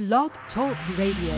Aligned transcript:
Blog 0.00 0.32
Talk 0.56 0.72
Radio. 0.96 1.36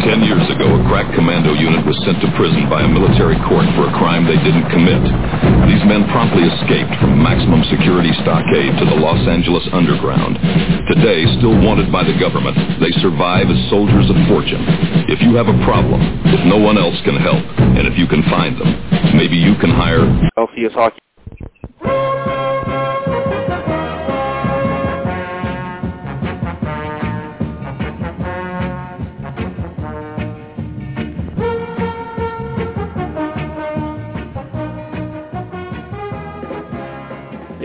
Ten 0.00 0.24
years 0.24 0.48
ago, 0.48 0.80
a 0.80 0.82
crack 0.88 1.12
commando 1.12 1.52
unit 1.52 1.84
was 1.84 1.92
sent 2.08 2.24
to 2.24 2.28
prison 2.40 2.64
by 2.72 2.80
a 2.80 2.88
military 2.88 3.36
court 3.44 3.68
for 3.76 3.84
a 3.84 3.92
crime 4.00 4.24
they 4.24 4.40
didn't 4.40 4.64
commit. 4.72 5.04
These 5.68 5.84
men 5.84 6.08
promptly 6.08 6.48
escaped 6.48 6.88
from 7.04 7.20
maximum 7.20 7.60
security 7.68 8.16
stockade 8.24 8.80
to 8.80 8.88
the 8.88 8.96
Los 8.96 9.20
Angeles 9.28 9.68
underground. 9.76 10.40
Today, 10.88 11.28
still 11.36 11.60
wanted 11.60 11.92
by 11.92 12.00
the 12.00 12.16
government, 12.16 12.56
they 12.80 12.96
survive 13.04 13.52
as 13.52 13.60
soldiers 13.68 14.08
of 14.08 14.16
fortune. 14.24 14.64
If 15.12 15.20
you 15.20 15.36
have 15.36 15.52
a 15.52 15.58
problem, 15.68 16.00
if 16.32 16.40
no 16.48 16.56
one 16.56 16.80
else 16.80 16.96
can 17.04 17.20
help, 17.20 17.44
and 17.76 17.84
if 17.84 17.92
you 18.00 18.08
can 18.08 18.24
find 18.32 18.56
them, 18.56 18.72
maybe 19.12 19.36
you 19.36 19.52
can 19.60 19.68
hire 19.68 20.08
LCS 20.40 20.72
Hockey. 20.72 20.96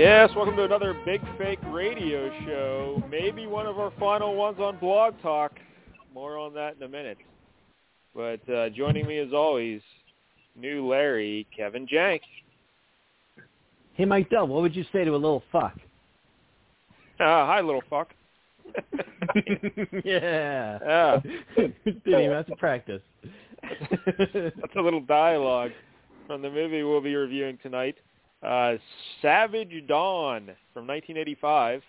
Yes, 0.06 0.30
welcome 0.36 0.56
to 0.58 0.64
another 0.66 0.94
Big 1.04 1.20
Fake 1.36 1.58
Radio 1.72 2.30
Show. 2.46 3.04
Maybe 3.10 3.48
one 3.48 3.66
of 3.66 3.80
our 3.80 3.92
final 4.00 4.36
ones 4.36 4.60
on 4.60 4.78
Blog 4.78 5.16
Talk. 5.24 5.54
More 6.14 6.38
on 6.38 6.54
that 6.54 6.76
in 6.76 6.84
a 6.84 6.88
minute. 6.88 7.18
But 8.14 8.48
uh, 8.48 8.70
joining 8.70 9.08
me 9.08 9.18
as 9.18 9.34
always, 9.34 9.82
new 10.56 10.88
Larry, 10.88 11.48
Kevin 11.58 11.88
Jank. 11.88 12.20
Hey, 13.96 14.06
Mike 14.06 14.30
Dell, 14.30 14.46
what 14.46 14.62
would 14.62 14.76
you 14.76 14.86
say 14.94 15.04
to 15.06 15.10
a 15.10 15.14
little 15.14 15.42
fuck? 15.52 15.74
Uh, 17.20 17.48
hi, 17.48 17.62
little 17.62 17.82
fuck. 17.90 18.14
yeah. 20.06 20.78
Yeah. 20.86 21.20
Didn't 21.58 22.06
even 22.06 22.30
have 22.30 22.46
to 22.46 22.56
practice. 22.58 23.02
That's 24.20 24.76
a 24.78 24.82
little 24.82 25.02
dialogue 25.02 25.72
from 26.28 26.44
the 26.44 26.52
movie 26.52 26.84
we'll 26.84 27.02
be 27.02 27.16
reviewing 27.16 27.58
tonight. 27.64 27.96
Uh, 28.44 28.76
Savage 29.22 29.88
Dawn 29.88 30.44
from 30.74 30.88
1985. 30.88 31.82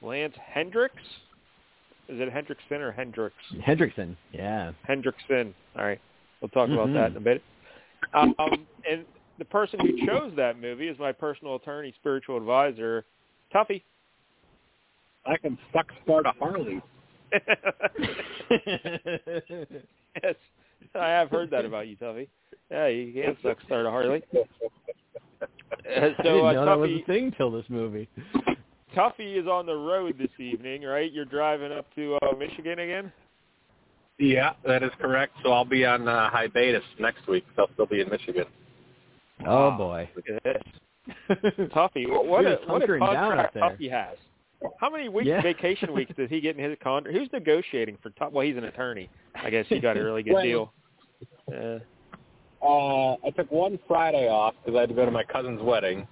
Lance 0.00 0.34
Hendricks. 0.52 1.02
Is 2.08 2.20
it 2.20 2.28
Hendrickson 2.32 2.80
or 2.80 2.90
Hendricks? 2.92 3.36
Hendrickson, 3.66 4.16
yeah. 4.32 4.72
Hendrickson. 4.88 5.54
All 5.78 5.84
right. 5.84 6.00
We'll 6.40 6.48
talk 6.48 6.68
about 6.68 6.88
Mhm. 6.88 6.94
that 6.94 7.10
in 7.12 7.16
a 7.16 7.20
bit. 7.20 7.42
Um, 8.12 8.34
and 8.88 9.06
the 9.38 9.44
person 9.44 9.78
who 9.80 10.04
chose 10.06 10.34
that 10.34 10.58
movie 10.58 10.88
is 10.88 10.98
my 10.98 11.12
personal 11.12 11.54
attorney, 11.54 11.92
spiritual 11.92 12.36
advisor, 12.36 13.04
Tuffy. 13.54 13.82
I 15.24 15.36
can 15.36 15.56
suck 15.72 15.92
start 16.02 16.26
a 16.26 16.32
Harley. 16.32 16.82
yes, 20.22 20.34
I 20.94 21.08
have 21.08 21.30
heard 21.30 21.50
that 21.50 21.64
about 21.64 21.86
you, 21.86 21.96
Tuffy. 21.96 22.28
Yeah, 22.70 22.88
you 22.88 23.12
can 23.12 23.36
suck 23.42 23.60
start 23.62 23.86
a 23.86 23.90
Harley. 23.90 24.22
Uh, 25.42 25.46
I 25.90 26.00
didn't 26.00 26.16
so 26.24 26.46
uh, 26.46 26.52
know 26.52 26.64
that 26.66 26.78
was 26.78 26.90
a 26.90 27.02
thing 27.04 27.32
till 27.36 27.50
this 27.50 27.64
movie. 27.68 28.08
Tuffy 28.96 29.40
is 29.40 29.46
on 29.46 29.64
the 29.66 29.74
road 29.74 30.16
this 30.18 30.30
evening, 30.38 30.82
right? 30.82 31.10
You're 31.10 31.24
driving 31.24 31.72
up 31.72 31.86
to 31.94 32.18
uh, 32.22 32.36
Michigan 32.38 32.78
again. 32.78 33.12
Yeah, 34.18 34.52
that 34.66 34.82
is 34.82 34.90
correct. 35.00 35.32
So 35.42 35.52
I'll 35.52 35.64
be 35.64 35.84
on 35.86 36.06
uh, 36.06 36.28
hiatus 36.30 36.82
next 37.00 37.26
week. 37.26 37.44
So 37.56 37.62
I'll 37.62 37.72
still 37.72 37.86
be 37.86 38.00
in 38.02 38.08
Michigan. 38.10 38.44
Oh 39.46 39.70
Wow. 39.70 39.78
boy. 39.78 40.10
Look 40.14 40.26
at 40.28 40.42
this. 40.44 40.62
Tuffy, 41.74 42.08
what, 42.08 42.26
what 42.26 42.44
a 42.46 42.58
what 42.66 42.82
a 42.82 42.86
contract 42.98 43.56
Tuffy 43.56 43.90
has. 43.90 44.16
How 44.78 44.90
many 44.90 45.08
weeks 45.08 45.26
Yeah. 45.26 45.42
vacation 45.42 45.92
weeks 45.94 46.12
does 46.16 46.28
he 46.30 46.40
get 46.40 46.56
in 46.56 46.62
his 46.70 46.78
contract? 46.82 47.16
Who's 47.16 47.28
negotiating 47.32 47.98
for 48.02 48.10
Tuffy? 48.10 48.32
Well, 48.32 48.46
he's 48.46 48.56
an 48.56 48.64
attorney. 48.64 49.08
I 49.34 49.50
guess 49.50 49.66
he 49.68 49.80
got 49.80 49.96
a 49.96 50.02
really 50.04 50.22
good 50.22 50.34
Well- 50.34 50.42
deal. 50.44 50.72
Uh, 51.52 51.78
Uh, 52.62 53.14
I 53.26 53.30
took 53.36 53.50
one 53.50 53.78
Friday 53.88 54.28
off 54.28 54.54
because 54.64 54.76
I 54.76 54.80
had 54.80 54.88
to 54.88 54.94
go 54.94 55.04
to 55.04 55.10
my 55.10 55.24
cousin's 55.24 55.60
wedding, 55.62 56.06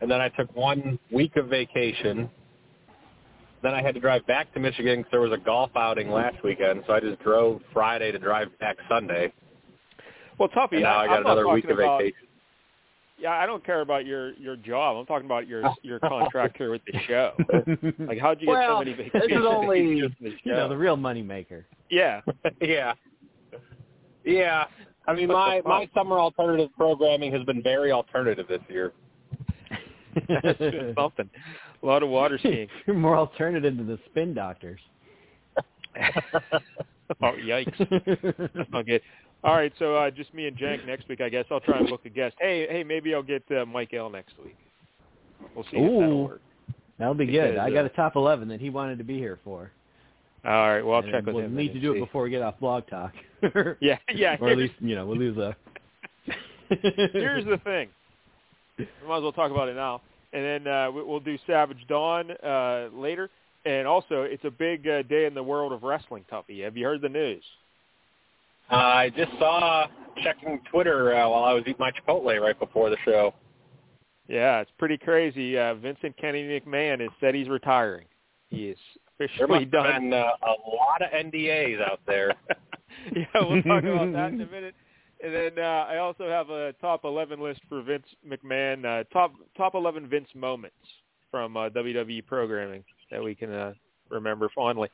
and 0.00 0.10
then 0.10 0.20
I 0.20 0.28
took 0.30 0.54
one 0.56 0.98
week 1.12 1.36
of 1.36 1.48
vacation. 1.48 2.30
Then 3.62 3.74
I 3.74 3.82
had 3.82 3.94
to 3.94 4.00
drive 4.00 4.26
back 4.26 4.52
to 4.54 4.60
Michigan 4.60 4.98
because 5.00 5.10
there 5.10 5.20
was 5.20 5.32
a 5.32 5.38
golf 5.38 5.70
outing 5.76 6.10
last 6.10 6.42
weekend, 6.44 6.84
so 6.86 6.92
I 6.94 7.00
just 7.00 7.20
drove 7.22 7.60
Friday 7.72 8.12
to 8.12 8.18
drive 8.18 8.48
back 8.60 8.76
Sunday. 8.88 9.32
well, 10.38 10.48
Tuffy, 10.50 10.74
And 10.74 10.82
now 10.82 10.98
I 10.98 11.02
I'm 11.04 11.08
got 11.08 11.12
not 11.14 11.20
another 11.38 11.48
week 11.48 11.64
of 11.64 11.78
about- 11.78 11.98
vacation. 12.00 12.20
Yeah, 13.18 13.30
I 13.32 13.46
don't 13.46 13.64
care 13.64 13.80
about 13.80 14.04
your 14.04 14.34
your 14.34 14.56
job. 14.56 14.98
I'm 14.98 15.06
talking 15.06 15.24
about 15.24 15.48
your 15.48 15.62
your 15.82 15.98
contract 16.00 16.58
here 16.58 16.70
with 16.70 16.82
the 16.86 16.98
show. 17.08 17.32
Like, 18.06 18.18
how'd 18.18 18.40
you 18.42 18.46
get 18.46 18.52
Well, 18.52 18.74
so 18.76 18.78
many 18.80 18.92
vacations? 18.92 19.22
this 19.28 19.38
is 19.38 19.44
only- 19.48 19.80
days 20.00 20.10
just 20.22 20.44
you 20.44 20.52
know, 20.52 20.68
the 20.68 20.76
real 20.76 20.96
money 20.98 21.22
maker. 21.22 21.64
yeah. 21.90 22.20
yeah. 22.60 22.92
Yeah. 24.24 24.64
I 25.06 25.14
mean, 25.14 25.28
my 25.28 25.62
my 25.64 25.88
summer 25.94 26.18
alternative 26.18 26.70
programming 26.76 27.32
has 27.32 27.42
been 27.44 27.62
very 27.62 27.92
alternative 27.92 28.46
this 28.48 28.60
year. 28.68 28.92
That's 30.28 30.58
something. 30.96 31.28
A 31.82 31.86
lot 31.86 32.02
of 32.02 32.08
water 32.08 32.38
skiing. 32.38 32.68
You're 32.86 32.96
more 32.96 33.16
alternative 33.16 33.76
to 33.76 33.84
the 33.84 33.98
spin 34.06 34.34
doctors. 34.34 34.80
oh, 37.22 37.32
yikes. 37.44 38.50
That's 38.54 38.70
not 38.70 38.86
good. 38.86 39.02
All 39.44 39.54
right, 39.54 39.72
so 39.78 39.94
uh, 39.94 40.10
just 40.10 40.32
me 40.34 40.46
and 40.46 40.56
Jank 40.56 40.86
next 40.86 41.08
week, 41.08 41.20
I 41.20 41.28
guess. 41.28 41.44
I'll 41.50 41.60
try 41.60 41.78
and 41.78 41.88
book 41.88 42.00
a 42.04 42.08
guest. 42.08 42.34
Hey, 42.40 42.66
hey, 42.68 42.82
maybe 42.82 43.14
I'll 43.14 43.22
get 43.22 43.44
uh, 43.56 43.64
Mike 43.64 43.94
L 43.94 44.10
next 44.10 44.34
week. 44.42 44.56
We'll 45.54 45.64
see 45.64 45.76
if 45.76 46.00
that'll 46.00 46.12
Ooh. 46.12 46.24
work. 46.24 46.40
That'll 46.98 47.14
be 47.14 47.26
good. 47.26 47.52
Because, 47.52 47.66
I 47.66 47.70
got 47.70 47.84
uh, 47.84 47.86
a 47.86 47.88
top 47.90 48.16
11 48.16 48.48
that 48.48 48.60
he 48.60 48.70
wanted 48.70 48.98
to 48.98 49.04
be 49.04 49.18
here 49.18 49.38
for. 49.44 49.70
All 50.46 50.52
right, 50.52 50.82
well, 50.82 50.96
I'll 50.98 51.02
And 51.02 51.12
check 51.12 51.26
with 51.26 51.34
we'll 51.34 51.44
him. 51.46 51.56
need 51.56 51.72
to 51.74 51.80
do 51.80 51.92
see. 51.92 51.98
it 51.98 52.00
before 52.00 52.22
we 52.22 52.30
get 52.30 52.40
off 52.42 52.58
Blog 52.60 52.86
Talk. 52.88 53.12
Yeah, 53.80 53.98
yeah. 54.14 54.36
or 54.40 54.48
at 54.50 54.58
least, 54.58 54.74
you 54.80 54.94
know, 54.94 55.04
we'll 55.06 55.18
lose 55.18 55.36
a... 55.36 55.56
Here's 56.68 57.44
the 57.44 57.58
thing. 57.64 57.88
We 58.78 58.86
might 59.06 59.16
as 59.18 59.22
well 59.22 59.32
talk 59.32 59.50
about 59.50 59.68
it 59.68 59.76
now, 59.76 60.00
and 60.32 60.44
then 60.44 60.66
uh, 60.72 60.90
we- 60.90 61.02
we'll 61.02 61.20
do 61.20 61.36
Savage 61.46 61.84
Dawn 61.88 62.30
uh, 62.30 62.88
later. 62.94 63.30
And 63.64 63.86
also, 63.88 64.22
it's 64.22 64.44
a 64.44 64.50
big 64.50 64.86
uh, 64.86 65.02
day 65.02 65.26
in 65.26 65.34
the 65.34 65.42
world 65.42 65.72
of 65.72 65.82
wrestling, 65.82 66.24
Tuffy. 66.30 66.62
Have 66.62 66.76
you 66.76 66.86
heard 66.86 67.00
the 67.02 67.08
news? 67.08 67.42
Uh, 68.70 68.74
I 68.76 69.10
just 69.16 69.32
saw 69.38 69.86
checking 70.22 70.60
Twitter 70.70 71.14
uh, 71.14 71.28
while 71.28 71.44
I 71.44 71.52
was 71.52 71.62
eating 71.62 71.74
my 71.78 71.90
Chipotle 71.90 72.40
right 72.40 72.58
before 72.58 72.90
the 72.90 72.96
show. 73.04 73.34
Yeah, 74.28 74.60
it's 74.60 74.70
pretty 74.78 74.98
crazy. 74.98 75.58
Uh, 75.58 75.74
Vincent 75.74 76.16
Kennedy 76.16 76.60
McMahon 76.60 77.00
has 77.00 77.10
said 77.20 77.34
he's 77.34 77.48
retiring. 77.48 78.06
He 78.50 78.68
is 78.68 78.78
There 79.18 79.26
officially 79.28 79.48
must 79.48 79.74
have 79.74 79.84
done. 79.84 80.10
been 80.10 80.12
uh, 80.12 80.30
a 80.42 80.54
lot 80.68 81.02
of 81.02 81.10
NDAs 81.10 81.80
out 81.80 82.00
there. 82.06 82.34
yeah, 83.16 83.24
we'll 83.34 83.62
talk 83.62 83.84
about 83.84 84.12
that 84.12 84.32
in 84.32 84.40
a 84.40 84.46
minute. 84.50 84.74
And 85.24 85.34
then 85.34 85.52
uh, 85.58 85.86
I 85.88 85.98
also 85.98 86.28
have 86.28 86.50
a 86.50 86.74
top 86.74 87.04
11 87.04 87.40
list 87.40 87.60
for 87.68 87.82
Vince 87.82 88.06
McMahon, 88.28 88.84
uh, 88.84 89.04
top 89.12 89.32
top 89.56 89.74
11 89.74 90.08
Vince 90.08 90.28
moments 90.34 90.76
from 91.30 91.56
uh, 91.56 91.70
WWE 91.70 92.26
programming 92.26 92.84
that 93.10 93.22
we 93.22 93.34
can 93.34 93.52
uh, 93.52 93.72
remember 94.10 94.50
fondly. 94.54 94.90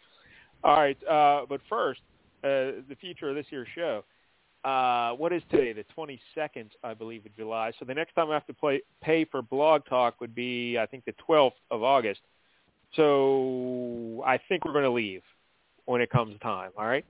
All 0.63 0.77
right, 0.77 0.97
uh, 1.09 1.45
but 1.49 1.61
first, 1.69 2.01
uh, 2.45 2.87
the 2.89 2.97
future 3.01 3.31
of 3.31 3.35
this 3.35 3.47
year's 3.51 3.69
show. 3.75 4.05
Uh, 4.65 5.11
what 5.15 5.33
is 5.33 5.43
today? 5.51 5.73
The 5.73 5.85
22nd, 5.97 6.71
I 6.85 6.95
believe, 6.95 7.27
of 7.27 7.35
July. 7.35 7.73
So 7.81 7.85
the 7.85 7.95
next 7.95 8.15
time 8.15 8.31
I 8.31 8.35
have 8.35 8.47
to 8.47 8.55
play, 8.55 8.81
pay 9.01 9.25
for 9.25 9.43
Blog 9.43 9.85
Talk 9.87 10.21
would 10.21 10.37
be, 10.37 10.79
I 10.79 10.87
think, 10.87 11.05
the 11.05 11.15
12th 11.29 11.53
of 11.73 11.83
August. 11.83 12.21
So 12.97 14.23
I 14.27 14.39
think 14.49 14.65
we're 14.65 14.73
going 14.73 14.85
to 14.85 14.91
leave 14.91 15.23
when 15.87 16.01
it 16.01 16.11
comes 16.11 16.39
time. 16.41 16.71
All 16.79 16.87
right, 16.87 17.05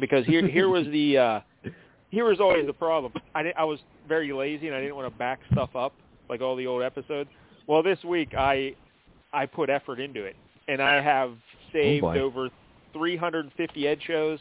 because 0.00 0.24
here 0.26 0.46
here 0.46 0.68
was 0.68 0.86
the 0.86 1.18
uh, 1.18 1.40
here 2.10 2.24
was 2.24 2.40
always 2.40 2.66
the 2.66 2.72
problem. 2.72 3.12
I 3.34 3.42
did, 3.42 3.54
I 3.56 3.64
was 3.64 3.78
very 4.08 4.32
lazy 4.32 4.66
and 4.68 4.76
I 4.76 4.80
didn't 4.80 4.96
want 4.96 5.12
to 5.12 5.18
back 5.18 5.40
stuff 5.52 5.74
up 5.76 5.92
like 6.28 6.40
all 6.40 6.56
the 6.56 6.66
old 6.66 6.82
episodes. 6.82 7.30
Well, 7.66 7.82
this 7.82 8.02
week 8.04 8.34
I 8.36 8.74
I 9.32 9.46
put 9.46 9.70
effort 9.70 10.00
into 10.00 10.24
it 10.24 10.36
and 10.68 10.82
I 10.82 11.00
have 11.00 11.32
saved 11.72 12.02
boy. 12.02 12.18
over 12.20 12.48
350 12.92 13.88
Ed 13.88 13.98
shows 14.06 14.38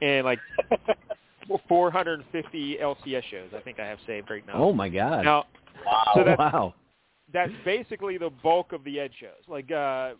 and 0.00 0.24
like 0.24 0.38
450 1.68 2.78
LCS 2.80 3.22
shows. 3.30 3.50
I 3.56 3.60
think 3.60 3.80
I 3.80 3.86
have 3.86 3.98
saved 4.06 4.30
right 4.30 4.46
now. 4.46 4.54
Oh, 4.54 4.72
my 4.72 4.88
God. 4.88 5.24
Now, 5.24 5.44
Wow. 5.84 6.12
so 6.14 6.24
that's 6.24 6.38
wow. 6.38 6.74
That's 7.32 7.52
basically 7.64 8.18
the 8.18 8.30
bulk 8.42 8.72
of 8.72 8.84
the 8.84 9.00
Ed 9.00 9.10
shows. 9.18 9.42
Like, 9.48 9.70
uh, 9.70 10.12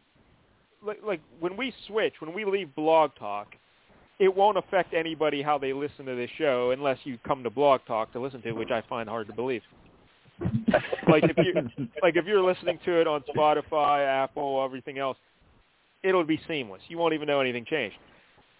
like, 0.85 1.01
like 1.05 1.21
when 1.41 1.57
we 1.57 1.73
switch, 1.87 2.15
when 2.21 2.33
we 2.35 2.45
leave 2.45 2.75
Blog 2.75 3.11
Talk, 3.19 3.49
it 4.19 4.35
won't 4.35 4.59
affect 4.59 4.93
anybody 4.95 5.43
how 5.43 5.59
they 5.59 5.73
listen 5.73 6.05
to 6.07 6.15
this 6.15 6.31
show 6.37 6.73
unless 6.73 6.99
you 7.05 7.19
come 7.27 7.43
to 7.43 7.51
Blog 7.51 7.81
Talk 7.87 8.13
to 8.13 8.21
listen 8.21 8.43
to 8.43 8.49
it, 8.49 8.57
which 8.57 8.71
I 8.71 8.83
find 8.89 9.09
hard 9.09 9.27
to 9.29 9.33
believe. 9.33 9.63
like 11.11 11.25
if 11.25 11.37
you 11.37 11.89
like 12.03 12.17
if 12.17 12.25
you're 12.25 12.43
listening 12.43 12.79
to 12.85 13.01
it 13.01 13.07
on 13.07 13.23
Spotify, 13.37 14.07
Apple, 14.07 14.63
everything 14.65 14.99
else, 14.99 15.19
it'll 16.03 16.25
be 16.25 16.41
seamless. 16.49 16.81
You 16.89 16.97
won't 16.99 17.15
even 17.15 17.27
know 17.27 17.41
anything 17.41 17.67
changed. 17.69 17.97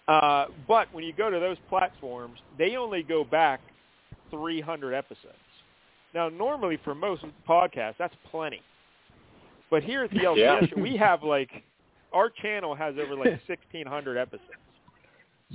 Uh, 0.09 0.47
but 0.67 0.93
when 0.93 1.05
you 1.05 1.13
go 1.13 1.31
to 1.31 1.39
those 1.39 1.57
platforms, 1.69 2.39
they 2.59 2.77
only 2.77 3.03
go 3.03 3.25
back 3.25 3.61
300 4.31 4.93
episodes. 4.93 5.35
Now, 6.15 6.29
normally 6.29 6.79
for 6.85 6.95
most 6.95 7.25
podcasts, 7.49 7.95
that's 7.99 8.15
plenty. 8.31 8.61
But 9.71 9.83
here 9.85 10.03
at 10.05 10.11
the 10.11 10.19
LCS, 10.19 10.37
Yeah. 10.77 10.83
we 10.83 10.97
have 10.97 11.23
like 11.23 11.51
our 12.13 12.29
channel 12.29 12.75
has 12.75 12.95
over 12.99 13.15
like 13.15 13.27
1,600 13.49 14.17
episodes. 14.17 14.43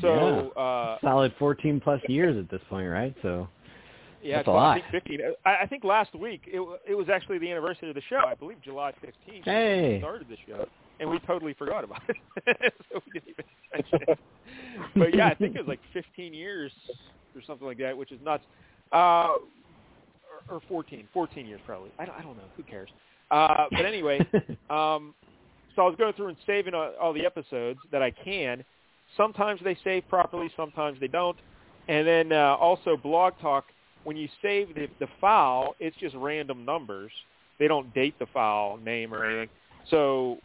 So 0.02 0.50
uh, 0.52 0.98
Solid 1.02 1.34
14 1.40 1.80
plus 1.82 2.02
years 2.08 2.38
at 2.38 2.50
this 2.50 2.62
point, 2.70 2.90
right? 2.90 3.16
So 3.22 3.48
yeah, 4.22 4.38
That's 4.38 4.48
a 4.48 4.52
lot. 4.52 4.78
I 4.78 4.92
think 4.92 5.04
15. 5.04 5.20
I, 5.46 5.56
I 5.62 5.66
think 5.68 5.84
last 5.84 6.14
week 6.16 6.42
it 6.52 6.60
wa- 6.60 6.78
it 6.88 6.96
was 6.96 7.08
actually 7.10 7.38
the 7.38 7.50
anniversary 7.52 7.90
of 7.90 7.96
the 7.96 8.02
show. 8.10 8.22
I 8.26 8.36
believe 8.36 8.62
July 8.62 8.92
15th. 9.04 9.44
Hey. 9.46 9.94
we 9.94 10.00
started 10.00 10.28
the 10.30 10.38
show, 10.48 10.68
and 11.00 11.10
we 11.10 11.20
totally 11.20 11.54
forgot 11.54 11.84
about 11.84 12.02
it. 12.10 12.18
so 12.92 13.02
we 13.06 13.20
didn't 13.20 13.30
even 13.30 13.46
mention 13.74 14.00
it. 14.08 14.20
But 14.96 15.16
yeah, 15.16 15.28
I 15.28 15.36
think 15.36 15.56
it 15.56 15.60
was 15.60 15.68
like 15.68 15.80
15 15.94 16.34
years 16.34 16.72
or 17.36 17.42
something 17.46 17.68
like 17.68 17.78
that, 17.78 17.96
which 17.98 18.12
is 18.12 18.20
nuts. 18.24 18.44
Uh, 18.92 19.34
or, 20.50 20.56
or 20.56 20.62
14, 20.68 21.08
14 21.14 21.46
years 21.46 21.62
probably. 21.66 21.92
I 22.00 22.06
don't, 22.06 22.18
I 22.18 22.22
don't 22.22 22.38
know. 22.38 22.44
Who 22.58 22.64
cares? 22.64 22.90
Uh, 23.32 23.66
but 23.72 23.86
anyway, 23.86 24.20
um, 24.70 25.14
so 25.76 25.82
I 25.82 25.88
was 25.88 25.96
going 25.98 26.14
through 26.14 26.30
and 26.30 26.38
saving 26.46 26.74
all, 26.74 26.94
all 27.02 27.14
the 27.14 27.26
episodes 27.26 27.80
that 27.92 28.02
I 28.02 28.12
can. 28.12 28.64
Sometimes 29.18 29.62
they 29.64 29.78
save 29.84 30.08
properly, 30.08 30.50
sometimes 30.56 31.00
they 31.00 31.08
don't. 31.08 31.38
And 31.88 32.08
then 32.08 32.32
uh, 32.32 32.56
also 32.60 32.98
Blog 32.98 33.34
Talk, 33.42 33.66
when 34.04 34.18
you 34.18 34.28
save 34.42 34.74
the, 34.76 34.88
the 35.00 35.08
file, 35.20 35.76
it's 35.80 35.96
just 35.98 36.16
random 36.16 36.66
numbers. 36.66 37.12
They 37.60 37.68
don't 37.68 37.94
date 37.94 38.18
the 38.20 38.26
file 38.28 38.78
name 38.84 39.14
or 39.14 39.26
anything. 39.26 39.50
So 39.90 40.38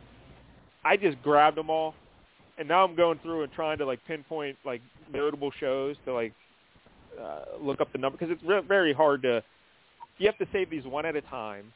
I 0.85 0.97
just 0.97 1.21
grabbed 1.23 1.57
them 1.57 1.71
all, 1.71 1.95
and 2.59 2.69
now 2.69 2.85
I'm 2.85 2.95
going 2.95 3.19
through 3.19 3.43
and 3.43 3.53
trying 3.53 3.79
to 3.79 3.87
like 3.87 4.01
pinpoint 4.07 4.57
like 4.65 4.81
notable 5.13 5.51
shows 5.59 5.97
to 6.05 6.15
like 6.15 6.33
uh, 7.21 7.41
look 7.61 7.81
up 7.81 7.93
the 7.93 7.99
number 7.99 8.17
because 8.19 8.33
it's 8.33 8.43
re- 8.45 8.63
very 8.67 8.93
hard 8.93 9.23
to. 9.23 9.43
You 10.21 10.27
have 10.27 10.37
to 10.39 10.47
save 10.53 10.69
these 10.69 10.85
one 10.85 11.07
at 11.07 11.17
a 11.17 11.23
time, 11.23 11.73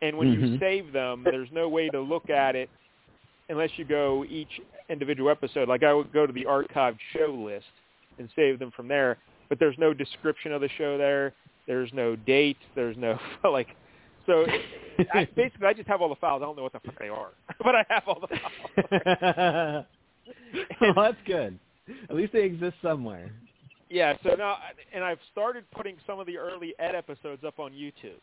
and 0.00 0.16
when 0.16 0.32
you 0.32 0.38
Mhm. 0.40 0.58
save 0.58 0.92
them, 0.92 1.22
there's 1.24 1.52
no 1.52 1.68
way 1.68 1.90
to 1.90 2.00
look 2.00 2.30
at 2.30 2.56
it 2.56 2.70
unless 3.50 3.78
you 3.78 3.84
go 3.84 4.24
each 4.24 4.60
individual 4.88 5.28
episode. 5.30 5.68
Like 5.68 5.82
I 5.82 5.92
would 5.92 6.10
go 6.10 6.26
to 6.26 6.32
the 6.32 6.44
archived 6.46 6.98
show 7.12 7.26
list 7.26 7.66
and 8.18 8.30
save 8.34 8.58
them 8.58 8.70
from 8.70 8.88
there, 8.88 9.18
but 9.50 9.58
there's 9.58 9.76
no 9.76 9.92
description 9.92 10.52
of 10.52 10.62
the 10.62 10.70
show 10.70 10.96
there. 10.96 11.34
There's 11.66 11.92
no 11.92 12.16
date. 12.16 12.56
There's 12.74 12.96
no 12.96 13.18
like. 13.44 13.68
So 14.24 14.46
I, 15.12 15.26
basically, 15.36 15.66
I 15.66 15.74
just 15.74 15.88
have 15.88 16.00
all 16.00 16.08
the 16.08 16.16
files. 16.16 16.40
I 16.40 16.46
don't 16.46 16.56
know 16.56 16.62
what 16.62 16.72
the 16.72 16.80
fuck 16.80 16.98
they 16.98 17.10
are, 17.10 17.32
but 17.62 17.74
I 17.74 17.84
have 17.90 18.08
all 18.08 18.20
the 18.20 18.28
files. 18.28 19.86
well, 20.80 20.94
that's 20.96 21.20
good. 21.26 21.58
At 22.08 22.16
least 22.16 22.32
they 22.32 22.44
exist 22.44 22.76
somewhere. 22.80 23.30
Yeah, 23.88 24.14
so 24.22 24.34
now, 24.34 24.56
and 24.92 25.04
I've 25.04 25.18
started 25.32 25.64
putting 25.70 25.96
some 26.06 26.18
of 26.18 26.26
the 26.26 26.36
early 26.38 26.74
Ed 26.78 26.94
episodes 26.94 27.44
up 27.44 27.58
on 27.58 27.72
YouTube. 27.72 28.20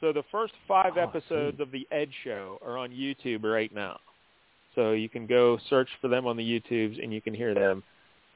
So 0.00 0.12
the 0.12 0.22
first 0.30 0.52
five 0.68 0.94
Oh, 0.96 1.00
episodes 1.02 1.60
of 1.60 1.70
the 1.70 1.86
Ed 1.90 2.08
Show 2.24 2.58
are 2.64 2.76
on 2.78 2.90
YouTube 2.90 3.42
right 3.44 3.72
now. 3.74 3.98
So 4.74 4.92
you 4.92 5.08
can 5.08 5.26
go 5.26 5.58
search 5.68 5.88
for 6.00 6.08
them 6.08 6.26
on 6.26 6.36
the 6.36 6.42
YouTubes 6.42 7.02
and 7.02 7.12
you 7.12 7.20
can 7.20 7.34
hear 7.34 7.54
them. 7.54 7.82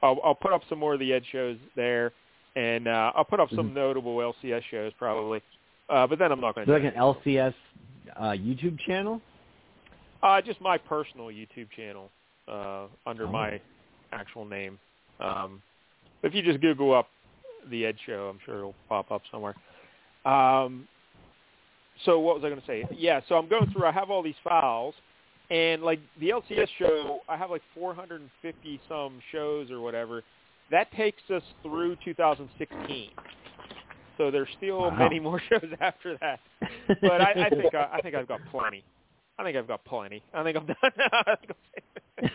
I'll, 0.03 0.19
I'll 0.23 0.35
put 0.35 0.53
up 0.53 0.61
some 0.69 0.79
more 0.79 0.93
of 0.95 0.99
the 0.99 1.13
Ed 1.13 1.23
shows 1.31 1.57
there, 1.75 2.11
and 2.55 2.87
uh, 2.87 3.11
I'll 3.15 3.23
put 3.23 3.39
up 3.39 3.49
some 3.55 3.69
Mhm. 3.69 3.73
notable 3.73 4.17
LCS 4.17 4.61
shows 4.69 4.91
probably. 4.99 5.41
Uh, 5.89 6.05
but 6.07 6.19
then 6.19 6.31
I'm 6.31 6.41
not 6.41 6.55
going 6.55 6.65
to. 6.67 6.73
like 6.73 6.83
an 6.83 6.93
LCS 6.99 7.53
uh, 8.15 8.21
YouTube 8.31 8.79
channel? 8.79 9.21
Uh, 10.23 10.41
just 10.41 10.59
my 10.61 10.77
personal 10.77 11.27
YouTube 11.27 11.69
channel 11.75 12.09
uh, 12.47 12.85
under 13.05 13.25
Oh. 13.27 13.31
my 13.31 13.59
actual 14.11 14.45
name. 14.45 14.77
Um, 15.19 15.61
if 16.23 16.33
you 16.33 16.41
just 16.41 16.61
Google 16.61 16.93
up 16.93 17.07
the 17.69 17.85
Ed 17.85 17.95
Show, 18.05 18.29
I'm 18.31 18.39
sure 18.45 18.59
it'll 18.59 18.75
pop 18.89 19.11
up 19.11 19.21
somewhere. 19.31 19.55
Um, 20.25 20.87
so 22.03 22.19
what 22.19 22.35
was 22.35 22.43
I 22.43 22.49
going 22.49 22.61
to 22.61 22.67
say? 22.67 22.85
Yeah, 22.97 23.21
so 23.29 23.35
I'm 23.35 23.47
going 23.47 23.67
through. 23.71 23.85
I 23.85 23.91
have 23.91 24.09
all 24.09 24.21
these 24.21 24.35
files, 24.43 24.93
and 25.49 25.81
like 25.81 25.99
the 26.19 26.29
LCS 26.29 26.67
show, 26.77 27.19
I 27.29 27.37
have 27.37 27.49
like 27.49 27.61
450 27.73 28.81
some 28.87 29.19
shows 29.31 29.71
or 29.71 29.79
whatever. 29.81 30.23
That 30.71 30.91
takes 30.93 31.21
us 31.33 31.43
through 31.61 31.95
2016. 32.03 33.09
So 34.17 34.31
there's 34.31 34.47
still 34.57 34.89
Wow. 34.91 34.97
many 34.97 35.19
more 35.19 35.39
shows 35.49 35.69
after 35.79 36.17
that. 36.19 36.39
But 37.01 37.21
I, 37.21 37.45
I 37.45 37.49
think 37.49 37.73
I, 37.73 37.89
I 37.93 38.01
think 38.01 38.15
I've 38.15 38.27
got 38.27 38.41
plenty. 38.51 38.83
I 39.37 39.43
think 39.43 39.57
I've 39.57 39.67
got 39.67 39.83
plenty. 39.85 40.23
I 40.33 40.43
think 40.43 40.57
I'm 40.57 40.65
done. 40.67 40.75
I 40.83 41.35
think 41.35 41.51
I'm- 41.51 41.55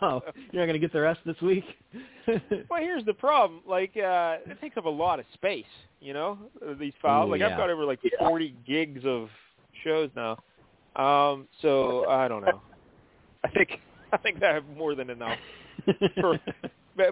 oh, 0.00 0.22
you're 0.52 0.62
not 0.62 0.66
gonna 0.66 0.78
get 0.78 0.92
the 0.92 1.00
rest 1.02 1.20
this 1.26 1.38
week. 1.42 1.64
well, 2.26 2.80
here's 2.80 3.04
the 3.04 3.12
problem. 3.12 3.60
Like, 3.66 3.94
uh, 3.96 4.38
it 4.46 4.58
takes 4.60 4.76
up 4.78 4.86
a 4.86 4.88
lot 4.90 5.18
of 5.20 5.26
space. 5.34 5.66
You 6.00 6.14
know, 6.14 6.38
uh, 6.66 6.72
these 6.80 6.94
files. 7.02 7.26
Ooh, 7.28 7.32
like, 7.32 7.40
yeah. 7.40 7.48
I've 7.50 7.58
got 7.58 7.68
over 7.70 7.84
like 7.84 7.98
40 8.18 8.54
gigs 8.66 9.02
of 9.04 9.28
shows 9.84 10.08
now. 10.16 10.38
Um, 10.96 11.46
so 11.60 12.08
I 12.08 12.26
don't 12.28 12.42
know. 12.44 12.62
I 13.44 13.48
think 13.50 13.80
I 14.12 14.16
think 14.16 14.42
I 14.42 14.54
have 14.54 14.64
more 14.76 14.94
than 14.94 15.10
enough. 15.10 15.36
For- 16.20 16.40
Ba- 16.46 16.67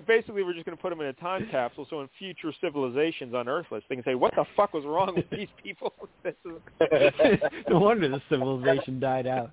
Basically, 0.07 0.43
we're 0.43 0.53
just 0.53 0.67
going 0.67 0.77
to 0.77 0.83
put 0.83 0.91
them 0.91 1.01
in 1.01 1.07
a 1.07 1.13
time 1.15 1.47
capsule, 1.51 1.87
so 1.89 2.01
in 2.01 2.09
future 2.19 2.53
civilizations 2.61 3.33
unearth 3.35 3.71
us, 3.73 3.83
they 3.89 3.95
can 3.95 4.05
say, 4.05 4.15
"What 4.15 4.35
the 4.35 4.45
fuck 4.57 4.75
was 4.75 4.85
wrong 4.85 5.15
with 5.17 5.29
these 5.31 5.49
people?" 5.63 5.93
This 6.23 6.35
is- 6.45 7.41
no 7.69 7.79
wonder 7.79 8.09
the 8.09 8.21
civilization 8.29 8.99
died 9.01 9.27
out. 9.27 9.53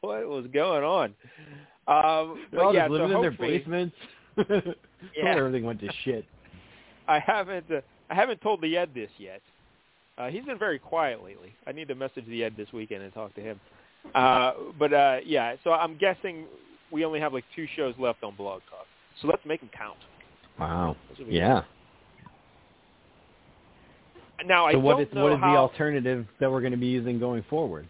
what 0.00 0.26
was 0.28 0.46
going 0.52 0.84
on? 0.84 1.14
Um, 1.88 2.44
They're 2.52 2.62
all 2.64 2.74
yeah, 2.74 2.82
just 2.82 2.92
living 2.92 3.08
so 3.10 3.16
in 3.16 3.22
their 3.22 3.30
basements. 3.32 3.96
Yeah. 5.16 5.24
Everything 5.36 5.64
went 5.64 5.80
to 5.80 5.88
shit. 6.04 6.24
I 7.08 7.18
haven't 7.18 7.70
uh, 7.70 7.80
I 8.10 8.14
haven't 8.14 8.40
told 8.42 8.60
the 8.60 8.76
Ed 8.76 8.90
this 8.94 9.10
yet. 9.18 9.40
Uh, 10.18 10.28
he's 10.28 10.44
been 10.44 10.58
very 10.58 10.78
quiet 10.78 11.24
lately. 11.24 11.52
I 11.66 11.72
need 11.72 11.88
to 11.88 11.94
message 11.94 12.26
the 12.26 12.44
Ed 12.44 12.54
this 12.56 12.68
weekend 12.72 13.02
and 13.02 13.12
talk 13.14 13.34
to 13.34 13.40
him. 13.40 13.58
Uh, 14.14 14.52
but 14.78 14.92
uh, 14.92 15.16
yeah, 15.24 15.56
so 15.64 15.72
I'm 15.72 15.96
guessing 15.96 16.44
we 16.90 17.04
only 17.04 17.20
have 17.20 17.32
like 17.32 17.44
two 17.54 17.66
shows 17.76 17.94
left 17.98 18.22
on 18.22 18.34
Blog 18.36 18.60
Talk. 18.70 18.86
So 19.20 19.28
let's 19.28 19.44
make 19.44 19.60
them 19.60 19.70
count. 19.76 19.96
Wow. 20.58 20.96
Yeah. 21.28 21.62
Now 24.46 24.66
I 24.66 24.72
So 24.72 24.78
what 24.78 24.92
don't 24.98 25.02
is 25.08 25.14
know 25.14 25.24
what 25.24 25.32
is 25.32 25.38
how. 25.38 25.52
the 25.52 25.58
alternative 25.58 26.26
that 26.40 26.50
we're 26.50 26.60
going 26.60 26.72
to 26.72 26.78
be 26.78 26.86
using 26.86 27.18
going 27.18 27.44
forward? 27.50 27.86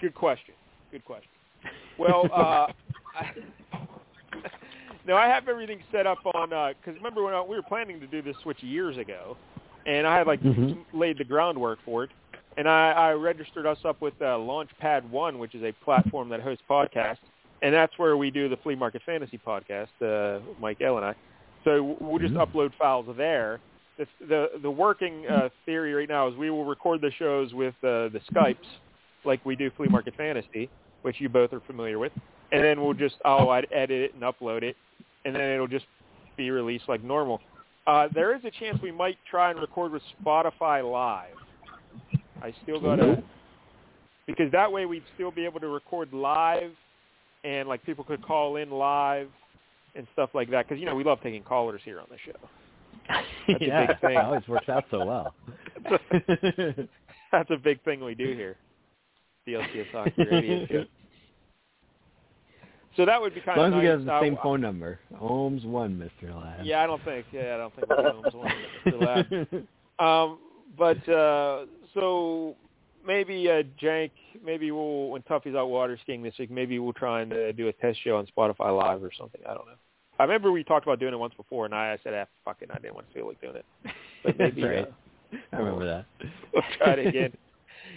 Good 0.00 0.14
question. 0.14 0.54
Good 0.90 1.04
question. 1.04 1.28
Well, 1.98 2.28
uh, 2.32 2.36
I, 3.14 3.30
no, 5.06 5.16
I 5.16 5.26
have 5.26 5.48
everything 5.48 5.80
set 5.90 6.06
up 6.06 6.18
on 6.34 6.48
because 6.50 6.96
remember 6.96 7.22
when 7.22 7.32
I, 7.32 7.40
we 7.40 7.56
were 7.56 7.62
planning 7.62 7.98
to 8.00 8.06
do 8.06 8.20
this 8.20 8.36
switch 8.42 8.62
years 8.62 8.98
ago, 8.98 9.36
and 9.86 10.06
I 10.06 10.18
had 10.18 10.26
like 10.26 10.42
Mhm. 10.42 10.84
laid 10.92 11.18
the 11.18 11.24
groundwork 11.24 11.78
for 11.84 12.04
it, 12.04 12.10
and 12.58 12.68
I, 12.68 12.92
I 12.92 13.12
registered 13.12 13.66
us 13.66 13.78
up 13.84 14.00
with 14.02 14.14
uh, 14.20 14.36
Launchpad 14.36 15.08
One, 15.08 15.38
which 15.38 15.54
is 15.54 15.62
a 15.62 15.72
platform 15.84 16.28
that 16.28 16.40
hosts 16.40 16.64
podcasts, 16.68 17.18
and 17.62 17.74
that's 17.74 17.92
where 17.98 18.16
we 18.16 18.30
do 18.30 18.48
the 18.48 18.56
Flea 18.58 18.74
Market 18.74 19.02
Fantasy 19.04 19.38
podcast, 19.38 19.88
uh, 20.02 20.40
Mike 20.60 20.80
L 20.80 20.96
and 20.96 21.06
I. 21.06 21.14
So 21.64 21.96
we'll 22.00 22.18
just 22.18 22.34
Mhm. 22.34 22.46
upload 22.46 22.74
files 22.74 23.06
there. 23.16 23.60
The 23.98 24.06
the, 24.20 24.50
the 24.62 24.70
working 24.70 25.26
uh, 25.26 25.48
theory 25.64 25.94
right 25.94 26.08
now 26.08 26.28
is 26.28 26.36
we 26.36 26.50
will 26.50 26.64
record 26.64 27.00
the 27.00 27.10
shows 27.12 27.54
with 27.54 27.74
uh, 27.82 28.08
the 28.08 28.20
Skypes 28.30 28.56
like 29.24 29.44
we 29.44 29.56
do 29.56 29.70
Flea 29.70 29.88
Market 29.88 30.14
Fantasy, 30.16 30.70
which 31.02 31.20
you 31.20 31.28
both 31.28 31.52
are 31.52 31.60
familiar 31.60 31.98
with, 31.98 32.12
and 32.52 32.62
then 32.62 32.80
we'll 32.80 32.94
just 32.94 33.16
I'll 33.24 33.52
edit 33.52 33.90
it 33.90 34.14
and 34.14 34.22
upload 34.22 34.62
it, 34.62 34.76
and 35.24 35.34
then 35.34 35.50
it'll 35.50 35.66
just 35.66 35.86
be 36.36 36.50
released 36.50 36.88
like 36.88 37.02
normal. 37.02 37.40
Uh, 37.86 38.08
there 38.14 38.34
is 38.34 38.44
a 38.44 38.50
chance 38.50 38.80
we 38.82 38.92
might 38.92 39.16
try 39.30 39.50
and 39.50 39.60
record 39.60 39.92
with 39.92 40.02
Spotify 40.22 40.88
Live. 40.88 41.36
I 42.42 42.52
still 42.62 42.80
gotta 42.80 43.22
because 44.26 44.50
that 44.52 44.70
way 44.70 44.86
we'd 44.86 45.04
still 45.14 45.30
be 45.30 45.44
able 45.44 45.60
to 45.60 45.68
record 45.68 46.12
live, 46.12 46.72
and 47.46 47.68
like 47.68 47.84
people 47.84 48.04
could 48.04 48.22
call 48.22 48.56
in 48.56 48.70
live 48.70 49.28
and 49.94 50.06
stuff 50.12 50.30
like 50.34 50.50
that. 50.50 50.66
Because 50.68 50.80
you 50.80 50.86
know 50.86 50.94
we 50.94 51.04
love 51.04 51.18
taking 51.22 51.42
callers 51.42 51.80
here 51.84 52.00
on 52.00 52.06
the 52.10 52.16
show. 52.24 52.38
That's 53.08 53.60
a 53.62 53.64
yeah, 53.64 53.86
big 53.86 54.00
thing. 54.00 54.10
it 54.12 54.16
always 54.16 54.48
works 54.48 54.68
out 54.68 54.84
so 54.90 55.04
well. 55.04 55.34
That's 57.32 57.50
a 57.50 57.56
big 57.62 57.82
thing 57.84 58.04
we 58.04 58.14
do 58.14 58.32
here. 58.34 58.56
DLCS 59.46 59.90
Hockey 59.92 60.24
Radio 60.30 60.66
Show. 60.70 60.84
So 62.96 63.04
that 63.04 63.20
would 63.20 63.34
be 63.34 63.40
as 63.40 63.46
kind 63.46 63.60
long 63.60 63.72
of 63.74 63.78
as 63.78 63.82
we 63.82 63.88
nice. 63.88 63.98
have 63.98 64.04
the 64.06 64.12
Uh, 64.14 64.20
same 64.22 64.38
phone 64.42 64.60
number. 64.60 64.98
Ohms 65.20 65.64
one, 65.66 65.98
Mister 65.98 66.34
Lab. 66.34 66.64
Yeah, 66.64 66.82
I 66.82 66.86
don't 66.86 67.04
think. 67.04 67.26
Yeah, 67.30 67.54
I 67.54 67.58
don't 67.58 67.74
think 67.76 67.86
Holmes 67.90 68.34
one. 68.34 68.52
Mr. 68.86 69.50
Lab. 69.50 69.66
Um, 69.98 70.38
but 70.76 71.08
uh, 71.08 71.66
so 71.94 72.56
maybe 73.06 73.48
uh, 73.48 73.62
Jank, 73.82 74.10
maybe 74.44 74.70
we'll 74.70 75.10
when 75.10 75.22
Tuffy's 75.22 75.54
out 75.54 75.68
water 75.68 75.98
skiing 76.02 76.22
this 76.22 76.34
week, 76.38 76.50
maybe 76.50 76.78
we'll 76.78 76.92
try 76.92 77.22
and 77.22 77.32
uh, 77.32 77.52
do 77.52 77.68
a 77.68 77.72
test 77.72 77.98
show 78.02 78.16
on 78.16 78.26
Spotify 78.26 78.76
Live 78.76 79.02
or 79.02 79.10
something. 79.18 79.40
I 79.48 79.54
don't 79.54 79.66
know. 79.66 79.74
I 80.18 80.22
remember 80.22 80.50
we 80.50 80.64
talked 80.64 80.86
about 80.86 80.98
doing 80.98 81.12
it 81.12 81.18
once 81.18 81.34
before, 81.36 81.66
and 81.66 81.74
I, 81.74 81.92
I 81.92 81.98
said, 82.02 82.14
"Ah, 82.14 82.26
fuck 82.44 82.58
it, 82.60 82.70
I 82.72 82.78
didn't 82.78 82.94
want 82.94 83.08
to 83.08 83.14
feel 83.14 83.26
like 83.26 83.40
doing 83.40 83.56
it." 83.56 83.66
But 84.24 84.38
maybe 84.38 84.64
right. 84.64 84.88
uh, 85.32 85.36
I 85.52 85.56
remember 85.56 85.86
that. 85.86 86.06
we'll 86.52 86.62
try 86.78 86.92
it 86.92 87.06
again. 87.06 87.32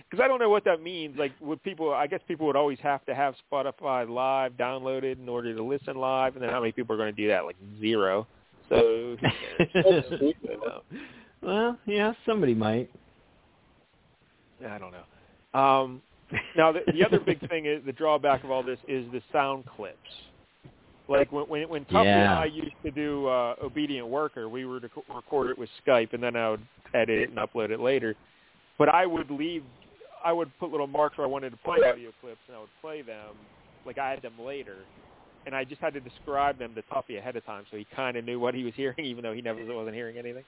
Because 0.09 0.23
I 0.23 0.27
don't 0.27 0.39
know 0.39 0.49
what 0.49 0.65
that 0.65 0.81
means. 0.81 1.17
Like, 1.17 1.31
would 1.39 1.61
people? 1.63 1.93
I 1.93 2.07
guess 2.07 2.19
people 2.27 2.47
would 2.47 2.55
always 2.55 2.79
have 2.79 3.05
to 3.05 3.15
have 3.15 3.35
Spotify 3.51 4.09
Live 4.09 4.53
downloaded 4.53 5.19
in 5.19 5.29
order 5.29 5.55
to 5.55 5.63
listen 5.63 5.95
live, 5.95 6.35
and 6.35 6.43
then 6.43 6.49
how 6.49 6.59
many 6.59 6.71
people 6.71 6.95
are 6.95 6.97
going 6.97 7.13
to 7.15 7.21
do 7.21 7.27
that? 7.29 7.45
Like 7.45 7.57
zero. 7.79 8.27
So 8.69 9.17
who 9.19 9.65
cares? 9.73 10.05
You 10.21 10.33
know. 10.65 10.81
well, 11.41 11.77
yeah, 11.85 12.13
somebody 12.25 12.53
might. 12.53 12.89
I 14.67 14.77
don't 14.77 14.91
know. 14.91 15.59
Um, 15.59 16.01
now, 16.55 16.71
the, 16.71 16.81
the 16.91 17.05
other 17.05 17.19
big 17.19 17.47
thing 17.49 17.65
is 17.65 17.81
the 17.85 17.91
drawback 17.91 18.43
of 18.43 18.51
all 18.51 18.63
this 18.63 18.79
is 18.87 19.05
the 19.11 19.21
sound 19.31 19.65
clips. 19.75 19.97
Like 21.07 21.31
when 21.31 21.45
when, 21.45 21.69
when 21.69 21.85
Tuffy 21.85 22.05
and 22.05 22.29
I 22.29 22.45
used 22.45 22.75
to 22.85 22.91
do 22.91 23.25
uh, 23.27 23.55
Obedient 23.63 24.07
Worker, 24.07 24.47
we 24.47 24.65
would 24.65 24.83
rec- 24.83 25.09
record 25.15 25.49
it 25.49 25.57
with 25.57 25.69
Skype, 25.85 26.13
and 26.13 26.21
then 26.21 26.35
I 26.35 26.51
would 26.51 26.61
edit 26.93 27.21
it 27.21 27.29
and 27.29 27.39
upload 27.39 27.71
it 27.71 27.79
later. 27.79 28.15
But 28.77 28.89
I 28.89 29.07
would 29.07 29.31
leave, 29.31 29.63
I 30.23 30.31
would 30.31 30.51
put 30.59 30.69
little 30.71 30.87
marks 30.87 31.17
where 31.17 31.25
I 31.25 31.29
wanted 31.29 31.49
to 31.49 31.57
play 31.57 31.77
audio 31.83 32.11
clips, 32.21 32.39
and 32.47 32.57
I 32.57 32.59
would 32.59 32.69
play 32.79 33.01
them 33.01 33.35
like 33.85 33.97
I 33.97 34.11
had 34.11 34.21
them 34.21 34.33
later. 34.39 34.77
And 35.45 35.55
I 35.55 35.63
just 35.63 35.81
had 35.81 35.93
to 35.93 35.99
describe 35.99 36.59
them 36.59 36.75
to 36.75 36.81
Tuffy 36.83 37.17
ahead 37.17 37.35
of 37.35 37.45
time, 37.45 37.63
so 37.71 37.77
he 37.77 37.85
kind 37.95 38.17
of 38.17 38.25
knew 38.25 38.39
what 38.39 38.53
he 38.53 38.63
was 38.63 38.73
hearing, 38.75 38.99
even 39.05 39.23
though 39.23 39.33
he 39.33 39.41
never 39.41 39.63
wasn't 39.73 39.95
hearing 39.95 40.17
anything. 40.17 40.43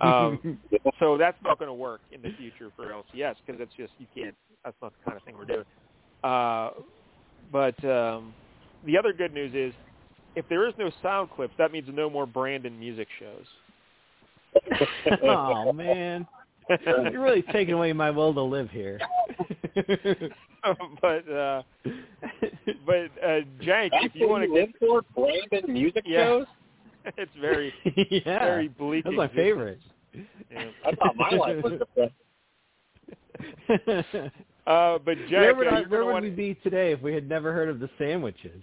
Um, 0.00 0.58
so 0.98 1.16
that's 1.16 1.38
not 1.42 1.58
going 1.58 1.68
to 1.68 1.74
work 1.74 2.00
in 2.12 2.20
the 2.22 2.32
future 2.36 2.70
for 2.76 2.86
LCS 2.86 3.36
because 3.46 3.60
it's 3.60 3.72
just 3.76 3.92
you 3.98 4.06
can't. 4.14 4.34
That's 4.64 4.76
not 4.82 4.92
the 4.98 5.10
kind 5.10 5.16
of 5.16 5.22
thing 5.24 5.36
we're 5.38 5.44
doing. 5.44 5.64
Uh, 6.24 6.70
but 7.52 7.82
um, 7.84 8.34
the 8.84 8.98
other 8.98 9.12
good 9.12 9.32
news 9.32 9.54
is, 9.54 9.72
if 10.34 10.48
there 10.48 10.66
is 10.68 10.74
no 10.78 10.90
sound 11.02 11.30
clips, 11.30 11.54
that 11.58 11.72
means 11.72 11.88
no 11.92 12.10
more 12.10 12.26
Brandon 12.26 12.78
music 12.78 13.08
shows. 13.18 13.46
oh 15.22 15.72
man, 15.72 16.26
you're 16.84 17.22
really 17.22 17.42
taking 17.52 17.74
away 17.74 17.92
my 17.92 18.10
will 18.10 18.34
to 18.34 18.42
live 18.42 18.70
here. 18.70 18.98
but 21.00 21.30
uh, 21.30 21.62
but 22.86 23.10
uh, 23.22 23.40
Jank, 23.62 23.90
That's 23.90 24.04
if 24.06 24.14
you 24.14 24.28
want 24.28 24.44
to 24.44 24.48
get, 24.54 24.68
for? 24.78 25.02
Brandon 25.14 25.72
music 25.72 26.04
Yeah. 26.06 26.24
shows? 26.24 26.46
it's 27.16 27.32
very 27.40 27.72
yeah, 28.10 28.38
very 28.40 28.68
bleak. 28.68 29.04
that's 29.04 29.16
my 29.16 29.28
favorite. 29.28 29.80
Yeah. 30.50 30.66
I 30.86 30.92
thought 30.94 31.16
my 31.16 31.30
life 31.30 31.62
was 31.62 31.78
depressing. 31.78 32.14
Uh, 34.66 34.98
but 34.98 35.16
Jank, 35.16 35.32
where 35.32 35.54
would, 35.54 35.66
I, 35.68 35.80
where 35.84 36.04
would 36.04 36.12
want 36.12 36.24
we 36.24 36.30
be 36.30 36.54
today 36.56 36.92
if 36.92 37.00
we 37.00 37.14
had 37.14 37.26
never 37.26 37.54
heard 37.54 37.70
of 37.70 37.80
the 37.80 37.88
sandwiches? 37.96 38.62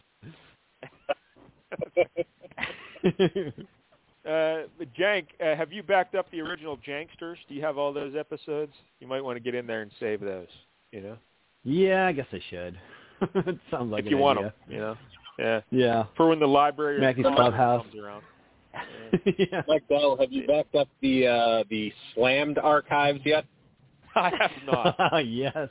Uh, 4.25 4.63
but 4.79 4.91
Jank, 4.95 5.25
uh, 5.39 5.55
have 5.55 5.71
you 5.71 5.83
backed 5.83 6.15
up 6.15 6.29
the 6.31 6.41
original 6.41 6.77
Janksters? 6.77 7.35
Do 7.47 7.53
you 7.53 7.61
have 7.61 7.77
all 7.77 7.93
those 7.93 8.15
episodes? 8.15 8.71
You 8.99 9.07
might 9.07 9.21
want 9.23 9.35
to 9.35 9.39
get 9.39 9.53
in 9.53 9.67
there 9.67 9.83
and 9.83 9.91
save 9.99 10.19
those. 10.19 10.47
You 10.91 11.01
know, 11.01 11.17
yeah, 11.65 12.07
I 12.07 12.11
guess 12.13 12.27
I 12.31 12.39
should. 12.49 12.79
it 13.35 13.59
sounds 13.69 13.91
like 13.91 14.01
if 14.01 14.05
an 14.05 14.11
you 14.11 14.17
want 14.17 14.39
idea. 14.39 14.53
them. 14.67 14.73
You 14.73 14.79
know, 14.79 14.97
yeah. 15.37 15.61
Yeah. 15.71 16.05
For 16.15 16.29
when 16.29 16.39
the 16.39 16.47
library 16.47 16.97
or 16.97 17.01
Mackey's 17.01 17.25
the 17.25 17.31
Clubhouse. 17.31 17.83
comes 17.83 17.95
around. 18.01 18.23
yeah. 19.37 19.61
Mike 19.67 19.87
Bell, 19.87 20.17
have 20.19 20.31
you 20.31 20.45
backed 20.47 20.75
up 20.75 20.87
the 21.01 21.27
uh, 21.27 21.63
the 21.69 21.91
slammed 22.13 22.57
archives 22.57 23.19
yet? 23.25 23.45
I 24.15 24.31
have 24.39 24.51
not. 24.65 25.25
yes. 25.27 25.69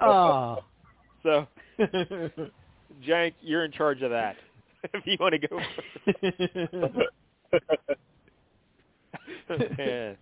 Oh. 0.00 0.58
So, 1.22 1.46
Jank, 3.06 3.34
you're 3.42 3.64
in 3.64 3.72
charge 3.72 4.02
of 4.02 4.10
that. 4.10 4.36
if 4.94 5.06
you 5.06 5.16
want 5.20 5.34
to 5.34 5.48
go. 5.48 5.60
yeah. 9.78 10.14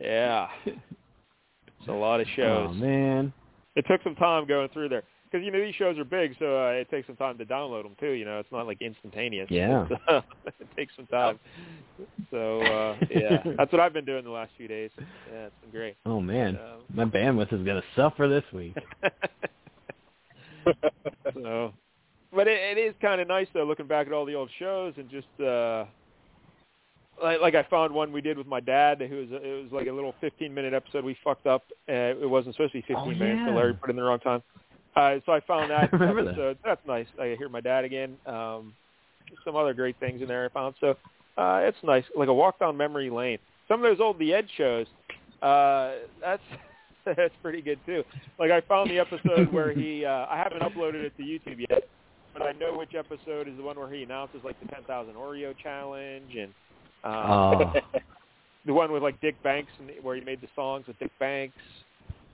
Yeah. 0.00 0.48
It's 0.66 1.88
a 1.88 1.92
lot 1.92 2.20
of 2.20 2.26
shows. 2.36 2.70
oh 2.70 2.74
man. 2.74 3.32
It 3.76 3.86
took 3.86 4.02
some 4.02 4.14
time 4.14 4.46
going 4.46 4.68
through 4.70 4.88
there 4.88 5.02
because 5.32 5.44
you 5.44 5.50
know 5.50 5.60
these 5.60 5.74
shows 5.74 5.98
are 5.98 6.04
big, 6.04 6.34
so 6.38 6.66
uh, 6.66 6.70
it 6.70 6.90
takes 6.90 7.06
some 7.06 7.16
time 7.16 7.38
to 7.38 7.46
download 7.46 7.84
them 7.84 7.96
too. 7.98 8.10
You 8.10 8.24
know, 8.24 8.38
it's 8.38 8.52
not 8.52 8.66
like 8.66 8.82
instantaneous. 8.82 9.48
Yeah. 9.50 9.88
So, 10.08 10.22
it 10.60 10.68
takes 10.76 10.94
some 10.96 11.06
time. 11.06 11.38
So 12.30 12.60
uh, 12.62 12.96
yeah, 13.10 13.42
that's 13.56 13.72
what 13.72 13.80
I've 13.80 13.92
been 13.92 14.04
doing 14.04 14.24
the 14.24 14.30
last 14.30 14.50
few 14.56 14.68
days. 14.68 14.90
Yeah, 14.98 15.46
it's 15.46 15.54
been 15.62 15.70
great. 15.70 15.96
Oh 16.04 16.20
man. 16.20 16.58
Um, 16.58 16.80
My 16.92 17.04
bandwidth 17.04 17.52
is 17.52 17.64
gonna 17.64 17.82
suffer 17.96 18.28
this 18.28 18.44
week. 18.52 18.76
so, 21.34 21.72
but 22.34 22.48
it, 22.48 22.76
it 22.76 22.80
is 22.80 22.94
kind 23.00 23.20
of 23.20 23.28
nice 23.28 23.46
though, 23.54 23.64
looking 23.64 23.86
back 23.86 24.06
at 24.06 24.12
all 24.12 24.26
the 24.26 24.34
old 24.34 24.50
shows 24.58 24.94
and 24.96 25.08
just 25.08 25.28
uh, 25.40 25.84
like, 27.22 27.54
I 27.54 27.62
found 27.70 27.92
one 27.94 28.12
we 28.12 28.20
did 28.20 28.36
with 28.38 28.46
my 28.46 28.60
dad. 28.60 29.00
Who 29.00 29.16
was 29.16 29.28
it 29.30 29.62
was 29.64 29.72
like 29.72 29.86
a 29.86 29.92
little 29.92 30.14
15 30.20 30.52
minute 30.52 30.74
episode 30.74 31.04
we 31.04 31.16
fucked 31.22 31.46
up. 31.46 31.62
Uh, 31.88 31.92
it 32.20 32.28
wasn't 32.28 32.54
supposed 32.54 32.72
to 32.72 32.78
be 32.78 32.82
15 32.82 32.96
Oh, 32.98 33.06
minutes, 33.10 33.42
so. 33.46 33.52
Larry 33.54 33.74
put 33.74 33.90
in 33.90 33.96
the 33.96 34.02
wrong 34.02 34.18
time. 34.20 34.42
Uh, 34.96 35.16
so 35.24 35.32
I 35.32 35.40
found 35.40 35.70
that 35.70 35.88
I 35.92 35.96
remember 35.96 36.24
that. 36.24 36.30
episode. 36.32 36.58
That's 36.64 36.80
nice. 36.86 37.06
I 37.20 37.34
hear 37.38 37.48
my 37.48 37.60
dad 37.60 37.84
again. 37.84 38.16
Um, 38.26 38.74
some 39.44 39.56
other 39.56 39.72
great 39.74 39.96
things 40.00 40.20
in 40.20 40.28
there 40.28 40.44
I 40.44 40.48
found. 40.48 40.74
So 40.80 40.90
uh, 41.38 41.60
it's 41.62 41.78
nice, 41.82 42.04
like 42.16 42.28
a 42.28 42.34
walk 42.34 42.58
down 42.58 42.76
memory 42.76 43.08
lane. 43.10 43.38
Some 43.68 43.82
of 43.84 43.90
those 43.90 44.02
old 44.04 44.18
The 44.18 44.34
Ed 44.34 44.46
shows. 44.56 44.86
Uh, 45.40 45.92
that's 46.20 46.42
that's 47.04 47.34
pretty 47.42 47.62
good 47.62 47.78
too. 47.86 48.04
Like 48.38 48.50
I 48.50 48.60
found 48.62 48.90
the 48.90 48.98
episode 48.98 49.52
where 49.52 49.72
he. 49.72 50.04
Uh, 50.04 50.26
I 50.28 50.36
haven't 50.42 50.60
uploaded 50.62 51.02
it 51.04 51.16
to 51.16 51.22
YouTube 51.22 51.64
yet, 51.70 51.88
but 52.32 52.42
I 52.42 52.52
know 52.52 52.76
which 52.76 52.94
episode 52.94 53.48
is 53.48 53.56
the 53.56 53.62
one 53.62 53.78
where 53.78 53.92
he 53.92 54.02
announces 54.02 54.40
like 54.44 54.60
the 54.60 54.66
10,000 54.68 55.14
Oreo 55.14 55.54
challenge 55.62 56.34
and 56.38 56.52
uh, 57.04 57.72
the 58.66 58.72
one 58.72 58.92
with 58.92 59.02
like 59.02 59.20
Dick 59.20 59.40
Banks 59.42 59.70
and 59.78 59.90
where 60.02 60.14
he 60.16 60.22
made 60.22 60.40
the 60.40 60.48
songs 60.54 60.86
with 60.86 60.98
Dick 60.98 61.10
Banks. 61.18 61.56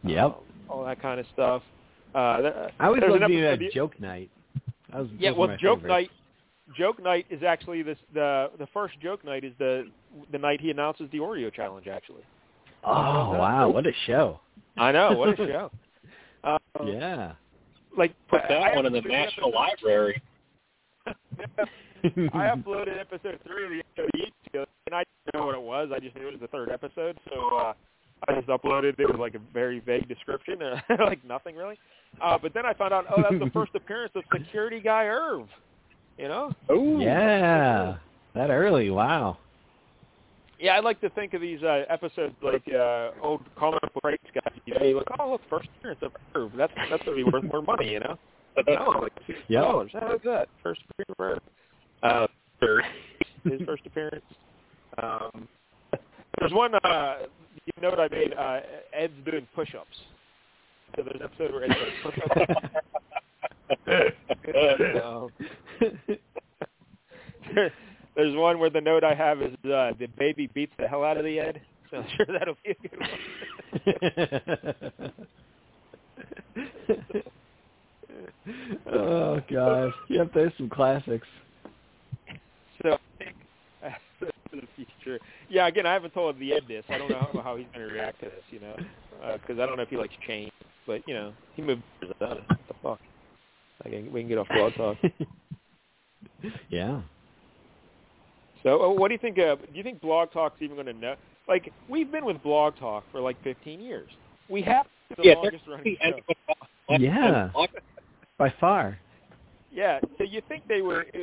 Yep. 0.05 0.25
um, 0.25 0.35
all 0.69 0.85
that 0.85 1.01
kind 1.03 1.19
of 1.21 1.27
stuff. 1.33 1.63
Uh, 2.15 2.41
th- 2.41 2.55
I 2.79 2.87
always 2.87 3.01
there's 3.01 3.11
loved 3.13 3.23
an 3.25 3.29
being 3.31 3.45
episode- 3.45 3.65
at 3.67 3.73
joke 3.73 4.01
night. 4.01 4.31
That 4.93 5.01
was, 5.01 5.09
yeah, 5.19 5.31
well, 5.33 5.49
joke 5.61 5.81
favorites. 5.83 5.87
night. 5.89 6.11
Joke 6.77 7.03
night 7.03 7.27
is 7.31 7.43
actually 7.43 7.83
this 7.83 7.97
the 8.13 8.51
the 8.59 8.67
first 8.75 9.01
joke 9.01 9.25
night 9.25 9.43
is 9.45 9.53
the 9.59 9.89
the 10.33 10.39
night 10.39 10.61
he 10.61 10.71
announces 10.71 11.11
the 11.13 11.19
Oreo 11.19 11.53
challenge. 11.53 11.87
Actually, 11.89 12.23
Oh 12.85 13.31
wow, 13.39 13.69
what 13.71 13.87
a 13.87 13.93
show! 14.07 14.41
I 14.77 14.93
know 14.93 15.13
what 15.13 15.31
a 15.31 15.37
show. 15.47 15.71
Um, 16.45 16.59
Yeah. 16.87 17.33
like 17.97 18.15
Put 18.29 18.43
that 18.49 18.63
I 18.63 18.77
one 18.77 18.85
in 18.87 18.93
the 18.93 19.01
National 19.01 19.51
Library. 19.53 20.21
I 22.05 22.09
uploaded 22.57 22.99
episode 23.00 23.38
three 23.47 23.64
of 23.64 23.71
the 23.71 23.83
show 23.97 24.07
years 24.14 24.67
and 24.87 24.95
I 24.95 25.05
didn't 25.26 25.40
know 25.40 25.47
what 25.47 25.55
it 25.55 25.62
was. 25.62 25.90
I 25.95 25.99
just 25.99 26.17
knew 26.17 26.28
it 26.28 26.33
was 26.33 26.40
the 26.40 26.49
third 26.49 26.71
episode, 26.71 27.19
so 27.28 27.57
uh, 27.57 27.73
I 28.28 28.35
just 28.35 28.49
uploaded. 28.49 28.99
It 28.99 29.09
was 29.09 29.19
like 29.19 29.35
a 29.35 29.40
very 29.52 29.81
vague 29.81 30.09
description, 30.09 30.62
uh, 30.62 30.81
like 31.05 31.25
nothing 31.25 31.57
really. 31.57 31.78
Uh, 32.23 32.38
but 32.40 32.55
then 32.55 32.64
I 32.64 32.73
found 32.73 32.95
out, 32.95 33.05
oh, 33.11 33.23
that's 33.23 33.43
the 33.43 33.50
first 33.50 33.73
appearance 33.75 34.12
of 34.17 34.25
security 34.33 34.81
guy 34.81 35.05
Irv. 35.05 35.47
You 36.17 36.28
know? 36.28 36.52
Oh, 36.69 36.99
yeah. 36.99 37.97
That 38.35 38.50
early, 38.50 38.90
wow. 38.90 39.38
Yeah, 40.59 40.73
I 40.73 40.81
like 40.81 41.00
to 41.02 41.11
think 41.11 41.35
of 41.35 41.40
these 41.40 41.62
uh, 41.62 41.85
episodes 41.88 42.35
like 42.43 42.64
uh, 42.75 43.11
old 43.23 43.43
comic 43.57 43.81
book 43.95 44.02
rights 44.02 44.25
guys. 44.35 44.59
You 44.67 44.75
know, 44.75 44.85
you're 44.85 44.97
like, 44.97 45.07
oh, 45.21 45.31
look, 45.33 45.40
first 45.49 45.69
appearance 45.78 46.00
of 46.02 46.12
Irv. 46.35 46.50
That's 46.57 46.73
that's 46.90 47.05
gonna 47.05 47.17
be 47.17 47.23
worth 47.23 47.45
more 47.45 47.62
money, 47.62 47.93
you 47.93 48.00
know? 48.00 48.19
But 48.57 48.64
no, 48.67 48.90
like 49.02 49.12
six 49.26 49.38
Yep. 49.47 49.62
dollars. 49.62 49.90
How 49.93 50.12
is 50.14 50.21
that? 50.25 50.49
First 50.64 50.81
appearance 50.90 51.11
of 51.17 51.25
Irv. 51.25 51.38
Uh, 52.02 52.26
his 53.45 53.61
first 53.64 53.87
appearance. 53.87 54.25
Um, 55.02 55.49
there's 56.38 56.52
one 56.52 56.75
uh, 56.75 57.19
you 57.64 57.73
note 57.83 57.99
I 57.99 58.09
made. 58.09 58.33
Uh, 58.35 58.61
Ed's 58.93 59.12
doing 59.25 59.47
push-ups. 59.55 59.97
So 60.97 61.02
there's 61.02 61.21
an 61.21 61.23
episode 61.23 61.52
where 61.52 61.64
Ed's 61.64 61.75
doing 61.75 61.93
push-ups. 62.02 62.40
um, 65.05 65.31
there's 68.17 68.37
one 68.37 68.59
where 68.59 68.71
the 68.71 68.81
note 68.81 69.05
I 69.05 69.14
have 69.14 69.43
is 69.43 69.55
uh, 69.64 69.93
the 69.99 70.09
baby 70.19 70.49
beats 70.52 70.73
the 70.78 70.88
hell 70.88 71.05
out 71.05 71.17
of 71.17 71.25
the 71.25 71.38
Ed. 71.38 71.61
So 71.90 71.99
I'm 71.99 72.07
sure 72.17 72.26
that'll 72.26 72.57
be 72.64 72.71
a 72.71 72.75
good 72.88 72.99
one. 73.00 73.11
oh 78.93 79.40
gosh. 79.50 79.95
Yep, 80.09 80.33
there's 80.35 80.52
some 80.59 80.69
classics. 80.69 81.26
So 82.82 82.97
for 84.20 84.56
the 84.56 84.66
future, 84.76 85.18
yeah. 85.49 85.66
Again, 85.66 85.87
I 85.87 85.92
haven't 85.92 86.14
told 86.14 86.38
the 86.38 86.52
Ed 86.52 86.62
this. 86.68 86.85
I 86.88 86.99
don't 86.99 87.11
know 87.11 87.28
how, 87.32 87.40
how 87.40 87.56
he's 87.56 87.66
going 87.75 87.87
to 87.88 87.94
react 87.94 88.20
to 88.20 88.26
this. 88.26 88.44
You 88.50 88.61
know, 88.61 88.76
because 89.35 89.61
I 89.61 89.66
don't 89.66 89.76
know 89.76 89.82
if 89.82 89.88
he 89.88 89.97
likes 89.97 90.14
change. 90.26 90.52
But 90.87 91.02
you 91.06 91.14
know, 91.14 91.32
he 91.54 91.62
moved 91.62 91.82
about 92.02 92.38
it. 92.38 92.44
What 92.49 92.58
the 92.68 92.75
fuck? 92.82 93.00
I 93.85 93.88
can, 93.90 94.12
we 94.12 94.20
can 94.20 94.28
get 94.28 94.38
off 94.38 94.49
blog 94.49 94.75
talk. 94.75 94.97
yeah. 96.70 97.00
So, 98.62 98.82
uh, 98.82 98.92
what 98.92 99.08
do 99.08 99.14
you 99.14 99.18
think? 99.18 99.38
Uh, 99.38 99.56
do 99.56 99.75
you 99.75 99.82
think 99.82 100.00
Blog 100.00 100.32
Talk's 100.32 100.61
even 100.61 100.76
going 100.76 100.87
to 100.87 100.92
know? 100.92 101.14
Like, 101.47 101.73
we've 101.88 102.11
been 102.11 102.25
with 102.25 102.42
Blog 102.42 102.76
Talk 102.78 103.04
for 103.12 103.20
like 103.20 103.42
15 103.44 103.80
years. 103.80 104.11
We 104.49 104.62
have 104.62 104.87
the 105.16 105.23
yeah, 105.25 105.35
longest 105.35 105.64
running 105.68 105.97
show. 106.00 106.06
anyone 106.06 106.23
else 106.49 107.00
Yeah. 107.00 107.50
By 108.37 108.52
far. 108.61 108.99
Yeah, 109.73 110.00
so 110.16 110.25
you 110.25 110.42
think 110.49 110.66
they 110.66 110.80
were 110.80 111.02
uh, 111.14 111.18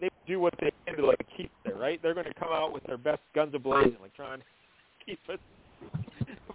they 0.00 0.08
do 0.26 0.38
what 0.38 0.54
they 0.60 0.70
can 0.70 0.73
to 0.86 1.06
like 1.06 1.26
keep 1.36 1.50
it, 1.64 1.76
right? 1.76 2.00
They're 2.02 2.14
going 2.14 2.26
to 2.26 2.34
come 2.34 2.50
out 2.52 2.72
with 2.72 2.84
their 2.84 2.98
best 2.98 3.20
guns 3.34 3.54
ablazing, 3.54 4.00
like 4.00 4.14
trying 4.14 4.40
to 4.40 4.44
keep 5.04 5.18
it. 5.28 5.40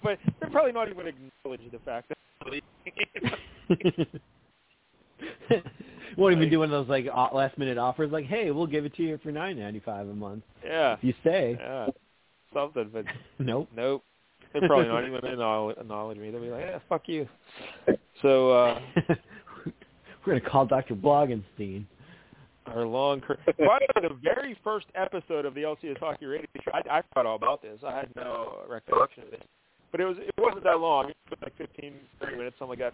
But 0.01 0.17
they're 0.39 0.49
probably 0.49 0.71
not 0.71 0.87
even 0.87 1.03
going 1.03 1.13
to 1.13 1.19
acknowledge 1.51 1.71
the 1.73 1.79
fact 1.79 2.07
that. 2.07 2.17
Won't 6.17 6.35
even 6.37 6.49
do 6.49 6.59
one 6.59 6.71
of 6.71 6.87
those 6.87 6.89
like 6.89 7.05
last 7.33 7.57
minute 7.57 7.77
offers 7.77 8.11
like, 8.11 8.25
hey, 8.25 8.51
we'll 8.51 8.65
give 8.65 8.85
it 8.85 8.95
to 8.95 9.03
you 9.03 9.19
for 9.21 9.31
nine 9.31 9.59
ninety 9.59 9.81
five 9.81 10.07
a 10.07 10.13
month 10.13 10.43
yeah, 10.63 10.93
if 10.93 11.03
you 11.03 11.13
stay. 11.21 11.57
yeah, 11.59 11.87
something, 12.53 12.89
but 12.93 13.05
Nope. 13.39 13.67
nope. 13.75 14.03
They're 14.53 14.67
probably 14.67 14.87
not 14.87 15.05
even 15.05 15.23
acknowledge, 15.25 15.77
acknowledge 15.77 16.17
me. 16.17 16.31
They'll 16.31 16.41
be 16.41 16.47
like, 16.49 16.65
"Yeah, 16.65 16.79
fuck 16.87 17.03
you." 17.07 17.27
So 18.21 18.51
uh 18.51 18.79
We're 20.25 20.39
gonna 20.39 20.49
call 20.49 20.65
Dr. 20.65 20.95
Blogenstein. 20.95 21.85
Our 22.75 22.85
long 22.85 23.21
career. 23.21 23.39
The 24.01 24.15
very 24.23 24.57
first 24.63 24.87
episode 24.95 25.45
of 25.45 25.53
the 25.53 25.61
LCS 25.61 25.99
Hockey 25.99 26.25
Radio 26.25 26.47
Show, 26.63 26.71
I, 26.73 26.99
I 26.99 27.01
forgot 27.13 27.25
all 27.25 27.35
about 27.35 27.61
this. 27.61 27.79
I 27.85 27.95
had 27.95 28.09
no 28.15 28.59
recollection 28.67 29.23
of 29.23 29.31
this, 29.31 29.41
but 29.91 29.99
it 29.99 30.05
was 30.05 30.17
it 30.19 30.33
wasn't 30.37 30.63
that 30.63 30.79
long. 30.79 31.09
It 31.09 31.15
was 31.29 31.39
like 31.43 31.57
15, 31.57 31.93
30 32.21 32.35
minutes, 32.37 32.55
something 32.57 32.79
like 32.79 32.93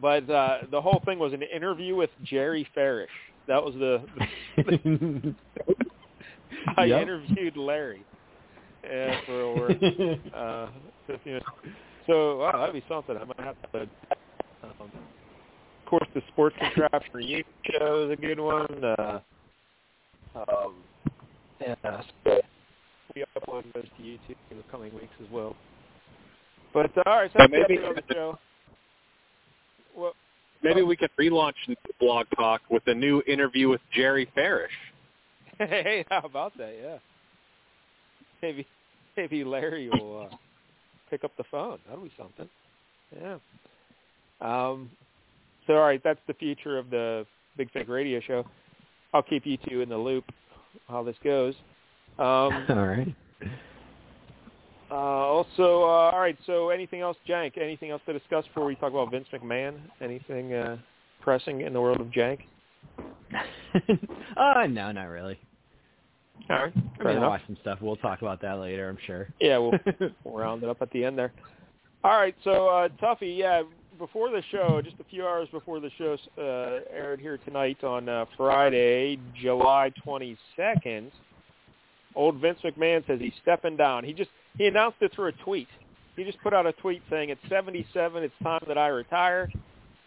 But 0.00 0.30
uh, 0.32 0.58
the 0.70 0.80
whole 0.80 1.02
thing 1.04 1.18
was 1.18 1.32
an 1.32 1.42
interview 1.42 1.96
with 1.96 2.10
Jerry 2.22 2.66
Farish. 2.74 3.10
That 3.48 3.62
was 3.62 3.74
the, 3.74 4.04
the 4.64 5.34
I 6.76 6.84
Yep. 6.84 7.02
interviewed 7.02 7.56
Larry 7.56 8.04
uh, 8.84 9.16
for 9.26 9.42
over 9.42 9.70
uh, 10.34 10.68
15 11.06 11.32
minutes. 11.32 11.46
So 12.06 12.38
wow, 12.38 12.58
that'd 12.58 12.74
be 12.74 12.84
something. 12.88 13.16
I 13.16 13.24
might 13.24 13.40
have 13.40 13.56
to. 13.74 13.88
Um, 14.62 14.90
of 15.86 15.90
course, 15.90 16.08
the 16.14 16.22
Sports 16.32 16.56
Contraption 16.60 17.10
Reunion 17.14 17.44
show 17.78 18.04
is 18.10 18.18
a 18.18 18.20
good 18.20 18.40
one. 18.40 18.84
Uh, 18.84 19.20
um, 20.34 20.74
and 21.64 21.76
uh, 21.84 22.02
so 22.24 22.40
we 23.14 23.24
upload 23.36 23.64
those 23.72 23.84
to 23.96 24.02
YouTube 24.02 24.36
in 24.50 24.56
the 24.56 24.62
coming 24.70 24.92
weeks 24.94 25.14
as 25.24 25.30
well. 25.30 25.54
But 26.74 26.90
uh, 26.98 27.02
all 27.06 27.16
right, 27.18 27.30
so 27.32 27.40
Yeah, 27.42 27.46
that's 27.52 27.68
the 27.68 27.74
maybe- 27.74 28.00
the 28.08 28.14
show. 28.14 28.38
Well, 29.96 30.12
Maybe 30.62 30.82
we 30.82 30.96
could 30.96 31.10
relaunch 31.20 31.52
the 31.68 31.76
Blog 32.00 32.26
Talk 32.34 32.62
with 32.70 32.82
a 32.86 32.94
new 32.94 33.22
interview 33.26 33.68
with 33.68 33.80
Jerry 33.94 34.28
Farish. 34.34 34.72
hey, 35.58 36.04
how 36.10 36.20
about 36.24 36.56
that? 36.58 36.74
Yeah. 36.82 36.98
Maybe 38.42 38.66
maybe 39.16 39.44
Larry 39.44 39.88
will 39.90 40.28
uh, 40.30 40.36
pick 41.10 41.24
up 41.24 41.30
the 41.36 41.44
phone. 41.50 41.78
That'll 41.86 42.04
be 42.04 42.12
something. 42.18 42.48
Yeah. 43.20 43.36
Um. 44.40 44.90
So 45.66 45.74
all 45.74 45.80
right, 45.80 46.00
that's 46.02 46.20
the 46.26 46.34
future 46.34 46.78
of 46.78 46.90
the 46.90 47.26
Big 47.56 47.70
Fake 47.72 47.88
Radio 47.88 48.20
Show. 48.20 48.44
I'll 49.12 49.22
keep 49.22 49.46
you 49.46 49.56
two 49.68 49.80
in 49.80 49.88
the 49.88 49.96
loop 49.96 50.24
how 50.88 51.02
this 51.02 51.16
goes. 51.24 51.54
Um, 52.18 52.24
All 52.68 52.86
right. 52.86 53.14
uh, 54.90 54.94
also, 54.94 55.82
uh, 55.82 56.10
all 56.12 56.20
right. 56.20 56.36
So, 56.46 56.70
anything 56.70 57.00
else, 57.00 57.16
Jank? 57.28 57.58
Anything 57.60 57.90
else 57.90 58.00
to 58.06 58.12
discuss 58.12 58.46
before 58.46 58.64
we 58.64 58.74
talk 58.76 58.90
about 58.90 59.10
Vince 59.10 59.26
McMahon? 59.32 59.74
Anything 60.00 60.52
uh, 60.54 60.76
pressing 61.20 61.62
in 61.62 61.72
the 61.72 61.80
world 61.80 62.00
of 62.00 62.06
Jank? 62.08 62.40
uh, 64.36 64.66
no, 64.68 64.92
not 64.92 65.04
really. 65.08 65.38
All 66.48 66.56
right. 66.56 66.72
I 66.76 66.96
Fair 67.02 67.06
mean, 67.06 67.06
I 67.06 67.10
enough. 67.18 67.30
watched 67.30 67.46
some 67.46 67.56
stuff. 67.60 67.78
We'll 67.82 67.96
talk 67.96 68.22
about 68.22 68.40
that 68.42 68.54
later, 68.60 68.88
I'm 68.88 68.98
sure. 69.06 69.28
Yeah, 69.40 69.58
we'll, 69.58 69.72
we'll 70.24 70.34
round 70.38 70.62
it 70.62 70.68
up 70.68 70.80
at 70.80 70.90
the 70.92 71.04
end 71.04 71.18
there. 71.18 71.32
All 72.04 72.16
right, 72.18 72.36
so 72.44 72.68
uh, 72.68 72.88
Tuffy, 73.02 73.36
yeah, 73.36 73.62
before 73.98 74.30
the 74.30 74.42
show, 74.50 74.80
just 74.82 74.96
a 75.00 75.04
few 75.04 75.26
hours 75.26 75.48
before 75.50 75.80
the 75.80 75.90
show 75.98 76.16
uh, 76.38 76.80
aired 76.94 77.20
here 77.20 77.38
tonight 77.44 77.82
on 77.84 78.08
uh, 78.08 78.24
Friday, 78.36 79.18
July 79.40 79.92
22nd, 80.06 81.10
old 82.14 82.36
Vince 82.36 82.58
McMahon 82.64 83.06
says 83.06 83.20
he's 83.20 83.32
stepping 83.42 83.76
down. 83.76 84.04
He 84.04 84.12
just 84.12 84.30
he 84.58 84.66
announced 84.66 84.98
it 85.00 85.12
through 85.14 85.28
a 85.28 85.32
tweet. 85.44 85.68
He 86.16 86.24
just 86.24 86.40
put 86.42 86.54
out 86.54 86.66
a 86.66 86.72
tweet 86.72 87.02
saying 87.10 87.28
it's 87.30 87.40
77, 87.48 88.22
it's 88.22 88.34
time 88.42 88.62
that 88.68 88.78
I 88.78 88.88
retire. 88.88 89.50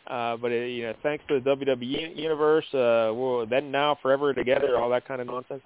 Uh, 0.07 0.37
but 0.37 0.51
uh, 0.51 0.55
you 0.55 0.83
know, 0.83 0.93
thanks 1.03 1.23
to 1.27 1.39
the 1.39 1.49
WWE 1.55 2.17
universe, 2.17 2.65
uh, 2.73 3.11
we'll, 3.13 3.45
then 3.45 3.69
now 3.71 3.95
forever 4.01 4.33
together, 4.33 4.75
all 4.77 4.89
that 4.89 5.07
kind 5.07 5.21
of 5.21 5.27
nonsense. 5.27 5.61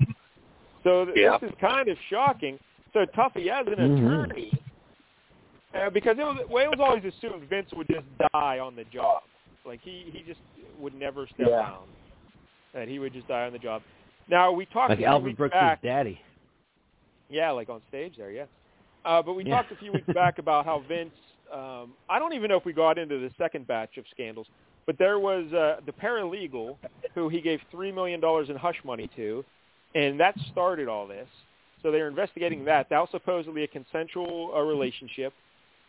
So 0.83 1.05
th- 1.05 1.17
Yeah. 1.17 1.37
this 1.39 1.49
is 1.49 1.55
kind 1.61 1.87
of 1.87 1.97
shocking. 2.09 2.59
So 2.91 3.05
Tuffy, 3.15 3.47
as 3.47 3.65
an 3.67 3.75
Mhm. 3.75 3.97
attorney, 4.25 4.51
uh, 5.73 5.89
because 5.89 6.17
it 6.19 6.23
was, 6.23 6.45
well, 6.49 6.63
it 6.65 6.69
was 6.69 6.79
always 6.81 7.03
assumed 7.03 7.47
Vince 7.49 7.69
would 7.73 7.87
just 7.87 8.05
die 8.33 8.59
on 8.59 8.75
the 8.75 8.83
job. 8.85 9.21
Like 9.65 9.79
he 9.83 10.05
he 10.11 10.23
just 10.27 10.39
would 10.79 10.93
never 10.93 11.25
step 11.27 11.47
Yeah. 11.49 11.61
down. 11.61 11.87
That 12.73 12.87
he 12.87 12.99
would 12.99 13.13
just 13.13 13.27
die 13.27 13.45
on 13.45 13.53
the 13.53 13.59
job. 13.59 13.81
Now 14.29 14.51
we 14.51 14.65
talked 14.65 14.89
Like 14.89 14.97
a 14.99 15.01
few 15.01 15.07
Albert 15.07 15.25
weeks 15.27 15.37
Brooks' 15.37 15.53
back. 15.53 15.81
daddy. 15.81 16.19
Yeah, 17.29 17.51
like 17.51 17.69
on 17.69 17.81
stage 17.89 18.15
there, 18.17 18.31
yeah. 18.31 18.45
Uh, 19.05 19.21
but 19.21 19.33
we 19.33 19.43
Yeah. 19.43 19.55
talked 19.55 19.71
a 19.71 19.75
few 19.77 19.93
weeks 19.93 20.07
back 20.13 20.37
about 20.39 20.65
how 20.65 20.79
Vince. 20.87 21.13
Um, 21.51 21.93
I 22.09 22.19
don't 22.19 22.33
even 22.33 22.49
know 22.49 22.57
if 22.57 22.65
we 22.65 22.73
got 22.73 22.97
into 22.97 23.19
the 23.19 23.29
second 23.37 23.67
batch 23.67 23.97
of 23.97 24.05
scandals, 24.11 24.47
but 24.85 24.97
there 24.97 25.19
was 25.19 25.51
uh, 25.53 25.81
the 25.85 25.91
paralegal 25.93 26.77
who 27.13 27.29
he 27.29 27.41
gave 27.41 27.61
three 27.71 27.91
million 27.91 28.19
dollars 28.19 28.49
in 28.49 28.55
hush 28.55 28.77
money 28.83 29.09
to, 29.15 29.45
and 29.95 30.19
that 30.19 30.35
started 30.51 30.87
all 30.87 31.07
this. 31.07 31.27
So 31.83 31.91
they 31.91 31.99
were 31.99 32.07
investigating 32.07 32.63
that. 32.65 32.89
That 32.89 32.99
was 32.99 33.09
supposedly 33.11 33.63
a 33.63 33.67
consensual 33.67 34.51
uh, 34.55 34.61
relationship. 34.61 35.33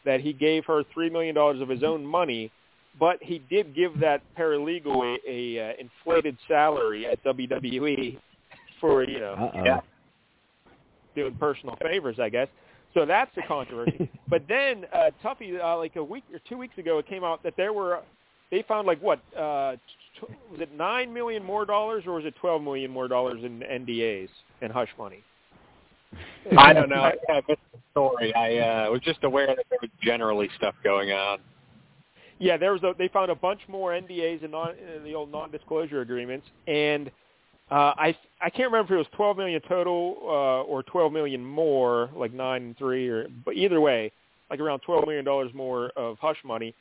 That 0.05 0.21
he 0.21 0.33
gave 0.33 0.65
her 0.67 0.83
three 0.93 1.09
million 1.11 1.35
dollars 1.35 1.61
of 1.61 1.69
his 1.69 1.83
own 1.83 2.05
money, 2.05 2.51
but 2.99 3.23
he 3.23 3.39
did 3.51 3.75
give 3.75 3.99
that 4.01 4.23
paralegal 4.39 5.17
a, 5.27 5.31
a 5.59 5.71
uh, 5.71 5.73
inflated 5.79 6.37
salary 6.47 7.07
at 7.07 7.23
WWE 7.25 8.19
for 8.81 9.03
you 9.05 9.21
know 9.21 9.35
Uh-oh. 9.35 9.65
Yeah. 9.65 9.81
doing 11.15 11.35
personal 11.37 11.77
favors, 11.83 12.19
I 12.21 12.29
guess. 12.29 12.49
So 12.93 13.05
that's 13.05 13.35
the 13.35 13.43
controversy. 13.43 14.09
but 14.29 14.43
then 14.49 14.85
uh, 14.93 15.11
Tuffy, 15.23 15.61
uh, 15.61 15.77
like 15.79 15.97
a 15.97 16.05
week 16.05 16.25
or 16.33 16.41
two 16.49 16.57
weeks 16.57 16.79
ago, 16.79 16.99
it 16.99 17.09
came 17.09 17.25
out 17.25 17.43
that 17.43 17.55
there 17.57 17.73
were 17.73 18.01
they 18.51 18.63
found 18.69 18.87
like 18.87 19.01
what 19.01 19.21
uh, 19.37 19.73
t- 20.21 20.35
was 20.51 20.61
it 20.61 20.73
nine 20.77 21.13
million 21.13 21.43
more 21.43 21.65
dollars 21.65 22.05
or 22.07 22.13
was 22.15 22.25
it 22.25 22.35
twelve 22.41 22.63
million 22.63 22.91
more 22.91 23.09
dollars 23.09 23.43
in 23.43 23.61
NDAs 23.61 24.29
and 24.63 24.71
hush 24.73 24.91
money? 24.99 25.23
I 26.59 26.73
don't 26.73 26.89
know. 26.89 26.97
I, 26.97 27.13
I 27.31 27.43
missed 27.49 27.61
the 27.73 27.79
story. 27.93 28.35
I 28.35 28.59
uh, 28.59 28.91
was 28.91 29.01
just 29.03 29.23
aware 29.25 29.47
that 29.47 29.65
there 29.71 29.79
was 29.81 29.91
generally 30.03 30.49
stuff 30.57 30.75
going 30.83 31.13
on. 31.13 31.39
Yeah, 32.39 32.57
there 32.57 32.73
was 32.73 32.83
a, 32.83 32.95
they 32.99 33.09
found 33.09 33.31
a 33.31 33.35
bunch 33.35 33.61
more 33.69 33.93
NDAs 33.93 34.43
and 34.43 34.53
non, 34.53 34.71
uh, 34.71 35.03
the 35.05 35.15
old 35.15 35.31
non-disclosure 35.31 36.01
agreements, 36.01 36.47
and 36.67 37.11
uh, 37.71 37.95
I 37.97 38.17
I 38.41 38.51
can't 38.51 38.71
remember 38.71 38.95
if 38.95 38.97
it 38.97 38.99
was 38.99 39.07
12 39.17 39.37
million 39.37 39.61
total 39.69 40.17
uh, 40.23 40.63
or 40.63 40.83
12 40.83 41.13
million 41.13 41.45
more, 41.45 42.11
like 42.15 42.33
nine 42.33 42.63
and 42.63 42.79
three, 42.79 43.09
or 43.09 43.27
but 43.45 43.55
either 43.55 43.81
way, 43.81 44.11
like 44.51 44.61
around 44.61 44.81
12 44.81 45.07
million 45.07 45.25
dollars 45.25 45.51
more 45.55 45.91
of 45.97 46.19
hush 46.19 46.37
money. 46.45 46.75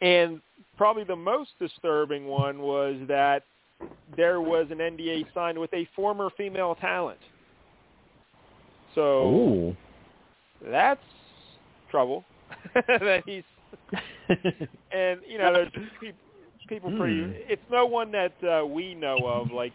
And 0.00 0.40
probably 0.76 1.04
the 1.04 1.16
most 1.16 1.50
disturbing 1.58 2.26
one 2.26 2.58
was 2.60 2.96
that 3.08 3.44
there 4.16 4.40
was 4.40 4.66
an 4.70 4.78
NDA 4.78 5.24
signed 5.34 5.58
with 5.58 5.72
a 5.72 5.88
former 5.96 6.30
female 6.36 6.74
talent. 6.74 7.18
So 8.94 9.24
Ooh. 9.24 9.76
that's 10.70 11.00
trouble 11.90 12.24
that 12.74 13.22
he's 13.26 13.42
and 14.92 15.20
you 15.28 15.38
know 15.38 15.52
there's 15.52 15.68
people, 16.00 16.18
people 16.68 16.92
pretty 16.92 17.20
Hmm. 17.20 17.30
it's 17.48 17.62
no 17.70 17.86
one 17.86 18.10
that 18.12 18.32
uh, 18.42 18.64
we 18.66 18.94
know 18.94 19.26
of 19.26 19.50
like 19.50 19.72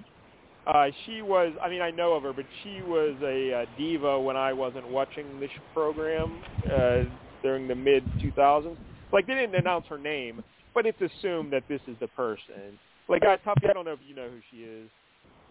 uh 0.67 0.87
she 1.05 1.21
was 1.21 1.53
i 1.63 1.69
mean 1.69 1.81
i 1.81 1.89
know 1.91 2.13
of 2.13 2.23
her 2.23 2.33
but 2.33 2.45
she 2.63 2.81
was 2.81 3.15
a 3.23 3.61
uh, 3.61 3.65
diva 3.77 4.19
when 4.19 4.35
i 4.35 4.51
wasn't 4.51 4.87
watching 4.89 5.39
this 5.39 5.49
program 5.73 6.41
uh 6.65 7.03
during 7.43 7.67
the 7.67 7.75
mid 7.75 8.03
2000s 8.23 8.75
like 9.13 9.25
they 9.27 9.33
didn't 9.35 9.55
announce 9.55 9.85
her 9.87 9.97
name 9.97 10.43
but 10.75 10.85
it's 10.85 10.99
assumed 11.01 11.51
that 11.51 11.63
this 11.67 11.81
is 11.87 11.95
the 11.99 12.07
person. 12.09 12.77
Like 13.07 13.23
i 13.23 13.35
top 13.37 13.57
i 13.67 13.73
don't 13.73 13.85
know 13.85 13.93
if 13.93 13.99
you 14.07 14.15
know 14.15 14.29
who 14.29 14.39
she 14.51 14.63
is. 14.63 14.89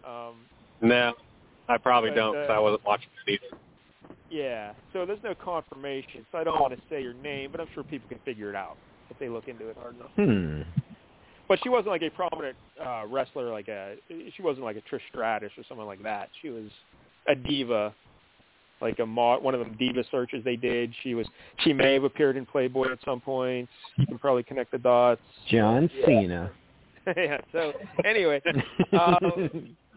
Um 0.05 0.35
No, 0.81 1.15
I 1.69 1.79
probably 1.79 2.11
But, 2.11 2.17
don't 2.17 2.33
because 2.35 2.51
uh, 2.51 2.55
I 2.55 2.59
wasn't 2.59 2.85
watching 2.85 3.09
it 3.27 3.33
either. 3.33 3.55
yeah 4.31 4.73
so 4.93 5.07
there's 5.07 5.23
no 5.23 5.35
confirmation 5.35 6.27
so 6.31 6.39
i 6.39 6.45
don't 6.45 6.61
want 6.61 6.75
to 6.75 6.81
say 6.91 7.01
your 7.03 7.15
name 7.15 7.51
but 7.51 7.61
i'm 7.61 7.69
sure 7.75 7.83
people 7.85 8.09
can 8.09 8.19
figure 8.25 8.51
it 8.51 8.55
out 8.57 8.77
if 9.11 9.19
they 9.19 9.29
look 9.29 9.49
into 9.49 9.69
it 9.69 9.77
hard 9.81 9.95
enough 9.97 10.11
Hmm. 10.17 10.63
But 11.49 11.59
she 11.63 11.71
wasn't 11.71 11.89
like 11.89 12.03
a 12.03 12.11
prominent 12.11 12.55
uh, 12.79 13.05
wrestler, 13.09 13.51
like 13.51 13.69
a 13.69 13.95
she 14.37 14.43
wasn't 14.43 14.67
like 14.67 14.77
a 14.77 14.83
Trish 14.83 15.01
Stratus 15.11 15.51
or 15.57 15.65
someone 15.67 15.87
like 15.87 16.03
that. 16.03 16.29
She 16.43 16.51
was 16.51 16.67
a 17.27 17.35
diva, 17.35 17.95
like 18.83 18.99
a 18.99 19.07
mo- 19.07 19.39
one 19.41 19.55
of 19.55 19.61
them 19.61 19.75
diva 19.79 20.05
searches 20.11 20.45
they 20.45 20.57
did. 20.57 20.93
She 21.03 21.15
was 21.15 21.27
she 21.61 21.73
may 21.73 21.95
have 21.95 22.05
appeared 22.05 22.37
in 22.37 22.45
Playboy 22.45 22.93
at 22.93 22.99
some 23.03 23.23
point. 23.23 23.67
You 23.97 24.07
can 24.07 24.19
probably 24.19 24.43
connect 24.43 24.73
the 24.73 24.79
dots. 24.79 25.23
John 25.51 25.89
Cena. 26.05 26.51
yeah. 27.17 27.39
So 27.51 27.73
anyway, 28.05 28.43
um, 28.93 29.75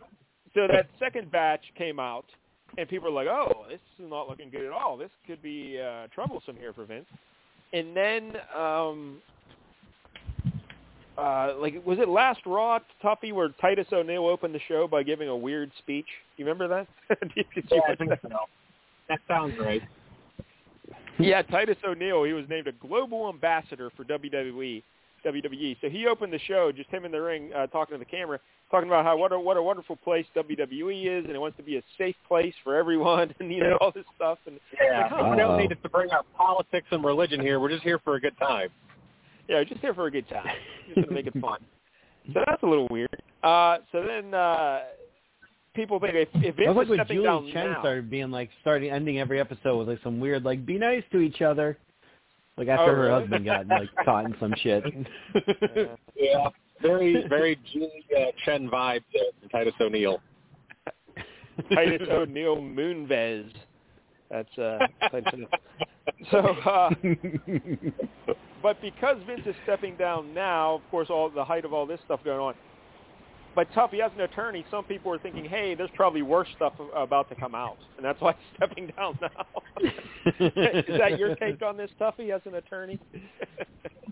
so 0.53 0.67
that 0.67 0.87
second 0.99 1.31
batch 1.31 1.61
came 1.77 1.99
out, 1.99 2.25
and 2.77 2.87
people 2.87 3.11
were 3.11 3.23
like, 3.23 3.27
"Oh, 3.27 3.65
this 3.69 3.79
is 3.99 4.09
not 4.09 4.27
looking 4.27 4.49
good 4.49 4.65
at 4.65 4.71
all. 4.71 4.97
This 4.97 5.11
could 5.27 5.41
be 5.41 5.79
uh, 5.79 6.07
troublesome 6.13 6.55
here 6.57 6.73
for 6.73 6.85
Vince." 6.85 7.05
And 7.73 7.95
then, 7.95 8.33
um, 8.55 9.21
uh, 11.17 11.53
like, 11.57 11.85
was 11.85 11.99
it 11.99 12.09
last 12.09 12.41
Raw, 12.45 12.79
Tuffy, 13.03 13.31
where 13.31 13.49
Titus 13.61 13.87
O'Neil 13.93 14.25
opened 14.25 14.53
the 14.53 14.59
show 14.67 14.87
by 14.87 15.03
giving 15.03 15.29
a 15.29 15.37
weird 15.37 15.71
speech? 15.79 16.07
Do 16.35 16.43
you 16.43 16.49
remember 16.49 16.67
that? 17.09 17.17
You 17.35 17.43
Yeah, 17.71 17.79
I 17.87 17.95
think 17.95 18.09
that? 18.09 18.19
so. 18.21 18.29
That 19.07 19.19
sounds 19.27 19.57
right. 19.59 19.81
Yeah, 21.19 21.41
Titus 21.43 21.77
O'Neil. 21.85 22.23
He 22.23 22.33
was 22.33 22.45
named 22.49 22.67
a 22.67 22.71
global 22.71 23.29
ambassador 23.29 23.91
for 23.95 24.03
WWE 24.05 24.81
WWE. 25.25 25.77
So 25.81 25.89
he 25.89 26.07
opened 26.07 26.34
the 26.34 26.39
show, 26.39 26.71
just 26.71 26.89
him 26.89 27.05
in 27.05 27.12
the 27.12 27.21
ring, 27.21 27.51
uh, 27.55 27.67
talking 27.67 27.95
to 27.95 27.99
the 27.99 28.05
camera, 28.05 28.39
talking 28.69 28.89
about 28.89 29.05
how 29.05 29.17
what 29.17 29.31
a 29.31 29.39
what 29.39 29.57
a 29.57 29.63
wonderful 29.63 29.95
place 29.97 30.25
WWE 30.36 31.19
is, 31.19 31.25
and 31.25 31.36
it 31.36 31.39
wants 31.39 31.57
to 31.57 31.63
be 31.63 31.77
a 31.77 31.84
safe 31.97 32.15
place 32.27 32.53
for 32.63 32.75
everyone, 32.75 33.34
and 33.39 33.51
you 33.51 33.62
know 33.63 33.77
all 33.81 33.91
this 33.91 34.05
stuff. 34.15 34.39
And 34.45 34.60
Yeah, 34.81 35.03
like, 35.03 35.12
oh, 35.13 35.31
we 35.31 35.38
don't 35.38 35.57
need 35.57 35.71
us 35.71 35.77
to 35.84 35.89
bring 35.89 36.10
our 36.12 36.23
politics 36.38 36.88
and 36.91 37.03
religion 37.03 37.39
here. 37.39 37.60
We're 37.60 37.69
just 37.69 37.84
here 37.84 37.99
for 37.99 38.15
a 38.15 38.21
good 38.21 38.38
time. 38.38 38.69
yeah, 39.47 39.63
just 39.63 39.81
here 39.81 39.93
for 39.93 40.07
a 40.07 40.12
good 40.12 40.27
time, 40.29 40.55
just 40.93 41.07
to 41.07 41.13
make 41.13 41.27
it 41.27 41.34
fun. 41.41 41.60
So 42.34 42.41
that's 42.47 42.63
a 42.63 42.67
little 42.67 42.88
weird. 42.89 43.21
Uh, 43.43 43.77
so 43.91 44.03
then 44.05 44.34
uh, 44.34 44.81
people 45.73 45.99
think 45.99 46.13
if, 46.15 46.29
if 46.36 46.55
Vince 46.55 46.67
That 46.67 46.75
was 46.75 46.88
like 46.88 46.89
when 46.89 46.97
stepping 46.99 47.17
Julie 47.17 47.27
down 47.27 47.51
Chen 47.51 47.71
now, 47.71 47.79
started 47.81 48.10
being 48.10 48.31
like, 48.31 48.49
starting 48.62 48.91
ending 48.91 49.19
every 49.19 49.39
episode 49.39 49.77
with 49.77 49.89
like 49.89 49.99
some 50.03 50.19
weird 50.19 50.43
like, 50.43 50.65
be 50.65 50.77
nice 50.77 51.03
to 51.12 51.19
each 51.19 51.41
other. 51.41 51.77
Like 52.57 52.67
after 52.67 52.91
Oh, 52.91 52.95
her 52.95 53.01
really? 53.03 53.21
husband 53.21 53.45
got 53.45 53.67
like 53.67 53.89
caught 54.05 54.25
in 54.25 54.35
some 54.39 54.53
shit. 54.61 54.83
Yeah, 56.15 56.49
very 56.81 57.25
very 57.27 57.57
Julie 57.71 58.05
uh, 58.15 58.31
Chen 58.45 58.69
vibe 58.69 59.03
there 59.13 59.23
from 59.39 59.49
Titus 59.49 59.73
O'Neil. 59.79 60.21
Titus 61.73 62.07
O'Neil 62.09 62.57
Moonves. 62.57 63.51
That's 64.29 64.57
uh, 64.57 64.79
So, 66.31 66.37
uh, 66.37 66.89
but 68.63 68.79
because 68.81 69.17
Vince 69.25 69.41
is 69.45 69.55
stepping 69.63 69.95
down 69.97 70.33
now, 70.33 70.75
of 70.75 70.81
course, 70.91 71.09
all 71.09 71.29
the 71.29 71.43
height 71.43 71.65
of 71.65 71.73
all 71.73 71.85
this 71.85 71.99
stuff 72.05 72.21
going 72.23 72.39
on. 72.39 72.53
But 73.53 73.69
Tuffy, 73.73 73.99
as 73.99 74.11
an 74.15 74.21
attorney, 74.21 74.65
some 74.71 74.85
people 74.85 75.11
are 75.11 75.17
thinking, 75.17 75.43
"Hey, 75.43 75.75
there's 75.75 75.89
probably 75.95 76.21
worse 76.21 76.47
stuff 76.55 76.73
about 76.95 77.27
to 77.29 77.35
come 77.35 77.53
out," 77.53 77.77
and 77.97 78.05
that's 78.05 78.19
why 78.21 78.33
he's 78.33 78.47
stepping 78.55 78.87
down 78.95 79.19
now. 79.21 79.61
is 80.39 80.97
that 80.97 81.19
your 81.19 81.35
take 81.35 81.61
on 81.61 81.75
this, 81.75 81.91
Tuffy, 81.99 82.33
as 82.33 82.41
an 82.45 82.55
attorney? 82.55 82.99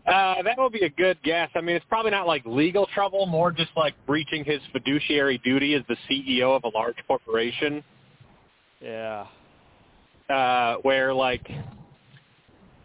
Uh, 0.07 0.41
that 0.41 0.57
would 0.57 0.71
be 0.71 0.85
a 0.85 0.89
good 0.89 1.21
guess. 1.21 1.49
I 1.53 1.61
mean, 1.61 1.75
it's 1.75 1.85
probably 1.87 2.09
not 2.09 2.25
like 2.25 2.43
legal 2.43 2.87
trouble, 2.95 3.27
more 3.27 3.51
just 3.51 3.69
like 3.75 3.93
breaching 4.07 4.43
his 4.43 4.59
fiduciary 4.71 5.37
duty 5.39 5.75
as 5.75 5.83
the 5.87 5.95
CEO 6.09 6.55
of 6.55 6.63
a 6.63 6.69
large 6.75 6.95
corporation, 7.05 7.83
yeah. 8.81 9.27
uh, 10.29 10.77
where 10.81 11.13
like 11.13 11.47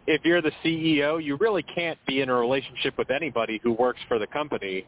if 0.05 0.23
you're 0.23 0.41
the 0.41 0.51
CEO, 0.63 1.23
you 1.23 1.35
really 1.37 1.63
can't 1.63 1.97
be 2.05 2.21
in 2.21 2.29
a 2.29 2.35
relationship 2.35 2.95
with 2.95 3.09
anybody 3.09 3.59
who 3.63 3.71
works 3.71 3.99
for 4.07 4.19
the 4.19 4.27
company 4.27 4.85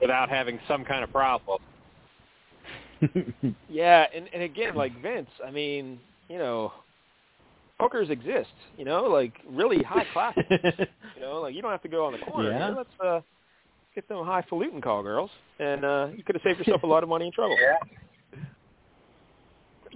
without 0.00 0.28
having 0.28 0.58
some 0.68 0.84
kind 0.84 1.04
of 1.04 1.10
problem. 1.10 1.60
Yeah, 3.68 4.06
and 4.14 4.28
and 4.32 4.42
again, 4.42 4.74
like 4.74 5.00
Vince, 5.02 5.28
I 5.46 5.50
mean, 5.50 5.98
you 6.28 6.38
know, 6.38 6.72
hookers 7.78 8.08
exist. 8.08 8.50
You 8.78 8.84
know, 8.84 9.04
like 9.04 9.32
really 9.50 9.82
high 9.82 10.06
class. 10.12 10.34
you 10.36 11.20
know, 11.20 11.40
like 11.40 11.54
you 11.54 11.60
don't 11.60 11.70
have 11.70 11.82
to 11.82 11.88
go 11.88 12.06
on 12.06 12.12
the 12.12 12.18
corner. 12.18 12.50
Yeah. 12.50 12.68
Let's 12.70 12.88
uh, 13.04 13.20
get 13.94 14.08
them 14.08 14.24
highfalutin 14.24 14.80
call 14.80 15.02
girls, 15.02 15.30
and 15.58 15.84
uh, 15.84 16.08
you 16.16 16.22
could 16.22 16.36
have 16.36 16.42
saved 16.42 16.60
yourself 16.60 16.82
a 16.82 16.86
lot 16.86 17.02
of 17.02 17.08
money 17.08 17.26
and 17.26 17.34
trouble. 17.34 17.56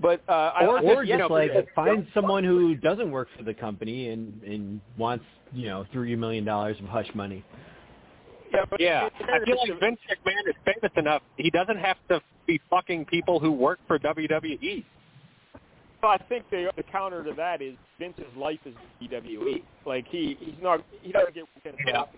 But 0.01 0.23
uh, 0.29 0.33
I, 0.33 0.67
or 0.67 0.79
I 0.79 0.83
or 0.83 1.05
guess, 1.05 1.19
just 1.19 1.31
like 1.31 1.51
find 1.75 2.07
someone 2.15 2.45
who 2.45 2.75
doesn't 2.75 3.11
work 3.11 3.29
for 3.37 3.43
the 3.43 3.55
company 3.55 4.11
and 4.11 4.43
and 4.43 4.81
wants 4.97 5.25
you 5.53 5.67
know 5.67 5.87
three 5.93 6.15
million 6.15 6.45
dollars 6.45 6.77
of 6.81 6.87
hush 6.87 7.09
money. 7.15 7.45
Yeah, 8.53 8.65
but 8.69 8.81
Yeah, 8.81 9.09
I 9.21 9.45
feel 9.45 9.57
like 9.59 9.81
Vince 9.81 9.99
McMahon 10.11 10.49
is 10.49 10.55
famous 10.65 10.93
enough. 10.97 11.23
He 11.37 11.51
doesn't 11.51 11.79
have 11.79 11.97
to 12.09 12.21
be 12.47 12.61
fucking 12.71 13.07
people 13.07 13.39
who 13.39 13.53
work 13.53 13.79
for. 13.87 13.99
WWE. 13.99 14.85
Well, 16.03 16.13
I 16.13 16.19
think 16.29 16.49
the, 16.51 16.71
the 16.77 16.83
counter 16.85 17.25
to 17.25 17.33
that 17.35 17.61
is 17.61 17.75
Vince's 17.99 18.25
life 18.37 18.61
is 18.65 18.75
WWE. 19.03 19.63
Like 19.85 20.07
he 20.09 20.37
he's 20.41 20.55
not 20.63 20.81
he 21.03 21.11
doesn't 21.13 21.35
get 21.35 21.45
weekends 21.57 21.79
Yeah. 21.87 21.99
off 22.01 22.09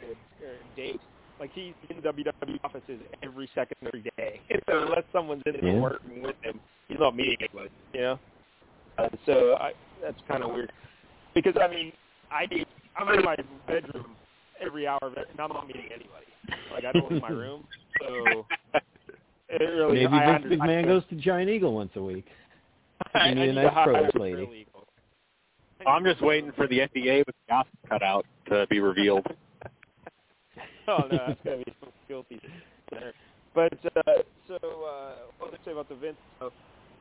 or 0.43 0.51
days. 0.77 0.99
Like 1.38 1.51
he's 1.55 1.73
in 1.88 1.97
WWE 2.03 2.59
offices 2.62 3.01
every 3.23 3.49
second 3.55 3.77
every 3.87 4.03
day. 4.19 4.40
So 4.69 4.83
unless 4.83 5.05
someone's 5.12 5.43
in 5.47 5.55
there 5.61 5.73
Yeah. 5.75 5.81
working 5.81 6.23
with 6.23 6.37
him, 6.43 6.61
he's 6.88 6.99
not 7.01 7.16
meeting 7.16 7.37
anybody. 7.40 7.71
You 7.95 8.01
know. 8.01 8.19
Uh, 8.99 9.09
so 9.25 9.55
I 9.59 9.73
that's 10.03 10.21
kind 10.29 10.43
of 10.45 10.51
weird 10.53 10.73
because 11.35 11.55
I 11.61 11.69
mean 11.69 11.93
I 12.31 12.45
I'm 12.97 13.09
in 13.19 13.25
my 13.25 13.37
bedroom 13.66 14.14
every 14.64 14.87
hour 14.87 14.99
of 15.03 15.12
it, 15.14 15.27
and 15.31 15.40
I'm 15.40 15.49
not 15.51 15.66
meeting 15.66 15.87
anybody. 15.94 16.27
Like 16.73 16.85
I 16.85 16.92
don't 16.92 17.11
leave 17.12 17.23
my 17.23 17.29
room, 17.29 17.64
so 18.01 18.46
it 19.49 19.61
really 19.61 19.92
Maybe 20.01 20.07
I 20.14 20.33
Vince 20.38 20.44
under- 20.44 20.55
I 20.55 20.66
McMahon 20.66 20.66
can't- 20.66 20.87
goes 20.87 21.03
to 21.11 21.16
Giant 21.16 21.51
Eagle 21.51 21.75
once 21.75 21.90
a 21.96 22.03
week. 22.03 22.27
I, 23.14 23.29
Give 23.29 23.37
me 23.37 23.42
I 23.42 23.44
a 23.44 23.46
need 23.49 23.55
nice 23.55 23.64
to 23.64 23.70
hire 23.70 23.92
produce 23.92 24.11
a 24.14 24.18
lady. 24.18 24.37
paralegal. 24.46 25.87
I'm 25.87 26.05
just 26.05 26.20
waiting 26.20 26.53
for 26.57 26.66
the 26.66 26.81
NDA 26.81 27.18
with 27.27 27.35
the 27.35 27.49
gossip 27.49 27.73
cut 27.88 28.03
out 28.03 28.27
to 28.51 28.66
be 28.68 28.81
revealed. 28.81 29.27
oh 30.88 30.99
no, 31.11 31.18
that's 31.29 31.40
gonna 31.44 31.59
be 31.59 31.73
so 31.81 31.88
guilty. 32.09 32.40
there. 32.90 33.12
But 33.55 33.73
uh, 33.96 34.12
so 34.46 34.55
uh, 34.57 35.12
what 35.38 35.51
did 35.51 35.61
I 35.61 35.64
say 35.64 35.73
about 35.73 35.88
the 35.88 35.94
Vince? 35.96 36.16
stuff? 36.37 36.53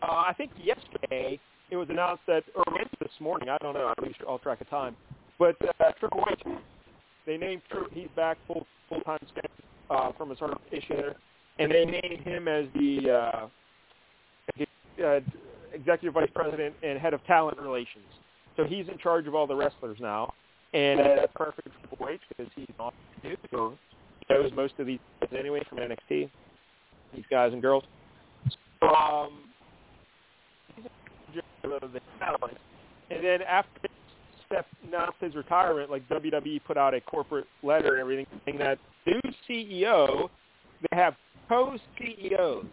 Uh, 0.01 0.05
I 0.05 0.33
think 0.37 0.51
yesterday 0.63 1.39
it 1.69 1.75
was 1.75 1.87
announced 1.89 2.23
that, 2.27 2.43
or 2.55 2.63
maybe 2.71 2.89
this 3.01 3.11
morning, 3.19 3.49
I 3.49 3.57
don't 3.57 3.73
know. 3.73 3.93
I 3.97 4.01
lose 4.01 4.15
all 4.27 4.39
track 4.39 4.61
of 4.61 4.69
time. 4.69 4.95
But 5.37 5.55
uh, 5.61 5.91
Triple 5.99 6.23
H, 6.31 6.39
they 7.29 7.37
named 7.37 7.61
Triple. 7.69 7.89
He's 7.93 8.09
back 8.15 8.37
full 8.47 8.65
full 8.89 9.01
time 9.01 9.19
uh, 9.91 10.11
from 10.17 10.31
his 10.31 10.39
heart 10.39 10.59
issue 10.71 10.95
there, 10.95 11.15
and 11.59 11.71
they 11.71 11.85
named 11.85 12.21
him 12.25 12.47
as 12.47 12.65
the 12.73 13.11
uh, 13.11 13.47
uh, 15.05 15.19
executive 15.71 16.15
vice 16.15 16.29
president 16.33 16.73
and 16.81 16.97
head 16.97 17.13
of 17.13 17.23
talent 17.25 17.59
relations. 17.59 18.05
So 18.57 18.63
he's 18.63 18.87
in 18.87 18.97
charge 18.97 19.27
of 19.27 19.35
all 19.35 19.45
the 19.45 19.55
wrestlers 19.55 19.99
now, 20.01 20.33
and 20.73 20.99
uh, 20.99 21.03
that's 21.17 21.31
perfect 21.35 21.67
for 21.67 21.87
Triple 21.87 22.07
H 22.09 22.21
because 22.29 22.51
he's 22.55 22.65
on. 22.79 22.91
So 23.51 23.77
knows 24.27 24.51
most 24.55 24.73
of 24.79 24.87
these 24.87 24.99
guys 25.21 25.29
anyway 25.37 25.61
from 25.69 25.77
NXT, 25.77 26.29
these 27.13 27.25
guys 27.29 27.53
and 27.53 27.61
girls. 27.61 27.83
Um. 28.81 29.43
And 33.11 33.23
then 33.23 33.41
after 33.43 33.89
Steph 34.51 34.65
announced 34.87 35.17
his 35.19 35.35
retirement, 35.35 35.91
like 35.91 36.07
WWE 36.09 36.59
put 36.65 36.75
out 36.75 36.95
a 36.95 37.01
corporate 37.01 37.45
letter 37.61 37.93
and 37.93 38.01
everything 38.01 38.25
saying 38.45 38.57
that 38.57 38.79
new 39.05 39.19
CEO, 39.47 40.27
they 40.89 40.97
have 40.97 41.13
co-CEOs, 41.47 42.65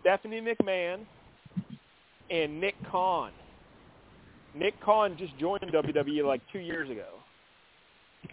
Stephanie 0.00 0.40
McMahon 0.40 1.00
and 2.30 2.60
Nick 2.60 2.74
Khan. 2.90 3.30
Nick 4.54 4.74
Khan 4.80 5.16
just 5.16 5.36
joined 5.38 5.62
WWE 5.62 6.26
like 6.26 6.40
two 6.52 6.58
years 6.58 6.90
ago, 6.90 7.06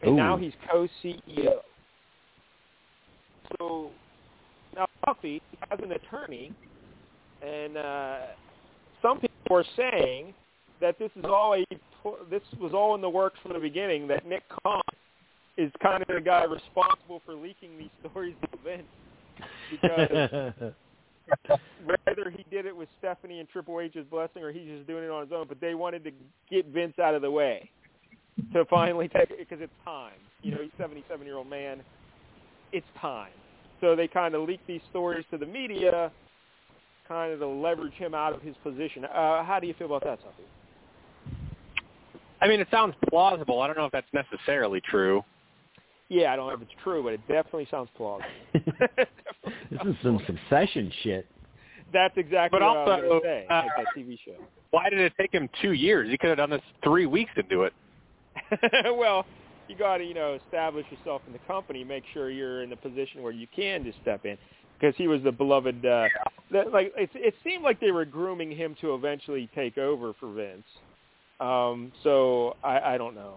and 0.01 0.11
Ooh. 0.11 0.15
now 0.15 0.35
he's 0.35 0.53
co-CEO. 0.71 1.59
So 3.59 3.91
now 4.75 4.87
Tuffy 5.05 5.41
as 5.71 5.79
an 5.83 5.91
attorney, 5.91 6.51
and 7.45 7.77
uh, 7.77 8.17
some 9.01 9.19
people 9.19 9.57
are 9.57 9.65
saying 9.77 10.33
that 10.81 10.97
this 10.99 11.11
is 11.15 11.25
all 11.25 11.53
a 11.53 11.65
this 12.29 12.41
was 12.59 12.73
all 12.73 12.95
in 12.95 13.01
the 13.01 13.09
works 13.09 13.39
from 13.41 13.53
the 13.53 13.59
beginning. 13.59 14.07
That 14.07 14.25
Nick 14.25 14.43
Khan 14.63 14.81
is 15.57 15.71
kind 15.81 16.01
of 16.01 16.07
the 16.07 16.21
guy 16.21 16.43
responsible 16.43 17.21
for 17.25 17.33
leaking 17.33 17.77
these 17.77 17.89
stories 18.09 18.35
to 18.41 18.57
Vince 18.63 18.83
because 19.69 20.53
whether 21.85 22.29
he 22.29 22.45
did 22.49 22.65
it 22.65 22.75
with 22.75 22.89
Stephanie 22.99 23.39
and 23.39 23.49
Triple 23.49 23.79
H's 23.81 24.05
blessing 24.09 24.43
or 24.43 24.51
he's 24.51 24.67
just 24.67 24.87
doing 24.87 25.03
it 25.03 25.11
on 25.11 25.23
his 25.23 25.31
own, 25.33 25.47
but 25.47 25.59
they 25.61 25.75
wanted 25.75 26.03
to 26.05 26.11
get 26.49 26.67
Vince 26.67 26.97
out 26.99 27.13
of 27.13 27.21
the 27.21 27.31
way 27.31 27.69
to 28.53 28.65
finally 28.65 29.07
take 29.07 29.29
it 29.31 29.37
because 29.37 29.61
it's 29.61 29.73
time. 29.83 30.13
You 30.41 30.51
know, 30.51 30.61
he's 30.61 30.71
a 30.79 30.83
77 30.83 31.25
year 31.25 31.37
old 31.37 31.49
man. 31.49 31.81
It's 32.71 32.87
time. 32.99 33.31
So 33.81 33.95
they 33.95 34.07
kind 34.07 34.35
of 34.35 34.47
leaked 34.47 34.67
these 34.67 34.81
stories 34.89 35.25
to 35.31 35.37
the 35.37 35.45
media, 35.45 36.11
kind 37.07 37.33
of 37.33 37.39
to 37.39 37.47
leverage 37.47 37.93
him 37.93 38.13
out 38.13 38.33
of 38.33 38.41
his 38.41 38.55
position. 38.63 39.05
Uh, 39.05 39.43
how 39.43 39.57
do 39.59 39.67
you 39.67 39.73
feel 39.73 39.87
about 39.87 40.03
that, 40.03 40.19
Tuffy? 40.19 40.45
I 42.41 42.47
mean, 42.47 42.59
it 42.59 42.67
sounds 42.71 42.95
plausible. 43.09 43.61
I 43.61 43.67
don't 43.67 43.77
know 43.77 43.85
if 43.85 43.91
that's 43.91 44.07
necessarily 44.13 44.81
true. 44.81 45.23
Yeah, 46.09 46.33
I 46.33 46.35
don't 46.35 46.47
know 46.47 46.55
if 46.55 46.61
it's 46.61 46.71
true, 46.83 47.03
but 47.03 47.13
it 47.13 47.21
definitely 47.27 47.67
sounds 47.69 47.89
plausible. 47.95 48.29
this 48.53 49.81
is 49.85 49.95
some 50.01 50.19
succession 50.25 50.91
shit. 51.03 51.27
That's 51.93 52.17
exactly 52.17 52.59
But 52.59 52.65
what 52.65 52.77
I 52.77 52.85
was 52.85 53.01
going 53.01 53.21
to 53.21 53.27
say. 53.27 53.45
uh, 53.49 53.55
like 53.55 53.85
that 53.85 53.99
TV 53.99 54.17
show. 54.23 54.35
Why 54.71 54.89
did 54.89 54.99
it 54.99 55.13
take 55.19 55.33
him 55.33 55.49
two 55.61 55.73
years? 55.73 56.09
He 56.09 56.17
could 56.17 56.29
have 56.29 56.37
done 56.37 56.49
this 56.49 56.61
three 56.83 57.05
weeks 57.05 57.31
to 57.35 57.43
do 57.43 57.63
it. 57.63 57.73
well, 58.97 59.25
you 59.67 59.75
got 59.75 59.97
to 59.97 60.03
you 60.03 60.13
know 60.13 60.39
establish 60.45 60.85
yourself 60.91 61.21
in 61.27 61.33
the 61.33 61.39
company, 61.39 61.83
make 61.83 62.03
sure 62.13 62.29
you're 62.29 62.63
in 62.63 62.69
the 62.69 62.75
position 62.75 63.21
where 63.21 63.31
you 63.31 63.47
can 63.55 63.83
just 63.83 63.97
step 64.01 64.25
in, 64.25 64.37
because 64.79 64.95
he 64.97 65.07
was 65.07 65.21
the 65.23 65.31
beloved. 65.31 65.85
Uh, 65.85 66.07
that, 66.51 66.71
like 66.71 66.93
it, 66.97 67.09
it 67.15 67.35
seemed 67.43 67.63
like 67.63 67.79
they 67.79 67.91
were 67.91 68.05
grooming 68.05 68.51
him 68.51 68.75
to 68.81 68.93
eventually 68.93 69.49
take 69.55 69.77
over 69.77 70.13
for 70.19 70.31
Vince. 70.31 70.63
Um, 71.39 71.91
so 72.03 72.55
I, 72.63 72.95
I 72.95 72.97
don't 72.97 73.15
know, 73.15 73.35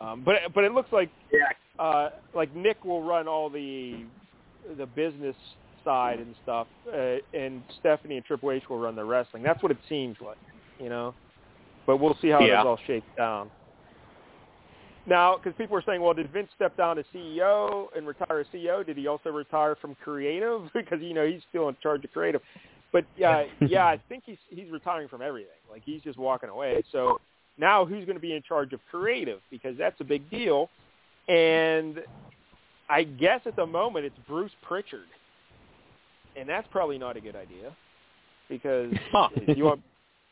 um, 0.00 0.22
but 0.24 0.36
but 0.54 0.64
it 0.64 0.72
looks 0.72 0.92
like 0.92 1.10
uh, 1.78 2.10
like 2.34 2.54
Nick 2.54 2.84
will 2.84 3.02
run 3.02 3.26
all 3.26 3.48
the 3.48 4.04
the 4.76 4.86
business 4.86 5.36
side 5.84 6.18
and 6.18 6.34
stuff, 6.42 6.66
uh, 6.92 7.16
and 7.32 7.62
Stephanie 7.78 8.16
and 8.16 8.24
Triple 8.24 8.50
H 8.50 8.64
will 8.68 8.78
run 8.78 8.96
the 8.96 9.04
wrestling. 9.04 9.42
That's 9.42 9.62
what 9.62 9.70
it 9.72 9.78
seems 9.88 10.16
like, 10.20 10.36
you 10.78 10.88
know. 10.88 11.14
But 11.86 11.98
we'll 11.98 12.16
see 12.20 12.28
how 12.28 12.40
Yeah. 12.40 12.56
this 12.58 12.66
all 12.66 12.78
shakes 12.86 13.06
down. 13.16 13.50
now, 15.08 15.36
because 15.36 15.56
people 15.56 15.74
were 15.74 15.84
saying, 15.86 16.00
well, 16.00 16.14
did 16.14 16.28
Vince 16.32 16.50
step 16.56 16.76
down 16.76 16.98
as 16.98 17.04
CEO 17.14 17.86
and 17.96 18.08
retire 18.08 18.40
as 18.40 18.46
CEO? 18.48 18.84
Did 18.84 18.96
he 18.96 19.06
also 19.06 19.30
retire 19.30 19.76
from 19.76 19.94
creative 20.02 20.68
because 20.74 21.00
you 21.00 21.14
know 21.14 21.24
he's 21.24 21.42
still 21.48 21.68
in 21.68 21.76
charge 21.80 22.04
of 22.04 22.12
creative? 22.12 22.42
But 22.92 23.04
uh, 23.24 23.44
yeah, 23.60 23.86
I 23.86 24.00
think 24.08 24.24
he's 24.26 24.38
he's 24.48 24.70
retiring 24.70 25.08
from 25.08 25.22
everything. 25.22 25.50
Like 25.70 25.82
he's 25.84 26.02
just 26.02 26.18
walking 26.18 26.48
away. 26.48 26.82
So 26.92 27.20
now 27.58 27.84
who's 27.84 28.04
going 28.04 28.16
to 28.16 28.20
be 28.20 28.34
in 28.34 28.42
charge 28.42 28.72
of 28.72 28.80
creative? 28.90 29.40
Because 29.50 29.76
that's 29.78 30.00
a 30.00 30.04
big 30.04 30.28
deal. 30.30 30.68
And 31.28 32.00
I 32.88 33.02
guess 33.04 33.40
at 33.46 33.56
the 33.56 33.66
moment 33.66 34.04
it's 34.04 34.16
Bruce 34.28 34.52
Pritchard, 34.62 35.08
and 36.36 36.48
that's 36.48 36.68
probably 36.70 36.98
not 36.98 37.16
a 37.16 37.20
good 37.20 37.36
idea 37.36 37.74
because 38.48 38.92
Huh. 39.12 39.28
you 39.48 39.64
want 39.64 39.80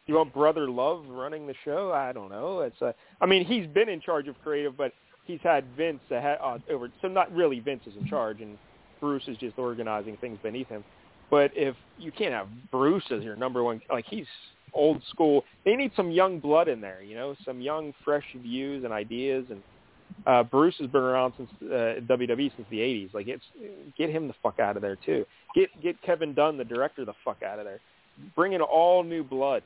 you 0.07 0.15
want 0.15 0.33
Brother 0.35 0.69
Love 0.69 1.05
running 1.09 1.47
the 1.47 1.55
show? 1.65 1.93
I 1.93 2.13
don't 2.13 2.31
know. 2.31 2.61
It's 2.61 2.81
a, 2.83 2.95
I 3.21 3.27
mean, 3.27 3.45
he's 3.45 3.67
been 3.69 3.89
in 3.89 4.01
charge 4.01 4.29
of 4.29 4.37
creative, 4.43 4.77
but 4.77 4.93
he's 5.25 5.41
had 5.43 5.65
Vince 5.77 6.01
ahead, 6.11 6.39
uh, 6.43 6.59
over. 6.71 6.91
So 7.01 7.09
not 7.09 7.35
really 7.35 7.59
Vince 7.61 7.83
is 7.87 7.95
in 7.99 8.07
charge, 8.07 8.41
and 8.41 8.59
Bruce 9.01 9.23
is 9.27 9.37
just 9.39 9.59
organizing 9.59 10.17
things 10.19 10.39
beneath 10.43 10.69
him. 10.69 10.85
But 11.31 11.51
if 11.55 11.75
you 11.99 12.13
can't 12.13 12.33
have 12.33 12.49
Bruce 12.71 13.05
as 13.11 13.23
your 13.23 13.37
number 13.37 13.63
one, 13.65 13.81
like 13.91 14.05
he's 14.09 14.27
old 14.73 15.03
school. 15.11 15.45
They 15.65 15.77
need 15.77 15.93
some 15.97 16.11
young 16.11 16.41
blood 16.41 16.69
in 16.69 16.81
there, 16.81 17.03
you 17.03 17.15
know, 17.15 17.35
some 17.45 17.61
young, 17.61 17.93
fresh 18.05 18.25
views 18.43 18.85
and 18.85 18.93
ideas. 18.93 19.45
And 19.51 19.63
uh, 20.27 20.43
Bruce 20.43 20.75
has 20.81 20.89
been 20.89 21.03
around 21.03 21.33
since 21.37 21.51
uh, 21.63 22.01
WWE 22.13 22.51
since 22.57 22.69
the 22.71 22.79
'80s. 22.79 23.15
Like, 23.15 23.29
it's 23.29 23.45
get 23.97 24.11
him 24.11 24.29
the 24.29 24.35
fuck 24.43 24.59
out 24.61 24.77
of 24.77 24.83
there 24.83 24.97
too. 25.05 25.25
Get 25.55 25.71
get 25.83 26.01
Kevin 26.03 26.35
Dunn, 26.35 26.57
the 26.57 26.65
director, 26.65 27.05
the 27.05 27.15
fuck 27.25 27.43
out 27.43 27.59
of 27.59 27.65
there. 27.65 27.81
Bring 28.37 28.53
in 28.53 28.61
all 28.61 29.03
new 29.03 29.25
blood, 29.25 29.63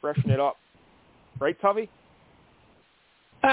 freshen 0.00 0.30
it 0.30 0.38
up. 0.40 0.56
Right, 1.40 1.60
Covey? 1.60 1.88
Uh, 3.42 3.46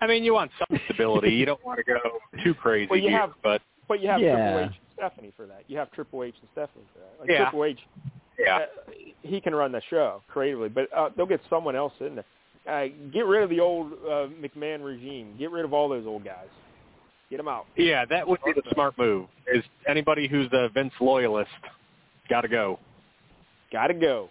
I 0.00 0.06
mean, 0.08 0.24
you 0.24 0.32
want 0.32 0.50
some 0.58 0.80
stability. 0.86 1.30
you 1.30 1.44
don't 1.44 1.62
want 1.64 1.78
to 1.78 1.84
go 1.84 1.98
too 2.42 2.54
crazy 2.54 2.88
Well, 2.90 2.98
you 2.98 3.10
here, 3.10 3.18
have- 3.18 3.32
but 3.42 3.60
But 3.86 4.00
you 4.00 4.08
have 4.08 4.20
Yeah. 4.20 4.34
Triple 4.52 4.60
H 4.60 4.66
and 4.66 4.89
Stephanie 5.00 5.32
for 5.36 5.46
that. 5.46 5.64
You 5.66 5.78
have 5.78 5.90
Triple 5.92 6.24
H 6.24 6.34
and 6.40 6.48
Stephanie 6.52 6.84
for 6.92 6.98
that. 7.00 7.20
Like 7.20 7.30
Yeah. 7.30 7.44
Triple 7.44 7.64
H, 7.64 7.78
yeah. 8.38 8.56
uh, 8.56 8.92
he 9.22 9.40
can 9.40 9.54
run 9.54 9.72
the 9.72 9.82
show 9.90 10.22
creatively, 10.28 10.68
but 10.68 10.92
uh, 10.94 11.08
they'll 11.16 11.26
get 11.26 11.40
someone 11.48 11.74
else 11.74 11.92
in 12.00 12.16
there. 12.16 12.24
Uh, 12.68 12.88
get 13.12 13.24
rid 13.24 13.42
of 13.42 13.50
the 13.50 13.60
old 13.60 13.92
uh, 14.04 14.28
McMahon 14.40 14.84
regime. 14.84 15.34
Get 15.38 15.50
rid 15.50 15.64
of 15.64 15.72
all 15.72 15.88
those 15.88 16.06
old 16.06 16.24
guys. 16.24 16.46
Get 17.30 17.38
them 17.38 17.48
out. 17.48 17.66
Yeah, 17.76 18.04
that 18.06 18.26
would 18.28 18.40
be 18.44 18.52
the 18.52 18.62
smart 18.72 18.98
move. 18.98 19.26
Is 19.52 19.64
anybody 19.88 20.28
who's 20.28 20.50
the 20.50 20.68
Vince 20.74 20.92
loyalist 21.00 21.50
got 22.28 22.42
to 22.42 22.48
go? 22.48 22.78
Got 23.72 23.86
to 23.86 23.94
go. 23.94 24.28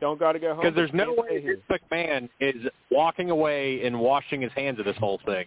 Don't 0.00 0.18
got 0.18 0.32
to 0.32 0.38
go 0.38 0.54
home. 0.54 0.62
Because 0.64 0.74
there's 0.74 0.92
no 0.94 1.14
way. 1.16 1.42
Vince 1.44 1.60
McMahon 1.70 2.28
is 2.40 2.56
walking 2.90 3.30
away 3.30 3.84
and 3.84 4.00
washing 4.00 4.40
his 4.40 4.50
hands 4.52 4.78
of 4.78 4.86
this 4.86 4.96
whole 4.96 5.20
thing. 5.26 5.44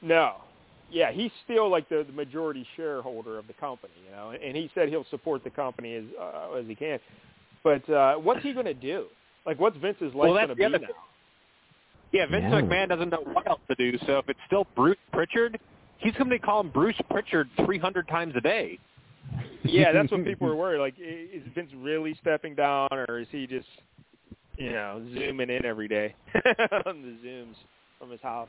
No. 0.00 0.36
Yeah, 0.92 1.10
he's 1.10 1.30
still 1.44 1.70
like 1.70 1.88
the, 1.88 2.04
the 2.06 2.12
majority 2.12 2.66
shareholder 2.76 3.38
of 3.38 3.46
the 3.46 3.54
company, 3.54 3.92
you 4.04 4.10
know, 4.14 4.30
and 4.30 4.56
he 4.56 4.70
said 4.74 4.88
he'll 4.90 5.06
support 5.10 5.42
the 5.42 5.50
company 5.50 5.94
as 5.94 6.04
uh, 6.20 6.52
as 6.58 6.66
he 6.66 6.74
can. 6.74 6.98
But 7.64 7.88
uh, 7.88 8.16
what's 8.16 8.42
he 8.42 8.52
going 8.52 8.66
to 8.66 8.74
do? 8.74 9.06
Like, 9.46 9.58
what's 9.58 9.76
Vince's 9.78 10.14
life 10.14 10.14
Well, 10.14 10.34
going 10.34 10.48
to 10.48 10.54
be 10.54 10.64
other 10.64 10.78
now? 10.78 10.86
thing. 10.88 10.96
Yeah, 12.12 12.26
Vince 12.26 12.44
Yeah. 12.48 12.60
McMahon 12.60 12.88
doesn't 12.90 13.08
know 13.08 13.24
what 13.32 13.46
else 13.48 13.60
to 13.68 13.74
do. 13.76 13.96
So 14.06 14.18
if 14.18 14.28
it's 14.28 14.38
still 14.46 14.66
Bruce 14.76 14.98
Pritchard, 15.12 15.58
he's 15.98 16.12
going 16.12 16.26
to 16.28 16.30
be 16.36 16.38
calling 16.38 16.68
Bruce 16.68 17.00
Pritchard 17.10 17.48
300 17.64 18.06
times 18.08 18.34
a 18.36 18.40
day. 18.40 18.78
yeah, 19.64 19.92
that's 19.92 20.10
what 20.12 20.24
people 20.24 20.48
are 20.48 20.54
worried. 20.56 20.80
Like, 20.80 20.94
is 20.98 21.42
Vince 21.54 21.70
really 21.76 22.14
stepping 22.20 22.54
down, 22.54 22.88
or 22.92 23.20
is 23.20 23.28
he 23.30 23.46
just, 23.46 23.66
you 24.58 24.70
know, 24.72 25.02
zooming 25.14 25.48
in 25.48 25.64
every 25.64 25.88
day 25.88 26.14
on 26.86 27.00
the 27.02 27.16
zooms 27.26 27.54
from 27.98 28.10
his 28.10 28.20
house? 28.20 28.48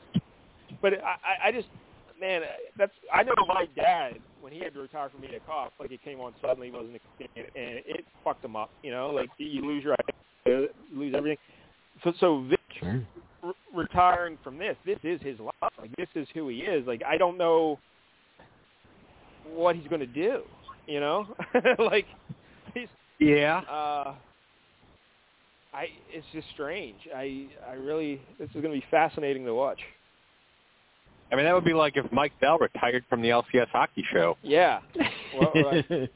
But 0.82 0.94
I, 0.94 0.98
I- 1.44 1.48
I 1.48 1.52
just, 1.52 1.68
man, 2.20 2.42
that's 2.78 2.92
I 3.12 3.22
know 3.22 3.34
my 3.46 3.66
dad 3.76 4.14
when 4.40 4.52
he 4.52 4.58
had 4.60 4.74
to 4.74 4.80
retire 4.80 5.08
from 5.08 5.22
media 5.22 5.40
cough, 5.46 5.72
like 5.80 5.90
it 5.90 6.02
came 6.04 6.20
on 6.20 6.34
suddenly, 6.40 6.68
he 6.68 6.72
wasn't 6.72 6.96
expecting 6.96 7.44
it, 7.44 7.50
and 7.56 7.96
it 7.96 8.04
fucked 8.22 8.44
him 8.44 8.56
up. 8.56 8.70
You 8.82 8.90
know, 8.90 9.10
like 9.10 9.30
you 9.38 9.64
lose 9.64 9.82
your 9.84 9.96
you 10.46 10.68
lose 10.92 11.14
everything. 11.16 11.38
So, 12.02 12.12
so 12.20 12.40
Vince 12.42 12.60
Sure. 12.80 13.02
re- 13.42 13.52
retiring 13.72 14.36
from 14.42 14.58
this, 14.58 14.76
this 14.84 14.98
is 15.02 15.20
his 15.22 15.38
life. 15.38 15.72
Like 15.80 15.94
this 15.96 16.08
is 16.14 16.26
who 16.34 16.48
he 16.48 16.58
is. 16.58 16.86
Like 16.86 17.02
I 17.06 17.16
don't 17.16 17.38
know 17.38 17.78
what 19.52 19.76
he's 19.76 19.86
going 19.88 20.00
to 20.00 20.06
do. 20.06 20.42
You 20.86 21.00
know, 21.00 21.26
like 21.78 22.06
he's. 22.74 22.88
Yeah. 23.18 23.58
Uh, 23.60 24.14
I. 25.72 25.86
It's 26.12 26.26
just 26.32 26.46
strange. 26.52 26.96
I. 27.14 27.46
I 27.68 27.72
really. 27.74 28.20
This 28.38 28.48
is 28.48 28.60
going 28.60 28.74
to 28.74 28.80
be 28.80 28.84
fascinating 28.90 29.44
to 29.46 29.54
watch. 29.54 29.80
I 31.34 31.36
mean, 31.36 31.46
that 31.46 31.54
would 31.54 31.64
be 31.64 31.74
like 31.74 31.96
if 31.96 32.10
Mike 32.12 32.30
Bell 32.40 32.58
retired 32.58 33.04
from 33.10 33.20
the 33.20 33.30
LCS 33.30 33.66
hockey 33.72 34.04
show. 34.12 34.36
Yeah. 34.40 34.78
Well, 35.36 35.50
I, 35.56 36.08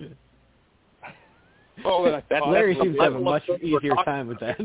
well, 1.84 2.06
I 2.06 2.10
That's- 2.10 2.22
thought- 2.28 2.50
Larry 2.50 2.74
that's 2.74 2.84
seems 2.84 2.96
to 2.96 3.02
have 3.02 3.14
a 3.16 3.18
much 3.18 3.42
of 3.48 3.54
what 3.60 3.62
we're 3.62 3.78
easier 3.80 3.94
time 4.04 4.28
with 4.28 4.38
that. 4.38 4.60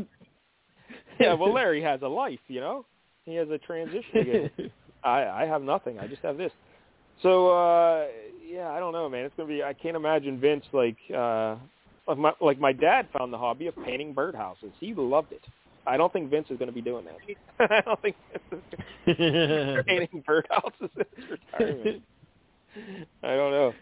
yeah. 1.20 1.34
Well, 1.34 1.52
Larry 1.52 1.82
has 1.82 2.02
a 2.02 2.06
life. 2.08 2.38
You 2.46 2.60
know, 2.60 2.86
he 3.24 3.34
has 3.34 3.48
a 3.50 3.58
transition. 3.58 4.50
I 5.04 5.24
I 5.42 5.46
have 5.46 5.62
nothing. 5.62 5.98
I 5.98 6.06
just 6.06 6.22
have 6.22 6.36
this. 6.36 6.52
So 7.20 7.48
uh 7.50 8.06
yeah, 8.48 8.70
I 8.70 8.78
don't 8.78 8.92
know, 8.92 9.08
man. 9.08 9.24
It's 9.24 9.34
gonna 9.36 9.48
be. 9.48 9.62
I 9.62 9.72
can't 9.72 9.96
imagine 9.96 10.38
Vince 10.40 10.64
like 10.72 10.96
uh 11.12 11.56
like 12.06 12.18
my 12.18 12.32
like 12.40 12.60
my 12.60 12.72
dad 12.72 13.08
found 13.16 13.32
the 13.32 13.38
hobby 13.38 13.66
of 13.66 13.74
painting 13.84 14.14
birdhouses. 14.14 14.70
He 14.78 14.94
loved 14.94 15.32
it. 15.32 15.42
I 15.86 15.96
don't 15.96 16.12
think 16.12 16.30
Vince 16.30 16.46
is 16.50 16.56
going 16.58 16.68
to 16.68 16.72
be 16.74 16.80
doing 16.80 17.04
that. 17.04 17.70
I 17.70 17.80
don't 17.82 18.00
think 18.02 18.16
Vince 18.50 18.62
is 19.06 19.16
gonna 19.18 19.84
painting 19.84 20.22
birdhouses 20.28 20.90
in 20.96 21.04
his 21.16 21.30
retirement. 21.30 22.02
I 23.22 23.36
don't 23.36 23.52
know. 23.52 23.72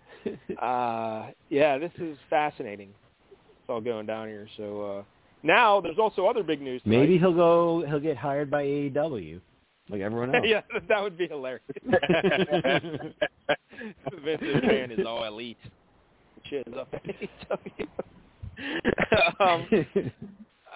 Uh 0.60 1.30
yeah, 1.48 1.78
this 1.78 1.92
is 1.98 2.16
fascinating. 2.30 2.90
It's 3.30 3.68
all 3.68 3.80
going 3.80 4.06
down 4.06 4.28
here. 4.28 4.46
So 4.56 4.82
uh 4.82 5.02
now 5.42 5.80
there's 5.80 5.98
also 5.98 6.26
other 6.26 6.42
big 6.42 6.60
news. 6.60 6.82
tonight. 6.82 6.98
Maybe 7.00 7.18
he'll 7.18 7.32
go. 7.34 7.84
He'll 7.88 7.98
get 8.00 8.16
hired 8.16 8.50
by 8.50 8.64
AEW, 8.64 9.40
like 9.88 10.00
everyone 10.00 10.34
else. 10.34 10.44
yeah, 10.46 10.60
that 10.88 11.02
would 11.02 11.16
be 11.18 11.26
hilarious. 11.26 11.62
Vince 14.24 14.42
McMahon 14.42 14.98
is 15.00 15.06
all 15.06 15.24
elite. 15.24 15.58
Shit 16.48 16.66
is 16.68 16.74
up 16.74 16.88
at 16.92 17.02
AEW. 17.04 17.88
um, 19.40 20.12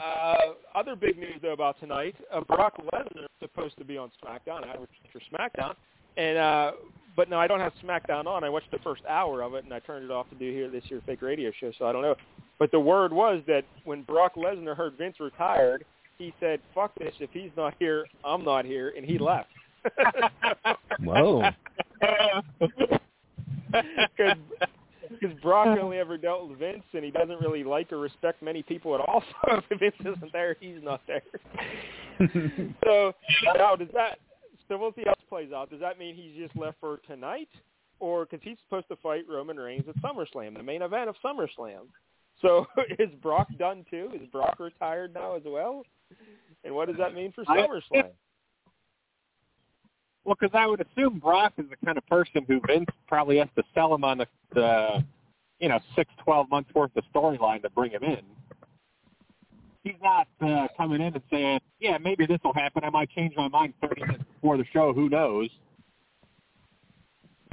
uh, 0.03 0.37
other 0.75 0.97
big 0.97 1.19
news 1.19 1.37
though 1.43 1.53
about 1.53 1.79
tonight: 1.81 2.15
uh, 2.33 2.41
Brock 2.43 2.75
Lesnar 2.93 3.25
is 3.25 3.31
supposed 3.41 3.77
to 3.79 3.85
be 3.85 3.97
on 3.97 4.11
SmackDown. 4.23 4.65
I 4.65 4.79
was 4.79 4.89
for 5.13 5.21
SmackDown, 5.33 5.75
and 6.17 6.39
uh, 6.39 6.73
but 7.17 7.31
no, 7.31 7.39
I 7.39 7.47
don't 7.47 7.61
have 7.61 7.73
SmackDown 7.85 8.27
on. 8.27 8.45
I 8.45 8.49
watched 8.49 8.71
the 8.71 8.79
first 8.79 9.03
hour 9.09 9.43
of 9.43 9.55
it, 9.55 9.65
and 9.65 9.73
I 9.73 9.81
turned 9.81 10.05
it 10.05 10.11
off 10.11 10.29
to 10.31 10.37
do 10.37 10.51
here 10.51 10.71
this 10.71 10.85
year 10.89 11.01
fake 11.07 11.23
radio 11.23 11.51
show. 11.59 11.73
So 11.79 11.87
I 11.87 11.93
don't 11.93 12.03
know. 12.03 12.15
But 12.59 12.71
the 12.71 12.81
word 12.81 13.13
was 13.13 13.43
that 13.47 13.65
when 13.85 14.03
Brock 14.03 14.35
Lesnar 14.37 14.77
heard 14.77 14.97
Vince 14.99 15.21
retired, 15.21 15.85
he 16.19 16.35
said, 16.41 16.61
"Fuck 16.75 16.95
this! 16.99 17.15
If 17.21 17.31
he's 17.33 17.51
not 17.57 17.75
here, 17.79 18.07
I'm 18.25 18.45
not 18.45 18.65
here," 18.65 18.93
and 18.97 19.05
he 19.05 19.19
left. 19.19 19.49
Whoa. 21.01 21.51
Because 24.17 24.39
Brock 25.43 25.69
uh-huh. 25.69 25.81
only 25.83 25.99
ever 25.99 26.17
dealt 26.17 26.49
with 26.49 26.59
Vince, 26.59 26.83
and 26.93 27.05
he 27.05 27.11
doesn't 27.11 27.41
really 27.41 27.65
like 27.65 27.93
or 27.93 27.99
respect 27.99 28.43
many 28.43 28.63
people 28.63 28.95
at 28.95 29.01
all. 29.01 29.23
So 29.47 29.61
if 29.71 29.79
Vince 29.81 29.95
isn't 30.01 30.33
there, 30.33 30.57
he's 30.61 30.83
not 30.83 31.01
there. 31.07 31.23
so 32.85 33.13
now 33.57 33.77
does 33.77 33.89
that? 33.95 34.19
So 34.69 34.77
we'll 34.77 34.93
see 34.95 35.03
how 35.07 35.15
this 35.15 35.25
plays 35.29 35.53
out. 35.53 35.71
Does 35.71 35.81
that 35.81 35.99
mean 35.99 36.15
he's 36.15 36.37
just 36.37 36.57
left 36.57 36.79
for 36.81 36.99
tonight, 37.07 37.49
or 38.01 38.25
because 38.25 38.41
he's 38.43 38.57
supposed 38.65 38.89
to 38.89 38.97
fight 38.97 39.25
Roman 39.29 39.57
Reigns 39.57 39.85
at 39.89 39.97
SummerSlam, 40.03 40.57
the 40.57 40.63
main 40.63 40.83
event 40.83 41.09
of 41.09 41.15
SummerSlam? 41.25 41.87
So 42.43 42.67
is 42.99 43.11
Brock 43.23 43.49
done 43.59 43.85
too? 43.91 44.11
Is 44.15 44.27
Brock 44.33 44.59
retired 44.59 45.15
now 45.15 45.37
as 45.37 45.43
well? 45.45 45.83
And 46.65 46.75
what 46.75 46.89
does 46.89 46.97
that 46.99 47.15
mean 47.15 47.33
for 47.33 47.45
I- 47.49 47.59
SummerSlam? 47.59 48.11
Well, 50.27 50.37
because 50.39 50.59
I 50.59 50.67
would 50.67 50.85
assume 50.85 51.21
Brock 51.21 51.53
is 51.57 51.67
the 51.71 51.87
kind 51.87 51.97
of 51.97 52.05
person 52.09 52.45
who 52.49 52.61
Vince 52.67 52.91
probably 53.07 53.39
has 53.39 53.49
to 53.57 53.63
sell 53.73 53.95
him 53.95 54.03
on 54.03 54.19
the, 54.19 54.27
the 54.53 55.05
you 55.61 55.69
know, 55.69 55.79
six, 55.95 56.11
twelve 56.23 56.51
months 56.51 56.69
worth 56.75 56.91
of 56.97 57.05
storyline 57.15 57.63
to 57.63 57.71
bring 57.71 57.93
him 57.93 58.03
in. 58.03 58.19
He's 59.85 59.95
not 60.03 60.27
uh, 60.41 60.67
coming 60.77 61.01
in 61.01 61.15
and 61.15 61.23
saying, 61.31 61.61
"Yeah, 61.79 61.97
maybe 61.99 62.27
this 62.27 62.41
will 62.43 62.53
happen. 62.53 62.83
I 62.83 62.91
might 62.91 63.09
change 63.11 63.35
my 63.37 63.47
mind 63.47 63.75
thirty 63.81 64.01
minutes 64.01 64.25
before 64.35 64.57
the 64.57 64.65
show. 64.73 64.93
Who 64.93 65.09
knows?" 65.09 65.49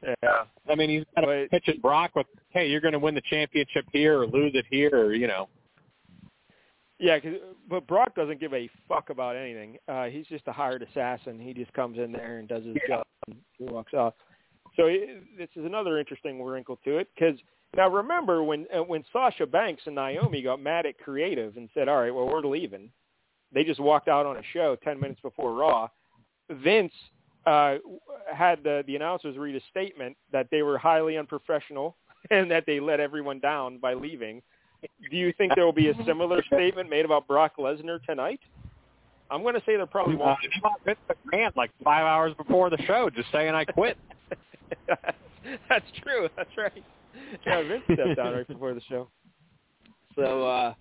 Yeah. 0.04 0.46
I 0.68 0.74
mean, 0.74 0.90
he's 0.90 1.04
got 1.16 1.22
to 1.22 1.48
pitch 1.52 1.70
Brock 1.80 2.16
with, 2.16 2.26
"Hey, 2.50 2.70
you're 2.70 2.82
going 2.82 2.94
to 2.94 3.00
win 3.00 3.14
the 3.14 3.22
championship 3.22 3.86
here 3.94 4.20
or 4.20 4.26
lose 4.26 4.54
it 4.56 4.66
here," 4.72 4.90
or 4.92 5.14
you 5.14 5.28
know. 5.28 5.48
Yeah, 7.04 7.20
'cause 7.20 7.36
but 7.68 7.86
Brock 7.86 8.16
doesn't 8.16 8.40
give 8.40 8.54
a 8.54 8.70
fuck 8.88 9.10
about 9.10 9.36
anything. 9.36 9.78
Uh, 9.90 10.06
he's 10.06 10.26
just 10.28 10.48
a 10.48 10.54
hired 10.54 10.84
assassin. 10.84 11.38
He 11.38 11.54
just 11.54 11.74
comes 11.74 11.98
in 11.98 12.14
there 12.14 12.38
and 12.38 12.48
does 12.48 12.64
his 12.64 12.78
job 12.88 13.06
and 13.28 13.38
walks 13.60 13.94
off. 13.94 14.14
So 14.78 14.88
he, 14.88 15.20
this 15.38 15.50
is 15.58 15.66
another 15.66 16.00
interesting 16.00 16.42
wrinkle 16.42 16.80
to 16.86 17.00
it 17.00 17.10
because 17.14 17.38
now 17.76 17.90
remember 17.90 18.42
when 18.42 18.68
uh, 18.74 18.84
when 18.84 19.04
Sasha 19.12 19.46
Banks 19.46 19.84
and 19.86 19.96
Naomi 19.96 20.42
got 20.42 20.62
mad 20.62 20.86
at 20.86 20.98
creative 20.98 21.58
and 21.58 21.68
said, 21.74 21.90
"All 21.90 22.00
right, 22.00 22.16
well 22.16 22.26
we're 22.26 22.40
leaving," 22.40 22.90
they 23.52 23.66
just 23.66 23.82
walked 23.82 24.08
out 24.08 24.26
on 24.26 24.38
a 24.38 24.44
show 24.54 24.78
ten 24.78 24.98
minutes 24.98 25.20
before 25.20 25.54
Raw. 25.54 25.90
Vince 26.50 26.94
uh, 27.46 27.80
had 28.34 28.64
the, 28.64 28.86
the 28.88 28.96
announcers 28.96 29.38
read 29.38 29.58
a 29.58 29.62
statement 29.70 30.16
that 30.32 30.48
they 30.52 30.62
were 30.62 30.78
highly 30.78 31.18
unprofessional 31.18 31.98
and 32.32 32.50
that 32.50 32.66
they 32.66 32.80
let 32.80 33.02
everyone 33.02 33.40
down 33.42 33.78
by 33.78 33.94
leaving. 33.94 34.42
Do 35.10 35.18
you 35.18 35.34
think 35.38 35.54
there 35.56 35.66
will 35.66 35.74
be 35.74 35.90
a 35.90 36.06
similar 36.06 36.44
statement 36.44 36.90
made 36.90 37.06
about 37.06 37.28
Brock 37.28 37.54
Lesnar 37.58 38.04
tonight? 38.04 38.40
I'm 39.30 39.42
going 39.42 39.56
to 39.56 39.62
say 39.66 39.76
there 39.78 39.86
probably 39.86 40.16
Uh, 40.16 40.36
won't. 40.62 40.76
Vince 40.86 41.00
McMahon 41.10 41.56
like 41.56 41.72
five 41.84 42.06
hours 42.06 42.34
before 42.38 42.70
the 42.70 42.82
show, 42.84 43.10
just 43.10 43.32
saying 43.32 43.54
I 43.56 43.66
quit. 43.66 43.98
That's 45.70 45.86
true. 46.02 46.30
That's 46.36 46.50
right. 46.58 46.84
Yeah, 47.46 47.62
Vince 47.68 47.84
stepped 47.94 48.16
down 48.16 48.34
right 48.34 48.48
before 48.48 48.74
the 48.74 48.82
show. 48.82 49.10
So, 50.16 50.46
uh 50.48 50.74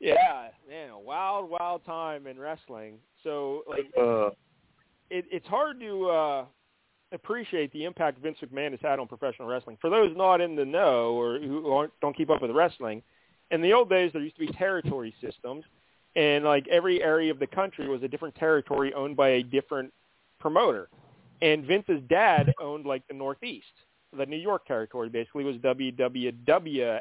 yeah, 0.00 0.48
man, 0.68 0.90
a 0.90 0.98
wild, 0.98 1.48
wild 1.48 1.84
time 1.84 2.26
in 2.26 2.36
wrestling. 2.36 2.94
So, 3.22 3.62
like, 3.68 3.86
Uh, 3.96 4.30
it, 5.10 5.24
it's 5.30 5.46
hard 5.46 5.78
to 5.78 6.08
uh 6.10 6.44
appreciate 7.12 7.72
the 7.72 7.84
impact 7.84 8.18
Vince 8.22 8.38
McMahon 8.42 8.72
has 8.72 8.80
had 8.80 8.98
on 8.98 9.06
professional 9.06 9.48
wrestling. 9.48 9.78
For 9.80 9.90
those 9.90 10.16
not 10.16 10.40
in 10.40 10.56
the 10.56 10.64
know 10.64 11.12
or 11.12 11.38
who 11.38 11.88
don't 12.00 12.16
keep 12.16 12.30
up 12.30 12.42
with 12.42 12.50
wrestling, 12.50 13.02
in 13.50 13.60
the 13.60 13.72
old 13.72 13.90
days 13.90 14.12
there 14.12 14.22
used 14.22 14.36
to 14.36 14.46
be 14.46 14.52
territory 14.52 15.14
systems, 15.20 15.64
and 16.16 16.44
like 16.44 16.66
every 16.68 17.02
area 17.02 17.30
of 17.30 17.38
the 17.38 17.46
country 17.46 17.88
was 17.88 18.02
a 18.02 18.08
different 18.08 18.34
territory 18.34 18.92
owned 18.94 19.16
by 19.16 19.30
a 19.30 19.42
different 19.42 19.92
promoter. 20.40 20.88
And 21.40 21.64
Vince's 21.64 22.02
dad 22.08 22.52
owned 22.60 22.86
like 22.86 23.06
the 23.08 23.14
Northeast, 23.14 23.72
the 24.16 24.26
New 24.26 24.36
York 24.36 24.66
territory. 24.66 25.08
Basically, 25.08 25.44
was 25.44 25.56
WWWF 25.56 27.00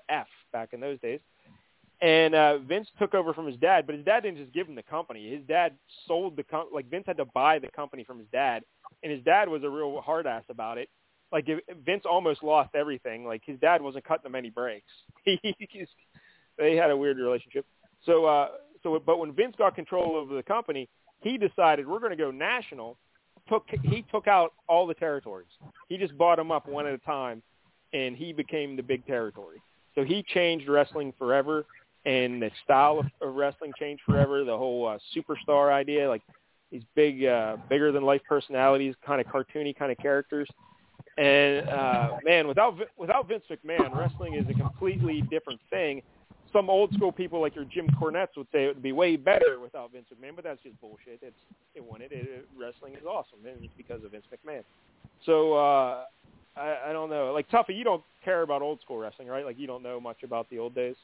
back 0.52 0.74
in 0.74 0.80
those 0.80 1.00
days. 1.00 1.20
And 2.02 2.34
uh, 2.34 2.58
Vince 2.60 2.88
took 2.98 3.14
over 3.14 3.32
from 3.34 3.46
his 3.46 3.58
dad, 3.58 3.86
but 3.86 3.96
his 3.96 4.04
dad 4.04 4.22
didn't 4.22 4.40
just 4.40 4.54
give 4.54 4.68
him 4.68 4.74
the 4.74 4.84
company. 4.84 5.30
His 5.30 5.44
dad 5.48 5.74
sold 6.08 6.36
the 6.36 6.44
com- 6.44 6.70
like 6.74 6.90
Vince 6.90 7.04
had 7.06 7.18
to 7.18 7.26
buy 7.26 7.60
the 7.60 7.68
company 7.76 8.04
from 8.04 8.18
his 8.18 8.28
dad, 8.32 8.64
and 9.04 9.12
his 9.12 9.24
dad 9.24 9.48
was 9.48 9.64
a 9.64 9.70
real 9.70 10.02
hard 10.02 10.26
ass 10.26 10.44
about 10.50 10.80
it. 10.80 10.90
Like 11.32 11.48
if, 11.48 11.60
Vince 11.86 12.04
almost 12.10 12.42
lost 12.42 12.72
everything. 12.74 13.26
Like 13.26 13.44
his 13.46 13.60
dad 13.60 13.82
wasn't 13.82 14.06
cutting 14.06 14.26
him 14.26 14.36
any 14.36 14.50
breaks. 14.50 14.92
They 16.58 16.76
had 16.76 16.92
a 16.92 16.98
weird 16.98 17.18
relationship. 17.18 17.66
So, 18.06 18.26
uh, 18.26 18.50
so, 18.84 19.02
but 19.04 19.18
when 19.18 19.34
Vince 19.34 19.56
got 19.58 19.74
control 19.74 20.16
over 20.16 20.36
the 20.36 20.44
company, 20.44 20.90
he 21.22 21.38
decided 21.38 21.88
we're 21.88 22.00
going 22.00 22.12
to 22.12 22.18
go 22.18 22.30
national. 22.30 22.98
Took 23.50 23.66
he 23.84 24.06
took 24.12 24.28
out 24.28 24.54
all 24.68 24.86
the 24.86 24.94
territories. 24.94 25.48
He 25.90 25.98
just 25.98 26.16
bought 26.18 26.38
them 26.38 26.52
up 26.52 26.68
one 26.68 26.86
at 26.86 26.94
a 26.94 27.00
time, 27.00 27.42
and 27.94 28.16
he 28.16 28.34
became 28.34 28.76
the 28.76 28.84
big 28.84 29.06
territory. 29.08 29.58
So 29.96 30.04
he 30.04 30.24
changed 30.24 30.70
wrestling 30.70 31.14
forever, 31.18 31.66
and 32.06 32.42
the 32.42 32.50
style 32.64 33.00
of, 33.00 33.06
of 33.28 33.36
wrestling 33.36 33.72
changed 33.78 34.04
forever. 34.06 34.44
The 34.44 34.58
whole 34.58 34.88
uh, 34.88 34.98
superstar 35.16 35.72
idea, 35.72 36.10
like 36.10 36.22
these 36.72 36.84
big, 36.96 37.26
uh, 37.26 37.58
bigger 37.70 37.92
than 37.92 38.04
life 38.04 38.22
personalities, 38.28 38.96
kind 39.06 39.22
of 39.22 39.28
cartoony 39.28 39.76
kind 39.78 39.92
of 39.92 39.98
characters. 39.98 40.48
And 41.18 41.68
uh, 41.68 42.18
man, 42.24 42.48
without 42.48 42.78
without 42.98 43.28
Vince 43.28 43.44
McMahon, 43.50 43.96
wrestling 43.96 44.36
is 44.36 44.46
a 44.50 44.54
completely 44.54 45.22
different 45.30 45.60
thing. 45.70 46.02
Some 46.54 46.70
old 46.70 46.94
school 46.94 47.12
people 47.12 47.40
like 47.40 47.56
your 47.56 47.66
Jim 47.66 47.88
Cornettes 48.00 48.36
would 48.36 48.48
say 48.52 48.66
it 48.66 48.68
would 48.68 48.84
be 48.84 48.92
way 48.92 49.16
better 49.16 49.60
without 49.62 49.92
Vince 49.92 50.08
McMahon, 50.14 50.36
but 50.36 50.44
that's 50.44 50.62
just 50.64 50.80
bullshit. 50.82 51.20
It's 51.22 51.36
it 51.76 51.84
won 51.84 52.02
it. 52.02 52.12
it, 52.12 52.48
wrestling 52.58 52.94
is 52.94 53.06
awesome, 53.06 53.40
and 53.46 53.64
it's 53.64 53.74
because 53.78 54.04
of 54.04 54.12
Vince 54.12 54.26
McMahon. 54.34 54.64
So 55.26 55.54
uh, 55.54 56.04
I, 56.56 56.78
I 56.88 56.94
don't 56.94 57.10
know. 57.10 57.32
Like 57.34 57.50
Tuffy, 57.50 57.76
you 57.76 57.84
don't 57.84 58.04
care 58.24 58.42
about 58.42 58.62
old 58.62 58.80
school 58.82 58.98
wrestling, 58.98 59.28
right? 59.28 59.46
Like 59.46 59.60
you 59.60 59.68
don't 59.68 59.84
know 59.84 60.00
much 60.00 60.24
about 60.24 60.50
the 60.50 60.60
old 60.60 60.76
days. 60.76 60.96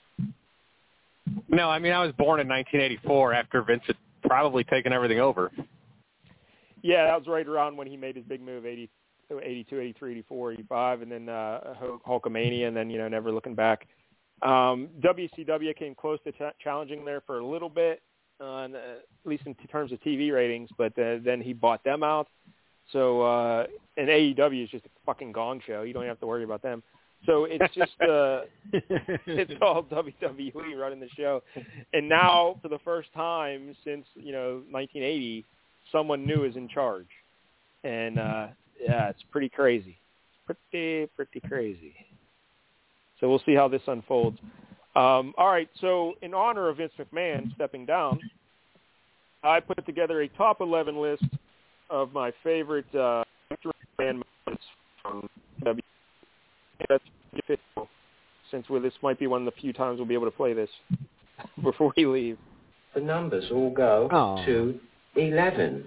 No, 1.50 1.70
I 1.70 1.80
mean 1.80 1.94
I 1.94 2.04
was 2.04 2.14
born 2.14 2.40
in 2.40 2.48
1984 2.48 3.34
after 3.34 3.62
Vince 3.62 3.84
had 3.88 3.98
probably 4.24 4.64
taken 4.64 4.94
everything 4.94 5.20
over. 5.20 5.52
Yeah, 6.84 7.06
that 7.06 7.18
was 7.18 7.28
right 7.28 7.48
around 7.48 7.76
when 7.76 7.88
he 7.88 7.98
made 7.98 8.16
his 8.16 8.26
big 8.26 8.42
move, 8.42 8.66
80, 8.66 8.90
82, 9.32 9.80
83, 9.80 10.12
84, 10.12 10.52
85, 10.54 11.02
and 11.02 11.12
then 11.12 11.30
uh, 11.30 11.74
Hulkamania, 12.08 12.68
and 12.68 12.78
then, 12.78 12.90
you 12.90 12.98
know, 12.98 13.08
never 13.08 13.32
looking 13.32 13.56
back. 13.56 13.88
Um, 14.42 14.90
WCW 15.02 15.76
came 15.76 15.96
close 15.96 16.20
to 16.26 16.32
ch- 16.32 16.56
challenging 16.64 17.04
there 17.04 17.22
for 17.22 17.40
a 17.40 17.46
little 17.46 17.70
bit, 17.70 18.02
on, 18.40 18.76
uh, 18.76 18.78
at 18.78 19.30
least 19.30 19.44
in 19.48 19.56
t- 19.56 19.68
terms 19.68 19.92
of 19.92 20.00
TV 20.02 20.32
ratings, 20.32 20.70
but 20.78 20.98
uh, 21.00 21.18
then 21.26 21.42
he 21.42 21.54
bought 21.54 21.84
them 21.84 22.04
out. 22.04 22.28
So, 22.94 23.22
uh, 23.22 23.66
and 23.98 24.08
AEW 24.08 24.64
is 24.64 24.70
just 24.70 24.86
a 24.86 24.90
fucking 25.06 25.32
gong 25.32 25.62
show. 25.66 25.82
You 25.82 25.94
don't 25.94 26.06
have 26.06 26.20
to 26.20 26.28
worry 26.28 26.44
about 26.44 26.62
them. 26.62 26.84
So 27.28 27.44
it's 27.44 27.76
just, 27.76 27.92
uh, 28.02 28.42
it's 29.28 29.52
all 29.62 29.84
WWE 29.84 30.78
running 30.78 31.02
the 31.02 31.10
show. 31.16 31.44
And 31.94 32.08
now, 32.08 32.58
for 32.62 32.70
the 32.70 32.80
first 32.86 33.10
time 33.14 33.76
since 33.84 34.06
you 34.16 34.32
know 34.32 34.64
1980, 34.72 35.46
someone 35.92 36.26
new 36.26 36.46
is 36.46 36.56
in 36.56 36.70
charge, 36.70 37.08
and 37.84 38.18
uh, 38.18 38.48
yeah, 38.82 39.10
it's 39.10 39.22
pretty 39.30 39.50
crazy, 39.50 39.98
pretty 40.46 41.08
pretty 41.18 41.42
crazy. 41.48 41.94
So 43.20 43.30
we'll 43.30 43.44
see 43.46 43.56
how 43.56 43.68
this 43.68 43.82
unfolds. 43.88 44.40
Um, 44.96 45.34
all 45.38 45.50
right, 45.50 45.70
so 45.82 46.14
in 46.22 46.34
honor 46.34 46.70
of 46.70 46.78
Vince 46.78 46.94
McMahon 46.98 47.54
stepping 47.56 47.86
down, 47.86 48.20
I 49.44 49.60
put 49.60 49.86
together 49.86 50.22
a 50.22 50.30
top 50.30 50.62
11 50.62 51.00
list 51.00 51.26
of 51.90 52.14
my 52.14 52.32
favorite 52.44 52.94
uh, 52.96 53.24
moments 54.00 54.64
from 55.04 55.30
W. 55.64 55.82
That's 56.90 57.04
pretty 57.38 57.62
fitful, 57.62 57.88
since 58.52 58.70
we, 58.70 58.80
this 58.80 58.94
might 59.02 59.20
be 59.20 59.28
one 59.28 59.46
of 59.46 59.54
the 59.54 59.60
few 59.60 59.74
times 59.74 59.98
we'll 59.98 60.08
be 60.08 60.14
able 60.14 60.26
to 60.26 60.32
play 60.32 60.54
this 60.54 60.70
before 61.64 61.94
we 61.98 62.06
leave. 62.06 62.38
The 62.96 63.02
numbers 63.02 63.46
all 63.52 63.70
go 63.70 64.08
Aw. 64.12 64.46
to 64.46 64.80
11. 65.16 65.84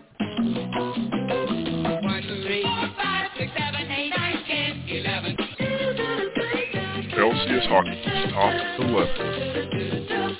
LCS 7.12 7.68
Hockey's 7.68 8.32
top 8.32 8.54
11. 8.80 10.36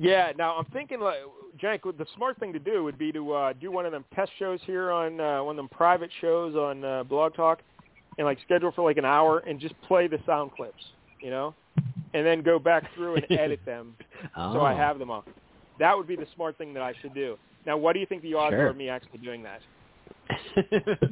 Yeah, 0.00 0.30
now 0.38 0.56
I'm 0.56 0.64
thinking 0.66 1.00
like 1.00 1.16
Jank, 1.60 1.82
the 1.82 2.06
smart 2.14 2.38
thing 2.38 2.52
to 2.52 2.58
do 2.60 2.84
would 2.84 2.98
be 2.98 3.10
to 3.12 3.32
uh, 3.32 3.52
do 3.54 3.72
one 3.72 3.84
of 3.84 3.92
them 3.92 4.04
test 4.14 4.30
shows 4.38 4.60
here 4.64 4.92
on 4.92 5.20
uh, 5.20 5.42
one 5.42 5.54
of 5.54 5.56
them 5.56 5.68
private 5.68 6.10
shows 6.20 6.54
on 6.54 6.84
uh, 6.84 7.02
Blog 7.02 7.34
Talk, 7.34 7.60
and 8.18 8.26
like 8.26 8.38
schedule 8.44 8.72
for 8.72 8.82
like 8.82 8.98
an 8.98 9.04
hour 9.04 9.38
and 9.46 9.58
just 9.60 9.80
play 9.82 10.06
the 10.08 10.18
sound 10.26 10.50
clips, 10.52 10.82
you 11.22 11.30
know, 11.30 11.54
and 12.14 12.26
then 12.26 12.42
go 12.42 12.58
back 12.58 12.92
through 12.94 13.16
and 13.16 13.26
edit 13.30 13.60
them 13.64 13.94
so 14.34 14.60
I 14.60 14.74
Oh. 14.74 14.76
have 14.76 14.98
them 14.98 15.10
all. 15.10 15.24
That 15.78 15.96
would 15.96 16.06
be 16.08 16.16
the 16.16 16.26
smart 16.34 16.58
thing 16.58 16.74
that 16.74 16.82
I 16.82 16.92
should 17.00 17.14
do. 17.14 17.38
Now, 17.64 17.76
what 17.76 17.92
do 17.92 18.00
you 18.00 18.06
think 18.06 18.22
the 18.22 18.34
odds 18.34 18.52
Sure. 18.52 18.66
are 18.66 18.70
of 18.70 18.76
me 18.76 18.88
actually 18.88 19.18
doing 19.20 19.44
that? 19.44 19.60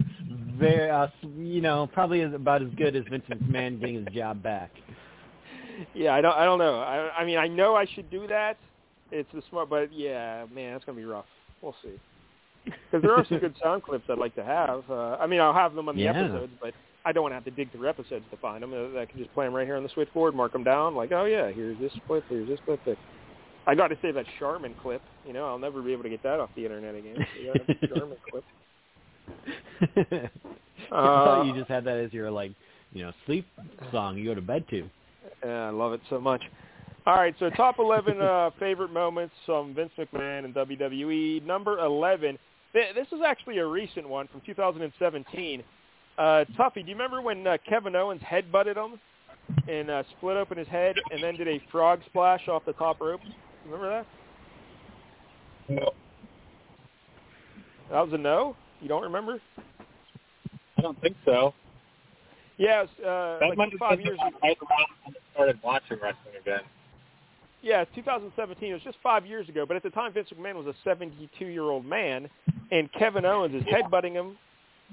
Very, 0.59 0.90
uh, 0.90 1.07
you 1.38 1.61
know, 1.61 1.88
probably 1.92 2.23
about 2.23 2.62
as 2.62 2.69
good 2.77 2.97
as 2.97 3.05
Vincent 3.11 3.42
McMahon 3.51 3.79
getting 3.79 4.05
his 4.05 4.14
job 4.14 4.42
back. 4.42 4.71
Yeah, 5.95 6.14
I 6.14 6.21
don't. 6.21 6.35
I 6.35 6.45
don't 6.45 6.59
know. 6.59 6.81
I, 6.81 7.11
I 7.19 7.25
mean, 7.25 7.37
I 7.38 7.47
know 7.47 7.75
I 7.77 7.87
should 7.95 8.11
do 8.11 8.27
that. 8.29 8.57
It's 9.12 9.29
the 9.35 9.42
smart, 9.51 9.69
but 9.69 9.92
yeah, 9.92 10.47
man, 10.53 10.73
that's 10.73 10.85
gonna 10.85 10.97
be 10.97 11.05
rough. 11.05 11.27
We'll 11.62 11.77
see. 11.83 11.90
Because 12.64 13.03
there 13.03 13.12
are 13.14 13.25
some 13.29 13.38
good 13.40 13.55
sound 13.62 13.83
clips 13.83 14.05
I'd 14.09 14.19
like 14.19 14.35
to 14.37 14.45
have. 14.45 14.83
Uh, 14.90 15.16
I 15.21 15.27
mean, 15.27 15.40
I'll 15.40 15.53
have 15.55 15.75
them 15.75 15.88
on 15.88 15.97
the 15.97 16.03
Yeah. 16.03 16.19
episodes, 16.19 16.53
but 16.61 16.73
I 17.07 17.12
don't 17.12 17.23
want 17.23 17.31
to 17.31 17.37
have 17.37 17.45
to 17.45 17.53
dig 17.53 17.71
through 17.71 17.88
episodes 17.88 18.25
to 18.33 18.37
find 18.38 18.62
them. 18.62 18.73
Uh, 18.75 18.99
I 18.99 19.07
can 19.07 19.19
just 19.19 19.33
play 19.33 19.47
them 19.47 19.55
right 19.55 19.64
here 19.66 19.77
on 19.77 19.85
the 19.85 19.88
switchboard, 19.90 20.35
mark 20.35 20.53
them 20.53 20.64
down. 20.64 20.97
Like, 20.97 21.12
oh 21.12 21.25
yeah, 21.25 21.53
here's 21.53 21.79
this 21.79 21.92
clip. 22.07 22.25
Here's 22.29 22.49
this 22.49 22.59
clip. 22.64 22.85
That 22.85 22.99
I 23.66 23.77
got 23.77 23.88
to 23.88 23.99
save 24.03 24.14
that 24.14 24.27
Charmin 24.38 24.75
clip. 24.83 25.03
You 25.25 25.33
know, 25.33 25.47
I'll 25.47 25.59
never 25.59 25.81
be 25.81 25.92
able 25.92 26.03
to 26.03 26.11
get 26.11 26.23
that 26.25 26.40
off 26.40 26.51
the 26.57 26.64
internet 26.64 26.97
again. 26.97 27.16
So 27.16 27.40
you 27.40 27.47
gotta 27.47 27.64
have 27.64 27.81
the 27.81 27.87
Charmin 27.87 28.19
clip. 28.31 28.45
Uh, 30.92 31.42
you 31.45 31.55
just 31.55 31.69
had 31.69 31.85
that 31.85 31.97
as 31.97 32.12
your 32.12 32.31
like, 32.31 32.53
you 32.92 33.03
know, 33.03 33.12
sleep 33.25 33.45
song 33.90 34.16
you 34.16 34.25
go 34.25 34.35
to 34.35 34.40
bed 34.40 34.64
to. 34.71 34.88
Yeah, 35.45 35.66
I 35.66 35.71
love 35.71 35.92
it 35.92 36.01
so 36.09 36.21
much. 36.21 36.42
All 37.07 37.16
right, 37.16 37.35
so 37.38 37.51
top 37.51 37.79
11 37.79 38.21
uh, 38.21 38.51
favorite 38.59 38.92
moments 38.92 39.35
from 39.45 39.75
Vince 39.75 39.90
McMahon 39.99 40.45
and 40.45 40.55
WWE. 40.55 41.45
Number 41.45 41.79
11. 41.79 42.38
This 42.73 43.07
is 43.11 43.21
actually 43.27 43.59
a 43.59 43.66
recent 43.66 44.09
one 44.09 44.29
from 44.29 44.42
2017. 44.45 45.62
Uh, 46.18 46.44
Tuffy, 46.59 46.76
do 46.76 46.81
you 46.90 46.94
remember 46.94 47.20
when 47.20 47.46
uh, 47.46 47.59
Kevin 47.68 47.94
Owens 47.94 48.22
headbutted 48.22 48.76
him 48.76 48.98
and 49.69 49.90
uh, 49.90 50.02
split 50.17 50.37
open 50.37 50.56
his 50.56 50.69
head 50.69 50.96
and 51.10 51.23
then 51.23 51.37
did 51.37 51.48
a 51.48 51.60
frog 51.71 52.00
splash 52.06 52.48
off 52.48 52.64
the 52.64 52.73
top 52.75 53.00
rope? 53.00 53.21
Remember 53.64 53.88
that? 53.90 54.06
No, 55.69 55.92
That 57.90 58.04
was 58.04 58.12
a 58.12 58.19
no? 58.19 58.56
You 58.81 58.88
don't 58.88 59.02
remember? 59.02 59.40
I 60.79 60.83
don't 60.83 61.00
think 61.00 61.17
so. 61.25 61.54
Yeah, 62.56 62.83
it 62.83 62.90
was, 62.98 63.04
uh, 63.04 63.38
That 63.40 63.58
like 63.58 63.79
five 63.79 64.00
years 64.00 64.19
when 64.19 64.33
I 64.42 64.54
started 65.35 65.58
watching 65.62 65.98
wrestling 66.02 66.37
again. 66.40 66.60
Yeah, 67.62 67.85
2017. 67.94 68.71
It 68.71 68.73
was 68.73 68.83
just 68.83 68.98
five 69.02 69.27
years 69.27 69.48
ago. 69.48 69.67
But 69.67 69.77
at 69.77 69.83
the 69.83 69.90
time, 69.90 70.12
Vince 70.12 70.29
McMahon 70.38 70.54
was 70.54 70.67
a 70.67 70.88
72-year-old 70.88 71.85
man, 71.85 72.29
and 72.71 72.90
Kevin 72.92 73.25
Owens 73.25 73.54
is 73.54 73.62
headbutting 73.64 74.12
him, 74.12 74.38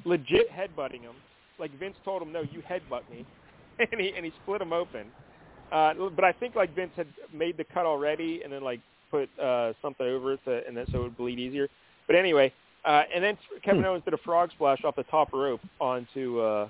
legit 0.05 0.51
headbutting 0.51 1.01
him. 1.01 1.15
Like 1.59 1.77
Vince 1.79 1.95
told 2.03 2.21
him, 2.21 2.31
"No, 2.31 2.41
you 2.41 2.61
headbutt 2.69 3.09
me," 3.11 3.25
and 3.79 3.99
he 3.99 4.13
and 4.15 4.25
he 4.25 4.31
split 4.43 4.61
him 4.61 4.73
open. 4.73 5.07
Uh, 5.71 5.93
but 6.15 6.23
I 6.23 6.31
think 6.31 6.55
like 6.55 6.75
Vince 6.75 6.91
had 6.95 7.07
made 7.33 7.57
the 7.57 7.63
cut 7.63 7.85
already, 7.85 8.41
and 8.43 8.51
then 8.51 8.63
like 8.63 8.79
put 9.09 9.29
uh, 9.39 9.73
something 9.81 10.05
over 10.05 10.33
it, 10.33 10.39
to, 10.45 10.61
and 10.67 10.75
then 10.75 10.85
so 10.91 10.99
it 10.99 11.03
would 11.03 11.17
bleed 11.17 11.39
easier. 11.39 11.67
But 12.07 12.15
anyway, 12.15 12.51
uh, 12.85 13.03
and 13.13 13.23
then 13.23 13.37
Kevin 13.63 13.81
Hmm. 13.81 13.87
Owens 13.87 14.03
did 14.03 14.13
a 14.13 14.17
frog 14.17 14.51
splash 14.51 14.83
off 14.83 14.95
the 14.95 15.03
top 15.03 15.31
rope 15.33 15.61
onto 15.79 16.39
uh, 16.41 16.69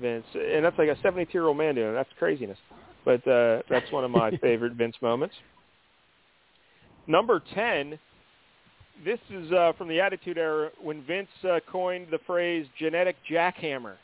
Vince, 0.00 0.24
and 0.34 0.64
that's 0.64 0.78
like 0.78 0.88
a 0.88 0.96
72-year-old 0.96 1.56
man 1.56 1.74
doing 1.74 1.90
it. 1.90 1.94
That's 1.94 2.08
craziness. 2.18 2.58
But 3.04 3.26
uh, 3.26 3.62
that's 3.68 3.90
one 3.92 4.04
of 4.04 4.10
my 4.10 4.30
favorite 4.40 4.72
Vince 4.74 4.96
moments. 5.02 5.34
Number 7.06 7.42
10, 7.54 7.98
this 9.04 9.18
is 9.30 9.50
uh, 9.52 9.72
from 9.76 9.88
the 9.88 10.00
Attitude 10.00 10.38
Era 10.38 10.70
when 10.80 11.02
Vince 11.04 11.28
uh, 11.44 11.60
coined 11.70 12.08
the 12.10 12.18
phrase 12.26 12.66
genetic 12.78 13.16
jackhammer. 13.30 13.94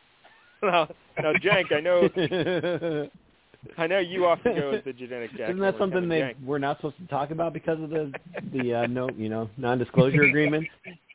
now, 0.62 0.88
now, 1.22 1.32
Jank, 1.34 1.72
I 1.72 1.80
know 1.80 3.08
I 3.76 3.86
know 3.86 3.98
you 3.98 4.26
often 4.26 4.56
go 4.56 4.70
with 4.70 4.84
the 4.84 4.92
genetic 4.92 5.32
jackhammer. 5.32 5.44
Isn't 5.50 5.60
that 5.60 5.78
something 5.78 6.02
Kevin 6.02 6.08
they 6.08 6.20
Jank. 6.20 6.44
we're 6.44 6.58
not 6.58 6.78
supposed 6.78 6.98
to 6.98 7.06
talk 7.06 7.30
about 7.30 7.52
because 7.52 7.80
of 7.80 7.90
the 7.90 8.12
the 8.52 8.74
uh, 8.74 8.86
no 8.86 9.08
you 9.16 9.28
know 9.28 9.48
non-disclosure 9.56 10.22
agreement? 10.22 10.66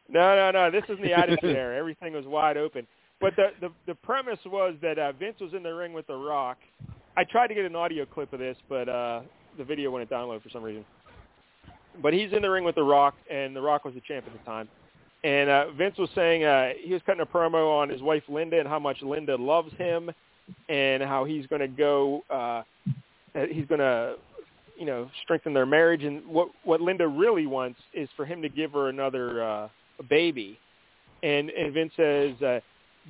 No, 0.10 0.36
no, 0.36 0.52
no. 0.52 0.72
This 0.72 0.84
is 0.89 0.98
the 1.02 1.14
Attitude 1.14 1.56
Era. 1.56 1.78
Everything 1.78 2.14
was 2.14 2.26
wide 2.26 2.58
open. 2.58 2.86
But 3.20 3.36
the 3.36 3.50
the, 3.62 3.70
the 3.88 3.96
premise 3.96 4.39
was 4.46 4.76
that 4.82 5.00
uh, 5.00 5.12
Vince 5.14 5.39
was 5.39 5.54
in 5.54 5.64
the 5.64 5.74
ring 5.74 5.94
with 5.94 6.08
The 6.08 6.16
Rock. 6.16 6.58
I 7.16 7.24
tried 7.24 7.48
to 7.48 7.54
get 7.54 7.66
an 7.66 7.76
audio 7.76 8.06
clip 8.06 8.34
of 8.34 8.39
this, 8.39 8.58
but 8.68 8.89
uh, 8.89 9.22
the 9.58 9.64
video 9.64 9.91
wouldn't 9.91 10.10
download 10.10 10.41
for 10.41 10.50
some 10.50 10.64
reason. 10.64 10.84
But 12.02 12.14
he's 12.14 12.34
in 12.34 12.41
the 12.41 12.50
ring 12.50 12.64
with 12.64 12.76
The 12.76 12.84
Rock, 12.84 13.16
and 13.30 13.56
The 13.56 13.62
Rock 13.62 13.86
was 13.86 13.94
the 13.94 14.02
champ 14.02 14.26
at 14.26 14.34
the 14.34 14.46
time. 14.46 14.68
And 15.24 15.50
uh, 15.50 15.72
Vince 15.72 15.98
was 15.98 16.10
saying 16.16 16.44
uh, 16.44 16.72
he 16.82 16.91
was 16.91 17.02
cutting 17.06 17.22
a 17.22 17.26
promo 17.26 17.82
on 17.82 17.89
his 17.89 18.02
wife 18.02 18.24
Linda 18.28 18.60
and 18.60 18.68
how 18.68 18.80
much 18.80 19.02
Linda 19.02 19.38
loves 19.38 19.74
him, 19.78 20.12
and 20.68 21.02
how 21.02 21.24
he's 21.24 21.48
going 21.48 21.62
to 21.62 21.68
go, 21.68 22.24
uh, 22.30 22.64
he's 23.50 23.66
going 23.66 23.80
to, 23.80 24.16
you 24.78 24.86
know, 24.86 25.10
strengthen 25.24 25.54
their 25.54 25.66
marriage. 25.66 26.04
And 26.04 26.26
what 26.28 26.50
what 26.66 26.82
Linda 26.82 27.08
really 27.08 27.46
wants 27.46 27.80
is 27.94 28.10
for 28.18 28.26
him 28.26 28.41
to 28.41 28.50
give 28.50 28.74
her 28.74 28.89
another 28.89 29.41
uh, 29.41 29.68
baby. 30.10 30.60
And 31.22 31.50
and 31.50 31.74
Vince 31.74 31.94
says, 31.96 32.41
uh, 32.41 32.60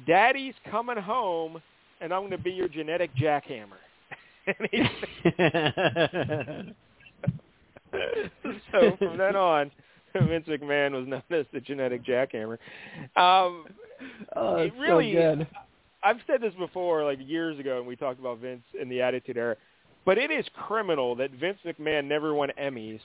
"Daddy's 0.05 0.53
coming 0.69 0.97
home, 0.97 1.59
and 1.99 2.13
I'm 2.13 2.21
going 2.21 2.31
to 2.31 2.37
be 2.37 2.51
your 2.51 2.67
genetic 2.67 3.09
jackhammer." 3.15 3.79
and 4.47 4.67
he, 4.71 4.83
so 8.71 8.95
from 8.97 9.17
then 9.17 9.35
on, 9.35 9.71
Vince 10.13 10.47
McMahon 10.47 10.91
was 10.91 11.07
known 11.07 11.23
as 11.39 11.45
the 11.53 11.59
genetic 11.59 12.05
jackhammer. 12.05 12.57
Um, 13.15 13.65
oh, 14.35 14.55
It 14.57 14.67
it's 14.67 14.77
really- 14.79 15.13
so 15.13 15.35
good. 15.35 15.47
I've 16.05 16.17
said 16.27 16.41
this 16.41 16.53
before, 16.55 17.05
like 17.05 17.17
years 17.21 17.57
ago, 17.59 17.77
when 17.77 17.87
we 17.87 17.95
talked 17.95 18.19
about 18.19 18.39
Vince 18.39 18.63
in 18.79 18.89
the 18.89 19.01
Attitude 19.01 19.37
Era, 19.37 19.55
but 20.05 20.17
it 20.17 20.31
is 20.31 20.45
criminal 20.67 21.15
that 21.15 21.31
Vince 21.31 21.59
McMahon 21.65 22.05
never 22.09 22.33
won 22.33 22.49
Emmys 22.61 22.99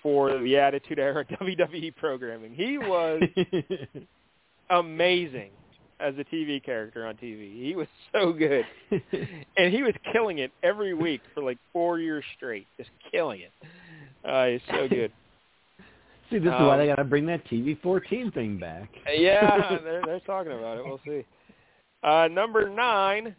for 0.00 0.38
the 0.38 0.56
Attitude 0.56 1.00
Era 1.00 1.24
WWE 1.24 1.96
programming. 1.96 2.54
He 2.54 2.78
was 2.78 3.20
amazing 4.70 5.50
as 6.00 6.14
a 6.18 6.24
TV 6.24 6.62
character 6.62 7.06
on 7.06 7.14
TV. 7.16 7.60
He 7.60 7.74
was 7.74 7.86
so 8.12 8.32
good, 8.32 8.64
and 9.56 9.72
he 9.74 9.82
was 9.82 9.94
killing 10.12 10.38
it 10.38 10.52
every 10.62 10.94
week 10.94 11.20
for 11.34 11.42
like 11.42 11.58
four 11.72 11.98
years 11.98 12.24
straight, 12.36 12.66
just 12.76 12.90
killing 13.10 13.40
it. 13.40 13.50
Uh, 14.24 14.46
he's 14.46 14.60
so 14.70 14.88
good. 14.88 15.12
See, 16.30 16.38
this 16.38 16.46
is 16.46 16.50
why 16.52 16.72
Um, 16.74 16.78
they 16.78 16.86
got 16.86 16.96
to 16.96 17.04
bring 17.04 17.26
that 17.26 17.44
TV 17.46 17.80
14 17.82 18.30
thing 18.32 18.58
back. 18.58 18.88
Yeah, 19.16 19.78
they're 19.84 20.02
they're 20.04 20.20
talking 20.20 20.52
about 20.52 20.78
it. 20.78 20.84
We'll 20.84 21.00
see. 21.06 21.24
Uh, 22.02 22.28
number 22.28 22.68
nine. 22.68 23.34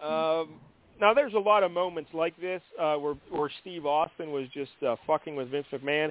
Um, 0.00 0.60
now, 1.00 1.14
there's 1.14 1.34
a 1.34 1.38
lot 1.38 1.62
of 1.62 1.70
moments 1.70 2.10
like 2.12 2.38
this 2.40 2.62
uh, 2.80 2.96
where 2.96 3.14
where 3.30 3.50
Steve 3.60 3.86
Austin 3.86 4.30
was 4.32 4.46
just 4.52 4.72
uh, 4.86 4.96
fucking 5.06 5.36
with 5.36 5.50
Vince 5.50 5.66
McMahon. 5.72 6.10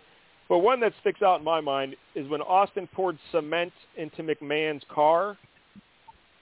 But 0.49 0.59
one 0.59 0.80
that 0.80 0.93
sticks 1.01 1.22
out 1.22 1.39
in 1.39 1.43
my 1.45 1.59
mind 1.59 1.95
is 2.15 2.28
when 2.30 2.41
Austin 2.41 2.88
poured 2.93 3.18
cement 3.32 3.74
into 3.97 4.24
McMahon's 4.24 4.84
car. 4.93 5.38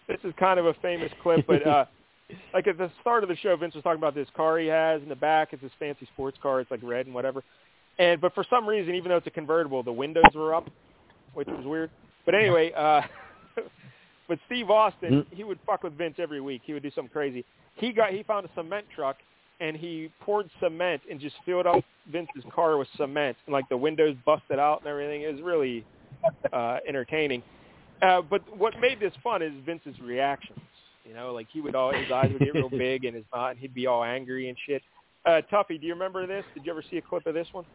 This 0.07 0.19
is 0.23 0.34
kind 0.39 0.59
of 0.59 0.67
a 0.67 0.76
famous 0.76 1.11
clip, 1.23 1.47
but 1.47 1.65
uh, 1.65 1.86
like 2.53 2.67
at 2.67 2.78
the 2.78 2.91
start 3.01 3.23
of 3.23 3.30
the 3.30 3.36
show, 3.38 3.55
Vince 3.57 3.73
was 3.73 3.84
talking 3.84 3.97
about 3.97 4.13
this 4.13 4.28
car 4.36 4.59
he 4.59 4.67
has 4.67 5.01
in 5.01 5.09
the 5.09 5.15
back. 5.15 5.49
It's 5.51 5.63
his 5.63 5.71
fancy 5.80 6.07
sports 6.13 6.38
car. 6.41 6.61
It's 6.61 6.69
like 6.69 6.82
red 6.84 7.07
and 7.07 7.15
whatever. 7.15 7.43
And 7.97 8.19
but 8.19 8.33
for 8.33 8.45
some 8.49 8.67
reason, 8.67 8.95
even 8.95 9.09
though 9.09 9.17
it's 9.17 9.27
a 9.27 9.31
convertible, 9.31 9.83
the 9.83 9.91
windows 9.91 10.23
were 10.33 10.53
up, 10.53 10.69
which 11.33 11.47
was 11.47 11.65
weird. 11.65 11.89
But 12.25 12.35
anyway, 12.35 12.71
uh, 12.73 13.01
but 14.27 14.39
Steve 14.47 14.69
Austin, 14.69 15.25
he 15.31 15.43
would 15.43 15.59
fuck 15.65 15.83
with 15.83 15.97
Vince 15.97 16.15
every 16.17 16.41
week. 16.41 16.61
He 16.65 16.73
would 16.73 16.83
do 16.83 16.91
something 16.93 17.11
crazy. 17.11 17.45
He 17.75 17.93
got 17.93 18.11
he 18.11 18.23
found 18.23 18.45
a 18.45 18.49
cement 18.55 18.85
truck 18.93 19.17
and 19.59 19.77
he 19.77 20.11
poured 20.19 20.49
cement 20.59 21.01
and 21.09 21.19
just 21.19 21.35
filled 21.45 21.65
up 21.65 21.83
Vince's 22.11 22.43
car 22.53 22.77
with 22.77 22.87
cement 22.97 23.37
and 23.45 23.53
like 23.53 23.67
the 23.69 23.77
windows 23.77 24.15
busted 24.25 24.59
out 24.59 24.79
and 24.79 24.87
everything. 24.87 25.21
It 25.21 25.33
was 25.33 25.41
really 25.41 25.85
uh, 26.51 26.77
entertaining. 26.87 27.41
Uh, 28.01 28.21
but 28.21 28.41
what 28.57 28.73
made 28.81 28.99
this 28.99 29.13
fun 29.23 29.41
is 29.41 29.53
Vince's 29.65 29.99
reactions. 30.01 30.59
You 31.05 31.13
know, 31.13 31.33
like 31.33 31.47
he 31.51 31.61
would 31.61 31.75
all 31.75 31.93
his 31.93 32.11
eyes 32.11 32.31
would 32.31 32.41
get 32.41 32.53
real 32.53 32.69
big 32.77 33.05
and 33.05 33.15
his 33.15 33.25
mouth, 33.33 33.51
and 33.51 33.59
he'd 33.59 33.73
be 33.73 33.87
all 33.87 34.03
angry 34.03 34.49
and 34.49 34.57
shit. 34.65 34.81
Uh, 35.25 35.41
Tuffy, 35.51 35.79
do 35.79 35.87
you 35.87 35.93
remember 35.93 36.25
this? 36.27 36.43
Did 36.53 36.65
you 36.65 36.71
ever 36.71 36.83
see 36.89 36.97
a 36.97 37.01
clip 37.01 37.25
of 37.25 37.33
this 37.33 37.47
one? 37.51 37.65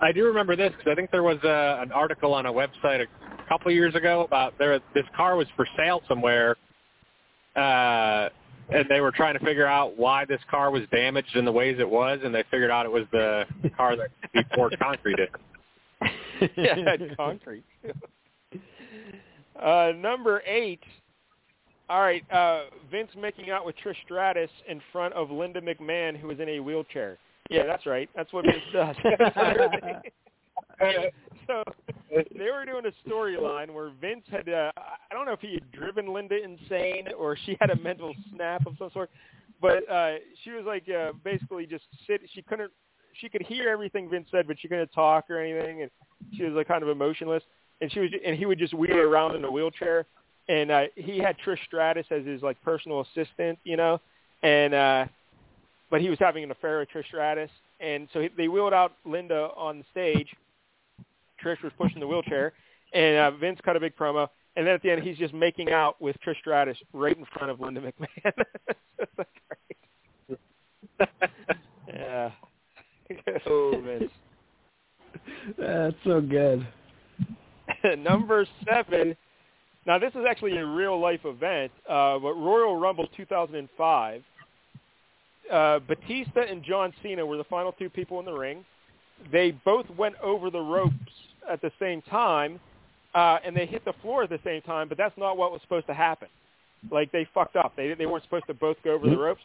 I 0.00 0.12
do 0.12 0.24
remember 0.26 0.56
this 0.56 0.72
because 0.72 0.90
I 0.90 0.94
think 0.94 1.10
there 1.10 1.22
was 1.22 1.38
a, 1.42 1.80
an 1.82 1.92
article 1.92 2.34
on 2.34 2.46
a 2.46 2.52
website 2.52 3.02
a 3.02 3.48
couple 3.48 3.70
years 3.70 3.94
ago 3.94 4.22
about 4.22 4.54
there 4.58 4.78
this 4.94 5.04
car 5.16 5.36
was 5.36 5.46
for 5.56 5.66
sale 5.76 6.02
somewhere, 6.08 6.56
uh, 7.54 8.28
and 8.70 8.84
they 8.90 9.00
were 9.00 9.12
trying 9.12 9.38
to 9.38 9.44
figure 9.44 9.66
out 9.66 9.96
why 9.96 10.24
this 10.24 10.40
car 10.50 10.70
was 10.70 10.82
damaged 10.92 11.34
in 11.36 11.44
the 11.44 11.52
ways 11.52 11.76
it 11.78 11.88
was, 11.88 12.18
and 12.24 12.34
they 12.34 12.44
figured 12.50 12.70
out 12.70 12.84
it 12.84 12.92
was 12.92 13.04
the 13.12 13.46
car 13.76 13.96
that 13.96 14.08
he 14.32 14.42
poured 14.54 14.76
concrete 14.82 15.18
in. 15.18 15.28
yeah, 16.56 16.76
it 16.76 17.00
had 17.00 17.16
concrete. 17.16 17.64
uh, 19.60 19.92
number 19.96 20.42
eight. 20.46 20.82
All 21.88 22.00
right, 22.00 22.28
uh, 22.32 22.64
Vince 22.90 23.10
making 23.16 23.50
out 23.50 23.64
with 23.64 23.76
Trish 23.84 23.94
Stratus 24.04 24.50
in 24.68 24.80
front 24.92 25.14
of 25.14 25.30
Linda 25.30 25.60
McMahon, 25.60 26.18
who 26.18 26.26
was 26.26 26.40
in 26.40 26.48
a 26.48 26.60
wheelchair. 26.60 27.16
Yeah, 27.50 27.66
that's 27.66 27.86
right. 27.86 28.08
That's 28.14 28.32
what 28.32 28.44
Vince 28.44 28.58
does. 28.72 28.96
so 31.46 31.62
they 32.10 32.50
were 32.50 32.64
doing 32.64 32.84
a 32.86 33.08
storyline 33.08 33.72
where 33.72 33.90
Vince 34.00 34.24
had, 34.30 34.48
uh, 34.48 34.72
I 34.76 35.14
don't 35.14 35.26
know 35.26 35.32
if 35.32 35.40
he 35.40 35.54
had 35.54 35.70
driven 35.72 36.12
Linda 36.12 36.36
insane 36.42 37.08
or 37.18 37.36
she 37.46 37.56
had 37.60 37.70
a 37.70 37.76
mental 37.76 38.14
snap 38.34 38.66
of 38.66 38.74
some 38.78 38.90
sort, 38.92 39.10
but 39.60 39.88
uh, 39.90 40.14
she 40.44 40.50
was 40.50 40.64
like 40.66 40.84
uh, 40.88 41.12
basically 41.24 41.66
just 41.66 41.84
sit. 42.06 42.20
She 42.34 42.42
couldn't, 42.42 42.70
she 43.20 43.28
could 43.28 43.42
hear 43.42 43.68
everything 43.68 44.10
Vince 44.10 44.28
said, 44.30 44.46
but 44.46 44.58
she 44.60 44.68
couldn't 44.68 44.88
talk 44.88 45.30
or 45.30 45.40
anything, 45.40 45.82
and 45.82 45.90
she 46.36 46.44
was 46.44 46.52
like 46.52 46.68
kind 46.68 46.82
of 46.82 46.88
emotionless. 46.88 47.42
And 47.80 47.92
she 47.92 48.00
was, 48.00 48.10
and 48.24 48.36
he 48.36 48.46
would 48.46 48.58
just 48.58 48.74
wheel 48.74 48.94
her 48.94 49.06
around 49.06 49.36
in 49.36 49.44
a 49.44 49.50
wheelchair. 49.50 50.06
And 50.48 50.70
uh, 50.70 50.82
he 50.94 51.18
had 51.18 51.36
Trish 51.44 51.58
Stratus 51.66 52.06
as 52.10 52.24
his 52.24 52.42
like 52.42 52.60
personal 52.62 53.00
assistant, 53.00 53.58
you 53.64 53.76
know, 53.76 54.00
and 54.42 54.74
uh, 54.74 55.06
but 55.90 56.00
he 56.00 56.08
was 56.08 56.18
having 56.18 56.44
an 56.44 56.50
affair 56.50 56.78
with 56.78 56.88
Trish 56.90 57.06
Stratus, 57.06 57.50
and 57.80 58.08
so 58.12 58.20
he, 58.20 58.28
they 58.36 58.48
wheeled 58.48 58.72
out 58.72 58.92
Linda 59.04 59.50
on 59.56 59.78
the 59.78 59.84
stage. 59.90 60.28
Trish 61.42 61.62
was 61.62 61.72
pushing 61.78 62.00
the 62.00 62.06
wheelchair, 62.06 62.52
and 62.92 63.16
uh, 63.16 63.30
Vince 63.32 63.60
cut 63.64 63.76
a 63.76 63.80
big 63.80 63.96
promo, 63.96 64.28
and 64.56 64.66
then 64.66 64.74
at 64.74 64.82
the 64.82 64.90
end 64.90 65.02
he's 65.02 65.18
just 65.18 65.34
making 65.34 65.70
out 65.70 66.00
with 66.00 66.16
Trish 66.26 66.38
Stratus 66.38 66.78
right 66.92 67.16
in 67.16 67.24
front 67.26 67.50
of 67.50 67.60
Linda 67.60 67.80
McMahon. 67.80 68.32
It's 68.98 69.30
great. 70.28 70.38
yeah. 71.88 72.30
oh, 73.46 73.82
Vince. 73.84 74.10
That's 75.58 75.96
so 76.04 76.20
good. 76.20 76.66
Number 77.98 78.46
seven. 78.64 79.16
Now 79.86 79.98
this 79.98 80.12
is 80.14 80.24
actually 80.28 80.56
a 80.56 80.66
real 80.66 81.00
life 81.00 81.20
event, 81.24 81.70
uh, 81.88 82.18
but 82.18 82.34
Royal 82.34 82.76
Rumble 82.76 83.06
2005. 83.16 84.22
Uh, 85.52 85.78
Batista 85.80 86.40
and 86.40 86.62
John 86.62 86.92
Cena 87.02 87.24
were 87.24 87.36
the 87.36 87.44
final 87.44 87.72
two 87.72 87.90
people 87.90 88.18
in 88.18 88.24
the 88.24 88.32
ring. 88.32 88.64
They 89.32 89.52
both 89.64 89.88
went 89.90 90.16
over 90.22 90.50
the 90.50 90.60
ropes 90.60 90.94
at 91.50 91.60
the 91.62 91.70
same 91.78 92.02
time, 92.02 92.60
uh, 93.14 93.38
and 93.44 93.56
they 93.56 93.66
hit 93.66 93.84
the 93.84 93.94
floor 94.02 94.24
at 94.24 94.30
the 94.30 94.40
same 94.44 94.62
time. 94.62 94.88
But 94.88 94.98
that's 94.98 95.16
not 95.16 95.36
what 95.36 95.52
was 95.52 95.60
supposed 95.62 95.86
to 95.86 95.94
happen. 95.94 96.28
Like 96.90 97.10
they 97.12 97.26
fucked 97.32 97.56
up. 97.56 97.72
They 97.76 97.94
they 97.94 98.06
weren't 98.06 98.24
supposed 98.24 98.46
to 98.48 98.54
both 98.54 98.76
go 98.84 98.92
over 98.92 99.08
the 99.08 99.16
ropes. 99.16 99.42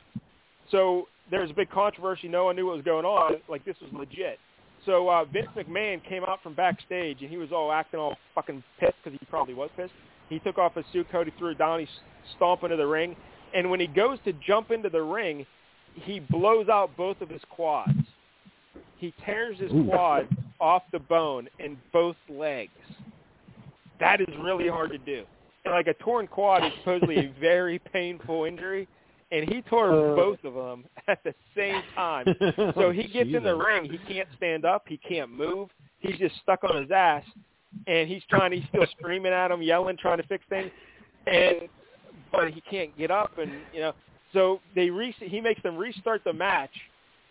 So 0.70 1.08
there 1.30 1.42
was 1.42 1.52
a 1.52 1.54
big 1.54 1.70
controversy. 1.70 2.28
No 2.28 2.46
one 2.46 2.56
knew 2.56 2.66
what 2.66 2.76
was 2.76 2.86
going 2.86 3.06
on. 3.06 3.36
Like 3.48 3.64
this 3.66 3.76
was 3.82 3.92
legit. 3.94 4.38
So 4.86 5.10
uh, 5.10 5.26
Vince 5.26 5.48
McMahon 5.56 6.04
came 6.04 6.24
out 6.24 6.42
from 6.42 6.54
backstage, 6.56 7.22
and 7.22 7.30
he 7.30 7.38
was 7.38 7.52
all 7.52 7.72
acting 7.72 8.00
all 8.00 8.18
fucking 8.34 8.64
pissed 8.80 8.96
because 9.04 9.18
he 9.20 9.26
probably 9.28 9.54
was 9.54 9.70
pissed. 9.76 9.94
He 10.30 10.40
took 10.40 10.58
off 10.58 10.76
his 10.76 10.86
suit 10.92 11.10
coat, 11.12 11.28
he 11.28 11.34
threw 11.38 11.50
it 11.50 11.58
down, 11.58 11.80
he 11.82 11.88
stomped 12.36 12.64
into 12.64 12.78
the 12.78 12.88
ring, 12.88 13.16
and 13.54 13.70
when 13.70 13.80
he 13.80 13.88
goes 13.88 14.18
to 14.26 14.34
jump 14.34 14.72
into 14.72 14.90
the 14.90 15.02
ring, 15.02 15.46
he 15.96 16.20
blows 16.20 16.70
out 16.70 16.96
both 16.98 17.22
of 17.22 17.30
his 17.30 17.42
quads. 17.50 17.92
He 18.98 19.14
tears 19.26 19.58
his 19.60 19.72
Ooh. 19.72 19.86
quads 19.90 20.30
off 20.60 20.84
the 20.92 21.00
bone 21.00 21.48
in 21.60 21.78
both 21.92 22.16
legs. 22.30 22.72
That 24.00 24.22
is 24.22 24.28
really 24.40 24.68
hard 24.68 24.92
to 24.92 24.98
do. 25.00 25.24
And 25.66 25.74
like 25.74 25.88
a 25.88 25.94
torn 25.96 26.28
quad 26.28 26.66
is 26.66 26.72
supposedly 26.80 27.18
a 27.18 27.34
very 27.40 27.80
painful 27.80 28.46
injury, 28.46 28.88
and 29.32 29.48
he 29.48 29.62
tore 29.64 29.92
Uh. 29.92 30.16
both 30.16 30.44
of 30.44 30.54
them 30.54 30.86
at 31.08 31.24
the 31.24 31.34
same 31.56 31.82
time. 31.96 32.26
So 32.76 32.92
he 32.92 33.04
gets 33.08 33.30
in 33.34 33.44
the 33.44 33.56
ring. 33.56 33.86
He 33.86 33.98
can't 34.12 34.28
stand 34.38 34.66
up. 34.66 34.84
He 34.88 34.98
can't 34.98 35.32
move. 35.32 35.70
he's 36.00 36.18
just 36.18 36.36
stuck 36.42 36.64
on 36.64 36.82
his 36.82 36.90
ass, 36.90 37.24
and 37.86 38.10
he's 38.10 38.24
trying. 38.28 38.52
He's 38.52 38.68
still 38.70 38.88
screaming 39.00 39.32
at 39.34 39.52
him, 39.52 39.62
yelling, 39.62 39.98
trying 39.98 40.18
to 40.18 40.24
fix 40.28 40.44
things, 40.50 40.72
and 41.28 41.70
but 42.32 42.50
he 42.52 42.62
can't 42.62 42.96
get 42.98 43.12
up, 43.12 43.38
and 43.38 43.52
you 43.74 43.82
know. 43.82 43.94
So 44.34 44.60
they 44.76 44.90
re- 44.90 45.16
he 45.20 45.42
makes 45.42 45.62
them 45.64 45.78
restart 45.78 46.24
the 46.24 46.34
match, 46.34 46.72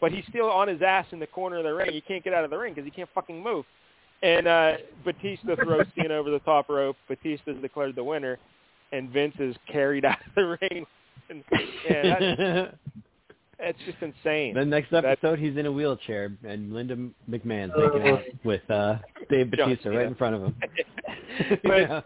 but 0.01 0.12
he's 0.12 0.24
still 0.28 0.51
on 0.51 0.68
his 0.68 0.82
ass 0.82 1.07
in 1.12 1.18
the 1.18 1.26
corner 1.26 1.59
of 1.59 1.64
the 1.64 1.72
ring. 1.74 1.90
He 1.92 2.01
can't 2.01 2.22
get 2.22 2.34
out 2.34 2.44
of 2.44 2.51
the 2.51 2.59
ring 2.59 2.74
because 2.74 2.84
he 2.86 2.90
can't 2.90 3.09
fucking 3.14 3.42
move. 3.42 3.64
And 4.22 4.46
uh, 4.46 4.72
Batista 5.05 5.57
throws 5.57 5.86
Cena 5.96 6.14
over 6.14 6.30
the 6.30 6.40
top 6.40 6.68
rope. 6.68 6.96
Batista's 7.09 7.57
declared 7.62 7.94
the 7.96 8.05
winner, 8.05 8.38
and 8.92 9.09
Vince 9.11 9.34
is 9.38 9.57
carried 9.70 10.05
out 10.07 10.18
of 10.26 10.34
the 10.34 10.59
ring. 10.61 10.86
And, 11.30 11.44
yeah, 11.88 12.18
that, 12.18 12.74
that's 13.59 13.78
just 13.86 13.98
insane. 14.03 14.55
the 14.55 14.64
next 14.64 14.92
episode, 14.92 15.38
he's 15.38 15.57
in 15.57 15.64
a 15.66 15.72
wheelchair, 15.72 16.32
and 16.46 16.72
Linda 16.74 16.96
McMahon's 17.30 17.72
making 17.76 18.09
out 18.09 18.22
with 18.44 18.68
uh, 18.70 18.96
Dave 19.30 19.51
John 19.53 19.70
Batista 19.70 19.88
right 19.90 19.96
Cena. 19.98 20.09
in 20.09 20.14
front 20.16 20.34
of 20.34 20.42
him. 20.42 20.55
But- 21.62 21.78
Yeah. 21.78 22.01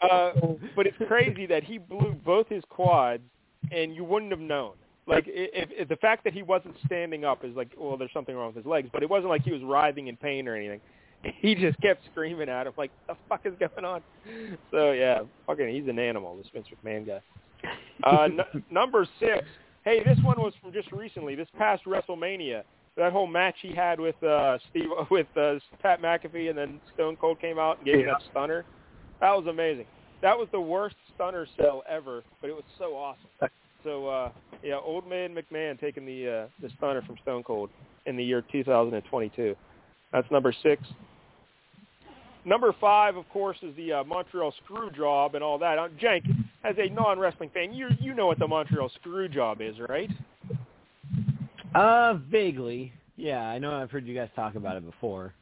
Uh, 0.00 0.30
but 0.76 0.86
it's 0.86 0.96
crazy 1.08 1.44
that 1.46 1.64
he 1.64 1.76
blew 1.76 2.14
both 2.24 2.46
his 2.48 2.62
quads, 2.68 3.20
and 3.72 3.94
you 3.94 4.04
wouldn't 4.04 4.30
have 4.30 4.40
known. 4.40 4.74
Like 5.06 5.24
if, 5.26 5.70
if 5.72 5.88
the 5.88 5.96
fact 5.96 6.24
that 6.24 6.34
he 6.34 6.42
wasn't 6.42 6.74
standing 6.84 7.24
up 7.24 7.44
is 7.44 7.56
like, 7.56 7.72
well, 7.78 7.96
there's 7.96 8.12
something 8.12 8.34
wrong 8.34 8.48
with 8.48 8.56
his 8.56 8.66
legs, 8.66 8.90
but 8.92 9.02
it 9.02 9.08
wasn't 9.08 9.30
like 9.30 9.42
he 9.42 9.52
was 9.52 9.62
writhing 9.62 10.08
in 10.08 10.16
pain 10.16 10.46
or 10.46 10.54
anything. 10.54 10.80
He 11.40 11.56
just 11.56 11.76
kept 11.80 12.02
screaming 12.12 12.48
at 12.48 12.68
him, 12.68 12.72
like, 12.78 12.92
"The 13.08 13.16
fuck 13.28 13.40
is 13.44 13.52
going 13.58 13.84
on?" 13.84 14.02
So 14.70 14.92
yeah, 14.92 15.22
fucking, 15.48 15.68
he's 15.68 15.88
an 15.88 15.98
animal, 15.98 16.36
this 16.36 16.46
Vince 16.52 16.68
McMahon 16.68 17.08
guy. 17.08 17.20
Uh, 18.04 18.22
n- 18.22 18.62
number 18.70 19.04
six. 19.18 19.44
Hey, 19.84 20.04
this 20.04 20.16
one 20.22 20.38
was 20.38 20.52
from 20.62 20.72
just 20.72 20.92
recently, 20.92 21.34
this 21.34 21.48
past 21.58 21.84
WrestleMania. 21.86 22.62
That 22.96 23.12
whole 23.12 23.26
match 23.26 23.56
he 23.62 23.74
had 23.74 23.98
with 23.98 24.20
uh, 24.22 24.58
Steve, 24.70 24.90
with 25.10 25.26
uh, 25.36 25.54
Pat 25.82 26.00
McAfee, 26.00 26.50
and 26.50 26.56
then 26.58 26.80
Stone 26.94 27.16
Cold 27.16 27.40
came 27.40 27.58
out 27.58 27.78
and 27.78 27.86
gave 27.86 27.96
him 27.96 28.06
that 28.06 28.22
stunner. 28.30 28.64
That 29.20 29.32
was 29.32 29.46
amazing. 29.48 29.86
That 30.22 30.36
was 30.36 30.48
the 30.50 30.60
worst 30.60 30.96
stunner 31.14 31.46
sell 31.56 31.82
ever, 31.88 32.24
but 32.40 32.50
it 32.50 32.54
was 32.54 32.64
so 32.78 32.96
awesome. 32.96 33.50
So 33.84 34.08
uh, 34.08 34.30
yeah, 34.62 34.78
old 34.82 35.08
man 35.08 35.34
McMahon 35.34 35.78
taking 35.80 36.04
the 36.04 36.28
uh, 36.28 36.46
the 36.60 36.70
stunner 36.76 37.02
from 37.02 37.16
Stone 37.22 37.44
Cold 37.44 37.70
in 38.06 38.16
the 38.16 38.24
year 38.24 38.42
2022. 38.50 39.54
That's 40.12 40.30
number 40.30 40.54
six. 40.62 40.82
Number 42.44 42.74
five, 42.80 43.16
of 43.16 43.28
course, 43.28 43.58
is 43.62 43.76
the 43.76 43.92
uh, 43.92 44.04
Montreal 44.04 44.54
screw 44.64 44.90
job 44.90 45.34
and 45.34 45.44
all 45.44 45.58
that. 45.58 45.78
Uh, 45.78 45.88
Jank, 46.02 46.22
as 46.64 46.76
a 46.78 46.88
non-wrestling 46.88 47.50
fan, 47.52 47.74
you 47.74 47.88
you 48.00 48.14
know 48.14 48.26
what 48.26 48.38
the 48.38 48.48
Montreal 48.48 48.90
screw 49.00 49.28
job 49.28 49.60
is, 49.60 49.74
right? 49.88 50.10
Uh, 51.74 52.14
vaguely. 52.30 52.92
Yeah, 53.16 53.42
I 53.42 53.58
know 53.58 53.74
I've 53.74 53.90
heard 53.90 54.06
you 54.06 54.14
guys 54.14 54.30
talk 54.34 54.54
about 54.54 54.76
it 54.76 54.84
before. 54.84 55.34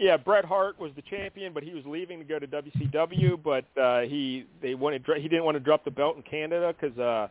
Yeah, 0.00 0.16
Bret 0.16 0.46
Hart 0.46 0.80
was 0.80 0.92
the 0.96 1.02
champion, 1.02 1.52
but 1.52 1.62
he 1.62 1.74
was 1.74 1.84
leaving 1.84 2.18
to 2.20 2.24
go 2.24 2.38
to 2.38 2.46
WCW. 2.46 3.38
But 3.42 3.66
uh, 3.78 4.00
he 4.00 4.46
they 4.62 4.74
wanted 4.74 5.04
he 5.18 5.28
didn't 5.28 5.44
want 5.44 5.56
to 5.56 5.60
drop 5.60 5.84
the 5.84 5.90
belt 5.90 6.16
in 6.16 6.22
Canada 6.22 6.74
because 6.80 6.98
uh, 6.98 7.28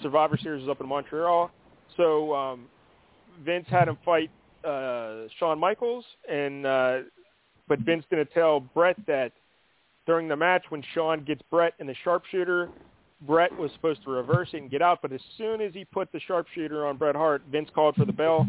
Survivor 0.00 0.38
Series 0.42 0.62
was 0.62 0.70
up 0.70 0.80
in 0.80 0.88
Montreal. 0.88 1.50
So 1.98 2.34
um, 2.34 2.68
Vince 3.44 3.66
had 3.68 3.86
him 3.86 3.98
fight 4.02 4.30
uh, 4.64 5.28
Shawn 5.38 5.58
Michaels, 5.58 6.06
and 6.26 6.64
uh, 6.64 6.98
but 7.68 7.80
Vince 7.80 8.06
didn't 8.08 8.30
tell 8.32 8.60
Bret 8.60 8.96
that 9.06 9.32
during 10.06 10.26
the 10.26 10.36
match 10.36 10.64
when 10.70 10.82
Shawn 10.94 11.22
gets 11.22 11.42
Bret 11.50 11.74
in 11.80 11.86
the 11.86 11.94
sharpshooter, 12.02 12.70
Bret 13.26 13.54
was 13.58 13.70
supposed 13.72 14.02
to 14.04 14.10
reverse 14.10 14.48
it 14.54 14.62
and 14.62 14.70
get 14.70 14.80
out. 14.80 15.00
But 15.02 15.12
as 15.12 15.20
soon 15.36 15.60
as 15.60 15.74
he 15.74 15.84
put 15.84 16.10
the 16.12 16.20
sharpshooter 16.20 16.86
on 16.86 16.96
Bret 16.96 17.14
Hart, 17.14 17.42
Vince 17.52 17.68
called 17.74 17.94
for 17.96 18.06
the 18.06 18.12
bell. 18.12 18.46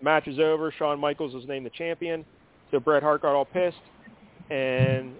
Match 0.00 0.28
is 0.28 0.38
over. 0.38 0.72
Shawn 0.78 0.98
Michaels 0.98 1.34
was 1.34 1.46
named 1.46 1.66
the 1.66 1.70
champion. 1.70 2.24
So 2.70 2.80
Bret 2.80 3.02
Hart 3.02 3.22
got 3.22 3.34
all 3.34 3.44
pissed, 3.44 3.76
and 4.50 5.14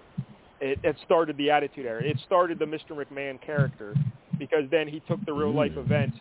it, 0.59 0.79
it 0.83 0.95
started 1.05 1.37
the 1.37 1.49
Attitude 1.49 1.85
Era. 1.85 2.03
It 2.03 2.17
started 2.25 2.59
the 2.59 2.65
Mr. 2.65 2.91
McMahon 2.91 3.41
character 3.41 3.95
because 4.37 4.69
then 4.69 4.87
he 4.87 5.01
took 5.01 5.23
the 5.25 5.33
real 5.33 5.53
life 5.53 5.75
event 5.77 6.13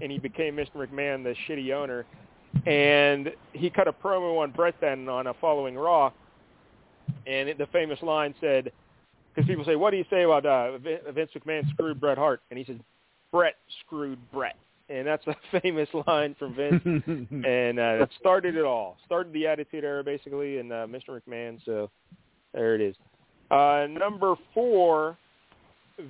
and 0.00 0.10
he 0.10 0.18
became 0.18 0.56
Mr. 0.56 0.76
McMahon, 0.76 1.22
the 1.22 1.34
shitty 1.48 1.72
owner. 1.72 2.06
And 2.66 3.32
he 3.52 3.70
cut 3.70 3.88
a 3.88 3.92
promo 3.92 4.40
on 4.42 4.50
Bret 4.50 4.74
then 4.80 5.08
on 5.08 5.28
a 5.28 5.34
following 5.34 5.76
Raw, 5.76 6.12
and 7.26 7.48
it, 7.48 7.58
the 7.58 7.66
famous 7.66 8.00
line 8.02 8.34
said, 8.40 8.72
because 9.32 9.48
people 9.48 9.64
say, 9.64 9.76
"What 9.76 9.90
do 9.90 9.96
you 9.96 10.04
say 10.10 10.24
about 10.24 10.44
uh, 10.44 10.78
Vince 10.78 11.30
McMahon 11.36 11.68
screwed 11.70 12.00
Bret 12.00 12.18
Hart?" 12.18 12.42
And 12.50 12.58
he 12.58 12.64
says, 12.64 12.76
"Bret 13.30 13.54
screwed 13.86 14.18
Bret," 14.32 14.56
and 14.90 15.06
that's 15.06 15.26
a 15.26 15.36
famous 15.62 15.88
line 16.06 16.34
from 16.38 16.54
Vince 16.54 16.82
and 16.84 17.78
uh, 17.78 17.96
that 17.98 18.08
started 18.18 18.56
it 18.56 18.64
all. 18.64 18.96
Started 19.06 19.32
the 19.32 19.46
Attitude 19.46 19.84
Era 19.84 20.02
basically, 20.04 20.58
and 20.58 20.72
uh, 20.72 20.86
Mr. 20.86 21.20
McMahon. 21.20 21.58
So 21.64 21.90
there 22.52 22.74
it 22.74 22.80
is. 22.80 22.96
Uh, 23.50 23.86
number 23.88 24.34
four, 24.52 25.16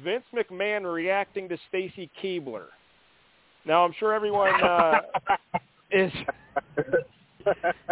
Vince 0.03 0.25
McMahon 0.35 0.91
reacting 0.93 1.49
to 1.49 1.59
Stacy 1.69 2.11
Keibler. 2.23 2.67
Now 3.67 3.85
I'm 3.85 3.95
sure 3.99 4.15
everyone 4.15 4.63
uh, 4.63 5.01
is. 5.91 6.11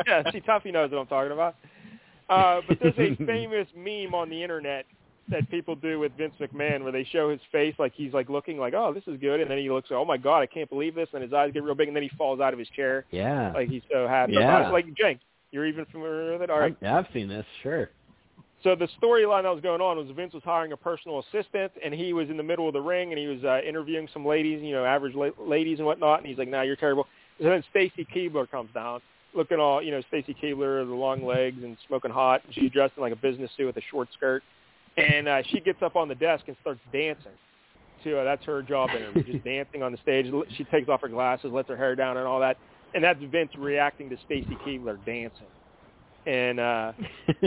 yeah, 0.07 0.31
see, 0.33 0.41
Tuffy 0.41 0.73
knows 0.73 0.91
what 0.91 0.99
I'm 0.99 1.07
talking 1.07 1.33
about. 1.33 1.57
Uh, 2.29 2.61
but 2.69 2.79
there's 2.81 2.95
a 2.99 3.25
famous 3.25 3.67
meme 3.75 4.15
on 4.15 4.29
the 4.29 4.43
internet 4.43 4.85
that 5.31 5.51
people 5.51 5.75
do 5.75 5.99
with 5.99 6.13
Vince 6.17 6.35
McMahon 6.41 6.83
where 6.83 6.93
they 6.93 7.05
show 7.05 7.31
his 7.31 7.41
face 7.53 7.75
like 7.79 7.93
he's 7.95 8.13
like 8.13 8.29
looking 8.29 8.59
like, 8.59 8.75
oh, 8.75 8.93
this 8.93 9.05
is 9.07 9.19
good, 9.21 9.41
and 9.41 9.51
then 9.51 9.59
he 9.59 9.71
looks, 9.71 9.89
oh 9.91 10.05
my 10.05 10.17
god, 10.17 10.41
I 10.41 10.47
can't 10.47 10.69
believe 10.69 10.95
this, 10.95 11.09
and 11.13 11.23
his 11.23 11.33
eyes 11.33 11.53
get 11.53 11.63
real 11.63 11.75
big, 11.75 11.89
and 11.89 11.97
then 11.97 12.03
he 12.03 12.11
falls 12.17 12.41
out 12.41 12.53
of 12.53 12.59
his 12.59 12.69
chair 12.69 13.05
yeah. 13.11 13.53
like 13.53 13.69
he's 13.69 13.83
so 13.93 14.07
happy. 14.09 14.33
Yeah. 14.35 14.71
Like 14.71 14.87
Jank, 14.95 15.21
you're 15.51 15.67
even 15.67 15.85
familiar 15.87 16.33
with 16.33 16.43
it. 16.43 16.51
All 16.51 16.59
right. 16.59 16.77
I've, 16.83 17.07
I've 17.07 17.13
seen 17.13 17.29
this, 17.29 17.47
sure. 17.63 17.91
So 18.65 18.75
the 18.75 18.89
storyline 19.01 19.45
that 19.45 19.55
was 19.55 19.61
going 19.63 19.81
on 19.81 19.97
was 19.97 20.09
Vince 20.17 20.35
was 20.35 20.43
hiring 20.43 20.73
a 20.73 20.77
personal 20.77 21.21
assistant, 21.21 21.73
and 21.85 21.95
he 21.95 22.13
was 22.13 22.29
in 22.29 22.37
the 22.37 22.43
middle 22.43 22.67
of 22.67 22.73
the 22.73 22.81
ring, 22.81 23.13
and 23.13 23.19
he 23.19 23.29
was 23.29 23.45
uh, 23.45 23.61
interviewing 23.67 24.09
some 24.13 24.27
ladies, 24.27 24.61
you 24.63 24.73
know, 24.73 24.85
average 24.85 25.15
la- 25.15 25.31
ladies 25.39 25.79
and 25.79 25.87
whatnot, 25.87 26.19
and 26.19 26.27
he's 26.27 26.39
like, 26.39 26.49
"Nah, 26.49 26.63
you're 26.63 26.77
terrible." 26.77 27.07
And 27.39 27.49
then 27.49 27.63
Stacy 27.71 28.05
Keibler 28.13 28.51
comes 28.51 28.71
down, 28.75 29.01
looking 29.33 29.61
all, 29.61 29.81
you 29.81 29.93
know, 29.93 30.03
Stacy 30.09 30.35
Keibler, 30.43 30.85
the 30.85 30.95
long 30.95 31.25
legs 31.25 31.63
and 31.63 31.77
smoking 31.87 32.11
hot. 32.11 32.43
She's 32.51 32.73
dressed 32.73 32.95
in 32.97 33.03
like 33.03 33.13
a 33.13 33.17
business 33.17 33.51
suit 33.57 33.67
with 33.67 33.77
a 33.77 33.87
short 33.93 34.09
skirt, 34.13 34.43
and 34.99 35.29
uh, 35.29 35.43
she 35.51 35.61
gets 35.61 35.81
up 35.83 35.97
on 35.97 36.09
the 36.09 36.15
desk 36.15 36.45
and 36.49 36.57
starts 36.61 36.81
dancing. 36.93 37.33
To 38.05 38.21
uh, 38.21 38.25
that's 38.25 38.45
her 38.45 38.63
job 38.63 38.91
interview, 38.91 39.23
just 39.33 39.45
dancing 39.45 39.83
on 39.83 39.93
the 39.93 39.99
stage. 39.99 40.27
She 40.57 40.65
takes 40.65 40.89
off 40.89 41.01
her 41.01 41.09
glasses, 41.09 41.51
lets 41.53 41.69
her 41.69 41.77
hair 41.77 41.97
down, 41.97 42.17
and 42.17 42.27
all 42.27 42.41
that. 42.41 42.57
And 42.95 43.03
that's 43.03 43.21
Vince 43.31 43.51
reacting 43.59 44.09
to 44.11 44.17
Stacy 44.25 44.57
Keibler 44.67 44.99
dancing. 45.05 45.47
And 46.27 46.61
uh 46.61 46.93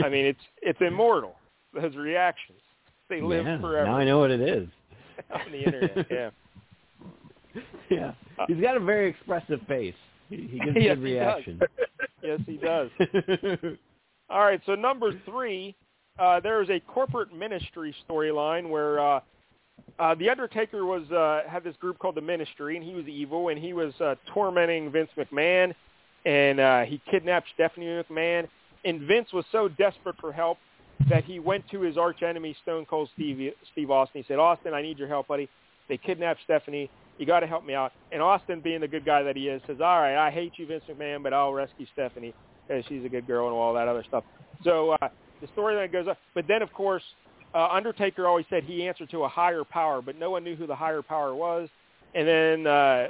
I 0.04 0.08
mean, 0.08 0.26
it's 0.26 0.40
it's 0.60 0.78
immortal. 0.80 1.34
Those 1.74 1.96
reactions, 1.96 2.58
they 3.08 3.22
live 3.22 3.46
yeah, 3.46 3.60
forever 3.60 3.86
Now 3.86 3.96
I 3.96 4.04
know 4.04 4.18
what 4.18 4.30
it 4.30 4.40
is. 4.40 4.68
on 5.34 5.52
the 5.52 5.64
internet. 5.64 6.06
Yeah, 6.10 6.30
yeah. 7.90 8.12
He's 8.48 8.60
got 8.60 8.76
a 8.76 8.80
very 8.80 9.08
expressive 9.08 9.60
face. 9.68 9.94
He, 10.28 10.36
he 10.50 10.58
gives 10.58 10.76
Yes, 10.76 10.96
good 10.96 11.02
reaction. 11.02 11.60
yes, 12.22 12.40
he 12.46 12.56
does. 12.56 12.90
All 14.30 14.40
right, 14.40 14.60
so 14.64 14.74
number 14.74 15.12
three, 15.26 15.74
uh, 16.18 16.40
there 16.40 16.62
is 16.62 16.70
a 16.70 16.80
corporate 16.80 17.34
ministry 17.34 17.94
storyline 18.08 18.68
where 18.68 19.00
uh, 19.00 19.20
uh, 19.98 20.14
the 20.14 20.28
Undertaker 20.28 20.84
was 20.84 21.10
uh, 21.10 21.48
had 21.48 21.64
this 21.64 21.76
group 21.76 21.98
called 21.98 22.14
the 22.14 22.20
Ministry, 22.22 22.76
and 22.76 22.84
he 22.84 22.94
was 22.94 23.06
evil, 23.06 23.48
and 23.48 23.58
he 23.58 23.72
was 23.72 23.92
uh, 24.00 24.14
tormenting 24.32 24.90
Vince 24.90 25.10
McMahon, 25.16 25.74
and 26.24 26.60
uh, 26.60 26.80
he 26.82 27.00
kidnapped 27.10 27.48
Stephanie 27.54 27.86
McMahon, 27.86 28.48
and 28.84 29.00
Vince 29.02 29.32
was 29.32 29.44
so 29.52 29.68
desperate 29.68 30.16
for 30.20 30.32
help 30.32 30.58
that 31.08 31.24
he 31.24 31.38
went 31.38 31.68
to 31.70 31.80
his 31.80 31.96
arch 31.96 32.22
enemy 32.22 32.56
Stone 32.62 32.86
Cold 32.86 33.08
Steve 33.14 33.52
Steve 33.72 33.90
Austin. 33.90 34.22
He 34.22 34.28
said, 34.28 34.38
"Austin, 34.38 34.74
I 34.74 34.82
need 34.82 34.98
your 34.98 35.08
help, 35.08 35.28
buddy. 35.28 35.48
They 35.88 35.96
kidnapped 35.96 36.40
Stephanie. 36.44 36.90
You 37.18 37.26
got 37.26 37.40
to 37.40 37.46
help 37.46 37.64
me 37.64 37.74
out." 37.74 37.92
And 38.12 38.22
Austin, 38.22 38.60
being 38.60 38.80
the 38.80 38.88
good 38.88 39.04
guy 39.04 39.22
that 39.22 39.36
he 39.36 39.48
is, 39.48 39.62
says, 39.66 39.78
"All 39.80 40.00
right, 40.00 40.16
I 40.16 40.30
hate 40.30 40.52
you, 40.56 40.66
Vince 40.66 40.84
McMahon, 40.88 41.22
but 41.22 41.32
I'll 41.32 41.52
rescue 41.52 41.86
Stephanie 41.92 42.34
because 42.68 42.84
she's 42.88 43.04
a 43.04 43.08
good 43.08 43.26
girl 43.26 43.46
and 43.46 43.54
all 43.54 43.74
that 43.74 43.88
other 43.88 44.04
stuff." 44.06 44.24
So 44.64 44.90
uh, 45.02 45.08
the 45.42 45.48
storyline 45.60 45.92
goes 45.92 46.08
up, 46.08 46.16
but 46.34 46.46
then 46.48 46.62
of 46.62 46.72
course, 46.72 47.02
uh, 47.54 47.68
Undertaker 47.68 48.26
always 48.26 48.46
said 48.48 48.64
he 48.64 48.86
answered 48.86 49.10
to 49.10 49.24
a 49.24 49.28
higher 49.28 49.64
power, 49.64 50.00
but 50.00 50.18
no 50.18 50.30
one 50.30 50.42
knew 50.42 50.56
who 50.56 50.66
the 50.66 50.74
higher 50.74 51.02
power 51.02 51.34
was. 51.34 51.68
And 52.14 52.26
then 52.26 52.66
uh, 52.66 53.08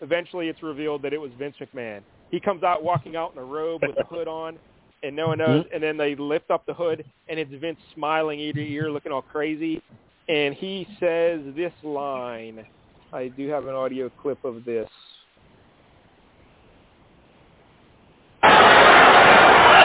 eventually, 0.00 0.48
it's 0.48 0.62
revealed 0.62 1.02
that 1.02 1.12
it 1.12 1.20
was 1.20 1.30
Vince 1.38 1.56
McMahon. 1.60 2.02
He 2.30 2.40
comes 2.40 2.62
out 2.62 2.82
walking 2.82 3.16
out 3.16 3.32
in 3.32 3.38
a 3.38 3.44
robe 3.44 3.82
with 3.86 3.96
a 3.98 4.04
hood 4.04 4.28
on, 4.28 4.58
and 5.02 5.16
no 5.16 5.28
one 5.28 5.38
knows. 5.38 5.64
And 5.72 5.82
then 5.82 5.96
they 5.96 6.14
lift 6.14 6.50
up 6.50 6.66
the 6.66 6.74
hood, 6.74 7.04
and 7.28 7.38
it's 7.38 7.50
Vince 7.60 7.78
smiling 7.94 8.40
ear 8.40 8.52
to 8.52 8.60
ear, 8.60 8.90
looking 8.90 9.12
all 9.12 9.22
crazy. 9.22 9.82
And 10.28 10.54
he 10.54 10.86
says 11.00 11.40
this 11.56 11.72
line. 11.82 12.66
I 13.12 13.28
do 13.28 13.48
have 13.48 13.66
an 13.66 13.74
audio 13.74 14.10
clip 14.22 14.42
of 14.44 14.64
this. 14.64 14.88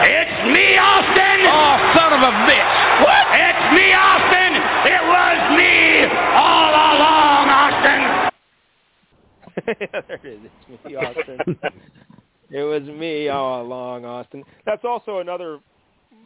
It's 0.10 0.37
me, 0.54 0.78
Austin! 0.78 1.40
Oh, 1.48 1.76
son 1.96 2.14
of 2.14 2.22
a 2.22 2.32
bitch! 2.48 2.74
What? 3.04 3.26
It's 3.34 3.66
me, 3.76 3.94
Austin! 3.94 4.54
It 4.88 5.04
was 5.04 5.40
me 5.58 6.06
all 6.36 6.72
along, 6.72 7.46
Austin! 7.50 8.02
there 10.08 10.20
it 10.24 10.26
is. 10.26 10.40
It's 10.70 10.86
me, 10.86 10.96
Austin. 10.96 11.38
it 12.52 12.64
was 12.64 12.84
me 12.84 13.30
all 13.30 13.62
along, 13.62 14.06
Austin. 14.06 14.44
That's 14.66 14.86
also 14.86 15.20
another 15.20 15.60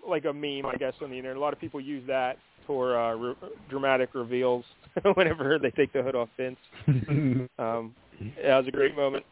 like 0.07 0.26
a 0.26 0.34
meme, 0.34 0.65
I 0.65 0.76
guess, 0.78 0.93
on 1.01 1.09
the 1.11 1.17
internet. 1.17 1.38
A 1.38 1.39
lot 1.39 1.53
of 1.53 1.59
people 1.59 1.80
use 1.80 2.03
that 2.07 2.38
for 2.67 2.97
uh, 2.97 3.15
re- 3.15 3.36
dramatic 3.69 4.13
reveals 4.13 4.65
whenever 5.15 5.57
they 5.59 5.72
take 5.72 5.91
the 5.93 6.01
hood 6.01 6.15
off 6.15 6.30
Vince. 6.38 6.57
Um, 7.59 7.93
yeah, 8.19 8.55
it 8.57 8.59
was 8.59 8.67
a 8.67 8.72
great 8.72 8.95
moment. 8.95 9.26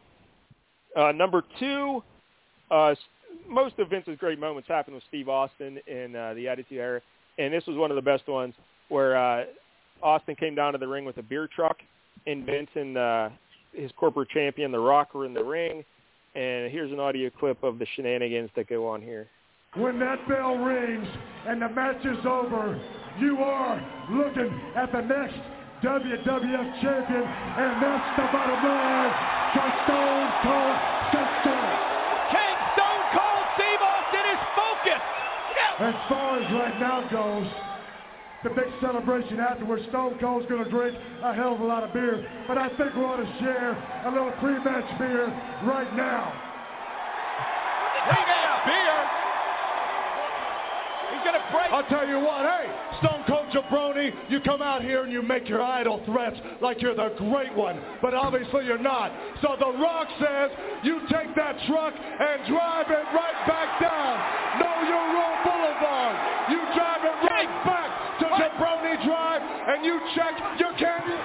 Uh, 0.96 1.12
number 1.12 1.44
two, 1.60 2.04
uh, 2.72 2.88
s- 2.88 2.98
most 3.50 3.80
of 3.80 3.90
Vince's 3.90 4.18
great 4.18 4.40
moments 4.40 4.68
happened 4.68 4.96
with 4.96 5.04
Steve 5.08 5.28
Austin 5.28 5.80
in 5.88 6.16
uh, 6.16 6.34
the 6.36 6.48
Attitude 6.48 6.78
Era, 6.78 7.02
and 7.38 7.54
this 7.54 7.66
was 7.66 7.78
one 7.78 7.92
of 7.92 7.96
the 7.96 8.02
best 8.02 8.28
ones 8.28 8.54
where 8.90 9.18
uh, 9.18 9.46
Austin 10.02 10.36
came 10.36 10.56
down 10.56 10.74
to 10.74 10.80
the 10.80 10.88
ring 10.88 11.06
with 11.06 11.18
a 11.18 11.24
beer 11.24 11.48
truck, 11.54 11.78
and 12.28 12.46
Vince 12.46 12.70
and 12.76 12.98
uh, 12.98 13.30
his 13.74 13.92
corporate 13.98 14.30
champion, 14.30 14.72
The 14.72 14.80
Rock, 14.80 15.14
were 15.14 15.26
in 15.26 15.34
the 15.34 15.44
ring. 15.44 15.84
And 16.36 16.72
here's 16.72 16.92
an 16.92 17.00
audio 17.00 17.30
clip 17.40 17.64
of 17.64 17.80
the 17.80 17.88
shenanigans 17.96 18.50
that 18.56 18.68
go 18.68 18.88
on 18.88 19.02
here. 19.02 19.28
When 19.76 20.00
that 20.00 20.28
bell 20.28 20.58
rings 20.58 21.08
and 21.48 21.62
the 21.62 21.70
match 21.70 22.04
is 22.06 22.26
over, 22.26 22.80
you 23.20 23.38
are 23.38 24.08
looking 24.12 24.62
at 24.76 24.92
the 24.92 25.02
next 25.02 25.38
WWF 25.84 26.82
champion, 26.82 27.24
and 27.24 27.82
that's 27.82 28.18
the 28.18 28.28
bottom 28.32 28.64
line 28.68 29.14
for 29.54 29.70
Stone 29.86 30.32
Cold 30.44 30.90
Stone. 31.42 31.89
As 35.80 35.96
far 36.10 36.44
as 36.44 36.52
right 36.52 36.78
now 36.78 37.08
goes, 37.08 37.48
the 38.44 38.50
big 38.50 38.68
celebration 38.82 39.40
afterwards, 39.40 39.84
Stone 39.88 40.20
Cold's 40.20 40.46
going 40.48 40.66
to 40.66 40.70
drink 40.70 40.92
a 41.24 41.34
hell 41.34 41.56
of 41.56 41.62
a 41.62 41.64
lot 41.64 41.84
of 41.84 41.94
beer, 41.94 42.20
but 42.50 42.58
I 42.58 42.68
think 42.76 42.96
we 42.96 43.02
ought 43.08 43.16
to 43.16 43.30
share 43.40 43.80
a 44.04 44.12
little 44.12 44.32
pre-match 44.44 45.00
beer 45.00 45.32
right 45.64 45.88
now. 45.96 46.36
Pre-match 48.12 48.60
beer. 48.68 48.98
He's 51.16 51.24
gonna 51.24 51.48
break. 51.48 51.72
I'll 51.72 51.88
tell 51.88 52.08
you 52.08 52.20
what, 52.20 52.44
hey, 52.44 52.68
Stone 53.00 53.24
Cold 53.24 53.39
You 54.30 54.40
come 54.42 54.62
out 54.62 54.82
here 54.84 55.04
and 55.04 55.12
you 55.12 55.22
make 55.22 55.48
your 55.48 55.62
idle 55.62 56.02
threats 56.06 56.38
like 56.62 56.82
you're 56.82 56.96
the 56.96 57.14
great 57.18 57.54
one, 57.56 57.80
but 58.02 58.14
obviously 58.14 58.66
you're 58.66 58.82
not. 58.82 59.12
So 59.42 59.56
The 59.60 59.72
Rock 59.78 60.08
says 60.20 60.52
you 60.84 61.02
take 61.12 61.36
that 61.36 61.56
truck 61.68 61.94
and 61.94 62.48
drive 62.48 62.88
it 62.90 63.06
right 63.12 63.40
back 63.48 63.82
down. 63.82 64.16
Know 64.60 64.78
your 64.88 65.06
role 65.14 65.38
boulevard. 65.44 66.16
You 66.50 66.60
drive 66.74 67.04
it 67.04 67.18
right 67.28 67.54
back 67.66 67.90
to 68.20 68.26
Jabroni 68.26 69.06
Drive 69.06 69.42
and 69.44 69.86
you 69.86 70.00
check 70.16 70.34
your 70.60 70.74
candy. 70.80 71.19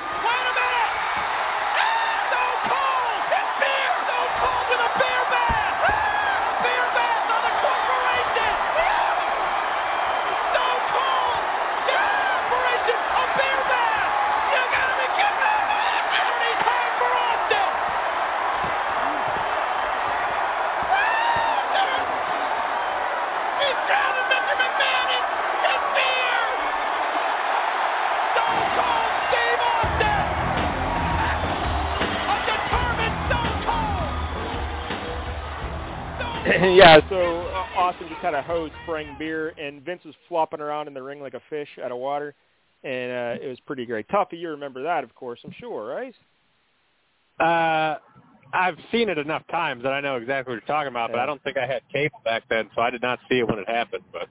yeah, 36.74 37.00
so 37.08 37.16
uh, 37.16 37.78
Austin 37.78 38.08
just 38.08 38.20
had 38.20 38.34
a 38.34 38.42
hose 38.42 38.70
spraying 38.84 39.16
beer, 39.18 39.50
and 39.50 39.82
Vince 39.82 40.02
was 40.04 40.14
flopping 40.28 40.60
around 40.60 40.88
in 40.88 40.94
the 40.94 41.02
ring 41.02 41.20
like 41.20 41.34
a 41.34 41.42
fish 41.50 41.68
out 41.82 41.90
of 41.90 41.98
water, 41.98 42.34
and 42.82 43.40
uh, 43.40 43.44
it 43.44 43.48
was 43.48 43.58
pretty 43.60 43.86
great. 43.86 44.06
Tuffy, 44.08 44.38
you 44.38 44.50
remember 44.50 44.82
that, 44.82 45.04
of 45.04 45.14
course, 45.14 45.40
I'm 45.44 45.54
sure, 45.58 45.86
right? 45.86 46.14
Uh, 47.40 47.98
I've 48.52 48.78
seen 48.92 49.08
it 49.08 49.18
enough 49.18 49.42
times 49.50 49.82
that 49.82 49.92
I 49.92 50.00
know 50.00 50.16
exactly 50.16 50.52
what 50.52 50.62
you're 50.62 50.76
talking 50.76 50.90
about, 50.90 51.10
but 51.10 51.18
I 51.18 51.26
don't 51.26 51.42
think 51.42 51.56
I 51.56 51.66
had 51.66 51.82
cable 51.92 52.20
back 52.24 52.44
then, 52.48 52.70
so 52.74 52.82
I 52.82 52.90
did 52.90 53.02
not 53.02 53.18
see 53.28 53.38
it 53.38 53.48
when 53.48 53.58
it 53.58 53.68
happened. 53.68 54.04
But 54.12 54.28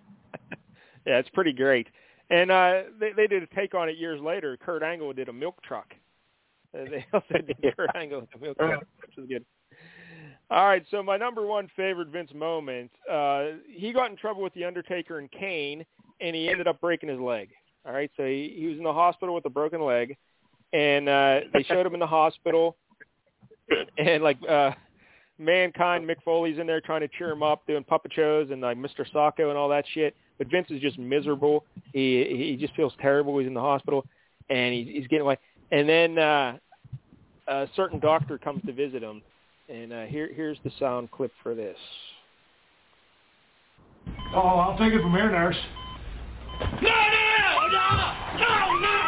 Yeah, 1.05 1.17
it's 1.17 1.29
pretty 1.29 1.53
great. 1.53 1.87
And 2.29 2.51
uh, 2.51 2.83
they, 2.99 3.11
they 3.11 3.27
did 3.27 3.43
a 3.43 3.47
take 3.47 3.75
on 3.75 3.89
it 3.89 3.97
years 3.97 4.21
later. 4.21 4.57
Kurt 4.57 4.83
Angle 4.83 5.13
did 5.13 5.29
a 5.29 5.33
milk 5.33 5.61
truck. 5.61 5.93
Uh, 6.73 6.85
they 6.89 7.05
also 7.13 7.45
did 7.45 7.75
Kurt 7.75 7.95
Angle 7.95 8.21
with 8.21 8.29
a 8.35 8.39
milk 8.39 8.57
truck, 8.57 8.83
which 9.01 9.17
is 9.17 9.27
good. 9.27 9.45
All 10.51 10.67
right, 10.67 10.85
so 10.91 11.01
my 11.01 11.17
number 11.17 11.45
one 11.45 11.67
favorite 11.75 12.09
Vince 12.09 12.31
moment, 12.33 12.91
uh, 13.11 13.45
he 13.67 13.91
got 13.91 14.11
in 14.11 14.17
trouble 14.17 14.43
with 14.43 14.53
The 14.53 14.65
Undertaker 14.65 15.17
and 15.19 15.31
Kane, 15.31 15.85
and 16.21 16.35
he 16.35 16.49
ended 16.49 16.67
up 16.67 16.79
breaking 16.79 17.09
his 17.09 17.19
leg. 17.19 17.49
All 17.85 17.93
right, 17.93 18.11
so 18.15 18.25
he, 18.25 18.53
he 18.57 18.67
was 18.67 18.77
in 18.77 18.83
the 18.83 18.93
hospital 18.93 19.33
with 19.33 19.45
a 19.45 19.49
broken 19.49 19.81
leg, 19.81 20.15
and 20.71 21.09
uh, 21.09 21.39
they 21.53 21.63
showed 21.67 21.85
him 21.85 21.93
in 21.93 21.99
the 21.99 22.07
hospital, 22.07 22.75
and 23.97 24.23
like 24.23 24.37
uh, 24.47 24.71
Mankind, 25.39 26.07
Mick 26.07 26.17
Foley's 26.23 26.59
in 26.59 26.67
there 26.67 26.81
trying 26.81 27.01
to 27.01 27.07
cheer 27.07 27.31
him 27.31 27.43
up, 27.43 27.65
doing 27.65 27.83
puppet 27.83 28.11
shows 28.13 28.49
and 28.51 28.61
like 28.61 28.77
Mr. 28.77 29.05
Socko 29.13 29.49
and 29.49 29.57
all 29.57 29.69
that 29.69 29.85
shit. 29.93 30.15
But 30.37 30.47
Vince 30.49 30.67
is 30.69 30.81
just 30.81 30.97
miserable. 30.97 31.65
He 31.93 32.25
he 32.29 32.57
just 32.59 32.75
feels 32.75 32.93
terrible. 33.01 33.37
He's 33.37 33.47
in 33.47 33.53
the 33.53 33.61
hospital, 33.61 34.05
and 34.49 34.73
he's, 34.73 34.87
he's 34.87 35.07
getting 35.07 35.21
away. 35.21 35.37
And 35.71 35.87
then 35.87 36.17
uh, 36.17 36.57
a 37.47 37.67
certain 37.75 37.99
doctor 37.99 38.37
comes 38.37 38.63
to 38.65 38.73
visit 38.73 39.01
him, 39.01 39.21
and 39.73 39.91
uh, 39.91 40.03
here, 40.03 40.29
here's 40.31 40.59
the 40.63 40.69
sound 40.77 41.09
clip 41.09 41.31
for 41.41 41.55
this. 41.55 41.77
Oh, 44.35 44.39
I'll 44.39 44.77
take 44.77 44.93
it 44.93 45.01
from 45.01 45.13
here, 45.13 45.31
nurse. 45.31 45.57
No, 46.59 46.67
no, 46.69 46.93
no, 47.71 48.13
no, 48.37 48.77
no, 48.77 48.81
no. 48.81 49.03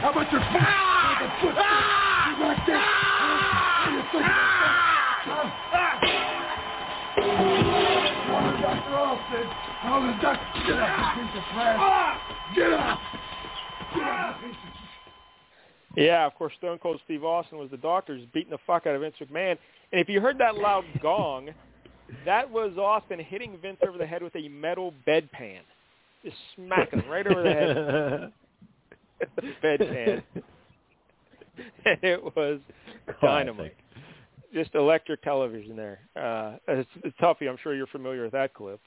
How 0.00 0.10
about 0.10 0.30
your 0.30 0.40
foot? 0.40 0.60
Ah! 0.60 1.18
Ah! 1.42 1.58
Ah! 1.58 1.80
Ah! 3.74 4.00
Ah! 4.14 4.42
Ah! 5.26 5.50
Ah! 5.72 6.13
The 9.30 9.42
Dr. 9.82 10.16
The 10.16 10.22
doctor. 10.22 10.60
Get 10.66 10.78
up, 10.78 11.16
you 11.16 11.22
piece 11.22 11.36
of 11.36 11.44
trash. 11.54 12.20
Get 12.56 12.72
up. 12.72 12.98
Get 13.94 14.02
up, 14.02 14.36
you 14.42 14.48
piece 14.48 14.56
of 14.56 15.96
Yeah, 15.96 16.26
of 16.26 16.34
course, 16.34 16.52
Stone 16.58 16.78
Cold 16.78 17.00
Steve 17.04 17.24
Austin 17.24 17.58
was 17.58 17.70
the 17.70 17.76
doctor, 17.76 18.18
just 18.18 18.32
beating 18.32 18.50
the 18.50 18.58
fuck 18.66 18.86
out 18.86 18.94
of 18.94 19.02
Vince 19.02 19.14
McMahon. 19.20 19.56
And 19.92 20.00
if 20.00 20.08
you 20.08 20.20
heard 20.20 20.38
that 20.38 20.56
loud 20.56 20.84
gong, 21.02 21.50
that 22.24 22.50
was 22.50 22.76
Austin 22.76 23.18
hitting 23.20 23.56
Vince 23.62 23.78
over 23.86 23.98
the 23.98 24.06
head 24.06 24.22
with 24.22 24.34
a 24.36 24.48
metal 24.48 24.92
bedpan, 25.06 25.60
just 26.24 26.36
smacking 26.56 27.00
him 27.00 27.10
right 27.10 27.26
over 27.26 27.42
the 27.42 27.52
head 27.52 28.32
with 29.20 29.28
the 29.36 29.66
bedpan. 29.66 30.22
and 31.84 31.98
it 32.02 32.22
was 32.36 32.60
dynamite. 33.22 33.76
Just 34.52 34.74
electric 34.74 35.22
television 35.22 35.76
there. 35.76 36.00
Uh, 36.16 36.56
it's, 36.68 36.88
it's 37.02 37.16
Tuffy. 37.18 37.48
I'm 37.48 37.56
sure 37.62 37.74
you're 37.74 37.86
familiar 37.88 38.22
with 38.22 38.32
that 38.32 38.54
clip. 38.54 38.80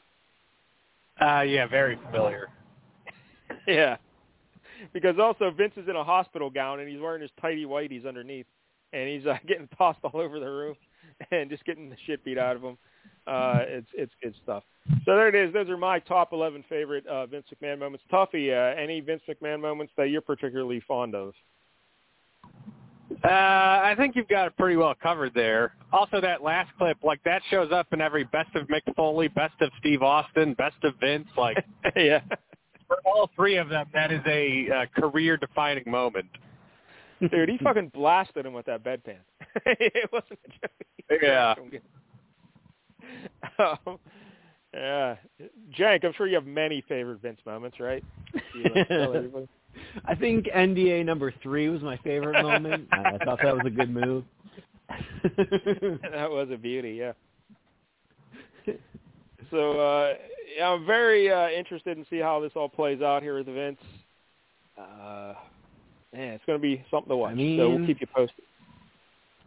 Uh, 1.21 1.41
yeah, 1.41 1.67
very 1.67 1.97
familiar. 2.05 2.49
Yeah. 3.65 3.97
Because 4.93 5.19
also 5.19 5.51
Vince 5.51 5.73
is 5.77 5.87
in 5.89 5.95
a 5.95 6.03
hospital 6.03 6.49
gown 6.49 6.79
and 6.79 6.89
he's 6.89 6.99
wearing 6.99 7.21
his 7.21 7.31
tighty 7.41 7.65
whities 7.65 8.05
underneath, 8.07 8.45
and 8.93 9.09
he's 9.09 9.25
uh, 9.25 9.37
getting 9.47 9.67
tossed 9.77 9.99
all 10.03 10.19
over 10.19 10.39
the 10.39 10.49
room 10.49 10.75
and 11.31 11.49
just 11.49 11.65
getting 11.65 11.89
the 11.89 11.95
shit 12.05 12.23
beat 12.23 12.37
out 12.37 12.55
of 12.55 12.61
him. 12.61 12.77
Uh, 13.25 13.59
it's 13.63 13.87
it's 13.93 14.13
good 14.21 14.35
stuff. 14.43 14.63
So 15.05 15.15
there 15.15 15.27
it 15.27 15.35
is. 15.35 15.53
Those 15.53 15.69
are 15.69 15.77
my 15.77 15.99
top 15.99 16.31
11 16.31 16.63
favorite 16.69 17.05
uh, 17.07 17.25
Vince 17.25 17.47
McMahon 17.53 17.79
moments. 17.79 18.05
Tuffy, 18.11 18.51
uh, 18.51 18.79
any 18.79 19.01
Vince 19.01 19.21
McMahon 19.27 19.59
moments 19.59 19.91
that 19.97 20.09
you're 20.09 20.21
particularly 20.21 20.81
fond 20.87 21.13
of? 21.13 21.33
Uh, 23.23 23.27
I 23.29 23.95
think 23.97 24.15
you've 24.15 24.27
got 24.27 24.47
it 24.47 24.57
pretty 24.57 24.75
well 24.75 24.93
covered 25.01 25.33
there. 25.33 25.73
Also, 25.91 26.21
that 26.21 26.43
last 26.43 26.69
clip, 26.77 26.97
like 27.03 27.21
that 27.23 27.41
shows 27.49 27.71
up 27.71 27.87
in 27.91 28.01
every 28.01 28.25
best 28.25 28.55
of 28.55 28.67
Mick 28.67 28.81
Foley, 28.95 29.27
best 29.27 29.55
of 29.61 29.71
Steve 29.79 30.03
Austin, 30.03 30.53
best 30.53 30.75
of 30.83 30.93
Vince. 30.99 31.27
Like 31.35 31.57
yeah. 31.95 32.21
for 32.87 32.97
all 33.05 33.29
three 33.35 33.57
of 33.57 33.69
them, 33.69 33.87
that 33.93 34.11
is 34.11 34.21
a 34.27 34.69
uh, 34.69 34.85
career-defining 35.01 35.89
moment. 35.89 36.29
Dude, 37.19 37.49
he 37.49 37.57
fucking 37.57 37.91
blasted 37.93 38.45
him 38.45 38.53
with 38.53 38.67
that 38.67 38.83
bedpan. 38.83 39.17
it 39.65 40.09
wasn't 40.11 40.39
a 40.45 40.49
joke. 40.49 41.21
Yeah. 41.21 41.55
Um, 43.59 43.97
yeah. 44.73 45.15
Jank, 45.77 46.03
I'm 46.03 46.11
sure 46.13 46.27
you 46.27 46.35
have 46.35 46.45
many 46.45 46.83
favorite 46.89 47.21
Vince 47.21 47.39
moments, 47.45 47.79
right? 47.79 48.03
You 48.53 48.63
wanna 48.65 48.85
tell 48.85 49.15
everybody? 49.15 49.47
I 50.05 50.15
think 50.15 50.45
NDA 50.47 51.05
number 51.05 51.33
three 51.43 51.69
was 51.69 51.81
my 51.81 51.97
favorite 51.97 52.41
moment. 52.41 52.87
I, 52.91 53.17
I 53.19 53.25
thought 53.25 53.39
that 53.43 53.55
was 53.55 53.65
a 53.65 53.69
good 53.69 53.89
move. 53.89 54.23
that 55.37 56.29
was 56.29 56.49
a 56.51 56.57
beauty, 56.57 56.93
yeah. 56.93 57.13
So 59.51 59.79
uh, 59.79 60.13
yeah, 60.57 60.69
I'm 60.69 60.85
very 60.85 61.31
uh, 61.31 61.49
interested 61.49 61.97
in 61.97 62.05
see 62.09 62.19
how 62.19 62.39
this 62.39 62.51
all 62.55 62.69
plays 62.69 63.01
out 63.01 63.23
here 63.23 63.37
with 63.37 63.47
Vince. 63.47 63.79
Uh, 64.77 65.33
yeah, 66.13 66.33
it's 66.33 66.45
going 66.45 66.57
to 66.57 66.61
be 66.61 66.83
something 66.91 67.09
to 67.09 67.17
watch. 67.17 67.33
I 67.33 67.57
so 67.57 67.69
we'll 67.69 67.85
keep 67.87 68.01
you 68.01 68.07
posted. 68.07 68.43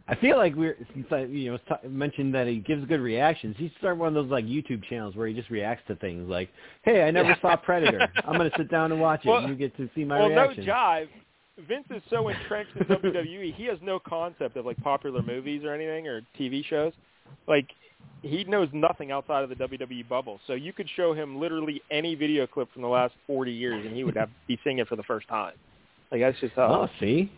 I 0.07 0.15
feel 0.15 0.37
like 0.37 0.55
we're 0.55 0.77
since 0.93 1.07
I 1.11 1.21
you 1.23 1.51
know 1.51 1.57
t- 1.57 1.87
mentioned 1.87 2.33
that 2.35 2.47
he 2.47 2.57
gives 2.57 2.85
good 2.87 2.99
reactions. 2.99 3.55
He 3.57 3.69
should 3.69 3.77
start 3.77 3.97
one 3.97 4.09
of 4.09 4.13
those 4.13 4.31
like 4.31 4.45
YouTube 4.45 4.83
channels 4.89 5.15
where 5.15 5.27
he 5.27 5.33
just 5.33 5.49
reacts 5.49 5.83
to 5.87 5.95
things 5.95 6.27
like, 6.29 6.49
"Hey, 6.83 7.03
I 7.03 7.11
never 7.11 7.35
saw 7.41 7.55
Predator. 7.55 8.07
I'm 8.27 8.35
going 8.37 8.49
to 8.49 8.57
sit 8.57 8.69
down 8.69 8.91
and 8.91 8.99
watch 8.99 9.21
it. 9.25 9.29
Well- 9.29 9.39
and 9.39 9.49
you 9.49 9.55
get 9.55 9.75
to 9.77 9.89
see 9.95 10.03
my 10.03 10.17
reaction. 10.17 10.35
well, 10.35 10.47
reaction." 10.47 10.65
no 10.65 10.73
jive. 10.73 11.07
Vince 11.67 11.85
is 11.91 12.01
so 12.09 12.29
entrenched 12.29 12.75
in 12.75 12.83
WWE, 12.87 13.53
he 13.53 13.65
has 13.65 13.77
no 13.83 13.99
concept 13.99 14.57
of 14.57 14.65
like 14.65 14.77
popular 14.77 15.21
movies 15.21 15.63
or 15.63 15.73
anything 15.73 16.07
or 16.07 16.21
TV 16.39 16.65
shows. 16.65 16.93
Like 17.47 17.67
he 18.23 18.43
knows 18.45 18.67
nothing 18.73 19.11
outside 19.11 19.43
of 19.43 19.49
the 19.49 19.55
WWE 19.55 20.07
bubble. 20.09 20.39
So 20.47 20.53
you 20.53 20.73
could 20.73 20.89
show 20.95 21.13
him 21.13 21.39
literally 21.39 21.81
any 21.91 22.15
video 22.15 22.47
clip 22.47 22.71
from 22.73 22.81
the 22.81 22.87
last 22.87 23.13
40 23.27 23.51
years, 23.51 23.85
and 23.85 23.95
he 23.95 24.03
would 24.03 24.15
have 24.15 24.29
be 24.47 24.59
seeing 24.63 24.79
it 24.79 24.87
for 24.87 24.95
the 24.95 25.03
first 25.03 25.27
time. 25.27 25.53
Like 26.11 26.21
that's 26.21 26.39
just 26.39 26.53
how 26.55 26.67
Oh, 26.67 26.89
see, 26.99 27.31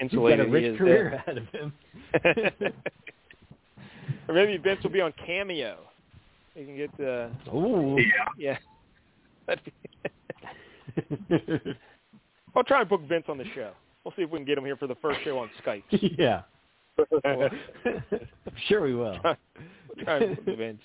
insulated 0.00 0.40
a 0.40 0.48
he 0.48 0.50
rich 0.50 0.64
is 0.64 0.78
career 0.78 1.22
there. 1.26 1.34
ahead 1.34 1.38
of 1.38 1.48
him. 1.48 1.72
or 4.28 4.34
maybe 4.34 4.56
Vince 4.56 4.82
will 4.82 4.90
be 4.90 5.00
on 5.00 5.12
Cameo. 5.24 5.78
You 6.54 6.64
can 6.64 6.76
get 6.76 6.90
uh 7.00 7.28
Ooh. 7.56 7.98
yeah. 8.38 8.58
That'd 9.46 9.72
I'll 12.56 12.64
try 12.64 12.80
and 12.80 12.88
book 12.88 13.02
Vince 13.08 13.24
on 13.28 13.38
the 13.38 13.44
show. 13.54 13.72
We'll 14.04 14.12
see 14.16 14.22
if 14.22 14.30
we 14.30 14.38
can 14.38 14.46
get 14.46 14.58
him 14.58 14.64
here 14.64 14.76
for 14.76 14.86
the 14.86 14.94
first 14.96 15.20
show 15.22 15.38
on 15.38 15.50
Skype. 15.64 15.82
yeah. 16.18 16.42
I'm 17.24 17.50
sure 18.66 18.82
we 18.82 18.94
will. 18.94 19.18
try 20.02 20.18
and 20.18 20.44
book 20.44 20.56
Vince. 20.56 20.82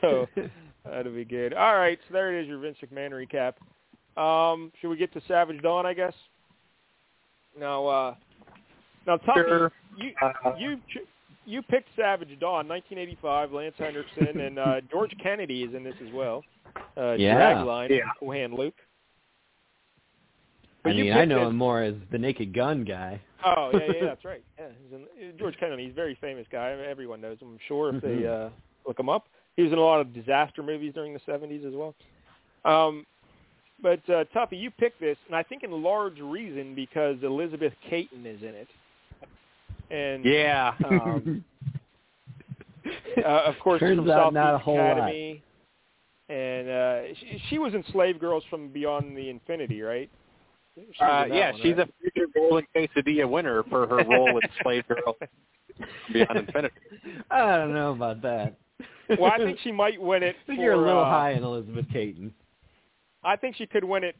So 0.00 0.26
that'll 0.84 1.12
be 1.12 1.24
good. 1.24 1.54
All 1.54 1.76
right, 1.76 1.98
so 2.06 2.12
there 2.12 2.36
it 2.36 2.42
is, 2.42 2.48
your 2.48 2.58
Vince 2.58 2.76
McMahon 2.84 3.10
recap. 3.12 3.54
Um, 4.20 4.70
should 4.80 4.90
we 4.90 4.96
get 4.96 5.12
to 5.14 5.22
Savage 5.26 5.62
Dawn? 5.62 5.86
I 5.86 5.94
guess. 5.94 6.14
Now, 7.58 7.86
uh, 7.86 8.14
now, 9.06 9.16
Tommy, 9.18 9.42
Sure. 9.46 9.72
you 9.96 10.12
Uh, 10.22 10.54
you 10.58 10.80
you 11.44 11.60
picked 11.62 11.88
Savage 11.96 12.38
Dawn, 12.38 12.68
1985. 12.68 13.52
Lance 13.52 13.74
Henriksen 13.76 14.40
and 14.40 14.58
uh, 14.58 14.80
George 14.90 15.12
Kennedy 15.22 15.64
is 15.64 15.74
in 15.74 15.82
this 15.82 15.96
as 16.06 16.12
well. 16.12 16.44
Uh, 16.96 17.12
Yeah. 17.18 17.34
Dragline, 17.54 17.90
Yeah. 17.90 18.02
Cool 18.20 18.48
Luke. 18.56 18.74
I 20.84 20.88
But 20.88 20.94
you 20.94 21.04
mean, 21.04 21.12
I 21.12 21.24
know 21.24 21.48
him 21.48 21.56
more 21.56 21.82
as 21.82 21.94
the 22.10 22.18
Naked 22.18 22.52
Gun 22.54 22.84
guy. 22.84 23.20
Oh 23.44 23.70
yeah, 23.72 23.80
yeah, 23.92 24.04
that's 24.06 24.24
right. 24.24 24.42
Yeah, 24.58 24.66
he's 24.82 24.92
in, 24.92 25.38
George 25.38 25.56
Kennedy. 25.58 25.84
He's 25.84 25.92
a 25.92 25.94
very 25.96 26.16
famous 26.20 26.46
guy. 26.50 26.70
Everyone 26.70 27.20
knows 27.20 27.38
him. 27.40 27.48
I'm 27.48 27.58
sure 27.66 27.94
if 27.94 28.02
they 28.02 28.08
Mhm. 28.22 28.46
uh, 28.46 28.50
look 28.86 28.98
him 28.98 29.08
up. 29.08 29.26
He 29.56 29.62
was 29.62 29.72
in 29.72 29.78
a 29.78 29.82
lot 29.82 30.00
of 30.00 30.12
disaster 30.14 30.62
movies 30.62 30.94
during 30.94 31.12
the 31.12 31.20
70s 31.20 31.64
as 31.64 31.74
well. 31.74 31.94
Um, 32.64 33.04
but 33.82 34.00
uh, 34.08 34.24
Tuffy, 34.34 34.60
you 34.60 34.70
picked 34.70 35.00
this, 35.00 35.16
and 35.26 35.34
I 35.34 35.42
think 35.42 35.62
in 35.64 35.70
large 35.70 36.20
reason 36.20 36.74
because 36.74 37.16
Elizabeth 37.22 37.72
Kaitan 37.90 38.24
is 38.24 38.40
in 38.42 38.54
it. 38.54 38.68
And 39.90 40.24
yeah. 40.24 40.72
um, 40.84 41.44
uh, 43.18 43.28
of 43.28 43.54
course 43.58 43.80
Turns 43.80 43.98
from 43.98 44.10
out 44.10 44.26
South 44.26 44.32
not 44.32 44.54
a 44.54 44.58
Beach 44.58 44.64
whole 44.64 44.76
lot. 44.76 44.92
Academy. 44.98 45.42
And 46.28 46.68
uh, 46.68 47.00
she, 47.20 47.42
she 47.50 47.58
was 47.58 47.74
in 47.74 47.84
Slave 47.92 48.18
Girls 48.18 48.44
from 48.48 48.68
Beyond 48.68 49.16
the 49.16 49.28
Infinity, 49.28 49.82
right? 49.82 50.10
She 50.74 50.82
Uh, 51.00 51.26
yeah, 51.26 51.50
one, 51.50 51.60
she's 51.60 51.76
right? 51.76 51.88
a 51.88 51.92
future 52.00 52.28
Golden 52.34 52.66
Quesadilla 52.74 53.28
winner 53.28 53.62
for 53.64 53.86
her 53.86 53.96
role 54.08 54.28
in 54.28 54.42
Slave 54.62 54.84
Girl 54.88 55.16
Beyond 56.12 56.38
Infinity. 56.38 56.74
I 57.30 57.56
don't 57.56 57.74
know 57.74 57.92
about 57.92 58.22
that. 58.22 58.54
well, 59.18 59.30
I 59.30 59.38
think 59.38 59.58
she 59.62 59.72
might 59.72 60.00
win 60.00 60.22
it. 60.22 60.36
I 60.42 60.46
think 60.46 60.58
for, 60.58 60.64
you're 60.64 60.72
a 60.72 60.78
little 60.78 61.02
uh, 61.02 61.10
high 61.10 61.32
in 61.32 61.42
Elizabeth 61.42 61.86
Kaitan. 61.92 62.30
I 63.24 63.36
think 63.36 63.56
she 63.56 63.66
could 63.66 63.84
win 63.84 64.04
it 64.04 64.16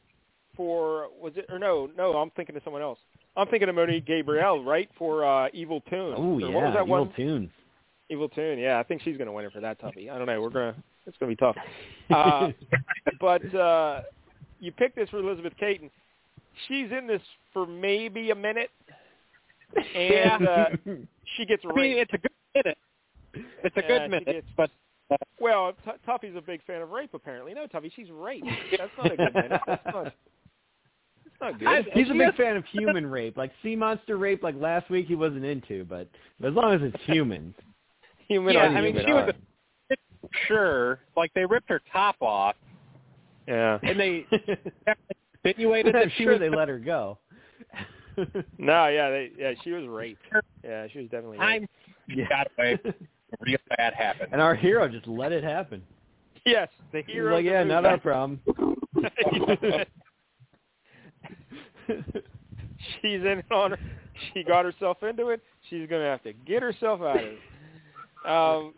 for 0.57 1.09
was 1.21 1.33
it 1.37 1.47
or 1.49 1.59
no? 1.59 1.89
No, 1.97 2.13
I'm 2.17 2.31
thinking 2.31 2.57
of 2.57 2.63
someone 2.65 2.83
else. 2.83 2.99
I'm 3.37 3.47
thinking 3.49 3.69
of 3.69 3.75
Monique 3.75 4.07
Gabrielle, 4.07 4.63
right? 4.63 4.89
For 4.99 5.25
uh, 5.25 5.49
Evil 5.53 5.81
Tune. 5.89 6.15
Oh 6.17 6.39
yeah, 6.39 6.49
what 6.49 6.65
was 6.65 6.75
that 6.75 6.85
Evil 6.85 7.05
one? 7.07 7.13
Tune. 7.17 7.51
Evil 8.11 8.29
Tune. 8.29 8.59
Yeah, 8.59 8.79
I 8.79 8.83
think 8.83 9.03
she's 9.03 9.17
going 9.17 9.27
to 9.27 9.33
win 9.33 9.45
it 9.47 9.53
for 9.53 9.61
that, 9.61 9.81
Tuffy. 9.81 10.11
I 10.11 10.19
don't 10.19 10.27
know. 10.27 10.41
We're 10.41 10.51
gonna. 10.51 10.75
It's 11.07 11.17
going 11.19 11.35
to 11.35 11.37
be 11.37 11.37
tough. 11.37 11.57
Uh, 12.15 12.51
but 13.21 13.55
uh, 13.55 14.03
you 14.61 14.71
picked 14.71 14.97
this 14.97 15.09
for 15.09 15.19
Elizabeth 15.19 15.55
Kaitan. 15.61 15.91
She's 16.69 16.93
in 16.97 17.07
this 17.07 17.23
for 17.53 17.67
maybe 17.67 18.31
a 18.31 18.35
minute, 18.35 18.71
and 19.97 20.47
uh, 20.47 20.67
she 21.37 21.47
gets 21.47 21.63
I 21.69 21.75
mean, 21.75 21.99
it's 21.99 22.13
a 22.13 22.19
good 22.19 22.31
minute. 22.55 22.79
It's 23.65 23.77
a 23.77 23.83
good 23.83 24.03
she 24.05 24.09
minute, 24.09 24.27
gets- 24.27 24.47
but 24.57 24.71
Well, 25.41 25.73
T- 25.85 25.91
Tuffy's 26.07 26.37
a 26.37 26.41
big 26.41 26.63
fan 26.65 26.83
of 26.83 26.91
rape, 26.91 27.15
apparently. 27.15 27.55
No, 27.55 27.67
Tuffy, 27.67 27.91
she's 27.95 28.11
raped. 28.11 28.47
That's 28.79 28.91
not 28.97 29.13
a 29.13 29.17
good 29.17 29.35
minute. 29.35 29.61
That's 29.67 29.85
not. 29.87 30.05
That's 30.05 30.15
not 31.41 31.59
good. 31.59 31.69
I- 31.69 31.83
He's 31.95 32.11
a 32.11 32.15
big 32.15 32.35
fan 32.37 32.57
of 32.57 32.65
human 32.67 33.07
rape. 33.07 33.37
Like 33.37 33.51
sea 33.63 33.75
monster 33.77 34.17
rape, 34.19 34.43
like 34.43 34.55
last 34.59 34.89
week 34.91 35.07
he 35.07 35.15
wasn't 35.15 35.45
into, 35.45 35.85
but, 35.85 36.09
but 36.41 36.49
as 36.49 36.55
long 36.55 36.75
as 36.75 36.81
it's 36.83 37.03
human. 37.05 37.55
human 38.29 38.55
yeah, 38.55 38.63
I 38.65 38.81
mean, 38.81 38.97
she 39.05 39.13
was 39.13 39.33
a, 39.91 39.97
sure. 40.47 41.01
Like 41.17 41.33
they 41.35 41.45
ripped 41.45 41.69
her 41.71 41.81
top 41.93 42.17
off, 42.21 42.55
Yeah. 43.49 43.79
and 43.83 43.99
they 43.99 44.27
insinuated 45.45 45.95
I'm 45.97 46.03
that 46.03 46.13
she 46.17 46.25
sure 46.25 46.33
was. 46.33 46.41
they 46.41 46.49
let 46.49 46.69
her 46.69 46.79
go. 46.79 47.19
No, 48.59 48.89
yeah, 48.89 49.09
they, 49.11 49.31
yeah, 49.39 49.53
she 49.65 49.73
was 49.73 49.87
raped. 49.89 50.21
Yeah, 50.63 50.87
she 50.93 50.99
was 50.99 51.09
definitely 51.09 51.39
raped. 51.39 51.67
I'm 52.09 52.17
yeah. 52.17 52.29
got 52.29 52.47
away. 52.59 52.79
Real 53.41 53.59
bad 53.77 53.95
happened. 53.95 54.29
and 54.33 54.41
our 54.41 54.55
hero 54.55 54.89
just 54.89 55.07
let 55.07 55.33
it 55.33 55.43
happen. 55.45 55.83
Yes, 56.45 56.69
the 56.93 57.03
He's 57.07 57.15
hero. 57.15 57.37
like, 57.37 57.45
yeah, 57.45 57.63
not 57.65 57.85
our 57.87 57.99
problem. 57.99 58.41
She's 63.01 63.21
in 63.21 63.39
it 63.39 63.53
on 63.53 63.73
her. 63.73 63.79
She 64.35 64.43
got 64.45 64.65
herself 64.65 65.03
into 65.03 65.29
it. 65.29 65.41
She's 65.71 65.89
gonna 65.89 66.05
have 66.05 66.23
to 66.25 66.33
get 66.33 66.63
herself 66.63 67.01
out 67.01 67.17
of 67.17 67.23
it. 67.25 67.39
Um, 68.25 68.75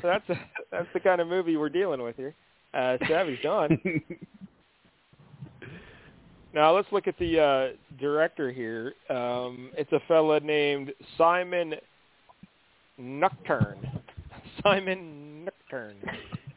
that's 0.02 0.24
that's 0.70 0.88
the 0.94 1.00
kind 1.00 1.20
of 1.20 1.28
movie 1.28 1.56
we're 1.56 1.68
dealing 1.68 2.02
with 2.02 2.16
here. 2.16 2.34
Uh, 2.74 2.96
Savage 3.08 3.42
Dawn. 3.42 3.78
Now 6.54 6.74
let's 6.76 6.88
look 6.92 7.08
at 7.08 7.18
the 7.18 7.40
uh, 7.40 7.68
director 7.98 8.52
here. 8.52 8.92
Um, 9.08 9.70
it's 9.74 9.90
a 9.92 10.00
fella 10.06 10.38
named 10.40 10.92
Simon 11.16 11.72
Nuchtern. 13.02 13.76
Simon 14.62 15.48
Nuchtern. 15.48 15.94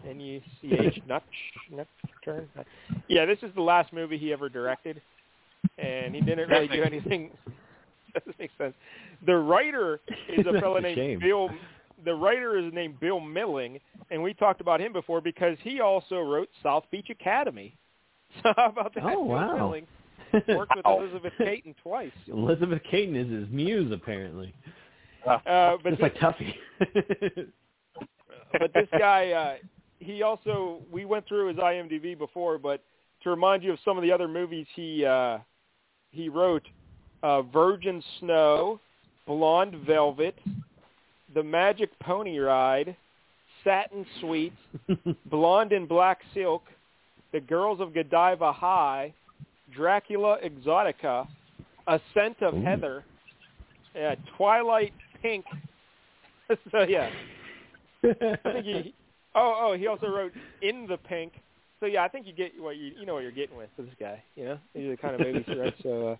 N 0.07 0.19
U 0.19 0.41
C 0.61 0.73
H 0.79 1.01
Nutch 1.09 1.23
Nuchtern. 1.71 2.47
Yeah, 3.07 3.25
this 3.25 3.39
is 3.41 3.53
the 3.55 3.61
last 3.61 3.91
movie 3.91 4.17
he 4.17 4.31
ever 4.31 4.49
directed, 4.49 5.01
and 5.77 6.13
he 6.13 6.21
didn't 6.21 6.49
really 6.49 6.67
do 6.67 6.83
anything. 6.83 7.31
Doesn't 8.13 8.39
make 8.39 8.51
sense. 8.57 8.73
The 9.25 9.35
writer 9.35 9.99
is 10.29 10.45
a 10.45 10.59
fellow 10.61 10.79
named 10.79 10.95
shame. 10.95 11.19
Bill. 11.19 11.49
The 12.03 12.13
writer 12.13 12.57
is 12.57 12.71
named 12.73 12.99
Bill 12.99 13.19
Milling, 13.19 13.79
and 14.11 14.21
we 14.21 14.33
talked 14.33 14.61
about 14.61 14.81
him 14.81 14.93
before 14.93 15.21
because 15.21 15.57
he 15.63 15.79
also 15.79 16.19
wrote 16.19 16.49
South 16.61 16.83
Beach 16.91 17.09
Academy. 17.09 17.75
So 18.43 18.53
how 18.57 18.67
about 18.67 18.93
that? 18.95 19.03
Oh, 19.05 19.09
Bill 19.09 19.23
wow. 19.25 19.55
Milling 19.55 19.87
worked 20.49 20.75
with 20.75 20.85
Elizabeth 20.85 21.33
Kaitan 21.39 21.73
twice. 21.81 22.11
Elizabeth 22.27 22.81
Kaitan 22.91 23.15
is 23.15 23.31
his 23.31 23.49
muse, 23.49 23.91
apparently. 23.91 24.53
Uh, 25.26 25.78
but 25.84 25.89
Just 25.89 26.01
like 26.01 26.15
Tuffy. 26.15 26.53
but 28.59 28.73
this 28.73 28.88
guy, 28.97 29.32
uh, 29.32 29.55
he 29.99 30.21
also 30.21 30.82
we 30.91 31.05
went 31.05 31.28
through 31.28 31.47
his 31.49 31.57
IMDb 31.57 32.17
before, 32.17 32.57
but 32.57 32.84
to 33.23 33.30
remind 33.30 33.63
you 33.63 33.73
of 33.73 33.80
some 33.84 33.97
of 33.97 34.03
the 34.03 34.11
other 34.11 34.28
movies 34.28 34.67
he 34.76 35.05
uh, 35.05 35.39
he 36.11 36.30
wrote, 36.30 36.63
uh, 37.23 37.41
Virgin 37.41 38.01
Snow, 38.19 38.80
Blonde 39.28 39.76
Velvet, 39.86 40.38
The 41.34 41.43
Magic 41.43 41.89
Pony 41.99 42.38
Ride, 42.38 42.95
Satin 43.63 44.05
Suite, 44.21 44.53
Blonde 45.26 45.73
in 45.73 45.88
Black 45.88 46.19
Silk, 46.34 46.63
The 47.34 47.41
Girls 47.41 47.82
of 47.82 47.93
Godiva 47.93 48.53
High, 48.53 49.13
Dracula 49.76 50.38
Exotica, 50.45 51.28
Ascent 51.88 52.41
of 52.41 52.53
Ooh. 52.53 52.61
Heather, 52.61 53.03
yeah, 53.95 54.15
Twilight 54.38 54.93
Pink. 55.26 55.45
so 56.71 56.82
yeah, 56.84 57.09
I 58.03 58.38
think 58.43 58.65
he. 58.65 58.93
Oh, 59.38 59.53
oh, 59.59 59.78
he 59.78 59.88
also 59.88 60.07
wrote 60.07 60.32
In 60.61 60.88
the 60.88 60.95
Pink. 60.95 61.34
So 61.82 61.88
yeah, 61.88 62.05
I 62.05 62.07
think 62.07 62.26
you 62.26 62.32
get 62.32 62.53
what 62.57 62.78
you 62.78 62.93
you 62.97 63.05
know 63.05 63.15
what 63.15 63.23
you're 63.23 63.34
getting 63.34 63.57
with 63.57 63.67
this 63.78 63.89
guy. 63.99 64.23
You 64.38 64.45
know, 64.45 64.59
these 64.73 64.86
are 64.86 64.91
the 64.91 64.95
kind 64.95 65.13
of 65.13 65.19
movies 65.19 65.43
he 65.45 65.59
writes. 65.59 65.76
So 65.84 66.07
uh, 66.07 66.15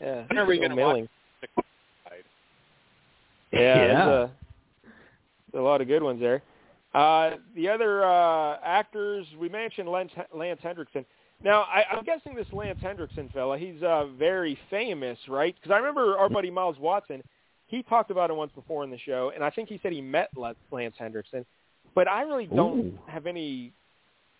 yeah, 0.00 0.22
When 0.28 0.38
are 0.38 0.46
we 0.46 0.60
gonna 0.60 0.76
watch 0.76 0.76
Milling. 0.76 1.08
Side? 1.56 2.22
Yeah, 3.50 3.74
there's 3.74 3.98
a, 3.98 4.30
there's 5.50 5.62
a 5.62 5.64
lot 5.64 5.80
of 5.80 5.88
good 5.88 6.04
ones 6.04 6.20
there. 6.20 6.42
Uh, 6.94 7.38
the 7.56 7.68
other 7.68 8.04
uh, 8.04 8.58
actors 8.64 9.26
we 9.36 9.48
mentioned 9.48 9.88
Lance, 9.88 10.12
Lance 10.32 10.60
Henriksen. 10.62 11.04
Now 11.42 11.62
I, 11.62 11.82
I'm 11.90 12.04
guessing 12.04 12.36
this 12.36 12.46
Lance 12.52 12.78
Henriksen 12.80 13.30
fella, 13.34 13.58
he's 13.58 13.82
uh, 13.82 14.06
very 14.16 14.56
famous, 14.70 15.18
right? 15.28 15.56
Because 15.56 15.74
I 15.74 15.78
remember 15.78 16.16
our 16.18 16.28
buddy 16.28 16.52
Miles 16.52 16.78
Watson. 16.78 17.20
He 17.74 17.82
talked 17.82 18.10
about 18.12 18.30
it 18.30 18.34
once 18.36 18.52
before 18.54 18.84
in 18.84 18.90
the 18.90 18.98
show, 18.98 19.32
and 19.34 19.42
I 19.42 19.50
think 19.50 19.68
he 19.68 19.80
said 19.82 19.92
he 19.92 20.00
met 20.00 20.30
Lance 20.36 20.94
Henriksen. 20.96 21.44
But 21.94 22.06
I 22.08 22.22
really 22.22 22.46
don't 22.46 22.78
Ooh. 22.78 22.98
have 23.06 23.26
any, 23.26 23.72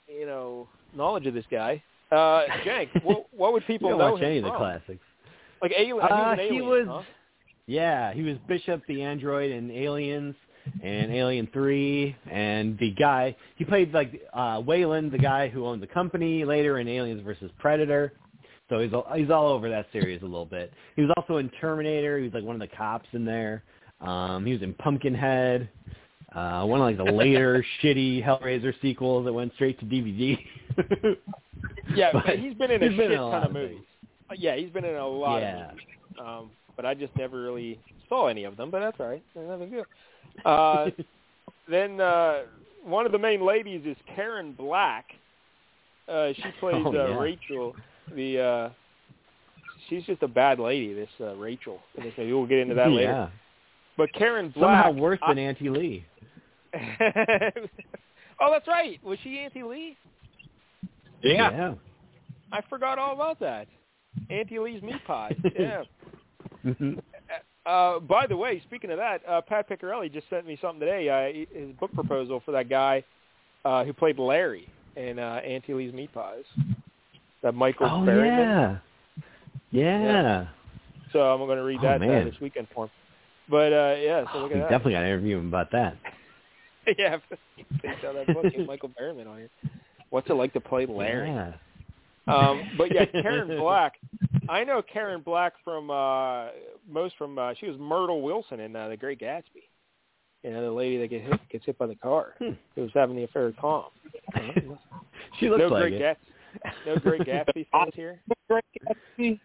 you 0.08 0.24
know, 0.26 0.68
knowledge 0.96 1.26
of 1.26 1.34
this 1.34 1.44
guy. 1.50 1.82
Uh, 2.12 2.42
Jank, 2.64 2.88
what, 3.02 3.26
what 3.36 3.52
would 3.52 3.66
people 3.66 3.88
you 3.90 3.96
don't 3.98 4.06
know 4.06 4.12
watch 4.12 4.22
any 4.22 4.38
of 4.38 4.44
the 4.44 4.52
classics. 4.52 5.00
Like 5.60 5.72
alien, 5.76 5.98
Uh, 6.00 6.06
he 6.06 6.12
was 6.12 6.38
an 6.38 6.54
he 6.54 6.60
was- 6.60 6.86
huh? 6.88 7.02
Yeah, 7.66 8.12
he 8.12 8.22
was 8.22 8.36
Bishop 8.46 8.82
the 8.86 9.02
android 9.02 9.50
in 9.50 9.70
Aliens 9.70 10.34
and 10.82 11.12
Alien 11.12 11.48
Three, 11.52 12.14
and 12.30 12.78
the 12.78 12.90
guy 12.92 13.34
he 13.56 13.64
played 13.64 13.92
like 13.92 14.20
uh 14.32 14.60
Weyland, 14.64 15.10
the 15.10 15.18
guy 15.18 15.48
who 15.48 15.66
owned 15.66 15.82
the 15.82 15.86
company 15.86 16.44
later 16.44 16.78
in 16.78 16.86
Aliens 16.88 17.22
versus 17.24 17.50
Predator. 17.58 18.12
So 18.68 18.78
he's 18.80 18.92
all, 18.92 19.06
he's 19.14 19.30
all 19.30 19.48
over 19.48 19.68
that 19.68 19.86
series 19.92 20.22
a 20.22 20.24
little 20.24 20.46
bit. 20.46 20.72
He 20.96 21.02
was 21.02 21.10
also 21.16 21.36
in 21.36 21.50
Terminator. 21.60 22.18
He 22.18 22.24
was 22.24 22.32
like 22.34 22.44
one 22.44 22.56
of 22.60 22.60
the 22.68 22.74
cops 22.76 23.08
in 23.12 23.24
there. 23.24 23.62
Um, 24.00 24.44
he 24.46 24.52
was 24.52 24.62
in 24.62 24.72
Pumpkinhead. 24.74 25.68
Uh, 26.34 26.64
one 26.64 26.80
of 26.80 26.86
like 26.86 26.96
the 26.96 27.12
later 27.12 27.64
shitty 27.82 28.24
Hellraiser 28.24 28.74
sequels 28.82 29.24
that 29.26 29.32
went 29.32 29.52
straight 29.54 29.78
to 29.80 29.84
DVD. 29.86 30.38
Yeah, 31.94 32.10
But 32.26 32.38
he's 32.38 32.54
been 32.54 32.70
in 32.70 32.82
a 32.82 32.90
shit 32.90 33.10
in 33.10 33.12
a 33.12 33.16
ton 33.16 33.44
of 33.44 33.52
movies. 33.52 33.78
Yeah, 34.36 34.56
he's 34.56 34.70
been 34.70 34.84
in 34.84 34.96
a 34.96 35.06
lot 35.06 35.40
Yeah. 35.40 35.64
of 35.66 35.70
movies. 35.72 35.86
Um, 36.18 36.50
but 36.76 36.84
I 36.86 36.94
just 36.94 37.14
never 37.16 37.42
really 37.42 37.78
saw 38.08 38.26
any 38.28 38.44
of 38.44 38.56
them. 38.56 38.70
But 38.70 38.80
that's 38.80 38.98
all 39.00 39.08
right. 39.08 39.22
That's 39.34 39.46
Nothing 39.48 39.70
good. 39.70 39.84
Uh, 40.44 40.90
then 41.68 42.00
uh, 42.00 42.42
one 42.84 43.06
of 43.06 43.12
the 43.12 43.18
main 43.18 43.44
ladies 43.46 43.82
is 43.86 43.96
Karen 44.14 44.52
Black. 44.52 45.04
Uh, 46.08 46.32
she 46.34 46.42
plays 46.60 46.82
Oh, 46.84 46.94
uh. 46.94 47.18
Rachel. 47.18 47.74
The 48.14 48.40
uh, 48.40 48.70
she's 49.88 50.04
just 50.04 50.22
a 50.22 50.28
bad 50.28 50.58
lady. 50.58 50.94
This 50.94 51.08
uh, 51.20 51.34
Rachel. 51.36 51.80
in 51.96 52.04
this. 52.04 52.14
We'll 52.18 52.46
get 52.46 52.58
into 52.58 52.74
that 52.74 52.90
yeah. 52.90 52.96
later. 52.96 53.32
But 53.96 54.12
Karen 54.12 54.50
Black. 54.50 54.84
Somehow 54.84 55.00
worse 55.00 55.18
I- 55.22 55.34
than 55.34 55.38
Auntie 55.44 55.70
Lee. 55.70 56.04
oh, 56.74 58.50
that's 58.50 58.66
right. 58.66 59.02
Was 59.04 59.18
she 59.22 59.38
Auntie 59.38 59.62
Lee? 59.62 59.96
Yeah. 61.22 61.50
yeah. 61.50 61.74
I 62.52 62.60
forgot 62.68 62.98
all 62.98 63.14
about 63.14 63.38
that. 63.40 63.68
Auntie 64.30 64.58
Lee's 64.58 64.82
meat 64.82 65.04
pies. 65.06 65.36
Yeah. 65.58 65.82
Mhm. 66.64 67.00
Uh, 67.66 67.98
by 68.00 68.26
the 68.26 68.36
way, 68.36 68.60
speaking 68.66 68.90
of 68.90 68.98
that, 68.98 69.20
uh, 69.28 69.40
Pat 69.40 69.68
Piccarelli 69.68 70.12
just 70.12 70.28
sent 70.28 70.46
me 70.46 70.58
something 70.60 70.80
today. 70.80 71.08
Uh, 71.08 71.58
his 71.58 71.74
book 71.76 71.92
proposal 71.94 72.42
for 72.44 72.52
that 72.52 72.68
guy 72.68 73.02
uh, 73.64 73.84
who 73.84 73.92
played 73.92 74.18
Larry 74.18 74.68
in 74.96 75.18
uh, 75.18 75.40
Auntie 75.44 75.72
Lee's 75.74 75.92
Meat 75.92 76.12
Pies. 76.12 76.44
That 77.44 77.54
Michael 77.54 77.86
Oh 77.86 78.00
Berryman. 78.04 78.80
yeah. 79.70 79.90
Yeah. 80.00 80.46
So 81.12 81.20
I'm 81.20 81.38
going 81.46 81.58
to 81.58 81.62
read 81.64 81.78
Oh, 81.80 81.82
that 81.82 82.02
uh, 82.02 82.06
man. 82.06 82.24
this 82.24 82.40
weekend 82.40 82.66
for 82.74 82.86
him. 82.86 82.90
But 83.48 83.72
uh, 83.72 83.94
yeah, 84.00 84.24
so 84.24 84.30
Oh, 84.34 84.40
look 84.40 84.50
we 84.54 84.56
at 84.56 84.62
that. 84.62 84.70
definitely 84.70 84.92
got 84.94 85.00
to 85.00 85.06
interview 85.06 85.38
him 85.38 85.48
about 85.48 85.70
that. 85.72 85.96
yeah, 86.98 87.18
tell 88.00 88.14
that 88.14 88.26
book. 88.26 88.46
Michael 88.66 88.88
Berryman 88.90 89.26
on 89.28 89.36
here. 89.38 89.50
What's 90.10 90.28
it 90.30 90.34
like 90.34 90.52
to 90.54 90.60
play 90.60 90.86
Larry? 90.86 91.28
Yeah. 91.28 91.52
Um, 92.26 92.62
but 92.78 92.92
yeah, 92.94 93.04
Karen 93.22 93.58
Black. 93.60 93.94
I 94.48 94.64
know 94.64 94.80
Karen 94.82 95.20
Black 95.22 95.52
from 95.62 95.90
uh, 95.90 96.46
most 96.90 97.16
from 97.18 97.38
uh, 97.38 97.52
she 97.60 97.66
was 97.68 97.78
Myrtle 97.78 98.22
Wilson 98.22 98.60
in 98.60 98.74
uh, 98.74 98.88
The 98.88 98.96
Great 98.96 99.20
Gatsby. 99.20 99.64
You 100.42 100.50
know, 100.52 100.62
the 100.62 100.70
lady 100.72 100.98
that 100.98 101.08
gets 101.08 101.26
hit, 101.26 101.40
gets 101.50 101.64
hit 101.66 101.78
by 101.78 101.86
the 101.86 101.94
car 101.96 102.34
Hmm. 102.38 102.50
who 102.74 102.82
was 102.82 102.90
having 102.94 103.16
the 103.16 103.24
affair 103.24 103.46
with 103.46 103.56
Tom. 103.58 103.84
she 105.38 105.48
looks 105.50 105.60
no 105.60 105.68
like 105.68 105.82
Great 105.82 105.92
it. 105.94 105.98
Gats- 105.98 106.20
no 106.86 106.96
Great 106.96 107.20
Gatsby 107.26 107.66
fans 107.70 107.92
here. 107.94 108.20
Great 108.48 108.64
Gatsby. 109.18 109.40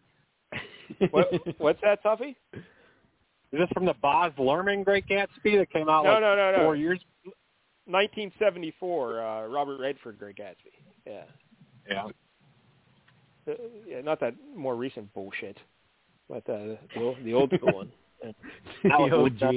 What, 1.12 1.28
what's 1.60 1.82
that, 1.82 2.04
Tuffy? 2.04 2.36
Is 2.54 3.60
this 3.60 3.70
from 3.74 3.86
the 3.86 3.94
Baz 4.02 4.32
Luhrmann 4.38 4.84
Great 4.84 5.08
Gatsby 5.08 5.58
that 5.58 5.70
came 5.72 5.90
out 5.90 6.04
No, 6.04 6.14
like 6.14 6.22
no, 6.22 6.36
no, 6.36 6.52
no. 6.52 6.64
four 6.64 6.76
years? 6.76 7.00
1974, 7.86 9.22
uh, 9.22 9.48
Robert 9.48 9.80
Redford 9.80 10.20
Great 10.20 10.36
Gatsby. 10.38 10.74
Yeah. 11.08 11.24
Yeah. 11.90 12.06
Uh, 13.48 13.54
yeah, 13.88 14.02
not 14.02 14.20
that 14.20 14.36
more 14.56 14.76
recent 14.76 15.12
bullshit, 15.14 15.58
but 16.30 16.48
uh, 16.50 16.76
the, 16.94 17.02
old, 17.02 17.18
the 17.24 17.34
old 17.34 17.52
school 17.56 17.74
one. 17.74 17.92
The 18.84 18.92
OG. 18.92 19.56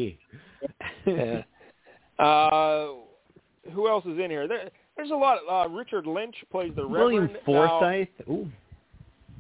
yeah. 1.07 1.43
Uh, 2.25 2.93
who 3.73 3.89
else 3.89 4.05
is 4.05 4.19
in 4.19 4.31
here? 4.31 4.47
There, 4.47 4.71
there's 4.97 5.11
a 5.11 5.15
lot. 5.15 5.39
Uh, 5.51 5.69
Richard 5.69 6.07
Lynch 6.07 6.35
plays 6.51 6.73
the 6.77 6.87
William 6.87 7.23
Reverend. 7.25 7.47
Now- 7.49 7.69
Forsythe. 7.81 8.09
Ooh. 8.29 8.49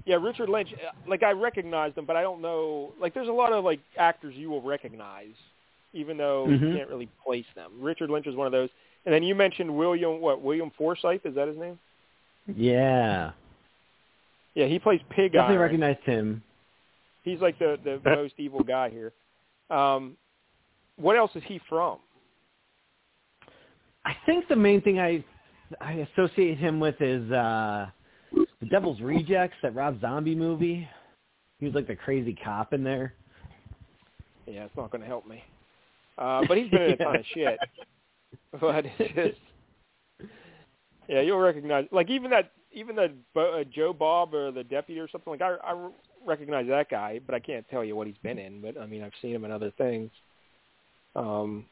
yeah, 0.06 0.16
Richard 0.16 0.48
Lynch. 0.48 0.72
uh, 0.74 0.90
Like 1.06 1.22
I 1.22 1.30
recognize 1.32 1.94
them, 1.94 2.04
but 2.06 2.16
I 2.16 2.22
don't 2.22 2.40
know. 2.40 2.92
Like 3.00 3.14
there's 3.14 3.28
a 3.28 3.32
lot 3.32 3.52
of 3.52 3.64
like 3.64 3.80
actors 3.96 4.34
you 4.36 4.50
will 4.50 4.62
recognize, 4.62 5.34
even 5.92 6.16
though 6.16 6.46
you 6.48 6.58
Mhm. 6.58 6.76
can't 6.76 6.88
really 6.90 7.08
place 7.24 7.46
them. 7.54 7.70
Richard 7.80 8.10
Lynch 8.10 8.26
is 8.26 8.34
one 8.34 8.46
of 8.46 8.52
those. 8.52 8.70
And 9.04 9.12
then 9.14 9.22
you 9.22 9.34
mentioned 9.34 9.74
William. 9.76 10.20
What? 10.20 10.40
William 10.42 10.70
Forsythe 10.78 11.24
is 11.26 11.34
that 11.34 11.48
his 11.48 11.56
name? 11.58 11.78
Yeah. 12.56 13.32
Yeah, 14.54 14.66
he 14.66 14.78
plays 14.78 15.00
Pig 15.10 15.32
Definitely 15.32 15.56
Iron. 15.56 15.62
recognized 15.62 16.00
him. 16.04 16.42
He's 17.22 17.40
like 17.40 17.58
the 17.58 17.78
the 17.84 18.00
most 18.04 18.34
evil 18.38 18.62
guy 18.62 18.90
here. 18.90 19.12
Um, 19.70 20.16
what 20.96 21.16
else 21.16 21.30
is 21.36 21.42
he 21.44 21.58
from? 21.68 21.98
I 24.04 24.14
think 24.26 24.48
the 24.48 24.56
main 24.56 24.80
thing 24.80 24.98
I 24.98 25.24
I 25.80 26.06
associate 26.12 26.58
him 26.58 26.80
with 26.80 27.00
is 27.00 27.30
uh 27.30 27.86
the 28.32 28.66
Devil's 28.70 29.00
Rejects, 29.00 29.56
that 29.62 29.74
Rob 29.74 30.00
Zombie 30.00 30.34
movie. 30.34 30.88
He 31.58 31.66
was 31.66 31.74
like 31.74 31.86
the 31.86 31.96
crazy 31.96 32.36
cop 32.44 32.72
in 32.72 32.82
there. 32.82 33.14
Yeah, 34.46 34.64
it's 34.64 34.76
not 34.76 34.90
going 34.90 35.00
to 35.00 35.06
help 35.06 35.26
me. 35.26 35.42
Uh, 36.18 36.42
but 36.46 36.58
he's 36.58 36.70
been 36.70 36.82
in 36.82 36.90
a 36.92 36.96
ton 37.04 37.16
of 37.16 37.24
shit. 37.32 37.58
But 38.60 38.84
it's 38.98 39.14
just, 39.14 40.30
yeah, 41.08 41.20
you'll 41.20 41.38
recognize 41.38 41.86
like 41.90 42.10
even 42.10 42.30
that 42.30 42.52
even 42.72 42.96
the 42.96 43.12
Bo- 43.34 43.60
uh, 43.60 43.64
Joe 43.64 43.92
Bob 43.92 44.34
or 44.34 44.50
the 44.50 44.64
deputy 44.64 45.00
or 45.00 45.08
something 45.08 45.30
like 45.30 45.42
I, 45.42 45.56
I 45.62 45.88
recognize 46.26 46.66
that 46.68 46.88
guy, 46.90 47.20
but 47.24 47.34
I 47.34 47.40
can't 47.40 47.68
tell 47.68 47.84
you 47.84 47.96
what 47.96 48.06
he's 48.06 48.16
been 48.22 48.38
in. 48.38 48.60
But 48.60 48.78
I 48.78 48.86
mean, 48.86 49.02
I've 49.02 49.12
seen 49.20 49.34
him 49.34 49.44
in 49.44 49.50
other 49.50 49.72
things. 49.76 50.10
Um, 51.14 51.66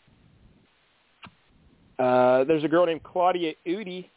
uh, 2.00 2.44
there's 2.44 2.64
a 2.64 2.68
girl 2.68 2.86
named 2.86 3.02
Claudia 3.02 3.52
Udy. 3.66 4.10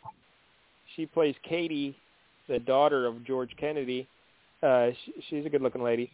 She 0.96 1.06
plays 1.06 1.36
Katie, 1.48 1.96
the 2.48 2.60
daughter 2.60 3.06
of 3.06 3.26
George 3.26 3.52
Kennedy. 3.60 4.08
Uh, 4.62 4.92
she, 5.04 5.14
she's 5.30 5.46
a 5.46 5.50
good-looking 5.50 5.84
lady, 5.84 6.10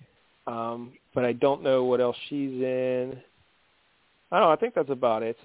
um, 0.48 0.94
but 1.14 1.26
I 1.26 1.34
don't 1.34 1.62
know 1.62 1.84
what 1.84 2.02
else 2.02 2.16
she's 2.30 2.62
in. 2.62 3.20
I 4.32 4.40
don't 4.40 4.48
know. 4.48 4.52
I 4.52 4.56
think 4.56 4.74
that's 4.74 4.90
about 4.90 5.22
it. 5.22 5.38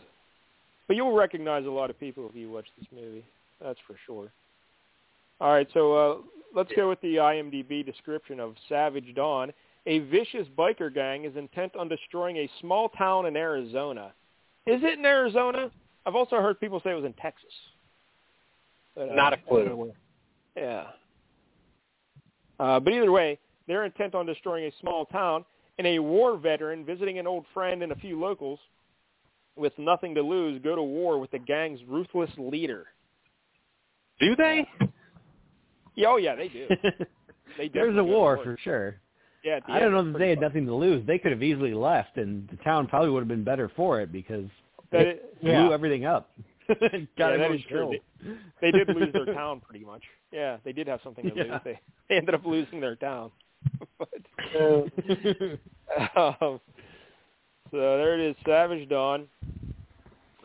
But 0.87 0.97
you'll 0.97 1.14
recognize 1.14 1.66
a 1.66 1.70
lot 1.70 1.91
of 1.91 2.01
people 2.01 2.29
if 2.29 2.35
you 2.35 2.51
watch 2.51 2.66
this 2.79 2.87
movie. 2.95 3.25
That's 3.62 3.79
for 3.87 3.97
sure. 4.07 4.31
All 5.41 5.53
right, 5.53 5.68
so 5.75 5.95
uh, 5.95 6.16
let's 6.55 6.70
go 6.75 6.89
with 6.89 7.01
the 7.01 7.16
IMDb 7.16 7.85
description 7.85 8.41
of 8.41 8.55
Savage 8.68 9.14
Dawn. 9.14 9.53
A 9.87 9.99
vicious 9.99 10.47
biker 10.57 10.93
gang 10.93 11.25
is 11.25 11.37
intent 11.37 11.77
on 11.77 11.89
destroying 11.89 12.39
a 12.39 12.51
small 12.61 12.89
town 12.91 13.27
in 13.27 13.37
Arizona. 13.37 14.12
Is 14.66 14.83
it 14.83 14.99
in 14.99 15.05
Arizona? 15.05 15.70
I've 16.07 16.15
also 16.15 16.37
heard 16.37 16.61
people 16.61 16.81
say 16.85 16.91
it 16.91 16.95
was 16.95 17.05
in 17.05 17.15
Texas. 17.15 17.53
But, 18.95 19.11
uh, 19.11 19.15
Not 19.15 19.33
a 19.33 19.37
clue. 19.39 19.61
I 19.61 19.65
don't 19.65 19.71
know 19.71 19.77
where. 19.77 19.93
Yeah. 20.57 20.85
Uh, 22.61 22.81
but 22.81 22.93
either 22.93 23.11
way, 23.11 23.39
they're 23.67 23.85
intent 23.85 24.15
on 24.15 24.27
destroying 24.27 24.67
a 24.67 24.71
small 24.81 25.07
town, 25.07 25.45
and 25.79 25.87
a 25.87 25.99
war 25.99 26.37
veteran 26.37 26.85
visiting 26.85 27.19
an 27.19 27.27
old 27.27 27.45
friend 27.53 27.83
and 27.83 27.91
a 27.91 27.97
few 27.97 28.19
locals 28.21 28.61
with 29.57 29.73
nothing 29.79 30.15
to 30.15 30.23
lose 30.23 30.61
go 30.63 30.77
to 30.77 30.83
war 30.83 31.19
with 31.19 31.31
the 31.31 31.39
gang's 31.39 31.81
ruthless 31.89 32.31
leader. 32.39 32.87
Do 34.21 34.37
they? 34.37 34.69
Yeah, 35.97 36.09
oh 36.09 36.17
yeah, 36.17 36.35
they 36.35 36.49
do. 36.49 36.69
They 37.57 37.69
There's 37.69 37.95
a 37.95 37.99
go 37.99 38.05
war 38.05 38.41
for 38.43 38.59
sure. 38.65 38.97
Yeah, 39.45 39.61
I 39.69 39.79
don't 39.79 39.95
end, 39.95 40.07
know 40.07 40.13
that 40.13 40.19
they 40.19 40.31
had 40.31 40.39
fun. 40.39 40.49
nothing 40.49 40.67
to 40.67 40.75
lose. 40.75 41.07
They 41.07 41.19
could 41.19 41.31
have 41.31 41.43
easily 41.43 41.73
left, 41.73 42.17
and 42.17 42.49
the 42.49 42.57
town 42.65 42.89
probably 42.89 43.11
would 43.11 43.21
have 43.21 43.29
been 43.29 43.45
better 43.45 43.71
for 43.77 44.01
it 44.01 44.11
because 44.11 44.47
That 44.95 45.05
they 45.05 45.11
it- 45.11 45.40
blew 45.42 45.51
yeah. 45.51 45.72
everything 45.72 46.05
up. 46.07 46.30
Got 46.68 46.80
yeah, 46.82 46.99
that 47.18 47.32
everyone 47.32 47.64
true. 47.68 47.99
killed. 48.22 48.38
They, 48.62 48.70
they 48.70 48.78
did 48.78 48.88
lose 48.88 49.12
their 49.12 49.26
town 49.34 49.61
pretty 49.61 49.84
much. 49.84 50.03
Yeah, 50.32 50.57
they 50.64 50.72
did 50.72 50.86
have 50.86 51.01
something 51.05 51.28
to 51.28 51.36
Yeah. 51.36 51.42
lose. 51.53 51.61
They, 51.64 51.80
they 52.09 52.16
ended 52.16 52.34
up 52.34 52.47
losing 52.47 52.80
their 52.80 52.97
town. 52.97 53.30
but, 53.99 54.09
um, 56.16 56.61
so 57.70 57.99
there 57.99 58.18
it 58.18 58.30
is, 58.30 58.36
Savage 58.47 58.88
Dawn. 58.88 59.26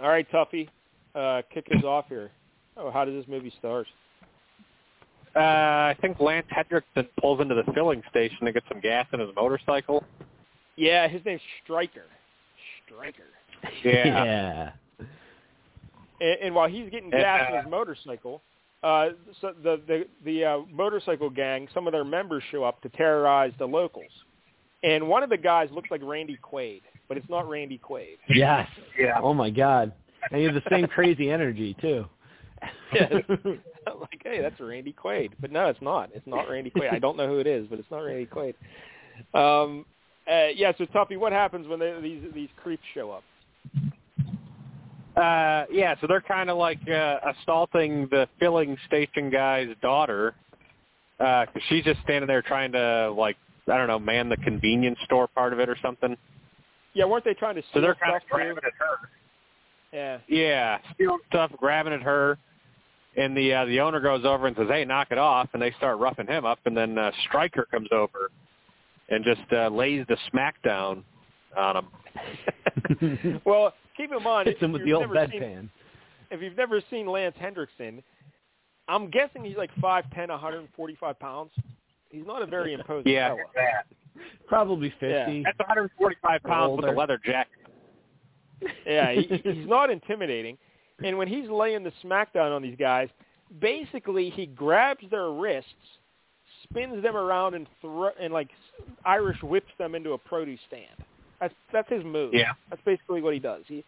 All 0.01 0.09
right, 0.09 0.29
Tuffy, 0.31 0.67
uh, 1.15 1.41
kick 1.53 1.67
us 1.75 1.83
off 1.83 2.05
here. 2.09 2.31
Oh, 2.77 2.91
how 2.91 3.05
does 3.05 3.13
this 3.13 3.27
movie 3.27 3.51
start? 3.59 3.87
Uh, 5.35 5.39
I 5.39 5.95
think 6.01 6.19
Lance 6.19 6.47
Henriksen 6.49 7.07
pulls 7.19 7.39
into 7.39 7.55
the 7.55 7.69
filling 7.73 8.01
station 8.09 8.45
to 8.45 8.51
get 8.51 8.63
some 8.69 8.79
gas 8.81 9.05
in 9.13 9.19
his 9.19 9.29
motorcycle. 9.35 10.03
Yeah, 10.75 11.07
his 11.07 11.23
name's 11.25 11.41
Stryker. 11.63 12.05
Stryker. 12.85 13.23
Yeah. 13.84 14.24
yeah. 14.24 14.70
And, 16.22 16.38
and 16.41 16.55
while 16.55 16.68
he's 16.68 16.89
getting 16.89 17.12
And, 17.14 17.22
gas 17.22 17.47
uh, 17.49 17.53
in 17.55 17.64
his 17.64 17.72
motorcycle, 17.72 18.41
uh, 18.84 19.10
so 19.41 19.53
the 19.64 19.82
the 19.88 20.05
the 20.24 20.45
uh, 20.45 20.60
motorcycle 20.72 21.30
gang, 21.30 21.68
some 21.74 21.88
of 21.88 21.93
their 21.93 22.03
members 22.03 22.43
show 22.51 22.64
up 22.64 22.82
to 22.82 22.89
terrorize 22.89 23.51
the 23.60 23.66
locals, 23.66 24.12
and 24.84 25.07
one 25.07 25.24
of 25.24 25.30
the 25.30 25.38
guys 25.38 25.70
looks 25.72 25.91
like 25.91 26.01
Randy 26.03 26.38
Quaid, 26.41 26.82
but 27.07 27.18
it's 27.18 27.30
not 27.30 27.49
Randy 27.49 27.80
Quaid. 27.80 28.18
Yes. 28.30 28.68
Yeah. 28.97 29.20
Oh 29.22 29.34
my 29.34 29.49
God. 29.49 29.91
And 30.32 30.39
he 30.39 30.45
has 30.45 30.53
the 30.53 30.64
same 30.70 30.88
crazy 30.95 31.30
energy 31.30 31.76
too. 31.82 32.05
yes. 32.93 33.12
I'm 33.88 33.99
like, 33.99 34.22
hey, 34.24 34.41
that's 34.41 34.60
Randy 34.60 34.93
Quaid, 34.93 35.32
but 35.39 35.51
no, 35.51 35.68
it's 35.68 35.82
not. 35.82 36.10
It's 36.14 36.28
not 36.28 36.49
Randy 36.49 36.70
Quaid. 36.70 36.93
I 36.93 36.99
don't 36.99 37.18
know 37.18 37.28
who 37.28 37.39
it 37.39 37.47
is, 37.47 37.66
but 37.70 37.80
it's 37.80 37.89
not 37.89 37.99
Randy 37.99 38.28
Quaid. 38.28 38.53
Um, 39.34 39.86
uh, 40.30 40.47
yeah, 40.55 40.72
so 40.78 40.86
Tuffy, 40.86 41.18
what 41.18 41.32
happens 41.32 41.68
when 41.68 41.80
they, 41.80 41.99
these 42.01 42.24
these 42.34 42.49
creeps 42.62 42.84
show 42.93 43.12
up? 43.12 43.24
Uh, 45.15 45.65
yeah, 45.72 45.95
so 45.99 46.07
they're 46.07 46.22
kind 46.22 46.49
of 46.49 46.57
like 46.57 46.80
uh, 46.88 47.17
assaulting 47.41 48.07
the 48.09 48.28
filling 48.39 48.78
station 48.88 49.30
guy's 49.30 49.67
daughter 49.82 50.36
because 51.17 51.61
she's 51.67 51.84
just 51.84 51.99
standing 52.01 52.28
there 52.28 52.41
trying 52.41 52.72
to 52.72 53.11
like 53.11 53.36
I 53.67 53.78
don't 53.78 53.88
know 53.88 53.99
man 53.99 54.30
the 54.30 54.38
convenience 54.38 54.97
store 55.05 55.28
part 55.28 55.51
of 55.51 55.59
it 55.59 55.67
or 55.67 55.76
something. 55.82 56.15
Yeah, 56.93 57.05
weren't 57.05 57.26
they 57.26 57.34
trying 57.34 57.55
to 57.55 57.61
steal 57.61 57.74
So 57.76 57.82
they're 57.82 57.95
kind 57.95 58.15
of 58.15 58.22
grabbing 58.30 58.55
too? 58.55 58.67
at 58.67 58.74
her. 58.80 59.09
Yeah. 59.91 60.17
Yeah, 60.28 60.78
stealing 60.93 61.20
stuff, 61.30 61.51
grabbing 61.57 61.93
at 61.93 62.01
her, 62.01 62.38
and 63.17 63.36
the 63.36 63.53
uh, 63.53 63.65
the 63.65 63.80
owner 63.80 63.99
goes 63.99 64.24
over 64.24 64.47
and 64.47 64.55
says, 64.55 64.67
"Hey, 64.70 64.86
knock 64.86 65.07
it 65.11 65.17
off!" 65.17 65.49
And 65.53 65.61
they 65.61 65.72
start 65.72 65.99
roughing 65.99 66.28
him 66.28 66.45
up, 66.45 66.59
and 66.65 66.78
then 66.78 66.97
uh, 66.97 67.11
Stryker 67.28 67.67
comes 67.72 67.89
over 67.91 68.32
and 69.09 69.26
just 69.26 69.41
uh, 69.51 69.67
lays 69.70 70.05
the 70.07 70.17
smackdown 70.32 71.03
on 71.57 71.78
him. 71.78 71.88
well, 73.45 73.73
keep 73.97 74.11
in 74.11 74.23
mind, 74.23 74.47
Hits 74.47 74.57
if 74.57 74.63
him 74.63 74.71
with 74.71 74.81
you've 74.81 74.87
the 74.87 74.93
old 74.93 75.13
never 75.13 75.27
seen- 75.31 75.41
bedpan. 75.41 75.69
if 76.31 76.41
you've 76.41 76.57
never 76.57 76.81
seen 76.89 77.07
Lance 77.07 77.35
Henriksen, 77.39 78.03
I'm 78.87 79.09
guessing 79.09 79.43
he's 79.43 79.57
like 79.57 79.71
5'10", 79.75 80.29
145 80.29 81.19
pounds. 81.19 81.51
He's 82.11 82.25
not 82.25 82.41
a 82.41 82.45
very 82.45 82.73
imposing 82.73 83.11
Yeah, 83.11 83.29
fella. 83.29 83.41
that. 83.55 83.85
Probably 84.47 84.89
50. 84.99 85.07
Yeah. 85.07 85.41
That's 85.45 85.59
145 85.59 86.43
pounds 86.43 86.75
with 86.77 86.85
a 86.89 86.91
leather 86.91 87.19
jacket. 87.23 87.51
Yeah, 88.85 89.11
he, 89.13 89.21
he's 89.43 89.67
not 89.67 89.89
intimidating. 89.89 90.57
And 91.03 91.17
when 91.17 91.27
he's 91.27 91.49
laying 91.49 91.83
the 91.83 91.93
smackdown 92.03 92.53
on 92.53 92.61
these 92.61 92.75
guys, 92.77 93.07
basically 93.61 94.29
he 94.31 94.47
grabs 94.47 95.03
their 95.11 95.31
wrists, 95.31 95.69
spins 96.63 97.01
them 97.03 97.15
around, 97.15 97.53
and 97.53 97.67
thro- 97.79 98.11
and 98.19 98.33
like 98.33 98.49
Irish 99.05 99.41
whips 99.43 99.71
them 99.77 99.95
into 99.95 100.11
a 100.13 100.17
produce 100.17 100.59
stand. 100.67 100.87
That's 101.39 101.53
that's 101.71 101.89
his 101.89 102.03
move. 102.03 102.33
Yeah. 102.33 102.53
That's 102.69 102.81
basically 102.83 103.21
what 103.21 103.33
he 103.33 103.39
does. 103.39 103.63
He 103.67 103.83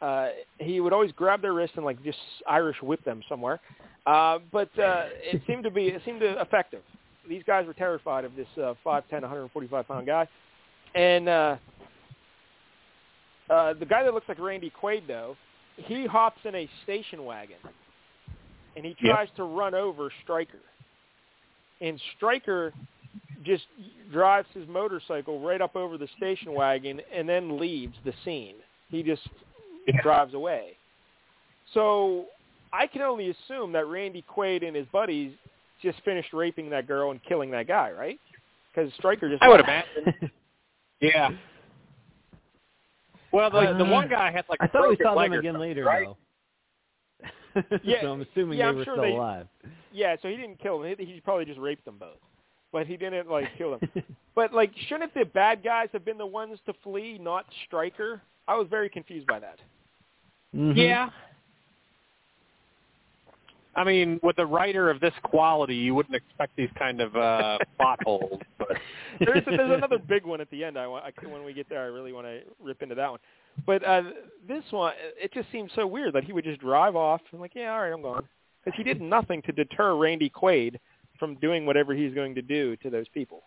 uh, 0.00 0.28
he 0.58 0.80
would 0.80 0.92
always 0.92 1.12
grab 1.12 1.40
their 1.42 1.52
wrists 1.52 1.76
and 1.76 1.84
like 1.84 2.02
just 2.02 2.18
Irish 2.48 2.76
whip 2.82 3.04
them 3.04 3.22
somewhere. 3.28 3.60
Uh, 4.06 4.38
but 4.52 4.68
uh, 4.78 5.04
it 5.22 5.40
seemed 5.46 5.64
to 5.64 5.70
be 5.70 5.86
it 5.88 6.02
seemed 6.04 6.20
to 6.20 6.40
effective. 6.40 6.82
These 7.28 7.42
guys 7.46 7.66
were 7.66 7.72
terrified 7.72 8.26
of 8.26 8.36
this 8.36 8.46
uh, 8.58 8.74
5'10", 8.84 9.22
145 9.22 9.88
pound 9.88 10.06
guy, 10.06 10.28
and 10.94 11.26
uh, 11.26 11.56
uh, 13.48 13.72
the 13.74 13.86
guy 13.86 14.02
that 14.02 14.12
looks 14.12 14.28
like 14.28 14.38
Randy 14.38 14.70
Quaid 14.82 15.06
though, 15.06 15.36
he 15.76 16.06
hops 16.06 16.40
in 16.44 16.54
a 16.54 16.68
station 16.82 17.24
wagon, 17.24 17.56
and 18.76 18.84
he 18.84 18.94
Yep. 19.00 19.14
tries 19.14 19.28
to 19.36 19.44
run 19.44 19.74
over 19.74 20.10
Stryker, 20.22 20.60
and 21.80 21.98
Stryker 22.16 22.74
just 23.44 23.64
drives 24.12 24.48
his 24.54 24.66
motorcycle 24.68 25.40
right 25.40 25.60
up 25.60 25.76
over 25.76 25.98
the 25.98 26.08
station 26.16 26.52
wagon 26.52 27.00
and 27.14 27.28
then 27.28 27.58
leaves 27.58 27.94
the 28.04 28.12
scene. 28.24 28.56
He 28.88 29.02
just 29.02 29.22
Yeah. 29.86 30.00
drives 30.02 30.34
away. 30.34 30.76
So 31.72 32.26
I 32.72 32.86
can 32.86 33.02
only 33.02 33.30
assume 33.30 33.72
that 33.72 33.86
Randy 33.86 34.22
Quaid 34.34 34.66
and 34.66 34.74
his 34.76 34.86
buddies 34.92 35.32
just 35.82 36.00
finished 36.00 36.32
raping 36.32 36.70
that 36.70 36.86
girl 36.86 37.10
and 37.10 37.22
killing 37.24 37.50
that 37.52 37.66
guy, 37.66 37.90
right? 37.92 38.18
Because 38.74 38.92
Stryker 38.94 39.28
just 39.28 39.42
I 39.42 39.48
would 39.48 39.60
imagine. 39.60 40.30
Yeah. 41.00 41.30
Well, 43.32 43.50
the 43.50 43.74
the 43.76 43.84
uh, 43.84 43.90
one 43.90 44.08
guy 44.08 44.30
had 44.30 44.44
like 44.48 44.60
a 44.60 44.64
I 44.64 44.68
thought 44.68 44.88
we 44.88 44.96
saw 45.02 45.14
them 45.20 45.32
again 45.32 45.58
later, 45.58 45.84
right? 45.84 46.06
though. 46.06 46.16
Yeah, 47.84 48.00
so 48.02 48.12
I'm 48.12 48.20
assuming 48.22 48.58
yeah, 48.58 48.64
they 48.66 48.68
I'm 48.70 48.76
were 48.76 48.84
sure 48.84 48.94
still 48.94 49.04
they- 49.04 49.12
alive. 49.12 49.46
Yeah, 49.92 50.16
so 50.22 50.28
he 50.28 50.36
didn't 50.36 50.58
kill 50.60 50.78
them. 50.80 50.94
He, 50.98 51.04
he 51.04 51.20
probably 51.20 51.44
just 51.44 51.58
raped 51.60 51.84
them 51.84 51.98
both, 51.98 52.18
but 52.74 52.88
he 52.88 52.96
didn't 52.96 53.30
like 53.30 53.46
kill 53.56 53.78
them. 53.78 53.88
but 54.34 54.52
like, 54.52 54.72
shouldn't 54.88 55.14
the 55.14 55.24
bad 55.24 55.62
guys 55.62 55.88
have 55.92 56.04
been 56.04 56.18
the 56.18 56.26
ones 56.26 56.58
to 56.66 56.74
flee, 56.82 57.18
not 57.18 57.46
Stryker? 57.66 58.20
I 58.48 58.56
was 58.56 58.66
very 58.68 58.90
confused 58.90 59.28
by 59.28 59.38
that. 59.38 59.60
Mhm. 60.54 60.76
Yeah. 60.76 61.10
I 63.76 63.84
mean, 63.84 64.18
with 64.22 64.38
a 64.38 64.46
writer 64.46 64.90
of 64.90 65.00
this 65.00 65.14
quality, 65.22 65.74
you 65.76 65.94
wouldn't 65.94 66.16
expect 66.16 66.56
these 66.56 66.68
kind 66.76 67.00
of 67.00 67.14
uh, 67.14 67.58
plot 67.78 68.00
holes. 68.04 68.40
But 68.58 68.68
There's 69.20 69.44
there's 69.46 69.72
another 69.72 69.98
big 69.98 70.24
one 70.24 70.40
at 70.40 70.50
the 70.50 70.64
end. 70.64 70.76
I, 70.76 70.88
want, 70.88 71.04
I 71.04 71.26
when 71.28 71.44
we 71.44 71.52
get 71.52 71.68
there, 71.68 71.82
I 71.82 71.86
really 71.86 72.12
want 72.12 72.26
to 72.26 72.40
rip 72.60 72.82
into 72.82 72.96
that 72.96 73.10
one. 73.10 73.20
But 73.66 73.84
uh, 73.86 74.02
this 74.48 74.64
one, 74.70 74.94
it 75.16 75.32
just 75.32 75.50
seems 75.52 75.70
so 75.76 75.86
weird 75.86 76.12
that 76.14 76.24
he 76.24 76.32
would 76.32 76.44
just 76.44 76.60
drive 76.60 76.96
off 76.96 77.20
and 77.30 77.40
like, 77.40 77.52
yeah, 77.54 77.72
all 77.72 77.82
right, 77.82 77.92
I'm 77.92 78.02
gone, 78.02 78.28
because 78.64 78.76
he 78.76 78.82
did 78.82 79.00
nothing 79.00 79.42
to 79.42 79.52
deter 79.52 79.96
Randy 79.96 80.28
Quaid 80.28 80.78
from 81.18 81.36
doing 81.36 81.66
whatever 81.66 81.94
he's 81.94 82.14
going 82.14 82.34
to 82.34 82.42
do 82.42 82.76
to 82.78 82.90
those 82.90 83.08
people. 83.08 83.42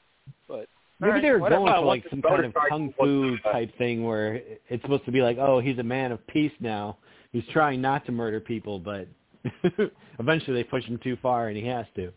But 0.48 0.68
Maybe 1.00 1.10
all 1.10 1.14
right, 1.14 1.22
they 1.22 1.32
were 1.32 1.40
whatever. 1.40 1.60
going 1.62 1.72
Well, 1.74 1.82
for 1.82 1.88
like 1.88 2.04
some 2.10 2.22
kind 2.22 2.46
of 2.46 2.54
motorcycle 2.56 2.70
kung 2.70 2.94
was, 2.98 3.40
fu 3.44 3.52
type 3.52 3.78
thing 3.78 4.04
where 4.06 4.42
it's 4.70 4.82
supposed 4.82 5.06
to 5.06 5.12
be 5.12 5.22
like, 5.22 5.38
oh, 5.40 5.60
he's 5.60 5.78
a 5.78 5.84
man 5.84 6.12
of 6.12 6.26
peace 6.28 6.52
now. 6.60 6.98
He's 7.32 7.44
trying 7.52 7.82
not 7.82 8.06
to 8.08 8.12
murder 8.12 8.40
people, 8.40 8.80
but 8.80 9.08
eventually 10.20 10.56
they 10.56 10.64
push 10.64 10.84
him 10.86 11.00
too 11.04 11.18
far 11.22 11.50
and 11.50 11.58
he 11.58 11.66
has 11.68 11.86
to. 11.96 12.12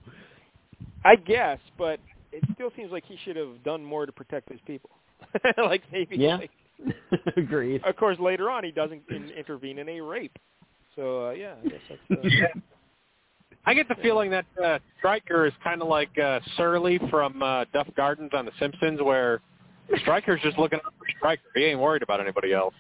I 1.05 1.17
guess, 1.17 1.59
but 1.77 2.01
it 2.33 2.43
still 2.55 2.71
seems 2.77 2.91
like 2.91 3.05
he 3.07 3.19
should 3.25 3.37
have 3.37 3.63
done 3.65 3.85
more 3.85 4.07
to 4.07 4.13
protect 4.13 4.51
his 4.51 4.61
people. 4.67 4.91
like 5.59 5.83
maybe, 5.93 6.17
Yeah. 6.17 6.37
like, 6.39 6.51
Agreed. 7.37 7.85
of 7.85 7.95
course, 7.97 8.19
later 8.19 8.49
on 8.51 8.65
he 8.65 8.71
doesn't 8.71 9.03
in, 9.11 9.29
intervene 9.31 9.79
in 9.79 9.89
a 9.91 10.01
rape. 10.01 10.39
So 10.97 11.29
uh, 11.29 11.31
yeah, 11.33 11.55
I 11.63 11.69
guess 11.69 11.81
that's. 11.89 12.01
Uh, 12.25 12.29
yeah. 12.29 12.47
I 13.67 13.75
get 13.75 13.89
the 13.89 13.95
feeling 13.97 14.31
that 14.31 14.47
uh, 14.63 14.79
Stryker 14.99 15.47
is 15.47 15.53
kind 15.63 15.83
of 15.83 15.89
like 15.89 16.17
uh, 16.19 16.41
Surly 16.57 16.99
from 17.11 17.43
uh, 17.43 17.67
Duff 17.73 17.89
Gardens 17.97 18.31
on 18.33 18.47
The 18.47 18.53
Simpsons, 18.59 19.01
where 19.03 19.41
Stryker's 20.01 20.41
just 20.43 20.59
looking 20.59 20.79
out 20.85 20.95
for 20.99 21.07
Stryker. 21.17 21.43
He 21.55 21.65
ain't 21.65 21.81
worried 21.81 22.03
about 22.03 22.21
anybody 22.21 22.53
else. 22.53 22.75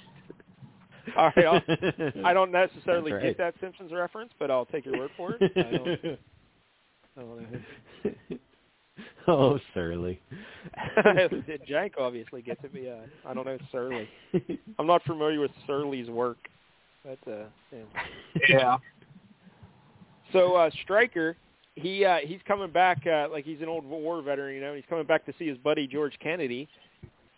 All 1.17 1.33
right, 1.37 1.47
I'll, 1.47 2.25
I 2.25 2.33
don't 2.33 2.53
necessarily 2.53 3.11
That's 3.11 3.25
get 3.25 3.39
that 3.39 3.55
Simpsons 3.61 3.93
reference, 3.93 4.33
but 4.39 4.51
I'll 4.51 4.67
take 4.67 4.85
your 4.85 4.99
word 4.99 5.11
for 5.17 5.37
it. 5.41 5.53
I 5.57 5.77
don't, 5.77 6.19
I 7.17 7.21
don't 7.21 8.41
oh, 9.29 9.59
surly. 9.75 10.21
Did 11.47 11.67
Jank 11.67 11.93
obviously 11.99 12.43
gets 12.43 12.63
it, 12.65 12.73
but 12.73 12.83
yeah, 12.83 13.01
I 13.27 13.35
don't 13.35 13.47
know 13.47 13.59
Surly. 13.73 14.09
I'm 14.79 14.87
not 14.87 15.03
familiar 15.05 15.41
with 15.41 15.51
Surly's 15.67 16.09
work. 16.09 16.39
But 17.05 17.33
uh, 17.33 17.45
yeah. 17.73 17.79
Yeah. 18.49 18.77
So 20.33 20.55
uh, 20.57 20.71
Stryker, 20.83 21.37
he 21.77 22.05
uh, 22.05 22.19
he's 22.23 22.41
coming 22.47 22.71
back 22.71 23.07
uh, 23.07 23.29
like 23.31 23.45
he's 23.45 23.61
an 23.61 23.69
old 23.69 23.85
war 23.85 24.23
veteran, 24.23 24.55
you 24.55 24.61
know. 24.61 24.75
He's 24.75 24.85
coming 24.89 25.07
back 25.07 25.25
to 25.27 25.33
see 25.39 25.49
his 25.49 25.59
buddy 25.59 25.87
George 25.87 26.15
Kennedy, 26.23 26.69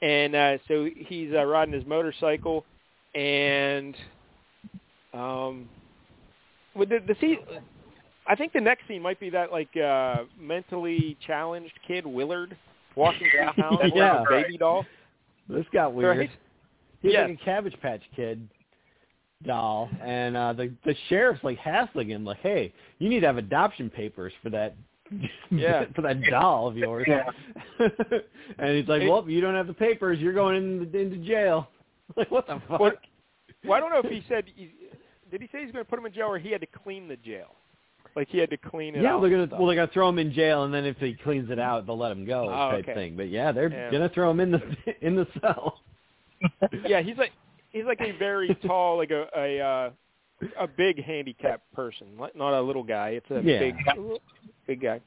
and 0.00 0.34
uh, 0.34 0.58
so 0.68 0.88
he's 0.96 1.32
uh, 1.34 1.44
riding 1.44 1.74
his 1.74 1.86
motorcycle, 1.86 2.64
and 3.14 3.94
um, 5.14 5.68
with 6.74 6.88
the, 6.88 6.98
the 7.06 7.14
scene, 7.20 7.38
I 8.26 8.34
think 8.34 8.52
the 8.52 8.60
next 8.60 8.88
scene 8.88 9.02
might 9.02 9.20
be 9.20 9.30
that 9.30 9.52
like 9.52 9.74
uh, 9.76 10.24
mentally 10.38 11.16
challenged 11.26 11.72
kid 11.86 12.06
Willard 12.06 12.56
walking 12.96 13.26
through 13.30 13.62
town 13.62 13.78
with 13.82 13.92
Yeah. 13.94 14.22
a 14.22 14.28
baby 14.28 14.56
doll. 14.58 14.84
This 15.48 15.66
got 15.72 15.92
weird. 15.94 16.18
Right? 16.18 16.30
He's 17.02 17.12
Yes. 17.12 17.28
like 17.28 17.40
a 17.40 17.44
Cabbage 17.44 17.74
Patch 17.82 18.02
Kid 18.14 18.48
doll, 19.44 19.90
and 20.02 20.36
uh, 20.36 20.52
the 20.52 20.72
the 20.84 20.94
sheriff's 21.08 21.42
like 21.44 21.58
hassling 21.58 22.10
him, 22.10 22.24
like, 22.24 22.40
"Hey, 22.40 22.72
you 22.98 23.08
need 23.08 23.20
to 23.20 23.26
have 23.26 23.38
adoption 23.38 23.90
papers 23.90 24.32
for 24.42 24.50
that." 24.50 24.74
Yeah. 25.50 25.84
for 25.94 26.02
that 26.02 26.22
doll 26.30 26.68
of 26.68 26.76
yours. 26.76 27.04
Yeah. 27.06 27.24
and 28.58 28.76
he's 28.76 28.88
like, 28.88 29.02
"Well, 29.02 29.28
you 29.28 29.40
don't 29.40 29.54
have 29.54 29.66
the 29.66 29.74
papers. 29.74 30.18
You're 30.18 30.32
going 30.32 30.56
into, 30.56 30.98
into 30.98 31.16
jail." 31.18 31.68
Like, 32.14 32.30
what 32.30 32.46
the 32.46 32.60
fuck? 32.68 32.78
Well, 32.78 32.92
well, 33.64 33.72
I 33.72 33.80
don't 33.80 33.88
know 33.88 34.00
if 34.00 34.10
he 34.10 34.22
said 34.28 34.44
he, 34.54 34.70
did 35.30 35.40
he 35.40 35.48
say 35.50 35.64
he's 35.64 35.72
going 35.72 35.82
to 35.82 35.88
put 35.88 35.98
him 35.98 36.04
in 36.04 36.12
jail 36.12 36.26
or 36.26 36.38
he 36.38 36.50
had 36.50 36.60
to 36.60 36.66
clean 36.66 37.08
the 37.08 37.16
jail, 37.16 37.54
like 38.14 38.28
he 38.28 38.36
had 38.36 38.50
to 38.50 38.58
clean 38.58 38.94
it 38.94 39.02
yeah, 39.02 39.14
out. 39.14 39.20
they're 39.22 39.30
gonna 39.30 39.48
well, 39.50 39.66
they're 39.66 39.76
gonna 39.76 39.90
throw 39.92 40.08
him 40.08 40.18
in 40.18 40.32
jail, 40.32 40.64
and 40.64 40.74
then 40.74 40.84
if 40.84 40.98
he 40.98 41.14
cleans 41.14 41.50
it 41.50 41.58
out, 41.58 41.86
they'll 41.86 41.96
let 41.96 42.12
him 42.12 42.26
go, 42.26 42.48
Oh, 42.50 42.72
type 42.72 42.84
okay. 42.84 42.94
thing. 42.94 43.16
But 43.16 43.30
yeah, 43.30 43.52
they're 43.52 43.70
Yeah. 43.70 43.90
gonna 43.90 44.10
throw 44.10 44.30
him 44.30 44.40
in 44.40 44.50
the 44.50 44.60
in 45.00 45.16
the 45.16 45.26
cell. 45.40 45.80
yeah, 46.86 47.00
he's 47.00 47.16
like 47.16 47.32
he's 47.72 47.84
like 47.84 48.00
a 48.00 48.12
very 48.18 48.54
tall, 48.66 48.96
like 48.98 49.10
a 49.10 49.26
a 49.36 49.60
uh, 49.60 49.90
a 50.58 50.66
big 50.66 51.02
handicapped 51.02 51.70
person, 51.72 52.06
like 52.18 52.34
not 52.36 52.52
a 52.52 52.60
little 52.62 52.82
guy. 52.82 53.10
It's 53.10 53.30
a 53.30 53.40
Yeah. 53.42 53.58
big 53.60 53.76
big 54.66 54.80
guy. 54.82 55.00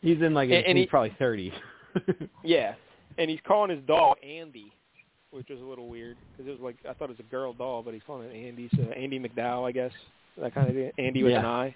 He's 0.00 0.20
in 0.20 0.34
like 0.34 0.50
And- 0.50 0.66
and 0.66 0.76
he's 0.78 0.86
he- 0.86 0.90
probably 0.90 1.14
thirty. 1.18 1.52
Yeah, 2.42 2.74
and 3.18 3.28
he's 3.30 3.38
calling 3.46 3.70
his 3.70 3.84
doll 3.86 4.16
Andy, 4.22 4.72
which 5.30 5.48
was 5.50 5.60
a 5.60 5.64
little 5.64 5.88
weird 5.88 6.16
because 6.32 6.48
it 6.48 6.52
was 6.52 6.60
like 6.60 6.76
I 6.88 6.94
thought 6.94 7.04
it 7.10 7.18
was 7.18 7.20
a 7.20 7.30
girl 7.30 7.52
doll, 7.52 7.82
but 7.82 7.92
he's 7.94 8.02
calling 8.06 8.28
it 8.30 8.34
Andy. 8.34 8.68
So 8.74 8.82
Andie 8.92 9.20
MacDowell, 9.20 9.68
I 9.68 9.72
guess 9.72 9.92
that 10.40 10.54
kind 10.54 10.68
of 10.68 10.74
thing. 10.74 10.90
Andy 10.98 11.22
with 11.22 11.34
an 11.34 11.42
Yeah. 11.42 11.48
eye. 11.50 11.74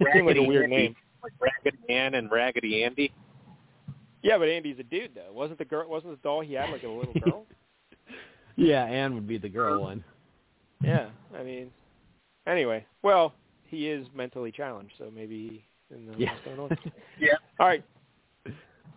It 0.00 0.08
seemed 0.12 0.26
like 0.26 0.36
a 0.36 0.42
weird 0.42 0.68
name. 0.70 0.94
Like 1.22 1.32
Raggedy 1.40 1.78
Ann 1.92 2.14
and 2.14 2.30
Raggedy 2.30 2.84
Andy. 2.84 3.10
Yeah, 4.22 4.36
but 4.38 4.48
Andy's 4.48 4.78
a 4.78 4.82
dude 4.84 5.14
though. 5.14 5.32
Wasn't 5.32 5.58
the 5.58 5.64
girl? 5.64 5.88
Wasn't 5.88 6.12
the 6.12 6.22
doll 6.28 6.42
he 6.42 6.52
had 6.54 6.70
like 6.70 6.82
a 6.82 6.88
little 6.88 7.14
girl? 7.24 7.46
Yeah, 8.58 8.84
Anne 8.84 9.14
would 9.14 9.28
be 9.28 9.38
the 9.38 9.48
girl 9.48 9.80
one. 9.82 10.02
Yeah, 10.82 11.10
I 11.38 11.44
mean, 11.44 11.70
anyway, 12.46 12.84
well, 13.02 13.32
he 13.66 13.88
is 13.88 14.04
mentally 14.14 14.50
challenged, 14.50 14.92
so 14.98 15.10
maybe 15.14 15.64
he 15.88 15.94
knows 16.04 16.16
Yeah. 16.18 16.34
going 16.44 16.58
on. 16.58 16.78
Yeah. 17.20 17.34
All 17.60 17.66
right. 17.68 17.84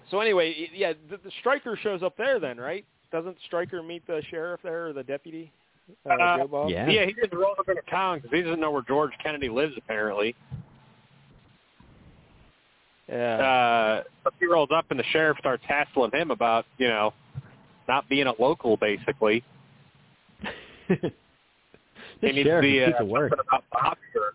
So 0.10 0.20
anyway, 0.20 0.70
yeah, 0.74 0.94
the, 1.10 1.18
the 1.18 1.32
Stryker 1.40 1.78
shows 1.82 2.02
up 2.04 2.18
there 2.18 2.40
then, 2.40 2.58
right? 2.58 2.86
Doesn't 3.12 3.38
Stryker 3.46 3.82
meet 3.84 4.06
the 4.08 4.22
sheriff 4.30 4.62
there 4.64 4.88
or 4.88 4.94
the 4.94 5.04
deputy? 5.04 5.52
Uh, 6.10 6.14
Uh, 6.14 6.38
Joe 6.40 6.48
Bob? 6.48 6.70
Yeah. 6.70 6.90
Yeah, 6.90 7.06
he 7.06 7.14
just 7.14 7.32
rolls 7.34 7.58
up 7.60 7.70
into 7.70 7.82
town 7.90 8.18
because 8.20 8.32
he 8.36 8.42
doesn't 8.42 8.60
know 8.60 8.72
where 8.72 8.82
George 8.82 9.12
Kennedy 9.24 9.50
lives, 9.50 9.74
apparently. 9.78 10.36
Yeah. 13.08 13.38
Uh, 13.38 14.30
he 14.40 14.46
rolls 14.48 14.70
up, 14.74 14.86
and 14.90 15.00
the 15.00 15.04
sheriff 15.12 15.38
starts 15.40 15.64
hassling 15.68 16.12
him 16.12 16.32
about, 16.32 16.66
you 16.78 16.88
know, 16.88 17.14
not 17.92 18.08
being 18.08 18.26
a 18.28 18.34
local, 18.42 18.78
basically. 18.78 19.44
this 20.88 21.12
he 22.22 22.32
needs 22.32 22.48
sheriff 22.48 22.64
to 22.64 22.68
be 22.70 22.80
a 22.80 22.88
uh, 22.90 23.00
piece 23.02 23.08
work. 23.10 23.34
about 23.34 23.64
Bob 23.72 23.98
or- 24.16 24.34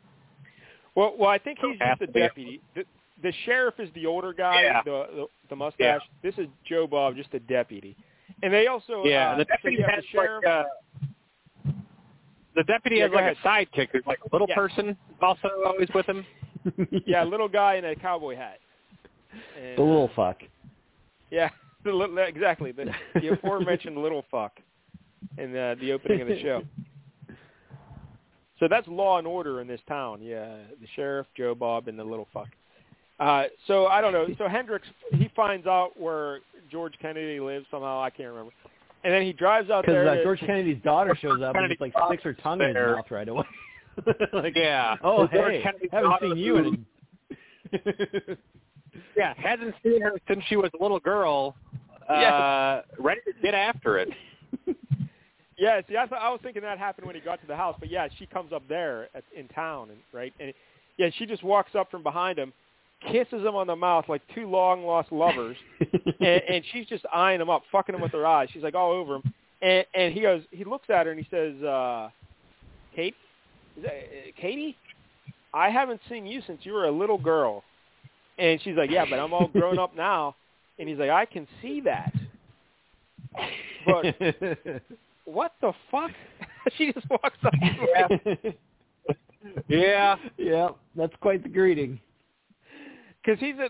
Well, 0.94 1.14
well, 1.18 1.30
I 1.30 1.38
think 1.38 1.58
he's 1.60 1.78
Has 1.80 1.98
just 1.98 2.10
a 2.10 2.12
deputy. 2.12 2.60
The, 2.74 2.84
the 3.22 3.32
sheriff 3.46 3.74
is 3.78 3.88
the 3.94 4.04
older 4.06 4.32
guy, 4.34 4.62
Yeah. 4.62 4.82
the, 4.84 5.06
the 5.14 5.26
the 5.48 5.56
mustache. 5.56 6.02
This 6.22 6.34
is 6.36 6.48
Joe 6.68 6.86
Bob, 6.86 7.16
just 7.16 7.32
a 7.32 7.40
deputy. 7.40 7.96
And 8.42 8.52
they 8.52 8.66
also 8.66 9.04
Yeah, 9.04 9.30
uh, 9.32 9.38
the 9.38 9.44
deputy 9.46 9.76
you 9.78 9.82
have 9.84 9.94
has 9.94 10.04
the 10.04 10.08
sheriff. 10.12 10.44
like 10.44 10.52
uh, 10.52 11.72
the 12.56 12.64
deputy 12.64 12.96
Yeah, 12.96 13.02
has 13.04 13.10
go 13.12 13.16
like 13.16 13.36
a 13.36 13.46
sidekick 13.48 13.88
who's 13.92 14.02
like 14.06 14.18
a 14.20 14.28
little 14.34 14.48
Yeah. 14.50 14.54
person 14.56 14.96
also 15.22 15.48
always 15.66 15.88
with 15.94 16.06
him. 16.06 16.26
yeah, 17.06 17.24
a 17.24 17.24
little 17.24 17.48
guy 17.48 17.76
in 17.76 17.84
a 17.86 17.94
cowboy 17.96 18.36
hat. 18.36 18.58
And, 19.58 19.78
the 19.78 19.82
little 19.82 20.10
fuck. 20.14 20.38
Yeah, 21.30 21.50
the 21.90 21.92
little, 21.92 22.18
exactly. 22.18 22.72
The, 22.72 22.86
the 23.14 23.28
aforementioned 23.32 23.96
little 23.98 24.24
fuck 24.30 24.52
in 25.38 25.52
the, 25.52 25.76
the 25.80 25.92
opening 25.92 26.20
of 26.22 26.28
the 26.28 26.40
show. 26.40 26.62
So 28.58 28.68
that's 28.68 28.88
law 28.88 29.18
and 29.18 29.26
order 29.26 29.60
in 29.60 29.66
this 29.66 29.82
town. 29.86 30.22
Yeah, 30.22 30.46
the 30.80 30.86
sheriff, 30.94 31.26
Joe 31.36 31.54
Bob, 31.54 31.88
and 31.88 31.98
the 31.98 32.04
little 32.04 32.26
fuck. 32.32 32.48
Uh, 33.20 33.44
so 33.66 33.86
I 33.86 34.00
don't 34.00 34.14
know. 34.14 34.26
So 34.38 34.48
Hendricks 34.48 34.86
he 35.12 35.30
finds 35.36 35.66
out 35.66 35.90
where 36.00 36.40
George 36.72 36.94
Kennedy 37.02 37.38
lives 37.38 37.66
somehow. 37.70 38.00
I 38.00 38.08
can't 38.08 38.30
remember. 38.30 38.52
And 39.04 39.12
then 39.12 39.22
he 39.24 39.34
drives 39.34 39.68
out 39.68 39.82
Because 39.84 40.06
there. 40.06 40.08
uh, 40.08 40.22
George 40.22 40.40
Kennedy's 40.40 40.82
daughter 40.82 41.14
shows 41.20 41.42
up 41.42 41.54
and 41.54 41.56
Kennedy 41.56 41.74
just 41.74 41.80
like 41.82 42.06
sticks 42.08 42.22
her 42.24 42.32
tongue 42.32 42.62
in 42.62 42.68
his 42.68 42.76
mouth 42.76 43.10
right 43.10 43.28
away. 43.28 43.44
like, 44.32 44.54
Yeah. 44.56 44.96
oh 45.04 45.26
hey, 45.26 45.62
haven't 45.92 46.12
seen 46.22 46.36
you 46.38 46.56
in. 46.56 46.86
Yeah, 49.16 49.34
hasn't 49.36 49.74
seen 49.82 50.00
her 50.00 50.12
since 50.28 50.42
she 50.48 50.56
was 50.56 50.70
a 50.78 50.82
little 50.82 51.00
girl. 51.00 51.54
Uh, 52.08 52.20
Yes. 52.20 52.84
ready 52.98 53.20
to 53.26 53.32
get 53.42 53.54
after 53.54 53.98
it. 53.98 54.08
Yeah, 55.58 55.80
see, 55.88 55.96
I, 55.96 56.06
thought, 56.06 56.20
I 56.20 56.28
was 56.28 56.40
thinking 56.42 56.62
that 56.62 56.78
happened 56.78 57.06
when 57.06 57.14
he 57.16 57.20
got 57.22 57.40
to 57.40 57.46
the 57.46 57.56
house, 57.56 57.76
but 57.80 57.90
yeah, 57.90 58.08
she 58.18 58.26
comes 58.26 58.52
up 58.52 58.62
there 58.68 59.08
at, 59.14 59.24
in 59.34 59.48
town, 59.48 59.88
and 59.88 59.98
right, 60.12 60.32
and 60.38 60.52
yeah, 60.98 61.08
she 61.16 61.24
just 61.24 61.42
walks 61.42 61.74
up 61.74 61.90
from 61.90 62.02
behind 62.02 62.38
him, 62.38 62.52
kisses 63.10 63.42
him 63.42 63.54
on 63.54 63.66
the 63.66 63.76
mouth 63.76 64.04
like 64.06 64.20
two 64.34 64.46
long 64.50 64.84
lost 64.84 65.10
lovers, 65.10 65.56
and, 66.20 66.42
and 66.48 66.64
she's 66.72 66.86
just 66.86 67.06
eyeing 67.12 67.40
him 67.40 67.48
up, 67.48 67.62
fucking 67.72 67.94
him 67.94 68.02
with 68.02 68.12
her 68.12 68.26
eyes. 68.26 68.48
She's 68.52 68.62
like 68.62 68.74
all 68.74 68.92
over 68.92 69.16
him, 69.16 69.22
and 69.62 69.86
and 69.94 70.12
he 70.12 70.20
goes, 70.20 70.42
he 70.50 70.64
looks 70.64 70.90
at 70.90 71.06
her 71.06 71.12
and 71.12 71.18
he 71.18 71.26
says, 71.30 71.62
uh, 71.62 72.10
"Kate, 72.94 73.14
is 73.78 73.84
that, 73.84 73.92
uh, 73.94 74.32
Katie, 74.38 74.76
I 75.54 75.70
haven't 75.70 76.02
seen 76.10 76.26
you 76.26 76.42
since 76.46 76.60
you 76.64 76.74
were 76.74 76.84
a 76.84 76.92
little 76.92 77.18
girl," 77.18 77.64
and 78.38 78.60
she's 78.60 78.76
like, 78.76 78.90
"Yeah, 78.90 79.06
but 79.08 79.18
I'm 79.18 79.32
all 79.32 79.48
grown 79.48 79.78
up 79.78 79.96
now," 79.96 80.36
and 80.78 80.88
he's 80.88 80.98
like, 80.98 81.10
"I 81.10 81.24
can 81.24 81.46
see 81.62 81.80
that." 81.82 82.12
But 83.86 84.16
what 85.24 85.54
the 85.60 85.72
fuck? 85.90 86.10
she 86.76 86.92
just 86.92 87.08
walks 87.10 87.38
up. 87.44 87.52
Yeah. 89.68 90.16
yeah, 90.36 90.70
that's 90.96 91.14
quite 91.20 91.44
the 91.44 91.48
greeting. 91.48 92.00
Because 93.24 93.38
he's 93.38 93.54
a. 93.56 93.68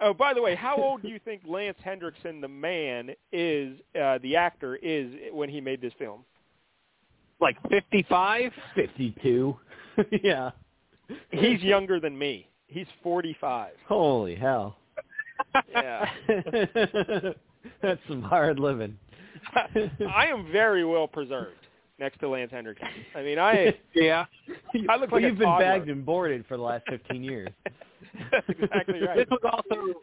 Oh, 0.00 0.14
by 0.14 0.32
the 0.32 0.40
way, 0.40 0.54
how 0.54 0.76
old 0.76 1.02
do 1.02 1.08
you 1.08 1.20
think 1.22 1.42
Lance 1.46 1.76
Henriksen, 1.84 2.40
the 2.40 2.48
man, 2.48 3.10
is? 3.30 3.78
Uh, 4.00 4.18
the 4.22 4.36
actor 4.36 4.76
is 4.76 5.12
when 5.30 5.50
he 5.50 5.60
made 5.60 5.82
this 5.82 5.92
film. 5.98 6.24
Like 7.40 7.56
55? 7.68 8.52
Fifty-two. 8.74 9.56
yeah. 10.22 10.50
He's 11.30 11.60
younger 11.60 12.00
than 12.00 12.18
me. 12.18 12.48
He's 12.66 12.86
forty-five. 13.02 13.72
Holy 13.86 14.34
hell. 14.34 14.76
Yeah. 15.70 16.10
That's 17.82 18.00
some 18.08 18.22
hard 18.22 18.58
living. 18.58 18.98
I 19.54 20.26
am 20.26 20.50
very 20.52 20.84
well 20.84 21.06
preserved 21.06 21.66
next 21.98 22.18
to 22.20 22.28
Lance 22.28 22.50
Henriksen. 22.50 22.88
I 23.14 23.22
mean, 23.22 23.38
I 23.38 23.74
Yeah. 23.94 24.26
I 24.88 24.96
look 24.96 25.12
like 25.12 25.22
You've 25.22 25.38
been 25.38 25.46
toddler. 25.46 25.64
bagged 25.64 25.88
and 25.88 26.04
boarded 26.04 26.44
for 26.46 26.56
the 26.56 26.62
last 26.62 26.84
15 26.88 27.22
years. 27.22 27.48
that's 28.30 28.48
exactly 28.48 29.00
right. 29.00 29.16
This 29.16 29.26
was 29.30 29.40
also 29.44 29.94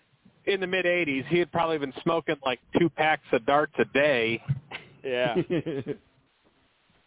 in 0.45 0.59
the 0.59 0.67
mid 0.67 0.85
80s. 0.85 1.25
He 1.27 1.39
had 1.39 1.51
probably 1.51 1.77
been 1.77 1.93
smoking 2.03 2.35
like 2.45 2.59
two 2.79 2.89
packs 2.89 3.25
of 3.31 3.45
darts 3.45 3.73
a 3.79 3.85
day. 3.85 4.41
Yeah. 5.03 5.35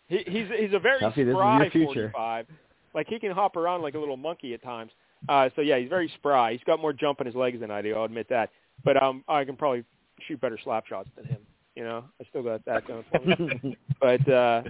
He, 0.08 0.18
he's 0.26 0.46
he's 0.58 0.72
a 0.72 0.78
very 0.78 1.00
Tuffy, 1.00 1.24
this 1.26 1.34
spry 1.34 1.68
45. 1.70 2.46
Like 2.94 3.06
he 3.08 3.18
can 3.18 3.32
hop 3.32 3.56
around 3.56 3.82
like 3.82 3.94
a 3.94 3.98
little 3.98 4.16
monkey 4.16 4.54
at 4.54 4.62
times. 4.62 4.90
Uh, 5.28 5.50
so 5.56 5.62
yeah, 5.62 5.78
he's 5.78 5.88
very 5.88 6.10
spry. 6.16 6.52
He's 6.52 6.64
got 6.64 6.80
more 6.80 6.92
jump 6.92 7.20
in 7.20 7.26
his 7.26 7.34
legs 7.34 7.60
than 7.60 7.70
I 7.70 7.82
do. 7.82 7.94
I'll 7.94 8.04
admit 8.04 8.28
that. 8.30 8.50
But 8.84 9.02
um, 9.02 9.24
I 9.28 9.44
can 9.44 9.56
probably 9.56 9.84
shoot 10.26 10.40
better 10.40 10.58
slap 10.62 10.86
shots 10.86 11.08
than 11.16 11.26
him. 11.26 11.38
You 11.74 11.84
know, 11.84 12.04
I 12.20 12.24
still 12.28 12.42
got 12.42 12.64
that 12.64 12.86
going 12.86 13.04
for 13.10 13.20
me. 13.20 13.76
but 14.00 14.28
uh, 14.28 14.62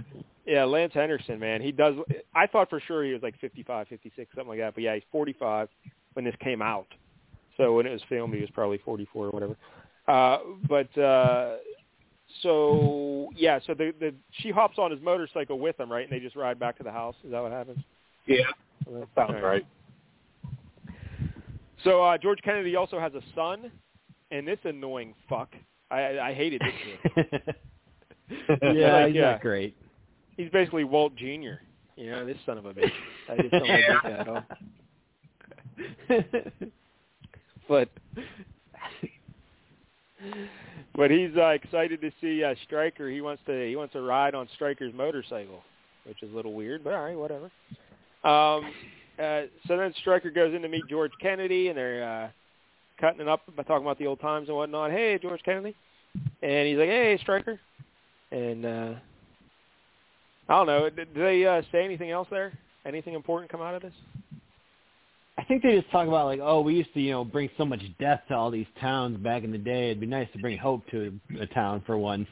yeah, 0.45 0.63
Lance 0.63 0.93
Henderson, 0.93 1.39
man, 1.39 1.61
he 1.61 1.71
does. 1.71 1.95
I 2.35 2.47
thought 2.47 2.69
for 2.69 2.79
sure 2.79 3.03
he 3.03 3.13
was 3.13 3.23
like 3.23 3.39
55, 3.39 3.87
56, 3.87 4.29
something 4.35 4.49
like 4.49 4.59
that. 4.59 4.75
But 4.75 4.83
yeah, 4.83 4.93
he's 4.95 5.03
45 5.11 5.69
when 6.13 6.25
this 6.25 6.35
came 6.39 6.61
out. 6.61 6.87
So 7.57 7.75
when 7.75 7.85
it 7.85 7.91
was 7.91 8.01
filmed, 8.07 8.33
he 8.33 8.41
was 8.41 8.49
probably 8.51 8.79
44 8.85 9.25
or 9.25 9.29
whatever. 9.31 9.57
Uh, 10.07 10.37
but 10.67 10.95
uh, 10.97 11.57
so 12.41 13.29
yeah, 13.35 13.59
so 13.65 13.73
the 13.73 13.93
the 13.99 14.13
she 14.31 14.51
hops 14.51 14.77
on 14.77 14.91
his 14.91 15.01
motorcycle 15.01 15.59
with 15.59 15.79
him, 15.79 15.91
right, 15.91 16.03
and 16.03 16.11
they 16.11 16.23
just 16.23 16.35
ride 16.35 16.59
back 16.59 16.77
to 16.77 16.83
the 16.83 16.91
house. 16.91 17.15
Is 17.23 17.31
that 17.31 17.41
what 17.41 17.51
happens? 17.51 17.79
Yeah. 18.25 18.43
That 18.85 19.07
Sounds 19.15 19.43
right. 19.43 19.65
So 21.83 22.03
uh, 22.03 22.17
George 22.17 22.39
Kennedy 22.43 22.75
also 22.75 22.99
has 22.99 23.13
a 23.13 23.21
son, 23.35 23.71
and 24.31 24.47
this 24.47 24.59
annoying 24.63 25.13
fuck. 25.27 25.49
I 25.91 26.19
I, 26.19 26.33
hated 26.33 26.61
this 26.61 26.73
kid. 27.15 27.55
yeah, 28.61 28.93
Like, 28.93 29.07
he's 29.07 29.15
yeah. 29.15 29.31
not 29.31 29.41
great. 29.41 29.75
He's 30.37 30.49
basically 30.51 30.83
Walt 30.83 31.15
Jr. 31.15 31.61
You 31.95 32.11
know, 32.11 32.25
this 32.25 32.37
son 32.45 32.57
of 32.57 32.65
a 32.65 32.73
bitch. 32.73 32.91
I 33.29 33.37
just 33.37 33.51
don't 33.51 33.67
like 33.67 33.81
this 33.87 33.97
guy 34.03 34.11
at 34.11 34.27
all. 34.27 34.43
But 37.69 37.87
but 40.95 41.11
he's 41.11 41.29
uh, 41.37 41.49
excited 41.49 42.01
to 42.01 42.11
see 42.19 42.43
uh, 42.43 42.55
Stryker. 42.65 43.09
He 43.09 43.21
wants 43.21 43.43
to 43.45 43.67
he 43.67 43.75
wants 43.75 43.93
to 43.93 44.01
ride 44.01 44.33
on 44.33 44.49
Stryker's 44.55 44.93
motorcycle, 44.93 45.61
which 46.05 46.23
is 46.23 46.33
a 46.33 46.35
little 46.35 46.53
weird, 46.53 46.83
but 46.83 46.93
all 46.93 47.03
right, 47.03 47.15
whatever. 47.15 47.51
Um, 48.23 48.73
uh, 49.19 49.41
so 49.67 49.77
then 49.77 49.93
Stryker 49.99 50.31
goes 50.31 50.53
in 50.53 50.61
to 50.61 50.69
meet 50.69 50.87
George 50.89 51.11
Kennedy, 51.21 51.67
and 51.67 51.77
they're 51.77 52.03
uh, 52.03 52.29
cutting 52.99 53.21
it 53.21 53.27
up 53.27 53.41
by 53.55 53.63
talking 53.63 53.85
about 53.85 53.99
the 53.99 54.07
old 54.07 54.19
times 54.19 54.47
and 54.47 54.57
whatnot. 54.57 54.91
Hey, 54.91 55.19
George 55.21 55.41
Kennedy, 55.43 55.75
and 56.41 56.67
he's 56.67 56.77
like, 56.77 56.89
Hey, 56.89 57.17
Stryker, 57.21 57.59
and 58.31 58.65
uh, 58.65 58.93
I 60.47 60.53
don't 60.53 60.67
know. 60.67 60.89
Did, 60.89 61.09
they 61.15 61.45
uh, 61.45 61.61
say 61.71 61.83
anything 61.85 62.11
else 62.11 62.27
there? 62.31 62.53
Anything 62.85 63.13
important 63.13 63.51
come 63.51 63.61
out 63.61 63.75
of 63.75 63.81
this? 63.81 63.93
I 65.37 65.43
think 65.43 65.63
they 65.63 65.79
just 65.79 65.89
talk 65.91 66.07
about 66.07 66.25
like, 66.25 66.41
oh, 66.41 66.61
we 66.61 66.75
used 66.75 66.93
to, 66.93 66.99
you 66.99 67.11
know, 67.11 67.23
bring 67.23 67.49
so 67.57 67.63
much 67.63 67.81
death 67.99 68.21
to 68.27 68.35
all 68.35 68.51
these 68.51 68.67
towns 68.81 69.17
back 69.17 69.43
in 69.43 69.51
the 69.51 69.57
day. 69.57 69.85
It'd 69.85 69.99
be 69.99 70.05
nice 70.05 70.27
to 70.33 70.39
bring 70.39 70.57
hope 70.57 70.81
to 70.91 71.17
a 71.39 71.45
town 71.45 71.81
for 71.85 71.97
once. 71.97 72.27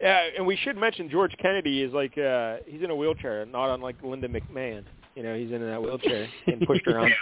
Yeah, 0.00 0.28
and 0.36 0.46
we 0.46 0.56
should 0.56 0.76
mention 0.76 1.08
George 1.10 1.34
Kennedy 1.40 1.82
is 1.82 1.92
like 1.92 2.16
uh 2.18 2.56
he's 2.66 2.82
in 2.82 2.90
a 2.90 2.96
wheelchair, 2.96 3.46
not 3.46 3.74
unlike 3.74 3.96
Linda 4.02 4.28
McMahon. 4.28 4.84
You 5.14 5.22
know, 5.22 5.34
he's 5.34 5.50
in 5.50 5.60
that 5.62 5.82
wheelchair 5.82 6.28
and 6.46 6.60
pushed 6.66 6.86
around. 6.86 7.12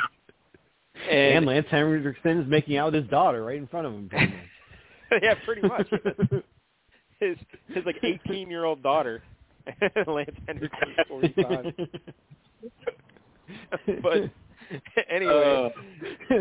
And, 1.11 1.37
And, 1.37 1.47
Lance 1.47 1.67
Henriksen 1.71 2.41
is 2.41 2.49
making 2.49 2.77
out 2.77 2.93
with 2.93 3.03
his 3.03 3.11
daughter 3.11 3.45
right 3.45 3.57
in 3.59 3.67
front 3.69 3.87
of 3.87 3.93
him. 3.93 4.11
yeah, 5.23 5.35
pretty 5.45 5.63
much. 5.63 5.89
his 7.21 7.37
his 7.69 7.85
like 7.87 7.97
eighteen 8.03 8.51
year 8.51 8.65
old 8.65 8.83
daughter, 8.83 9.23
Lance 10.07 10.31
is 10.49 10.71
forty 11.09 11.35
five. 11.43 11.75
but 14.03 14.31
anyway, 15.11 15.73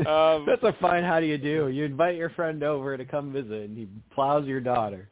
um, 0.07 0.45
That's 0.45 0.64
a 0.64 0.76
fine 0.80 1.03
how 1.03 1.19
do 1.19 1.26
you 1.26 1.38
do. 1.38 1.69
You 1.69 1.85
invite 1.85 2.15
your 2.15 2.30
friend 2.31 2.64
over 2.64 2.97
to 2.97 3.05
come 3.05 3.31
visit, 3.31 3.69
and 3.69 3.77
he 3.77 3.88
plows 4.14 4.45
your 4.47 4.61
daughter. 4.61 5.10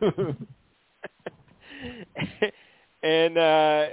and 3.02 3.38
uh 3.38 3.86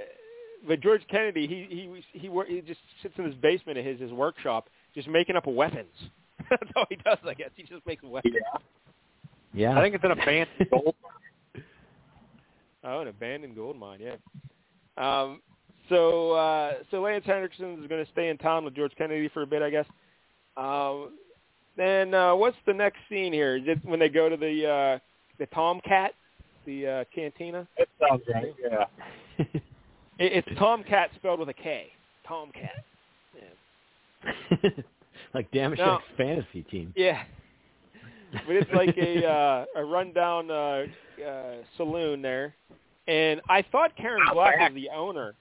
but 0.66 0.80
George 0.80 1.02
Kennedy, 1.10 1.46
he 1.46 1.66
he 1.70 2.18
he 2.18 2.28
wor- 2.28 2.46
he 2.46 2.60
just 2.60 2.80
sits 3.02 3.14
in 3.16 3.24
his 3.24 3.34
basement 3.36 3.78
of 3.78 3.84
his 3.84 4.00
his 4.00 4.12
workshop, 4.12 4.68
just 4.94 5.08
making 5.08 5.36
up 5.36 5.46
weapons. 5.46 5.94
That's 6.50 6.70
all 6.76 6.86
he 6.88 6.96
does, 6.96 7.18
I 7.26 7.34
guess. 7.34 7.50
He 7.54 7.62
just 7.62 7.86
makes 7.86 8.02
weapons. 8.02 8.34
Yeah. 9.54 9.70
yeah, 9.70 9.78
I 9.78 9.82
think 9.82 9.94
it's 9.94 10.04
an 10.04 10.12
abandoned 10.12 10.48
gold. 10.70 10.94
Oh, 12.84 13.00
an 13.00 13.08
abandoned 13.08 13.54
gold 13.54 13.78
mine, 13.78 14.00
yeah. 14.00 14.16
Um, 14.96 15.40
so 15.88 16.32
uh, 16.32 16.74
so 16.90 17.00
Lance 17.02 17.24
Henriksen 17.24 17.82
is 17.82 17.88
going 17.88 18.04
to 18.04 18.10
stay 18.12 18.28
in 18.28 18.38
town 18.38 18.64
with 18.64 18.74
George 18.74 18.92
Kennedy 18.96 19.28
for 19.28 19.42
a 19.42 19.46
bit, 19.46 19.62
I 19.62 19.70
guess. 19.70 19.86
Um, 20.56 21.12
then 21.76 22.12
uh, 22.14 22.34
what's 22.34 22.56
the 22.66 22.74
next 22.74 22.98
scene 23.08 23.32
here? 23.32 23.56
Is 23.56 23.62
it 23.66 23.78
when 23.84 24.00
they 24.00 24.08
go 24.08 24.28
to 24.28 24.36
the 24.36 24.66
uh, 24.68 24.98
the 25.38 25.46
Tomcat, 25.46 26.12
the 26.66 26.86
uh, 26.86 27.04
cantina? 27.14 27.66
It 27.76 27.88
sounds 28.00 28.22
right. 28.32 28.54
Yeah. 28.62 29.44
It, 30.18 30.44
it's 30.44 30.58
Tomcat 30.58 31.10
spelled 31.14 31.38
with 31.38 31.48
a 31.48 31.54
K. 31.54 31.86
Tomcat. 32.26 32.84
Yeah. 33.36 34.70
like 35.34 35.50
Damashek's 35.52 36.02
fantasy 36.16 36.62
team. 36.62 36.92
Yeah. 36.96 37.22
But 38.32 38.56
it's 38.56 38.70
like 38.74 38.96
a 38.98 39.24
uh, 39.26 39.64
a 39.76 39.84
rundown 39.84 40.50
uh, 40.50 40.84
uh, 41.24 41.54
saloon 41.76 42.20
there, 42.20 42.54
and 43.06 43.40
I 43.48 43.62
thought 43.72 43.96
Karen 43.96 44.20
Black 44.32 44.58
was 44.58 44.72
the 44.74 44.90
owner, 44.94 45.34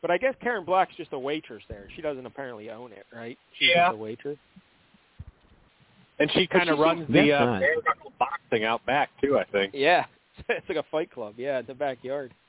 but 0.00 0.12
I 0.12 0.18
guess 0.18 0.34
Karen 0.40 0.64
Black's 0.64 0.94
just 0.96 1.12
a 1.12 1.18
waitress 1.18 1.62
there. 1.68 1.88
She 1.96 2.02
doesn't 2.02 2.24
apparently 2.24 2.70
own 2.70 2.92
it, 2.92 3.04
right? 3.12 3.36
She's 3.58 3.70
Yeah. 3.70 3.88
just 3.88 3.94
a 3.94 3.98
waitress. 3.98 4.38
And 6.18 6.30
she 6.32 6.46
kind 6.46 6.68
of 6.68 6.78
runs 6.78 7.06
the 7.08 7.32
uh, 7.32 7.58
bare 7.58 7.76
knuckle 7.84 8.12
boxing 8.18 8.64
out 8.64 8.84
back 8.86 9.10
too. 9.20 9.38
I 9.38 9.44
think. 9.50 9.72
Yeah, 9.74 10.06
it's 10.48 10.68
like 10.68 10.78
a 10.78 10.84
fight 10.90 11.10
club. 11.10 11.34
Yeah, 11.36 11.58
in 11.60 11.66
the 11.66 11.74
backyard. 11.74 12.32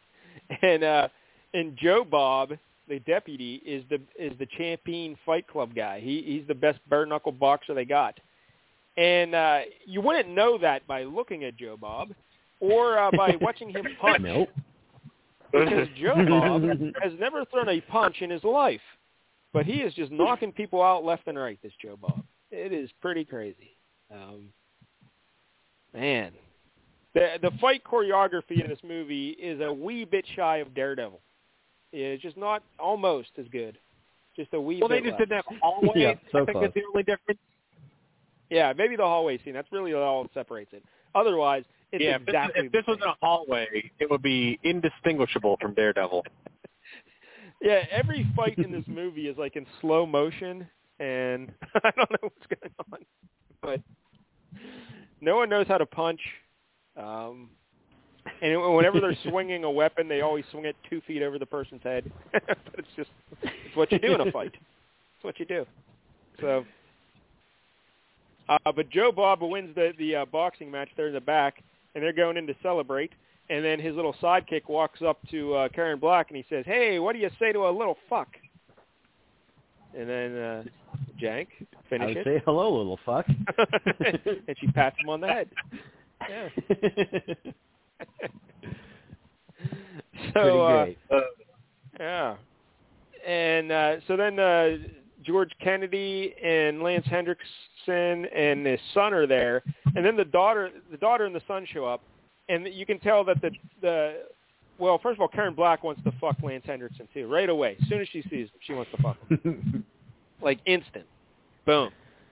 And 0.62 0.84
uh, 0.84 1.08
and 1.56 1.78
Joe 1.78 2.04
Bob, 2.04 2.52
the 2.90 3.00
deputy, 3.00 3.56
is 3.66 3.84
the 3.90 4.00
is 4.20 4.38
the 4.38 4.46
champion 4.58 5.18
fight 5.26 5.48
club 5.48 5.74
guy. 5.74 6.00
He 6.02 6.22
he's 6.24 6.48
the 6.48 6.54
best 6.54 6.78
bare 6.90 7.06
knuckle 7.06 7.32
boxer 7.32 7.74
they 7.74 7.86
got. 7.86 8.20
And 8.98 9.34
uh, 9.34 9.60
you 9.86 10.02
wouldn't 10.02 10.30
know 10.30 10.58
that 10.60 10.86
by 10.86 11.04
looking 11.04 11.46
at 11.46 11.58
Joe 11.58 11.78
Bob, 11.80 12.10
or 12.60 13.00
uh, 13.00 13.12
by 13.12 13.36
watching 13.42 13.70
him 13.70 13.86
punch. 14.00 14.22
Nope. 14.22 14.50
because 15.52 15.88
Joe 16.00 16.16
Bob 16.28 16.64
has 17.02 17.14
never 17.18 17.46
thrown 17.46 17.70
a 17.70 17.82
punch 17.82 18.18
in 18.22 18.30
his 18.30 18.44
life, 18.44 18.82
but 19.54 19.66
he 19.66 19.76
is 19.76 19.94
just 19.94 20.12
knocking 20.12 20.52
people 20.52 20.84
out 20.84 21.04
left 21.04 21.28
and 21.28 21.38
right. 21.38 21.58
This 21.64 21.74
Joe 21.82 21.98
Bob, 22.00 22.24
it 22.56 22.74
is 22.74 22.90
pretty 23.02 23.26
crazy. 23.26 23.78
Um, 24.14 24.50
man, 25.94 26.32
the 27.14 27.38
the 27.42 27.52
fight 27.60 27.84
choreography 27.84 28.62
in 28.62 28.70
this 28.70 28.80
movie 28.88 29.30
is 29.32 29.60
a 29.62 29.72
wee 29.72 30.06
bit 30.06 30.26
shy 30.36 30.58
of 30.58 30.74
Daredevil. 30.74 31.20
It's 31.92 32.22
just 32.22 32.38
not 32.38 32.64
almost 32.80 33.30
as 33.38 33.46
good, 33.52 33.78
just 34.36 34.54
a 34.54 34.60
wee 34.62 34.80
Well, 34.80 34.90
they 34.90 35.00
just 35.00 35.12
less. 35.12 35.20
did 35.20 35.30
that 35.30 35.46
hallway. 35.62 35.90
Yeah, 35.96 36.14
so 36.32 36.42
I 36.42 36.46
think 36.46 36.52
close. 36.58 36.64
that's 36.64 36.74
the 36.74 36.82
only 36.90 37.04
difference. 37.04 37.40
Yeah, 38.50 38.74
maybe 38.78 38.96
the 38.96 39.04
hallway 39.04 39.40
scene. 39.44 39.54
That's 39.54 39.72
really 39.72 39.94
all 39.94 40.24
that 40.24 40.34
separates 40.34 40.74
it. 40.74 40.84
Otherwise, 41.16 41.64
it's 41.92 42.04
yeah, 42.04 42.16
if 42.16 42.26
this, 42.26 42.28
exactly 42.30 42.66
if 42.66 42.72
this 42.72 42.84
the 42.86 42.92
was 42.92 43.00
in 43.02 43.10
a 43.10 43.16
hallway, 43.22 43.92
it 44.00 44.10
would 44.12 44.22
be 44.22 44.60
indistinguishable 44.64 45.58
from 45.62 45.74
Daredevil. 45.74 46.24
Yeah, 47.62 47.84
every 47.90 48.28
fight 48.36 48.58
in 48.60 48.70
this 48.72 48.84
movie 48.86 49.28
is 49.28 49.38
like 49.38 49.56
in 49.56 49.66
slow 49.80 50.06
motion, 50.06 50.68
and 51.00 51.52
I 51.84 51.92
don't 51.92 52.12
know 52.12 52.18
what's 52.22 52.48
going 52.48 52.74
on, 52.92 53.00
but 53.62 53.82
no 55.22 55.38
one 55.38 55.50
knows 55.50 55.68
how 55.68 55.78
to 55.78 55.86
punch. 55.86 56.22
Um, 56.98 57.50
and 58.42 58.76
whenever 58.76 59.00
they're 59.00 59.18
swinging 59.30 59.64
a 59.64 59.72
weapon, 59.72 60.08
they 60.08 60.22
always 60.22 60.46
swing 60.52 60.66
it 60.66 60.76
two 60.90 61.02
feet 61.02 61.22
over 61.22 61.38
the 61.40 61.46
person's 61.46 61.84
head. 61.84 62.12
but 62.32 62.58
it's 62.78 62.88
just 62.96 63.10
it's 63.42 63.76
what 63.76 63.92
you 63.92 64.00
do 64.00 64.14
in 64.14 64.22
a 64.22 64.32
fight. 64.32 64.54
It's 64.54 65.24
what 65.24 65.40
you 65.40 65.46
do. 65.46 65.66
So, 66.42 66.66
uh, 68.50 68.58
but 68.76 68.90
Joe 68.90 69.12
Bob 69.12 69.42
wins 69.42 69.74
the 69.76 69.94
the 69.98 70.16
uh, 70.18 70.26
boxing 70.26 70.70
match 70.72 70.90
there 70.98 71.08
in 71.08 71.14
the 71.14 71.22
back, 71.22 71.64
and 71.94 72.04
they're 72.04 72.14
going 72.14 72.38
in 72.38 72.48
to 72.48 72.56
celebrate. 72.62 73.12
And 73.48 73.64
then 73.64 73.80
his 73.80 73.96
little 73.96 74.16
sidekick 74.22 74.68
walks 74.68 75.04
up 75.04 75.20
to 75.30 75.54
uh, 75.54 75.70
Karen 75.70 76.00
Black 76.00 76.30
and 76.30 76.38
he 76.38 76.46
says, 76.50 76.66
"Hey, 76.66 76.98
what 76.98 77.14
do 77.14 77.20
you 77.20 77.30
say 77.40 77.52
to 77.52 77.68
a 77.68 77.70
little 77.70 77.98
fuck?" 78.10 78.30
And 79.98 80.10
then 80.10 80.38
uh, 80.38 80.64
Jank 81.22 81.48
I 81.92 82.06
would 82.06 82.18
it, 82.18 82.26
say 82.26 82.42
hello, 82.46 82.76
little 82.76 83.00
fuck. 83.06 83.26
and 83.28 84.58
she 84.60 84.68
pats 84.68 84.98
him 85.00 85.10
on 85.10 85.22
the 85.22 85.28
head. 85.28 85.50
Yeah. 86.30 86.50
So 90.34 90.62
uh, 90.62 90.84
great. 90.86 90.98
yeah, 92.00 92.36
and 93.28 93.72
uh, 93.72 93.96
so 94.08 94.18
then 94.18 94.40
uh, 94.40 94.78
George 95.24 95.52
Kennedy 95.62 96.34
and 96.44 96.82
Lance 96.82 97.06
Henriksen 97.06 98.26
and 98.26 98.66
his 98.66 98.80
son 98.94 99.14
are 99.14 99.28
there, 99.28 99.64
and 99.96 100.06
then 100.06 100.16
the 100.16 100.26
daughter, 100.26 100.70
the 100.92 100.98
daughter 100.98 101.26
and 101.26 101.36
the 101.36 101.42
son 101.48 101.66
show 101.72 101.86
up, 101.86 102.02
and 102.50 102.68
you 102.72 102.86
can 102.86 103.00
tell 103.00 103.24
that 103.26 103.42
the 103.42 103.52
the 103.82 104.14
well, 104.78 104.98
first 105.02 105.18
of 105.18 105.22
all, 105.22 105.28
Karen 105.28 105.54
Black 105.54 105.84
wants 105.84 106.02
to 106.04 106.12
fuck 106.20 106.38
Lance 106.44 106.64
Henriksen 106.66 107.08
too, 107.14 107.28
right 107.28 107.50
away. 107.50 107.78
As 107.82 107.88
soon 107.90 108.02
as 108.02 108.08
she 108.10 108.22
sees 108.24 108.48
him, 108.48 108.60
she 108.62 108.74
wants 108.74 108.92
to 108.96 109.02
fuck 109.02 109.18
him, 109.30 109.84
like 110.42 110.60
instant, 110.66 111.06
boom. 111.66 111.90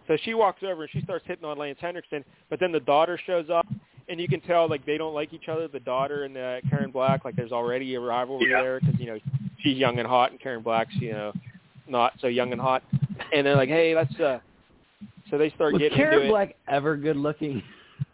So 0.08 0.18
she 0.24 0.34
walks 0.34 0.62
over 0.64 0.82
and 0.84 0.92
she 0.92 1.02
starts 1.02 1.26
hitting 1.26 1.46
on 1.46 1.58
Lance 1.58 1.78
Henriksen, 1.80 2.26
but 2.50 2.60
then 2.60 2.72
the 2.74 2.82
daughter 2.82 3.18
shows 3.26 3.50
up, 3.50 3.66
and 4.10 4.20
you 4.20 4.28
can 4.28 4.42
tell 4.42 4.68
like 4.70 4.86
they 4.86 4.98
don't 4.98 5.14
like 5.14 5.32
each 5.34 5.48
other. 5.48 5.68
The 5.70 5.80
daughter 5.80 6.26
and 6.26 6.36
uh, 6.38 6.60
Karen 6.70 6.92
Black, 6.92 7.24
like 7.24 7.36
there's 7.38 7.54
already 7.54 7.96
a 7.96 8.00
rivalry 8.00 8.50
Yeah. 8.52 8.62
there 8.62 8.80
because 8.82 9.00
you 9.00 9.06
know 9.08 9.20
she's 9.62 9.78
young 9.78 10.00
and 10.00 10.08
hot, 10.08 10.32
and 10.32 10.40
Karen 10.42 10.62
Black's 10.62 10.94
you 10.96 11.14
know 11.14 11.32
not 11.88 12.14
so 12.20 12.28
young 12.28 12.52
and 12.52 12.60
hot, 12.60 12.84
and 13.34 13.46
they're 13.48 13.56
like, 13.56 13.70
hey, 13.70 13.96
let's. 13.96 14.14
uh 14.20 14.40
So 15.30 15.38
they 15.38 15.50
start 15.52 15.74
Was 15.74 15.80
getting 15.82 15.98
Karen 15.98 16.14
into 16.16 16.26
it. 16.28 16.30
Black 16.30 16.56
ever 16.68 16.98
good 16.98 17.16
looking? 17.18 17.64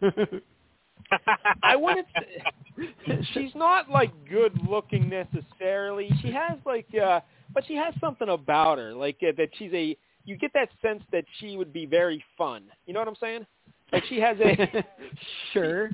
I 1.62 1.76
wouldn't. 1.76 2.06
Say, 2.16 3.20
she's 3.34 3.54
not 3.54 3.90
like 3.90 4.10
good 4.28 4.58
looking 4.68 5.08
necessarily. 5.08 6.10
She 6.22 6.30
has 6.32 6.58
like, 6.64 6.86
uh 6.94 7.20
but 7.52 7.66
she 7.66 7.74
has 7.74 7.92
something 8.00 8.28
about 8.28 8.78
her, 8.78 8.92
like 8.94 9.16
uh, 9.22 9.32
that 9.36 9.48
she's 9.58 9.72
a. 9.72 9.96
You 10.24 10.36
get 10.36 10.52
that 10.54 10.68
sense 10.82 11.02
that 11.12 11.24
she 11.38 11.56
would 11.56 11.72
be 11.72 11.86
very 11.86 12.22
fun. 12.38 12.64
You 12.86 12.92
know 12.94 13.00
what 13.00 13.08
I'm 13.08 13.16
saying? 13.20 13.46
Like 13.92 14.04
she 14.08 14.20
has 14.20 14.36
a. 14.40 14.84
sure. 15.52 15.90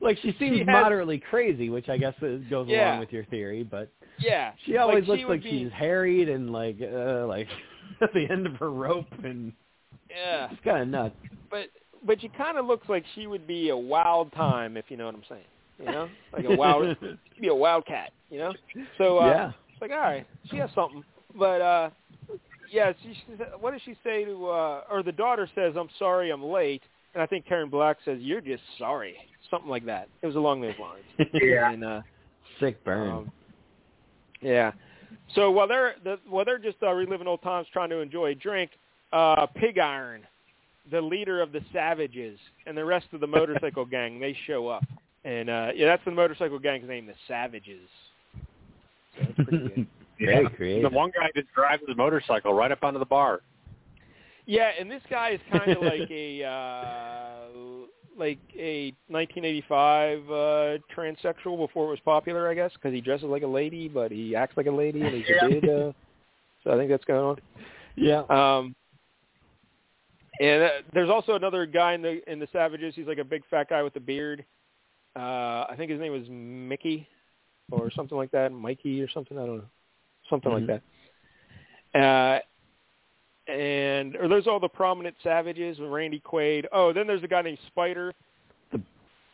Like 0.00 0.16
she 0.22 0.34
seems 0.38 0.54
She 0.54 0.58
has- 0.60 0.66
moderately 0.66 1.18
crazy, 1.30 1.70
which 1.70 1.88
I 1.88 1.98
guess 1.98 2.14
is, 2.22 2.42
goes 2.50 2.66
Yeah. 2.68 2.88
along 2.90 3.00
with 3.00 3.12
your 3.12 3.24
theory, 3.26 3.62
but 3.62 3.90
yeah. 4.18 4.52
she 4.64 4.76
always 4.76 5.02
like, 5.02 5.08
looks 5.08 5.20
she 5.20 5.24
like 5.26 5.42
be, 5.42 5.50
she's 5.64 5.72
harried 5.72 6.28
and 6.28 6.50
like 6.50 6.78
uh 6.82 7.26
like 7.26 7.46
at 8.00 8.12
the 8.12 8.26
end 8.30 8.46
of 8.46 8.54
her 8.56 8.70
rope 8.70 9.06
and 9.24 9.52
Yeah, 10.10 10.48
it's 10.50 10.60
kind 10.64 10.82
of 10.82 10.88
nuts. 10.88 11.16
but 11.50 11.66
but 12.06 12.20
she 12.20 12.28
kind 12.28 12.58
of 12.58 12.66
looks 12.66 12.88
like 12.88 13.04
she 13.14 13.26
would 13.26 13.46
be 13.46 13.70
a 13.70 13.76
wild 13.76 14.32
time, 14.32 14.76
if 14.76 14.86
you 14.88 14.96
know 14.96 15.06
what 15.06 15.14
I'm 15.14 15.24
saying. 15.28 15.44
You 15.78 15.86
know, 15.86 16.08
like 16.32 16.44
a 16.44 16.56
wild, 16.56 16.96
she'd 17.00 17.40
be 17.40 17.48
a 17.48 17.54
wildcat. 17.54 18.12
You 18.30 18.38
know. 18.38 18.54
So 18.98 19.18
uh, 19.18 19.26
yeah. 19.26 19.52
It's 19.72 19.80
like, 19.80 19.90
all 19.92 19.98
right, 19.98 20.26
she 20.50 20.56
has 20.56 20.70
something. 20.74 21.04
But 21.38 21.60
uh 21.60 21.90
yeah, 22.72 22.92
she, 23.02 23.14
she 23.14 23.32
what 23.60 23.72
does 23.72 23.80
she 23.84 23.94
say 24.02 24.24
to 24.24 24.48
uh 24.48 24.80
or 24.90 25.02
the 25.04 25.12
daughter 25.12 25.48
says, 25.54 25.74
"I'm 25.78 25.88
sorry, 25.98 26.30
I'm 26.30 26.42
late." 26.42 26.82
And 27.14 27.22
I 27.22 27.26
think 27.26 27.46
Karen 27.46 27.70
Black 27.70 27.98
says, 28.04 28.18
"You're 28.20 28.40
just 28.40 28.62
sorry." 28.78 29.14
Something 29.50 29.70
like 29.70 29.86
that. 29.86 30.08
It 30.20 30.26
was 30.26 30.36
along 30.36 30.60
those 30.62 30.74
lines. 30.80 31.30
Yeah. 31.40 31.70
And 31.70 31.84
uh 31.84 32.00
Sick 32.58 32.82
burn. 32.84 33.10
um, 33.10 33.32
yeah. 34.40 34.72
So 35.34 35.50
while 35.50 35.68
they're 35.68 35.94
the, 36.02 36.18
while 36.28 36.44
they're 36.44 36.58
just 36.58 36.78
uh, 36.82 36.90
reliving 36.92 37.28
old 37.28 37.42
times 37.42 37.68
trying 37.72 37.90
to 37.90 37.98
enjoy 37.98 38.32
a 38.32 38.34
drink, 38.34 38.72
uh 39.12 39.46
Pig 39.46 39.78
Iron, 39.78 40.22
the 40.90 41.00
leader 41.00 41.40
of 41.40 41.52
the 41.52 41.60
Savages 41.72 42.38
and 42.66 42.76
the 42.76 42.84
rest 42.84 43.06
of 43.12 43.20
the 43.20 43.26
motorcycle 43.26 43.84
gang, 43.96 44.18
they 44.20 44.36
show 44.46 44.68
up. 44.68 44.84
And 45.24 45.50
uh 45.50 45.68
yeah, 45.74 45.86
that's 45.86 46.04
the 46.04 46.10
motorcycle 46.10 46.58
gang's 46.58 46.88
name, 46.88 47.06
the 47.06 47.14
Savages. 47.26 47.88
So 49.16 49.22
that's 49.24 49.48
pretty 49.48 49.68
good. 49.68 49.86
Very 50.20 50.42
Yeah. 50.44 50.48
creative. 50.50 50.90
The 50.90 50.96
one 50.96 51.10
guy 51.14 51.30
just 51.34 51.48
drives 51.54 51.82
his 51.86 51.96
motorcycle 51.96 52.52
right 52.54 52.72
up 52.72 52.82
onto 52.82 52.98
the 52.98 53.04
bar. 53.06 53.40
Yeah, 54.46 54.70
and 54.80 54.90
this 54.90 55.02
guy 55.10 55.30
is 55.30 55.40
kind 55.52 55.70
of 55.72 55.82
like 55.92 56.10
a 56.10 56.42
uh, 56.44 57.86
like 58.18 58.38
a 58.58 58.94
1985 59.08 60.18
uh, 60.18 60.32
transsexual 60.96 61.56
before 61.58 61.86
it 61.86 61.90
was 61.90 62.00
popular, 62.04 62.48
I 62.48 62.54
guess, 62.54 62.72
because 62.74 62.92
he 62.92 63.00
dresses 63.00 63.26
like 63.26 63.42
a 63.42 63.46
lady, 63.46 63.88
but 63.88 64.10
he 64.10 64.34
acts 64.34 64.56
like 64.56 64.66
a 64.66 64.70
lady, 64.72 65.02
and 65.02 65.14
he's 65.14 65.24
Yeah. 65.28 65.46
a 65.46 65.50
dude. 65.50 65.64
Uh, 65.68 65.92
so 66.64 66.72
I 66.72 66.76
think 66.76 66.90
that's 66.90 67.04
going 67.04 67.20
on. 67.20 67.36
yeah. 67.96 68.22
Um, 68.28 68.74
and 70.40 70.62
uh, 70.62 70.68
there's 70.92 71.10
also 71.10 71.34
another 71.34 71.66
guy 71.66 71.94
in 71.94 72.02
the 72.02 72.20
in 72.30 72.38
the 72.38 72.48
Savages. 72.52 72.94
He's 72.94 73.06
like 73.06 73.18
a 73.18 73.24
big 73.24 73.42
fat 73.50 73.68
guy 73.70 73.82
with 73.82 73.96
a 73.96 74.00
beard. 74.00 74.44
Uh, 75.16 75.66
I 75.68 75.74
think 75.76 75.90
his 75.90 76.00
name 76.00 76.12
was 76.12 76.28
Mickey 76.28 77.08
or 77.70 77.90
something 77.90 78.16
like 78.16 78.30
that, 78.32 78.52
Mikey 78.52 79.00
or 79.02 79.08
something. 79.10 79.36
I 79.38 79.46
don't 79.46 79.56
know, 79.58 79.64
something 80.30 80.50
Mhm. 80.52 80.68
like 80.68 80.80
that. 81.94 82.00
Uh, 82.00 82.40
and 83.50 84.14
or 84.16 84.28
there's 84.28 84.46
all 84.46 84.60
the 84.60 84.68
prominent 84.68 85.16
savages 85.22 85.78
with 85.78 85.90
Randy 85.90 86.20
Quaid. 86.20 86.66
Oh, 86.72 86.92
then 86.92 87.06
there's 87.06 87.22
a 87.22 87.28
guy 87.28 87.42
named 87.42 87.58
Spider. 87.68 88.12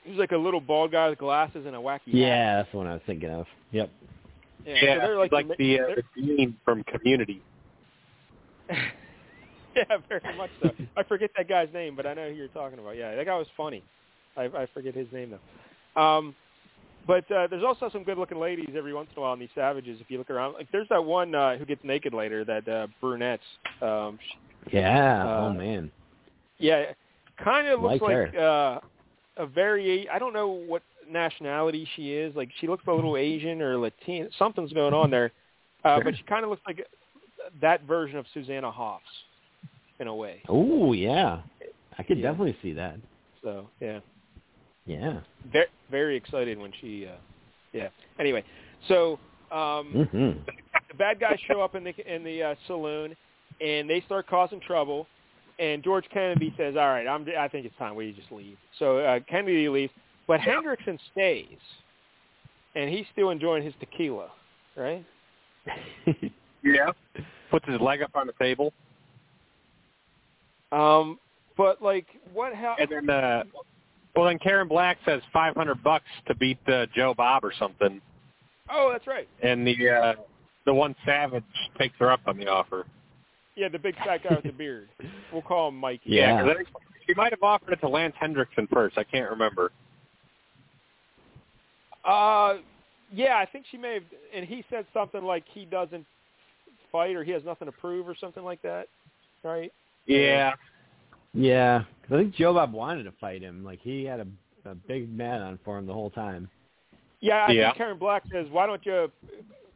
He's 0.05 0.19
like 0.19 0.33
a 0.33 0.37
little 0.37 0.61
bald 0.61 0.93
guy 0.93 1.09
with 1.09 1.19
glasses 1.19 1.65
and 1.67 1.75
a 1.75 1.79
wacky 1.79 2.07
hat. 2.07 2.15
Yeah, 2.15 2.57
that's 2.57 2.71
the 2.73 2.77
one 2.77 2.87
I 2.87 2.93
was 2.93 3.03
thinking 3.07 3.31
of. 3.31 3.47
Yep. 3.73 3.91
Yeah, 4.67 4.75
Yeah, 4.75 4.81
so 4.81 5.01
they're 5.07 5.19
like, 5.19 5.33
like, 5.33 5.49
like 5.49 5.59
the 5.59 5.81
uh, 5.81 5.87
the 6.15 6.23
dean 6.37 6.57
from 6.65 6.85
Community. 6.85 7.43
yeah, 9.91 9.97
very 10.09 10.37
much 10.37 10.51
so. 10.63 10.71
I 10.97 11.03
forget 11.03 11.31
that 11.37 11.49
guy's 11.49 11.69
name, 11.73 11.97
but 11.97 12.07
I 12.07 12.15
know 12.15 12.29
who 12.29 12.35
you're 12.35 12.49
talking 12.49 12.79
about. 12.79 12.97
Yeah, 12.97 13.15
that 13.15 13.27
guy 13.27 13.37
was 13.37 13.47
funny. 13.57 13.83
I, 14.37 14.45
I 14.45 14.67
forget 14.75 14.95
his 14.95 15.07
name 15.13 15.31
though. 15.97 16.01
Um, 16.01 16.35
But 17.07 17.31
uh, 17.31 17.47
there's 17.49 17.65
also 17.65 17.91
some 17.91 18.03
good-looking 18.03 18.39
ladies 18.39 18.71
every 18.77 18.95
once 18.95 19.09
in 19.15 19.19
a 19.19 19.23
while 19.23 19.35
in 19.35 19.39
these 19.41 19.51
savages. 19.55 20.01
If 20.01 20.11
you 20.11 20.17
look 20.19 20.31
around, 20.31 20.55
like 20.55 20.69
there's 20.73 20.89
that 20.89 21.05
one 21.05 21.35
uh, 21.35 21.57
who 21.57 21.67
gets 21.67 21.85
naked 21.85 22.15
later, 22.15 22.45
that 22.47 22.67
uh, 22.67 22.87
brunette. 23.01 23.41
Um, 23.83 24.19
Yeah. 24.73 25.23
Uh, 25.25 25.41
oh 25.43 25.53
man. 25.53 25.91
yeah, 26.59 26.93
kind 27.43 27.69
of 27.69 27.83
looks 27.83 28.01
Like 28.01 28.33
like 28.33 28.37
uh, 28.37 28.81
a 29.37 29.47
very. 29.47 30.09
I 30.09 30.19
don't 30.19 30.33
know 30.33 30.49
what 30.49 30.83
nationality 31.11 31.87
she 31.95 32.15
is. 32.15 32.35
Like 32.35 32.49
she 32.61 32.67
looks 32.67 32.85
a 32.87 32.93
little 32.93 33.17
Asian 33.19 33.61
or 33.61 33.77
Latin. 33.79 34.31
Something's 34.39 34.73
going 34.73 34.95
on 34.95 35.11
there, 35.11 35.31
uh, 35.85 36.01
but 36.03 36.17
she 36.17 36.23
kind 36.23 36.45
of 36.45 36.51
looks 36.51 36.63
like 36.67 36.87
that 37.61 37.83
version 37.83 38.17
of 38.17 38.25
Susanna 38.33 38.71
Hoffs 38.71 39.05
in 40.01 40.09
a 40.09 40.15
way. 40.15 40.43
Oh 40.49 40.93
yeah. 40.93 41.41
I 41.99 42.03
could 42.03 42.19
Yeah. 42.19 42.31
definitely 42.31 42.57
see 42.63 42.73
that. 42.73 42.97
So 43.43 43.69
yeah. 43.81 44.01
Yeah. 44.87 45.21
very 45.53 45.67
very 45.91 46.17
excited 46.17 46.59
when 46.59 46.73
she 46.81 47.07
uh 47.07 47.17
yeah 47.73 47.89
anyway 48.19 48.45
so 48.87 49.19
um 49.51 50.07
hmm 50.11 50.33
the 50.89 50.95
bad 50.99 51.19
guys 51.19 51.39
show 51.49 51.63
up 51.63 51.75
in 51.75 51.85
the 51.85 51.95
in 52.15 52.23
the 52.23 52.43
uh, 52.43 52.55
saloon 52.67 53.17
and 53.63 53.89
they 53.89 54.03
start 54.03 54.27
causing 54.27 54.61
trouble 54.61 55.07
and 55.59 55.83
George 55.83 56.05
Kennedy 56.13 56.53
says 56.59 56.75
all 56.77 56.89
right 56.89 57.07
I'm 57.09 57.27
I 57.39 57.49
think 57.49 57.65
it's 57.65 57.77
time 57.79 57.95
we 57.95 58.13
just 58.13 58.31
leave 58.31 58.59
so 58.79 58.99
uh, 58.99 59.21
Kennedy 59.27 59.69
leaves 59.71 59.93
but 60.27 60.41
Henriksen 60.41 60.99
stays 61.13 61.59
and 62.75 62.91
he's 62.91 63.07
still 63.13 63.31
enjoying 63.31 63.63
his 63.63 63.75
tequila 63.81 64.31
right 64.77 65.05
Yeah. 66.65 66.91
Puts 67.51 67.69
his 67.69 67.81
leg 67.81 68.03
up 68.03 68.11
on 68.15 68.27
the 68.27 68.33
table, 68.41 68.73
um 70.75 71.19
but 71.57 71.81
like 71.83 72.07
what 72.33 72.55
happened? 72.55 72.91
and 72.91 73.09
then 73.09 73.17
uh, 73.17 73.45
well, 74.17 74.27
then 74.27 74.39
Karen 74.39 74.69
Black 74.69 74.99
says 75.05 75.23
five 75.33 75.55
hundred 75.55 75.83
bucks 75.83 76.05
to 76.27 76.35
beat 76.35 76.59
uh, 76.69 76.87
Joe 76.95 77.15
Bob 77.15 77.45
or 77.45 77.53
something, 77.59 78.01
oh 78.71 78.91
that's 78.93 79.07
right 79.07 79.29
and 79.43 79.67
the 79.67 79.89
uh, 79.89 80.15
the 80.67 80.75
one 80.75 80.95
savage 81.05 81.45
takes 81.79 81.95
her 81.99 82.11
up 82.11 82.21
on 82.27 82.39
the 82.39 82.49
offer. 82.49 82.87
yeah 83.57 83.69
the 83.69 83.79
big 83.79 83.97
fat 83.97 84.23
guy 84.23 84.35
with 84.35 84.45
the 84.45 84.53
beard 84.53 84.89
we'll 85.33 85.43
call 85.43 85.69
him 85.69 85.77
Mikey 85.77 86.11
Yeah, 86.11 86.43
I 86.43 86.55
think 86.55 86.69
she 87.07 87.15
might 87.15 87.33
have 87.33 87.43
offered 87.43 87.73
it 87.75 87.81
to 87.81 87.89
Lance 87.89 88.15
Henriksen 88.19 88.67
first. 88.73 88.97
I 88.97 89.05
can't 89.05 89.31
remember. 89.31 89.73
Uh, 92.05 92.59
yeah, 93.13 93.37
I 93.37 93.47
think 93.51 93.65
she 93.71 93.77
may 93.77 93.95
have, 93.95 94.03
and 94.35 94.45
he 94.47 94.65
said 94.71 94.87
something 94.93 95.23
like 95.23 95.45
he 95.53 95.65
doesn't 95.65 96.05
fight 96.91 97.15
or 97.17 97.25
he 97.25 97.31
has 97.33 97.43
nothing 97.45 97.67
to 97.67 97.73
prove 97.73 98.09
or 98.09 98.15
something 98.19 98.43
like 98.43 98.61
that, 98.63 98.89
right? 99.43 99.73
Yeah. 100.07 100.55
Yeah. 101.33 101.85
'Cause 102.03 102.13
I 102.13 102.17
think 102.23 102.35
Joe 102.35 102.55
Bob 102.55 102.73
wanted 102.73 103.05
to 103.05 103.13
fight 103.13 103.41
him. 103.43 103.65
Like 103.65 103.81
he 103.81 104.05
had 104.05 104.21
a, 104.21 104.27
a 104.67 104.75
big 104.75 105.11
man 105.11 105.41
on 105.43 105.59
for 105.65 105.79
him 105.79 105.87
the 105.87 105.93
whole 105.95 106.11
time. 106.11 106.49
Yeah, 107.21 107.47
I 107.49 107.53
Yeah. 107.53 107.67
think 107.69 107.79
Karen 107.79 107.99
Black 107.99 108.23
says, 108.31 108.47
"Why 108.51 108.67
don't 108.67 108.85
you 108.85 109.11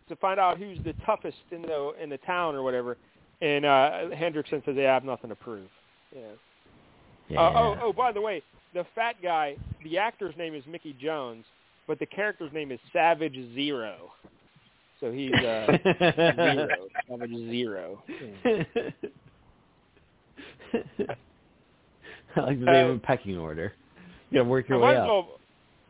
to 0.09 0.17
find 0.17 0.39
out 0.41 0.59
who's 0.59 0.79
the 0.85 0.93
toughest 1.07 1.39
in 1.51 1.63
the 1.63 1.93
in 2.01 2.11
the 2.11 2.19
town 2.19 2.55
or 2.55 2.63
whatever?" 2.63 2.97
And 3.41 3.65
uh 3.65 4.11
Henriksen 4.11 4.63
says, 4.65 4.77
"Yeah, 4.77 4.91
I 4.91 4.95
have 4.95 5.05
nothing 5.05 5.31
to 5.31 5.37
prove." 5.37 5.69
Yeah. 6.15 6.21
Yeah. 7.29 7.41
Uh, 7.41 7.53
oh, 7.57 7.79
oh, 7.83 7.93
by 7.93 8.13
the 8.13 8.21
way, 8.21 8.43
the 8.75 8.85
fat 8.95 9.17
guy, 9.23 9.57
the 9.85 9.99
actor's 9.99 10.35
name 10.37 10.55
is 10.55 10.65
Mickey 10.67 10.95
Jones, 11.01 11.45
but 11.87 11.99
the 11.99 12.07
character's 12.07 12.53
name 12.53 12.73
is 12.73 12.81
Savage 12.93 13.37
Zero. 13.55 14.13
So 15.01 15.13
he's 15.13 15.33
uh, 15.35 15.67
zero, 16.01 16.69
Savage 17.09 17.35
Zero. 17.35 18.03
Yeah. 18.45 18.63
I 20.75 22.41
like 22.41 22.59
the 22.61 22.67
name 22.67 22.91
of 22.91 23.03
pecking 23.03 23.37
order. 23.39 23.73
You 24.31 24.39
gotta 24.41 24.49
work 24.49 24.67
I 24.69 24.73
your 24.75 24.79
might 24.81 24.87
way 24.91 24.97
as 24.97 25.01
up. 25.03 25.07
well, 25.09 25.29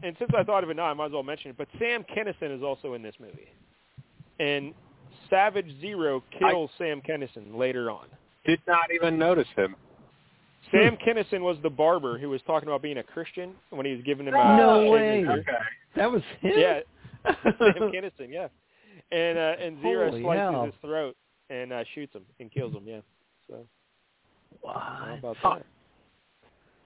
and 0.02 0.16
since 0.18 0.30
I 0.36 0.44
thought 0.44 0.62
of 0.64 0.70
it 0.70 0.76
now, 0.76 0.84
I 0.84 0.94
might 0.94 1.06
as 1.06 1.12
well 1.12 1.22
mention 1.22 1.50
it. 1.50 1.56
But 1.59 1.68
Sam 1.78 2.05
Kinison 2.16 2.56
is 2.56 2.62
also 2.62 2.94
in 2.94 3.02
this 3.02 3.14
movie, 3.20 3.48
and 4.38 4.72
Savage 5.30 5.68
Zero 5.80 6.22
kills 6.38 6.70
Sam 6.78 7.00
Kinison 7.02 7.56
later 7.56 7.90
on. 7.90 8.06
Did 8.46 8.60
not 8.66 8.90
even 8.94 9.18
notice 9.18 9.48
him. 9.56 9.74
Sam 10.70 10.96
Hmm. 10.96 11.09
Kinison 11.10 11.40
was 11.40 11.56
the 11.62 11.70
barber 11.70 12.18
who 12.18 12.28
was 12.30 12.40
talking 12.46 12.68
about 12.68 12.82
being 12.82 12.98
a 12.98 13.02
Christian 13.02 13.52
when 13.70 13.86
he 13.86 13.92
was 13.92 14.02
giving 14.05 14.26
him. 14.26 14.34
No 14.34 14.94
uh, 14.94 14.98
shaving 14.98 15.26
way. 15.26 15.32
Okay. 15.34 15.52
That 15.96 16.10
was 16.12 16.22
him. 16.40 16.52
Yeah, 16.56 16.80
Sam 17.24 17.34
Kinison. 17.92 18.30
Yeah, 18.30 18.48
and 19.10 19.38
uh, 19.38 19.55
and 19.60 19.80
Zero 19.82 20.10
Holy 20.10 20.22
slices 20.22 20.40
hell. 20.40 20.64
his 20.66 20.74
throat 20.82 21.16
and 21.50 21.72
uh, 21.72 21.84
shoots 21.94 22.14
him 22.14 22.22
and 22.38 22.52
kills 22.52 22.72
him. 22.74 22.82
Yeah. 22.86 23.00
So 23.48 23.55
how 23.56 23.62
What? 24.60 25.18
about 25.18 25.36
that? 25.42 25.66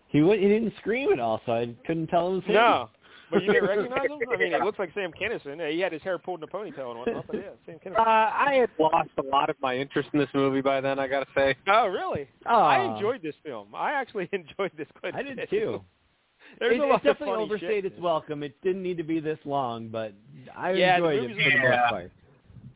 He 0.09 0.21
w- 0.21 0.41
he 0.41 0.49
didn't 0.49 0.75
scream 0.79 1.13
at 1.13 1.21
all, 1.21 1.41
so 1.47 1.53
I 1.53 1.75
couldn't 1.87 2.09
tell 2.09 2.35
him. 2.35 2.43
No. 2.49 2.91
But 3.31 3.43
you 3.45 3.53
didn't 3.53 3.69
recognize 3.71 4.05
him? 4.05 4.19
I 4.33 4.37
mean, 4.37 4.53
it 4.53 4.61
looks 4.63 4.79
like 4.79 4.91
Sam 4.93 5.11
Kinison. 5.11 5.59
Yeah, 5.59 5.71
He 5.71 5.81
had 5.81 5.91
his 5.93 6.03
hair 6.03 6.19
pulled 6.19 6.41
in 6.41 6.45
a 6.45 6.47
ponytail 6.53 6.91
and 6.91 6.99
whatnot, 6.99 7.27
but 7.27 7.37
yeah, 7.37 7.43
Sam 7.65 7.77
Uh, 7.77 7.89
Kinison. 7.89 8.07
I 8.07 8.55
had 8.61 8.71
lost 8.79 9.09
a 9.17 9.23
lot 9.23 9.49
of 9.49 9.57
my 9.63 9.75
interest 9.75 10.11
in 10.13 10.19
this 10.19 10.29
movie 10.35 10.61
by 10.61 10.83
then. 10.83 10.99
I 10.99 11.07
gotta 11.09 11.27
say. 11.35 11.55
Oh, 11.67 11.87
really? 11.87 12.29
Oh, 12.47 12.61
I 12.63 12.95
enjoyed 12.95 13.23
this 13.23 13.35
film. 13.43 13.69
I 13.75 13.93
actually 13.93 14.29
enjoyed 14.33 14.73
this 14.77 14.87
quite 15.01 15.15
a 15.15 15.19
I 15.19 15.23
did 15.23 15.37
bit. 15.37 15.49
too. 15.51 15.83
There's 16.59 16.75
it, 16.75 16.81
a 16.81 16.85
it 16.85 16.87
lot 16.87 16.97
of 16.97 17.03
definitely 17.05 17.35
funny 17.35 17.45
overstayed 17.45 17.87
its 17.87 17.99
welcome. 17.99 18.43
It 18.43 18.55
didn't 18.63 18.83
need 18.83 18.99
to 18.99 19.03
be 19.05 19.19
this 19.19 19.39
long, 19.47 19.89
but 19.89 20.13
I 20.55 20.73
Yeah, 20.75 21.01
the 21.01 21.07
enjoyed 21.07 21.25
it 21.25 21.29
movie's 21.31 21.45
for 21.45 21.51
the 21.53 21.59
most 21.69 21.89
part. 21.89 22.13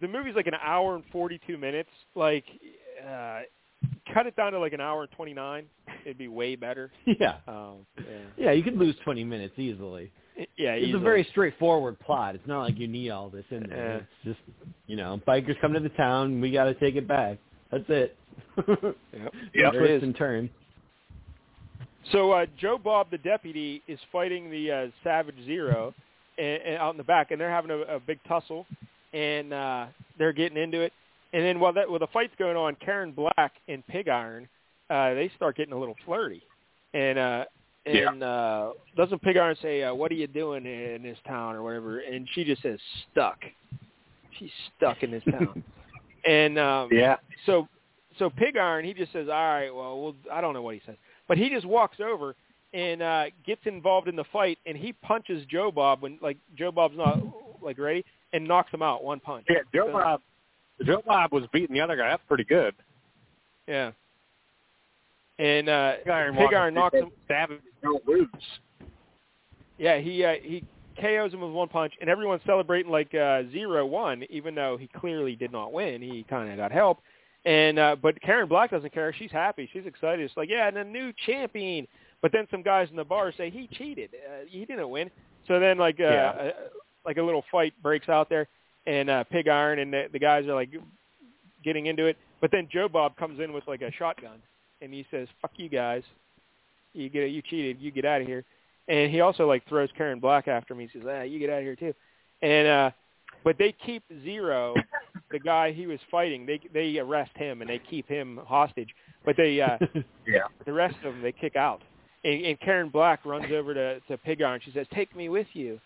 The 0.01 0.09
movie's 0.09 0.35
like 0.37 0.47
an 0.47 0.55
hour 0.63 0.95
and 0.95 1.05
42 1.13 1.59
minutes. 1.59 1.91
Like, 2.15 2.45
uh, 3.07 3.41
cut 4.13 4.27
it 4.27 4.37
down 4.37 4.53
to 4.53 4.59
like 4.59 4.73
an 4.73 4.81
hour 4.81 5.03
and 5.03 5.11
29. 5.13 5.65
It'd 6.05 6.19
be 6.19 6.29
way 6.29 6.57
better. 6.57 6.91
Yeah. 7.07 7.37
Um, 7.49 7.87
yeah. 7.99 8.05
Yeah, 8.37 8.51
you 8.53 8.63
could 8.63 8.77
lose 8.77 8.95
20 9.05 9.25
minutes 9.25 9.55
easily. 9.59 10.11
Yeah, 10.57 10.73
It's 10.73 10.89
easily. 10.89 11.01
a 11.01 11.05
very 11.05 11.27
straightforward 11.31 11.99
plot. 12.01 12.35
It's 12.35 12.47
not 12.47 12.63
like 12.63 12.79
you 12.79 12.89
need 12.89 13.11
all 13.11 13.31
this 13.31 13.45
in 13.51 13.67
there. 13.69 13.87
Yeah. 13.87 13.97
It's 13.97 14.07
just, 14.25 14.59
you 14.87 14.97
know, 14.97 15.21
bikers 15.27 15.59
come 15.61 15.73
to 15.73 15.81
the 15.81 15.89
town. 15.91 16.41
We 16.41 16.51
got 16.53 16.65
to 16.65 16.75
take 16.75 16.95
it 16.97 17.09
back. 17.09 17.39
That's 17.71 17.85
it. 17.89 18.17
Yep. 18.69 18.79
Yep. 19.13 19.33
There 19.55 19.67
it 19.67 19.79
Twist 19.79 19.93
is. 19.93 20.03
and 20.03 20.17
turn. 20.17 20.51
So 22.13 22.33
uh, 22.33 22.47
Joe 22.61 22.79
Bob, 22.83 23.11
the 23.11 23.19
deputy, 23.19 23.83
is 23.89 23.99
fighting 24.13 24.51
the 24.51 24.71
uh, 24.71 24.87
Savage 25.03 25.35
Zero 25.45 25.93
and, 26.39 26.63
and 26.63 26.77
out 26.77 26.93
in 26.93 26.99
the 26.99 27.05
back, 27.05 27.31
and 27.31 27.41
they're 27.41 27.51
having 27.51 27.71
a, 27.71 27.79
a 27.97 28.01
big 28.01 28.19
tussle, 28.29 28.67
and 29.13 29.53
uh, 29.53 29.87
they're 30.19 30.33
getting 30.33 30.57
into 30.59 30.81
it. 30.83 30.93
And 31.37 31.45
then 31.45 31.61
while 31.61 31.75
that 31.75 31.89
while 31.91 31.99
the 31.99 32.07
fight's 32.09 32.33
going 32.39 32.57
on, 32.57 32.77
Karen 32.77 33.13
Black 33.13 33.53
and 33.69 33.87
Pig 33.89 34.09
Iron, 34.09 34.49
uh, 34.89 35.13
they 35.13 35.31
start 35.37 35.55
getting 35.57 35.75
a 35.75 35.79
little 35.79 35.97
flirty, 36.07 36.43
and 36.95 37.19
uh, 37.19 37.45
Yeah. 37.85 38.09
and 38.09 38.23
uh, 38.23 38.73
doesn't 38.97 39.21
Pig 39.21 39.37
Iron 39.37 39.55
say, 39.61 39.83
uh, 39.83 39.93
"What 39.93 40.11
are 40.11 40.15
you 40.15 40.29
doing 40.29 40.65
in 40.65 41.03
this 41.03 41.19
town?" 41.27 41.55
or 41.55 41.63
whatever, 41.63 41.99
and 42.01 42.27
she 42.33 42.43
just 42.45 42.63
says, 42.63 42.79
"Stuck." 43.13 43.39
She's 44.39 44.51
stuck 44.77 45.03
in 45.03 45.11
this 45.11 45.23
town, 45.31 45.63
and 46.27 46.59
um, 46.59 46.89
Yeah. 46.91 47.17
so 47.45 47.69
so 48.19 48.31
Pig 48.31 48.57
Iron, 48.57 48.85
he 48.87 48.95
just 48.95 49.13
says, 49.13 49.29
"All 49.29 49.35
right, 49.35 49.71
well, 49.75 50.01
we'll 50.01 50.15
I 50.33 50.41
don't 50.41 50.55
know 50.55 50.63
what 50.63 50.75
he 50.75 50.81
says, 50.87 50.97
but 51.29 51.37
he 51.37 51.51
just 51.51 51.67
walks 51.67 51.99
over 52.01 52.35
and 52.73 53.03
uh 53.03 53.25
gets 53.45 53.61
involved 53.67 54.09
in 54.09 54.17
the 54.17 54.25
fight, 54.33 54.59
and 54.65 54.75
he 54.77 54.93
punches 54.95 55.45
Joe 55.51 55.71
Bob 55.71 56.01
when 56.03 56.19
like 56.23 56.39
Joe 56.57 56.73
Bob's 56.73 56.97
not 56.97 57.19
like 57.61 57.79
ready, 57.79 58.05
and 58.33 58.47
knocks 58.49 58.73
him 58.73 58.81
out 58.81 59.05
one 59.05 59.21
punch. 59.21 59.45
Yeah. 59.51 59.59
Joe 59.75 59.89
So- 59.89 59.93
Bob. 59.93 60.23
Joe 60.85 61.03
Bob 61.07 61.33
was 61.33 61.45
beating 61.53 61.75
the 61.75 61.81
other 61.81 61.97
guy 61.97 62.11
up 62.11 62.21
pretty 62.29 62.45
good. 62.45 62.75
Yeah. 63.67 63.93
And 65.39 65.69
uh 65.69 65.93
Pig 66.05 66.09
Iron 66.09 66.37
Pig 66.37 66.55
Iron 66.55 66.75
knocks 66.75 66.97
him. 66.97 67.11
Savage 67.29 67.61
don't 67.83 68.07
lose. 68.07 68.29
Yeah, 69.79 69.99
he 69.99 70.25
uh, 70.25 70.35
he 70.43 70.65
KOs 71.01 71.33
him 71.33 71.43
with 71.43 71.53
one 71.53 71.69
punch, 71.69 71.93
and 72.01 72.09
everyone's 72.09 72.41
celebrating 72.47 72.91
like 72.91 73.15
uh, 73.15 73.43
zero 73.53 73.85
one, 73.85 74.25
even 74.31 74.55
though 74.55 74.79
he 74.79 74.89
clearly 74.89 75.37
did 75.37 75.53
not 75.53 75.73
win. 75.73 76.01
He 76.01 76.25
kind 76.31 76.51
of 76.51 76.57
got 76.57 76.73
help, 76.73 77.01
and 77.45 77.79
uh, 77.79 77.97
but 78.01 78.21
Karen 78.23 78.49
Black 78.49 78.71
doesn't 78.71 78.95
care. 78.95 79.13
She's 79.13 79.31
happy. 79.31 79.69
She's 79.73 79.85
excited. 79.85 80.25
It's 80.25 80.37
like 80.39 80.49
yeah, 80.49 80.69
and 80.69 80.79
a 80.79 80.85
new 80.85 81.13
champion. 81.27 81.87
But 82.23 82.33
then 82.33 82.47
some 82.51 82.63
guys 82.63 82.89
in 82.91 82.97
the 82.97 83.05
bar 83.05 83.31
say 83.37 83.51
he 83.51 83.69
cheated. 83.77 84.11
Uh, 84.15 84.47
he 84.49 84.65
didn't 84.65 84.89
win. 84.89 85.11
So 85.47 85.61
then 85.61 85.77
like 85.77 86.01
uh, 86.01 86.05
Yeah. 86.05 86.29
uh, 86.31 86.51
like 87.05 87.19
a 87.19 87.23
little 87.23 87.45
fight 87.53 87.75
breaks 87.83 88.09
out 88.09 88.31
there, 88.31 88.49
and 88.87 89.11
uh, 89.11 89.25
Pig 89.25 89.49
Iron 89.49 89.79
and 89.79 89.93
the, 89.93 90.05
the 90.13 90.19
guys 90.19 90.47
are 90.47 90.55
like 90.55 90.71
getting 91.65 91.87
into 91.87 92.07
it. 92.07 92.17
But 92.41 92.51
then 92.53 92.69
Joe 92.73 92.89
Bob 92.89 93.17
comes 93.17 93.41
in 93.41 93.53
with 93.53 93.65
like 93.67 93.83
a 93.83 93.91
shotgun, 93.93 94.41
and 94.81 94.93
he 94.93 95.07
says, 95.11 95.29
"Fuck 95.43 95.53
you 95.57 95.69
guys, 95.69 96.03
you 96.93 97.09
get 97.09 97.31
you 97.31 97.43
cheated, 97.43 97.81
you 97.81 97.91
get 97.91 98.05
out 98.05 98.21
of 98.21 98.27
here." 98.27 98.45
And 98.89 99.11
he 99.11 99.21
also 99.21 99.47
like 99.49 99.67
throws 99.69 99.89
Karen 99.97 100.21
Black 100.21 100.49
after 100.49 100.75
him. 100.75 100.81
He 100.81 100.89
says, 100.93 101.03
"Ah, 101.09 101.23
you 101.23 101.39
get 101.39 101.51
out 101.51 101.59
of 101.59 101.65
here 101.65 101.77
too." 101.77 101.95
And 102.43 102.69
uh, 102.69 102.91
but 103.43 103.57
they 103.59 103.73
keep 103.85 104.03
Zero, 104.23 104.75
the 105.31 105.39
guy 105.39 105.73
he 105.73 105.87
was 105.87 105.99
fighting. 106.11 106.47
They 106.47 106.61
they 106.73 106.99
arrest 106.99 107.33
him 107.37 107.61
and 107.63 107.71
they 107.71 107.79
keep 107.91 108.09
him 108.09 108.39
hostage. 108.47 108.91
But 109.25 109.37
they 109.37 109.61
uh, 109.61 109.79
Yeah. 110.27 110.41
the 110.65 110.73
rest 110.73 110.97
of 111.05 111.15
them 111.15 111.23
they 111.23 111.33
kick 111.33 111.57
out. 111.57 111.83
And, 112.25 112.45
and 112.45 112.61
Karen 112.61 112.89
Black 112.91 113.25
runs 113.25 113.51
over 113.53 113.75
to 113.75 114.01
to 114.01 114.19
Pig 114.19 114.43
Iron. 114.43 114.61
She 114.65 114.71
says, 114.73 114.87
"Take 114.95 115.17
me 115.17 115.29
with 115.29 115.47
you." 115.55 115.81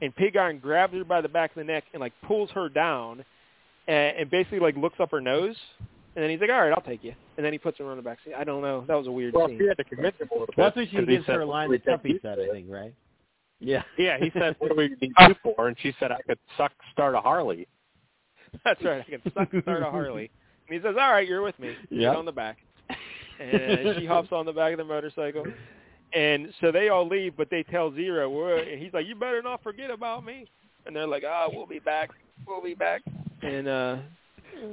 And 0.00 0.14
Pig 0.14 0.36
Iron 0.36 0.58
grabs 0.58 0.94
her 0.94 1.04
by 1.04 1.20
the 1.20 1.28
back 1.28 1.50
of 1.50 1.56
the 1.56 1.64
neck 1.64 1.84
and 1.92 2.00
like 2.00 2.12
pulls 2.26 2.50
her 2.52 2.68
down, 2.68 3.24
and, 3.88 4.16
and 4.16 4.30
basically 4.30 4.60
like 4.60 4.76
looks 4.76 5.00
up 5.00 5.10
her 5.10 5.20
nose. 5.20 5.56
And 6.14 6.22
then 6.22 6.30
he's 6.30 6.40
like, 6.40 6.50
"All 6.50 6.60
right, 6.60 6.72
I'll 6.72 6.80
take 6.82 7.04
you." 7.04 7.14
And 7.36 7.44
then 7.44 7.52
he 7.52 7.58
puts 7.58 7.78
her 7.78 7.84
on 7.84 7.96
the 7.96 8.02
back 8.02 8.18
seat. 8.24 8.34
I 8.36 8.44
don't 8.44 8.62
know. 8.62 8.84
That 8.88 8.94
was 8.94 9.06
a 9.06 9.12
weird 9.12 9.34
Well, 9.34 9.48
scene. 9.48 9.58
she 9.58 9.66
had 9.66 9.76
to 9.76 9.84
convince 9.84 10.16
him 10.18 10.28
a 10.30 10.34
little 10.34 10.46
bit. 10.46 10.56
That's 10.56 10.76
when 10.76 10.86
she 10.88 10.96
'cause 10.96 11.04
he 11.06 11.14
gives 11.16 11.26
her 11.26 11.40
said, 11.40 11.46
line 11.48 11.70
that 11.70 11.84
Tuffy 11.84 12.20
said, 12.22 12.38
I 12.40 12.48
think, 12.48 12.66
right? 12.68 12.94
Yeah. 13.60 13.82
Yeah, 13.98 14.18
he 14.18 14.30
said, 14.32 14.56
"What 14.58 14.70
do 14.70 14.76
we 14.76 14.88
need 15.00 15.12
you 15.18 15.34
for?" 15.42 15.68
And 15.68 15.76
she 15.80 15.94
said, 16.00 16.10
"I 16.12 16.20
could 16.26 16.38
suck 16.56 16.72
start 16.92 17.14
a 17.14 17.20
Harley." 17.20 17.66
That's 18.64 18.82
right. 18.84 19.04
I 19.06 19.10
can 19.10 19.22
suck 19.32 19.48
start 19.62 19.82
a 19.82 19.90
Harley. 19.90 20.30
And 20.68 20.74
he 20.80 20.86
says, 20.86 20.96
"All 20.98 21.10
right, 21.10 21.26
you're 21.28 21.42
with 21.42 21.58
me. 21.58 21.68
Yep. 21.90 22.00
Get 22.00 22.16
on 22.16 22.24
the 22.24 22.32
back." 22.32 22.58
And 23.40 23.96
she 23.98 24.06
hops 24.06 24.28
on 24.32 24.46
the 24.46 24.52
back 24.52 24.72
of 24.72 24.78
the 24.78 24.84
motorcycle. 24.84 25.44
And 26.14 26.52
so 26.60 26.72
they 26.72 26.88
all 26.88 27.06
leave, 27.06 27.36
but 27.36 27.50
they 27.50 27.62
tell 27.64 27.94
Zero, 27.94 28.30
"We're-" 28.30 28.60
and 28.72 28.82
he's 28.82 28.92
like, 28.92 29.06
"You 29.06 29.14
better 29.14 29.42
not 29.42 29.62
forget 29.62 29.90
about 29.90 30.24
me." 30.24 30.46
And 30.86 30.96
they're 30.96 31.06
like, 31.06 31.24
"Oh, 31.26 31.48
we'll 31.52 31.66
be 31.66 31.80
back. 31.80 32.10
We'll 32.46 32.62
be 32.62 32.74
back." 32.74 33.02
And 33.42 33.68
uh, 33.68 33.96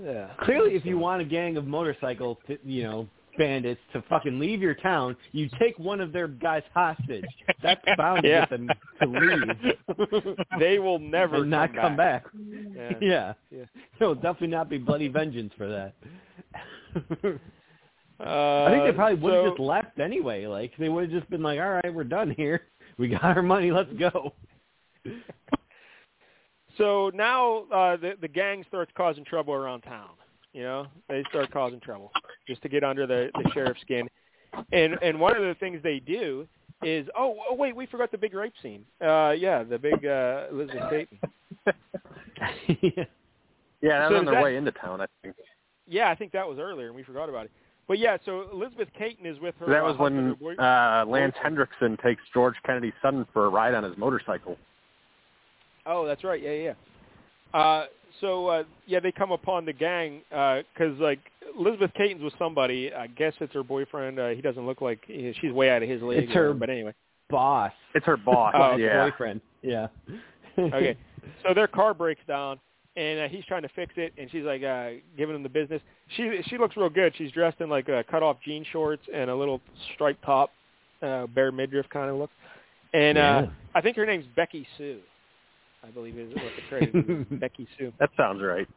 yeah. 0.03 0.29
Clearly, 0.41 0.75
if 0.75 0.85
you 0.85 0.97
want 0.97 1.21
a 1.21 1.25
gang 1.25 1.57
of 1.57 1.65
motorcycle, 1.67 2.39
you 2.63 2.83
know, 2.83 3.07
bandits 3.37 3.81
to 3.93 4.01
fucking 4.09 4.39
leave 4.39 4.61
your 4.61 4.75
town, 4.75 5.15
you 5.33 5.49
take 5.59 5.77
one 5.77 5.99
of 5.99 6.13
their 6.13 6.27
guys 6.27 6.63
hostage. 6.73 7.25
That's 7.61 7.81
bound 7.97 8.23
to 8.23 8.29
Yeah. 8.29 8.39
get 8.41 8.49
them 8.51 8.69
to 9.01 9.07
leave. 9.07 10.37
they 10.59 10.79
will 10.79 10.99
never 10.99 11.37
and 11.37 11.49
not 11.49 11.73
come 11.73 11.81
come 11.81 11.97
back. 11.97 12.25
Yeah. 12.73 12.91
Yeah. 13.01 13.33
Yeah. 13.51 13.65
There'll 13.99 14.15
definitely 14.15 14.47
not 14.47 14.69
be 14.69 14.77
bloody 14.77 15.09
vengeance 15.09 15.51
for 15.57 15.67
that. 15.67 15.93
Uh, 18.19 18.63
I 18.63 18.71
think 18.71 18.85
they 18.85 18.91
probably 18.93 19.15
would 19.19 19.33
have 19.33 19.43
so- 19.43 19.49
just 19.49 19.59
left 19.59 19.99
anyway. 19.99 20.45
Like 20.47 20.71
they 20.77 20.89
would 20.89 21.03
have 21.11 21.11
just 21.19 21.29
been 21.29 21.41
like, 21.43 21.59
"All 21.59 21.69
right, 21.71 21.93
we're 21.93 22.03
done 22.03 22.31
here. 22.31 22.61
We 22.97 23.09
got 23.09 23.23
our 23.25 23.41
money. 23.41 23.71
Let's 23.71 23.91
go." 23.99 24.33
So 26.77 27.09
now 27.13 27.59
uh, 27.73 27.95
the 27.97 28.13
the 28.19 28.27
gang 28.27 28.65
starts 28.67 28.91
causing 28.97 29.23
trouble 29.23 29.53
around 29.53 29.81
town. 29.81 30.09
You 30.53 30.63
know, 30.63 30.87
they 31.07 31.23
start 31.29 31.49
causing 31.51 31.79
trouble 31.79 32.11
just 32.47 32.61
to 32.63 32.69
get 32.69 32.83
under 32.83 33.07
the 33.07 33.29
the 33.33 33.49
sheriff's 33.53 33.79
skin. 33.81 34.09
And 34.73 34.97
and 35.01 35.19
one 35.19 35.35
of 35.37 35.43
the 35.43 35.55
things 35.57 35.79
they 35.83 35.99
do 35.99 36.45
is 36.83 37.07
oh, 37.17 37.37
oh 37.49 37.55
wait, 37.55 37.75
we 37.75 37.85
forgot 37.85 38.11
the 38.11 38.17
big 38.17 38.33
rape 38.33 38.53
scene. 38.61 38.83
Uh, 39.01 39.31
yeah, 39.37 39.63
the 39.63 39.79
big 39.79 40.05
uh, 40.05 40.47
Elizabeth 40.51 40.89
Kaitan. 40.89 41.19
Yeah, 43.81 43.99
that 43.99 44.07
So 44.09 44.13
was 44.13 44.19
on 44.19 44.25
their 44.25 44.35
that- 44.35 44.43
way 44.43 44.55
into 44.57 44.71
town. 44.71 44.99
I 45.01 45.05
think 45.21 45.35
Yeah, 45.87 46.09
I 46.09 46.15
think 46.15 46.31
that 46.31 46.47
was 46.47 46.57
earlier, 46.59 46.87
and 46.87 46.95
we 46.95 47.03
forgot 47.03 47.29
about 47.29 47.45
it. 47.45 47.51
But 47.87 47.99
yeah, 47.99 48.17
so 48.25 48.47
Elizabeth 48.51 48.89
Kaitan 48.99 49.25
is 49.25 49.39
with 49.39 49.53
her. 49.59 49.67
that 49.67 49.81
uh, 49.81 49.83
was 49.83 49.97
husband, 49.97 50.35
when 50.39 50.55
boy- 50.55 50.61
uh, 50.63 51.05
Lance 51.07 51.35
Henriksen 51.41 51.97
takes 52.03 52.21
George 52.33 52.55
Kennedy's 52.65 52.93
son 53.01 53.27
for 53.31 53.45
a 53.45 53.49
ride 53.49 53.75
on 53.75 53.83
his 53.83 53.95
motorcycle. 53.97 54.57
Oh, 55.85 56.05
that's 56.05 56.23
right. 56.23 56.41
Yeah, 56.41 56.51
yeah. 56.51 56.73
yeah. 57.53 57.59
Uh, 57.59 57.85
so 58.21 58.47
uh, 58.47 58.63
yeah, 58.87 58.99
they 58.99 59.11
come 59.11 59.31
upon 59.31 59.65
the 59.65 59.73
gang 59.73 60.21
because 60.29 60.97
like 60.99 61.19
Elizabeth 61.59 61.91
Kaitan's 61.97 62.23
with 62.23 62.33
somebody. 62.39 62.91
I 62.93 63.07
guess 63.07 63.33
it's 63.39 63.53
her 63.53 63.63
boyfriend. 63.63 64.19
Uh, 64.19 64.29
he 64.29 64.41
doesn't 64.41 64.65
look 64.65 64.81
like 64.81 64.99
she's 65.07 65.51
way 65.51 65.69
out 65.69 65.83
of 65.83 65.89
his 65.89 66.01
league. 66.01 66.23
It's 66.23 66.33
her- 66.33 66.53
but 66.53 66.69
anyway. 66.69 66.93
Boss. 67.29 67.71
It's 67.93 68.05
her 68.05 68.17
boss. 68.17 68.53
Oh, 68.57 68.77
yeah. 68.77 69.09
boyfriend. 69.09 69.41
Yeah. 69.61 69.87
Okay. 70.57 70.95
so 71.43 71.53
their 71.53 71.67
car 71.67 71.93
breaks 71.93 72.21
down, 72.27 72.59
and 72.97 73.19
uh, 73.21 73.27
he's 73.27 73.45
trying 73.45 73.63
to 73.63 73.69
fix 73.69 73.93
it, 73.97 74.13
and 74.17 74.29
she's 74.31 74.43
like 74.43 74.63
uh, 74.63 74.91
giving 75.17 75.35
him 75.35 75.43
the 75.43 75.49
business. 75.49 75.81
She 76.15 76.39
she 76.47 76.57
looks 76.57 76.77
real 76.77 76.89
good. 76.89 77.13
She's 77.17 77.31
dressed 77.31 77.59
in 77.61 77.69
like 77.69 77.89
uh, 77.89 78.03
cut 78.09 78.23
off 78.23 78.37
jean 78.45 78.65
shorts 78.71 79.03
and 79.13 79.29
a 79.29 79.35
little 79.35 79.61
striped 79.93 80.23
top, 80.23 80.51
uh, 81.01 81.27
bare 81.27 81.51
midriff 81.51 81.87
kind 81.89 82.09
of 82.09 82.17
look. 82.17 82.29
And 82.93 83.17
uh, 83.17 83.47
I 83.73 83.81
think 83.81 83.97
her 83.97 84.05
name's 84.05 84.25
Becky 84.35 84.65
Sue. 84.77 84.99
I 85.83 85.91
believe 85.91 86.17
is 86.17 86.33
what 86.33 86.43
the 86.55 86.61
credit 86.69 86.95
is. 86.95 87.25
Becky 87.39 87.67
Sue. 87.77 87.91
That 87.99 88.09
sounds 88.17 88.41
right. 88.41 88.67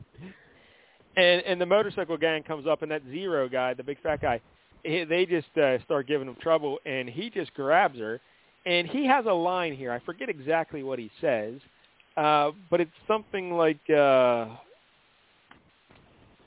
And 1.16 1.42
and 1.42 1.60
the 1.60 1.66
motorcycle 1.66 2.16
gang 2.16 2.42
comes 2.42 2.66
up, 2.66 2.82
and 2.82 2.90
that 2.90 3.02
Zero 3.10 3.48
guy, 3.48 3.74
the 3.74 3.82
big 3.82 4.00
fat 4.02 4.20
guy, 4.20 4.40
he, 4.82 5.04
they 5.04 5.26
just 5.26 5.56
uh, 5.56 5.78
start 5.84 6.06
giving 6.06 6.28
him 6.28 6.36
trouble, 6.40 6.78
and 6.84 7.08
he 7.08 7.30
just 7.30 7.54
grabs 7.54 7.98
her, 7.98 8.20
and 8.66 8.88
he 8.88 9.06
has 9.06 9.26
a 9.26 9.32
line 9.32 9.74
here. 9.74 9.92
I 9.92 10.00
forget 10.00 10.28
exactly 10.28 10.82
what 10.82 10.98
he 10.98 11.10
says, 11.20 11.54
uh, 12.18 12.50
but 12.70 12.80
it's 12.80 12.90
something 13.06 13.52
like 13.52 13.78
uh, 13.88 14.46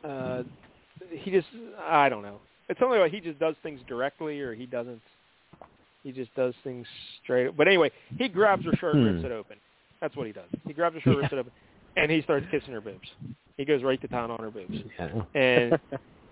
uh, 0.04 0.44
he 1.10 1.32
just 1.32 1.48
I 1.88 2.10
don't 2.10 2.24
know. 2.24 2.40
It's 2.70 2.80
something 2.80 3.00
like 3.00 3.12
he 3.12 3.22
just 3.22 3.40
does 3.40 3.56
things 3.64 3.80
directly, 3.88 4.42
or 4.42 4.54
he 4.54 4.66
doesn't. 4.66 5.02
He 6.04 6.12
just 6.12 6.34
does 6.36 6.54
things 6.64 6.86
straight. 7.24 7.56
But 7.56 7.68
anyway, 7.68 7.92
he 8.18 8.28
grabs 8.28 8.66
her 8.66 8.76
shirt, 8.78 8.96
Hmm. 8.96 9.04
rips 9.06 9.24
it 9.24 9.32
open. 9.32 9.58
That's 10.02 10.16
what 10.16 10.26
he 10.28 10.34
does. 10.34 10.50
He 10.66 10.74
grabs 10.74 10.96
her 10.96 11.02
shirt, 11.02 11.14
and 11.14 11.22
rips 11.22 11.34
it 11.34 11.40
open, 11.40 11.52
and 11.96 12.12
he 12.12 12.22
starts 12.24 12.46
kissing 12.52 12.74
her 12.74 12.82
boobs. 12.82 13.08
He 13.58 13.66
goes 13.66 13.84
right 13.84 14.02
to 14.02 14.08
town 14.08 14.32
on 14.32 14.40
her 14.40 14.52
boobs. 14.52 14.76
Yeah. 15.00 15.22
And 15.36 15.80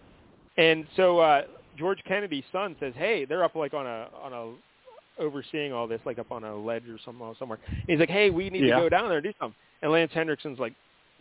and 0.57 0.85
so 0.95 1.19
uh 1.19 1.43
George 1.77 1.99
Kennedy's 2.07 2.43
son 2.51 2.75
says, 2.79 2.93
"Hey, 2.97 3.25
they're 3.25 3.43
up 3.43 3.55
like 3.55 3.73
on 3.73 3.85
a 3.85 4.07
on 4.21 4.33
a 4.33 4.51
overseeing 5.19 5.73
all 5.73 5.87
this, 5.87 6.01
like 6.05 6.17
up 6.19 6.31
on 6.31 6.43
a 6.43 6.55
ledge 6.55 6.87
or 6.89 6.97
somewhere. 7.05 7.33
somewhere. 7.37 7.59
He's 7.87 7.99
like, 7.99 8.09
"Hey, 8.09 8.29
we 8.29 8.49
need 8.49 8.63
Yeah. 8.65 8.75
to 8.75 8.81
go 8.81 8.89
down 8.89 9.09
there 9.09 9.17
and 9.17 9.23
do 9.23 9.33
something." 9.39 9.55
And 9.81 9.91
Lance 9.91 10.11
Henriksen's 10.13 10.59
like, 10.59 10.73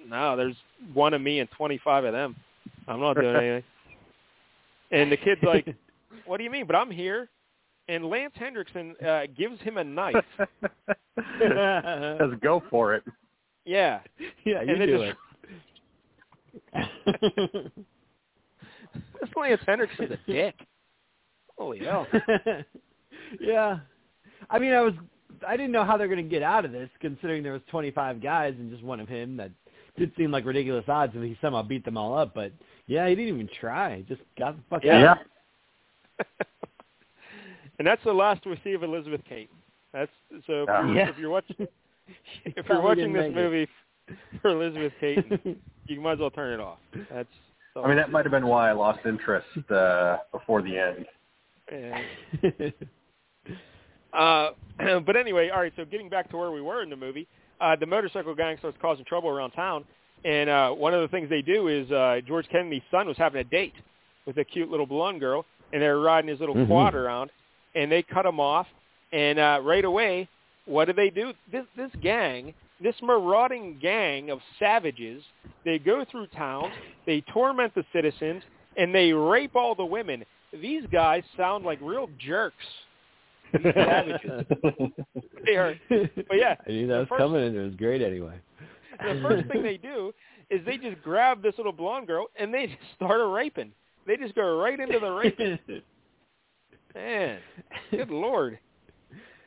"No, 0.07 0.37
there's 0.37 0.57
one 0.95 1.15
of 1.15 1.20
me 1.20 1.41
and 1.41 1.51
25 1.51 2.05
of 2.05 2.12
them. 2.12 2.37
I'm 2.87 3.01
not 3.01 3.15
doing 3.15 3.35
anything." 3.37 3.65
And 4.91 5.12
the 5.12 5.16
kid's 5.16 5.43
like, 5.43 5.75
"What 6.27 6.39
do 6.39 6.45
you 6.45 6.51
mean? 6.51 6.66
But 6.66 6.77
I'm 6.77 6.91
here." 6.91 7.29
And 7.89 8.05
Lance 8.05 8.35
Henriksen 8.37 8.95
uh, 9.07 9.23
gives 9.37 9.59
him 9.62 9.79
a 9.79 9.85
knife. 9.85 10.25
Let's 11.16 12.35
go 12.43 12.62
for 12.69 12.95
it. 12.95 13.03
Yeah. 13.65 14.01
yeah, 14.45 14.62
you 14.62 14.75
And 14.75 14.79
do 14.87 14.99
just- 14.99 15.16
it. 16.75 17.73
This 19.20 19.31
Lance 19.37 19.61
Henriksen's 19.66 20.12
a 20.12 20.19
dick. 20.31 20.55
Holy 21.57 21.79
hell. 21.81 22.07
Yeah. 23.41 23.79
I 24.51 24.59
mean, 24.59 24.73
I 24.73 24.81
was 24.81 24.95
I 25.47 25.57
didn't 25.57 25.73
know 25.73 25.85
how 25.85 25.97
they're 25.97 26.09
going 26.09 26.23
to 26.23 26.29
get 26.29 26.43
out 26.43 26.65
of 26.65 26.73
this, 26.73 26.89
considering 27.01 27.43
there 27.43 27.53
was 27.53 27.63
25 27.71 28.21
guys 28.23 28.55
and 28.59 28.71
just 28.71 28.83
one 28.83 29.01
of 29.01 29.09
him. 29.09 29.37
That 29.37 29.51
did 29.97 30.13
seem 30.17 30.31
like 30.31 30.45
ridiculous 30.45 30.85
odds 30.89 31.13
if 31.15 31.23
he 31.23 31.37
somehow 31.41 31.63
beat 31.63 31.85
them 31.85 31.97
all 31.97 32.17
up. 32.19 32.35
But 32.35 32.53
yeah, 32.87 33.09
he 33.09 33.15
didn't 33.15 33.35
even 33.35 33.49
try. 33.61 34.03
Just 34.09 34.23
got 34.39 34.57
the 34.57 34.63
fuck 34.71 34.85
out. 34.85 35.01
Yeah. 35.01 35.11
out. 35.13 36.27
and 37.79 37.87
that's 37.87 38.03
the 38.05 38.13
last 38.13 38.45
we 38.47 38.59
see 38.65 38.73
of 38.73 38.83
Elizabeth 38.83 39.21
Kate. 39.29 39.51
That's 39.93 40.11
so 40.47 40.63
if, 40.65 40.69
Ah. 40.69 40.85
you're, 40.87 40.97
Yeah. 40.97 41.09
if 41.09 41.19
you're 41.19 41.31
watching 41.31 41.57
if 42.45 42.67
you're 42.69 42.83
watching 42.83 43.13
this 43.13 43.23
make 43.25 43.33
it. 43.33 43.35
movie 43.35 43.69
for 44.43 44.51
Elizabeth 44.51 44.93
Kate, 45.01 45.25
you 45.87 46.01
might 46.01 46.13
as 46.15 46.19
well 46.19 46.31
turn 46.31 46.55
it 46.55 46.61
off. 46.61 46.79
That's 47.11 47.29
I 47.77 47.87
mean, 47.87 47.97
that 47.97 48.11
might 48.11 48.25
have 48.25 48.33
been 48.33 48.47
why 48.47 48.71
I 48.71 48.73
lost 48.73 49.01
interest 49.07 49.47
uh, 49.71 50.17
before 50.33 50.63
the 50.63 50.77
end. 50.77 51.07
Yeah. 51.71 52.71
Uh, 54.13 54.51
but 55.07 55.17
anyway, 55.17 55.51
all 55.51 55.61
right. 55.61 55.73
So 55.77 55.85
getting 55.85 56.09
back 56.09 56.31
to 56.31 56.37
where 56.37 56.51
we 56.51 56.63
were 56.63 56.83
in 56.83 56.91
the 56.91 56.97
movie, 56.97 57.27
uh, 57.61 57.77
the 57.77 57.87
motorcycle 57.87 58.35
gang 58.35 58.57
starts 58.59 58.77
causing 58.81 59.05
trouble 59.05 59.29
around 59.29 59.51
town, 59.53 59.85
and 60.25 60.49
uh, 60.49 60.71
one 60.71 60.95
of 60.95 61.01
the 61.03 61.09
things 61.09 61.29
they 61.29 61.43
do 61.43 61.69
is 61.69 61.91
uh, 61.91 62.21
George 62.27 62.49
Kennedy's 62.51 62.83
son 62.91 63.07
was 63.07 63.17
having 63.17 63.41
a 63.41 63.45
date 63.45 63.75
with 64.27 64.37
a 64.39 64.45
cute 64.45 64.71
little 64.71 64.87
blonde 64.87 65.21
girl, 65.21 65.45
and 65.73 65.83
they 65.83 65.89
were 65.89 66.01
riding 66.01 66.29
his 66.29 66.41
little 66.41 66.55
Mhm. 66.55 66.67
quad 66.67 66.95
around, 66.95 67.31
and 67.75 67.91
they 67.91 68.03
cut 68.03 68.27
him 68.27 68.39
off, 68.41 68.67
and 69.13 69.39
uh, 69.39 69.61
right 69.63 69.85
away, 69.85 70.29
what 70.67 70.85
do 70.85 70.93
they 70.93 71.11
do? 71.11 71.33
This 71.51 71.65
this 71.77 71.91
gang, 72.03 72.55
this 72.81 72.95
marauding 73.03 73.79
gang 73.79 74.31
of 74.31 74.41
savages, 74.59 75.23
they 75.65 75.79
go 75.79 76.05
through 76.05 76.27
towns, 76.29 76.73
they 77.07 77.23
torment 77.23 77.75
the 77.75 77.85
citizens, 77.93 78.43
and 78.77 78.95
they 78.95 79.13
rape 79.13 79.57
all 79.57 79.75
the 79.75 79.85
women. 79.85 80.25
These 80.53 80.87
guys 80.93 81.25
sound 81.37 81.65
like 81.65 81.79
real 81.81 82.09
jerks. 82.19 82.65
Savages. 83.53 84.47
They 85.47 85.57
are, 85.57 85.75
but 85.89 86.37
yeah, 86.37 86.57
I 86.66 86.70
knew 86.70 86.87
the 86.87 86.93
that 86.93 86.99
was 86.99 87.09
first- 87.09 87.20
coming, 87.20 87.43
and 87.43 87.57
it 87.57 87.62
was 87.62 87.75
great 87.77 88.03
anyway. 88.03 88.35
the 89.01 89.20
first 89.23 89.49
thing 89.49 89.62
they 89.62 89.79
do 89.79 90.12
is 90.51 90.61
they 90.66 90.77
just 90.77 91.01
grab 91.03 91.43
this 91.43 91.55
little 91.57 91.73
blonde 91.73 92.07
girl 92.07 92.27
and 92.39 92.53
they 92.53 92.66
just 92.66 92.79
start 92.97 93.20
a 93.20 93.27
raping. 93.27 93.73
They 94.07 94.16
just 94.16 94.35
go 94.35 94.59
right 94.59 94.79
into 94.79 94.99
the 94.99 95.11
raping. 95.11 95.59
Man, 96.95 97.39
good 97.91 98.11
lord. 98.11 98.59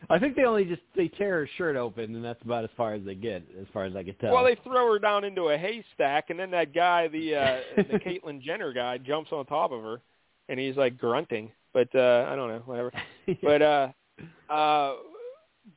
I 0.09 0.17
think 0.17 0.35
they 0.35 0.43
only 0.43 0.65
just 0.65 0.81
they 0.95 1.07
tear 1.07 1.41
her 1.41 1.49
shirt 1.57 1.75
open, 1.75 2.15
and 2.15 2.23
that's 2.25 2.41
about 2.43 2.63
as 2.63 2.69
far 2.75 2.93
as 2.93 3.03
they 3.03 3.15
get, 3.15 3.43
as 3.59 3.67
far 3.71 3.85
as 3.85 3.95
I 3.95 4.03
can 4.03 4.15
tell. 4.15 4.33
Well, 4.33 4.43
they 4.45 4.55
throw 4.63 4.91
her 4.91 4.99
down 4.99 5.23
into 5.23 5.49
a 5.49 5.57
haystack, 5.57 6.29
and 6.29 6.39
then 6.39 6.51
that 6.51 6.73
guy, 6.73 7.07
the 7.07 7.35
uh, 7.35 7.59
the 7.77 7.83
Caitlyn 7.99 8.41
Jenner 8.41 8.73
guy, 8.73 8.97
jumps 8.97 9.31
on 9.31 9.45
top 9.45 9.71
of 9.71 9.83
her, 9.83 10.01
and 10.49 10.59
he's 10.59 10.75
like 10.75 10.97
grunting. 10.97 11.51
But 11.73 11.89
uh, 11.95 12.27
I 12.29 12.35
don't 12.35 12.49
know, 12.49 12.61
whatever. 12.65 12.91
But 13.41 13.61
uh, 13.61 13.87
uh, 14.49 14.95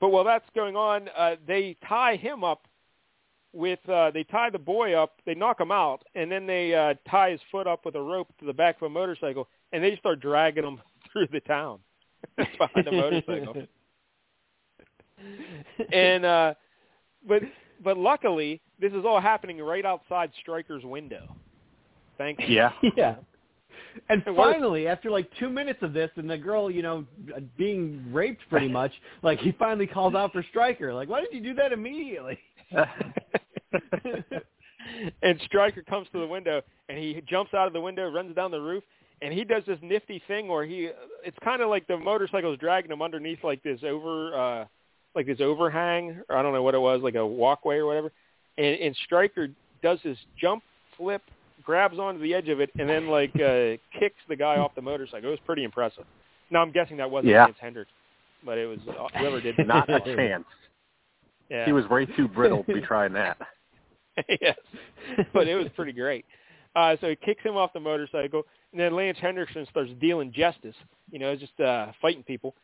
but 0.01 0.09
while 0.09 0.25
that's 0.25 0.49
going 0.55 0.77
on, 0.77 1.09
uh, 1.17 1.37
they 1.47 1.77
tie 1.87 2.17
him 2.17 2.43
up 2.43 2.67
with 3.53 3.79
uh, 3.89 4.11
they 4.11 4.25
tie 4.25 4.51
the 4.51 4.59
boy 4.59 4.95
up, 4.95 5.21
they 5.25 5.35
knock 5.35 5.61
him 5.61 5.71
out, 5.71 6.03
and 6.15 6.31
then 6.31 6.47
they 6.47 6.75
uh, 6.75 6.95
tie 7.09 7.31
his 7.31 7.41
foot 7.51 7.67
up 7.67 7.85
with 7.85 7.95
a 7.95 8.03
rope 8.03 8.29
to 8.41 8.47
the 8.47 8.53
back 8.53 8.77
of 8.77 8.83
a 8.83 8.89
motorcycle, 8.89 9.49
and 9.73 9.83
they 9.83 9.97
start 9.97 10.21
dragging 10.21 10.65
him 10.65 10.81
through 11.13 11.29
the 11.33 11.41
town 11.41 11.79
behind 12.37 12.87
the 12.87 12.93
motorcycle. 12.93 13.55
and 15.93 16.25
uh, 16.25 16.55
but 17.27 17.43
but 17.83 17.97
luckily, 17.97 18.61
this 18.81 18.93
is 18.93 19.05
all 19.05 19.21
happening 19.21 19.59
right 19.59 19.85
outside 19.85 20.31
Stryker's 20.41 20.85
window. 20.85 21.35
Thanks. 22.19 22.43
Yeah. 22.49 22.73
yeah. 22.97 23.17
And 24.09 24.23
And 24.27 24.37
what 24.37 24.49
if- 24.51 24.55
finally, 24.57 24.89
after 24.89 25.11
like 25.11 25.29
two 25.39 25.49
minutes 25.51 25.79
of 25.83 25.93
this, 25.93 26.11
and 26.17 26.29
the 26.29 26.37
girl, 26.39 26.71
you 26.71 26.83
know, 26.83 27.05
being 27.57 28.05
raped 28.13 28.43
pretty 28.51 28.69
much, 28.81 28.93
like 29.23 29.39
he 29.39 29.53
finally 29.53 29.87
calls 29.87 30.15
out 30.15 30.33
for 30.33 30.43
Stryker. 30.51 30.93
Like, 30.93 31.09
why 31.09 31.21
did 31.21 31.33
you 31.33 31.41
do 31.41 31.55
that 31.55 31.73
immediately? 31.73 32.39
and 35.23 35.41
Stryker 35.47 35.83
comes 35.83 36.09
to 36.13 36.21
the 36.21 36.27
window 36.27 36.63
and 36.89 36.99
he 36.99 37.23
jumps 37.29 37.55
out 37.55 37.67
of 37.67 37.73
the 37.73 37.81
window, 37.81 38.11
runs 38.11 38.35
down 38.35 38.51
the 38.51 38.61
roof, 38.61 38.85
and 39.23 39.33
he 39.33 39.45
does 39.45 39.63
this 39.67 39.79
nifty 39.83 40.23
thing 40.27 40.49
where 40.49 40.65
he 40.65 40.91
it's 41.25 41.37
kind 41.43 41.63
of 41.63 41.69
like 41.71 41.87
the 41.87 41.97
motorcycle's 41.97 42.59
dragging 42.59 42.91
him 42.91 43.01
underneath 43.03 43.43
like 43.43 43.63
this 43.63 43.81
over 43.85 44.35
uh 44.37 44.65
like 45.15 45.27
this 45.27 45.41
overhang 45.41 46.21
or 46.29 46.37
I 46.37 46.43
don't 46.43 46.53
know 46.53 46.63
what 46.63 46.75
it 46.75 46.81
was, 46.81 47.01
like 47.03 47.15
a 47.15 47.27
walkway 47.27 47.77
or 47.77 47.87
whatever. 47.87 48.13
And 48.59 48.77
and 48.81 48.97
Stryker 49.05 49.49
does 49.83 49.99
this 50.05 50.19
jump 50.41 50.63
flip, 50.97 51.23
grabs 51.65 51.99
onto 51.99 52.21
the 52.21 52.35
edge 52.35 52.49
of 52.49 52.61
it 52.61 52.71
and 52.79 52.89
then 52.89 53.09
like 53.09 53.31
uh 53.37 53.77
kicks 53.99 54.21
the 54.29 54.37
guy 54.37 54.57
off 54.57 54.75
the 54.75 54.83
motorcycle. 54.83 55.29
It 55.29 55.33
was 55.33 55.41
pretty 55.47 55.65
impressive. 55.65 56.05
Now 56.51 56.63
I'm 56.63 56.71
guessing 56.73 56.97
that 56.99 57.11
wasn't 57.11 57.33
Yeah. 57.33 57.45
Lance 57.45 57.57
Hendricks, 57.61 57.91
but 58.45 58.59
it 58.59 58.67
was 58.67 58.79
uh, 58.89 59.19
whoever 59.19 59.41
did 59.41 59.57
Not 59.67 59.89
a 59.89 60.01
chance. 60.17 60.45
Yeah. 61.51 61.65
He 61.67 61.73
was 61.73 61.87
way 61.89 62.07
too 62.07 62.29
brittle 62.29 62.65
to 62.65 62.75
be 62.75 62.81
trying 62.87 63.13
that. 63.15 63.37
yes, 64.41 64.57
but 65.33 65.49
it 65.49 65.57
was 65.57 65.67
pretty 65.75 65.93
great. 65.93 66.25
Uh, 66.77 66.97
so 67.01 67.09
he 67.09 67.17
kicks 67.17 67.43
him 67.43 67.57
off 67.57 67.73
the 67.73 67.81
motorcycle, 67.81 68.43
and 68.73 68.81
then 68.81 68.95
Lance 68.95 69.19
Henderson 69.21 69.67
starts 69.71 69.91
dealing 70.01 70.33
justice. 70.33 70.75
You 71.11 71.19
know, 71.19 71.35
just 71.37 71.59
uh, 71.61 71.89
fighting 72.01 72.23
people. 72.23 72.55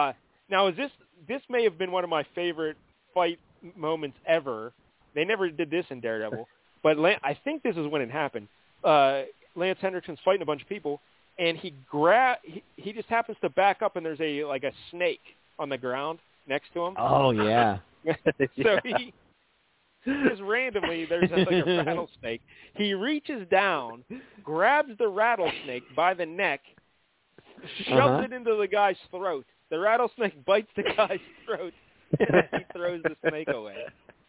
Uh, 0.00 0.12
now, 0.50 0.66
is 0.68 0.76
this 0.76 0.90
this 1.28 1.40
may 1.48 1.62
have 1.64 1.78
been 1.78 1.90
one 1.92 2.04
of 2.04 2.10
my 2.10 2.24
favorite 2.34 2.76
fight 3.14 3.38
moments 3.76 4.16
ever. 4.26 4.72
They 5.14 5.24
never 5.24 5.48
did 5.50 5.70
this 5.70 5.84
in 5.90 6.00
Daredevil, 6.00 6.46
but 6.82 6.98
Lan- 6.98 7.18
I 7.22 7.36
think 7.44 7.62
this 7.62 7.76
is 7.76 7.86
when 7.86 8.02
it 8.02 8.10
happened. 8.10 8.48
Uh, 8.84 9.22
Lance 9.56 9.78
Henriksen's 9.82 10.18
fighting 10.24 10.42
a 10.42 10.46
bunch 10.46 10.62
of 10.62 10.68
people, 10.68 11.00
and 11.38 11.56
he 11.56 11.74
grab 11.90 12.38
he, 12.42 12.62
he 12.76 12.92
just 12.92 13.08
happens 13.08 13.36
to 13.42 13.48
back 13.50 13.82
up, 13.82 13.96
and 13.96 14.04
there's 14.06 14.20
a 14.20 14.44
like 14.44 14.64
a 14.64 14.72
snake 14.90 15.20
on 15.58 15.68
the 15.68 15.78
ground 15.78 16.18
next 16.46 16.72
to 16.74 16.84
him. 16.84 16.94
Oh 16.98 17.30
yeah. 17.32 17.78
so 18.62 18.78
he 18.84 19.12
just 20.06 20.40
randomly 20.42 21.04
there's 21.06 21.30
a, 21.32 21.36
like 21.36 21.66
a 21.66 21.82
rattlesnake. 21.84 22.40
He 22.76 22.94
reaches 22.94 23.46
down, 23.50 24.04
grabs 24.44 24.96
the 24.98 25.08
rattlesnake 25.08 25.82
by 25.96 26.14
the 26.14 26.24
neck, 26.24 26.60
shoves 27.84 27.90
Uh-huh. 28.00 28.22
it 28.24 28.32
into 28.32 28.54
the 28.56 28.68
guy's 28.68 28.96
throat. 29.10 29.44
The 29.70 29.78
rattlesnake 29.78 30.44
bites 30.46 30.70
the 30.76 30.84
guy's 30.96 31.18
throat, 31.44 31.74
and 32.18 32.44
he 32.52 32.58
throws 32.72 33.02
the 33.02 33.16
snake 33.28 33.48
away. 33.48 33.76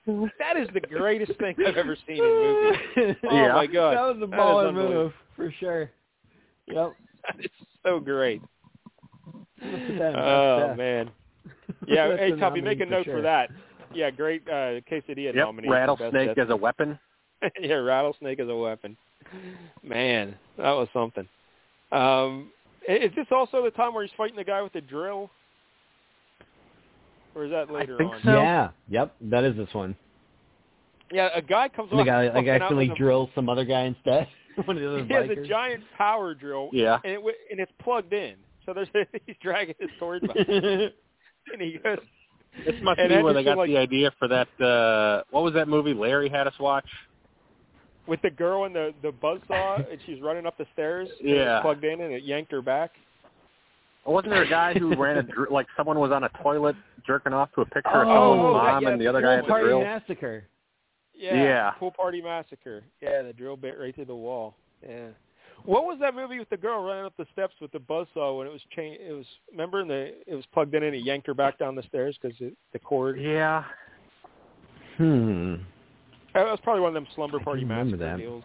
That 0.08 0.58
is 0.58 0.68
the 0.74 0.80
greatest 0.80 1.34
thing 1.40 1.56
I've 1.66 1.78
ever 1.78 1.96
seen 2.08 2.18
in 2.18 2.24
movies. 2.24 3.16
Oh 3.30 3.36
Yeah. 3.36 3.54
my 3.54 3.68
god, 3.68 3.96
That 3.96 4.02
was 4.02 4.18
a 4.18 4.20
That 4.22 4.26
is 4.26 4.32
baller 4.40 4.68
unbelievable. 4.70 5.04
move 5.04 5.14
for 5.36 5.54
sure. 5.60 5.92
Yep. 6.68 6.94
It's 7.40 7.54
so 7.84 8.00
great. 8.00 8.42
Oh 9.62 10.60
that's, 10.68 10.78
man. 10.78 11.10
Yeah, 11.88 12.16
hey 12.18 12.32
a 12.32 12.36
Tuffy, 12.38 12.64
make 12.64 12.80
a 12.80 12.86
note 12.86 13.06
sure. 13.06 13.18
for 13.18 13.22
that. 13.22 13.50
Yeah, 13.94 14.10
great 14.10 14.48
uh 14.48 14.82
quesadilla 14.90 15.34
Yep, 15.36 15.36
nominee. 15.36 15.68
for 15.68 15.74
best 15.74 16.00
rattlesnake 16.00 16.36
death. 16.36 16.46
as 16.46 16.50
a 16.52 16.56
weapon. 16.56 16.98
yeah, 17.60 17.76
rattlesnake 17.76 18.40
as 18.40 18.48
a 18.48 18.56
weapon. 18.56 18.98
Man, 19.84 20.36
that 20.58 20.72
was 20.72 20.88
something. 20.94 21.28
Um, 21.92 22.52
is 22.88 23.12
this 23.16 23.28
also 23.32 23.64
the 23.64 23.72
time 23.72 23.94
where 23.94 24.04
he's 24.04 24.14
fighting 24.18 24.36
the 24.36 24.44
guy 24.44 24.62
with 24.62 24.74
the 24.74 24.82
drill, 24.82 25.30
or 27.36 27.46
is 27.46 27.52
that 27.52 27.72
later 27.72 27.96
I 27.96 27.98
think 27.98 28.12
on? 28.14 28.22
so. 28.24 28.32
Yeah. 28.34 28.70
Yep. 28.90 29.16
That 29.22 29.44
is 29.44 29.56
this 29.56 29.74
one. 29.74 29.96
Yeah, 31.12 31.30
a 31.34 31.42
guy 31.42 31.70
comes 31.70 31.90
And 31.92 32.00
the 32.00 32.04
guy, 32.04 32.28
fucking 32.28 32.36
like, 32.46 32.48
out 32.48 32.62
accidentally 32.62 32.90
a- 32.90 32.96
drills 32.96 33.30
some 33.34 33.50
other 33.50 33.66
guy 33.66 33.82
instead. 33.82 34.28
one 34.66 34.78
of 34.78 34.84
the 34.84 34.90
other 34.90 35.06
He 35.06 35.14
has 35.14 35.30
a 35.46 35.48
giant 35.48 35.84
power 35.98 36.34
drill, 36.36 36.70
Yeah. 36.72 36.98
and 37.04 37.14
it 37.14 37.16
w- 37.18 37.36
and 37.50 37.60
it's 37.60 37.72
plugged 37.82 38.14
in. 38.14 38.36
So 38.66 38.74
there's 38.74 38.90
he's 39.26 39.36
dragging 39.42 39.76
his 39.80 39.90
sword 39.98 40.22
him, 40.24 40.30
and 41.54 41.62
he 41.62 41.78
goes. 41.84 41.98
This 42.66 42.76
must 42.82 43.00
And 43.00 43.10
be 43.10 43.22
where 43.24 43.34
they 43.34 43.44
got 43.44 43.58
like- 43.58 43.70
the 43.70 43.78
idea 43.78 44.12
for 44.20 44.28
that. 44.28 44.48
uh 44.62 45.24
What 45.32 45.44
was 45.44 45.54
that 45.54 45.68
movie 45.68 45.94
Larry 45.94 46.30
had 46.30 46.46
us 46.48 46.54
watch? 46.60 46.88
with 48.08 48.22
the 48.24 48.30
girl 48.32 48.66
in 48.66 48.74
the 48.74 48.92
the 49.04 49.12
buzzsaw, 49.12 49.90
and 49.92 50.00
she's 50.06 50.20
running 50.22 50.46
up 50.46 50.58
the 50.58 50.66
stairs. 50.74 51.08
and 51.20 51.30
Yeah. 51.30 51.58
it's 51.58 51.62
plugged 51.64 51.84
in, 51.84 52.02
and 52.02 52.12
it 52.14 52.24
yanked 52.24 52.52
her 52.52 52.62
back. 52.62 52.92
Wasn't 54.06 54.32
there 54.32 54.44
a 54.44 54.50
guy 54.50 54.74
who 54.74 54.96
ran 54.96 55.18
a 55.18 55.24
dr- 55.24 55.52
like 55.52 55.68
someone 55.78 56.00
was 56.00 56.12
on 56.12 56.24
a 56.24 56.30
toilet 56.42 56.76
jerking 57.06 57.34
off 57.34 57.52
to 57.54 57.62
a 57.62 57.66
picture 57.66 58.02
of 58.04 58.08
Oh, 58.08 58.34
someone's 58.34 58.56
yeah, 58.66 58.72
mom 58.72 58.84
yeah, 58.84 58.90
and 58.90 59.02
the 59.02 59.08
other 59.08 59.22
guy 59.22 59.28
pool 59.28 59.36
had 59.36 59.44
the 59.44 59.48
Party 59.50 59.66
drill? 59.66 59.82
massacre. 59.82 60.44
Yeah, 61.14 61.44
Yeah. 61.44 61.72
Pool 61.72 61.92
Party 61.92 62.22
Massacre. 62.22 62.84
Yeah, 63.02 63.22
the 63.24 63.34
drill 63.34 63.58
bit 63.58 63.78
right 63.80 63.94
through 63.94 64.06
the 64.06 64.16
wall. 64.16 64.56
Yeah. 64.88 65.08
What 65.66 65.84
was 65.84 65.98
that 66.00 66.16
movie 66.16 66.40
with 66.40 66.50
the 66.50 66.56
girl 66.58 66.82
running 66.82 67.04
up 67.06 67.14
the 67.18 67.26
steps 67.34 67.54
with 67.60 67.72
the 67.74 67.80
buzzsaw 67.80 68.38
when 68.38 68.48
it 68.48 68.54
was 68.54 68.62
chain? 68.74 68.96
It 69.00 69.12
was 69.12 69.26
remember 69.52 69.82
and 69.82 69.90
the 69.90 70.14
it 70.26 70.34
was 70.34 70.46
plugged 70.54 70.74
in 70.74 70.84
and 70.84 70.96
it 70.96 71.04
yanked 71.04 71.28
her 71.28 71.34
back 71.34 71.60
down 71.60 71.76
the 71.76 71.84
stairs 71.84 72.18
because 72.22 72.38
the 72.72 72.80
cord. 72.80 73.20
Yeah. 73.20 73.66
Hmm. 74.98 75.56
That 76.34 76.46
was 76.46 76.60
probably 76.64 76.82
one 76.82 76.90
of 76.90 76.94
them 76.94 77.08
slumber 77.16 77.40
I 77.40 77.44
party 77.44 77.66
massacre 77.66 77.98
that. 77.98 78.18
deals. 78.18 78.44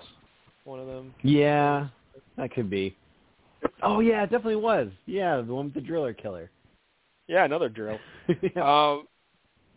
One 0.65 0.81
of 0.81 0.87
them. 0.87 1.15
Yeah, 1.23 1.89
that 2.37 2.53
could 2.53 2.71
be. 2.71 2.97
Oh 3.83 4.01
yeah, 4.01 4.23
it 4.23 4.31
definitely 4.31 4.57
was. 4.57 4.89
Yeah, 5.07 5.41
the 5.41 5.55
one 5.55 5.67
with 5.67 5.75
the 5.75 5.81
driller 5.81 6.13
killer. 6.13 6.51
Yeah, 7.29 7.45
another 7.45 7.69
drill. 7.69 7.99
yeah. 8.29 8.93
Um, 8.93 9.07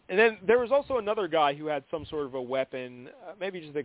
and 0.09 0.17
then 0.17 0.37
there 0.45 0.59
was 0.59 0.71
also 0.71 0.97
another 0.97 1.27
guy 1.27 1.53
who 1.53 1.67
had 1.67 1.83
some 1.91 2.05
sort 2.05 2.25
of 2.25 2.33
a 2.33 2.41
weapon, 2.41 3.09
uh, 3.27 3.33
maybe 3.39 3.59
just 3.59 3.75
a. 3.75 3.83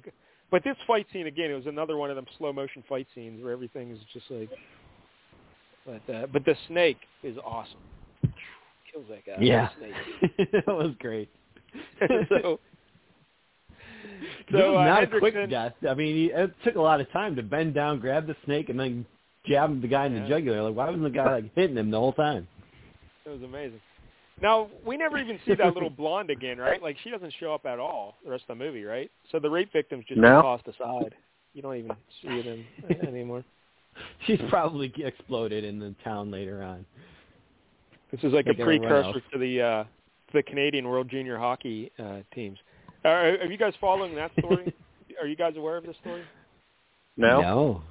But 0.51 0.63
this 0.65 0.77
fight 0.87 1.07
scene 1.13 1.27
again, 1.27 1.51
it 1.51 1.55
was 1.55 1.67
another 1.67 1.97
one 1.97 2.11
of 2.11 2.17
them 2.17 2.27
slow 2.39 2.53
motion 2.53 2.85
fight 2.89 3.07
scenes 3.15 3.43
where 3.43 3.53
everything 3.53 3.91
is 3.91 3.99
just 4.13 4.31
like. 4.31 4.51
But 5.85 6.15
uh, 6.15 6.27
but 6.33 6.45
the 6.45 6.55
snake 6.69 6.99
is 7.23 7.37
awesome. 7.45 7.79
Kills 8.93 9.07
that 9.09 9.25
guy. 9.27 9.37
yeah. 9.41 9.69
That 10.53 10.67
was 10.67 10.95
great. 10.99 11.29
so. 12.29 12.61
This 14.51 14.61
So 14.61 14.73
was 14.75 14.81
uh, 14.81 14.85
not 14.85 15.03
a 15.05 15.19
quick 15.19 15.35
death. 15.51 15.73
I 15.89 15.95
mean, 15.95 16.15
he, 16.15 16.25
it 16.27 16.53
took 16.65 16.77
a 16.77 16.81
lot 16.81 17.01
of 17.01 17.11
time 17.11 17.35
to 17.37 17.43
bend 17.43 17.75
down, 17.75 17.99
grab 17.99 18.27
the 18.27 18.37
snake, 18.45 18.69
and 18.69 18.79
then 18.79 19.07
jab 19.47 19.81
the 19.81 19.89
guy 19.89 20.07
in 20.07 20.15
Yeah. 20.15 20.23
the 20.23 20.29
jugular. 20.29 20.63
Like, 20.63 20.75
why 20.75 20.87
wasn't 20.87 21.05
the 21.05 21.11
guy 21.11 21.33
like 21.35 21.55
hitting 21.55 21.77
him 21.77 21.91
the 21.91 21.99
whole 21.99 22.13
time? 22.13 22.47
It 23.25 23.31
was 23.31 23.43
amazing. 23.43 23.81
Now 24.41 24.69
we 24.85 24.97
never 24.97 25.19
even 25.19 25.39
see 25.45 25.55
that 25.55 25.75
little 25.75 25.91
blonde 25.97 26.31
again, 26.31 26.59
right? 26.59 26.83
Like 26.83 26.97
she 27.05 27.11
doesn't 27.11 27.33
show 27.39 27.55
up 27.55 27.67
at 27.67 27.79
all 27.79 28.17
the 28.25 28.31
rest 28.31 28.45
of 28.49 28.59
the 28.59 28.65
movie, 28.65 28.85
right? 28.85 29.11
So 29.31 29.39
the 29.39 29.51
rape 29.51 29.73
victim's 29.73 30.05
just 30.07 30.21
No. 30.21 30.43
tossed 30.43 30.67
aside. 30.69 31.15
You 31.55 31.63
don't 31.63 31.77
even 31.77 31.93
see 32.23 32.29
it 32.29 32.47
in, 32.47 32.65
anymore. 33.07 33.45
She's 34.27 34.41
probably 34.49 34.93
exploded 35.05 35.65
in 35.65 35.79
the 35.79 35.95
town 36.03 36.31
later 36.31 36.63
on. 36.63 36.87
This 38.11 38.21
is 38.25 38.33
like 38.33 38.47
Like 38.47 38.59
a 38.59 38.65
precursor 38.65 39.21
to 39.33 39.39
the 39.39 39.61
uh, 39.61 39.85
to 39.85 40.33
the 40.33 40.43
Canadian 40.43 40.89
World 40.89 41.09
Junior 41.11 41.39
Hockey 41.39 41.91
uh, 41.99 42.21
teams. 42.35 42.59
Are, 43.05 43.39
are 43.39 43.47
you 43.47 43.59
guys 43.59 43.75
following 43.81 44.15
that 44.15 44.31
story? 44.39 44.73
are 45.21 45.27
you 45.27 45.37
guys 45.37 45.55
aware 45.57 45.77
of 45.77 45.85
this 45.85 45.97
story? 46.01 46.23
No. 47.17 47.41
No. 47.43 47.83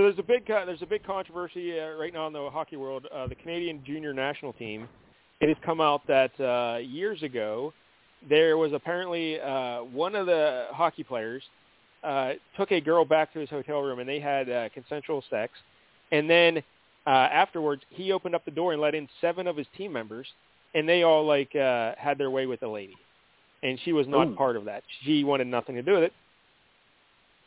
So 0.00 0.04
there's 0.04 0.18
a 0.18 0.22
big 0.22 0.50
uh, 0.50 0.64
there's 0.64 0.80
a 0.80 0.86
big 0.86 1.04
controversy 1.04 1.78
uh, 1.78 1.90
right 1.90 2.10
now 2.10 2.26
in 2.26 2.32
the 2.32 2.48
hockey 2.48 2.76
world. 2.76 3.06
Uh, 3.14 3.26
the 3.26 3.34
Canadian 3.34 3.84
junior 3.84 4.14
national 4.14 4.54
team. 4.54 4.88
It 5.42 5.48
has 5.48 5.58
come 5.62 5.78
out 5.78 6.06
that 6.06 6.40
uh, 6.40 6.78
years 6.78 7.22
ago 7.22 7.74
there 8.26 8.56
was 8.56 8.72
apparently 8.72 9.38
uh, 9.38 9.80
one 9.82 10.14
of 10.14 10.24
the 10.24 10.68
hockey 10.70 11.04
players 11.04 11.42
uh, 12.02 12.32
took 12.56 12.72
a 12.72 12.80
girl 12.80 13.04
back 13.04 13.30
to 13.34 13.40
his 13.40 13.50
hotel 13.50 13.82
room 13.82 13.98
and 13.98 14.08
they 14.08 14.18
had 14.18 14.48
uh, 14.48 14.70
consensual 14.72 15.22
sex, 15.28 15.52
and 16.12 16.30
then 16.30 16.62
uh, 17.06 17.10
afterwards 17.10 17.82
he 17.90 18.10
opened 18.10 18.34
up 18.34 18.46
the 18.46 18.50
door 18.50 18.72
and 18.72 18.80
let 18.80 18.94
in 18.94 19.06
seven 19.20 19.46
of 19.46 19.54
his 19.54 19.66
team 19.76 19.92
members, 19.92 20.26
and 20.74 20.88
they 20.88 21.02
all 21.02 21.26
like 21.26 21.54
uh, 21.54 21.92
had 21.98 22.16
their 22.16 22.30
way 22.30 22.46
with 22.46 22.60
the 22.60 22.68
lady, 22.68 22.96
and 23.62 23.78
she 23.84 23.92
was 23.92 24.08
not 24.08 24.28
Ooh. 24.28 24.34
part 24.34 24.56
of 24.56 24.64
that. 24.64 24.82
She 25.04 25.24
wanted 25.24 25.48
nothing 25.48 25.74
to 25.74 25.82
do 25.82 25.92
with 25.92 26.04
it. 26.04 26.12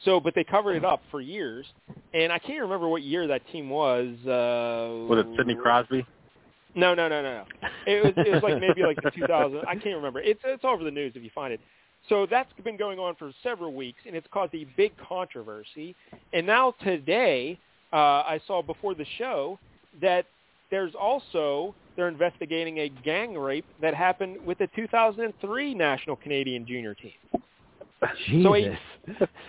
So, 0.06 0.20
but 0.20 0.36
they 0.36 0.44
covered 0.44 0.76
it 0.76 0.84
up 0.84 1.02
for 1.10 1.22
years, 1.22 1.66
and 2.14 2.32
I 2.32 2.40
can't 2.40 2.62
remember 2.62 2.90
what 2.90 3.04
year 3.04 3.28
that 3.28 3.42
team 3.52 3.70
was. 3.70 4.16
Uh, 4.26 5.08
Was 5.08 5.20
it 5.20 5.28
Sidney 5.38 5.56
Crosby? 5.56 6.06
No, 6.76 6.94
no, 6.94 7.08
no, 7.08 7.22
no, 7.22 7.46
no. 7.62 7.70
It 7.86 8.04
was 8.04 8.14
it 8.26 8.32
was 8.32 8.44
like 8.44 8.60
maybe 8.60 8.84
like 8.84 8.98
the 9.02 9.12
2000. 9.12 9.60
I 9.68 9.74
can't 9.74 9.96
remember. 9.96 10.20
It's 10.20 10.42
it's 10.44 10.64
all 10.64 10.74
over 10.74 10.84
the 10.84 10.92
news 10.92 11.14
if 11.16 11.24
you 11.24 11.30
find 11.34 11.54
it. 11.54 11.60
So 12.10 12.28
that's 12.30 12.52
been 12.64 12.78
going 12.78 13.00
on 13.00 13.16
for 13.16 13.32
several 13.44 13.74
weeks, 13.74 14.00
and 14.06 14.16
it's 14.16 14.28
caused 14.32 14.54
a 14.56 14.66
big 14.76 14.92
controversy. 14.98 15.96
And 16.34 16.46
now 16.46 16.74
today, 16.84 17.58
uh, 17.94 17.96
I 17.96 18.42
saw 18.46 18.62
before 18.62 18.94
the 18.94 19.06
show 19.18 19.58
that 20.02 20.26
there's 20.70 20.96
also 20.96 21.74
they're 21.96 22.08
investigating 22.08 22.80
a 22.80 22.90
gang 22.90 23.38
rape 23.38 23.66
that 23.82 23.94
happened 23.94 24.44
with 24.46 24.58
the 24.58 24.68
2003 24.76 25.76
National 25.76 26.16
Canadian 26.16 26.66
Junior 26.66 26.96
Team. 26.96 27.12
So 28.44 28.56
Jesus. 28.56 28.78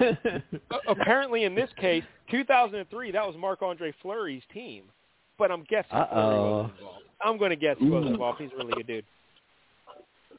A- 0.01 0.43
apparently, 0.89 1.45
in 1.45 1.55
this 1.55 1.71
case, 1.77 2.05
2003 2.31 3.13
that 3.13 3.27
was 3.27 3.37
Marc 3.39 3.63
Andre 3.63 3.93
Fleury's 4.03 4.43
team, 4.53 4.85
but 5.39 5.51
I'm 5.51 5.65
guessing 5.65 5.97
Uh-oh. 5.97 6.63
wasn't. 6.63 6.73
I'm 7.25 7.39
going 7.39 7.51
to 7.51 7.57
guess 7.57 7.77
he 7.79 7.89
wasn't 7.89 8.13
involved. 8.13 8.41
He's 8.41 8.51
a 8.53 8.57
really 8.57 8.73
good 8.73 8.87
dude. 8.87 9.05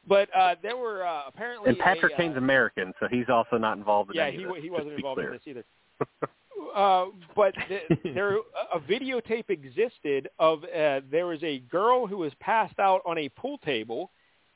But 0.08 0.30
uh, 0.36 0.56
there 0.62 0.78
were 0.78 1.06
uh, 1.06 1.24
apparently 1.28 1.70
And 1.70 1.80
Patrick 1.80 2.12
a, 2.12 2.16
uh, 2.16 2.18
Kane's 2.18 2.38
American, 2.38 2.94
so 3.00 3.08
he's 3.10 3.26
also 3.30 3.58
not 3.58 3.78
involved 3.78 4.12
in 4.12 4.18
yeah, 4.18 4.26
any 4.26 4.38
he 4.38 4.44
of 4.44 4.50
wa- 4.50 4.56
this, 4.56 4.64
he 4.64 4.70
wasn't 4.70 4.90
to 4.90 4.96
be 4.96 4.96
involved 4.98 5.22
in 5.22 5.32
this 5.32 5.42
either. 5.46 5.66
uh, 6.76 7.06
but 7.36 7.54
th- 7.68 7.84
there 8.14 8.38
a 8.74 8.80
videotape 8.80 9.50
existed 9.50 10.30
of 10.38 10.64
uh, 10.66 11.02
there 11.10 11.26
was 11.26 11.42
a 11.42 11.60
girl 11.72 12.06
who 12.06 12.18
was 12.18 12.32
passed 12.40 12.78
out 12.80 13.02
on 13.06 13.18
a 13.18 13.30
pool 13.30 13.58
table, 13.60 14.12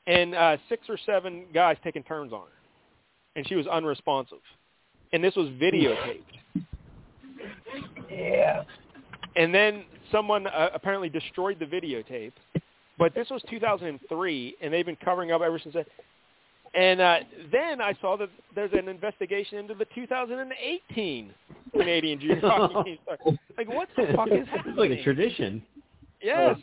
and 0.06 0.34
uh, 0.34 0.56
six 0.68 0.88
or 0.88 0.98
seven 1.04 1.46
guys 1.52 1.76
taking 1.82 2.04
turns 2.04 2.32
on 2.32 2.42
her, 2.42 2.59
and 3.36 3.46
she 3.48 3.54
was 3.54 3.66
unresponsive, 3.66 4.38
and 5.12 5.22
this 5.22 5.34
was 5.36 5.48
videotaped. 5.50 6.22
Yeah. 8.10 8.64
And 9.36 9.54
then 9.54 9.84
someone 10.10 10.46
uh, 10.46 10.70
apparently 10.74 11.08
destroyed 11.08 11.58
the 11.58 11.66
videotape, 11.66 12.32
but 12.98 13.14
this 13.14 13.28
was 13.30 13.42
2003, 13.48 14.56
and 14.60 14.72
they've 14.72 14.86
been 14.86 14.96
covering 14.96 15.32
up 15.32 15.42
ever 15.42 15.58
since 15.58 15.74
then. 15.74 15.84
And 16.72 17.00
uh, 17.00 17.18
then 17.50 17.80
I 17.80 17.94
saw 18.00 18.16
that 18.16 18.28
there's 18.54 18.72
an 18.72 18.88
investigation 18.88 19.58
into 19.58 19.74
the 19.74 19.86
2018 19.94 21.34
Canadian 21.72 22.20
Junior 22.20 22.40
Hockey 22.42 23.00
Team. 23.24 23.38
Like, 23.58 23.68
what 23.68 23.88
the 23.96 24.12
fuck 24.14 24.28
is 24.28 24.46
happening? 24.48 24.64
It's 24.66 24.78
like 24.78 24.90
a 24.90 25.02
tradition. 25.02 25.62
Yes, 26.22 26.56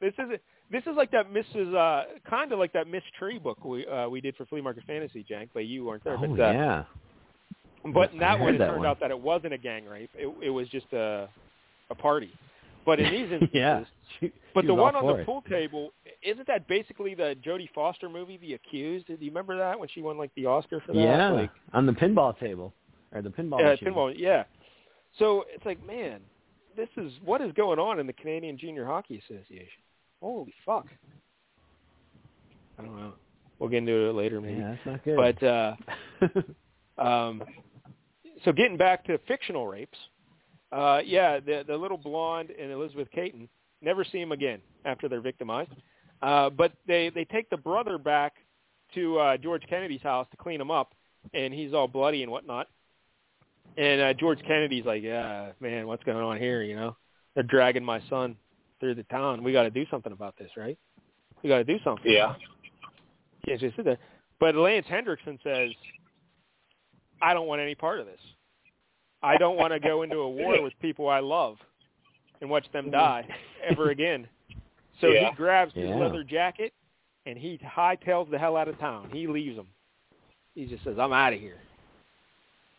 this 0.00 0.14
is 0.18 0.38
this 0.70 0.82
is 0.82 0.96
like 0.96 1.10
that 1.12 1.32
Mrs. 1.32 1.74
Uh, 1.74 2.04
kind 2.28 2.52
of 2.52 2.58
like 2.58 2.72
that 2.74 2.86
Miss 2.88 3.02
Tree 3.18 3.38
book 3.38 3.64
we 3.64 3.86
uh, 3.86 4.08
we 4.08 4.20
did 4.20 4.36
for 4.36 4.44
Flea 4.46 4.60
Market 4.60 4.84
Fantasy, 4.86 5.24
Jank, 5.28 5.48
but 5.54 5.66
you 5.66 5.84
weren't 5.84 6.04
there. 6.04 6.16
Oh 6.18 6.26
but, 6.26 6.40
uh, 6.42 6.52
yeah. 6.52 6.84
But 7.94 8.12
in 8.12 8.18
that 8.18 8.38
one, 8.38 8.54
it 8.54 8.58
that 8.58 8.66
turned 8.66 8.78
one. 8.80 8.86
out 8.86 9.00
that 9.00 9.10
it 9.10 9.18
wasn't 9.18 9.54
a 9.54 9.58
gang 9.58 9.86
rape. 9.86 10.10
It, 10.14 10.32
it 10.42 10.50
was 10.50 10.68
just 10.68 10.92
a 10.92 11.28
a 11.90 11.94
party. 11.94 12.30
But 12.86 13.00
in 13.00 13.10
these 13.12 13.22
instances, 13.32 13.48
yeah. 13.52 13.84
She- 14.18 14.32
but 14.54 14.62
she 14.62 14.66
the 14.66 14.74
one 14.74 14.96
on 14.96 15.06
the 15.06 15.14
it. 15.22 15.26
pool 15.26 15.42
table, 15.48 15.92
isn't 16.22 16.46
that 16.48 16.66
basically 16.66 17.14
the 17.14 17.36
Jodie 17.46 17.68
Foster 17.74 18.08
movie, 18.08 18.36
The 18.38 18.54
Accused? 18.54 19.06
Do 19.06 19.12
you 19.20 19.30
remember 19.30 19.56
that 19.58 19.78
when 19.78 19.88
she 19.88 20.02
won 20.02 20.18
like 20.18 20.34
the 20.34 20.46
Oscar 20.46 20.80
for 20.84 20.92
that? 20.92 20.98
Yeah, 20.98 21.30
Like, 21.30 21.50
on 21.72 21.86
the 21.86 21.92
pinball 21.92 22.36
table 22.40 22.72
or 23.14 23.22
the 23.22 23.28
pinball 23.30 23.60
yeah, 23.60 23.70
machine. 23.70 23.88
pinball. 23.88 24.12
Yeah. 24.16 24.42
So 25.20 25.44
it's 25.54 25.64
like, 25.64 25.84
man, 25.86 26.20
this 26.76 26.88
is 26.96 27.12
what 27.24 27.40
is 27.40 27.52
going 27.52 27.78
on 27.78 28.00
in 28.00 28.06
the 28.08 28.12
Canadian 28.12 28.58
Junior 28.58 28.84
Hockey 28.84 29.22
Association. 29.24 29.68
Holy 30.20 30.52
fuck! 30.66 30.86
I 32.78 32.82
don't 32.82 32.96
know. 32.96 33.12
We'll 33.58 33.68
get 33.68 33.78
into 33.78 34.08
it 34.08 34.14
later, 34.14 34.40
maybe. 34.40 34.58
Yeah, 34.58 34.70
that's 34.70 34.86
not 34.86 35.04
good. 35.04 35.16
But 35.16 35.42
uh, 35.46 35.76
um, 37.02 37.42
so 38.44 38.52
getting 38.52 38.78
back 38.78 39.04
to 39.04 39.18
fictional 39.28 39.66
rapes, 39.66 39.98
uh, 40.72 41.00
yeah, 41.04 41.40
the 41.40 41.64
the 41.66 41.76
little 41.76 41.98
blonde 41.98 42.50
and 42.50 42.70
Elizabeth 42.70 43.08
Kaitan 43.16 43.48
never 43.82 44.04
see 44.04 44.18
him 44.18 44.32
again 44.32 44.60
after 44.84 45.08
they're 45.08 45.20
victimized. 45.20 45.72
Uh, 46.22 46.50
but 46.50 46.72
they 46.86 47.10
they 47.14 47.24
take 47.24 47.50
the 47.50 47.56
brother 47.56 47.98
back 47.98 48.34
to 48.94 49.18
uh, 49.18 49.36
George 49.36 49.62
Kennedy's 49.68 50.02
house 50.02 50.26
to 50.30 50.36
clean 50.36 50.60
him 50.60 50.70
up, 50.70 50.94
and 51.34 51.52
he's 51.52 51.74
all 51.74 51.88
bloody 51.88 52.22
and 52.22 52.32
whatnot. 52.32 52.68
And 53.76 54.00
uh, 54.00 54.14
George 54.14 54.40
Kennedy's 54.46 54.84
like, 54.84 55.02
yeah, 55.02 55.52
man, 55.60 55.86
what's 55.86 56.02
going 56.04 56.18
on 56.18 56.38
here? 56.38 56.62
You 56.62 56.76
know, 56.76 56.96
they're 57.34 57.44
dragging 57.44 57.84
my 57.84 58.02
son 58.10 58.36
through 58.80 58.94
the 58.96 59.04
town. 59.04 59.42
We 59.42 59.52
got 59.52 59.62
to 59.62 59.70
do 59.70 59.84
something 59.90 60.12
about 60.12 60.36
this, 60.38 60.50
right? 60.56 60.78
We 61.42 61.48
got 61.48 61.58
to 61.58 61.64
do 61.64 61.78
something. 61.84 62.10
Yeah. 62.10 62.34
Yeah, 63.46 63.56
just 63.56 63.76
sit 63.76 63.84
there. 63.84 63.98
But 64.38 64.54
Lance 64.54 64.86
Henriksen 64.88 65.38
says, 65.44 65.70
I 67.22 67.34
don't 67.34 67.46
want 67.46 67.60
any 67.60 67.74
part 67.74 68.00
of 68.00 68.06
this. 68.06 68.20
I 69.22 69.36
don't 69.36 69.56
want 69.56 69.72
to 69.72 69.80
go 69.80 70.02
into 70.02 70.16
a 70.16 70.30
war 70.30 70.62
with 70.62 70.72
people 70.80 71.08
I 71.08 71.20
love 71.20 71.56
and 72.40 72.48
watch 72.48 72.64
them 72.72 72.86
mm-hmm. 72.86 72.92
die 72.92 73.28
ever 73.70 73.90
again. 73.90 74.26
So 75.00 75.08
Yeah. 75.08 75.30
he 75.30 75.36
grabs 75.36 75.74
his 75.74 75.88
Yeah. 75.88 75.96
leather 75.96 76.24
jacket 76.24 76.72
and 77.26 77.38
he 77.38 77.58
hightails 77.58 78.30
the 78.30 78.38
hell 78.38 78.56
out 78.56 78.68
of 78.68 78.78
town. 78.78 79.10
He 79.12 79.26
leaves 79.26 79.56
them. 79.56 79.68
He 80.54 80.66
just 80.66 80.82
says, 80.84 80.98
I'm 80.98 81.12
out 81.12 81.32
of 81.32 81.40
here. 81.40 81.58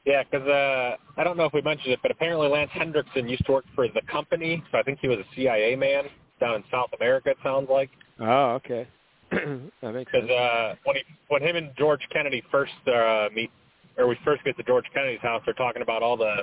Yeah, 0.06 0.24
because 0.24 0.48
uh, 0.48 0.96
I 1.18 1.24
don't 1.24 1.38
know 1.38 1.46
if 1.46 1.54
we 1.54 1.62
mentioned 1.62 1.94
it, 1.94 2.00
but 2.02 2.10
apparently 2.12 2.48
Lance 2.48 2.72
Henriksen 2.74 3.30
used 3.30 3.46
to 3.46 3.52
work 3.52 3.66
for 3.76 3.88
the 3.88 4.02
company, 4.12 4.64
so 4.72 4.80
I 4.80 4.84
think 4.84 4.98
he 5.02 5.08
was 5.08 5.20
a 5.20 5.36
CIA 5.36 5.76
man 5.76 6.06
down 6.40 6.56
in 6.56 6.64
South 6.72 6.90
America. 7.00 7.30
It 7.30 7.38
sounds 7.44 7.70
like 7.70 7.90
Oh, 8.20 8.52
okay. 8.64 8.88
that 9.32 9.94
makes 9.94 10.12
because 10.12 10.28
sense. 10.28 10.32
uh, 10.32 10.76
when 10.86 10.96
he 10.98 11.02
when 11.30 11.42
him 11.44 11.56
and 11.56 11.70
George 11.78 12.02
Kennedy 12.12 12.44
first 12.52 12.74
uh, 12.88 13.30
meet, 13.34 13.52
or 13.98 14.08
we 14.08 14.18
first 14.26 14.44
get 14.44 14.58
to 14.58 14.64
George 14.64 14.86
Kennedy's 14.94 15.22
house, 15.22 15.42
they're 15.46 15.54
talking 15.54 15.82
about 15.84 16.02
all 16.04 16.18
the 16.18 16.38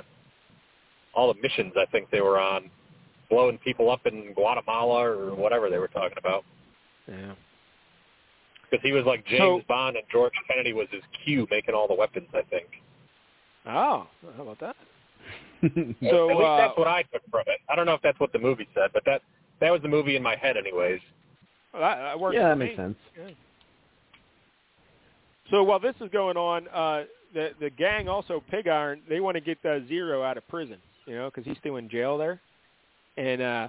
all 1.13 1.31
the 1.33 1.39
missions 1.41 1.73
I 1.77 1.85
think 1.91 2.09
they 2.11 2.21
were 2.21 2.39
on, 2.39 2.69
blowing 3.29 3.57
people 3.59 3.91
up 3.91 4.05
in 4.05 4.33
Guatemala 4.33 5.03
or 5.05 5.35
whatever 5.35 5.69
they 5.69 5.77
were 5.79 5.87
talking 5.89 6.17
about. 6.17 6.45
Yeah. 7.07 7.33
Because 8.71 8.83
he 8.83 8.91
was 8.93 9.03
like 9.05 9.25
James 9.25 9.39
So- 9.39 9.61
Bond 9.67 9.97
and 9.97 10.05
George 10.11 10.33
Kennedy 10.49 10.73
was 10.73 10.87
his 10.91 11.01
Q 11.25 11.45
making 11.51 11.75
all 11.75 11.87
the 11.87 11.93
weapons. 11.95 12.27
I 12.33 12.41
think. 12.43 12.67
Oh, 13.69 14.07
how 14.35 14.43
about 14.43 14.59
that? 14.59 14.75
So, 15.61 16.29
at 16.29 16.37
least 16.37 16.47
uh, 16.47 16.57
that's 16.57 16.77
what 16.77 16.87
I 16.87 17.03
took 17.03 17.21
from 17.29 17.43
it. 17.47 17.59
I 17.69 17.75
don't 17.75 17.85
know 17.85 17.93
if 17.93 18.01
that's 18.01 18.19
what 18.19 18.31
the 18.31 18.39
movie 18.39 18.67
said, 18.73 18.91
but 18.93 19.03
that 19.05 19.21
that 19.59 19.71
was 19.71 19.81
the 19.81 19.89
movie 19.89 20.15
in 20.15 20.23
my 20.23 20.37
head, 20.37 20.55
anyways. 20.55 21.01
Well, 21.73 21.81
that, 21.81 21.97
that 21.97 22.19
works 22.19 22.35
yeah, 22.35 22.43
for 22.43 22.47
that 22.49 22.57
me. 22.57 22.65
makes 22.67 22.77
sense. 22.77 22.95
Yeah. 23.17 23.29
So 25.51 25.63
while 25.63 25.79
this 25.79 25.95
is 25.99 26.09
going 26.11 26.37
on, 26.37 26.67
uh, 26.69 27.03
the 27.33 27.49
the 27.59 27.69
gang 27.69 28.07
also 28.07 28.41
Pig 28.49 28.67
Iron 28.69 29.01
they 29.09 29.19
want 29.19 29.35
to 29.35 29.41
get 29.41 29.57
uh, 29.65 29.85
Zero 29.87 30.23
out 30.23 30.37
of 30.37 30.47
prison, 30.47 30.77
you 31.05 31.15
know, 31.15 31.29
because 31.29 31.45
he's 31.45 31.57
still 31.57 31.75
in 31.75 31.89
jail 31.89 32.17
there, 32.17 32.39
and 33.17 33.41
uh, 33.41 33.67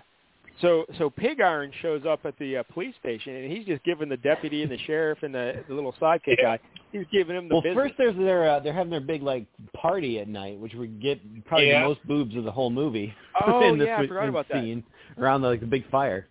so 0.60 0.84
so 0.98 1.10
Pig 1.10 1.40
Iron 1.40 1.70
shows 1.82 2.02
up 2.06 2.20
at 2.24 2.38
the 2.38 2.58
uh, 2.58 2.62
police 2.72 2.94
station 3.00 3.34
and 3.36 3.50
he's 3.52 3.66
just 3.66 3.82
giving 3.84 4.08
the 4.08 4.16
deputy 4.18 4.62
and 4.62 4.70
the 4.70 4.78
sheriff 4.86 5.18
and 5.22 5.34
the, 5.34 5.64
the 5.68 5.74
little 5.74 5.92
sidekick 6.00 6.36
Yeah. 6.38 6.56
guy 6.56 6.58
he's 6.92 7.06
giving 7.12 7.36
him 7.36 7.48
the 7.48 7.54
Well, 7.54 7.62
business. 7.62 7.82
first 7.84 7.94
there's 7.98 8.16
their 8.16 8.48
uh, 8.50 8.60
they're 8.60 8.72
having 8.72 8.90
their 8.90 9.00
big 9.00 9.22
like 9.22 9.46
party 9.74 10.18
at 10.20 10.28
night, 10.28 10.58
which 10.58 10.74
would 10.74 11.00
get 11.00 11.20
probably 11.46 11.68
Yeah. 11.68 11.82
the 11.82 11.88
most 11.88 12.06
boobs 12.06 12.34
of 12.36 12.44
the 12.44 12.52
whole 12.52 12.70
movie. 12.70 13.14
Oh, 13.46 13.68
in 13.72 13.78
this 13.78 13.86
yeah, 13.86 13.98
I 13.98 14.06
forgot 14.06 14.28
about 14.28 14.48
that. 14.48 14.62
scene 14.62 14.84
around 15.18 15.40
the, 15.42 15.48
like 15.48 15.60
the 15.60 15.66
big 15.66 15.88
fire. 15.90 16.26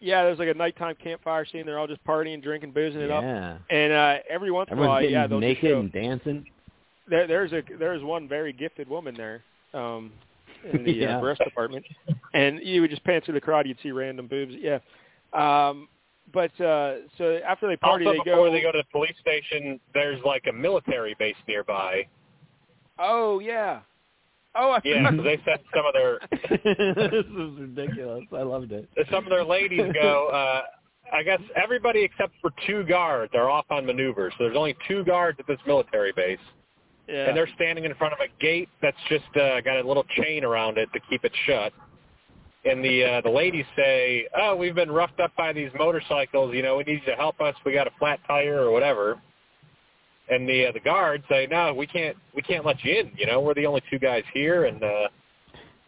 yeah, 0.00 0.22
there's 0.24 0.38
like 0.38 0.48
a 0.48 0.54
nighttime 0.54 0.94
campfire 1.02 1.46
scene. 1.46 1.64
They're 1.66 1.78
all 1.78 1.86
just 1.86 2.04
partying, 2.04 2.42
drinking, 2.42 2.72
boozing 2.72 3.00
it 3.00 3.10
up, 3.10 3.22
Yeah, 3.22 3.58
and 3.70 3.92
uh, 3.92 4.16
every 4.28 4.50
once 4.50 4.68
in 4.70 4.72
a 4.72 4.80
everyone's 4.80 4.88
while, 4.90 5.00
getting 5.00 5.14
yeah, 5.14 5.26
they'll 5.26 5.40
just 5.40 5.48
naked 5.62 5.70
show- 5.70 5.80
and 5.80 5.92
dancing. 5.92 6.44
there, 7.08 7.26
there's 7.26 7.52
a 7.52 7.62
there's 7.78 8.02
one 8.02 8.28
very 8.28 8.52
gifted 8.52 8.88
woman 8.88 9.14
there 9.16 9.42
um, 9.72 10.10
in 10.72 10.84
the 10.84 10.92
Yeah. 11.00 11.18
uh, 11.18 11.20
breast 11.20 11.40
department, 11.44 11.84
and 12.34 12.60
you 12.62 12.80
would 12.80 12.90
just 12.90 13.04
pan 13.04 13.20
through 13.22 13.34
the 13.34 13.40
crowd, 13.40 13.66
you'd 13.66 13.78
see 13.82 13.90
random 13.92 14.26
boobs. 14.26 14.54
Yeah, 14.58 14.78
um, 15.32 15.88
but 16.32 16.50
uh, 16.60 16.96
so 17.18 17.38
after 17.46 17.66
they 17.68 17.76
party, 17.76 18.06
also, 18.06 18.18
they 18.18 18.24
go. 18.24 18.36
before 18.36 18.50
they 18.50 18.62
go 18.62 18.72
to 18.72 18.78
the 18.78 18.84
police 18.92 19.14
station, 19.20 19.80
there's 19.94 20.22
like 20.24 20.44
a 20.48 20.52
military 20.52 21.14
base 21.18 21.36
nearby. 21.48 22.06
Oh 22.98 23.38
yeah. 23.40 23.80
Oh, 24.56 24.72
I 24.72 24.80
Yeah, 24.84 25.10
so 25.16 25.22
they 25.22 25.40
sent 25.44 25.60
some 25.74 25.86
of 25.86 25.92
their 25.92 26.18
this 26.50 27.24
is 27.24 27.58
ridiculous. 27.60 28.24
I 28.32 28.42
loved 28.42 28.72
it. 28.72 28.88
some 29.10 29.24
of 29.24 29.30
their 29.30 29.44
ladies 29.44 29.92
go. 29.94 30.26
uh 30.28 30.62
I 31.12 31.22
guess 31.24 31.40
everybody 31.60 32.02
except 32.04 32.34
for 32.40 32.50
two 32.66 32.84
guards 32.84 33.32
are 33.34 33.50
off 33.50 33.64
on 33.70 33.84
maneuvers. 33.86 34.32
So 34.38 34.44
there's 34.44 34.56
only 34.56 34.76
two 34.86 35.02
guards 35.04 35.38
at 35.40 35.46
this 35.48 35.58
military 35.66 36.12
base, 36.12 36.38
yeah. 37.10 37.28
and 37.28 37.36
they're 37.36 37.48
standing 37.54 37.84
in 37.84 37.94
front 37.94 38.12
of 38.12 38.20
a 38.20 38.28
gate 38.40 38.68
that's 38.80 38.96
just 39.08 39.24
uh, 39.36 39.60
got 39.60 39.78
a 39.78 39.86
little 39.86 40.04
chain 40.22 40.44
around 40.44 40.78
it 40.78 40.88
to 40.92 41.00
keep 41.08 41.24
it 41.24 41.32
shut. 41.46 41.72
And 42.64 42.84
the 42.84 43.04
uh, 43.04 43.20
the 43.22 43.30
ladies 43.30 43.64
say, 43.74 44.26
"Oh, 44.36 44.54
we've 44.54 44.74
been 44.74 44.90
roughed 44.90 45.18
up 45.18 45.34
by 45.36 45.52
these 45.52 45.70
motorcycles. 45.78 46.54
You 46.54 46.62
know, 46.62 46.76
we 46.76 46.84
need 46.84 47.00
you 47.04 47.12
to 47.12 47.16
help 47.16 47.40
us. 47.40 47.54
We 47.64 47.72
got 47.72 47.86
a 47.86 47.92
flat 47.98 48.20
tire 48.26 48.60
or 48.60 48.70
whatever." 48.70 49.20
And 50.28 50.46
the 50.48 50.66
uh, 50.66 50.72
the 50.72 50.80
guards 50.80 51.24
say, 51.30 51.48
"No, 51.50 51.72
we 51.72 51.86
can't. 51.86 52.16
We 52.34 52.42
can't 52.42 52.66
let 52.66 52.84
you 52.84 53.00
in. 53.00 53.12
You 53.16 53.26
know, 53.26 53.40
we're 53.40 53.54
the 53.54 53.66
only 53.66 53.82
two 53.90 53.98
guys 53.98 54.24
here." 54.34 54.66
And 54.66 54.82
uh, 54.82 55.08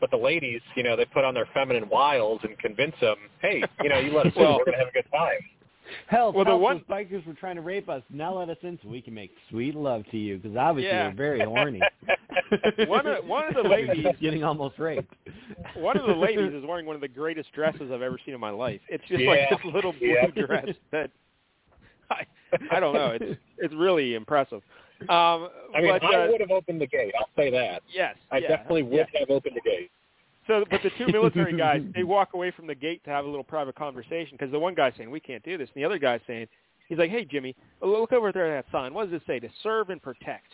but 0.01 0.11
the 0.11 0.17
ladies, 0.17 0.63
you 0.75 0.83
know, 0.83 0.97
they 0.97 1.05
put 1.05 1.25
on 1.25 1.35
their 1.35 1.47
feminine 1.53 1.91
wiles 1.91 2.41
and 2.43 2.59
convince 2.59 2.95
them, 3.03 3.17
"Hey, 3.43 3.63
you 3.83 3.91
know, 3.91 3.99
you 3.99 4.17
let 4.17 4.27
us 4.27 4.33
in. 4.35 4.43
We're 4.43 4.65
gonna 4.65 4.79
have 4.79 4.89
a 4.89 4.93
good 4.93 5.11
time." 5.13 5.41
Hell, 6.07 6.33
Well, 6.33 6.45
the 6.45 6.57
one- 6.57 6.79
those 6.79 6.87
bikers 6.87 7.27
were 7.27 7.35
trying 7.35 7.57
to 7.57 7.63
rape 7.63 7.89
us. 7.89 8.03
Now 8.11 8.35
let 8.39 8.49
us 8.49 8.57
in 8.63 8.79
so 8.83 8.89
we 8.89 9.01
can 9.03 9.15
make 9.15 9.31
sweet 9.51 9.75
love 9.75 10.05
to 10.11 10.17
you 10.19 10.39
because 10.39 10.57
obviously 10.57 10.91
Yeah. 10.91 11.09
we're 11.09 11.15
very 11.15 11.41
horny. 11.41 11.81
One 12.87 13.07
of- 13.07 13.25
one 13.27 13.45
of 13.49 13.55
the 13.63 13.63
ladies- 13.69 14.03
just 14.05 14.21
getting 14.21 14.45
almost 14.45 14.79
raped. 14.79 15.13
One 15.75 15.97
of 15.99 16.07
the 16.07 16.13
ladies 16.27 16.53
is 16.53 16.65
wearing 16.65 16.87
one 16.87 16.95
of 16.95 17.01
the 17.01 17.09
greatest 17.09 17.53
dresses 17.53 17.91
I've 17.93 18.03
ever 18.03 18.19
seen 18.25 18.35
in 18.35 18.41
my 18.41 18.51
life. 18.51 18.81
It's 18.89 19.05
just 19.09 19.21
Yeah. 19.23 19.31
like 19.31 19.51
this 19.51 19.73
little 19.73 19.93
blue 19.93 20.09
Yeah. 20.09 20.27
dress 20.29 20.69
that 20.91 21.11
I 22.11 22.27
I 22.71 22.81
don't 22.81 22.95
know. 22.95 23.17
It's 23.21 23.41
it's 23.59 23.75
really 23.75 24.15
impressive. 24.15 24.63
Um, 25.09 25.49
I 25.75 25.81
mean, 25.81 25.89
but, 25.91 26.05
I 26.05 26.27
uh, 26.27 26.31
would 26.31 26.41
have 26.41 26.51
opened 26.53 26.81
the 26.81 26.87
gate. 26.87 27.13
I'll 27.19 27.29
say 27.37 27.51
that. 27.51 27.83
yes, 27.93 28.17
I 28.31 28.39
yeah, 28.39 28.49
definitely 28.49 28.83
would 28.85 29.09
yeah. 29.13 29.21
have 29.21 29.31
opened 29.31 29.57
the 29.57 29.61
gate. 29.63 29.91
So, 30.47 30.65
but 30.71 30.83
the 30.83 30.91
two 30.99 31.07
military 31.13 31.57
guys, 31.57 31.83
they 31.95 32.03
walk 32.05 32.31
away 32.35 32.51
from 32.51 32.67
the 32.67 32.75
gate 32.75 33.03
to 33.05 33.11
have 33.11 33.25
a 33.25 33.29
little 33.29 33.45
private 33.45 33.75
conversation 33.75 34.31
because 34.33 34.51
the 34.51 34.59
one 34.59 34.75
guy's 34.75 34.93
saying 34.97 35.11
we 35.11 35.21
can't 35.21 35.43
do 35.45 35.57
this, 35.57 35.69
and 35.75 35.83
the 35.83 35.87
other 35.87 35.99
guy's 35.99 36.21
saying, 36.27 36.47
he's 36.89 36.99
like, 36.99 37.11
hey 37.11 37.25
Jimmy, 37.25 37.55
look 37.81 38.13
over 38.13 38.33
there 38.33 38.57
at 38.57 38.65
that 38.67 38.73
sign. 38.73 38.93
What 38.95 39.11
does 39.11 39.21
it 39.21 39.27
say? 39.27 39.39
To 39.41 39.49
serve 39.63 39.91
and 39.91 40.03
protect. 40.03 40.53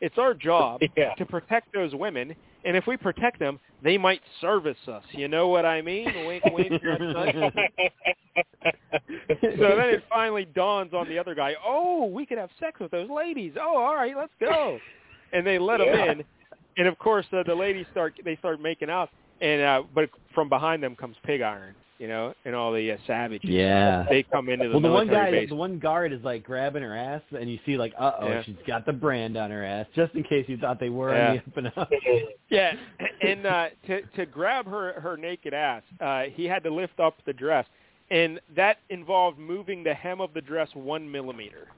It's 0.00 0.18
our 0.18 0.34
job 0.34 0.82
Yeah. 0.96 1.14
to 1.14 1.24
protect 1.24 1.72
those 1.72 1.94
women, 1.94 2.34
and 2.64 2.76
if 2.76 2.86
we 2.86 2.96
protect 2.96 3.38
them, 3.38 3.58
they 3.82 3.96
might 3.96 4.20
service 4.40 4.76
us. 4.88 5.04
You 5.12 5.28
know 5.28 5.48
what 5.48 5.64
I 5.64 5.80
mean? 5.80 6.06
Wink, 6.26 6.44
wink. 6.46 6.72
so 9.58 9.76
then 9.76 9.88
it 9.90 10.02
finally 10.10 10.44
dawns 10.44 10.92
on 10.92 11.08
the 11.08 11.18
other 11.18 11.34
guy, 11.34 11.54
oh, 11.64 12.06
we 12.06 12.26
could 12.26 12.38
have 12.38 12.50
sex 12.60 12.80
with 12.80 12.90
those 12.90 13.08
ladies. 13.10 13.52
Oh, 13.60 13.76
all 13.76 13.94
right, 13.94 14.16
let's 14.16 14.32
go. 14.40 14.78
And 15.32 15.46
they 15.46 15.58
let 15.58 15.80
Yeah. 15.80 15.86
him 15.86 16.20
in. 16.20 16.24
And 16.76 16.86
of 16.88 16.98
course 16.98 17.26
uh, 17.32 17.42
the 17.44 17.54
ladies 17.54 17.86
start 17.92 18.14
they 18.24 18.36
start 18.36 18.60
making 18.60 18.90
out, 18.90 19.10
and 19.40 19.62
uh, 19.62 19.82
but 19.94 20.10
from 20.34 20.48
behind 20.48 20.82
them 20.82 20.96
comes 20.96 21.16
Pig 21.24 21.40
Iron, 21.40 21.74
you 21.98 22.08
know, 22.08 22.34
and 22.44 22.54
all 22.54 22.72
the 22.72 22.92
uh, 22.92 22.96
savages. 23.06 23.48
Yeah. 23.48 24.04
they 24.08 24.22
come 24.24 24.48
into 24.48 24.64
the 24.68 24.72
well, 24.72 24.80
the 24.80 24.90
one 24.90 25.08
guy, 25.08 25.30
base. 25.30 25.48
the 25.48 25.54
one 25.54 25.78
guard 25.78 26.12
is 26.12 26.22
like 26.24 26.42
grabbing 26.44 26.82
her 26.82 26.96
ass, 26.96 27.22
and 27.38 27.50
you 27.50 27.58
see 27.64 27.76
like, 27.76 27.92
uh 27.98 28.12
oh, 28.20 28.28
Yeah. 28.28 28.42
she's 28.42 28.56
got 28.66 28.86
the 28.86 28.92
brand 28.92 29.36
on 29.36 29.50
her 29.50 29.64
ass, 29.64 29.86
just 29.94 30.14
in 30.14 30.22
case 30.24 30.44
you 30.48 30.56
thought 30.56 30.80
they 30.80 30.88
were 30.88 31.14
Yeah. 31.14 31.30
on 31.30 31.34
the 31.36 31.40
up 31.42 31.56
and 31.56 31.72
up. 31.76 31.90
Yeah, 32.50 32.72
and 33.22 33.46
uh, 33.46 33.66
to 33.86 34.02
to 34.16 34.26
grab 34.26 34.66
her 34.66 35.00
her 35.00 35.16
naked 35.16 35.54
ass, 35.54 35.82
uh, 36.00 36.24
he 36.34 36.44
had 36.44 36.62
to 36.64 36.70
lift 36.70 37.00
up 37.00 37.16
the 37.26 37.32
dress, 37.32 37.66
and 38.10 38.38
that 38.54 38.78
involved 38.90 39.38
moving 39.38 39.82
the 39.82 39.94
hem 39.94 40.20
of 40.20 40.32
the 40.34 40.40
dress 40.40 40.68
one 40.74 41.10
millimeter, 41.10 41.68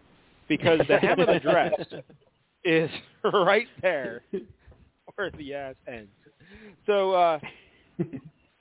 because 0.48 0.80
the 0.88 0.98
hem 0.98 1.20
of 1.20 1.28
the 1.28 1.40
dress 1.40 1.72
is 2.64 2.90
right 3.32 3.68
there 3.80 4.22
where 5.14 5.30
the 5.30 5.54
ass 5.54 5.74
ends. 5.86 6.10
So 6.86 7.12
uh, 7.12 7.38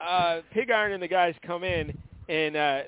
uh, 0.01 0.41
Pig 0.53 0.71
Iron 0.71 0.93
and 0.93 1.03
the 1.03 1.07
guys 1.07 1.35
come 1.45 1.63
in, 1.63 1.97
and 2.29 2.55
uh, 2.55 2.81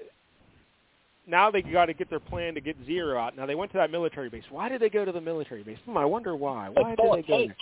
now 1.27 1.51
they 1.51 1.61
got 1.61 1.85
to 1.85 1.93
get 1.93 2.09
their 2.09 2.19
plan 2.19 2.53
to 2.55 2.61
get 2.61 2.75
Zero 2.85 3.19
out. 3.19 3.35
Now 3.35 3.45
they 3.45 3.55
went 3.55 3.71
to 3.73 3.77
that 3.77 3.91
military 3.91 4.29
base. 4.29 4.43
Why 4.49 4.69
did 4.69 4.81
they 4.81 4.89
go 4.89 5.05
to 5.05 5.11
the 5.11 5.21
military 5.21 5.63
base? 5.63 5.77
Hmm, 5.85 5.97
I 5.97 6.05
wonder 6.05 6.35
why. 6.35 6.69
Why 6.69 6.95
did 6.95 6.99
they 7.13 7.27
go? 7.27 7.47
there? 7.47 7.55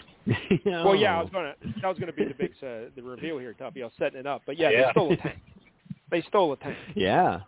Well, 0.85 0.95
yeah, 0.95 1.19
I 1.19 1.21
was 1.21 1.29
gonna. 1.31 1.53
That 1.81 1.87
was 1.87 1.99
gonna 1.99 2.13
be 2.13 2.25
the 2.25 2.33
big 2.33 2.51
uh, 2.61 2.89
the 2.95 3.01
reveal 3.03 3.37
here, 3.37 3.55
Tuffy. 3.59 3.81
I 3.81 3.85
was 3.85 3.93
setting 3.99 4.19
it 4.19 4.27
up, 4.27 4.41
but 4.45 4.57
yeah, 4.57 4.69
they 4.69 4.91
stole 4.91 5.13
a 5.13 5.17
tank. 5.17 5.39
They 6.11 6.21
stole 6.29 6.53
a 6.53 6.57
tank. 6.57 6.77
Yeah. 6.95 7.39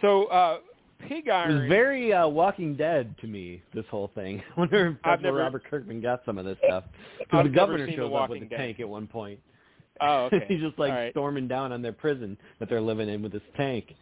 So 0.00 0.24
uh, 0.26 0.58
Pig 0.98 1.24
It 1.26 1.30
was 1.52 1.68
very 1.68 2.12
uh, 2.12 2.26
Walking 2.26 2.74
Dead 2.74 3.14
to 3.20 3.26
me. 3.26 3.62
This 3.74 3.84
whole 3.90 4.10
thing. 4.14 4.42
I 4.56 4.60
wonder 4.60 4.86
if 4.88 4.96
I've 5.04 5.20
never- 5.20 5.38
Robert 5.38 5.64
Kirkman 5.68 6.00
got 6.00 6.22
some 6.24 6.38
of 6.38 6.44
this 6.44 6.58
stuff. 6.66 6.84
Because 7.18 7.44
the 7.44 7.50
governor 7.50 7.86
seen 7.86 7.96
The 7.96 8.02
shows 8.02 8.12
up 8.14 8.30
with 8.30 8.40
the 8.40 8.46
Dead. 8.46 8.56
tank 8.56 8.80
at 8.80 8.88
one 8.88 9.06
point. 9.06 9.38
Oh, 10.00 10.24
okay. 10.26 10.44
He's 10.48 10.60
just 10.60 10.78
like 10.78 10.90
All 10.92 10.98
right. 10.98 11.12
storming 11.12 11.48
down 11.48 11.72
on 11.72 11.82
their 11.82 11.92
prison 11.92 12.36
that 12.60 12.68
they're 12.68 12.80
living 12.80 13.08
in 13.08 13.22
with 13.22 13.32
this 13.32 13.42
tank. 13.56 13.94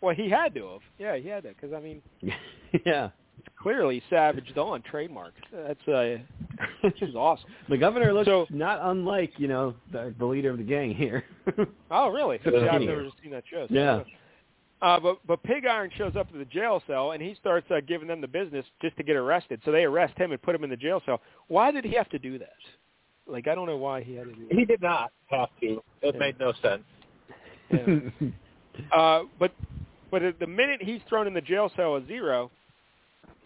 Well, 0.00 0.14
he 0.14 0.30
had 0.30 0.54
to 0.54 0.66
have. 0.68 0.80
Yeah, 0.98 1.16
he 1.16 1.28
had 1.28 1.42
to, 1.44 1.50
because 1.50 1.72
I 1.74 1.80
mean, 1.80 2.00
yeah. 2.86 3.10
it's 3.38 3.48
clearly 3.60 4.02
Savage 4.08 4.50
Dawn 4.54 4.82
trademark. 4.82 5.34
That's 5.52 5.88
uh, 5.88 6.16
which 6.80 7.02
is 7.02 7.14
awesome. 7.14 7.50
The 7.68 7.76
governor 7.76 8.12
looks 8.14 8.26
So- 8.26 8.46
not 8.50 8.78
unlike, 8.82 9.32
you 9.36 9.46
know, 9.48 9.74
the, 9.92 10.14
the 10.18 10.24
leader 10.24 10.50
of 10.50 10.56
the 10.58 10.64
gang 10.64 10.94
here. 10.94 11.24
Oh, 11.90 12.08
really? 12.08 12.38
Good 12.38 12.54
Yeah, 12.62 12.72
I've 12.74 12.80
never 12.80 13.08
seen 13.22 13.32
that 13.32 13.44
show. 13.50 13.66
so- 13.68 13.74
Yeah. 13.74 14.02
Uh, 14.82 14.98
but 14.98 15.18
but 15.26 15.42
Pig 15.42 15.66
Iron 15.66 15.90
shows 15.98 16.16
up 16.16 16.30
to 16.32 16.38
the 16.38 16.44
jail 16.46 16.82
cell 16.86 17.12
and 17.12 17.22
he 17.22 17.34
starts 17.34 17.70
uh, 17.70 17.80
giving 17.86 18.08
them 18.08 18.20
the 18.20 18.28
business 18.28 18.64
just 18.80 18.96
to 18.96 19.02
get 19.02 19.16
arrested. 19.16 19.60
So 19.64 19.72
they 19.72 19.84
arrest 19.84 20.16
him 20.16 20.32
and 20.32 20.40
put 20.40 20.54
him 20.54 20.64
in 20.64 20.70
the 20.70 20.76
jail 20.76 21.02
cell. 21.04 21.20
Why 21.48 21.70
did 21.70 21.84
he 21.84 21.94
have 21.94 22.08
to 22.10 22.18
do 22.18 22.38
that? 22.38 22.48
Like 23.26 23.46
I 23.46 23.54
don't 23.54 23.66
know 23.66 23.76
why 23.76 24.02
he 24.02 24.14
had 24.14 24.26
to 24.26 24.32
do 24.32 24.48
that. 24.48 24.58
He 24.58 24.64
did 24.64 24.80
not 24.80 25.12
have 25.26 25.48
to. 25.60 25.82
It 26.00 26.18
made 26.18 26.38
no 26.38 26.52
sense. 26.62 26.82
Yeah. 27.70 28.28
Uh, 28.92 29.24
but 29.38 29.52
but 30.10 30.22
the 30.38 30.46
minute 30.46 30.80
he's 30.82 31.00
thrown 31.08 31.26
in 31.26 31.34
the 31.34 31.40
jail 31.40 31.70
cell 31.76 31.96
as 31.96 32.02
zero, 32.06 32.50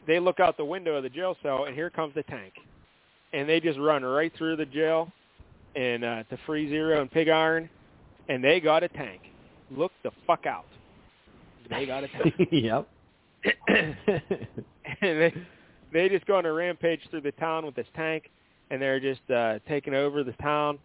they 0.06 0.20
look 0.20 0.38
out 0.38 0.56
the 0.56 0.64
window 0.64 0.94
of 0.96 1.02
the 1.02 1.08
jail 1.08 1.36
cell 1.42 1.64
and 1.64 1.74
here 1.74 1.90
comes 1.90 2.14
the 2.14 2.22
tank, 2.24 2.52
and 3.32 3.48
they 3.48 3.58
just 3.58 3.78
run 3.78 4.04
right 4.04 4.32
through 4.36 4.54
the 4.56 4.66
jail, 4.66 5.10
and 5.74 6.04
uh, 6.04 6.22
to 6.24 6.38
free 6.46 6.68
zero 6.68 7.00
and 7.00 7.10
pig 7.10 7.28
iron, 7.28 7.68
and 8.28 8.44
they 8.44 8.60
got 8.60 8.84
a 8.84 8.88
tank. 8.88 9.22
Look 9.70 9.92
the 10.04 10.10
fuck 10.26 10.46
out. 10.46 10.66
They 11.70 11.86
got 11.86 12.00
tank, 12.00 12.34
yep. 12.52 12.88
and 13.68 13.96
they 15.00 15.34
they 15.92 16.08
just 16.08 16.26
go 16.26 16.36
on 16.36 16.46
a 16.46 16.52
rampage 16.52 17.00
through 17.10 17.20
the 17.20 17.32
town 17.32 17.66
with 17.66 17.74
this 17.74 17.86
tank, 17.94 18.30
and 18.70 18.80
they're 18.80 19.00
just 19.00 19.20
uh, 19.30 19.58
taking 19.68 19.94
over 19.94 20.24
the 20.24 20.32
town. 20.32 20.78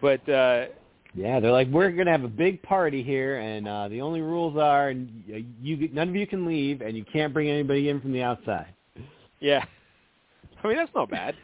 But 0.00 0.28
uh, 0.28 0.66
Yeah, 1.14 1.40
they're 1.40 1.52
like, 1.52 1.68
we're 1.68 1.90
gonna 1.92 2.10
have 2.10 2.24
a 2.24 2.28
big 2.28 2.62
party 2.62 3.02
here, 3.02 3.38
and 3.38 3.68
uh 3.68 3.88
the 3.88 4.00
only 4.00 4.20
rules 4.20 4.56
are, 4.56 4.90
you, 4.90 5.44
you 5.62 5.88
none 5.92 6.08
of 6.08 6.16
you 6.16 6.26
can 6.26 6.44
leave, 6.46 6.80
and 6.80 6.96
you 6.96 7.04
can't 7.04 7.32
bring 7.32 7.48
anybody 7.48 7.88
in 7.88 8.00
from 8.00 8.12
the 8.12 8.22
outside. 8.22 8.74
yeah, 9.40 9.64
I 10.62 10.68
mean 10.68 10.76
that's 10.76 10.94
not 10.94 11.10
bad. 11.10 11.34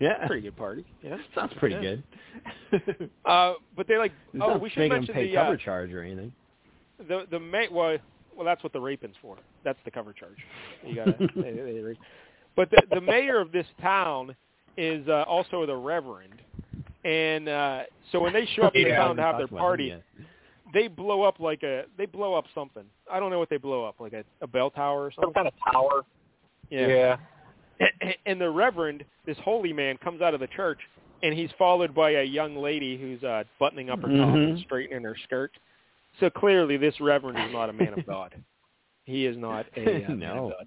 Yeah, 0.00 0.26
Pretty 0.26 0.42
good 0.42 0.56
party. 0.56 0.84
Yeah. 1.02 1.16
sounds 1.34 1.52
pretty 1.58 1.74
Yeah. 1.76 1.80
good. 1.80 3.10
Uh, 3.24 3.54
but 3.76 3.86
they're 3.88 3.98
like, 3.98 4.12
It's 4.32 4.42
oh, 4.42 4.48
not 4.48 4.60
we 4.60 4.70
should 4.70 4.78
making 4.80 4.90
them 4.92 5.00
mention 5.00 5.14
pay 5.14 5.28
the 5.28 5.34
cover 5.36 5.52
uh, 5.54 5.56
charge 5.56 5.92
or 5.92 6.02
anything. 6.02 6.32
the 7.08 7.26
the 7.30 7.38
ma- 7.40 7.70
well, 7.70 7.98
well, 8.36 8.44
that's 8.46 8.62
what 8.62 8.72
the 8.72 8.80
raping's 8.80 9.16
for. 9.20 9.36
That's 9.64 9.78
the 9.84 9.90
cover 9.90 10.12
charge. 10.12 10.36
You 10.86 10.94
gotta. 10.94 11.16
they, 11.36 11.50
they, 11.52 11.80
they, 11.82 11.98
but 12.56 12.70
the 12.70 12.82
the 12.94 13.00
mayor 13.00 13.40
of 13.40 13.52
this 13.52 13.66
town 13.82 14.34
is 14.76 15.06
uh, 15.08 15.24
also 15.26 15.66
the 15.66 15.74
reverend, 15.76 16.34
and 17.04 17.48
uh, 17.48 17.82
so 18.12 18.20
when 18.20 18.32
they 18.32 18.46
show 18.54 18.62
up 18.62 18.72
to 18.74 18.82
the 18.82 18.88
Yeah. 18.90 18.98
town 18.98 19.16
to 19.16 19.22
have 19.22 19.36
their 19.38 19.46
Talked 19.46 19.52
about 19.52 19.58
him 19.58 19.62
party, 19.62 19.84
yet. 19.86 20.02
they 20.72 20.88
blow 20.88 21.22
up 21.22 21.40
like 21.40 21.62
a 21.64 21.84
they 21.98 22.06
blow 22.06 22.34
up 22.34 22.44
something. 22.54 22.84
I 23.10 23.18
don't 23.20 23.30
know 23.30 23.38
what 23.38 23.50
they 23.50 23.56
blow 23.58 23.84
up, 23.84 23.96
like 24.00 24.12
a, 24.12 24.24
a 24.40 24.46
bell 24.46 24.70
tower 24.70 25.04
or 25.06 25.10
something. 25.12 25.32
Some 25.34 25.34
kind 25.34 25.48
of 25.48 25.72
tower. 25.72 26.02
Yeah. 26.70 27.16
and 28.26 28.40
the 28.40 28.50
reverend, 28.50 29.04
this 29.26 29.36
holy 29.44 29.72
man, 29.72 29.96
comes 29.98 30.20
out 30.20 30.34
of 30.34 30.40
the 30.40 30.46
church, 30.48 30.78
and 31.22 31.34
he's 31.34 31.50
followed 31.58 31.94
by 31.94 32.10
a 32.12 32.22
young 32.22 32.56
lady 32.56 32.98
who's 32.98 33.22
uh, 33.22 33.44
buttoning 33.58 33.90
up 33.90 34.00
her 34.02 34.08
top 34.08 34.34
and 34.34 34.58
straightening 34.60 35.02
her 35.04 35.16
skirt. 35.24 35.52
So 36.20 36.30
clearly, 36.30 36.76
this 36.76 36.94
reverend 37.00 37.38
is 37.38 37.52
not 37.52 37.70
a 37.70 37.72
man 37.72 37.98
of 37.98 38.06
God. 38.06 38.34
He 39.04 39.24
is 39.26 39.36
not 39.36 39.66
a 39.76 40.04
uh, 40.04 40.08
man 40.10 40.24
of 40.36 40.50
God. 40.50 40.66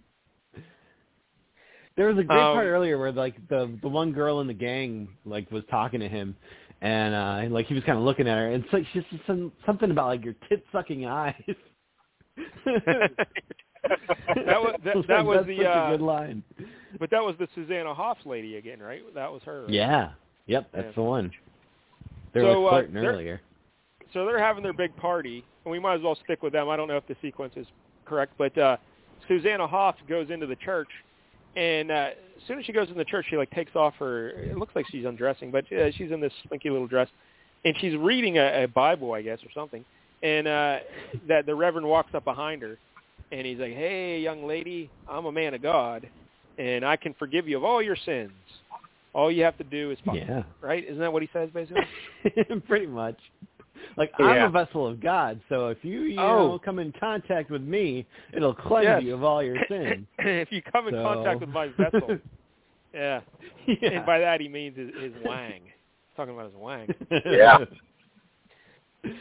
There 1.98 2.08
was 2.08 2.18
a 2.18 2.24
great 2.24 2.40
Um, 2.40 2.56
part 2.56 2.68
earlier 2.68 2.98
where 2.98 3.12
like 3.12 3.36
the 3.50 3.78
the 3.82 3.90
one 3.90 4.14
girl 4.14 4.40
in 4.40 4.48
the 4.48 4.54
gang 4.54 5.10
like 5.26 5.52
was 5.52 5.64
talking 5.70 6.00
to 6.00 6.08
him, 6.08 6.36
and 6.82 7.14
uh 7.14 7.54
like 7.54 7.68
he 7.68 7.74
was 7.74 7.84
kind 7.84 7.98
of 7.98 8.04
looking 8.06 8.28
at 8.28 8.38
her, 8.38 8.52
and 8.52 8.64
it's 8.64 8.74
like 8.74 8.86
she's 8.94 9.04
just 9.12 9.26
some, 9.28 9.52
something 9.66 9.92
about 9.92 10.08
like 10.08 10.24
your 10.24 10.36
tit 10.48 10.66
sucking 10.72 11.06
eyes. 11.06 11.36
That 14.46 14.62
was- 14.62 14.76
that- 14.84 15.08
that 15.08 15.26
was 15.26 15.38
that's 15.38 15.48
the, 15.48 15.58
such 15.58 15.66
uh, 15.66 15.86
a 15.88 15.92
good 15.98 16.02
line. 16.02 16.44
But 17.00 17.10
that 17.12 17.24
was 17.24 17.36
the 17.40 17.48
Susanna 17.56 17.94
Hoffs 17.94 18.26
lady 18.26 18.58
again, 18.58 18.80
right? 18.80 19.02
That 19.16 19.32
was 19.32 19.42
her. 19.44 19.62
right? 19.64 19.70
Yeah. 19.70 20.12
Yep, 20.48 20.70
that's 20.74 20.86
Yeah. 20.88 20.92
the 20.96 21.02
one. 21.04 21.32
They 22.34 22.42
So, 22.42 22.62
were 22.62 22.68
uh, 22.68 22.72
flirting 22.72 22.94
they're- 22.94 23.12
earlier. 23.12 23.42
so 24.14 24.26
they're 24.26 24.40
having 24.40 24.64
their 24.64 24.74
big 24.74 24.96
party, 24.98 25.44
and 25.66 25.72
we 25.72 25.80
might 25.80 25.96
as 25.96 26.02
well 26.02 26.18
stick 26.24 26.44
with 26.44 26.54
them. 26.54 26.70
I 26.70 26.76
don't 26.76 26.88
know 26.88 26.98
if 26.98 27.08
the 27.08 27.16
sequence 27.22 27.54
is 27.56 27.68
correct, 28.06 28.34
but 28.38 28.58
uh, 28.58 28.78
Susanna 29.28 29.68
Hoff 29.68 29.96
goes 30.08 30.30
into 30.30 30.48
the 30.48 30.56
church, 30.58 30.90
and 31.56 31.92
uh, 31.92 32.10
as 32.38 32.44
soon 32.48 32.60
as 32.60 32.66
she 32.66 32.72
goes 32.74 32.90
in 32.90 32.98
the 32.98 33.06
church, 33.06 33.26
she 33.30 33.38
like 33.38 33.50
takes 33.52 33.76
off 33.76 33.96
her. 34.00 34.30
It 34.30 34.58
looks 34.58 34.76
like 34.76 34.86
she's 34.90 35.06
undressing, 35.06 35.52
but 35.52 35.72
uh, 35.72 35.92
she's 35.92 36.12
in 36.12 36.20
this 36.22 36.34
slinky 36.48 36.70
little 36.70 36.88
dress, 36.88 37.08
and 37.66 37.76
she's 37.80 37.96
reading 37.96 38.38
a, 38.38 38.64
a 38.64 38.68
Bible, 38.68 39.14
I 39.14 39.22
guess, 39.22 39.40
or 39.44 39.50
something. 39.54 39.84
And 40.24 40.48
uh, 40.48 40.80
that 41.28 41.46
the 41.46 41.56
Reverend 41.56 41.88
walks 41.88 42.14
up 42.14 42.24
behind 42.26 42.62
her, 42.62 42.78
and 43.32 43.46
he's 43.48 43.60
like, 43.60 43.74
"Hey, 43.74 44.20
young 44.20 44.46
lady, 44.46 44.90
I'm 45.10 45.26
a 45.26 45.32
man 45.32 45.54
of 45.54 45.62
God, 45.62 46.08
and 46.58 46.86
I 46.86 46.96
can 46.96 47.14
forgive 47.16 47.48
you 47.48 47.58
of 47.58 47.64
all 47.64 47.82
your 47.82 47.96
sins. 48.06 48.32
All 49.14 49.32
you 49.32 49.44
have 49.44 49.58
to 49.58 49.64
do 49.64 49.92
is 49.92 49.98
follow." 50.06 50.18
Yeah. 50.20 50.44
Right? 50.62 50.84
Isn't 50.86 51.00
that 51.00 51.12
what 51.12 51.22
he 51.22 51.30
says, 51.34 51.50
basically? 51.54 51.84
Pretty 52.68 52.88
much. 52.88 53.18
Like 53.98 54.12
I'm 54.20 54.36
Yeah. 54.36 54.46
a 54.46 54.50
vessel 54.50 54.86
of 54.88 55.02
God, 55.02 55.40
so 55.50 55.68
if 55.70 55.80
you 55.84 56.02
you 56.04 56.20
Oh. 56.20 56.50
know 56.50 56.60
come 56.60 56.80
in 56.80 56.94
contact 57.00 57.50
with 57.50 57.62
me, 57.64 58.06
it'll 58.32 58.54
cleanse 58.54 58.86
Yes. 58.86 59.04
you 59.04 59.14
of 59.16 59.24
all 59.24 59.42
your 59.44 59.58
sins. 59.68 60.06
if 60.20 60.52
you 60.52 60.62
come 60.62 60.88
in 60.88 60.94
So- 60.94 61.04
contact 61.04 61.40
with 61.42 61.50
my 61.50 61.68
vessel, 61.70 62.18
yeah. 62.94 63.22
yeah. 63.66 63.90
And 63.90 64.06
by 64.06 64.20
that 64.20 64.40
he 64.40 64.48
means 64.48 64.78
his, 64.78 64.90
his 65.02 65.14
wang. 65.26 65.62
Talking 66.16 66.34
about 66.36 66.46
his 66.52 66.56
wang. 66.56 66.94
Yeah. 67.26 67.58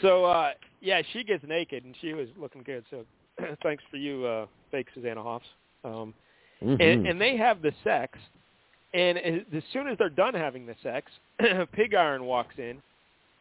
So 0.02 0.24
uh 0.24 0.50
yeah, 0.82 1.02
she 1.12 1.24
gets 1.24 1.44
naked 1.46 1.84
and 1.84 1.94
she 2.00 2.12
was 2.14 2.28
looking 2.38 2.62
good. 2.62 2.84
So 2.90 3.04
thanks 3.62 3.82
for 3.90 3.96
you, 3.96 4.24
uh, 4.26 4.46
fake 4.70 4.88
Susanna 4.94 5.22
Hoffs. 5.22 5.46
Um, 5.84 6.14
Mhm. 6.62 6.78
and, 6.78 7.06
and 7.06 7.20
they 7.20 7.38
have 7.38 7.62
the 7.62 7.72
sex, 7.82 8.18
and 8.92 9.16
as 9.16 9.40
as 9.54 9.62
soon 9.72 9.88
as 9.88 9.96
they're 9.96 10.10
done 10.10 10.34
having 10.34 10.66
the 10.66 10.74
sex, 10.82 11.10
Pig 11.72 11.94
Iron 11.94 12.24
walks 12.26 12.54
in, 12.58 12.82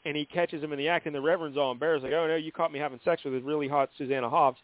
and 0.06 0.16
he 0.16 0.24
catches 0.26 0.64
him 0.64 0.72
in 0.72 0.80
the 0.80 0.88
act, 0.88 1.06
and 1.06 1.14
the 1.14 1.20
Reverend's 1.20 1.58
all 1.58 1.72
embarrassed, 1.74 2.06
like, 2.06 2.14
"Oh 2.14 2.28
no, 2.28 2.38
you 2.38 2.54
caught 2.54 2.72
me 2.72 2.80
having 2.80 2.98
sex 3.04 3.26
with 3.26 3.36
a 3.36 3.42
really 3.42 3.68
hot 3.68 3.90
Susanna 3.98 4.30
Hoffs," 4.30 4.60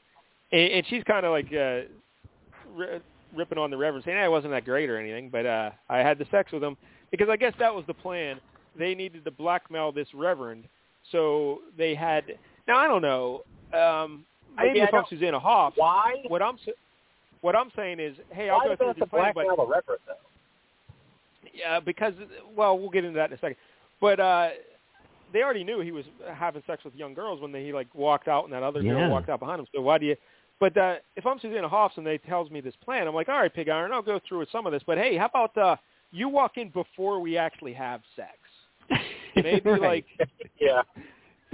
and, 0.54 0.72
and 0.72 0.88
she's 0.88 1.04
kind 1.04 1.26
of 1.26 1.34
like 1.34 1.48
uh, 1.48 1.82
ri 2.74 3.02
ripping 3.36 3.58
on 3.58 3.72
the 3.72 3.78
Reverend, 3.78 4.06
saying, 4.06 4.18
"Hey, 4.18 4.24
it 4.24 4.32
wasn't 4.32 4.54
that 4.54 4.64
great 4.64 4.90
or 4.90 4.98
anything, 4.98 5.30
but 5.30 5.46
uh, 5.46 5.72
I 5.90 5.98
had 5.98 6.18
the 6.18 6.26
sex 6.32 6.54
with 6.54 6.64
him 6.64 6.78
because 7.12 7.28
I 7.30 7.36
guess 7.36 7.54
that 7.60 7.76
was 7.76 7.84
the 7.88 7.94
plan. 7.94 8.40
They 8.78 8.96
needed 8.96 9.26
to 9.26 9.32
blackmail 9.32 9.92
this 9.92 10.08
Reverend, 10.14 10.64
so 11.12 11.60
they 11.78 11.94
had. 11.94 12.24
Now 12.70 12.78
I 12.78 12.88
don't 12.88 13.02
know. 13.02 13.42
Um, 13.74 14.12
maybe 14.12 14.16
Yeah, 14.16 14.22
if 14.22 14.35
I 14.58 14.66
I'm 14.68 14.88
don't- 14.92 15.10
Susanna 15.10 15.40
Hoffs, 15.40 15.78
Why? 15.78 16.24
what 16.28 16.42
I'm 16.42 16.58
sa- 16.66 16.72
what 17.42 17.56
I'm 17.56 17.70
saying 17.76 18.00
is, 18.00 18.16
hey, 18.32 18.50
I'll 18.50 18.58
Why 18.60 18.64
go 18.66 18.70
did 18.70 18.74
they 18.74 18.78
through 18.78 18.88
have 18.88 18.98
your 18.98 19.06
to 19.06 19.10
plan, 19.10 19.32
but 19.36 19.44
blackmail 19.46 19.56
the 19.66 19.72
reverend 19.72 20.02
though? 20.08 20.14
yeah, 21.54 21.80
because 21.80 22.14
well, 22.56 22.78
we'll 22.78 22.90
get 22.90 23.06
into 23.06 23.18
that 23.18 23.30
in 23.32 23.38
a 23.38 23.40
second. 23.40 23.58
But 24.02 24.20
uh 24.20 24.50
they 25.34 25.42
already 25.44 25.64
knew 25.64 25.82
he 25.82 25.92
was 25.92 26.06
having 26.36 26.62
sex 26.68 26.84
with 26.86 26.96
young 26.96 27.14
girls 27.14 27.42
when 27.42 27.52
they, 27.52 27.64
he 27.66 27.74
like 27.74 27.94
walked 27.94 28.28
out 28.28 28.46
and 28.46 28.54
that 28.54 28.64
other 28.64 28.82
Yeah. 28.82 28.94
girl 28.94 29.10
walked 29.12 29.28
out 29.30 29.40
behind 29.40 29.60
him. 29.60 29.68
So 29.76 29.82
why 29.82 29.98
do 29.98 30.06
you 30.06 30.16
But 30.60 30.78
uh, 30.78 30.96
if 31.18 31.26
I'm 31.26 31.40
Susanna 31.40 31.68
Hoffs 31.68 31.98
and 31.98 32.06
they 32.08 32.18
tells 32.20 32.50
me 32.52 32.62
this 32.62 32.76
plan, 32.78 33.08
I'm 33.08 33.16
like, 33.16 33.28
all 33.28 33.36
right, 33.40 33.54
Pig 33.54 33.68
Iron, 33.68 33.92
I'll 33.92 34.02
go 34.02 34.20
through 34.28 34.40
with 34.40 34.50
some 34.52 34.66
of 34.66 34.72
this. 34.72 34.84
But 34.86 34.98
hey, 34.98 35.18
how 35.18 35.26
about 35.26 35.58
uh, 35.58 35.76
you 36.12 36.30
walk 36.30 36.58
in 36.58 36.70
before 36.70 37.20
we 37.20 37.38
actually 37.38 37.74
have 37.74 38.02
sex? 38.16 38.38
Maybe 39.36 39.70
Right. 39.72 39.82
like, 39.82 40.06
Yeah. 40.62 40.84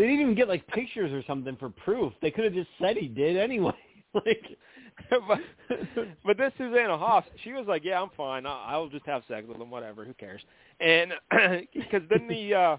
They 0.02 0.07
didn't 0.07 0.22
even 0.22 0.34
get 0.36 0.48
like 0.48 0.65
pictures 0.65 1.11
or 1.11 1.23
something 1.28 1.56
for 1.57 1.69
proof. 1.69 2.11
They 2.23 2.32
could 2.32 2.44
have 2.45 2.56
just 2.56 2.72
said 2.82 2.98
he 2.98 3.07
did 3.07 3.38
anyway. 3.38 3.76
like, 4.15 4.57
but, 5.28 5.40
but 6.26 6.38
this 6.40 6.52
Susanna 6.57 6.98
Hoffs, 6.98 7.28
she 7.44 7.53
was 7.53 7.68
like, 7.68 7.84
yeah, 7.86 8.02
I'm 8.02 8.10
fine. 8.18 8.48
I'll, 8.48 8.64
I'll 8.65 8.90
just 8.90 9.06
have 9.06 9.22
sex 9.28 9.45
with 9.48 9.57
him, 9.57 9.69
whatever. 9.69 10.03
Who 10.03 10.15
cares? 10.15 10.41
And 10.80 11.14
because 11.76 12.02
then 12.10 12.28
the 12.28 12.56
uh 12.56 12.78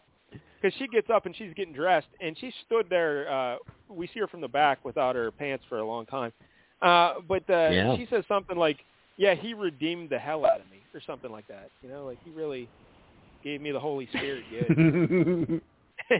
because 0.61 0.77
she 0.81 0.89
gets 0.89 1.11
up 1.11 1.27
and 1.27 1.37
she's 1.37 1.55
getting 1.55 1.73
dressed 1.73 2.09
and 2.21 2.37
she 2.37 2.53
stood 2.67 2.87
there. 2.91 3.31
uh 3.33 3.57
We 3.89 4.09
see 4.09 4.19
her 4.19 4.27
from 4.27 4.41
the 4.41 4.49
back 4.49 4.85
without 4.85 5.15
her 5.15 5.31
pants 5.31 5.65
for 5.69 5.79
a 5.79 5.87
long 5.87 6.07
time. 6.07 6.33
Uh 6.81 7.21
But 7.29 7.49
uh 7.49 7.71
Yeah. 7.71 7.97
she 7.99 8.09
says 8.11 8.25
something 8.27 8.57
like, 8.57 8.85
"Yeah, 9.17 9.37
he 9.37 9.55
redeemed 9.55 10.11
the 10.11 10.19
hell 10.19 10.45
out 10.45 10.61
of 10.61 10.69
me," 10.69 10.83
or 10.93 11.01
something 11.01 11.31
like 11.31 11.47
that. 11.47 11.71
You 11.85 11.89
know, 11.89 12.05
like 12.05 12.19
he 12.25 12.31
really 12.31 12.69
gave 13.45 13.61
me 13.61 13.71
the 13.71 13.79
Holy 13.79 14.09
Spirit. 14.09 14.43
Good. 14.51 15.61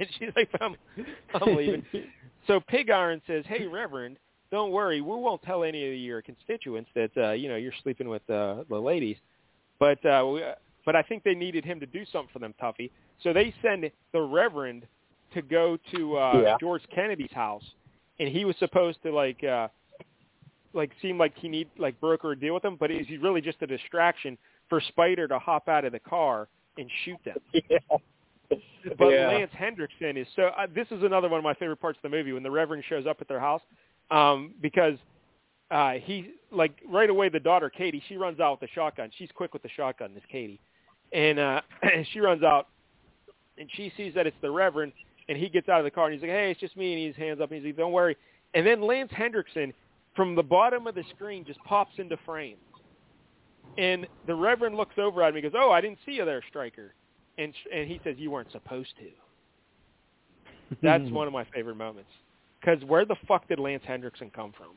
And 0.01 0.07
she's 0.19 0.31
like, 0.37 0.51
I'm, 0.61 0.77
I'm 1.35 1.57
leaving. 1.57 1.85
So 2.49 2.59
Pig 2.59 2.91
Iron 2.91 3.23
says, 3.25 3.45
"Hey, 3.47 3.69
Reverend, 3.69 4.17
don't 4.51 4.73
worry. 4.73 5.01
We 5.01 5.15
won't 5.15 5.43
tell 5.43 5.63
any 5.63 5.87
of 5.87 5.95
your 5.95 6.23
constituents 6.23 6.91
that 6.95 7.11
uh, 7.17 7.31
you 7.31 7.49
know 7.49 7.55
you're 7.55 7.73
sleeping 7.85 8.09
with 8.09 8.29
uh, 8.29 8.65
the 8.69 8.81
ladies, 8.81 9.17
but 9.79 10.05
uh, 10.05 10.27
we, 10.27 10.43
but 10.85 10.97
I 10.97 11.03
think 11.03 11.23
they 11.23 11.37
needed 11.37 11.65
him 11.65 11.79
to 11.79 11.87
do 11.87 12.05
something 12.13 12.31
for 12.33 12.41
them, 12.41 12.53
Tuffy. 12.61 12.91
So 13.23 13.33
they 13.33 13.55
send 13.63 13.89
the 14.13 14.21
Reverend 14.21 14.87
to 15.35 15.43
go 15.43 15.79
to 15.95 16.19
uh, 16.19 16.41
Yeah. 16.43 16.57
George 16.59 16.83
Kennedy's 16.93 17.33
house, 17.33 17.65
and 18.19 18.29
he 18.29 18.45
was 18.45 18.57
supposed 18.59 19.01
to 19.05 19.13
like 19.13 19.45
uh, 19.45 19.69
like 20.73 20.91
seem 21.01 21.19
like 21.19 21.37
he 21.39 21.49
need 21.49 21.69
like 21.79 22.01
broker 22.01 22.33
a 22.33 22.39
deal 22.39 22.55
with 22.55 22.63
them, 22.65 22.77
but 22.79 22.91
is 22.91 23.07
he 23.07 23.19
really 23.19 23.41
just 23.41 23.63
a 23.63 23.67
distraction 23.67 24.37
for 24.69 24.81
Spider 24.81 25.29
to 25.29 25.39
hop 25.39 25.69
out 25.69 25.85
of 25.85 25.93
the 25.93 26.01
car 26.01 26.49
and 26.77 26.91
shoot 27.05 27.19
them? 27.25 27.37
Yeah. 27.71 27.79
But 28.99 29.11
Yeah. 29.11 29.29
Lance 29.29 29.53
Henriksen 29.55 30.17
is 30.17 30.27
so. 30.35 30.51
Uh, 30.59 30.67
this 30.75 30.87
is 30.91 31.03
another 31.03 31.29
one 31.29 31.39
of 31.39 31.45
my 31.45 31.55
favorite 31.55 31.77
parts 31.81 31.99
of 31.99 32.11
the 32.11 32.17
movie 32.17 32.33
when 32.33 32.43
the 32.43 32.51
Reverend 32.51 32.83
shows 32.89 33.07
up 33.07 33.19
at 33.21 33.29
their 33.29 33.39
house, 33.39 33.63
um, 34.11 34.55
because 34.61 34.97
uh, 35.71 35.93
he 36.03 36.33
like 36.51 36.73
right 36.89 37.09
away 37.09 37.29
the 37.29 37.41
daughter 37.41 37.71
Katie 37.71 38.03
she 38.09 38.17
runs 38.17 38.41
out 38.41 38.61
with 38.61 38.69
the 38.69 38.75
shotgun. 38.75 39.11
She's 39.17 39.31
quick 39.35 39.53
with 39.53 39.63
the 39.63 39.69
shotgun. 39.71 40.15
This 40.15 40.25
Katie, 40.31 40.61
and 41.13 41.39
uh, 41.39 41.61
she 42.13 42.21
runs 42.21 42.43
out, 42.43 42.69
and 43.57 43.69
she 43.75 43.93
sees 43.97 44.15
that 44.15 44.27
it's 44.27 44.37
the 44.43 44.51
Reverend, 44.51 44.93
and 45.29 45.39
he 45.39 45.49
gets 45.49 45.69
out 45.69 45.79
of 45.79 45.85
the 45.85 45.91
car 45.91 46.07
and 46.07 46.15
he's 46.15 46.23
like, 46.23 46.31
"Hey, 46.31 46.51
it's 46.51 46.61
just 46.61 46.77
me," 46.77 46.93
and 46.93 47.07
he's 47.07 47.17
hands 47.17 47.41
up 47.41 47.51
and 47.51 47.61
he's 47.61 47.67
like, 47.71 47.77
"Don't 47.77 47.93
worry." 47.93 48.17
And 48.55 48.67
then 48.67 48.83
Lance 48.83 49.13
Henriksen 49.13 49.73
from 50.15 50.35
the 50.35 50.43
bottom 50.43 50.87
of 50.87 50.95
the 50.95 51.05
screen 51.15 51.45
just 51.45 51.61
pops 51.65 51.99
into 51.99 52.19
frame, 52.27 52.57
and 53.79 54.07
the 54.27 54.35
Reverend 54.35 54.77
looks 54.77 54.97
over 54.99 55.23
at 55.23 55.31
him 55.31 55.37
and 55.37 55.45
goes, 55.45 55.59
"Oh, 55.59 55.71
I 55.71 55.81
didn't 55.81 55.99
see 56.05 56.13
you 56.13 56.25
there, 56.25 56.43
Stryker." 56.49 56.95
And 57.39 57.53
and 57.75 57.89
he 57.89 58.01
says 58.05 58.17
you 58.19 58.31
weren't 58.31 58.53
supposed 58.53 58.91
to. 58.99 60.77
That's 60.83 61.11
one 61.11 61.27
of 61.27 61.33
my 61.33 61.45
favorite 61.55 61.77
moments. 61.77 62.11
Because 62.61 62.83
where 62.85 63.05
the 63.05 63.17
fuck 63.27 63.49
did 63.49 63.59
Lance 63.59 63.83
Henriksen 63.87 64.31
come 64.35 64.53
from? 64.57 64.71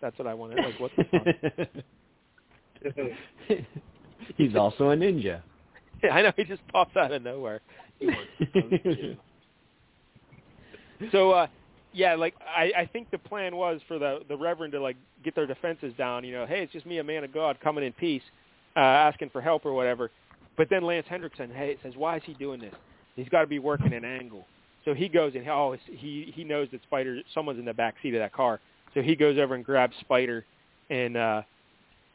That's 0.00 0.16
what 0.18 0.28
I 0.28 0.34
wanted. 0.34 0.58
Like, 0.64 0.78
what 0.78 0.92
the 0.96 1.04
fuck? 1.04 1.26
He's 4.36 4.54
also 4.54 4.90
a 4.90 4.96
ninja. 4.96 5.42
I 6.12 6.22
know 6.22 6.32
he 6.36 6.44
just 6.44 6.66
pops 6.68 6.96
out 6.96 7.12
of 7.12 7.22
nowhere. 7.22 7.60
You 8.00 8.08
weren't 8.08 8.28
supposed 8.38 8.84
to. 8.84 9.16
So, 11.12 11.30
uh, 11.30 11.46
yeah, 11.92 12.14
like 12.14 12.34
I, 12.40 12.72
I 12.76 12.86
think 12.86 13.10
the 13.10 13.18
plan 13.18 13.56
was 13.56 13.80
for 13.88 13.98
the 13.98 14.20
the 14.28 14.36
Reverend 14.36 14.72
to 14.74 14.80
like 14.80 14.96
get 15.24 15.34
their 15.34 15.46
defenses 15.46 15.92
down. 15.96 16.24
You 16.24 16.32
know, 16.32 16.46
hey, 16.46 16.62
it's 16.62 16.72
just 16.72 16.86
me, 16.86 16.98
a 16.98 17.04
man 17.04 17.24
of 17.24 17.32
God, 17.32 17.58
coming 17.60 17.84
in 17.84 17.92
peace, 17.92 18.22
uh, 18.76 18.80
asking 18.80 19.30
for 19.30 19.40
help 19.40 19.64
or 19.64 19.72
whatever. 19.72 20.10
But 20.56 20.68
then 20.70 20.82
Lance 20.82 21.06
Henriksen, 21.08 21.50
hey, 21.50 21.76
says, 21.82 21.92
why 21.96 22.16
is 22.16 22.22
he 22.24 22.34
doing 22.34 22.60
this? 22.60 22.74
He's 23.14 23.28
got 23.28 23.40
to 23.42 23.46
be 23.46 23.58
working 23.58 23.92
an 23.92 24.04
angle. 24.04 24.46
So 24.84 24.94
he 24.94 25.08
goes 25.08 25.34
and 25.34 25.46
oh, 25.48 25.76
he 25.84 26.32
he 26.34 26.44
knows 26.44 26.68
that 26.70 26.80
Spider, 26.84 27.20
someone's 27.34 27.58
in 27.58 27.64
the 27.64 27.74
back 27.74 27.96
seat 28.02 28.14
of 28.14 28.20
that 28.20 28.32
car. 28.32 28.60
So 28.94 29.02
he 29.02 29.16
goes 29.16 29.36
over 29.36 29.54
and 29.54 29.64
grabs 29.64 29.94
Spider, 30.00 30.44
and 30.90 31.16
uh, 31.16 31.42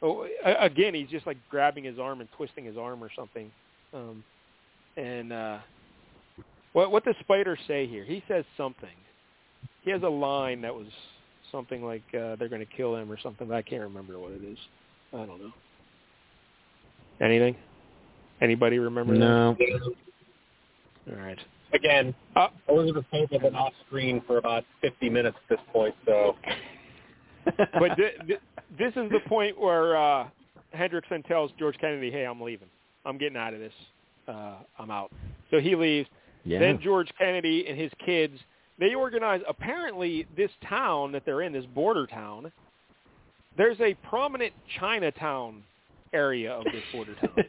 oh, 0.01 0.25
again, 0.57 0.93
he's 0.93 1.09
just 1.09 1.27
like 1.27 1.37
grabbing 1.49 1.83
his 1.83 1.99
arm 1.99 2.21
and 2.21 2.29
twisting 2.37 2.63
his 2.63 2.77
arm 2.77 3.03
or 3.03 3.09
something. 3.13 3.51
Um, 3.93 4.23
and 4.95 5.33
uh, 5.33 5.57
what 6.71 6.91
what 6.91 7.03
does 7.03 7.15
Spider 7.19 7.57
say 7.67 7.87
here? 7.87 8.05
He 8.05 8.23
says 8.29 8.45
something. 8.55 8.89
He 9.81 9.91
has 9.91 10.03
a 10.03 10.09
line 10.09 10.61
that 10.61 10.73
was 10.73 10.87
something 11.51 11.83
like 11.83 12.03
uh, 12.13 12.37
they're 12.37 12.47
going 12.47 12.65
to 12.65 12.77
kill 12.77 12.95
him 12.95 13.11
or 13.11 13.19
something. 13.19 13.49
But 13.49 13.55
I 13.55 13.63
can't 13.63 13.81
remember 13.81 14.17
what 14.17 14.31
it 14.31 14.43
is. 14.45 14.57
I 15.13 15.25
don't 15.25 15.41
know. 15.41 15.51
Anything? 17.19 17.57
Anybody 18.41 18.79
remember 18.79 19.13
No. 19.13 19.55
that? 19.59 19.93
All 21.11 21.15
right. 21.23 21.39
Again, 21.73 22.13
Uh, 22.35 22.47
Elizabeth 22.69 23.05
Taylor 23.11 23.27
has 23.31 23.41
been 23.41 23.55
off 23.55 23.73
screen 23.87 24.21
for 24.21 24.37
about 24.37 24.65
50 24.81 25.09
minutes 25.09 25.37
at 25.43 25.57
this 25.57 25.65
point, 25.71 25.95
so 26.05 26.35
but 27.55 27.95
th- 27.95 28.15
th- 28.27 28.39
this 28.77 28.93
is 28.95 29.09
the 29.11 29.19
point 29.27 29.57
where 29.59 29.95
uh, 29.95 30.27
Henriksen 30.73 31.23
tells 31.23 31.51
George 31.57 31.77
Kennedy, 31.79 32.11
"Hey, 32.11 32.25
I'm 32.25 32.41
leaving. 32.41 32.67
I'm 33.05 33.17
getting 33.17 33.37
out 33.37 33.53
of 33.53 33.59
this. 33.59 33.73
Uh, 34.27 34.55
I'm 34.77 34.91
out." 34.91 35.11
So 35.49 35.59
he 35.59 35.75
leaves. 35.75 36.09
yeah. 36.45 36.59
Then 36.59 36.79
George 36.81 37.09
Kennedy 37.17 37.65
and 37.67 37.79
his 37.79 37.91
kids 38.05 38.37
they 38.77 38.93
organize. 38.93 39.41
Apparently, 39.47 40.25
this 40.35 40.51
town 40.67 41.11
that 41.13 41.23
they're 41.25 41.41
in, 41.41 41.53
this 41.53 41.65
border 41.73 42.05
town, 42.07 42.51
there's 43.57 43.79
a 43.79 43.93
prominent 44.09 44.53
Chinatown 44.79 45.63
area 46.13 46.51
of 46.53 46.65
this 46.65 46.83
border 46.91 47.15
town. 47.15 47.35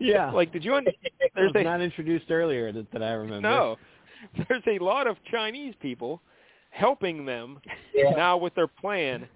yeah. 0.00 0.30
like, 0.34 0.52
did 0.52 0.64
you? 0.64 0.74
Un- 0.74 0.86
it 1.20 1.32
there's 1.34 1.52
a 1.54 1.62
not 1.62 1.80
introduced 1.80 2.30
earlier 2.30 2.72
that, 2.72 2.90
that 2.92 3.02
I 3.02 3.12
remember. 3.12 3.48
no. 3.48 3.76
There's 4.48 4.62
a 4.66 4.78
lot 4.84 5.06
of 5.06 5.16
Chinese 5.30 5.72
people 5.80 6.20
helping 6.68 7.24
them 7.24 7.58
yeah. 7.94 8.10
now 8.10 8.36
with 8.36 8.54
their 8.54 8.66
plan, 8.66 9.26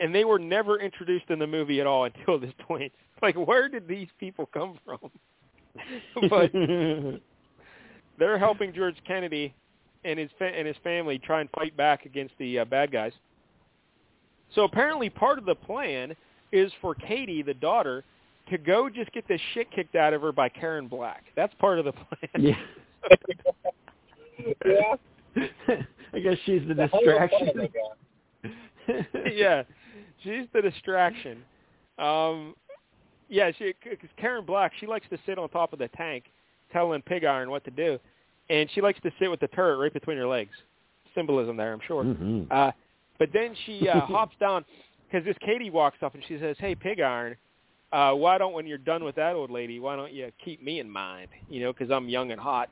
and 0.00 0.14
they 0.14 0.26
were 0.26 0.38
never 0.38 0.78
introduced 0.78 1.30
in 1.30 1.38
the 1.38 1.46
movie 1.46 1.80
at 1.80 1.86
all 1.86 2.04
until 2.04 2.38
this 2.38 2.52
point. 2.60 2.92
Like, 3.22 3.36
where 3.36 3.70
did 3.70 3.88
these 3.88 4.08
people 4.20 4.44
come 4.52 4.78
from? 4.84 4.98
but 6.28 6.52
they're 8.18 8.38
helping 8.38 8.74
George 8.74 8.96
Kennedy 9.06 9.54
and 10.04 10.18
his 10.18 10.30
fa- 10.38 10.52
and 10.54 10.66
his 10.66 10.76
family 10.84 11.18
try 11.18 11.40
and 11.40 11.50
fight 11.50 11.76
back 11.76 12.04
against 12.04 12.34
the 12.38 12.60
uh, 12.60 12.64
bad 12.64 12.92
guys. 12.92 13.12
So 14.54 14.64
apparently, 14.64 15.10
part 15.10 15.38
of 15.38 15.44
the 15.44 15.54
plan 15.54 16.14
is 16.52 16.72
for 16.80 16.94
Katie, 16.94 17.42
the 17.42 17.54
daughter, 17.54 18.04
to 18.50 18.58
go 18.58 18.88
just 18.88 19.12
get 19.12 19.26
the 19.28 19.38
shit 19.54 19.70
kicked 19.70 19.94
out 19.94 20.12
of 20.14 20.22
her 20.22 20.32
by 20.32 20.48
Karen 20.48 20.88
Black. 20.88 21.24
That's 21.36 21.54
part 21.54 21.78
of 21.78 21.84
the 21.84 21.92
plan. 21.92 22.28
yeah. 22.38 22.54
yeah. 24.64 24.94
I 26.14 26.20
guess 26.20 26.36
she's 26.46 26.62
the 26.66 26.74
The 26.74 26.86
hell 26.86 27.00
of 27.06 27.22
a 27.22 27.28
plan 27.28 27.70
distraction. 28.88 29.34
yeah, 29.36 29.62
she's 30.22 30.46
the 30.54 30.62
distraction. 30.62 31.42
Um, 31.98 32.54
yeah, 33.28 33.50
she 33.58 33.74
cause 33.84 34.08
Karen 34.16 34.44
Black. 34.44 34.72
She 34.80 34.86
likes 34.86 35.06
to 35.10 35.18
sit 35.26 35.38
on 35.38 35.48
top 35.50 35.72
of 35.72 35.78
the 35.78 35.88
tank, 35.88 36.24
telling 36.72 37.02
Pig 37.02 37.24
Iron 37.24 37.50
what 37.50 37.64
to 37.64 37.70
do, 37.70 37.98
and 38.48 38.70
she 38.74 38.80
likes 38.80 38.98
to 39.02 39.10
sit 39.20 39.30
with 39.30 39.40
the 39.40 39.48
turret 39.48 39.76
right 39.76 39.92
between 39.92 40.16
her 40.16 40.26
legs. 40.26 40.52
Symbolism 41.14 41.56
there, 41.56 41.72
I'm 41.72 41.80
sure. 41.86 42.04
Mhm. 42.04 42.46
Uh, 42.50 42.72
but 43.18 43.30
then 43.32 43.54
she 43.66 43.88
uh, 43.88 44.00
hops 44.00 44.36
down 44.40 44.64
because 45.06 45.24
this 45.24 45.36
Katie 45.44 45.70
walks 45.70 45.98
up 46.02 46.14
and 46.14 46.22
she 46.26 46.38
says, 46.38 46.56
"Hey, 46.58 46.74
Pig 46.74 47.00
Iron, 47.00 47.36
uh, 47.92 48.12
why 48.12 48.38
don't 48.38 48.52
when 48.52 48.66
you're 48.66 48.78
done 48.78 49.04
with 49.04 49.16
that 49.16 49.34
old 49.34 49.50
lady, 49.50 49.80
why 49.80 49.96
don't 49.96 50.12
you 50.12 50.30
keep 50.44 50.62
me 50.62 50.80
in 50.80 50.90
mind? 50.90 51.28
You 51.48 51.60
know, 51.60 51.72
because 51.72 51.90
I'm 51.90 52.08
young 52.08 52.32
and 52.32 52.40
hot." 52.40 52.70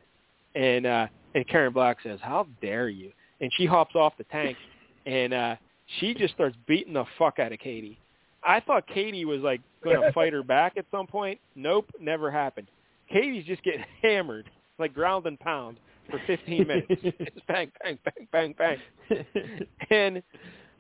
And 0.55 0.87
uh, 0.87 1.07
and 1.35 1.47
Karen 1.49 1.73
Black 1.73 1.99
says, 2.03 2.19
"How 2.23 2.47
dare 2.61 2.89
you?" 2.89 3.13
And 3.41 3.51
she 3.57 3.67
hops 3.67 3.95
off 3.95 4.15
the 4.19 4.25
tank, 4.25 4.57
and 5.05 5.35
uh, 5.35 5.57
she 5.99 6.15
just 6.15 6.35
starts 6.35 6.57
beating 6.67 6.95
the 6.95 7.05
fuck 7.19 7.39
out 7.39 7.53
of 7.53 7.59
Katie. 7.59 7.99
I 8.43 8.61
thought 8.61 8.87
Katie 8.87 9.25
was 9.25 9.41
like 9.41 9.61
going 9.83 10.01
to 10.03 10.13
fight 10.13 10.33
her 10.33 10.43
back 10.43 10.75
at 10.77 10.87
some 10.91 11.07
point. 11.07 11.41
Nope, 11.55 11.91
never 12.01 12.31
happened. 12.31 12.69
Katie's 13.11 13.45
just 13.45 13.63
getting 13.63 13.85
hammered, 14.03 14.49
like 14.79 14.95
ground 14.95 15.27
and 15.27 15.39
pound 15.39 15.79
for 16.11 16.21
15 16.27 16.67
minutes. 16.67 17.03
Just 17.03 17.17
bang, 17.49 17.71
bang, 17.83 17.99
bang, 18.05 18.55
bang, 18.59 18.79
bang. 19.09 19.67
and 19.91 20.23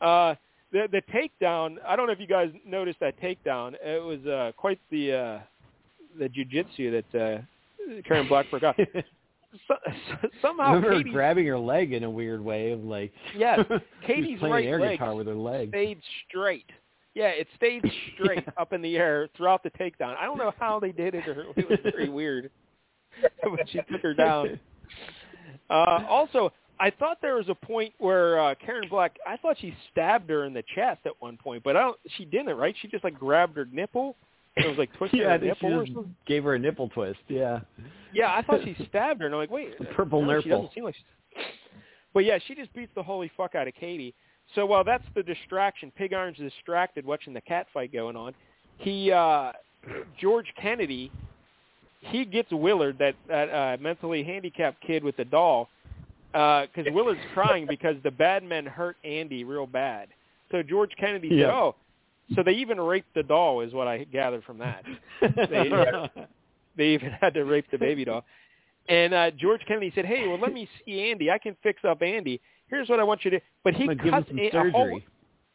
uh 0.00 0.34
the 0.72 0.88
the 0.90 1.02
takedown 1.12 1.76
i 1.86 1.94
don't 1.96 2.06
know 2.06 2.12
if 2.12 2.20
you 2.20 2.26
guys 2.26 2.50
noticed 2.66 3.00
that 3.00 3.20
takedown. 3.20 3.74
It 3.82 4.02
was 4.02 4.24
uh 4.26 4.52
quite 4.56 4.80
the 4.90 5.12
uh 5.12 5.38
the 6.18 6.28
jujitsu 6.28 7.02
that 7.12 7.20
uh 7.20 8.02
karen 8.06 8.28
black 8.28 8.48
forgot. 8.50 8.76
So, 9.68 9.74
somehow 10.42 10.74
remember 10.74 10.88
her 10.90 10.98
Katie's, 10.98 11.12
grabbing 11.14 11.46
her 11.46 11.58
leg 11.58 11.94
in 11.94 12.04
a 12.04 12.10
weird 12.10 12.42
way 12.44 12.72
of 12.72 12.84
like 12.84 13.10
Yes, 13.34 13.60
Katie's 14.06 14.38
playing 14.38 14.52
right 14.52 14.66
air 14.66 14.78
leg 14.78 14.98
guitar 14.98 15.14
with 15.14 15.26
her 15.28 15.34
leg. 15.34 15.70
stayed 15.70 15.98
straight. 16.28 16.68
Yeah 17.14 17.28
it 17.28 17.46
stayed 17.56 17.82
straight 18.14 18.44
Yeah. 18.46 18.52
up 18.62 18.74
in 18.74 18.82
the 18.82 18.98
air 18.98 19.28
throughout 19.34 19.62
the 19.62 19.70
takedown. 19.70 20.14
I 20.20 20.26
don't 20.26 20.36
know 20.36 20.52
how 20.58 20.78
they 20.78 20.92
did 20.92 21.14
it 21.14 21.26
or 21.26 21.46
it 21.56 21.70
was 21.70 21.78
very 21.84 22.10
weird 22.10 22.50
but 23.42 23.66
she 23.70 23.78
took 23.90 24.02
her 24.02 24.12
down. 24.12 24.60
Uh 25.70 26.04
also 26.06 26.52
I 26.78 26.90
thought 26.90 27.18
there 27.22 27.36
was 27.36 27.48
a 27.48 27.54
point 27.54 27.94
where 27.98 28.40
uh, 28.40 28.54
Karen 28.64 28.88
Black. 28.88 29.16
I 29.26 29.36
thought 29.36 29.56
she 29.60 29.74
stabbed 29.90 30.28
her 30.30 30.44
in 30.44 30.52
the 30.52 30.64
chest 30.74 31.00
at 31.06 31.12
one 31.20 31.36
point, 31.36 31.62
but 31.64 31.76
I 31.76 31.80
don't. 31.80 31.98
She 32.16 32.24
didn't, 32.24 32.56
right? 32.56 32.74
She 32.80 32.88
just 32.88 33.04
like 33.04 33.18
grabbed 33.18 33.56
her 33.56 33.66
nipple. 33.72 34.16
And 34.56 34.64
it 34.64 34.68
was 34.68 34.78
like 34.78 34.92
twisting 34.96 35.20
yeah, 35.22 35.36
her 35.36 35.38
nipple 35.38 35.74
or 35.74 35.86
something. 35.86 36.14
gave 36.26 36.44
her 36.44 36.54
a 36.54 36.58
nipple 36.58 36.88
twist. 36.88 37.18
Yeah. 37.28 37.60
Yeah, 38.12 38.34
I 38.34 38.42
thought 38.42 38.60
she 38.64 38.74
stabbed 38.88 39.20
her, 39.20 39.26
and 39.26 39.34
I'm 39.34 39.40
like, 39.40 39.50
wait, 39.50 39.74
Purple 39.94 40.22
no, 40.22 40.36
nipple. 40.36 40.50
doesn't 40.50 40.74
seem 40.74 40.84
like. 40.84 40.94
She's... 40.94 41.44
But 42.14 42.24
yeah, 42.24 42.38
she 42.46 42.54
just 42.54 42.72
beats 42.72 42.92
the 42.94 43.02
holy 43.02 43.30
fuck 43.36 43.54
out 43.54 43.68
of 43.68 43.74
Katie. 43.74 44.14
So 44.54 44.64
while 44.64 44.84
that's 44.84 45.04
the 45.14 45.22
distraction, 45.22 45.92
Pig 45.96 46.12
Iron's 46.12 46.38
distracted 46.38 47.04
watching 47.04 47.34
the 47.34 47.40
cat 47.40 47.66
fight 47.74 47.92
going 47.92 48.16
on. 48.16 48.32
He 48.78 49.10
uh 49.10 49.52
George 50.20 50.52
Kennedy, 50.60 51.10
he 52.00 52.24
gets 52.24 52.50
Willard, 52.50 52.98
that 52.98 53.14
that 53.28 53.50
uh, 53.50 53.76
mentally 53.80 54.22
handicapped 54.22 54.80
kid 54.80 55.04
with 55.04 55.16
the 55.16 55.24
doll, 55.24 55.68
because 56.32 56.92
Willard's 56.92 57.20
crying 57.34 57.66
because 57.68 57.96
the 58.02 58.10
bad 58.10 58.44
men 58.44 58.66
hurt 58.66 58.96
Andy 59.04 59.44
real 59.44 59.66
bad. 59.66 60.08
So 60.50 60.62
George 60.62 60.90
Kennedy 60.98 61.28
said, 61.30 61.50
"Oh, 61.50 61.74
so 62.34 62.42
they 62.42 62.52
even 62.52 62.80
raped 62.80 63.14
the 63.14 63.22
doll," 63.22 63.60
is 63.60 63.72
what 63.72 63.88
I 63.88 64.04
gathered 64.04 64.44
from 64.44 64.58
that. 64.58 64.84
They, 65.20 65.70
they 66.76 66.88
even 66.88 67.10
had 67.20 67.34
to 67.34 67.44
rape 67.44 67.66
the 67.70 67.78
baby 67.78 68.04
doll. 68.04 68.24
And 68.88 69.12
uh, 69.12 69.30
George 69.32 69.62
Kennedy 69.66 69.92
said, 69.94 70.04
"Hey, 70.04 70.26
well, 70.28 70.38
let 70.38 70.52
me 70.52 70.68
see 70.84 71.10
Andy. 71.10 71.30
I 71.30 71.38
can 71.38 71.56
fix 71.62 71.84
up 71.84 72.02
Andy. 72.02 72.40
Here's 72.68 72.88
what 72.88 73.00
I 73.00 73.04
want 73.04 73.24
you 73.24 73.32
to." 73.32 73.40
But 73.64 73.74
he 73.74 73.84
I'm 73.84 73.96
give 73.96 74.06
him 74.06 74.10
cuts 74.12 74.28
some 74.28 74.38
a, 74.38 74.48
a 74.48 74.70
hole. 74.70 75.00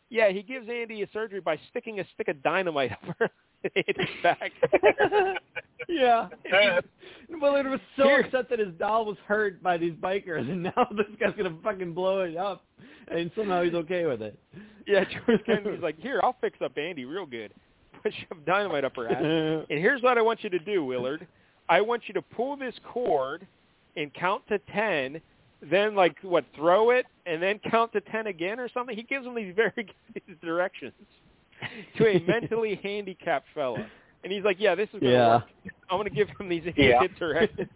Yeah, 0.09 0.29
he 0.29 0.43
gives 0.43 0.67
Andy 0.67 1.03
a 1.03 1.07
surgery 1.13 1.39
by 1.39 1.57
sticking 1.69 2.01
a 2.01 2.05
stick 2.13 2.27
of 2.27 2.43
dynamite 2.43 2.91
up 3.09 3.15
her 3.19 3.29
in 3.63 3.83
his 3.85 4.07
back. 4.23 4.51
yeah. 5.89 6.27
Willard 7.29 7.67
was 7.67 7.79
so 7.95 8.03
Here. 8.03 8.21
upset 8.21 8.49
that 8.49 8.59
his 8.59 8.73
doll 8.79 9.05
was 9.05 9.17
hurt 9.25 9.61
by 9.61 9.77
these 9.77 9.93
bikers, 9.93 10.49
and 10.49 10.63
now 10.75 10.87
this 10.95 11.07
guy's 11.19 11.35
gonna 11.35 11.55
fucking 11.63 11.93
blow 11.93 12.21
it 12.21 12.35
up, 12.35 12.65
and 13.07 13.31
somehow 13.35 13.63
he's 13.63 13.73
okay 13.73 14.05
with 14.05 14.21
it. 14.21 14.37
Yeah, 14.87 15.03
George 15.05 15.43
Kennedy's 15.45 15.81
like, 15.81 15.99
here, 15.99 16.19
I'll 16.23 16.35
fix 16.41 16.57
up 16.61 16.77
Andy 16.77 17.05
real 17.05 17.25
good. 17.25 17.53
Put 18.03 18.13
some 18.29 18.41
dynamite 18.45 18.83
up 18.83 18.95
her 18.95 19.07
ass. 19.07 19.65
And 19.69 19.79
here's 19.79 20.01
what 20.01 20.17
I 20.17 20.21
want 20.21 20.43
you 20.43 20.49
to 20.49 20.59
do, 20.59 20.83
Willard. 20.83 21.27
I 21.69 21.81
want 21.81 22.03
you 22.07 22.15
to 22.15 22.21
pull 22.21 22.57
this 22.57 22.73
cord 22.83 23.45
and 23.95 24.11
count 24.15 24.41
to 24.47 24.57
ten, 24.73 25.21
then 25.69 25.95
like 25.95 26.15
what, 26.23 26.43
throw 26.55 26.89
it, 26.89 27.05
and 27.27 27.41
then 27.41 27.59
count 27.69 27.93
to 27.93 28.01
ten 28.01 28.25
again 28.27 28.59
or 28.59 28.67
something. 28.69 28.95
He 28.95 29.03
gives 29.03 29.25
him 29.25 29.35
these 29.35 29.53
very 29.55 29.87
these 30.15 30.35
directions 30.41 30.93
to 31.97 32.07
a 32.07 32.19
mentally 32.27 32.79
handicapped 32.83 33.47
fella. 33.53 33.85
And 34.23 34.31
he's 34.31 34.43
like, 34.43 34.57
yeah, 34.59 34.75
this 34.75 34.87
is 34.93 34.99
going 34.99 35.03
to 35.03 35.09
Yeah. 35.11 35.35
work. 35.35 35.43
I'm 35.89 35.97
going 35.97 36.09
to 36.09 36.15
give 36.15 36.29
him 36.39 36.47
these 36.49 36.63
Yeah. 36.75 37.01
directions. 37.19 37.69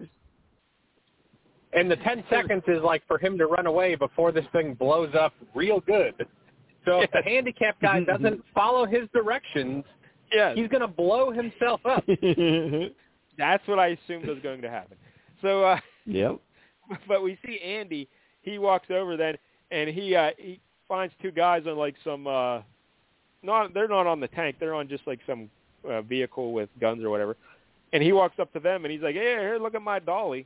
And 1.74 1.92
the 1.92 1.98
10 1.98 2.24
seconds 2.30 2.64
is 2.68 2.82
like 2.82 3.06
for 3.08 3.18
him 3.18 3.38
to 3.38 3.48
run 3.48 3.66
away 3.66 3.96
before 3.96 4.32
this 4.32 4.46
thing 4.54 4.76
blows 4.76 5.14
up 5.14 5.34
real 5.54 5.82
good. 5.82 6.14
So 6.86 7.02
if 7.02 7.12
the 7.12 7.22
handicapped 7.24 7.82
guy 7.82 8.02
doesn't 8.04 8.44
follow 8.54 8.86
his 8.86 9.10
directions, 9.14 9.84
yeah. 10.34 10.54
he's 10.54 10.70
going 10.70 10.82
to 10.82 10.88
blow 10.88 11.32
himself 11.32 11.82
up. 11.86 12.06
That's 13.38 13.68
what 13.68 13.80
I 13.80 13.98
assumed 14.06 14.28
was 14.28 14.38
going 14.42 14.62
to 14.62 14.70
happen. 14.70 14.98
So 15.42 15.64
uh 15.64 15.80
yep. 16.06 16.40
but 17.08 17.22
we 17.22 17.38
see 17.46 17.60
Andy. 17.60 18.08
He 18.42 18.58
walks 18.58 18.88
over 18.90 19.18
then, 19.18 19.36
and 19.72 19.90
he 19.90 20.16
uh, 20.16 20.30
he 20.38 20.62
finds 20.88 21.14
two 21.22 21.32
guys 21.32 21.64
on 21.68 21.78
like 21.78 21.96
some. 22.04 22.26
uh 22.28 22.62
Not 23.46 23.74
they're 23.74 23.88
not 23.88 24.08
on 24.08 24.20
the 24.20 24.28
tank. 24.28 24.58
They're 24.60 24.74
on 24.74 24.88
just 24.88 25.06
like 25.06 25.20
some 25.28 25.50
uh, 25.88 26.02
vehicle 26.02 26.54
with 26.54 26.70
guns 26.80 27.04
or 27.04 27.10
whatever. 27.10 27.38
And 27.94 28.02
he 28.04 28.12
walks 28.12 28.40
up 28.40 28.52
to 28.54 28.60
them 28.60 28.86
and 28.86 28.92
he's 28.92 29.02
like, 29.02 29.16
"Hey, 29.16 29.22
here, 29.22 29.58
look 29.62 29.76
at 29.76 29.82
my 29.82 30.00
dolly." 30.00 30.46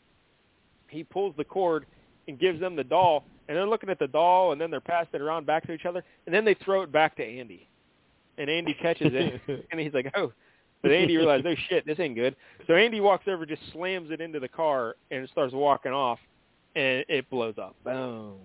He 0.89 1.03
pulls 1.03 1.35
the 1.37 1.43
cord 1.43 1.85
and 2.27 2.39
gives 2.39 2.59
them 2.59 2.75
the 2.75 2.83
doll, 2.83 3.23
and 3.47 3.57
they're 3.57 3.67
looking 3.67 3.89
at 3.89 3.99
the 3.99 4.07
doll, 4.07 4.51
and 4.51 4.61
then 4.61 4.71
they're 4.71 4.81
passing 4.81 5.15
it 5.15 5.21
around 5.21 5.45
back 5.45 5.65
to 5.67 5.73
each 5.73 5.85
other, 5.85 6.03
and 6.25 6.33
then 6.33 6.45
they 6.45 6.55
throw 6.55 6.81
it 6.81 6.91
back 6.91 7.15
to 7.17 7.23
Andy, 7.23 7.67
and 8.37 8.49
Andy 8.49 8.73
catches 8.73 9.11
it, 9.13 9.65
and 9.71 9.79
he's 9.79 9.93
like, 9.93 10.11
"Oh." 10.15 10.31
But 10.81 10.91
Andy 10.91 11.17
realized, 11.17 11.45
oh 11.45 11.55
shit, 11.67 11.85
this 11.85 11.99
ain't 11.99 12.15
good. 12.15 12.37
So 12.65 12.73
Andy 12.73 13.01
walks 13.01 13.27
over, 13.27 13.45
just 13.45 13.61
slams 13.73 14.11
it 14.11 14.21
into 14.21 14.39
the 14.39 14.47
car, 14.47 14.95
and 15.11 15.23
it 15.23 15.29
starts 15.29 15.53
walking 15.53 15.91
off, 15.91 16.19
and 16.73 17.03
it 17.09 17.29
blows 17.29 17.55
up. 17.57 17.75
Boom. 17.83 18.35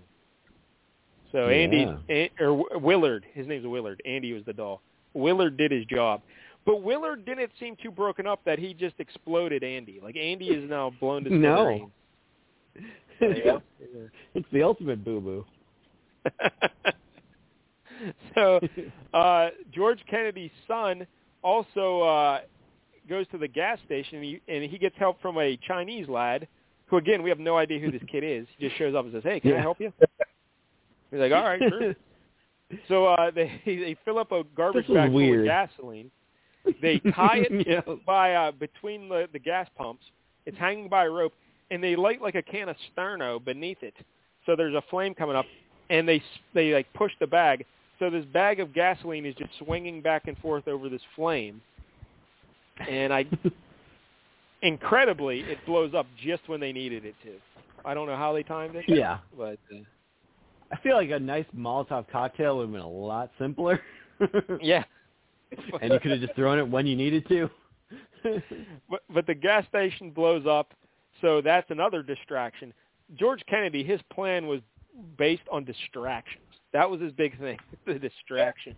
So 1.34 1.48
Andy 1.48 1.82
An- 2.08 2.28
or 2.38 2.78
Willard, 2.78 3.26
his 3.34 3.48
name's 3.48 3.66
Willard. 3.66 4.00
Andy 4.06 4.32
was 4.32 4.44
the 4.44 4.52
doll. 4.52 4.80
Willard 5.14 5.56
did 5.56 5.72
his 5.72 5.84
job, 5.86 6.22
but 6.64 6.82
Willard 6.82 7.24
didn't 7.24 7.50
seem 7.58 7.76
too 7.82 7.90
broken 7.90 8.24
up 8.24 8.40
that 8.44 8.60
he 8.60 8.72
just 8.72 8.94
exploded 9.00 9.64
Andy. 9.64 9.98
Like 10.00 10.16
Andy 10.16 10.46
is 10.50 10.70
now 10.70 10.92
blown 11.00 11.24
to 11.24 11.30
No. 11.34 11.90
smithereens. 13.20 13.60
it's 14.34 14.46
the 14.52 14.62
ultimate 14.62 15.04
boo 15.04 15.20
boo. 15.20 15.44
so 18.34 18.60
uh 19.12 19.48
George 19.72 19.98
Kennedy's 20.08 20.50
son 20.68 21.04
also 21.42 22.00
uh 22.02 22.40
goes 23.08 23.26
to 23.32 23.38
the 23.38 23.48
gas 23.48 23.78
station 23.84 24.16
and 24.18 24.24
he, 24.24 24.40
and 24.48 24.64
he 24.64 24.78
gets 24.78 24.96
help 24.98 25.20
from 25.20 25.36
a 25.38 25.56
Chinese 25.66 26.08
lad 26.08 26.46
who 26.86 26.96
again 26.96 27.22
we 27.24 27.28
have 27.28 27.40
no 27.40 27.56
idea 27.56 27.80
who 27.80 27.90
this 27.90 28.02
kid 28.10 28.22
is. 28.24 28.46
He 28.56 28.66
just 28.68 28.78
shows 28.78 28.94
up 28.94 29.04
and 29.04 29.12
says, 29.12 29.22
"Hey, 29.24 29.40
can 29.40 29.52
I 29.54 29.60
help 29.60 29.80
you?" 29.80 29.92
He's 31.14 31.20
like, 31.20 31.32
"All 31.32 31.44
right, 31.44 31.60
sure." 31.68 31.94
so 32.88 33.06
uh 33.06 33.30
they 33.30 33.60
they 33.64 33.96
fill 34.04 34.18
up 34.18 34.32
a 34.32 34.42
garbage 34.56 34.88
bag 34.88 35.12
full 35.12 35.38
of 35.40 35.44
gasoline. 35.44 36.10
They 36.82 36.98
tie 37.14 37.44
it 37.48 37.66
Yeah. 37.66 37.94
by 38.04 38.34
uh 38.34 38.50
between 38.50 39.08
the 39.08 39.28
the 39.32 39.38
gas 39.38 39.68
pumps. 39.78 40.02
It's 40.44 40.58
hanging 40.58 40.88
by 40.88 41.04
a 41.04 41.10
rope 41.10 41.32
and 41.70 41.82
they 41.82 41.94
light 41.94 42.20
like 42.20 42.34
a 42.34 42.42
can 42.42 42.68
of 42.68 42.76
sterno 42.96 43.42
beneath 43.42 43.82
it. 43.82 43.94
So 44.44 44.56
there's 44.56 44.74
a 44.74 44.82
flame 44.90 45.14
coming 45.14 45.36
up 45.36 45.46
and 45.88 46.08
they 46.08 46.20
they 46.52 46.74
like 46.74 46.92
push 46.94 47.12
the 47.20 47.28
bag. 47.28 47.64
So 48.00 48.10
this 48.10 48.24
bag 48.32 48.58
of 48.58 48.74
gasoline 48.74 49.24
is 49.24 49.36
just 49.36 49.50
swinging 49.58 50.00
back 50.00 50.26
and 50.26 50.36
forth 50.38 50.66
over 50.66 50.88
this 50.88 51.02
flame. 51.14 51.62
And 52.90 53.12
I 53.12 53.24
incredibly 54.62 55.40
it 55.40 55.58
blows 55.64 55.94
up 55.94 56.06
just 56.24 56.48
when 56.48 56.58
they 56.58 56.72
needed 56.72 57.04
it 57.04 57.14
to. 57.22 57.34
I 57.84 57.94
don't 57.94 58.06
know 58.08 58.16
how 58.16 58.32
they 58.32 58.42
timed 58.42 58.74
it. 58.74 58.84
Yeah. 58.88 59.18
But 59.36 59.58
uh, 59.72 59.78
I 60.72 60.76
feel 60.78 60.96
like 60.96 61.10
a 61.10 61.18
nice 61.18 61.46
Molotov 61.56 62.06
cocktail 62.10 62.58
would 62.58 62.64
have 62.64 62.72
been 62.72 62.80
a 62.80 62.88
lot 62.88 63.30
simpler. 63.38 63.80
yeah. 64.60 64.84
and 65.80 65.92
you 65.92 66.00
could 66.00 66.10
have 66.12 66.20
just 66.20 66.34
thrown 66.34 66.58
it 66.58 66.68
when 66.68 66.86
you 66.86 66.96
needed 66.96 67.26
to. 67.28 67.50
but, 68.90 69.02
but 69.12 69.26
the 69.26 69.34
gas 69.34 69.66
station 69.68 70.10
blows 70.10 70.46
up, 70.46 70.74
so 71.20 71.40
that's 71.40 71.70
another 71.70 72.02
distraction. 72.02 72.72
George 73.16 73.42
Kennedy, 73.48 73.84
his 73.84 74.00
plan 74.12 74.46
was 74.46 74.60
based 75.18 75.42
on 75.52 75.64
distractions. 75.64 76.42
That 76.72 76.90
was 76.90 77.00
his 77.00 77.12
big 77.12 77.38
thing, 77.38 77.58
the 77.86 77.98
distractions. 77.98 78.76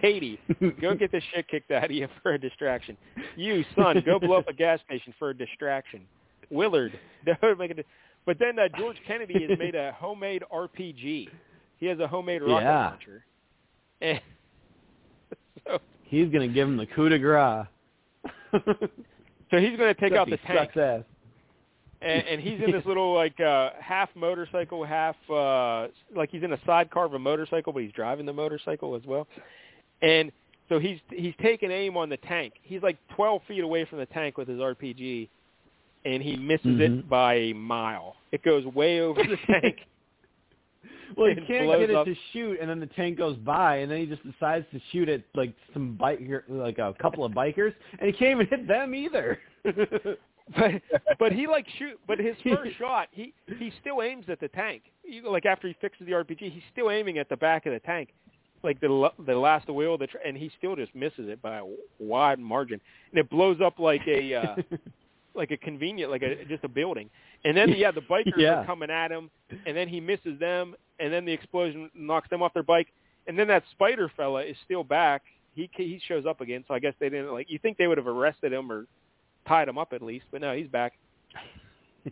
Katie, 0.00 0.40
go 0.80 0.94
get 0.94 1.12
the 1.12 1.20
shit 1.34 1.46
kicked 1.48 1.70
out 1.70 1.84
of 1.84 1.90
you 1.90 2.08
for 2.22 2.32
a 2.32 2.38
distraction. 2.38 2.96
You, 3.36 3.62
son, 3.76 4.02
go 4.06 4.18
blow 4.18 4.38
up 4.38 4.48
a 4.48 4.54
gas 4.54 4.80
station 4.86 5.12
for 5.18 5.30
a 5.30 5.36
distraction. 5.36 6.06
Willard, 6.50 6.98
don't 7.26 7.58
make 7.58 7.70
it. 7.72 7.86
But 8.26 8.38
then 8.38 8.58
uh, 8.58 8.68
George 8.78 8.96
Kennedy 9.06 9.46
has 9.48 9.58
made 9.58 9.74
a 9.74 9.92
homemade 9.92 10.42
RPG. 10.52 11.28
He 11.78 11.86
has 11.86 11.98
a 11.98 12.06
homemade 12.06 12.42
rocket 12.42 12.64
Yeah. 12.64 12.88
launcher. 12.90 13.24
And 14.02 14.20
so, 15.66 15.78
He's 16.04 16.28
gonna 16.30 16.48
give 16.48 16.66
him 16.68 16.76
the 16.76 16.86
coup 16.86 17.08
de 17.08 17.18
grace. 17.18 17.66
so 18.52 19.58
he's 19.58 19.76
going 19.78 19.92
to 19.92 19.94
take 19.94 20.12
Except 20.12 20.16
out 20.18 20.28
the 20.30 20.36
tank. 20.38 20.76
ass. 20.76 21.02
and, 22.00 22.22
and 22.26 22.40
he's 22.40 22.60
in 22.62 22.70
this 22.72 22.84
little 22.84 23.14
like 23.14 23.38
uh 23.40 23.70
half 23.80 24.08
motorcycle, 24.14 24.84
half 24.84 25.16
uh 25.30 25.86
like 26.14 26.30
he's 26.30 26.42
in 26.42 26.52
a 26.52 26.58
sidecar 26.66 27.04
of 27.06 27.14
a 27.14 27.18
motorcycle, 27.18 27.72
but 27.72 27.82
he's 27.82 27.92
driving 27.92 28.26
the 28.26 28.32
motorcycle 28.32 28.94
as 28.94 29.02
well. 29.06 29.26
And 30.02 30.32
so 30.68 30.78
he's 30.78 30.98
he's 31.10 31.34
taking 31.40 31.70
aim 31.70 31.96
on 31.96 32.08
the 32.08 32.16
tank. 32.18 32.54
He's 32.62 32.82
like 32.82 32.98
12 33.16 33.42
feet 33.48 33.60
away 33.64 33.84
from 33.84 33.98
the 33.98 34.06
tank 34.06 34.36
with 34.36 34.48
his 34.48 34.58
RPG, 34.58 35.28
and 36.04 36.22
he 36.22 36.36
misses 36.36 36.66
Mhm. 36.66 36.80
it 37.00 37.08
by 37.08 37.34
a 37.34 37.52
mile. 37.52 38.16
It 38.32 38.42
goes 38.42 38.64
way 38.66 39.00
over 39.00 39.22
the 39.22 39.36
tank. 39.46 39.76
Well, 41.16 41.28
he 41.28 41.34
can't 41.34 41.68
get 41.78 41.90
it 41.90 41.94
up. 41.94 42.06
to 42.06 42.14
shoot, 42.32 42.58
and 42.60 42.70
then 42.70 42.80
the 42.80 42.86
tank 42.86 43.18
goes 43.18 43.36
by, 43.36 43.76
and 43.78 43.90
then 43.90 43.98
he 43.98 44.06
just 44.06 44.22
decides 44.24 44.64
to 44.72 44.80
shoot 44.92 45.08
at 45.10 45.22
like 45.34 45.52
some 45.74 45.96
biker, 46.00 46.42
like 46.48 46.78
a 46.78 46.94
couple 47.00 47.24
of 47.24 47.32
bikers, 47.32 47.74
and 47.98 48.06
he 48.10 48.12
can't 48.12 48.30
even 48.40 48.46
hit 48.46 48.66
them 48.66 48.94
either. 48.94 49.38
but 49.64 50.82
but 51.18 51.32
he 51.32 51.46
like 51.46 51.66
shoot. 51.78 51.98
But 52.06 52.18
his 52.18 52.34
first 52.44 52.76
shot, 52.78 53.08
he 53.12 53.34
he 53.58 53.70
still 53.80 54.00
aims 54.02 54.24
at 54.28 54.40
the 54.40 54.48
tank. 54.48 54.84
You, 55.04 55.30
like 55.30 55.44
after 55.46 55.68
he 55.68 55.74
fixes 55.80 56.06
the 56.06 56.12
RPG, 56.12 56.38
he's 56.50 56.62
still 56.72 56.90
aiming 56.90 57.18
at 57.18 57.28
the 57.28 57.36
back 57.36 57.66
of 57.66 57.72
the 57.74 57.80
tank, 57.80 58.08
like 58.62 58.80
the 58.80 58.88
l- 58.88 59.14
the 59.26 59.34
last 59.36 59.68
wheel. 59.68 59.94
of 59.94 60.00
The 60.00 60.06
tr- 60.06 60.18
and 60.24 60.34
he 60.36 60.50
still 60.56 60.76
just 60.76 60.94
misses 60.94 61.28
it 61.28 61.42
by 61.42 61.58
a 61.58 61.64
wide 61.98 62.38
margin, 62.38 62.80
and 63.10 63.18
it 63.18 63.28
blows 63.28 63.60
up 63.60 63.78
like 63.78 64.02
a 64.06 64.34
uh, 64.34 64.56
like 65.34 65.50
a 65.50 65.56
convenient, 65.56 66.10
like 66.10 66.22
a 66.22 66.44
just 66.44 66.64
a 66.64 66.68
building. 66.68 67.08
And 67.44 67.56
then 67.56 67.70
yeah, 67.70 67.90
the 67.90 68.00
bikers 68.10 68.38
Yeah. 68.38 68.60
are 68.62 68.66
coming 68.66 68.90
at 68.90 69.10
him, 69.10 69.30
and 69.66 69.76
then 69.76 69.88
he 69.88 70.00
misses 70.00 70.38
them, 70.38 70.74
and 71.00 71.12
then 71.12 71.24
the 71.24 71.32
explosion 71.32 71.90
knocks 71.94 72.28
them 72.30 72.42
off 72.42 72.52
their 72.54 72.62
bike, 72.62 72.88
and 73.26 73.38
then 73.38 73.48
that 73.48 73.64
spider 73.72 74.10
fella 74.16 74.42
is 74.42 74.56
still 74.64 74.84
back. 74.84 75.22
He 75.54 75.68
he 75.74 76.00
shows 76.06 76.24
up 76.26 76.40
again, 76.40 76.64
so 76.66 76.74
I 76.74 76.78
guess 76.78 76.94
they 77.00 77.08
didn't 77.08 77.32
like. 77.32 77.50
You 77.50 77.58
think 77.58 77.76
they 77.78 77.86
would 77.86 77.98
have 77.98 78.06
arrested 78.08 78.52
him 78.52 78.70
or 78.72 78.86
tied 79.46 79.68
him 79.68 79.78
up 79.78 79.92
at 79.92 80.02
least, 80.02 80.26
but 80.30 80.40
no, 80.40 80.54
he's 80.54 80.68
back. 80.68 80.92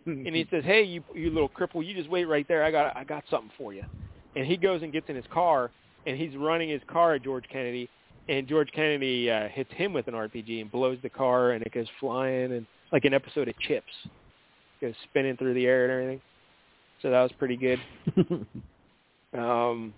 and 0.05 0.35
he 0.35 0.45
says, 0.51 0.63
"Hey, 0.63 0.83
you 0.83 1.03
you 1.13 1.29
little 1.31 1.49
cripple, 1.49 1.85
you 1.85 1.93
just 1.95 2.09
wait 2.09 2.25
right 2.25 2.47
there. 2.47 2.63
I 2.63 2.71
got 2.71 2.95
I 2.95 3.03
got 3.03 3.23
something 3.29 3.51
for 3.57 3.73
you." 3.73 3.83
And 4.35 4.45
he 4.45 4.55
goes 4.57 4.81
and 4.81 4.93
gets 4.93 5.09
in 5.09 5.15
his 5.15 5.25
car, 5.33 5.71
and 6.05 6.17
he's 6.17 6.35
running 6.37 6.69
his 6.69 6.81
car 6.87 7.15
at 7.15 7.23
George 7.23 7.43
Kennedy, 7.51 7.89
and 8.29 8.47
George 8.47 8.69
Kennedy 8.73 9.29
uh, 9.29 9.49
hits 9.49 9.71
him 9.73 9.91
with 9.91 10.07
an 10.07 10.13
RPG 10.13 10.61
and 10.61 10.71
blows 10.71 10.97
the 11.03 11.09
car, 11.09 11.51
and 11.51 11.63
it 11.65 11.73
goes 11.73 11.87
flying, 11.99 12.53
and 12.53 12.65
like 12.91 13.05
an 13.05 13.13
episode 13.13 13.47
of 13.47 13.57
Chips, 13.59 13.91
goes 14.81 14.93
spinning 15.09 15.37
through 15.37 15.53
the 15.53 15.65
air 15.65 15.83
and 15.83 15.91
everything. 15.91 16.21
So 17.01 17.09
that 17.09 17.21
was 17.21 17.31
pretty 17.39 17.57
good. 17.57 17.79
um, 19.37 19.93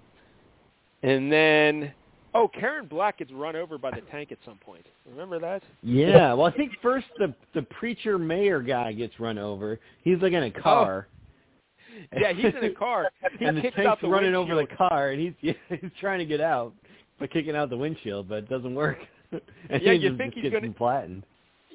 and 1.02 1.32
then, 1.32 1.92
oh, 2.34 2.48
Karen 2.48 2.86
Black 2.88 3.18
gets 3.20 3.32
run 3.32 3.56
over 3.56 3.78
by 3.78 3.92
the 3.92 4.02
tank 4.12 4.32
at 4.32 4.38
some 4.46 4.58
point. 4.58 4.86
Remember 5.10 5.40
that? 5.40 5.64
Yeah, 5.82 6.34
well, 6.34 6.46
I 6.46 6.52
think 6.52 6.72
first 6.82 7.08
the 7.18 7.34
the 7.54 7.64
preacher 7.64 8.18
mayor 8.18 8.62
guy 8.62 8.94
gets 8.94 9.20
run 9.20 9.38
over. 9.38 9.80
He's 10.04 10.20
like 10.22 10.34
in 10.34 10.44
a 10.44 10.52
car. 10.52 11.08
Oh. 11.10 11.10
Yeah, 12.20 12.34
he's 12.34 12.46
in 12.60 12.64
a 12.64 12.72
car. 12.74 13.08
He 13.38 13.46
and 13.46 13.56
the 13.56 13.70
tank's 13.70 14.02
the 14.02 14.08
running 14.08 14.34
over 14.34 14.56
the 14.56 14.66
car, 14.66 15.12
and 15.12 15.22
he's 15.22 15.34
yeah, 15.42 15.54
he's 15.70 15.92
trying 16.00 16.18
to 16.18 16.26
get 16.26 16.42
out 16.42 16.74
by 17.20 17.28
kicking 17.28 17.56
out 17.56 17.70
the 17.70 17.78
windshield, 17.78 18.28
but 18.28 18.40
it 18.40 18.50
doesn't 18.50 18.74
work. 18.74 18.98
and 19.70 19.80
Yeah, 19.80 19.92
you 19.92 20.18
think 20.18 20.34
he's 20.34 20.52
gonna- 20.52 20.74
flattened. 20.76 21.24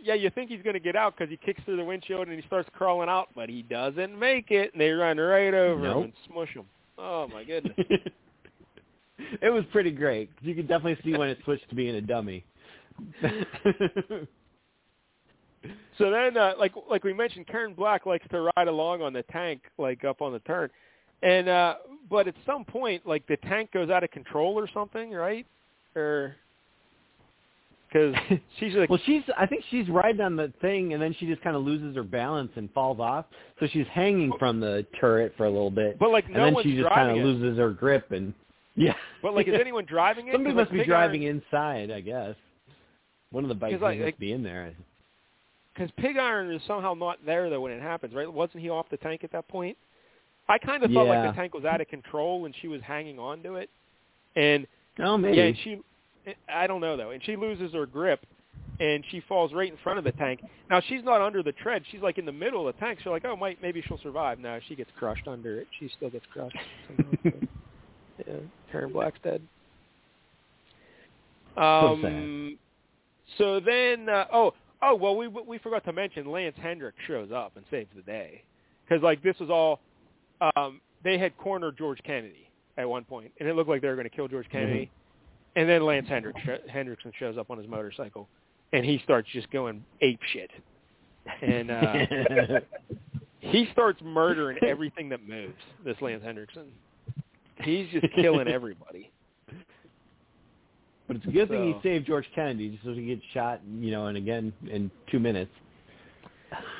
Yeah, 0.02 0.14
you 0.14 0.30
think 0.30 0.50
he's 0.50 0.62
going 0.62 0.74
to 0.74 0.80
get 0.80 0.96
out 0.96 1.16
because 1.16 1.30
he 1.30 1.36
kicks 1.36 1.62
through 1.64 1.76
the 1.76 1.84
windshield 1.84 2.28
and 2.28 2.38
he 2.38 2.46
starts 2.46 2.68
crawling 2.72 3.08
out, 3.08 3.28
but 3.34 3.48
he 3.48 3.62
doesn't 3.62 4.18
make 4.18 4.50
it, 4.50 4.72
and 4.72 4.80
they 4.80 4.90
run 4.90 5.18
right 5.18 5.54
over 5.54 5.86
him 5.86 6.02
and 6.04 6.12
smush 6.26 6.50
him. 6.50 6.64
Oh 6.98 7.28
my 7.28 7.44
goodness! 7.44 7.74
it 9.40 9.50
was 9.50 9.64
pretty 9.72 9.90
great. 9.90 10.30
You 10.40 10.54
could 10.54 10.68
definitely 10.68 10.98
see 11.04 11.16
when 11.16 11.28
it 11.28 11.38
switched 11.44 11.68
to 11.68 11.74
being 11.74 11.96
a 11.96 12.00
dummy. 12.00 12.44
so 13.22 14.26
then, 16.10 16.36
uh, 16.36 16.52
like 16.58 16.72
like 16.90 17.04
we 17.04 17.12
mentioned, 17.12 17.46
Karen 17.46 17.74
Black 17.74 18.06
likes 18.06 18.26
to 18.30 18.50
ride 18.56 18.68
along 18.68 19.02
on 19.02 19.12
the 19.12 19.22
tank, 19.24 19.62
like 19.78 20.04
up 20.04 20.22
on 20.22 20.32
the 20.32 20.40
turn, 20.40 20.70
and 21.22 21.48
uh 21.48 21.74
but 22.10 22.26
at 22.26 22.34
some 22.46 22.64
point, 22.64 23.06
like 23.06 23.26
the 23.26 23.36
tank 23.36 23.70
goes 23.72 23.90
out 23.90 24.02
of 24.02 24.10
control 24.10 24.58
or 24.58 24.68
something, 24.72 25.12
right? 25.12 25.46
Or 25.94 26.36
because 27.88 28.14
she's 28.60 28.74
like, 28.74 28.90
well, 28.90 29.00
she's 29.06 29.22
I 29.36 29.46
think 29.46 29.64
she's 29.70 29.88
riding 29.88 30.20
on 30.20 30.36
the 30.36 30.52
thing, 30.60 30.92
and 30.94 31.02
then 31.02 31.14
she 31.18 31.26
just 31.26 31.42
kind 31.42 31.56
of 31.56 31.62
loses 31.62 31.96
her 31.96 32.02
balance 32.02 32.50
and 32.56 32.70
falls 32.72 33.00
off. 33.00 33.26
So 33.60 33.66
she's 33.72 33.86
hanging 33.92 34.32
from 34.38 34.60
the 34.60 34.86
turret 35.00 35.34
for 35.36 35.46
a 35.46 35.50
little 35.50 35.70
bit, 35.70 35.98
but 35.98 36.10
like 36.10 36.26
and 36.26 36.34
no 36.34 36.44
then 36.46 36.56
she 36.62 36.76
just 36.76 36.88
kind 36.90 37.16
of 37.16 37.24
loses 37.24 37.58
her 37.58 37.70
grip 37.70 38.12
and 38.12 38.34
yeah. 38.76 38.94
But 39.22 39.34
like, 39.34 39.48
is 39.48 39.54
anyone 39.60 39.84
driving 39.86 40.28
it? 40.28 40.32
Somebody 40.32 40.54
must 40.54 40.70
like, 40.70 40.80
be 40.80 40.86
driving 40.86 41.24
Iron, 41.24 41.42
inside, 41.52 41.90
I 41.90 42.00
guess. 42.00 42.34
One 43.30 43.44
of 43.44 43.48
the 43.48 43.54
bikes 43.54 43.80
like- 43.80 43.98
must 43.98 44.04
like- 44.04 44.18
be 44.18 44.32
in 44.32 44.42
there. 44.42 44.72
Because 45.74 45.90
Pig 45.96 46.16
Iron 46.16 46.50
is 46.52 46.60
somehow 46.66 46.94
not 46.94 47.18
there 47.24 47.48
though 47.50 47.60
when 47.60 47.70
it 47.70 47.80
happens, 47.80 48.12
right? 48.12 48.32
Wasn't 48.32 48.60
he 48.60 48.68
off 48.68 48.86
the 48.90 48.96
tank 48.96 49.22
at 49.22 49.30
that 49.32 49.46
point? 49.46 49.76
I 50.48 50.58
kind 50.58 50.82
of 50.82 50.90
thought 50.90 51.06
like 51.06 51.30
the 51.30 51.36
tank 51.36 51.54
was 51.54 51.64
out 51.64 51.80
of 51.80 51.88
control 51.88 52.46
and 52.46 52.54
she 52.60 52.68
was 52.68 52.80
hanging 52.82 53.18
on 53.18 53.42
to 53.42 53.56
it, 53.56 53.68
and 54.34 54.66
Oh, 54.98 55.16
maybe. 55.16 55.36
yeah, 55.36 55.50
she, 55.62 55.80
I 56.48 56.66
don't 56.66 56.80
know 56.80 56.96
though, 56.96 57.10
and 57.10 57.22
she 57.24 57.36
loses 57.36 57.72
her 57.72 57.86
grip, 57.86 58.24
and 58.80 59.04
she 59.10 59.22
falls 59.28 59.52
right 59.52 59.70
in 59.70 59.78
front 59.82 59.98
of 59.98 60.04
the 60.04 60.12
tank. 60.12 60.40
Now 60.70 60.80
she's 60.88 61.04
not 61.04 61.20
under 61.20 61.42
the 61.42 61.52
tread; 61.52 61.82
she's 61.90 62.00
like 62.00 62.18
in 62.18 62.24
the 62.24 62.32
middle 62.32 62.68
of 62.68 62.74
the 62.74 62.80
tank. 62.80 63.00
So 63.04 63.10
like, 63.10 63.24
oh, 63.24 63.36
might 63.36 63.60
maybe 63.62 63.82
she'll 63.86 64.00
survive. 64.02 64.38
No, 64.38 64.58
she 64.68 64.74
gets 64.74 64.90
crushed 64.98 65.26
under 65.26 65.60
it. 65.60 65.66
She 65.78 65.90
still 65.96 66.10
gets 66.10 66.26
crushed. 66.32 66.56
yeah, 67.24 68.34
Karen 68.70 68.92
Black's 68.92 69.18
dead. 69.22 69.42
So 71.54 71.98
sad. 72.02 72.12
Um, 72.12 72.58
so 73.36 73.60
then, 73.60 74.08
uh, 74.08 74.26
oh, 74.32 74.54
oh, 74.82 74.94
well, 74.94 75.16
we 75.16 75.28
we 75.28 75.58
forgot 75.58 75.84
to 75.84 75.92
mention 75.92 76.30
Lance 76.30 76.56
Hendrick 76.60 76.94
shows 77.06 77.30
up 77.32 77.52
and 77.56 77.64
saves 77.70 77.90
the 77.94 78.02
day 78.02 78.42
because 78.84 79.02
like 79.02 79.22
this 79.22 79.36
was 79.38 79.50
all 79.50 79.80
um, 80.56 80.80
they 81.04 81.18
had 81.18 81.36
cornered 81.36 81.76
George 81.76 81.98
Kennedy 82.04 82.48
at 82.76 82.88
one 82.88 83.04
point, 83.04 83.32
and 83.40 83.48
it 83.48 83.56
looked 83.56 83.68
like 83.68 83.82
they 83.82 83.88
were 83.88 83.96
going 83.96 84.08
to 84.08 84.14
kill 84.14 84.28
George 84.28 84.48
Kennedy, 84.50 84.90
and 85.58 85.68
then 85.68 85.84
Lance 85.84 86.06
Hendrick 86.08 86.36
Henriksen 86.68 87.10
shows 87.18 87.36
up 87.36 87.50
on 87.50 87.58
his 87.58 87.66
motorcycle, 87.66 88.28
and 88.72 88.84
he 88.84 89.00
starts 89.02 89.28
just 89.32 89.50
going 89.50 89.84
ape 90.00 90.20
shit, 90.32 90.50
and 91.42 91.70
uh, 91.72 92.60
he 93.40 93.68
starts 93.72 94.00
murdering 94.04 94.56
everything 94.64 95.08
that 95.08 95.28
moves. 95.28 95.58
This 95.84 95.96
Lance 96.00 96.22
Henriksen, 96.22 96.66
he's 97.62 97.88
just 97.90 98.06
killing 98.14 98.46
everybody. 98.46 99.10
But 101.08 101.16
it's 101.16 101.26
a 101.26 101.30
good 101.30 101.48
thing 101.48 101.74
he 101.74 101.88
saved 101.88 102.06
George 102.06 102.26
Kennedy, 102.36 102.68
just 102.70 102.84
so 102.84 102.92
he 102.92 103.06
gets 103.06 103.22
shot, 103.34 103.60
you 103.80 103.90
know, 103.90 104.06
and 104.06 104.16
again 104.16 104.52
in 104.70 104.92
two 105.10 105.18
minutes. 105.18 105.50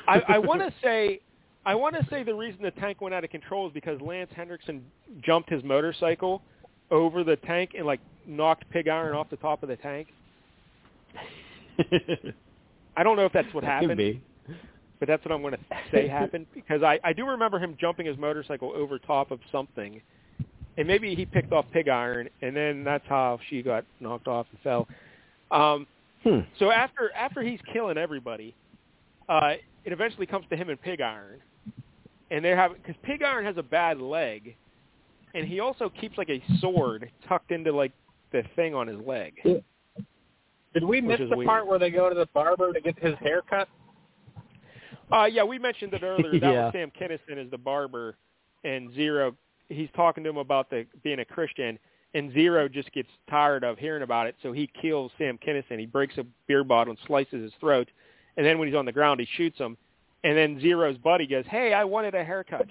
I, 0.07 0.21
I 0.25 0.37
want 0.37 0.61
to 0.61 0.73
say, 0.81 1.19
I 1.65 1.75
want 1.75 1.95
to 1.95 2.07
say 2.09 2.23
the 2.23 2.33
reason 2.33 2.61
the 2.61 2.71
tank 2.71 3.01
went 3.01 3.13
out 3.13 3.25
of 3.25 3.29
control 3.29 3.67
is 3.67 3.73
because 3.73 3.99
Lance 3.99 4.31
Henriksen 4.33 4.85
jumped 5.21 5.49
his 5.49 5.65
motorcycle 5.65 6.43
over 6.91 7.25
the 7.25 7.35
tank 7.37 7.71
and 7.75 7.85
like 7.85 7.99
knocked 8.29 8.69
Pig 8.69 8.87
Iron 8.87 9.15
off 9.15 9.29
the 9.29 9.37
top 9.37 9.63
of 9.63 9.69
the 9.69 9.75
tank. 9.77 10.07
I 12.97 13.03
don't 13.03 13.17
know 13.17 13.25
if 13.25 13.33
that's 13.33 13.53
what 13.53 13.63
happened, 13.63 14.21
but 14.99 15.07
that's 15.07 15.23
what 15.25 15.31
I'm 15.33 15.41
going 15.41 15.53
to 15.53 15.59
say 15.91 16.07
happened 16.07 16.45
because 16.53 16.83
I 16.83 16.99
I 17.03 17.13
do 17.13 17.25
remember 17.25 17.59
him 17.59 17.75
jumping 17.79 18.05
his 18.05 18.17
motorcycle 18.17 18.71
over 18.75 18.99
top 18.99 19.31
of 19.31 19.39
something, 19.51 20.01
and 20.77 20.87
maybe 20.87 21.15
he 21.15 21.25
picked 21.25 21.51
off 21.51 21.65
Pig 21.71 21.89
Iron, 21.89 22.29
and 22.41 22.55
then 22.55 22.83
that's 22.83 23.05
how 23.07 23.39
she 23.49 23.61
got 23.61 23.85
knocked 23.99 24.27
off 24.27 24.47
and 24.51 24.59
fell. 24.61 24.87
Um, 25.51 25.87
Hmm. 26.23 26.39
so 26.57 26.69
after 26.69 27.11
after 27.15 27.41
he's 27.41 27.59
killing 27.71 27.97
everybody, 27.97 28.53
uh, 29.29 29.53
it 29.85 29.93
eventually 29.93 30.25
comes 30.25 30.45
to 30.49 30.57
him 30.57 30.69
and 30.69 30.81
Pig 30.81 30.99
Iron, 30.99 31.39
and 32.29 32.43
they 32.43 32.49
have 32.49 32.73
because 32.73 32.95
Pig 33.03 33.23
Iron 33.23 33.45
has 33.45 33.55
a 33.57 33.63
bad 33.63 34.01
leg, 34.01 34.57
and 35.33 35.47
he 35.47 35.61
also 35.61 35.89
keeps 35.89 36.17
like 36.17 36.29
a 36.29 36.43
sword 36.59 37.09
tucked 37.27 37.51
into 37.51 37.71
like 37.71 37.93
the 38.31 38.43
thing 38.55 38.73
on 38.75 38.87
his 38.87 38.99
leg. 39.05 39.33
Did 40.73 40.83
we 40.83 41.01
miss 41.01 41.19
the 41.19 41.35
weird. 41.35 41.47
part 41.47 41.67
where 41.67 41.79
they 41.79 41.89
go 41.89 42.09
to 42.09 42.15
the 42.15 42.27
barber 42.27 42.71
to 42.73 42.79
get 42.81 42.97
his 42.99 43.15
hair 43.19 43.41
cut? 43.49 43.67
Uh, 45.11 45.25
yeah, 45.25 45.43
we 45.43 45.57
mentioned 45.57 45.93
it 45.93 46.03
earlier. 46.03 46.31
That 46.39 46.41
Yeah. 46.53 46.63
was 46.65 46.73
Sam 46.73 46.91
Kinison 46.91 47.43
as 47.43 47.49
the 47.49 47.57
barber, 47.57 48.15
and 48.63 48.93
Zero. 48.93 49.35
He's 49.69 49.89
talking 49.95 50.23
to 50.23 50.29
him 50.29 50.37
about 50.37 50.69
the 50.69 50.85
being 51.03 51.19
a 51.19 51.25
Christian, 51.25 51.79
and 52.13 52.31
Zero 52.33 52.67
just 52.69 52.91
gets 52.91 53.09
tired 53.29 53.63
of 53.63 53.77
hearing 53.79 54.03
about 54.03 54.27
it, 54.27 54.35
so 54.43 54.51
he 54.51 54.67
kills 54.67 55.11
Sam 55.17 55.37
Kinison. 55.39 55.79
He 55.79 55.85
breaks 55.87 56.17
a 56.19 56.25
beer 56.47 56.63
bottle 56.63 56.91
and 56.91 56.99
slices 57.07 57.41
his 57.43 57.53
throat, 57.59 57.89
and 58.37 58.45
then 58.45 58.59
when 58.59 58.67
he's 58.67 58.75
on 58.77 58.85
the 58.85 58.91
ground, 58.91 59.19
he 59.19 59.25
shoots 59.35 59.57
him. 59.57 59.77
And 60.23 60.37
then 60.37 60.59
Zero's 60.59 60.97
buddy 60.97 61.25
goes, 61.25 61.45
"Hey, 61.47 61.73
I 61.73 61.83
wanted 61.85 62.13
a 62.13 62.23
haircut." 62.23 62.67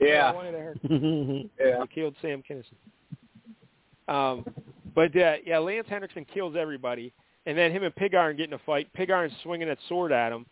I 0.00 0.04
Yeah. 0.04 0.32
wanted 0.32 0.54
a 0.54 0.58
haircut. 0.58 0.90
Yeah. 1.58 1.80
He 1.82 1.86
killed 1.94 2.14
Sam 2.22 2.42
Kinison. 2.42 2.74
Um, 4.08 4.44
but 4.94 5.14
uh, 5.16 5.34
yeah, 5.44 5.58
Lance 5.58 5.86
Henriksen 5.88 6.24
kills 6.32 6.56
everybody, 6.58 7.12
and 7.44 7.56
then 7.56 7.70
him 7.70 7.82
and 7.82 7.94
Pig 7.94 8.14
Iron 8.14 8.36
get 8.36 8.48
in 8.48 8.54
a 8.54 8.58
fight. 8.60 8.92
Pig 8.94 9.10
Iron's 9.10 9.34
swinging 9.42 9.68
that 9.68 9.78
sword 9.88 10.12
at 10.12 10.32
him, 10.32 10.46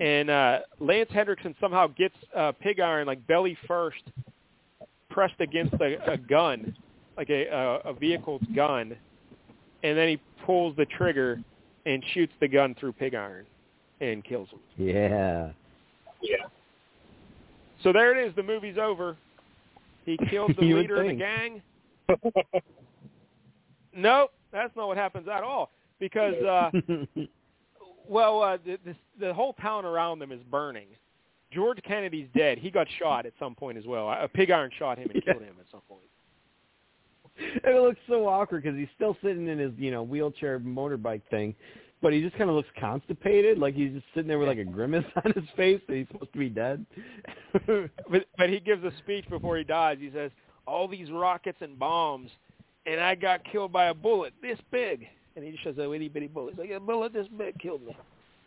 and 0.00 0.28
uh, 0.28 0.58
Lance 0.80 1.10
Henriksen 1.12 1.54
somehow 1.60 1.86
gets 1.88 2.14
uh, 2.34 2.52
Pig 2.60 2.80
Iron 2.80 3.06
like 3.06 3.24
belly 3.26 3.56
first, 3.68 4.02
pressed 5.10 5.40
against 5.40 5.74
a, 5.74 6.12
a 6.12 6.16
gun, 6.16 6.74
like 7.16 7.30
a, 7.30 7.46
a, 7.46 7.90
a 7.90 7.92
vehicle's 7.94 8.42
gun, 8.54 8.96
and 9.82 9.96
then 9.96 10.08
he 10.08 10.20
pulls 10.44 10.76
the 10.76 10.86
trigger 10.86 11.40
and 11.86 12.02
shoots 12.12 12.32
the 12.40 12.48
gun 12.48 12.74
through 12.80 12.92
Pig 12.92 13.14
Iron, 13.14 13.46
and 14.00 14.24
kills 14.24 14.48
him. 14.48 14.58
Yeah. 14.76 15.50
Yeah. 16.22 16.46
So 17.82 17.92
there 17.92 18.18
it 18.18 18.26
is. 18.26 18.34
The 18.34 18.42
movie's 18.42 18.78
over. 18.78 19.16
He 20.04 20.18
kills 20.28 20.50
the 20.58 20.64
leader 20.74 21.02
of 21.02 21.06
the 21.06 21.14
gang. 21.14 21.62
Nope, 23.96 24.30
that's 24.52 24.74
not 24.76 24.88
what 24.88 24.96
happens 24.96 25.26
at 25.28 25.42
all. 25.42 25.70
Because, 25.98 26.34
uh, 26.42 26.70
well, 28.08 28.42
uh, 28.42 28.58
the, 28.64 28.78
the 28.84 28.94
the 29.26 29.34
whole 29.34 29.54
town 29.54 29.84
around 29.84 30.18
them 30.18 30.30
is 30.32 30.40
burning. 30.50 30.88
George 31.52 31.78
Kennedy's 31.86 32.28
dead. 32.36 32.58
He 32.58 32.70
got 32.70 32.86
shot 32.98 33.24
at 33.24 33.32
some 33.38 33.54
point 33.54 33.78
as 33.78 33.86
well. 33.86 34.10
A 34.10 34.28
pig 34.28 34.50
iron 34.50 34.70
shot 34.78 34.98
him 34.98 35.08
and 35.12 35.22
Yeah. 35.24 35.32
killed 35.32 35.44
him 35.44 35.54
at 35.60 35.66
some 35.70 35.80
point. 35.88 36.02
And 37.64 37.74
it 37.76 37.80
looks 37.80 38.00
so 38.08 38.26
awkward 38.26 38.62
because 38.62 38.78
he's 38.78 38.88
still 38.94 39.16
sitting 39.22 39.46
in 39.48 39.58
his, 39.58 39.72
you 39.78 39.90
know, 39.90 40.02
wheelchair 40.02 40.58
motorbike 40.58 41.22
thing, 41.30 41.54
but 42.02 42.12
he 42.12 42.20
just 42.20 42.36
kind 42.36 42.50
of 42.50 42.56
looks 42.56 42.68
constipated, 42.78 43.58
like 43.58 43.74
he's 43.74 43.92
just 43.92 44.06
sitting 44.14 44.28
there 44.28 44.38
with 44.38 44.48
like 44.48 44.58
a 44.58 44.64
grimace 44.64 45.04
on 45.24 45.32
his 45.32 45.44
face, 45.56 45.80
that 45.88 45.96
he's 45.96 46.06
supposed 46.10 46.32
to 46.32 46.38
be 46.38 46.48
dead. 46.48 46.84
But 47.66 48.26
but 48.36 48.50
he 48.50 48.60
gives 48.60 48.84
a 48.84 48.92
speech 48.98 49.24
before 49.30 49.56
he 49.56 49.64
dies. 49.64 49.98
He 50.00 50.10
says, 50.12 50.30
"All 50.66 50.88
these 50.88 51.10
rockets 51.10 51.58
and 51.60 51.78
bombs, 51.78 52.30
and 52.86 53.00
I 53.00 53.14
got 53.14 53.44
killed 53.50 53.72
by 53.72 53.86
a 53.86 53.94
bullet 53.94 54.32
this 54.42 54.58
big." 54.70 55.06
And 55.34 55.44
he 55.44 55.52
just 55.52 55.64
shows 55.64 55.76
a 55.78 55.92
itty 55.92 56.08
bitty 56.08 56.28
bullet. 56.28 56.54
He's 56.54 56.60
like, 56.60 56.70
"A 56.70 56.80
bullet 56.80 57.12
this 57.12 57.26
big 57.36 57.58
killed 57.58 57.86
me." 57.86 57.96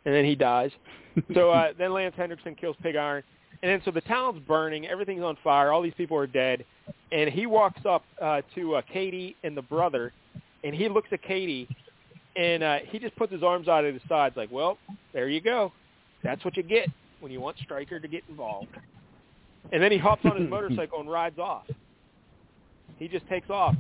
And 0.06 0.14
then 0.14 0.26
he 0.26 0.36
dies. 0.36 0.72
so 1.34 1.52
uh, 1.52 1.74
then 1.78 1.94
Lance 1.94 2.16
Henriksen 2.18 2.56
kills 2.56 2.76
Pig 2.82 2.96
Iron, 2.96 3.24
and 3.62 3.72
then 3.72 3.82
so 3.84 3.92
the 3.92 4.02
town's 4.02 4.42
burning, 4.48 4.88
everything's 4.88 5.24
on 5.24 5.38
fire, 5.44 5.72
all 5.72 5.82
these 5.82 5.94
people 5.96 6.18
are 6.18 6.28
dead, 6.28 6.66
and 7.12 7.30
he 7.30 7.46
walks 7.46 7.82
up 7.86 8.04
uh, 8.22 8.42
to 8.56 8.76
uh, 8.76 8.82
Katie 8.92 9.36
and 9.44 9.56
the 9.56 9.62
brother, 9.62 10.14
and 10.64 10.74
he 10.74 10.88
looks 10.88 11.10
at 11.12 11.22
Katie, 11.22 11.68
and 12.36 12.64
uh, 12.64 12.78
he 12.88 12.98
just 13.00 13.16
puts 13.18 13.32
his 13.32 13.44
arms 13.44 13.68
out 13.68 13.84
at 13.84 13.94
his 13.94 14.04
sides, 14.08 14.38
like, 14.38 14.52
"Well, 14.52 14.78
there 15.14 15.28
you 15.28 15.42
go, 15.42 15.74
that's 16.24 16.44
what 16.46 16.56
you 16.56 16.64
get." 16.64 16.88
when 17.20 17.32
you 17.32 17.42
want 17.42 17.58
Stryker 17.64 18.00
to 18.00 18.08
get 18.08 18.24
involved. 18.30 18.76
And 19.72 19.82
then 19.84 19.92
he 19.92 19.98
hops 19.98 20.22
on 20.26 20.40
his 20.40 20.50
motorcycle 20.50 21.00
and 21.00 21.10
rides 21.10 21.40
off. 21.40 21.66
He 22.98 23.08
just 23.08 23.28
takes 23.28 23.50
off. 23.50 23.76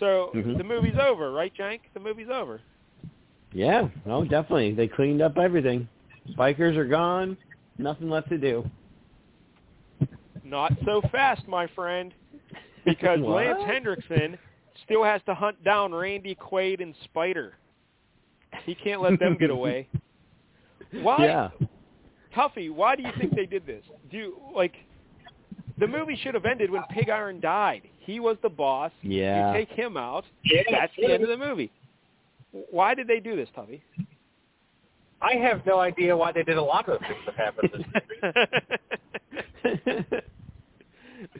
So 0.00 0.30
Mhm. 0.34 0.56
the 0.58 0.64
movie's 0.64 0.96
over, 0.98 1.30
right, 1.30 1.52
Jank? 1.54 1.80
The 1.94 2.00
movie's 2.00 2.30
over. 2.30 2.60
Yeah, 3.52 3.88
no, 4.06 4.24
definitely. 4.24 4.72
They 4.72 4.88
cleaned 4.88 5.20
up 5.22 5.36
everything. 5.38 5.88
Bikers 6.30 6.76
are 6.76 6.86
gone. 6.86 7.36
Nothing 7.78 8.10
left 8.10 8.28
to 8.30 8.38
do. 8.38 8.68
Not 10.44 10.72
so 10.84 11.00
fast, 11.12 11.46
my 11.46 11.66
friend, 11.68 12.12
because 12.84 13.20
Lance 13.20 13.62
Henriksen 13.64 14.36
still 14.84 15.04
has 15.04 15.22
to 15.26 15.34
hunt 15.34 15.62
down 15.62 15.94
Randy 15.94 16.34
Quaid 16.34 16.80
and 16.82 16.94
Spider. 17.04 17.54
He 18.64 18.74
can't 18.74 19.00
let 19.00 19.18
them 19.20 19.36
get 19.38 19.50
away. 19.50 19.86
Why, 21.02 21.24
Yeah. 21.24 21.50
Tuffy? 22.34 22.70
Why 22.70 22.96
do 22.96 23.02
you 23.02 23.12
think 23.18 23.34
they 23.34 23.46
did 23.46 23.66
this? 23.66 23.84
Do 24.10 24.16
you, 24.16 24.40
like 24.54 24.74
the 25.80 25.88
movie 25.88 26.16
should 26.22 26.34
have 26.34 26.44
ended 26.44 26.70
when 26.70 26.82
Pig 26.90 27.10
Iron 27.10 27.40
died. 27.40 27.82
He 28.00 28.20
was 28.20 28.36
the 28.42 28.48
boss. 28.48 28.92
Yeah. 29.02 29.48
You 29.52 29.58
take 29.58 29.70
him 29.70 29.96
out. 29.96 30.24
That's 30.70 30.92
the 30.96 31.12
end 31.12 31.22
of 31.24 31.28
the 31.28 31.36
movie. 31.36 31.70
Why 32.70 32.94
did 32.94 33.06
they 33.08 33.18
do 33.20 33.34
this, 33.36 33.48
Tuffy? 33.56 33.80
I 35.22 35.34
have 35.36 35.64
no 35.66 35.78
idea 35.80 36.16
why 36.16 36.32
they 36.32 36.42
did 36.42 36.56
a 36.56 36.62
lot 36.62 36.88
of 36.88 36.98
the 37.00 37.06
things 37.06 37.20
that 37.26 37.34
happened 37.36 37.70
in 37.74 37.84
this 37.92 38.02
movie. 40.04 40.22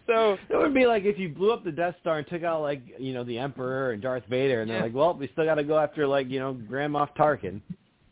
so 0.06 0.36
It 0.50 0.56
would 0.56 0.74
be 0.74 0.86
like 0.86 1.04
if 1.04 1.18
you 1.18 1.28
blew 1.30 1.52
up 1.52 1.64
the 1.64 1.72
Death 1.72 1.94
Star 2.00 2.18
and 2.18 2.26
took 2.26 2.42
out 2.42 2.60
like 2.62 2.82
you 2.98 3.12
know 3.14 3.24
the 3.24 3.38
Emperor 3.38 3.92
and 3.92 4.02
Darth 4.02 4.24
Vader, 4.28 4.60
and 4.62 4.70
they're 4.70 4.78
Yeah. 4.78 4.84
like, 4.84 4.94
well, 4.94 5.14
we 5.14 5.28
still 5.32 5.44
got 5.44 5.54
to 5.56 5.64
go 5.64 5.78
after 5.78 6.06
like 6.06 6.28
you 6.28 6.38
know 6.38 6.52
Grand 6.52 6.92
Moff 6.94 7.08
Tarkin. 7.16 7.60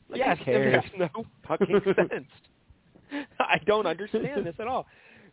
Like, 0.09 0.19
yes, 0.21 0.39
who 0.45 0.53
it 0.53 0.73
makes 0.73 0.89
no 1.15 1.25
fucking 1.47 1.81
sense. 2.11 2.27
I 3.39 3.59
don't 3.67 3.87
understand 3.87 4.47
this 4.47 4.55
at 4.59 4.67
all. 4.67 4.87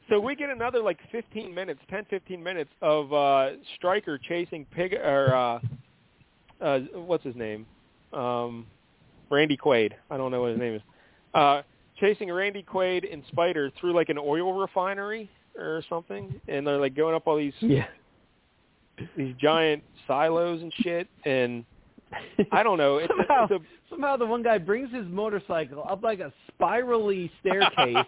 So 0.10 0.20
we 0.20 0.36
get 0.36 0.50
another 0.50 0.82
like 0.82 1.00
15 1.12 1.54
minutes, 1.54 1.80
10, 1.90 2.06
15 2.10 2.42
minutes 2.44 2.70
of 2.82 3.12
uh 3.14 3.52
Stryker 3.76 4.18
chasing 4.18 4.66
Pig 4.72 4.94
or 4.94 5.34
uh, 5.34 5.60
uh 6.62 6.80
what's 6.94 7.24
his 7.24 7.36
name? 7.36 7.66
Um 8.14 8.68
Randy 9.32 9.58
Quaid. 9.58 9.94
I 10.12 10.18
don't 10.18 10.32
know 10.32 10.42
what 10.42 10.52
his 10.52 10.60
name 10.60 10.76
is. 10.76 10.82
Uh 11.34 11.62
chasing 12.00 12.32
Randy 12.32 12.64
Quaid 12.64 13.12
and 13.12 13.24
Spider 13.30 13.72
through 13.80 13.94
like 13.94 14.10
an 14.10 14.18
oil 14.18 14.54
refinery 14.54 15.30
or 15.58 15.82
something, 15.90 16.40
and 16.48 16.68
they're 16.68 16.78
like 16.80 16.96
going 16.96 17.16
up 17.16 17.26
all 17.28 17.38
these 17.38 17.54
Yeah. 17.62 17.88
these 19.18 19.36
giant 19.38 19.84
silos 20.08 20.62
and 20.62 20.74
shit, 20.84 21.08
and 21.26 21.66
I 22.52 22.64
don't 22.64 22.78
know. 22.78 22.98
It's, 22.98 23.08
somehow, 23.16 23.44
it's 23.46 23.52
a 23.54 23.60
somehow 23.90 24.18
the 24.18 24.26
one 24.26 24.44
guy 24.44 24.58
brings 24.58 24.92
his 24.94 25.06
motorcycle 25.08 25.86
up 25.88 26.04
like 26.04 26.20
a 26.20 26.32
spirally 26.54 27.32
staircase, 27.42 28.06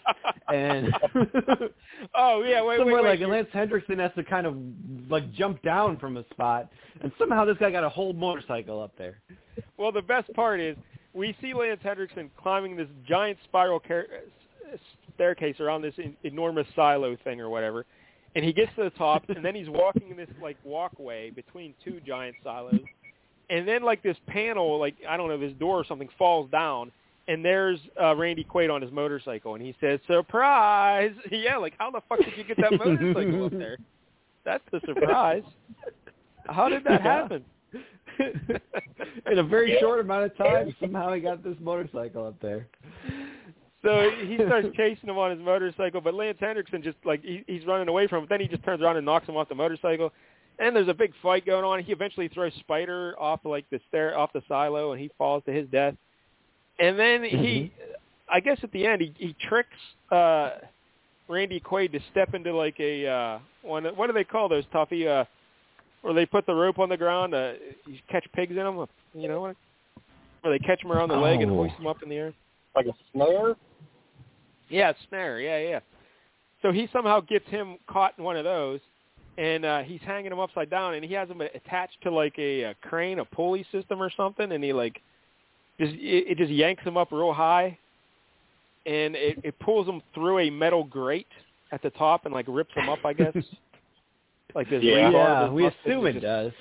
and 0.53 0.93
oh 2.15 2.43
yeah, 2.43 2.63
wait, 2.63 2.77
somewhere 2.79 2.95
wait, 2.97 3.03
wait. 3.03 3.09
like 3.09 3.19
you're- 3.19 3.31
Lance 3.31 3.49
Henriksen 3.53 3.99
has 3.99 4.11
to 4.15 4.23
kind 4.23 4.45
of 4.47 4.55
like 5.09 5.31
jump 5.34 5.61
down 5.61 5.97
from 5.97 6.17
a 6.17 6.23
spot, 6.29 6.69
and 7.01 7.11
somehow 7.17 7.45
this 7.45 7.57
guy 7.59 7.71
got 7.71 7.84
a 7.84 7.89
whole 7.89 8.13
motorcycle 8.13 8.81
up 8.81 8.93
there. 8.97 9.19
Well, 9.77 9.91
the 9.91 10.01
best 10.01 10.31
part 10.34 10.59
is 10.59 10.75
we 11.13 11.35
see 11.41 11.53
Lance 11.53 11.79
Henriksen 11.84 12.29
climbing 12.41 12.75
this 12.75 12.88
giant 13.07 13.38
spiral 13.45 13.79
car- 13.79 14.07
staircase 15.15 15.59
around 15.59 15.81
this 15.81 15.93
en- 15.97 16.15
enormous 16.23 16.67
silo 16.75 17.17
thing 17.23 17.39
or 17.41 17.49
whatever, 17.49 17.85
and 18.35 18.43
he 18.45 18.53
gets 18.53 18.71
to 18.75 18.84
the 18.84 18.89
top, 18.91 19.23
and 19.29 19.43
then 19.43 19.55
he's 19.55 19.69
walking 19.69 20.09
in 20.09 20.17
this 20.17 20.29
like 20.41 20.57
walkway 20.63 21.29
between 21.31 21.73
two 21.84 21.99
giant 22.05 22.35
silos, 22.43 22.79
and 23.49 23.68
then 23.68 23.84
like 23.84 24.03
this 24.03 24.18
panel, 24.28 24.80
like 24.80 24.95
I 25.07 25.18
don't 25.18 25.30
know, 25.30 25.38
this 25.38 25.53
door 25.53 25.80
or 25.80 25.86
something 25.86 26.10
falls 26.18 26.49
down, 26.52 26.91
and 27.28 27.44
there's 27.44 27.80
uh, 28.02 28.15
Randy 28.15 28.44
Quaid 28.44 28.74
on 28.74 28.82
his 28.82 28.91
motorcycle, 28.91 29.56
and 29.56 29.64
he 29.64 29.76
says, 29.80 29.99
"Surprise!" 30.07 31.14
yeah, 31.32 31.57
like 31.57 31.74
how 31.78 31.91
the 31.91 32.02
fuck 32.07 32.19
did 32.19 32.38
you 32.38 32.44
get 32.44 32.57
that 32.57 32.72
motorcycle 32.72 33.45
up 33.45 33.52
there? 33.52 33.78
That's 34.45 34.64
the 34.72 34.80
surprise. 34.86 35.44
How 36.45 36.69
did 36.69 36.84
that 36.86 37.02
happen? 37.02 37.44
In 39.30 39.38
a 39.38 39.44
very 39.44 39.78
short 39.80 39.99
amount 39.99 40.24
of 40.24 40.38
time, 40.38 40.74
somehow 40.80 41.14
he 41.14 41.19
got 41.19 41.44
this 41.44 41.57
motorcycle 41.60 42.26
up 42.26 42.40
there. 42.41 42.68
So 43.84 44.10
he 44.26 44.38
starts 44.38 44.69
chasing 44.76 45.10
him 45.10 45.18
on 45.18 45.32
his 45.32 45.40
motorcycle, 45.40 46.02
but 46.02 46.14
Lance 46.14 46.38
Henriksen 46.40 46.82
just 46.82 46.98
like 47.06 47.22
he, 47.24 47.44
he's 47.45 47.65
running 47.65 47.88
away 47.88 48.07
from 48.07 48.24
him. 48.24 48.28
Then 48.30 48.40
he 48.40 48.48
just 48.48 48.64
turns 48.64 48.82
around 48.82 48.98
and 48.98 49.06
knocks 49.06 49.28
him 49.28 49.38
off 49.38 49.49
the 49.49 49.56
motorcycle, 49.56 50.11
and 50.59 50.75
there's 50.75 50.88
a 50.88 50.93
big 50.93 51.13
fight 51.21 51.45
going 51.45 51.63
on. 51.63 51.84
He 51.84 51.91
eventually 51.91 52.27
throws 52.27 52.53
Spider 52.59 53.15
off 53.19 53.41
like 53.43 53.69
the 53.69 53.79
stair 53.89 54.17
off 54.17 54.31
the 54.34 54.41
silo, 54.47 54.91
and 54.91 55.01
he 55.01 55.09
falls 55.17 55.43
to 55.45 55.51
his 55.51 55.67
death. 55.69 55.95
And 56.79 56.97
then 56.97 57.23
he, 57.23 57.71
I 58.31 58.39
guess 58.39 58.59
at 58.63 58.71
the 58.71 58.85
end, 58.85 59.01
he, 59.01 59.13
he 59.17 59.35
tricks 59.47 59.69
uh 60.11 60.51
Randy 61.27 61.59
Quaid 61.59 61.91
to 61.91 61.99
step 62.11 62.34
into 62.34 62.55
like 62.55 62.75
a 62.79 63.07
uh 63.07 63.39
one. 63.61 63.85
What 63.95 64.07
do 64.07 64.13
they 64.13 64.23
call 64.23 64.49
those 64.49 64.65
Tuffy? 64.73 65.07
Uh, 65.07 65.25
where 66.01 66.13
they 66.13 66.25
put 66.25 66.45
the 66.45 66.53
rope 66.53 66.79
on 66.79 66.89
the 66.89 66.95
ground, 66.97 67.34
uh, 67.34 67.53
you 67.85 67.97
catch 68.09 68.25
pigs 68.34 68.51
in 68.51 68.57
them. 68.57 68.85
You 69.13 69.27
know, 69.27 69.41
what? 69.41 69.55
where 70.41 70.57
they 70.57 70.63
catch 70.63 70.81
them 70.81 70.91
around 70.91 71.09
the 71.09 71.15
leg 71.15 71.41
and 71.41 71.51
Oh. 71.51 71.55
hoist 71.55 71.75
them 71.77 71.88
up 71.88 72.01
in 72.03 72.09
the 72.09 72.15
air. 72.15 72.34
Like 72.75 72.85
a 72.85 72.93
snare? 73.11 73.55
Yeah, 74.69 74.93
snare. 75.09 75.39
Yeah, 75.39 75.57
yeah. 75.57 75.79
So 76.61 76.71
he 76.71 76.88
somehow 76.93 77.21
gets 77.21 77.47
him 77.47 77.77
caught 77.88 78.13
in 78.17 78.23
one 78.23 78.38
of 78.38 78.43
those, 78.43 78.79
and 79.38 79.65
uh, 79.65 79.80
he's 79.84 80.01
hanging 80.01 80.31
him 80.31 80.39
upside 80.39 80.69
down, 80.69 80.95
and 80.95 81.05
he 81.05 81.14
has 81.14 81.30
him 81.30 81.41
attached 81.41 82.01
to 82.03 82.11
like 82.11 82.34
a, 82.38 82.64
a 82.64 82.76
crane, 82.81 83.19
a 83.19 83.26
pulley 83.26 83.65
system 83.72 84.01
or 84.01 84.11
something, 84.15 84.51
and 84.51 84.64
he 84.64 84.73
like 84.73 85.01
just 85.80 85.93
it, 85.93 86.26
it 86.31 86.38
just 86.38 86.51
yanks 86.51 86.84
him 86.84 86.97
up 86.97 87.11
real 87.11 87.34
high, 87.34 87.77
and 88.85 89.15
it, 89.15 89.39
it 89.43 89.59
pulls 89.59 89.88
him 89.88 90.01
through 90.14 90.39
a 90.39 90.49
metal 90.49 90.84
grate 90.84 91.27
at 91.72 91.81
the 91.84 91.89
top 91.91 92.26
and 92.26 92.34
like 92.34 92.45
rips 92.47 92.73
him 92.76 92.89
up, 92.89 92.99
I 93.05 93.14
guess. 93.14 93.35
like 94.55 94.69
this. 94.69 94.84
Yeah. 94.84 95.09
Yeah, 95.11 95.41
just 95.43 95.53
we 95.53 95.65
assume 95.68 96.05
and 96.05 96.07
it 96.07 96.14
just- 96.14 96.23
does. 96.23 96.51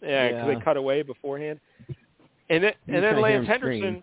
Yeah, 0.00 0.28
because 0.28 0.48
Yeah. 0.48 0.54
they 0.54 0.60
cut 0.64 0.76
away 0.76 1.02
beforehand. 1.02 1.58
And 2.50 2.62
then, 2.64 2.72
and 2.86 3.02
then 3.02 3.20
Lance 3.20 3.46
him 3.46 3.58
scream. 3.58 3.82
Henderson 3.82 4.02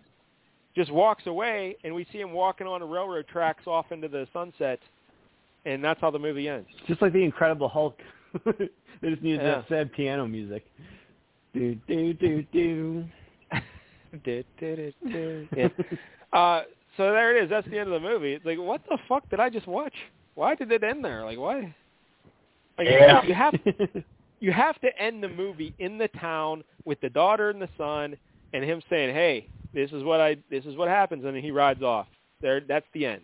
just 0.76 0.92
walks 0.92 1.26
away, 1.26 1.74
and 1.84 1.94
we 1.94 2.06
see 2.12 2.20
him 2.20 2.32
walking 2.32 2.66
on 2.66 2.80
the 2.80 2.86
railroad 2.86 3.26
tracks 3.26 3.66
off 3.66 3.90
into 3.90 4.06
the 4.06 4.28
sunset, 4.32 4.78
and 5.66 5.84
that's 5.84 6.00
how 6.00 6.10
the 6.10 6.18
movie 6.18 6.48
ends. 6.48 6.68
Just 6.88 7.02
like 7.02 7.12
the 7.12 7.22
Incredible 7.22 7.68
Hulk. 7.68 7.98
they 8.44 9.10
just 9.10 9.22
needed 9.22 9.42
Yeah. 9.42 9.56
that 9.56 9.68
sad 9.68 9.92
piano 9.92 10.26
music. 10.26 10.64
Do 11.54 11.74
do 11.88 12.12
do 12.12 12.42
do. 12.52 13.04
yeah. 14.24 15.68
Uh, 16.32 16.62
so 16.96 17.12
there 17.12 17.36
it 17.36 17.44
is. 17.44 17.48
That's 17.50 17.66
the 17.68 17.78
end 17.78 17.90
of 17.92 18.02
the 18.02 18.06
movie. 18.08 18.34
It's 18.34 18.44
like, 18.44 18.58
what 18.58 18.82
the 18.88 18.98
fuck 19.08 19.28
did 19.30 19.40
I 19.40 19.48
just 19.48 19.66
watch? 19.66 19.94
Why 20.34 20.54
did 20.54 20.70
it 20.70 20.82
end 20.84 21.02
there? 21.04 21.24
Like, 21.24 21.38
why? 21.38 21.74
Like, 22.78 22.88
Yeah. 22.88 23.22
you 23.24 23.32
have 23.34 23.54
you 24.40 24.52
have 24.52 24.78
to 24.80 24.88
end 25.02 25.22
the 25.22 25.28
movie 25.28 25.74
in 25.78 25.96
the 25.98 26.08
town 26.08 26.62
with 26.84 27.00
the 27.00 27.08
daughter 27.08 27.48
and 27.50 27.60
the 27.62 27.68
son, 27.78 28.16
and 28.52 28.62
him 28.64 28.82
saying, 28.90 29.14
"Hey, 29.14 29.48
this 29.72 29.90
is 29.92 30.02
what 30.04 30.20
I 30.20 30.36
this 30.50 30.64
is 30.66 30.76
what 30.76 30.88
happens," 30.88 31.24
and 31.24 31.34
then 31.34 31.42
he 31.42 31.50
rides 31.50 31.82
off. 31.82 32.06
There, 32.42 32.60
that's 32.60 32.86
the 32.92 33.06
end. 33.06 33.22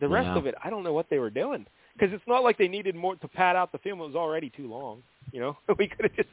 The 0.00 0.08
rest 0.08 0.26
Yeah. 0.26 0.36
of 0.38 0.46
it, 0.46 0.54
I 0.62 0.70
don't 0.70 0.82
know 0.82 0.92
what 0.92 1.08
they 1.08 1.18
were 1.18 1.30
doing 1.30 1.66
because 1.96 2.12
it's 2.12 2.26
not 2.26 2.42
like 2.42 2.58
they 2.58 2.68
needed 2.68 2.94
more 2.94 3.16
to 3.16 3.28
pad 3.28 3.56
out 3.56 3.70
the 3.72 3.78
film. 3.78 4.00
It 4.00 4.06
was 4.06 4.14
already 4.16 4.50
too 4.50 4.68
long. 4.68 5.02
You 5.32 5.40
know, 5.40 5.56
we 5.78 5.88
could 5.88 6.10
have 6.10 6.16
just 6.16 6.28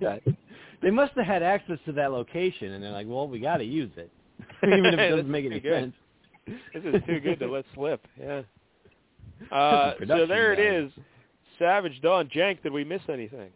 cut 0.00 0.22
they 0.82 0.90
must 0.90 1.12
have 1.14 1.26
had 1.26 1.42
access 1.42 1.78
to 1.86 1.92
that 1.92 2.10
location, 2.12 2.72
and 2.72 2.82
they're 2.82 2.90
like, 2.90 3.06
"Well, 3.08 3.28
we 3.28 3.38
got 3.40 3.58
to 3.58 3.64
use 3.64 3.90
it, 3.96 4.10
even 4.64 4.86
if 4.86 4.98
it 4.98 5.10
doesn't 5.10 5.30
make 5.30 5.44
any 5.44 5.60
good. 5.60 5.92
sense." 6.46 6.58
This 6.74 6.82
is 6.94 7.02
too 7.06 7.20
good 7.20 7.38
to 7.38 7.46
let 7.46 7.64
slip. 7.74 8.04
Yeah. 8.20 8.42
Uh, 9.50 9.94
so 10.08 10.26
there 10.26 10.52
it 10.52 10.56
value. 10.56 10.86
is. 10.86 10.92
Savage 11.58 12.00
Dawn. 12.02 12.28
Jank, 12.34 12.62
did 12.62 12.72
we 12.72 12.82
miss 12.84 13.02
anything? 13.08 13.50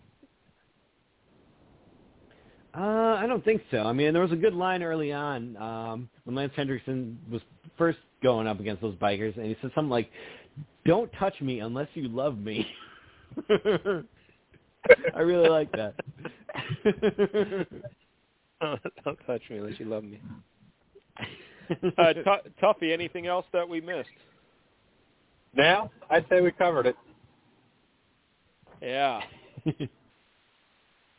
Uh, 2.76 3.16
I 3.18 3.26
don't 3.26 3.44
think 3.44 3.62
so. 3.70 3.78
I 3.78 3.92
mean, 3.92 4.12
there 4.12 4.22
was 4.22 4.32
a 4.32 4.36
good 4.36 4.54
line 4.54 4.82
early 4.82 5.12
on 5.12 5.56
um, 5.56 6.08
when 6.24 6.36
Lance 6.36 6.52
Henriksen 6.54 7.18
was 7.30 7.40
first 7.78 7.98
going 8.22 8.46
up 8.46 8.60
against 8.60 8.82
those 8.82 8.94
bikers, 8.96 9.36
and 9.36 9.46
he 9.46 9.56
said 9.60 9.70
something 9.74 9.90
like, 9.90 10.10
"Don't 10.84 11.10
touch 11.18 11.40
me 11.40 11.60
unless 11.60 11.88
you 11.94 12.08
love 12.08 12.38
me." 12.38 12.66
I 13.50 15.20
really 15.20 15.48
like 15.48 15.70
that. 15.72 15.94
Don't 19.04 19.18
touch 19.26 19.42
me 19.50 19.58
unless 19.58 19.78
you 19.78 19.86
love 19.86 20.04
me. 20.04 20.20
Uh, 21.98 22.12
T- 22.12 22.50
Tuffy, 22.62 22.92
anything 22.92 23.26
else 23.26 23.44
that 23.52 23.68
we 23.68 23.80
missed? 23.80 24.08
Now, 25.54 25.90
I'd 26.08 26.24
say 26.28 26.40
we 26.40 26.52
covered 26.52 26.86
it. 26.86 26.96
Yeah. 28.80 29.20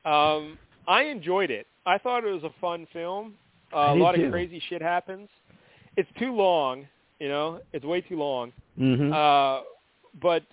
Um, 0.06 0.58
I 0.88 1.04
enjoyed 1.04 1.52
it. 1.52 1.68
I 1.86 1.98
thought 1.98 2.24
it 2.24 2.32
was 2.32 2.44
a 2.44 2.54
fun 2.62 2.88
film. 2.94 3.34
Uh, 3.74 3.78
I 3.78 3.92
a 3.92 3.94
did 3.96 4.02
lot 4.02 4.16
too. 4.16 4.26
of 4.26 4.32
crazy 4.32 4.62
shit 4.70 4.82
happens. 4.82 5.28
It's 5.98 6.10
too 6.20 6.34
long, 6.34 6.88
you 7.20 7.28
know. 7.28 7.60
It's 7.74 7.86
way 7.86 8.02
too 8.02 8.18
long. 8.18 8.54
hmm 8.78 9.12
Uh, 9.12 9.62
but 10.22 10.44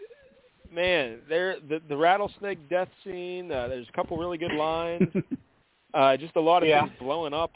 man, 0.72 1.20
there 1.28 1.56
the 1.68 1.80
the 1.88 1.96
rattlesnake 1.96 2.68
death 2.68 2.88
scene. 3.04 3.50
Uh, 3.52 3.68
there's 3.68 3.88
a 3.88 3.92
couple 3.92 4.18
really 4.18 4.38
good 4.38 4.52
lines. 4.52 5.12
uh, 5.94 6.16
just 6.16 6.36
a 6.36 6.40
lot 6.40 6.62
of 6.62 6.68
Yeah. 6.68 6.82
things 6.82 6.96
blowing 6.98 7.34
up. 7.34 7.52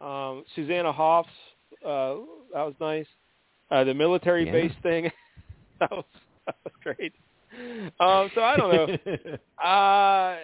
Um, 0.00 0.44
Susanna 0.54 0.92
Hoffs. 0.92 1.30
Uh, 1.84 2.16
that 2.52 2.64
was 2.64 2.74
nice. 2.80 3.06
Uh, 3.70 3.84
the 3.84 3.94
military 3.94 4.44
Yeah. 4.46 4.52
base 4.52 4.72
thing, 4.82 5.10
that 5.80 5.90
was 5.90 6.04
that 6.46 6.56
was 6.64 6.72
great. 6.82 7.12
Um, 8.00 8.30
so 8.34 8.42
I 8.42 8.56
don't 8.56 8.70
know. 8.70 9.38
Uh, 9.64 10.36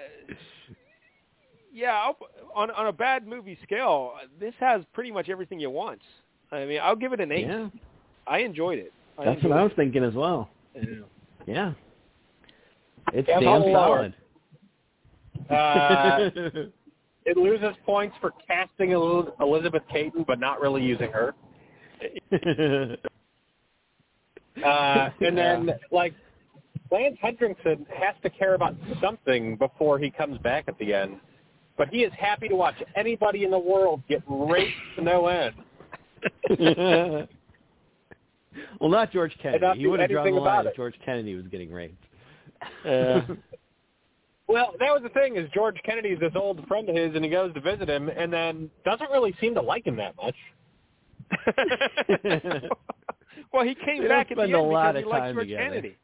yeah, 1.72 1.92
I'll, 1.92 2.16
on 2.54 2.70
on 2.70 2.86
a 2.86 2.92
bad 2.92 3.26
movie 3.26 3.58
scale, 3.62 4.12
this 4.40 4.54
has 4.60 4.82
pretty 4.92 5.10
much 5.10 5.28
everything 5.28 5.58
you 5.60 5.70
want. 5.70 6.00
I 6.52 6.66
mean, 6.66 6.80
I'll 6.82 6.96
give 6.96 7.12
it 7.12 7.20
an 7.20 7.32
eight. 7.32 7.46
Yeah, 7.46 7.68
I 8.26 8.38
enjoyed 8.38 8.78
it. 8.78 8.92
I 9.18 9.24
that's 9.24 9.42
what 9.42 9.52
I 9.52 9.62
was 9.62 9.72
thinking 9.74 10.04
as 10.04 10.14
well. 10.14 10.50
it. 10.74 11.04
Yeah, 11.46 11.72
it's 13.12 13.28
Yeah, 13.28 13.40
damn 13.40 13.48
a 13.48 13.58
little 13.58 13.72
lower. 13.72 14.12
solid. 15.48 15.50
Uh, 15.50 16.30
it 17.24 17.36
loses 17.36 17.74
points 17.84 18.14
for 18.20 18.32
casting 18.46 18.92
El- 18.92 19.34
Elizabeth 19.40 19.82
Kaitan, 19.92 20.26
but 20.26 20.38
not 20.38 20.60
really 20.60 20.82
using 20.82 21.10
her. 21.10 21.34
Uh, 24.62 25.08
and 25.22 25.36
then, 25.36 25.70
like, 25.90 26.12
Lance 26.90 27.16
Henriksen 27.22 27.86
has 27.98 28.14
to 28.22 28.28
care 28.28 28.54
about 28.54 28.76
something 29.00 29.56
before 29.56 29.98
he 29.98 30.10
comes 30.10 30.38
back 30.38 30.64
at 30.68 30.78
the 30.78 30.92
end. 30.92 31.16
But 31.78 31.88
he 31.88 32.00
is 32.02 32.12
happy 32.18 32.48
to 32.48 32.54
watch 32.54 32.74
anybody 32.94 33.44
in 33.44 33.50
the 33.50 33.58
world 33.58 34.02
get 34.10 34.22
raped 34.28 34.76
to 34.96 35.02
no 35.02 35.28
end. 35.28 35.54
well, 38.80 38.90
not 38.90 39.12
George 39.12 39.34
not 39.36 39.42
Kennedy. 39.42 39.80
He 39.80 39.86
would 39.86 40.00
have 40.00 40.10
drawn 40.10 40.24
the 40.24 40.30
anything 40.30 40.44
line 40.44 40.60
about 40.60 40.66
if. 40.66 40.76
George 40.76 40.94
Kennedy 41.04 41.34
was 41.34 41.46
getting 41.46 41.72
raped. 41.72 42.04
Yeah. 42.84 43.22
Well, 44.48 44.74
that 44.80 44.92
was 44.92 45.02
the 45.02 45.08
thing 45.08 45.36
is 45.36 45.48
George 45.54 45.76
Kennedy's 45.82 46.18
this 46.20 46.32
old 46.34 46.66
friend 46.66 46.86
of 46.86 46.94
his, 46.94 47.14
and 47.14 47.24
he 47.24 47.30
goes 47.30 47.54
to 47.54 47.60
visit 47.60 47.88
him, 47.88 48.10
and 48.10 48.30
then 48.30 48.68
doesn't 48.84 49.10
really 49.10 49.34
seem 49.40 49.54
to 49.54 49.62
like 49.62 49.86
him 49.86 49.96
that 49.96 50.14
much. 50.16 50.34
well, 53.52 53.64
he 53.64 53.74
came 53.74 54.02
They 54.02 54.08
back 54.08 54.28
don't 54.28 54.32
at 54.32 54.36
the 54.36 54.42
spend 54.42 54.54
a 54.54 54.58
end 54.58 54.68
lot 54.68 54.94
because 54.94 54.96
of 54.96 55.04
he 55.04 55.10
likes 55.10 55.32
George 55.32 55.46
together. 55.46 55.62
Kennedy. 55.62 55.96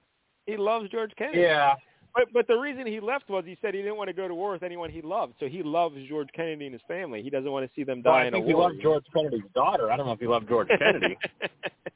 He 0.47 0.57
loves 0.57 0.89
George 0.89 1.11
Kennedy. 1.19 1.41
Yeah. 1.41 1.75
But 2.19 2.33
but 2.33 2.47
the 2.49 2.57
reason 2.57 2.85
he 2.85 2.99
left 2.99 3.29
was 3.31 3.45
he 3.47 3.57
said 3.63 3.75
he 3.75 3.81
didn't 3.81 3.97
want 3.97 4.09
to 4.09 4.13
go 4.13 4.27
to 4.27 4.35
war 4.35 4.51
with 4.51 4.65
anyone 4.65 4.91
he 4.91 5.03
loved. 5.03 5.35
So 5.39 5.47
he 5.47 5.63
loves 5.63 5.95
George 6.09 6.29
Kennedy 6.35 6.65
and 6.67 6.73
his 6.73 6.83
family. 6.89 7.23
He 7.23 7.31
doesn't 7.31 7.51
want 7.53 7.65
to 7.65 7.71
see 7.77 7.85
them 7.85 8.03
Well, 8.05 8.15
die 8.15 8.23
I 8.23 8.27
in 8.27 8.35
a 8.35 8.37
think 8.39 8.47
he 8.49 8.55
war. 8.55 8.65
loved 8.71 8.83
George 8.83 9.05
Kennedy's 9.15 9.43
daughter. 9.55 9.93
I 9.93 9.97
don't 9.97 10.07
know 10.07 10.13
if 10.13 10.19
he 10.19 10.27
loved 10.27 10.49
George 10.49 10.69
Kennedy. 10.79 11.17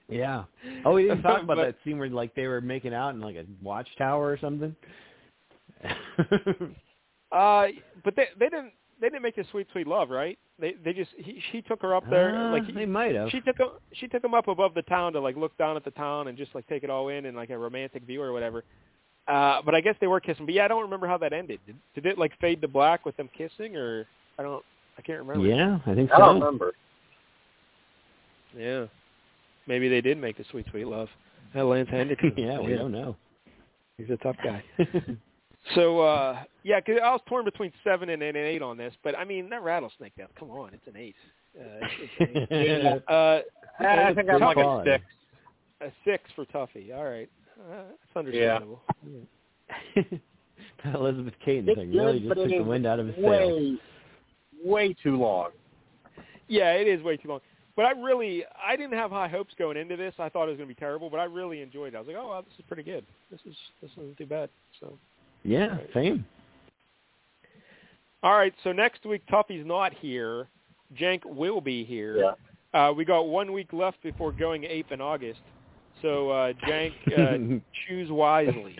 Yeah. 0.09 0.45
Oh, 0.85 0.93
we 0.93 1.05
didn't 1.05 1.23
talk 1.23 1.43
about 1.43 1.57
But- 1.57 1.65
that 1.65 1.77
scene 1.85 1.97
where 1.99 2.09
like 2.11 2.35
they 2.35 2.47
were 2.47 2.61
making 2.61 2.93
out 2.93 3.15
in 3.15 3.21
like 3.21 3.35
a 3.37 3.45
watchtower 3.63 4.31
or 4.31 4.39
something. 4.39 4.77
uh, 7.33 7.67
but 8.05 8.15
they 8.17 8.27
they 8.39 8.49
didn't 8.51 8.73
they 9.01 9.09
didn't 9.09 9.23
make 9.23 9.37
the 9.37 9.45
sweet 9.51 9.67
sweet 9.73 9.87
love, 9.87 10.11
right? 10.11 10.39
They 10.59 10.75
they 10.85 10.93
just 10.93 11.11
he 11.17 11.41
she 11.51 11.63
took 11.63 11.81
her 11.83 11.95
up 11.95 12.05
there 12.11 12.37
Uh, 12.37 12.51
like 12.53 12.67
he, 12.67 12.73
they 12.73 12.87
might 12.87 13.15
have. 13.15 13.31
she 13.31 13.41
took 13.41 13.59
him 13.59 13.69
she 13.95 14.07
took 14.07 14.23
him 14.23 14.35
up 14.35 14.49
above 14.49 14.75
the 14.75 14.83
town 14.83 15.15
to 15.15 15.21
like 15.21 15.37
look 15.37 15.57
down 15.59 15.77
at 15.77 15.85
the 15.85 15.91
town 15.93 16.29
and 16.29 16.37
just 16.37 16.55
like 16.55 16.67
take 16.69 16.85
it 16.85 16.91
all 16.91 17.09
in 17.09 17.25
and 17.27 17.37
like 17.37 17.51
a 17.51 17.57
romantic 17.59 18.03
view 18.05 18.21
or 18.23 18.33
whatever. 18.33 18.65
Uh, 19.33 19.63
but 19.65 19.75
I 19.75 19.81
guess 19.81 19.95
they 19.99 20.07
were 20.07 20.21
kissing. 20.21 20.45
But 20.45 20.55
yeah, 20.55 20.67
I 20.67 20.69
don't 20.69 20.83
remember 20.83 21.07
how 21.07 21.17
that 21.17 21.33
ended. 21.33 21.59
Did, 21.67 21.77
did 21.95 22.07
it 22.07 22.19
like 22.19 22.39
fade 22.39 22.61
to 22.61 22.69
black 22.69 23.07
with 23.07 23.17
them 23.17 23.31
kissing, 23.37 23.77
or 23.77 24.07
I 24.39 24.43
don't, 24.43 24.63
I 24.99 25.03
can't 25.03 25.21
remember. 25.21 25.47
yeah, 25.47 25.79
I 25.87 25.95
think 25.95 26.13
I 26.13 26.19
don't 26.19 26.41
so. 26.41 26.45
remember. 26.45 26.73
Yeah, 28.55 28.85
maybe 29.67 29.89
they 29.89 30.03
did 30.03 30.19
make 30.19 30.37
the 30.37 30.45
sweet 30.51 30.67
sweet 30.71 30.87
love. 30.87 31.09
That 31.55 31.65
Lance 31.65 31.89
Henriksen. 31.91 32.35
yeah, 32.37 32.61
we 32.61 32.75
don't 32.75 32.93
know. 32.93 33.17
He's 33.97 34.11
a 34.11 34.17
tough 34.19 34.37
guy. 34.45 34.63
So 35.77 36.01
uh 36.01 36.43
yeah, 36.65 36.81
'cause 36.81 36.97
I 37.01 37.13
was 37.13 37.21
torn 37.29 37.45
between 37.45 37.73
seven 37.85 38.09
and 38.09 38.21
an 38.21 38.37
eight 38.37 38.63
on 38.63 38.77
this, 38.77 38.93
but 39.05 39.17
I 39.17 39.25
mean 39.25 39.49
that 39.51 39.63
rattlesnake 39.63 40.17
death. 40.17 40.31
Come 40.37 40.51
on, 40.51 40.75
it's 40.75 40.87
an 40.89 40.97
eight. 40.97 41.15
Uh, 41.57 41.63
it's, 41.83 42.13
it's 42.19 42.51
an 42.51 42.57
eight. 42.59 43.03
uh, 43.09 43.43
I 43.79 44.13
think 44.13 44.29
I'm 44.29 44.41
like 44.41 44.57
a 44.57 44.83
six. 44.85 45.05
a 45.81 45.93
six 46.05 46.25
for 46.35 46.45
Tuffy. 46.47 46.93
All 46.93 47.05
right, 47.05 47.31
that's 47.71 48.17
understandable. 48.17 48.81
Elizabeth 50.95 51.35
Kaitan 51.47 51.69
It's 51.69 51.79
thing 51.79 51.93
really 51.93 52.21
just 52.21 52.35
took 52.35 52.49
the 52.49 52.63
wind 52.63 52.87
out 52.87 52.99
of 52.99 53.07
his 53.07 53.17
sails. 53.17 53.25
way, 53.25 53.79
way 54.65 54.97
too 55.03 55.17
long. 55.17 55.51
Yeah, 56.49 56.73
it 56.73 56.89
is 56.89 57.03
way 57.03 57.17
too 57.17 57.29
long. 57.29 57.41
But 57.77 57.87
I 57.87 57.93
really, 57.93 58.45
I 58.65 58.77
didn't 58.77 58.99
have 58.99 59.11
high 59.11 59.29
hopes 59.29 59.55
going 59.59 59.77
into 59.79 59.97
this. 59.97 60.13
I 60.19 60.29
thought 60.29 60.45
it 60.45 60.49
was 60.49 60.59
going 60.59 60.69
to 60.69 60.75
be 60.75 60.79
terrible, 60.79 61.09
but 61.09 61.21
I 61.21 61.25
really 61.25 61.63
enjoyed 61.63 61.95
it. 61.95 61.97
I 61.97 62.01
was 62.01 62.09
like, 62.09 62.17
oh, 62.19 62.29
wow, 62.29 62.43
this 62.43 62.53
is 62.59 62.65
pretty 62.67 62.83
good. 62.83 63.05
This 63.31 63.41
is 63.47 63.55
this 63.81 63.91
isn't 63.93 64.19
too 64.19 64.27
bad. 64.27 64.51
So, 64.79 64.99
Yeah, 65.45 65.79
same. 65.95 66.27
all 68.23 68.37
right. 68.37 68.53
So 68.63 68.73
next 68.73 69.07
week, 69.07 69.23
Tuffy's 69.31 69.65
not 69.65 69.95
here. 69.95 70.49
Jank 70.99 71.25
will 71.25 71.61
be 71.63 71.85
here. 71.85 72.19
Yeah. 72.19 72.33
Uh, 72.89 72.93
we 72.93 73.05
got 73.05 73.23
one 73.23 73.53
week 73.53 73.73
left 73.73 74.03
before 74.03 74.33
going 74.33 74.65
ape 74.65 74.93
in 74.93 75.01
August. 75.01 75.41
So 76.03 76.31
uh, 76.31 76.53
Jank, 76.69 76.93
uh, 77.17 77.61
choose 77.89 78.11
wisely. 78.11 78.77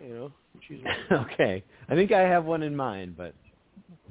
You 0.00 0.08
know, 0.14 0.32
choose 0.68 0.80
wisely. 0.84 1.26
okay. 1.32 1.64
I 1.88 1.94
think 1.94 2.12
I 2.12 2.20
have 2.20 2.44
one 2.44 2.62
in 2.62 2.76
mind, 2.76 3.16
but 3.16 3.34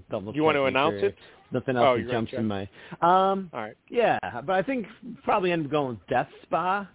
double 0.10 0.36
You 0.36 0.44
want 0.44 0.56
to 0.56 0.66
announce 0.66 1.00
sure 1.00 1.10
it? 1.10 1.16
Nothing 1.52 1.78
Oh, 1.78 1.84
else 1.86 2.00
you're 2.00 2.08
that 2.08 2.14
jumps 2.14 2.34
in 2.34 2.48
my. 2.48 2.62
Um, 3.02 3.50
All 3.54 3.62
right. 3.62 3.78
yeah, 3.90 4.18
but 4.46 4.54
I 4.54 4.64
think 4.64 4.88
probably 5.24 5.52
end 5.52 5.66
up 5.66 5.72
going 5.72 5.90
with 5.90 6.08
Death 6.08 6.28
Spa. 6.44 6.88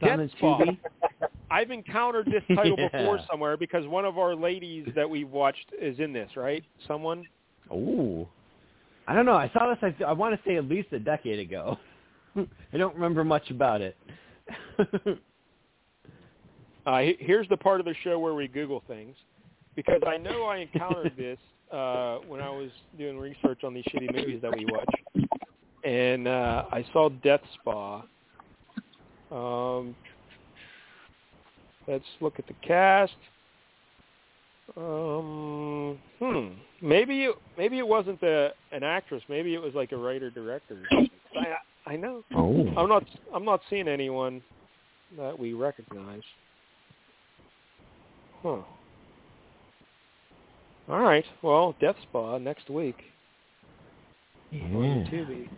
Death 0.00 0.20
Spa. 0.36 0.60
I've 1.50 1.70
encountered 1.70 2.26
this 2.26 2.42
title 2.56 2.76
Yeah. 2.78 2.88
before 2.90 3.18
somewhere 3.30 3.56
because 3.56 3.86
one 3.86 4.04
of 4.04 4.18
our 4.18 4.34
ladies 4.34 4.86
that 4.94 5.08
we 5.08 5.24
watched 5.24 5.66
is 5.80 5.98
in 5.98 6.12
this, 6.12 6.30
right? 6.36 6.62
Someone. 6.86 7.24
Ooh. 7.72 8.26
I 9.08 9.14
don't 9.14 9.26
know. 9.26 9.34
I 9.34 9.50
saw 9.52 9.74
this. 9.74 9.94
I, 10.00 10.04
I 10.04 10.12
want 10.12 10.34
to 10.34 10.48
say 10.48 10.56
at 10.56 10.64
least 10.66 10.92
a 10.92 10.98
decade 10.98 11.38
ago. 11.40 11.78
I 12.36 12.76
don't 12.76 12.94
remember 12.94 13.24
much 13.24 13.50
about 13.50 13.80
it. 13.80 13.96
Uh, 16.84 17.02
here's 17.20 17.48
the 17.48 17.56
part 17.56 17.78
of 17.78 17.86
the 17.86 17.94
show 18.02 18.18
where 18.18 18.34
we 18.34 18.48
Google 18.48 18.82
things, 18.88 19.14
because 19.76 20.02
I 20.06 20.16
know 20.16 20.44
I 20.44 20.58
encountered 20.58 21.12
this 21.16 21.38
uh, 21.70 22.18
when 22.26 22.40
I 22.40 22.50
was 22.50 22.70
doing 22.98 23.18
research 23.18 23.62
on 23.62 23.72
these 23.72 23.84
shitty 23.84 24.12
movies 24.12 24.40
that 24.42 24.52
we 24.56 24.66
watch, 24.66 25.30
and 25.84 26.26
uh, 26.26 26.64
I 26.72 26.84
saw 26.92 27.08
Death 27.08 27.40
Spa. 27.60 28.02
Um, 29.30 29.94
let's 31.86 32.04
look 32.20 32.38
at 32.38 32.48
the 32.48 32.54
cast. 32.66 33.12
Um, 34.76 35.98
hmm. 36.18 36.48
Maybe 36.80 37.24
it, 37.24 37.36
maybe 37.56 37.78
it 37.78 37.86
wasn't 37.86 38.20
the 38.20 38.52
an 38.72 38.82
actress. 38.82 39.22
Maybe 39.28 39.54
it 39.54 39.62
was 39.62 39.74
like 39.74 39.92
a 39.92 39.96
writer 39.96 40.30
director. 40.30 40.82
I 41.86 41.96
know. 41.96 42.22
oh. 42.34 42.66
I'm 42.76 42.88
not 42.88 43.04
I'm 43.34 43.44
not 43.44 43.60
seeing 43.68 43.88
anyone 43.88 44.40
that 45.16 45.38
we 45.38 45.52
recognize. 45.52 46.22
Huh. 48.42 48.58
All 50.88 51.00
right. 51.00 51.24
Well, 51.42 51.74
Death 51.80 51.96
Spa 52.02 52.38
next 52.38 52.68
week 52.70 52.96
Yeah. 54.50 54.60
Tubi. 54.60 55.48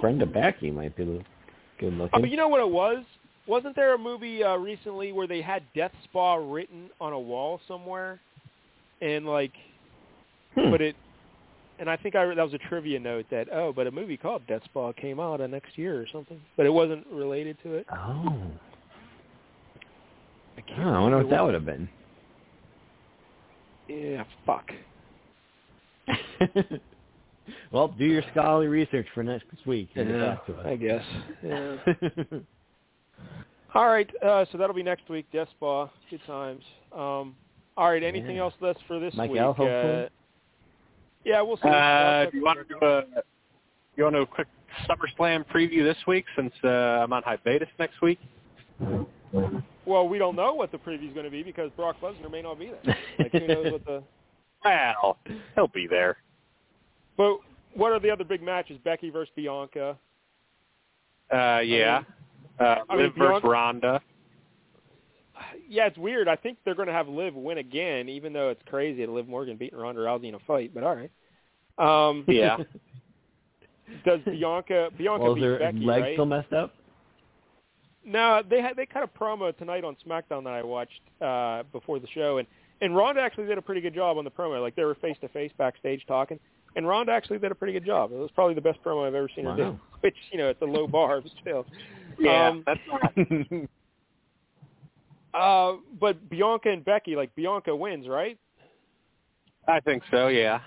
Brenda 0.00 0.26
Bakke 0.26 0.72
might 0.74 0.96
be 0.96 1.04
good 1.04 1.24
Oh, 1.82 1.86
looking. 1.86 2.20
but 2.20 2.30
you 2.30 2.36
know 2.36 2.48
what 2.48 2.60
it 2.60 2.68
was? 2.68 3.04
Wasn't 3.46 3.74
there 3.76 3.94
a 3.94 3.98
movie 3.98 4.42
uh, 4.44 4.56
recently 4.56 5.12
where 5.12 5.26
they 5.26 5.40
had 5.42 5.62
Death 5.74 5.92
Spa 6.04 6.34
written 6.34 6.90
on 7.00 7.12
a 7.12 7.18
wall 7.20 7.60
somewhere, 7.68 8.20
and 9.00 9.26
like, 9.26 9.52
Hmm. 10.54 10.70
but 10.70 10.80
it, 10.80 10.96
and 11.80 11.90
I 11.90 11.96
think 11.96 12.14
I 12.14 12.26
that 12.26 12.36
was 12.36 12.54
a 12.54 12.58
trivia 12.68 13.00
note 13.00 13.26
that 13.30 13.48
oh, 13.52 13.72
but 13.72 13.86
a 13.86 13.90
movie 13.90 14.16
called 14.16 14.46
Death 14.46 14.62
Spa 14.66 14.92
came 14.92 15.18
out 15.18 15.40
uh, 15.40 15.46
next 15.48 15.76
year 15.76 16.00
or 16.00 16.06
something, 16.12 16.40
but 16.56 16.66
it 16.66 16.72
wasn't 16.72 17.04
related 17.10 17.56
to 17.64 17.74
it. 17.74 17.86
Oh. 17.90 17.96
I, 20.56 20.62
Oh, 20.78 20.82
I 20.90 21.00
wonder 21.00 21.16
what 21.18 21.30
that 21.30 21.42
would 21.42 21.54
have 21.54 21.64
been. 21.64 21.88
Yeah, 23.88 24.24
fuck. 24.44 24.70
well, 27.72 27.88
do 27.88 28.04
your 28.04 28.22
scholarly 28.30 28.66
research 28.68 29.06
for 29.14 29.22
next 29.22 29.46
week 29.66 29.88
and 29.96 30.10
Yeah, 30.10 30.36
to 30.46 30.54
us. 30.54 30.66
I 30.66 30.76
guess. 30.76 31.04
Yeah. 31.42 31.76
All 33.74 33.86
right, 33.88 34.10
uh, 34.24 34.44
so 34.50 34.58
that'll 34.58 34.74
be 34.74 34.82
next 34.82 35.08
week. 35.08 35.26
Death 35.32 35.48
Spa, 35.56 35.88
good 36.10 36.20
times. 36.26 36.62
Um, 36.92 37.34
all 37.76 37.90
right, 37.90 38.02
anything 38.02 38.36
Yeah. 38.36 38.42
else 38.42 38.54
left 38.60 38.80
for 38.88 38.98
this 38.98 39.14
Mike 39.14 39.30
week? 39.30 39.40
L, 39.40 39.52
hopefully? 39.52 40.04
Uh, 40.04 40.08
yeah, 41.24 41.40
we'll 41.42 41.56
see. 41.56 41.68
Uh, 41.68 42.26
do 42.30 42.36
you 42.38 42.44
want 42.44 42.58
to 42.58 42.64
do 42.64 42.84
a 42.84 43.02
you 43.96 44.04
want 44.04 44.14
to 44.14 44.20
do 44.20 44.22
a 44.22 44.26
quick 44.26 44.48
SummerSlam 44.88 45.44
preview 45.46 45.82
this 45.82 45.98
week 46.06 46.24
since 46.36 46.52
uh, 46.64 46.68
I'm 46.68 47.12
on 47.12 47.22
hiatus 47.22 47.68
next 47.78 48.00
week? 48.00 48.18
Well, 49.86 50.08
we 50.08 50.18
don't 50.18 50.36
know 50.36 50.54
what 50.54 50.72
the 50.72 50.78
preview's 50.78 51.12
going 51.12 51.24
to 51.24 51.30
be 51.30 51.42
because 51.42 51.70
Brock 51.76 51.96
Lesnar 52.02 52.30
may 52.30 52.42
not 52.42 52.58
be 52.58 52.70
there. 52.84 52.96
Like, 53.18 53.32
who 53.32 53.46
knows 53.46 53.72
what 53.72 53.84
the? 53.84 54.02
Well, 54.62 55.16
he'll 55.54 55.68
be 55.68 55.86
there. 55.86 56.18
But 57.16 57.38
what 57.72 57.92
are 57.92 57.98
the 57.98 58.10
other 58.10 58.24
big 58.24 58.42
matches? 58.42 58.78
Becky 58.84 59.08
versus 59.08 59.32
Bianca. 59.34 59.96
Uh, 61.32 61.60
yeah. 61.64 62.02
Uh, 62.58 62.76
I 62.90 62.96
mean, 62.96 63.04
Liv 63.04 63.14
versus 63.16 63.30
Bianca- 63.42 63.48
Ronda. 63.48 64.00
Yeah, 65.68 65.86
it's 65.86 65.98
weird. 65.98 66.28
I 66.28 66.36
think 66.36 66.58
they're 66.64 66.74
going 66.74 66.88
to 66.88 66.94
have 66.94 67.08
Liv 67.08 67.34
win 67.34 67.58
again, 67.58 68.08
even 68.08 68.32
though 68.32 68.50
it's 68.50 68.62
crazy 68.68 69.04
to 69.06 69.12
Liv 69.12 69.28
Morgan 69.28 69.56
beating 69.56 69.78
Ronda 69.78 70.00
Rousey 70.00 70.28
in 70.28 70.34
a 70.34 70.38
fight. 70.40 70.72
But 70.74 70.84
all 70.84 70.96
right. 70.96 71.10
Um, 71.78 72.24
Yeah. 72.28 72.56
Does 74.04 74.20
Bianca 74.24 74.90
Bianca 74.96 75.22
well, 75.24 75.32
is 75.32 75.36
beat 75.36 75.44
her 75.44 75.58
Becky, 75.58 75.78
leg 75.80 76.02
right? 76.02 76.14
still 76.14 76.26
messed 76.26 76.52
up? 76.52 76.74
No, 78.04 78.42
they 78.48 78.60
had 78.62 78.76
they 78.76 78.86
cut 78.86 79.02
a 79.02 79.06
promo 79.06 79.56
tonight 79.56 79.84
on 79.84 79.96
SmackDown 80.06 80.44
that 80.44 80.52
I 80.52 80.62
watched 80.62 81.00
uh 81.20 81.64
before 81.72 81.98
the 81.98 82.06
show, 82.14 82.38
and 82.38 82.46
and 82.80 82.96
Ronda 82.96 83.20
actually 83.20 83.46
did 83.46 83.58
a 83.58 83.62
pretty 83.62 83.80
good 83.80 83.94
job 83.94 84.16
on 84.16 84.24
the 84.24 84.30
promo. 84.30 84.60
Like 84.60 84.76
they 84.76 84.84
were 84.84 84.94
face 84.94 85.16
to 85.22 85.28
face 85.28 85.50
backstage 85.58 86.04
talking, 86.06 86.38
and 86.76 86.86
Ronda 86.86 87.12
actually 87.12 87.38
did 87.38 87.50
a 87.50 87.54
pretty 87.54 87.72
good 87.72 87.84
job. 87.84 88.12
It 88.12 88.18
was 88.18 88.30
probably 88.32 88.54
the 88.54 88.60
best 88.60 88.82
promo 88.84 89.06
I've 89.06 89.14
ever 89.14 89.28
seen 89.34 89.44
her 89.46 89.56
do. 89.56 89.62
Wow. 89.64 89.80
Which 90.00 90.16
you 90.30 90.38
know, 90.38 90.48
it's 90.48 90.62
a 90.62 90.66
low 90.66 90.86
bar, 90.86 91.20
but 91.20 91.32
still. 91.40 91.66
Yeah, 92.18 92.48
Um, 92.48 92.62
that's 92.66 92.80
not. 92.86 93.12
uh, 95.34 95.74
but 96.00 96.28
Bianca 96.28 96.70
and 96.70 96.84
Becky, 96.84 97.16
like 97.16 97.34
Bianca 97.34 97.74
wins, 97.74 98.08
right? 98.08 98.38
I 99.68 99.80
think 99.80 100.02
so. 100.10 100.28
Yeah. 100.28 100.60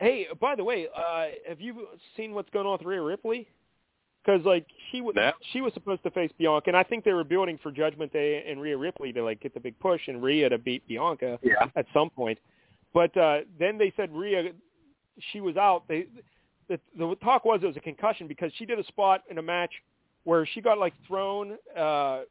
Hey, 0.00 0.26
by 0.40 0.54
the 0.56 0.64
way, 0.64 0.88
uh, 0.94 1.26
have 1.48 1.60
you 1.60 1.86
seen 2.16 2.34
what's 2.34 2.50
going 2.50 2.66
on 2.66 2.72
with 2.72 2.82
Rhea 2.82 3.00
Ripley? 3.00 3.48
Because 4.24 4.44
like 4.44 4.66
she 4.90 5.00
was 5.00 5.14
No. 5.14 5.32
she 5.52 5.60
was 5.60 5.72
supposed 5.74 6.02
to 6.02 6.10
face 6.10 6.30
Bianca, 6.38 6.68
and 6.68 6.76
I 6.76 6.82
think 6.82 7.04
they 7.04 7.12
were 7.12 7.24
building 7.24 7.58
for 7.62 7.70
Judgment 7.70 8.12
Day 8.12 8.44
and 8.48 8.60
Rhea 8.60 8.76
Ripley 8.76 9.12
to 9.12 9.22
like 9.22 9.40
get 9.40 9.54
the 9.54 9.60
big 9.60 9.78
push 9.80 10.00
and 10.08 10.22
Rhea 10.22 10.48
to 10.48 10.58
beat 10.58 10.86
Bianca 10.88 11.38
Yeah. 11.42 11.66
at 11.76 11.86
some 11.94 12.10
point. 12.10 12.38
But 12.92 13.16
uh, 13.16 13.40
then 13.58 13.76
they 13.78 13.92
said 13.96 14.12
Rhea, 14.14 14.52
she 15.32 15.40
was 15.40 15.56
out. 15.56 15.86
They 15.88 16.06
the, 16.68 16.80
the 16.98 17.14
talk 17.22 17.44
was 17.44 17.60
it 17.62 17.66
was 17.66 17.76
a 17.76 17.80
concussion 17.80 18.26
because 18.26 18.50
she 18.56 18.64
did 18.64 18.78
a 18.78 18.84
spot 18.84 19.22
in 19.30 19.38
a 19.38 19.42
match 19.42 19.72
where 20.24 20.46
she 20.46 20.60
got 20.60 20.78
like 20.78 20.94
thrown 21.06 21.56
uh, 21.78 22.22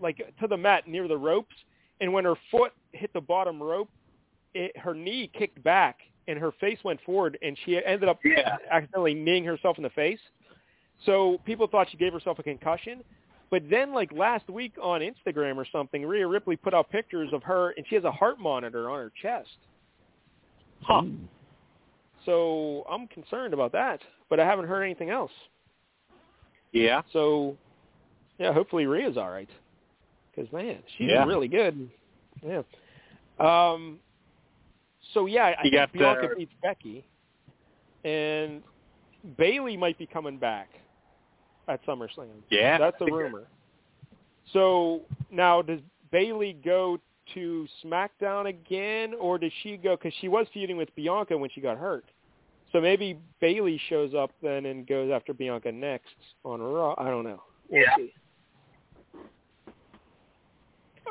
like 0.00 0.18
to 0.40 0.46
the 0.48 0.56
mat 0.56 0.88
near 0.88 1.08
the 1.08 1.16
ropes, 1.16 1.54
and 2.00 2.12
when 2.12 2.24
her 2.24 2.34
foot 2.50 2.72
hit 2.92 3.12
the 3.12 3.20
bottom 3.20 3.62
rope, 3.62 3.88
it, 4.54 4.76
her 4.76 4.94
knee 4.94 5.30
kicked 5.36 5.62
back 5.62 5.98
and 6.26 6.38
her 6.38 6.52
face 6.52 6.78
went 6.84 7.00
forward, 7.02 7.38
and 7.42 7.56
she 7.64 7.76
ended 7.84 8.08
up 8.08 8.18
Yeah. 8.24 8.56
accidentally 8.70 9.14
kneeing 9.14 9.44
herself 9.44 9.76
in 9.76 9.82
the 9.82 9.90
face. 9.90 10.20
So 11.04 11.38
people 11.44 11.66
thought 11.66 11.88
she 11.90 11.96
gave 11.96 12.12
herself 12.12 12.38
a 12.38 12.42
concussion. 12.42 13.02
But 13.50 13.68
then, 13.68 13.92
like 13.92 14.10
last 14.10 14.48
week 14.48 14.72
on 14.82 15.00
Instagram 15.00 15.56
or 15.56 15.66
something, 15.70 16.04
Rhea 16.04 16.26
Ripley 16.26 16.56
put 16.56 16.72
out 16.72 16.90
pictures 16.90 17.28
of 17.32 17.42
her, 17.42 17.70
and 17.76 17.86
she 17.88 17.94
has 17.94 18.04
a 18.04 18.10
heart 18.10 18.40
monitor 18.40 18.88
on 18.90 18.98
her 18.98 19.12
chest. 19.20 19.58
Huh. 20.82 21.02
So 22.24 22.84
I'm 22.90 23.06
concerned 23.08 23.52
about 23.52 23.72
that, 23.72 24.00
but 24.30 24.40
I 24.40 24.46
haven't 24.46 24.66
heard 24.66 24.82
anything 24.82 25.10
else. 25.10 25.30
Yeah. 26.74 27.02
So, 27.12 27.56
yeah, 28.38 28.52
hopefully 28.52 28.84
Rhea's 28.86 29.16
all 29.16 29.30
right. 29.30 29.48
Because 30.34 30.52
man, 30.52 30.78
she's 30.98 31.08
Yeah. 31.10 31.24
really 31.24 31.48
good. 31.48 31.88
Yeah. 32.42 32.62
Um. 33.38 34.00
So 35.12 35.26
yeah, 35.26 35.44
I 35.44 35.50
You 35.50 35.56
think 35.70 35.74
got, 35.74 35.92
Bianca 35.92 36.32
uh, 36.32 36.34
beats 36.36 36.52
Becky, 36.60 37.04
and 38.04 38.62
Bayley 39.38 39.76
might 39.76 39.96
be 39.96 40.06
coming 40.06 40.36
back 40.38 40.68
at 41.68 41.84
SummerSlam. 41.86 42.26
Yeah. 42.50 42.78
That's 42.78 42.96
a 43.00 43.04
rumor. 43.04 43.44
So 44.52 45.02
now, 45.30 45.62
does 45.62 45.80
Bayley 46.10 46.56
go 46.64 46.98
to 47.34 47.66
SmackDown 47.84 48.48
again, 48.48 49.14
or 49.18 49.38
does 49.38 49.52
she 49.62 49.76
go? 49.76 49.96
Because 49.96 50.12
she 50.20 50.28
was 50.28 50.46
feuding 50.52 50.76
with 50.76 50.94
Bianca 50.96 51.38
when 51.38 51.50
she 51.50 51.60
got 51.60 51.78
hurt. 51.78 52.04
So 52.74 52.80
maybe 52.80 53.16
Bayley 53.40 53.80
shows 53.88 54.14
up 54.14 54.32
then 54.42 54.66
and 54.66 54.84
goes 54.84 55.12
after 55.12 55.32
Bianca 55.32 55.70
next 55.70 56.16
on 56.42 56.60
Raw. 56.60 56.96
I 56.98 57.04
don't 57.08 57.22
know. 57.22 57.40
We'll 57.68 57.82
Yeah. 57.82 57.94
see. 57.96 58.12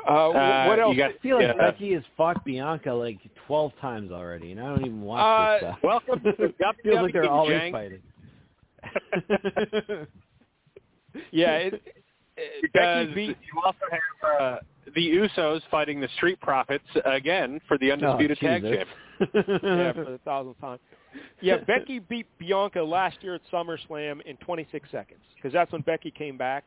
Uh, 0.06 0.28
Uh, 0.30 0.66
what 0.66 0.78
else? 0.78 0.92
You 0.94 0.98
got, 1.02 1.10
I 1.12 1.18
feel 1.22 1.36
like 1.36 1.46
yeah. 1.46 1.70
Becky 1.70 1.94
has 1.94 2.04
fought 2.18 2.44
Bianca 2.44 2.92
like 2.92 3.18
12 3.46 3.72
times 3.80 4.12
already, 4.12 4.52
and 4.52 4.60
I 4.60 4.64
don't 4.64 4.80
even 4.84 5.00
watch 5.00 5.22
Uh, 5.24 5.52
this 5.52 5.60
stuff. 5.62 5.78
Welcome 5.82 6.20
to 6.20 6.32
the 6.36 6.52
feels 6.82 7.00
like 7.00 7.14
they're 7.14 7.30
always 7.30 7.58
Jank. 7.58 7.72
fighting. 7.72 8.02
yeah, 11.32 11.56
it, 11.56 11.74
it, 12.36 12.60
Because 12.60 13.06
Becky 13.08 13.14
beat. 13.14 13.38
you 13.40 13.62
also 13.64 13.78
have 13.90 14.00
uh, 14.38 14.58
the 14.94 15.16
Usos 15.16 15.62
fighting 15.70 15.98
the 15.98 16.08
Street 16.16 16.38
Profits 16.42 16.84
again 17.06 17.58
for 17.66 17.78
the 17.78 17.90
undisputed 17.92 18.36
Oh, 18.42 18.46
tag 18.46 18.60
Jesus. 18.62 18.76
champ. 18.76 18.88
yeah, 19.62 19.92
for 19.94 20.04
the 20.10 20.20
thousandth 20.26 20.60
time. 20.60 20.78
Yeah, 21.40 21.58
Becky 21.58 21.98
beat 21.98 22.26
Bianca 22.38 22.82
last 22.82 23.18
year 23.20 23.34
at 23.34 23.40
SummerSlam 23.52 24.22
in 24.22 24.36
26 24.38 24.88
seconds 24.90 25.20
because 25.36 25.52
that's 25.52 25.70
when 25.72 25.82
Becky 25.82 26.10
came 26.10 26.36
back. 26.36 26.64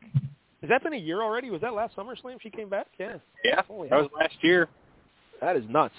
Has 0.60 0.70
that 0.70 0.82
been 0.82 0.92
a 0.92 0.98
year 0.98 1.22
already? 1.22 1.50
Was 1.50 1.60
that 1.60 1.74
last 1.74 1.96
SummerSlam 1.96 2.40
she 2.40 2.50
came 2.50 2.68
back? 2.68 2.86
Yeah. 2.98 3.16
Yeah, 3.44 3.62
Holy 3.66 3.88
that 3.88 3.96
was 3.96 4.10
last 4.18 4.34
year. 4.42 4.68
That 5.40 5.56
is 5.56 5.64
nuts. 5.68 5.94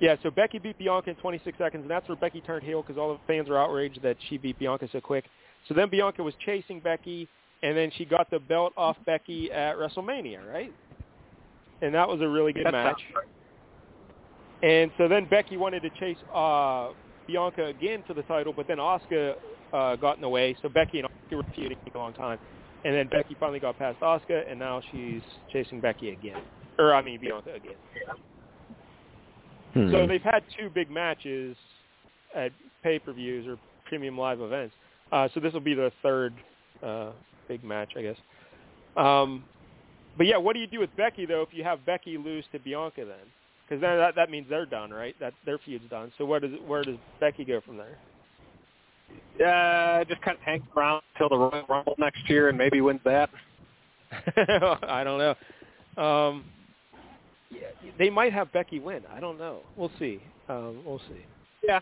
Yeah, 0.00 0.16
so 0.22 0.30
Becky 0.30 0.58
beat 0.58 0.78
Bianca 0.78 1.10
in 1.10 1.16
26 1.16 1.56
seconds, 1.58 1.82
and 1.82 1.90
that's 1.90 2.08
where 2.08 2.16
Becky 2.16 2.40
turned 2.40 2.64
heel 2.64 2.82
because 2.82 2.98
all 2.98 3.12
the 3.12 3.20
fans 3.26 3.48
were 3.48 3.58
outraged 3.58 4.02
that 4.02 4.16
she 4.28 4.36
beat 4.36 4.58
Bianca 4.58 4.88
so 4.90 5.00
quick. 5.00 5.24
So 5.68 5.74
then 5.74 5.88
Bianca 5.88 6.22
was 6.22 6.34
chasing 6.44 6.80
Becky, 6.80 7.28
and 7.62 7.76
then 7.76 7.92
she 7.96 8.04
got 8.04 8.28
the 8.30 8.40
belt 8.40 8.72
off 8.76 8.96
Becky 9.06 9.52
at 9.52 9.76
WrestleMania, 9.76 10.46
right? 10.52 10.72
And 11.82 11.94
that 11.94 12.08
was 12.08 12.20
a 12.20 12.28
really 12.28 12.52
good 12.52 12.64
match. 12.64 13.00
right. 13.14 13.26
And 14.62 14.90
so 14.98 15.08
then 15.08 15.26
Becky 15.26 15.56
wanted 15.56 15.82
to 15.82 15.90
chase 15.90 16.16
uh, 16.34 16.90
Bianca 17.26 17.66
again 17.66 18.02
for 18.06 18.14
the 18.14 18.22
title, 18.22 18.52
but 18.54 18.66
then 18.66 18.78
Asuka 18.78 19.34
uh, 19.72 19.96
got 19.96 20.16
in 20.16 20.22
the 20.22 20.28
way. 20.28 20.56
So 20.62 20.68
Becky 20.68 21.00
and 21.00 21.08
Asuka 21.08 21.36
were 21.36 21.52
feuding 21.54 21.78
a 21.94 21.98
long 21.98 22.12
time. 22.12 22.38
And 22.84 22.94
then 22.94 23.08
Becky 23.08 23.36
finally 23.38 23.60
got 23.60 23.78
past 23.78 24.00
Asuka, 24.00 24.50
and 24.50 24.58
now 24.58 24.82
she's 24.90 25.22
chasing 25.52 25.80
Becky 25.80 26.10
again. 26.10 26.42
Or, 26.78 26.94
I 26.94 27.02
mean, 27.02 27.20
Bianca 27.20 27.54
again. 27.54 27.76
Hmm. 29.74 29.90
So 29.92 30.06
they've 30.06 30.22
had 30.22 30.42
two 30.58 30.68
big 30.68 30.90
matches 30.90 31.56
at 32.34 32.50
pay-per-views 32.82 33.46
or 33.46 33.58
premium 33.86 34.18
live 34.18 34.40
events. 34.40 34.74
Uh, 35.12 35.28
so 35.32 35.40
this 35.40 35.52
will 35.52 35.60
be 35.60 35.74
the 35.74 35.92
third 36.02 36.34
uh, 36.82 37.10
big 37.46 37.62
match, 37.62 37.92
I 37.96 38.02
guess. 38.02 38.16
Um, 38.96 39.44
but 40.16 40.26
yeah, 40.26 40.36
what 40.36 40.54
do 40.54 40.60
you 40.60 40.66
do 40.66 40.80
with 40.80 40.94
Becky 40.96 41.26
though 41.26 41.42
if 41.42 41.48
you 41.52 41.64
have 41.64 41.84
Becky 41.86 42.18
lose 42.18 42.44
to 42.52 42.58
Bianca 42.58 43.04
then? 43.04 43.26
Because 43.72 43.80
that 43.80 44.14
that 44.16 44.30
means 44.30 44.46
they're 44.50 44.66
done, 44.66 44.90
right? 44.90 45.16
That 45.18 45.32
their 45.46 45.56
feud's 45.56 45.88
done. 45.88 46.12
So 46.18 46.26
where 46.26 46.40
does 46.40 46.50
where 46.66 46.82
does 46.82 46.96
Becky 47.20 47.42
go 47.42 47.62
from 47.62 47.78
there? 47.78 47.96
Uh, 49.40 50.04
just 50.04 50.20
kind 50.20 50.36
of 50.36 50.42
hangs 50.42 50.62
around 50.76 51.00
until 51.14 51.30
the 51.30 51.38
Royal 51.38 51.64
Rumble 51.66 51.94
next 51.96 52.28
year 52.28 52.50
and 52.50 52.58
maybe 52.58 52.82
wins 52.82 53.00
that. 53.06 53.30
I 54.36 55.02
don't 55.04 55.18
know. 55.18 56.02
Um, 56.02 56.44
yeah, 57.50 57.60
they 57.98 58.10
might 58.10 58.34
have 58.34 58.52
Becky 58.52 58.78
win. 58.78 59.04
I 59.10 59.20
don't 59.20 59.38
know. 59.38 59.60
We'll 59.74 59.92
see. 59.98 60.20
Um, 60.50 60.82
we'll 60.84 61.00
see. 61.08 61.24
Yeah. 61.62 61.80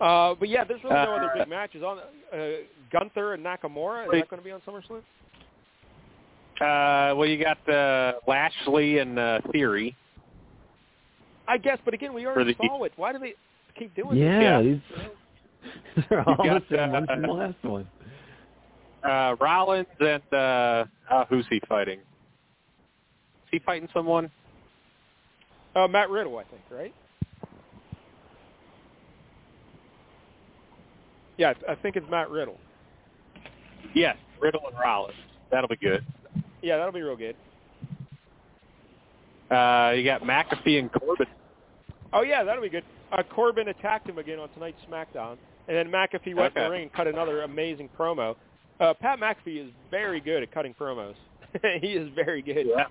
Uh, 0.00 0.34
but 0.34 0.48
yeah, 0.48 0.64
there's 0.64 0.82
really 0.82 0.96
no 0.96 1.12
Uh, 1.12 1.16
other 1.16 1.30
big 1.38 1.48
matches 1.48 1.84
on. 1.84 2.00
Uh, 2.32 2.48
Gunther 2.90 3.34
and 3.34 3.44
Nakamura 3.46 4.06
is 4.06 4.10
that 4.10 4.30
going 4.30 4.42
to 4.42 4.44
be 4.44 4.50
on 4.50 4.60
SummerSlam? 4.62 5.02
Uh, 6.60 7.14
well, 7.16 7.26
you 7.26 7.42
got 7.42 7.68
uh, 7.68 8.14
Lashley 8.26 8.98
and 8.98 9.18
uh, 9.18 9.40
Theory. 9.52 9.94
I 11.48 11.58
guess, 11.58 11.78
but 11.84 11.94
again, 11.94 12.14
we 12.14 12.26
already 12.26 12.54
the- 12.54 12.66
saw 12.66 12.84
it. 12.84 12.92
Why 12.96 13.12
do 13.12 13.18
they 13.18 13.34
keep 13.78 13.94
doing 13.94 14.16
yeah, 14.16 14.62
this? 14.62 14.80
these 15.94 16.04
they're 16.10 16.28
all 16.28 16.36
got, 16.36 16.68
the 16.68 16.76
same 16.76 16.92
one 16.92 17.02
uh, 17.04 17.06
from 17.06 17.22
the 17.22 17.28
last 17.28 17.64
one. 17.64 17.88
Uh, 19.02 19.36
Rollins 19.40 19.86
and 20.00 20.22
uh, 20.32 20.84
uh, 21.10 21.24
who's 21.28 21.46
he 21.50 21.60
fighting? 21.68 21.98
Is 21.98 23.50
he 23.52 23.58
fighting 23.60 23.88
someone? 23.92 24.30
Uh, 25.74 25.86
Matt 25.86 26.10
Riddle, 26.10 26.38
I 26.38 26.44
think, 26.44 26.62
right? 26.70 26.94
Yeah, 31.36 31.52
I 31.68 31.74
think 31.74 31.96
it's 31.96 32.06
Matt 32.10 32.30
Riddle. 32.30 32.58
Yes, 33.94 34.16
Riddle 34.40 34.62
and 34.68 34.78
Rollins. 34.78 35.14
That'll 35.50 35.68
be 35.68 35.76
good. 35.76 36.04
Yeah, 36.66 36.78
that'll 36.78 36.90
be 36.92 37.00
real 37.00 37.14
good. 37.14 37.36
Uh, 39.48 39.92
you 39.94 40.02
got 40.02 40.22
McAfee 40.22 40.80
and 40.80 40.90
Corbin. 40.92 41.28
Oh 42.12 42.22
yeah, 42.22 42.42
that'll 42.42 42.60
be 42.60 42.68
good. 42.68 42.82
Uh, 43.12 43.22
Corbin 43.22 43.68
attacked 43.68 44.08
him 44.08 44.18
again 44.18 44.40
on 44.40 44.48
tonight's 44.48 44.80
SmackDown, 44.90 45.36
and 45.68 45.76
then 45.76 45.88
McAfee 45.92 46.34
went 46.34 46.56
Okay. 46.56 46.64
the 46.64 46.70
ring 46.70 46.82
and 46.82 46.92
cut 46.92 47.06
another 47.06 47.42
amazing 47.42 47.88
promo. 47.96 48.34
Uh, 48.80 48.94
Pat 48.94 49.20
McAfee 49.20 49.64
is 49.64 49.70
very 49.92 50.20
good 50.20 50.42
at 50.42 50.50
cutting 50.50 50.74
promos. 50.74 51.14
he 51.80 51.92
is 51.92 52.10
very 52.16 52.42
good. 52.42 52.66
Yeah. 52.66 52.86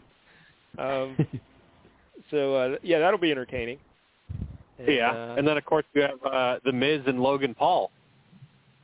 Um, 0.78 1.18
so 2.32 2.56
uh, 2.56 2.76
yeah, 2.82 3.00
that'll 3.00 3.20
be 3.20 3.32
entertaining. 3.32 3.78
And, 4.80 4.88
yeah, 4.88 5.12
uh, 5.12 5.36
and 5.38 5.46
then 5.46 5.58
of 5.58 5.66
course 5.66 5.84
you 5.94 6.02
have 6.02 6.24
uh, 6.26 6.60
the 6.64 6.72
Miz 6.72 7.02
and 7.08 7.20
Logan 7.22 7.54
Paul. 7.54 7.92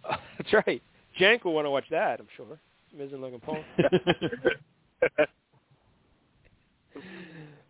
that's 0.38 0.51
right. 0.68 0.84
Jank 1.18 1.45
will 1.45 1.53
want 1.53 1.65
to 1.65 1.72
watch 1.72 1.85
that, 1.91 2.19
I'm 2.19 2.27
sure. 2.35 2.59
Miz 2.97 3.13
and 3.13 3.22
Logan 3.22 3.39
Paul. 3.39 3.63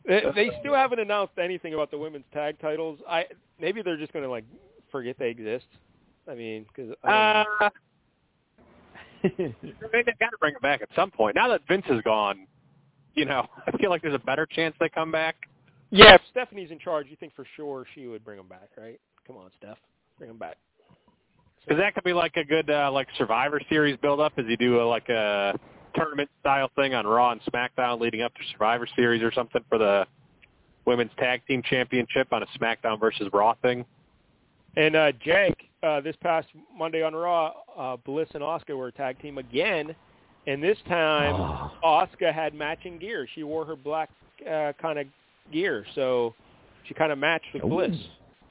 They, 0.08 0.24
they 0.36 0.52
still 0.60 0.74
haven't 0.74 1.00
announced 1.00 1.34
anything 1.38 1.74
about 1.74 1.92
the 1.92 1.98
women's 1.98 2.26
tag 2.34 2.60
titles. 2.60 3.00
I 3.08 3.26
maybe 3.60 3.82
they're 3.82 3.98
just 3.98 4.12
going 4.14 4.24
to 4.24 4.32
like 4.32 4.46
forget 4.92 5.16
they 5.20 5.30
exist. 5.30 5.68
I 6.30 6.36
mean, 6.36 6.66
because 6.68 6.94
Uh, 7.04 7.70
they've 9.24 10.20
got 10.20 10.30
to 10.32 10.38
bring 10.40 10.56
it 10.56 10.62
back 10.62 10.82
at 10.82 10.90
some 10.96 11.12
point. 11.12 11.36
Now 11.36 11.48
that 11.50 11.62
Vince 11.68 11.86
is 11.90 12.02
gone, 12.02 12.48
you 13.14 13.26
know, 13.26 13.46
I 13.68 13.78
feel 13.78 13.90
like 13.90 14.02
there's 14.02 14.16
a 14.16 14.20
better 14.20 14.46
chance 14.46 14.76
they 14.80 14.90
come 14.90 15.12
back. 15.12 15.36
Yeah, 15.92 16.16
if 16.16 16.22
Stephanie's 16.32 16.72
in 16.72 16.80
charge, 16.80 17.08
you 17.10 17.18
think 17.18 17.36
for 17.36 17.46
sure 17.56 17.86
she 17.94 18.08
would 18.08 18.24
bring 18.24 18.40
him 18.40 18.48
back, 18.48 18.70
right? 18.78 19.00
Come 19.28 19.38
on, 19.38 19.52
Steph, 19.58 19.78
bring 20.18 20.30
him 20.30 20.38
back. 20.38 20.58
Because 21.66 21.80
that 21.80 21.94
could 21.94 22.04
be 22.04 22.14
like 22.14 22.38
a 22.38 22.44
good 22.44 22.70
uh, 22.70 22.90
like 22.92 23.08
Survivor 23.18 23.62
Series 23.70 23.98
build 23.98 24.20
up, 24.20 24.34
as 24.38 24.46
you 24.48 24.58
do 24.58 24.82
a, 24.82 24.84
like 24.84 25.10
a 25.10 25.54
tournament 25.96 26.30
style 26.40 26.70
thing 26.76 26.94
on 26.94 27.06
Raw 27.06 27.32
and 27.32 27.42
SmackDown 27.44 28.00
leading 28.00 28.22
up 28.22 28.34
to 28.36 28.42
Survivor 28.52 28.88
Series 28.96 29.22
or 29.24 29.32
something 29.32 29.64
for 29.70 29.78
the 29.78 30.06
women's 30.86 31.12
tag 31.18 31.42
team 31.48 31.62
championship 31.70 32.32
on 32.32 32.44
a 32.44 32.48
SmackDown 32.60 33.00
versus 33.00 33.28
Raw 33.34 33.54
thing. 33.62 33.86
And 34.78 34.96
uh, 34.96 35.12
Jank, 35.26 35.54
uh, 35.84 36.02
this 36.02 36.16
past 36.22 36.48
Monday 36.78 37.04
on 37.04 37.14
Raw, 37.14 37.54
uh, 37.78 37.98
Bliss 37.98 38.30
and 38.34 38.42
Asuka 38.44 38.76
were 38.76 38.88
a 38.88 38.92
tag 38.92 39.20
team 39.22 39.38
again, 39.38 39.94
and 40.48 40.64
this 40.64 40.78
time 40.88 41.34
Oh. 41.84 42.06
Asuka 42.06 42.34
had 42.34 42.54
matching 42.54 42.98
gear. 42.98 43.28
She 43.36 43.44
wore 43.44 43.66
her 43.66 43.76
black 43.76 44.10
uh, 44.50 44.74
kind 44.82 45.00
of 45.00 45.08
gear, 45.52 45.86
so 45.96 46.34
she 46.88 46.94
kind 46.94 47.12
of 47.12 47.18
matched 47.18 47.48
with 47.54 47.64
Ooh. 47.66 47.70
Bliss. 47.70 47.96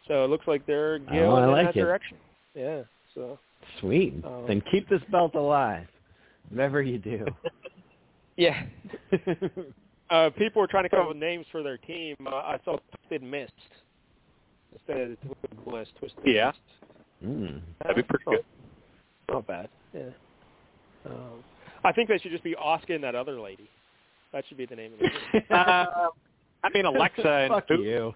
So 0.09 0.25
it 0.25 0.29
looks 0.31 0.47
like 0.47 0.67
they're 0.67 0.99
going 0.99 1.19
Oh, 1.21 1.31
going 1.31 1.43
I 1.43 1.47
in 1.47 1.53
like 1.53 1.67
that 1.75 1.77
it. 1.77 1.83
direction. 1.83 2.17
Yeah. 2.55 2.83
So 3.15 3.39
Sweet. 3.81 4.15
Um, 4.25 4.45
then 4.49 4.63
keep 4.71 4.89
this 4.89 5.03
belt 5.11 5.35
alive. 5.35 5.87
Whatever 6.51 6.83
you 6.83 6.99
do. 6.99 7.25
yeah. 8.37 8.65
uh, 10.11 10.31
people 10.31 10.61
were 10.61 10.67
trying 10.69 10.85
to 10.85 10.89
come 10.89 11.01
up 11.01 11.09
with 11.09 11.17
names 11.17 11.47
for 11.53 11.63
their 11.63 11.79
team. 11.79 12.17
Uh, 12.27 12.31
I 12.37 12.59
saw 12.65 12.77
Twisted 13.09 13.23
Mist 13.23 13.53
instead 14.73 15.11
of 15.13 15.21
Twisted 15.21 15.65
Bliss. 15.65 15.89
Twisted 15.99 16.21
Yeah. 16.25 16.53
Mist. 16.53 16.59
mm. 17.25 17.61
That'd 17.83 17.97
be 17.97 18.03
pretty 18.03 18.25
Oh, 18.27 18.31
good. 18.33 18.45
Not 19.31 19.47
bad. 19.47 19.69
Yeah. 19.95 20.03
Um, 21.07 21.45
I 21.85 21.93
think 21.93 22.09
they 22.09 22.19
should 22.19 22.33
just 22.33 22.45
be 22.45 22.55
Asuka 22.55 22.95
and 22.97 23.05
that 23.05 23.15
other 23.15 23.41
lady. 23.41 23.69
That 24.33 24.45
should 24.49 24.59
be 24.59 24.67
the 24.67 24.77
name 24.77 24.93
of 24.95 25.01
it. 25.01 25.45
Uh, 25.51 26.09
I 26.63 26.69
mean 26.75 26.85
Alexa 26.85 27.27
and 27.27 27.53
Fuck 27.55 27.69
who- 27.69 27.83
you. 27.83 28.15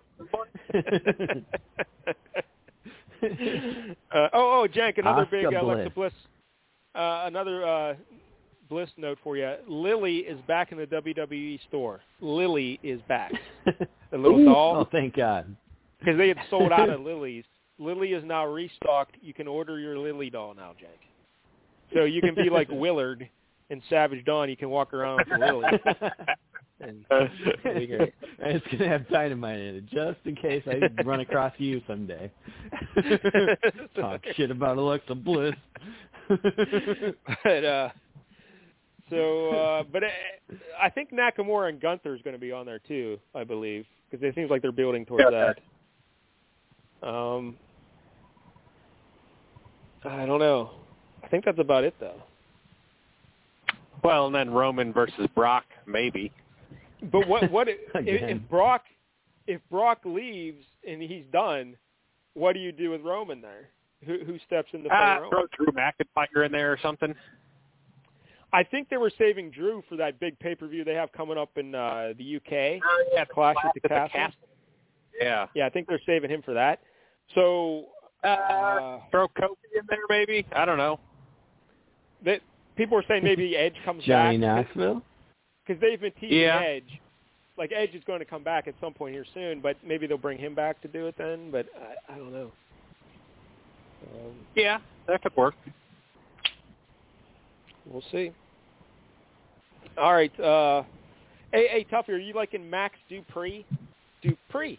uh, 3.23 4.29
oh, 4.33 4.63
oh, 4.63 4.69
Jank, 4.71 4.99
another 4.99 5.25
Asuka 5.27 5.31
big 5.31 5.45
Alexa 5.55 5.91
Bliss. 5.95 6.13
Bliss. 6.13 6.13
Uh, 6.95 7.23
another 7.27 7.67
uh, 7.67 7.95
Bliss 8.69 8.89
note 8.97 9.19
for 9.23 9.37
you. 9.37 9.55
Lily 9.69 10.19
is 10.19 10.41
back 10.47 10.73
in 10.73 10.79
the 10.79 10.87
WWE 10.87 11.61
store. 11.69 12.01
Lily 12.21 12.81
is 12.83 13.01
back. 13.09 13.33
The 14.11 14.19
little 14.21 14.49
oh, 14.49 14.53
doll. 14.53 14.89
thank 14.93 15.17
God. 15.17 15.57
Because 15.99 16.17
they 16.17 16.29
had 16.29 16.37
sold 16.49 16.71
out 16.71 16.89
of 16.89 17.01
Lily's. 17.05 17.43
Lily 17.81 18.13
is 18.13 18.23
now 18.25 18.47
restocked. 18.47 19.17
You 19.21 19.35
can 19.35 19.49
order 19.49 19.81
your 19.81 19.99
Lily 19.99 20.31
doll 20.31 20.55
now, 20.55 20.71
Jank. 20.81 21.93
So 21.93 22.05
you 22.05 22.21
can 22.21 22.33
be 22.37 22.49
like 22.49 22.69
Willard 22.71 23.29
in 23.71 23.83
Savage 23.91 24.25
Dawn. 24.25 24.49
You 24.49 24.57
can 24.57 24.71
walk 24.71 24.95
around 24.95 25.25
with 25.29 25.41
Lily. 25.41 25.65
And 26.81 27.05
it'll 27.11 27.81
be 27.81 27.87
great. 27.89 28.15
it's 28.39 28.67
gonna 28.71 28.89
have 28.89 29.09
dynamite 29.09 29.59
in 29.59 29.77
it, 29.77 29.87
just 29.87 30.19
in 30.27 30.37
case 30.37 30.63
I 30.67 31.03
run 31.03 31.19
across 31.19 31.53
you 31.59 31.83
someday. 31.89 32.31
Talk 33.97 34.21
shit 34.37 34.53
about 34.53 34.77
Alexa 34.77 35.15
Bliss. 35.17 35.55
but 37.45 37.65
uh 37.65 37.89
so 39.11 39.51
uh 39.51 39.83
but 39.93 40.03
uh, 40.05 40.09
I 40.81 40.89
think 40.91 41.11
Nakamura 41.13 41.69
and 41.69 41.81
Gunther 41.81 42.15
is 42.15 42.23
going 42.23 42.35
to 42.35 42.41
be 42.41 42.53
on 42.53 42.67
there 42.67 42.79
too, 42.81 43.19
I 43.35 43.45
believe, 43.45 43.85
because 44.11 44.25
it 44.25 44.35
seems 44.35 44.51
like 44.51 44.63
they're 44.63 44.73
building 44.73 45.05
towards 45.07 45.25
Yeah. 45.31 45.53
that. 47.03 47.07
Um 47.09 47.57
I 50.05 50.27
don't 50.27 50.41
know. 50.41 50.71
I 51.23 51.29
think 51.29 51.45
that's 51.45 51.59
about 51.59 51.85
it 51.85 51.95
though. 52.01 52.23
Well, 54.03 54.27
and 54.27 54.35
then 54.35 54.51
Roman 54.51 54.93
versus 54.93 55.27
Brock, 55.35 55.65
maybe. 55.87 56.31
But 57.11 57.27
what 57.27 57.51
what 57.51 57.69
if, 57.69 57.79
if 57.95 58.49
Brock 58.49 58.83
if 59.47 59.61
Brock 59.71 60.01
leaves 60.05 60.65
and 60.89 61.01
he's 61.03 61.25
done, 61.33 61.77
what 62.35 62.53
do 62.55 62.61
you 62.61 62.73
do 62.73 62.91
with 62.91 63.01
Roman 63.03 63.41
there? 63.41 63.69
Who 64.07 64.19
who 64.25 64.39
steps 64.47 64.69
in 64.73 64.83
to 64.83 64.89
fight 64.91 65.21
Ah, 65.23 65.29
throw 65.31 65.47
Drew 65.57 65.67
McIntyre 65.73 66.45
in 66.47 66.53
there 66.53 66.73
or 66.73 66.79
something. 66.83 67.15
I 68.55 68.63
think 68.63 68.89
they 68.89 68.97
were 68.97 69.11
saving 69.19 69.51
Drew 69.51 69.83
for 69.89 69.97
that 69.97 70.19
big 70.21 70.39
pay 70.39 70.55
per 70.55 70.67
view 70.69 70.85
they 70.85 70.95
have 70.95 71.11
coming 71.13 71.37
up 71.37 71.51
in 71.59 71.75
uh 71.75 72.13
the 72.17 72.37
UK. 72.37 72.81
yeah, 73.13 73.25
Clash 73.25 73.57
at 73.65 73.73
the 73.75 73.87
Clash 73.89 74.13
Castle. 74.13 74.39
Yeah. 75.21 75.47
Yeah, 75.55 75.67
I 75.67 75.71
think 75.71 75.89
they're 75.89 76.01
saving 76.07 76.31
him 76.31 76.41
for 76.43 76.55
that. 76.55 76.81
So 77.35 77.87
Uh, 78.23 78.29
uh, 78.29 79.01
throw 79.11 79.29
Kofi 79.29 79.57
in 79.79 79.83
there, 79.89 79.99
maybe. 80.09 80.47
I 80.53 80.65
don't 80.65 80.79
know. 80.79 80.99
that 82.25 82.41
people 82.77 82.97
are 82.97 83.05
saying 83.09 83.23
maybe 83.25 83.57
Edge 83.65 83.75
comes 83.85 84.03
Johnny 84.05 84.39
back 84.39 84.67
Knoxville. 84.67 85.03
because 85.67 85.81
they've 85.81 86.01
been 86.01 86.13
teasing 86.13 86.39
Yeah. 86.39 86.61
Edge. 86.61 87.01
Like 87.59 87.71
Edge 87.75 87.95
is 87.95 88.03
going 88.05 88.19
to 88.21 88.25
come 88.25 88.43
back 88.43 88.67
at 88.69 88.75
some 88.81 88.93
point 88.95 89.15
here 89.15 89.27
soon, 89.35 89.61
but 89.61 89.77
maybe 89.87 90.07
they'll 90.07 90.17
bring 90.19 90.39
him 90.39 90.55
back 90.55 90.81
to 90.83 90.89
do 90.89 91.07
it 91.07 91.17
then. 91.19 91.51
But 91.53 91.67
I, 92.09 92.15
I 92.15 92.19
don't 92.19 92.33
know. 92.33 92.51
Um, 94.15 94.33
Yeah, 94.55 94.79
that 95.07 95.23
could 95.23 95.37
work. 95.37 95.55
we'll 97.87 98.03
see. 98.11 98.33
All 99.97 100.15
right. 100.15 100.41
Uh, 100.41 100.83
hey, 101.53 101.69
hey, 101.69 101.87
Tuffy, 101.91 102.11
are 102.11 102.19
you 102.19 102.35
liking 102.35 102.69
Max 102.69 102.97
Dupree? 103.09 103.65
Dupree 104.23 104.79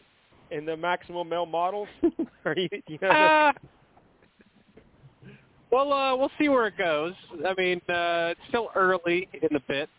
in 0.51 0.65
the 0.65 0.75
Maximum 0.75 1.29
Male 1.29 1.45
Models? 1.45 1.87
are 2.45 2.55
you? 2.57 2.67
you 2.87 2.97
know, 3.01 3.09
Uh, 3.09 3.51
well, 5.71 5.93
uh, 5.93 6.15
we'll 6.15 6.31
see 6.37 6.49
where 6.49 6.67
it 6.67 6.77
goes. 6.77 7.13
I 7.47 7.53
mean, 7.57 7.81
uh, 7.89 8.31
it's 8.31 8.39
still 8.49 8.69
early 8.75 9.27
in 9.33 9.49
the 9.51 9.61
bit. 9.67 9.89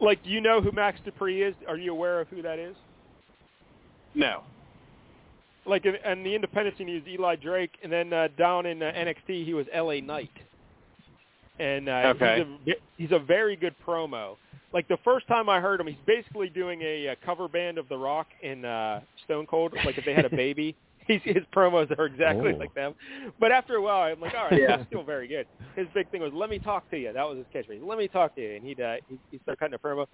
like, 0.00 0.22
do 0.22 0.30
you 0.30 0.40
know 0.40 0.60
who 0.60 0.70
Max 0.72 1.00
Dupree 1.04 1.42
is? 1.42 1.54
Are 1.66 1.76
you 1.78 1.92
aware 1.92 2.20
of 2.20 2.28
who 2.28 2.42
that 2.42 2.58
is? 2.58 2.76
No. 4.14 4.42
like 5.66 5.84
in, 5.84 5.94
in 5.96 6.22
the 6.24 6.34
Independence, 6.34 6.76
he 6.78 6.84
was 6.84 7.02
Eli 7.08 7.36
Drake, 7.36 7.72
and 7.82 7.92
then 7.92 8.12
uh, 8.12 8.28
down 8.38 8.66
in 8.66 8.82
uh, 8.82 8.92
NXT, 8.96 9.44
he 9.44 9.52
was 9.54 9.66
L.A. 9.72 10.00
Knight. 10.00 10.30
And 11.58 11.88
uh, 11.88 12.12
Okay. 12.16 12.44
he's, 12.64 12.74
a, 12.74 12.78
he's 12.98 13.12
a 13.12 13.18
very 13.18 13.56
good 13.56 13.74
promo. 13.86 14.36
Like 14.72 14.88
the 14.88 14.98
first 15.04 15.26
time 15.26 15.48
I 15.48 15.60
heard 15.60 15.80
him, 15.80 15.86
he's 15.86 15.96
basically 16.06 16.48
doing 16.48 16.82
a, 16.82 17.08
uh 17.08 17.14
cover 17.24 17.48
band 17.48 17.78
of 17.78 17.88
The 17.88 17.96
Rock 17.96 18.26
in 18.42 18.64
uh, 18.64 19.00
Stone 19.24 19.46
Cold. 19.46 19.72
Like 19.84 19.96
if 19.96 20.04
they 20.04 20.12
had 20.12 20.24
a 20.26 20.30
baby, 20.30 20.74
he's, 21.06 21.20
his 21.24 21.44
promos 21.54 21.96
are 21.98 22.06
exactly 22.06 22.52
Oh. 22.54 22.58
like 22.58 22.74
them. 22.74 22.94
But 23.40 23.52
after 23.52 23.76
a 23.76 23.82
while, 23.82 24.12
I'm 24.12 24.20
like, 24.20 24.34
all 24.34 24.48
right, 24.50 24.60
Yeah. 24.60 24.78
he's 24.78 24.86
still 24.88 25.02
very 25.04 25.28
good. 25.28 25.46
His 25.76 25.86
big 25.94 26.10
thing 26.10 26.20
was, 26.20 26.32
"Let 26.34 26.50
me 26.50 26.58
talk 26.58 26.90
to 26.90 26.98
you." 26.98 27.12
That 27.12 27.26
was 27.28 27.38
his 27.38 27.46
catchphrase. 27.54 27.86
"Let 27.86 27.96
me 27.96 28.08
talk 28.08 28.34
to 28.34 28.40
you," 28.42 28.56
and 28.56 28.64
he'd 28.66 28.80
uh, 28.80 28.96
he, 29.08 29.18
he 29.30 29.38
started 29.44 29.58
cutting 29.60 29.74
a 29.74 29.78
promo. 29.78 30.06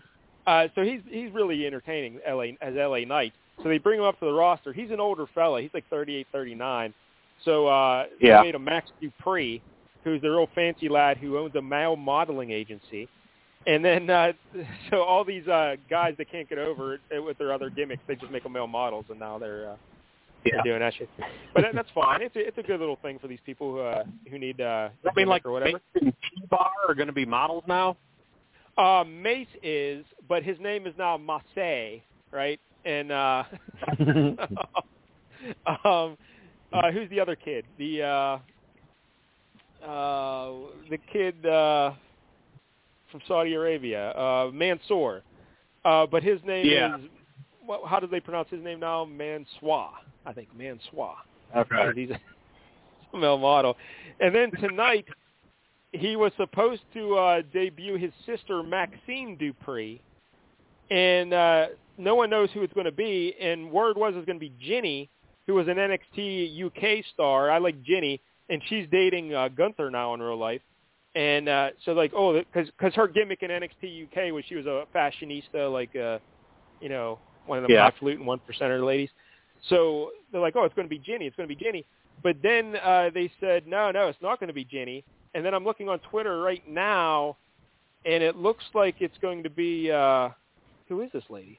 Uh, 0.46 0.68
so 0.74 0.82
he's 0.82 1.00
he's 1.08 1.32
really 1.32 1.66
entertaining 1.66 2.20
LA 2.28 2.52
as 2.60 2.74
LA 2.74 3.00
Knight. 3.00 3.32
So 3.62 3.68
they 3.68 3.78
bring 3.78 3.98
him 4.00 4.04
up 4.04 4.18
to 4.20 4.26
the 4.26 4.32
roster. 4.32 4.72
He's 4.72 4.90
an 4.90 5.00
older 5.00 5.26
fella. 5.34 5.60
He's 5.60 5.70
like 5.74 5.84
38, 5.88 6.26
39. 6.32 6.92
So 7.44 7.66
uh, 7.68 8.06
Yeah. 8.20 8.38
they 8.38 8.48
made 8.48 8.54
him 8.54 8.64
Max 8.64 8.90
Dupree, 9.00 9.62
who's 10.04 10.20
the 10.22 10.30
real 10.30 10.48
fancy 10.54 10.88
lad 10.88 11.16
who 11.18 11.38
owns 11.38 11.54
a 11.54 11.62
male 11.62 11.96
modeling 11.96 12.50
agency. 12.50 13.08
And 13.66 13.84
then, 13.84 14.10
uh, 14.10 14.32
so 14.90 15.02
all 15.02 15.24
these 15.24 15.46
uh, 15.46 15.76
guys 15.88 16.14
that 16.18 16.30
can't 16.30 16.48
get 16.48 16.58
over 16.58 16.98
it 17.10 17.20
with 17.20 17.38
their 17.38 17.52
other 17.52 17.70
gimmicks, 17.70 18.02
they 18.08 18.16
just 18.16 18.32
make 18.32 18.42
them 18.42 18.52
male 18.52 18.66
models, 18.66 19.04
and 19.08 19.20
now 19.20 19.38
they're, 19.38 19.70
uh, 19.70 19.76
Yeah. 20.44 20.52
they're 20.54 20.64
doing 20.64 20.80
that 20.80 20.94
shit. 20.94 21.08
But 21.54 21.62
that, 21.62 21.74
that's 21.74 21.90
fine. 21.94 22.22
It's 22.22 22.34
a, 22.34 22.40
it's 22.46 22.58
a 22.58 22.62
good 22.62 22.80
little 22.80 22.98
thing 23.02 23.18
for 23.20 23.28
these 23.28 23.38
people 23.46 23.72
who 23.72 23.80
uh, 23.80 24.04
who 24.28 24.38
need 24.38 24.60
uh, 24.60 24.88
I 25.06 25.10
mean, 25.14 25.28
like 25.28 25.46
or 25.46 25.52
whatever. 25.52 25.80
Mace 25.94 26.02
and 26.02 26.12
T-Bar 26.12 26.70
are 26.88 26.94
going 26.94 27.06
to 27.06 27.12
be 27.12 27.24
models 27.24 27.62
now. 27.68 27.96
Uh, 28.76 29.04
Mace 29.06 29.46
is, 29.62 30.04
but 30.28 30.42
his 30.42 30.58
name 30.58 30.86
is 30.86 30.94
now 30.98 31.16
Masse, 31.16 32.00
right? 32.32 32.58
And 32.84 33.12
uh, 33.12 33.44
um, 35.84 36.16
uh, 36.72 36.90
who's 36.90 37.08
the 37.10 37.20
other 37.20 37.36
kid? 37.36 37.64
The 37.78 38.02
uh, 38.02 38.38
uh, 39.84 40.50
the 40.90 40.98
kid 41.12 41.44
uh, 41.46 41.92
from 43.10 43.20
Saudi 43.28 43.54
Arabia, 43.54 44.10
uh, 44.12 44.50
Mansoor. 44.52 45.22
Uh, 45.84 46.06
but 46.06 46.22
his 46.22 46.40
name 46.44 46.66
Yeah. 46.66 46.96
is. 46.96 47.04
What, 47.64 47.82
how 47.86 48.00
do 48.00 48.06
they 48.08 48.20
pronounce 48.20 48.48
his 48.50 48.62
name 48.62 48.80
now? 48.80 49.04
Mansoir, 49.04 49.90
I 50.26 50.32
think. 50.32 50.48
Mansoir. 50.56 51.16
Okay. 51.56 51.92
He's 51.94 52.10
a 52.10 53.16
male 53.16 53.38
model. 53.38 53.76
And 54.20 54.34
then 54.34 54.50
tonight, 54.52 55.06
he 55.92 56.16
was 56.16 56.32
supposed 56.36 56.82
to 56.94 57.14
uh, 57.16 57.42
debut 57.52 57.96
his 57.96 58.10
sister 58.26 58.62
Maxine 58.62 59.36
Dupree, 59.36 60.00
and 60.90 61.32
uh, 61.32 61.66
no 61.98 62.14
one 62.14 62.30
knows 62.30 62.48
who 62.52 62.62
it's 62.62 62.72
going 62.72 62.86
to 62.86 62.92
be. 62.92 63.34
And 63.40 63.70
word 63.70 63.96
was 63.96 64.14
it's 64.16 64.26
going 64.26 64.38
to 64.38 64.40
be 64.40 64.52
Jinny, 64.60 65.08
who 65.46 65.54
was 65.54 65.68
an 65.68 65.76
NXT 65.76 66.64
UK 66.66 67.04
star. 67.12 67.50
I 67.50 67.58
like 67.58 67.80
Jinny, 67.82 68.20
and 68.48 68.62
she's 68.68 68.86
dating 68.90 69.34
uh, 69.34 69.48
Gunther 69.48 69.90
now 69.90 70.14
in 70.14 70.20
real 70.22 70.38
life. 70.38 70.60
And 71.14 71.48
uh, 71.48 71.70
so 71.84 71.92
like, 71.92 72.12
oh, 72.16 72.32
because 72.38 72.68
because 72.78 72.94
her 72.94 73.06
gimmick 73.06 73.42
in 73.42 73.50
NXT 73.50 74.04
UK 74.04 74.32
was 74.32 74.44
she 74.48 74.54
was 74.54 74.66
a 74.66 74.84
fashionista, 74.94 75.70
like 75.70 75.94
uh, 75.94 76.18
you 76.80 76.88
know, 76.88 77.18
one 77.46 77.58
of 77.58 77.68
the 77.68 77.74
Yeah. 77.74 77.90
highfalutin 77.90 78.24
one 78.24 78.40
percenter 78.40 78.84
ladies. 78.84 79.10
So 79.68 80.10
they're 80.30 80.40
like, 80.40 80.56
oh, 80.56 80.64
it's 80.64 80.74
going 80.74 80.88
to 80.88 80.90
be 80.90 80.98
Jinny. 80.98 81.26
It's 81.26 81.36
going 81.36 81.48
to 81.48 81.54
be 81.54 81.62
Jinny. 81.62 81.84
But 82.22 82.36
then 82.42 82.76
uh, 82.76 83.10
they 83.12 83.30
said, 83.40 83.66
no, 83.66 83.90
no, 83.90 84.08
it's 84.08 84.20
not 84.22 84.40
going 84.40 84.48
to 84.48 84.54
be 84.54 84.64
Jinny. 84.64 85.04
And 85.34 85.44
then 85.44 85.54
I'm 85.54 85.64
looking 85.64 85.88
on 85.88 85.98
Twitter 86.10 86.40
right 86.40 86.62
now, 86.68 87.36
and 88.04 88.22
it 88.22 88.36
looks 88.36 88.64
like 88.74 88.96
it's 89.00 89.16
going 89.18 89.42
to 89.42 89.50
be 89.50 89.90
uh, 89.90 90.30
who 90.88 91.00
is 91.00 91.10
this 91.12 91.24
lady? 91.30 91.58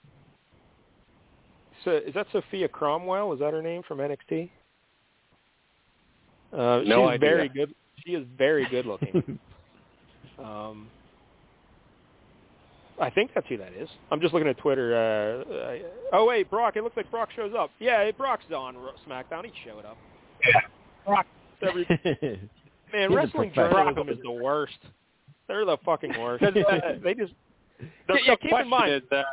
So, 1.84 1.92
is 1.92 2.14
that 2.14 2.28
Sofia 2.32 2.68
Cromwell? 2.68 3.34
Is 3.34 3.40
that 3.40 3.54
her 3.54 3.62
name 3.62 3.82
from 3.88 3.98
NXT? 3.98 4.50
Uh, 6.54 6.82
No 6.86 7.04
she's 7.06 7.16
idea. 7.16 7.30
very 7.30 7.50
good. 7.50 7.74
She 8.06 8.12
is 8.14 8.26
very 8.38 8.68
good 8.70 8.86
looking. 8.86 9.40
um, 10.40 10.88
I 13.02 13.10
think 13.10 13.32
that's 13.34 13.48
who 13.48 13.58
that 13.58 13.74
is. 13.74 13.90
I'm 14.12 14.22
just 14.22 14.34
looking 14.34 14.48
at 14.50 14.58
Twitter. 14.60 14.94
Uh, 14.96 15.54
uh, 15.54 15.78
oh 16.14 16.26
wait, 16.26 16.50
Brock. 16.50 16.76
It 16.76 16.84
looks 16.84 16.96
like 16.96 17.10
Brock 17.10 17.30
shows 17.36 17.54
up. 17.58 17.72
Yeah, 17.80 18.10
Brock's 18.12 18.46
on 18.56 18.76
SmackDown. 19.08 19.46
He 19.46 19.52
showed 19.68 19.86
up. 19.86 19.98
Yeah. 20.48 20.60
Brock. 21.06 21.26
Every, 21.62 21.88
man, 22.94 23.10
He's 23.10 23.16
wrestling 23.16 23.52
journalism 23.56 24.10
is 24.10 24.18
the 24.22 24.32
worst. 24.32 24.78
They're 25.48 25.66
the 25.66 25.78
fucking 25.86 26.14
worst. 26.20 26.44
uh, 26.44 26.52
they 27.04 27.14
just 27.16 27.34
The, 28.08 28.20
Yeah, 28.26 28.36
the 28.36 28.38
keep 28.42 28.52
in 28.54 28.70
mind- 28.70 28.92
is 28.94 29.02
uh, 29.12 29.24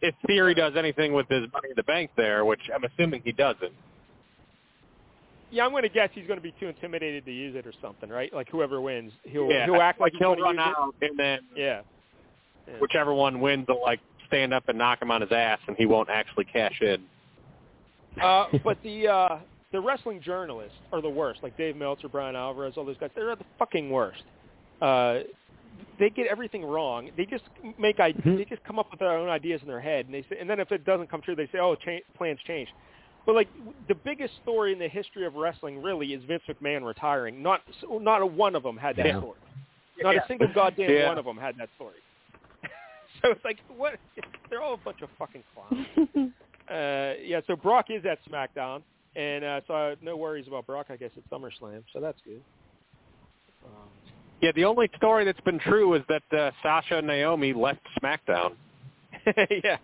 if 0.00 0.14
Theory 0.26 0.54
does 0.54 0.74
anything 0.76 1.12
with 1.12 1.28
his 1.28 1.42
Money 1.52 1.68
in 1.70 1.74
the 1.76 1.82
Bank 1.82 2.10
there, 2.16 2.44
which 2.44 2.60
I'm 2.74 2.84
assuming 2.84 3.22
he 3.24 3.32
doesn't. 3.32 3.72
Yeah, 5.50 5.64
I'm 5.64 5.70
going 5.70 5.82
to 5.82 5.88
guess 5.88 6.10
he's 6.12 6.26
going 6.26 6.38
to 6.38 6.42
be 6.42 6.52
too 6.60 6.66
intimidated 6.66 7.24
to 7.24 7.32
use 7.32 7.56
it 7.56 7.66
or 7.66 7.72
something, 7.80 8.10
right? 8.10 8.32
Like 8.34 8.48
whoever 8.50 8.80
wins, 8.80 9.12
he'll 9.24 9.50
yeah, 9.50 9.64
he'll 9.64 9.80
act 9.80 10.00
like, 10.00 10.12
he's 10.12 10.18
he'll 10.18 10.34
going 10.34 10.42
run 10.42 10.56
to 10.56 10.62
use 10.62 10.74
out 10.76 10.94
and 11.00 11.18
then. 11.18 11.40
Yeah. 11.56 11.80
Yeah. 12.66 12.74
whichever 12.80 13.14
one 13.14 13.40
wins 13.40 13.66
will 13.66 13.80
like 13.80 14.00
stand 14.26 14.52
up 14.52 14.68
and 14.68 14.76
knock 14.76 15.00
him 15.00 15.10
on 15.10 15.22
his 15.22 15.32
ass, 15.32 15.58
and 15.68 15.76
he 15.76 15.86
won't 15.86 16.10
actually 16.10 16.44
cash 16.44 16.78
in. 16.82 17.02
Uh, 18.22 18.46
but 18.62 18.76
the 18.82 19.08
uh, 19.08 19.38
the 19.72 19.80
wrestling 19.80 20.20
journalists 20.20 20.76
are 20.92 21.00
the 21.00 21.08
worst. 21.08 21.40
Like 21.42 21.56
Dave 21.56 21.76
Meltzer, 21.76 22.08
Bryan 22.08 22.36
Alvarez, 22.36 22.74
all 22.76 22.84
those 22.84 22.98
guys. 22.98 23.10
They're 23.14 23.34
the 23.36 23.44
fucking 23.58 23.88
worst. 23.90 24.22
Uh, 24.82 25.20
they 25.98 26.10
get 26.10 26.26
everything 26.26 26.64
wrong. 26.64 27.10
They 27.16 27.24
just 27.24 27.44
make 27.78 28.00
I 28.00 28.12
Mhm. 28.12 28.36
they 28.36 28.44
just 28.44 28.62
come 28.64 28.78
up 28.78 28.90
with 28.90 29.00
their 29.00 29.12
own 29.16 29.28
ideas 29.28 29.62
in 29.62 29.68
their 29.68 29.80
head, 29.80 30.04
and 30.06 30.14
they 30.14 30.22
say, 30.28 30.36
and 30.38 30.50
then 30.50 30.60
if 30.60 30.70
it 30.72 30.84
doesn't 30.84 31.08
come 31.10 31.22
true, 31.22 31.34
they 31.36 31.46
say, 31.46 31.58
"Oh, 31.58 31.74
cha- 31.74 32.00
plans 32.16 32.40
changed." 32.46 32.72
But 33.26 33.34
like 33.34 33.48
the 33.88 33.94
biggest 33.94 34.34
story 34.42 34.72
in 34.72 34.78
the 34.78 34.88
history 34.88 35.26
of 35.26 35.34
wrestling 35.34 35.82
really 35.82 36.14
is 36.14 36.22
Vince 36.24 36.42
McMahon 36.48 36.84
retiring. 36.84 37.42
Not 37.42 37.60
not 37.90 38.22
a 38.22 38.26
one 38.26 38.54
of 38.54 38.62
them 38.62 38.76
had 38.76 38.96
that 38.96 39.06
Yeah. 39.06 39.18
story. 39.18 39.38
Not 40.00 40.14
Yeah. 40.14 40.20
a 40.24 40.26
single 40.26 40.48
goddamn 40.54 40.90
Yeah. 40.90 41.08
one 41.08 41.18
of 41.18 41.24
them 41.24 41.36
had 41.36 41.56
that 41.58 41.68
story. 41.76 41.96
so 43.22 43.30
it's 43.30 43.44
like 43.44 43.58
what? 43.76 43.98
They're 44.48 44.62
all 44.62 44.74
a 44.74 44.78
bunch 44.78 45.02
of 45.02 45.10
fucking 45.18 45.42
clowns. 45.54 45.86
uh, 46.70 47.20
yeah. 47.22 47.40
So 47.46 47.54
Brock 47.56 47.86
is 47.90 48.04
at 48.06 48.18
SmackDown, 48.24 48.82
and 49.14 49.44
uh, 49.44 49.60
so 49.66 49.74
I, 49.74 49.96
no 50.00 50.16
worries 50.16 50.46
about 50.48 50.66
Brock. 50.66 50.86
I 50.88 50.96
guess 50.96 51.10
at 51.16 51.28
SummerSlam, 51.30 51.82
so 51.92 52.00
that's 52.00 52.20
good. 52.22 52.42
Um, 53.64 53.72
Yeah, 54.40 54.52
the 54.52 54.64
only 54.64 54.88
story 54.96 55.24
that's 55.24 55.40
been 55.40 55.58
true 55.58 55.94
is 55.94 56.02
that 56.08 56.22
uh, 56.32 56.52
Sasha 56.62 56.98
and 56.98 57.06
Naomi 57.06 57.52
left 57.52 57.80
SmackDown. 58.00 58.52
yeah, 59.64 59.76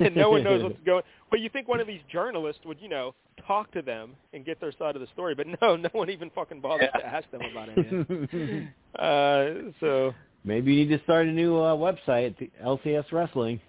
and 0.00 0.14
no 0.16 0.30
one 0.30 0.44
knows 0.44 0.62
what's 0.62 0.78
going. 0.86 1.02
But 1.30 1.40
you 1.40 1.48
think 1.50 1.68
one 1.68 1.80
of 1.80 1.86
these 1.86 2.00
journalists 2.10 2.62
would, 2.64 2.78
you 2.80 2.88
know, 2.88 3.14
talk 3.46 3.70
to 3.72 3.82
them 3.82 4.12
and 4.32 4.44
get 4.44 4.60
their 4.60 4.72
side 4.78 4.94
of 4.96 5.00
the 5.00 5.08
story? 5.12 5.34
But 5.34 5.46
no, 5.62 5.76
no 5.76 5.88
one 5.92 6.10
even 6.10 6.30
fucking 6.30 6.60
bothers 6.60 6.88
Yeah. 6.94 7.00
to 7.00 7.06
ask 7.06 7.30
them 7.30 7.40
about 7.50 7.68
it. 7.76 8.68
uh, 8.98 9.70
so 9.80 10.14
Maybe 10.44 10.74
you 10.74 10.86
need 10.86 10.96
to 10.96 11.02
start 11.04 11.26
a 11.26 11.32
new 11.32 11.56
uh, 11.56 11.74
website, 11.74 12.36
the 12.38 12.50
LCS 12.62 13.10
Wrestling. 13.12 13.60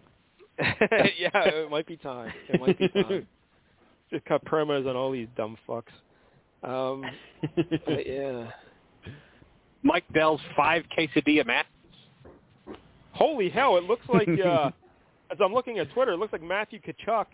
yeah, 0.60 1.30
it 1.34 1.70
might 1.70 1.88
be 1.88 1.98
time. 1.98 2.32
It 2.50 2.60
might 2.62 2.78
be 2.80 2.88
time. 2.90 3.28
Just 4.12 4.26
cut 4.26 4.44
promos 4.46 4.88
on 4.88 4.96
all 4.96 5.12
these 5.12 5.28
dumb 5.36 5.58
fucks. 5.68 5.84
Um, 6.64 7.04
but 7.86 8.08
yeah. 8.08 8.50
Mike 9.84 10.06
Dell's 10.14 10.42
five 10.56 10.84
quesadilla 10.98 11.46
matches. 11.46 11.72
Holy 13.12 13.50
hell! 13.50 13.78
It 13.78 13.84
looks 13.84 14.06
like 14.10 14.28
uh, 14.44 14.72
as 15.32 15.38
I'm 15.44 15.54
looking 15.54 15.80
at 15.80 15.92
Twitter, 15.94 16.14
it 16.14 16.18
looks 16.18 16.34
like 16.34 16.44
Matthew 16.44 16.80
Tkachuk 16.82 17.26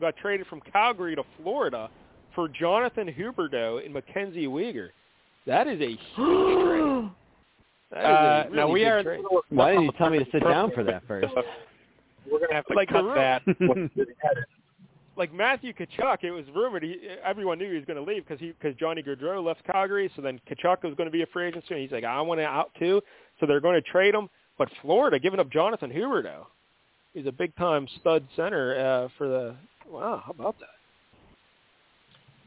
got 0.00 0.16
traded 0.16 0.46
from 0.46 0.60
Calgary 0.72 1.14
to 1.16 1.22
Florida 1.42 1.90
for 2.34 2.48
Jonathan 2.48 3.08
Huberdeau 3.12 3.84
and 3.84 3.92
Mackenzie 3.92 4.46
Weegar. 4.46 4.88
That 5.46 5.66
is 5.66 5.80
a 5.80 5.96
huge 6.14 6.64
trade. 6.66 7.10
That 7.92 7.98
is 7.98 8.04
Uh, 8.06 8.08
a 8.08 8.44
really 8.44 8.56
now 8.56 8.68
we 8.68 8.80
big 8.80 8.86
are. 8.88 8.98
in 8.98 9.04
trade. 9.04 9.20
Why 9.48 9.70
didn't 9.72 9.84
you 9.86 9.92
tell 9.98 10.10
me 10.10 10.20
to 10.20 10.26
sit 10.30 10.44
down 10.44 10.70
for 10.72 10.84
that 10.84 11.02
first? 11.08 11.26
We're 12.30 12.38
gonna 12.38 12.54
have 12.54 12.66
to 12.66 12.74
Like 12.74 12.88
cut 12.88 13.02
room. 13.02 13.14
that. 13.16 13.42
when 13.58 13.90
we 13.96 14.02
edit. 14.02 14.44
like 15.16 15.32
Matthew 15.34 15.72
Tkachuk, 15.72 16.22
it 16.22 16.30
was 16.30 16.44
rumored 16.54 16.84
he, 16.84 16.98
everyone 17.24 17.58
knew 17.58 17.68
he 17.68 17.74
was 17.74 17.84
going 17.84 17.96
to 17.96 18.02
leave 18.08 18.24
because 18.24 18.38
he 18.38 18.52
because 18.52 18.76
Johnny 18.76 19.02
Gaudreau 19.02 19.44
left 19.44 19.64
Calgary, 19.64 20.08
so 20.14 20.22
then 20.22 20.40
Tkachuk 20.48 20.84
was 20.84 20.94
going 20.94 21.08
to 21.08 21.10
be 21.10 21.22
a 21.22 21.26
free 21.32 21.48
agent 21.48 21.64
soon. 21.68 21.78
He's 21.78 21.90
like, 21.90 22.04
I 22.04 22.20
want 22.20 22.38
to 22.38 22.44
out 22.46 22.70
too, 22.78 23.02
so 23.40 23.46
they're 23.46 23.60
going 23.60 23.74
to 23.74 23.90
trade 23.90 24.14
him. 24.14 24.28
But 24.56 24.68
Florida 24.82 25.18
giving 25.18 25.40
up 25.40 25.50
Jonathan 25.50 25.90
Huberdeau, 25.90 26.46
he's 27.14 27.26
a 27.26 27.32
big 27.32 27.54
time 27.56 27.86
stud 28.00 28.26
center 28.36 28.74
uh, 28.78 29.08
for 29.18 29.28
the. 29.28 29.54
Wow, 29.90 30.22
how 30.24 30.32
about 30.32 30.58
that? 30.60 30.68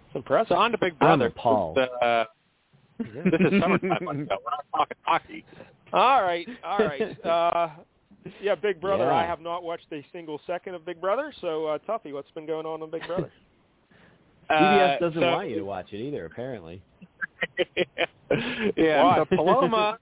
It's 0.07 0.15
impressive. 0.15 0.49
So 0.49 0.55
on 0.55 0.71
to 0.71 0.77
Big 0.77 0.93
I'm 0.93 1.19
Brother. 1.19 1.25
appalled. 1.27 1.77
Uh, 1.77 2.25
this 2.99 3.07
is 3.51 3.61
summertime. 3.61 3.97
We're 4.01 4.13
not 4.13 4.39
talking 4.75 4.97
hockey. 5.01 5.45
All 5.91 6.23
right, 6.23 6.47
all 6.63 6.79
right. 6.79 7.17
Uh, 7.25 7.69
yeah, 8.41 8.55
Big 8.55 8.79
Brother. 8.79 9.03
Yeah. 9.03 9.15
I 9.15 9.23
have 9.23 9.41
not 9.41 9.63
watched 9.63 9.87
a 9.91 10.01
single 10.13 10.39
second 10.47 10.75
of 10.75 10.85
Big 10.85 11.01
Brother. 11.01 11.33
So, 11.41 11.65
uh, 11.65 11.77
Tuffy, 11.79 12.13
what's 12.13 12.31
been 12.31 12.45
going 12.45 12.65
on 12.65 12.81
on 12.81 12.89
Big 12.89 13.05
Brother? 13.05 13.29
CBS 14.49 14.95
Uh, 14.95 14.99
doesn't 14.99 15.21
so- 15.21 15.31
want 15.31 15.49
you 15.49 15.55
to 15.57 15.65
watch 15.65 15.87
it 15.91 15.97
either, 15.97 16.23
apparently. 16.25 16.81
yeah, 18.77 19.03
Why? 19.03 19.17
so 19.29 19.35
Paloma, 19.35 19.97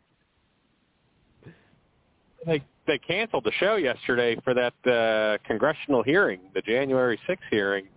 they 2.45 2.63
they 2.91 2.97
canceled 2.97 3.45
the 3.45 3.51
show 3.53 3.75
yesterday 3.77 4.35
for 4.43 4.53
that 4.53 4.73
uh, 4.85 5.37
congressional 5.47 6.03
hearing, 6.03 6.41
the 6.53 6.61
January 6.61 7.17
6th 7.29 7.37
hearing. 7.49 7.87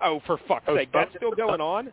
Oh, 0.00 0.20
for 0.26 0.38
fuck's 0.48 0.64
Oh, 0.68 0.76
sake, 0.76 0.88
that's 0.92 1.14
still 1.16 1.32
going 1.32 1.60
on. 1.60 1.92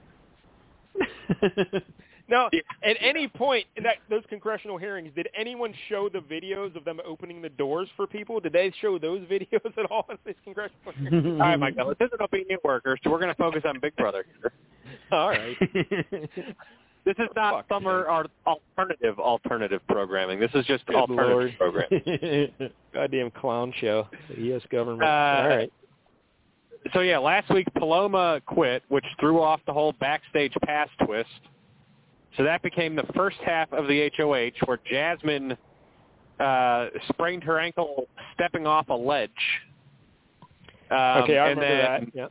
Now, 2.30 2.48
Yeah. 2.53 2.59
at 2.84 2.95
any 3.01 3.27
point 3.27 3.66
in 3.76 3.82
that 3.84 3.95
those 4.08 4.22
congressional 4.30 4.77
hearings, 4.77 5.11
did 5.16 5.30
anyone 5.35 5.74
show 5.88 6.09
the 6.09 6.19
videos 6.19 6.76
of 6.76 6.85
them 6.85 7.01
opening 7.03 7.42
the 7.42 7.50
doors 7.50 7.90
for 7.95 8.06
people? 8.06 8.40
Did 8.40 8.53
they 8.53 8.72
show 8.80 9.00
those 9.00 9.22
videos 9.32 9.76
at 9.77 9.85
all 9.90 10.06
at 10.11 10.19
these 10.26 10.35
congressional 10.43 10.93
hearings? 10.95 11.26
All 11.26 11.48
right, 11.48 11.58
Michael, 11.59 11.88
this 12.00 12.08
isn't 12.14 12.32
being 12.32 12.45
worker, 12.64 12.98
so 13.03 13.09
we're 13.09 13.19
going 13.19 13.32
to 13.34 13.35
focus 13.35 13.64
on 13.66 13.80
Big 13.80 13.95
Brother 13.95 14.26
here. 14.40 14.51
all 15.11 15.30
right. 15.30 15.58
This 17.09 17.25
is 17.25 17.29
not 17.35 17.55
Fuck, 17.55 17.69
summer 17.69 18.03
or 18.03 18.27
alternative 18.45 19.17
alternative 19.17 19.81
programming. 19.88 20.39
This 20.39 20.51
is 20.53 20.63
just 20.67 20.85
Good 20.85 20.95
alternative 20.95 21.55
Lord. 21.59 21.89
programming. 21.89 22.49
Goddamn 22.93 23.31
clown 23.31 23.73
show. 23.81 24.07
The 24.29 24.39
U.S. 24.43 24.61
government. 24.69 25.01
Uh, 25.01 25.41
all 25.41 25.47
right. 25.47 25.73
So 26.93 26.99
yeah, 26.99 27.17
last 27.17 27.51
week 27.51 27.65
Paloma 27.75 28.41
quit, 28.45 28.83
which 28.89 29.05
threw 29.19 29.41
off 29.41 29.59
the 29.65 29.73
whole 29.73 29.93
backstage 29.93 30.53
pass 30.67 30.88
twist. 31.03 31.29
So 32.38 32.43
that 32.43 32.61
became 32.61 32.95
the 32.95 33.07
first 33.15 33.38
half 33.43 33.73
of 33.73 33.88
the 33.88 34.11
HOH, 34.15 34.67
where 34.67 34.79
Jasmine 34.88 35.57
uh, 36.39 36.89
sprained 37.11 37.43
her 37.43 37.59
ankle 37.59 38.07
stepping 38.35 38.67
off 38.67 38.89
a 38.89 38.93
ledge. 38.93 39.31
Um, 40.91 41.23
okay, 41.23 41.39
I 41.39 41.49
remember 41.49 41.61
then, 41.61 41.77
that. 41.77 42.01
Yeah. 42.13 42.27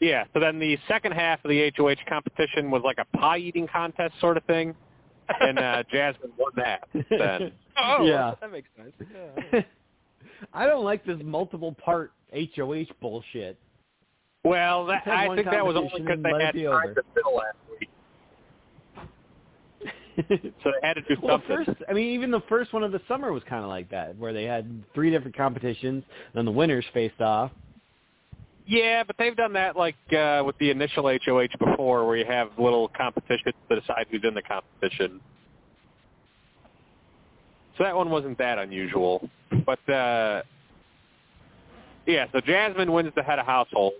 Yeah. 0.00 0.24
So 0.32 0.40
then 0.40 0.58
the 0.58 0.78
second 0.88 1.12
half 1.12 1.44
of 1.44 1.48
the 1.48 1.72
HOH 1.76 1.96
competition 2.08 2.70
was 2.70 2.82
like 2.84 2.98
a 2.98 3.16
pie 3.16 3.38
eating 3.38 3.66
contest 3.66 4.14
sort 4.20 4.36
of 4.36 4.44
thing, 4.44 4.74
and 5.40 5.58
uh, 5.58 5.82
Jasmine 5.92 6.32
won 6.38 6.52
that. 6.56 6.88
Then. 7.10 7.52
Oh, 7.80 8.04
Yeah. 8.04 8.34
that 8.40 8.50
makes 8.50 8.68
sense. 8.76 8.92
Yeah. 9.52 9.60
I 10.52 10.66
don't 10.66 10.82
like 10.90 11.04
this 11.06 11.18
multiple 11.22 11.72
part 11.84 12.10
HOH 12.34 12.86
bullshit. 13.00 13.56
Well, 14.42 14.86
that, 14.86 15.06
I 15.06 15.32
think 15.36 15.48
that 15.48 15.64
was 15.64 15.76
only 15.76 15.90
because 16.00 16.20
they 16.22 16.30
had 16.44 16.48
it 16.50 16.54
be 16.54 16.64
time 16.64 16.74
over. 16.74 16.94
to 16.94 17.02
fill 17.14 17.36
last 17.36 17.56
week, 17.70 17.88
so 20.62 20.70
they 20.80 20.86
had 20.88 20.94
to 20.94 21.02
do 21.02 21.16
Well, 21.22 21.40
something. 21.48 21.66
first, 21.66 21.82
I 21.88 21.92
mean, 21.92 22.06
even 22.14 22.30
the 22.32 22.42
first 22.48 22.72
one 22.72 22.82
of 22.82 22.90
the 22.92 23.00
summer 23.06 23.32
was 23.32 23.42
kind 23.48 23.62
of 23.62 23.68
like 23.70 23.88
that, 23.90 24.16
where 24.16 24.32
they 24.32 24.44
had 24.44 24.82
three 24.94 25.10
different 25.10 25.36
competitions, 25.36 26.02
then 26.34 26.44
the 26.44 26.50
winners 26.50 26.84
faced 26.92 27.20
off. 27.20 27.52
Yeah, 28.68 29.02
but 29.02 29.16
they've 29.18 29.34
done 29.34 29.54
that 29.54 29.76
like 29.76 29.96
uh, 30.12 30.42
with 30.44 30.56
the 30.58 30.70
initial 30.70 31.04
HOH 31.04 31.56
before, 31.58 32.06
where 32.06 32.18
you 32.18 32.26
have 32.26 32.50
little 32.58 32.88
competitions 32.88 33.54
to 33.70 33.80
decide 33.80 34.06
who's 34.10 34.20
in 34.24 34.34
the 34.34 34.42
competition. 34.42 35.20
So 37.78 37.84
that 37.84 37.96
one 37.96 38.10
wasn't 38.10 38.36
that 38.36 38.58
unusual. 38.58 39.30
But 39.64 39.88
uh, 39.88 40.42
yeah, 42.06 42.26
so 42.30 42.40
Jasmine 42.42 42.92
wins 42.92 43.10
the 43.16 43.22
head 43.22 43.38
of 43.38 43.46
household, 43.46 43.94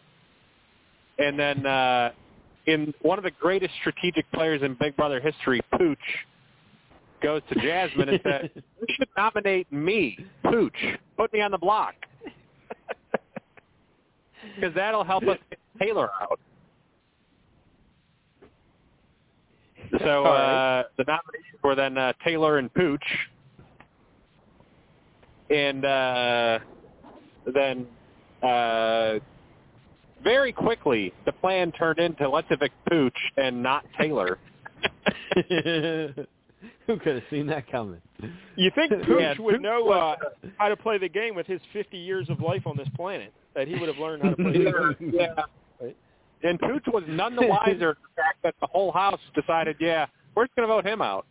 and 1.18 1.38
then 1.38 1.64
uh, 1.64 2.10
in 2.66 2.92
one 3.00 3.16
of 3.16 3.24
the 3.24 3.30
greatest 3.30 3.72
strategic 3.80 4.30
players 4.32 4.60
in 4.62 4.76
Big 4.78 4.94
Brother 4.96 5.18
history, 5.18 5.62
Pooch 5.78 5.98
goes 7.22 7.40
to 7.48 7.58
Jasmine 7.58 8.10
and 8.10 8.20
says, 8.22 8.50
"You 8.54 8.94
should 8.98 9.08
nominate 9.16 9.72
me, 9.72 10.18
Pooch. 10.44 10.76
Put 11.16 11.32
me 11.32 11.40
on 11.40 11.52
the 11.52 11.58
block." 11.58 11.94
Because 14.54 14.74
that'll 14.74 15.04
help 15.04 15.22
us 15.24 15.38
get 15.50 15.58
Taylor 15.80 16.10
out. 16.20 16.38
So 20.00 20.24
uh, 20.24 20.84
the 20.96 21.04
nominations 21.04 21.62
were 21.62 21.74
then 21.74 21.96
uh, 21.96 22.12
Taylor 22.24 22.58
and 22.58 22.72
Pooch, 22.72 23.02
and 25.50 25.84
uh, 25.84 26.58
then 27.54 27.86
uh, 28.42 29.18
very 30.22 30.52
quickly 30.52 31.12
the 31.24 31.32
plan 31.32 31.72
turned 31.72 31.98
into 31.98 32.28
let's 32.28 32.48
evict 32.50 32.74
Pooch 32.88 33.16
and 33.36 33.62
not 33.62 33.84
Taylor. 33.98 34.38
Who 36.86 36.96
could 36.98 37.14
have 37.16 37.24
seen 37.30 37.46
that 37.48 37.70
coming? 37.70 38.00
You 38.56 38.70
think 38.74 38.90
Pooch 39.06 39.20
Yeah, 39.20 39.34
would 39.38 39.54
Pooch 39.54 39.62
know 39.62 39.90
uh, 39.90 40.16
how 40.56 40.68
to 40.68 40.76
play 40.76 40.98
the 40.98 41.08
game 41.08 41.34
with 41.34 41.46
his 41.46 41.60
50 41.72 41.96
years 41.96 42.28
of 42.28 42.40
life 42.40 42.66
on 42.66 42.76
this 42.76 42.88
planet? 42.94 43.32
That 43.54 43.68
he 43.68 43.78
would 43.78 43.88
have 43.88 43.98
learned 43.98 44.22
how 44.22 44.30
to 44.30 44.36
play 44.36 45.10
yeah. 45.12 45.34
Right. 45.80 45.96
And 46.42 46.58
Pooch 46.60 46.84
was 46.86 47.02
none 47.08 47.34
the 47.34 47.46
wiser 47.46 47.94
to 47.94 48.00
the 48.00 48.22
fact 48.22 48.38
that 48.44 48.54
the 48.60 48.68
whole 48.68 48.92
house 48.92 49.20
decided, 49.34 49.76
yeah, 49.80 50.06
we're 50.34 50.44
just 50.44 50.54
going 50.54 50.68
to 50.68 50.72
vote 50.72 50.86
him 50.86 51.02
out. 51.02 51.26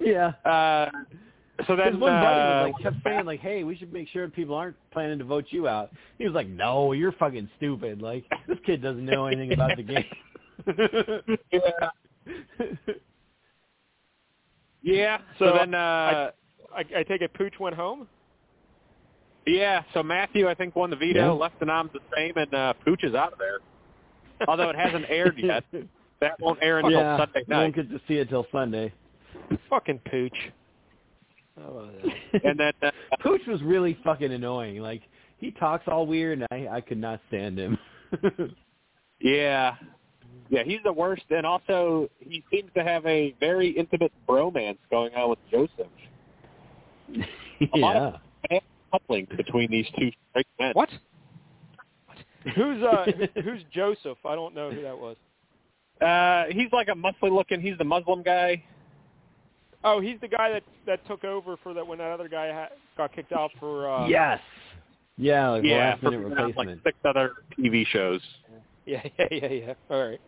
Yeah. 0.00 0.32
Uh, 0.44 0.90
so 1.66 1.76
Because 1.76 1.92
then 1.92 2.00
one 2.00 2.12
buddy 2.12 2.40
uh, 2.40 2.64
was 2.64 2.72
like 2.74 2.82
kept 2.82 3.04
saying 3.04 3.26
like, 3.26 3.40
"Hey, 3.40 3.62
we 3.62 3.76
should 3.76 3.92
make 3.92 4.08
sure 4.08 4.26
people 4.28 4.54
aren't 4.54 4.74
planning 4.90 5.18
to 5.18 5.24
vote 5.24 5.44
you 5.50 5.68
out." 5.68 5.90
He 6.18 6.24
was 6.24 6.34
like, 6.34 6.48
"No, 6.48 6.92
you're 6.92 7.12
fucking 7.12 7.48
stupid. 7.56 8.02
Like 8.02 8.24
this 8.48 8.58
kid 8.64 8.82
doesn't 8.82 9.04
know 9.04 9.26
anything 9.26 9.52
about 9.52 9.76
the 9.76 9.82
game." 9.82 10.04
yeah, 11.52 11.90
yeah. 14.82 15.18
So, 15.38 15.46
So, 15.46 15.52
then, 15.58 15.74
uh, 15.74 16.30
I, 16.74 16.84
I 16.96 17.02
take 17.04 17.20
it 17.20 17.32
Pooch 17.34 17.60
went 17.60 17.76
home. 17.76 18.08
Yeah. 19.46 19.82
So 19.94 20.02
Matthew, 20.02 20.48
I 20.48 20.54
think, 20.54 20.76
won 20.76 20.90
the 20.90 20.96
veto, 20.96 21.26
Yeah. 21.26 21.30
left 21.32 21.58
the 21.60 21.66
noms 21.66 21.90
the 21.92 22.00
same, 22.14 22.32
and 22.36 22.52
uh, 22.54 22.74
Pooch 22.84 23.04
is 23.04 23.14
out 23.14 23.32
of 23.32 23.38
there. 23.38 23.58
Although 24.48 24.70
it 24.70 24.76
hasn't 24.76 25.06
aired 25.08 25.38
yet, 25.42 25.64
that 26.20 26.40
won't 26.40 26.58
air 26.62 26.78
until 26.78 26.92
yeah, 26.92 27.18
Sunday 27.18 27.44
you 27.46 27.54
won't 27.56 27.76
night. 27.76 27.88
get 27.88 27.90
to 27.90 28.00
see 28.08 28.14
it 28.14 28.28
till 28.28 28.46
Sunday. 28.52 28.92
Fucking 29.70 30.00
Pooch. 30.10 30.36
How 31.56 31.68
about 31.68 31.92
that? 32.02 32.44
And 32.44 32.58
then, 32.58 32.72
uh, 32.82 32.90
Pooch 33.20 33.42
was 33.46 33.62
really 33.62 33.98
fucking 34.04 34.32
annoying. 34.32 34.78
Like 34.78 35.02
he 35.38 35.50
talks 35.50 35.84
all 35.86 36.06
weird, 36.06 36.38
and 36.40 36.46
I 36.50 36.76
I 36.76 36.80
could 36.80 36.98
not 36.98 37.20
stand 37.28 37.58
him. 37.58 37.78
yeah, 39.20 39.74
yeah, 40.48 40.62
he's 40.64 40.80
the 40.84 40.92
worst. 40.92 41.24
And 41.30 41.46
also, 41.46 42.10
he 42.20 42.42
seems 42.50 42.70
to 42.74 42.84
have 42.84 43.04
a 43.06 43.34
very 43.40 43.70
intimate 43.70 44.12
bromance 44.28 44.78
going 44.90 45.14
on 45.14 45.30
with 45.30 45.38
Joseph. 45.50 45.86
A 47.74 47.78
lot 47.78 47.96
yeah. 47.96 48.02
of 48.06 48.12
bad 48.48 48.62
coupling 48.92 49.26
between 49.36 49.70
these 49.70 49.86
two 49.98 50.10
straight 50.30 50.46
men. 50.60 50.72
What? 50.74 50.88
Who's 52.54 52.82
uh 52.82 53.06
who's 53.42 53.62
Joseph? 53.72 54.18
I 54.24 54.34
don't 54.34 54.54
know 54.54 54.70
who 54.70 54.82
that 54.82 54.96
was. 54.98 55.16
Uh, 56.00 56.44
he's 56.52 56.72
like 56.72 56.88
a 56.88 56.92
muscly 56.94 57.30
looking. 57.32 57.60
He's 57.60 57.78
the 57.78 57.84
Muslim 57.84 58.22
guy. 58.22 58.62
Oh, 59.84 60.00
he's 60.00 60.18
the 60.20 60.28
guy 60.28 60.50
that 60.50 60.62
that 60.86 61.06
took 61.06 61.24
over 61.24 61.56
for 61.62 61.72
that 61.74 61.86
when 61.86 61.98
that 61.98 62.10
other 62.10 62.28
guy 62.28 62.52
ha- 62.52 62.74
got 62.96 63.12
kicked 63.14 63.32
out 63.32 63.50
for. 63.60 63.88
uh 63.88 64.06
yes. 64.06 64.40
Yeah, 65.18 65.50
like 65.50 65.64
yeah, 65.64 65.90
last 65.90 66.02
minute 66.02 66.36
for 66.36 66.48
like 66.64 66.68
six 66.84 66.96
other 67.04 67.32
TV 67.58 67.86
shows. 67.86 68.20
Yeah, 68.86 69.02
yeah, 69.18 69.26
yeah, 69.30 69.46
yeah. 69.48 69.74
All 69.90 70.08
right. 70.08 70.20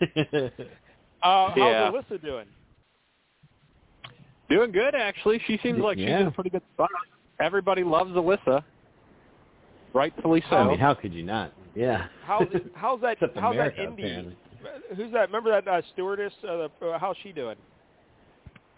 Uh, 1.22 1.50
Yeah. 1.56 1.90
How's 1.90 2.04
Alyssa 2.04 2.22
doing? 2.22 2.46
Doing 4.48 4.70
good, 4.70 4.94
actually. 4.94 5.40
She 5.46 5.58
seems 5.62 5.78
like 5.80 5.96
she's 5.98 6.06
Yeah. 6.06 6.20
in 6.20 6.26
a 6.28 6.30
pretty 6.30 6.50
good 6.50 6.62
spot. 6.74 6.90
Everybody 7.40 7.84
loves 7.84 8.10
Alyssa, 8.12 8.62
rightfully 9.92 10.42
so. 10.48 10.56
I 10.56 10.68
mean, 10.68 10.78
how 10.78 10.94
could 10.94 11.12
you 11.12 11.22
not? 11.22 11.52
Yeah. 11.74 12.06
How's 12.24 12.46
how's 12.74 13.00
that? 13.02 13.14
Except 13.14 13.36
how's 13.36 13.54
America, 13.54 13.76
that 13.78 13.88
Indy? 13.88 14.02
apparently. 14.02 14.36
Who's 14.96 15.12
that? 15.12 15.28
Remember 15.28 15.50
that 15.50 15.68
uh, 15.68 15.82
stewardess? 15.92 16.32
Uh, 16.42 16.68
the, 16.80 16.86
uh, 16.86 16.98
how's 16.98 17.16
she 17.22 17.32
doing? 17.32 17.56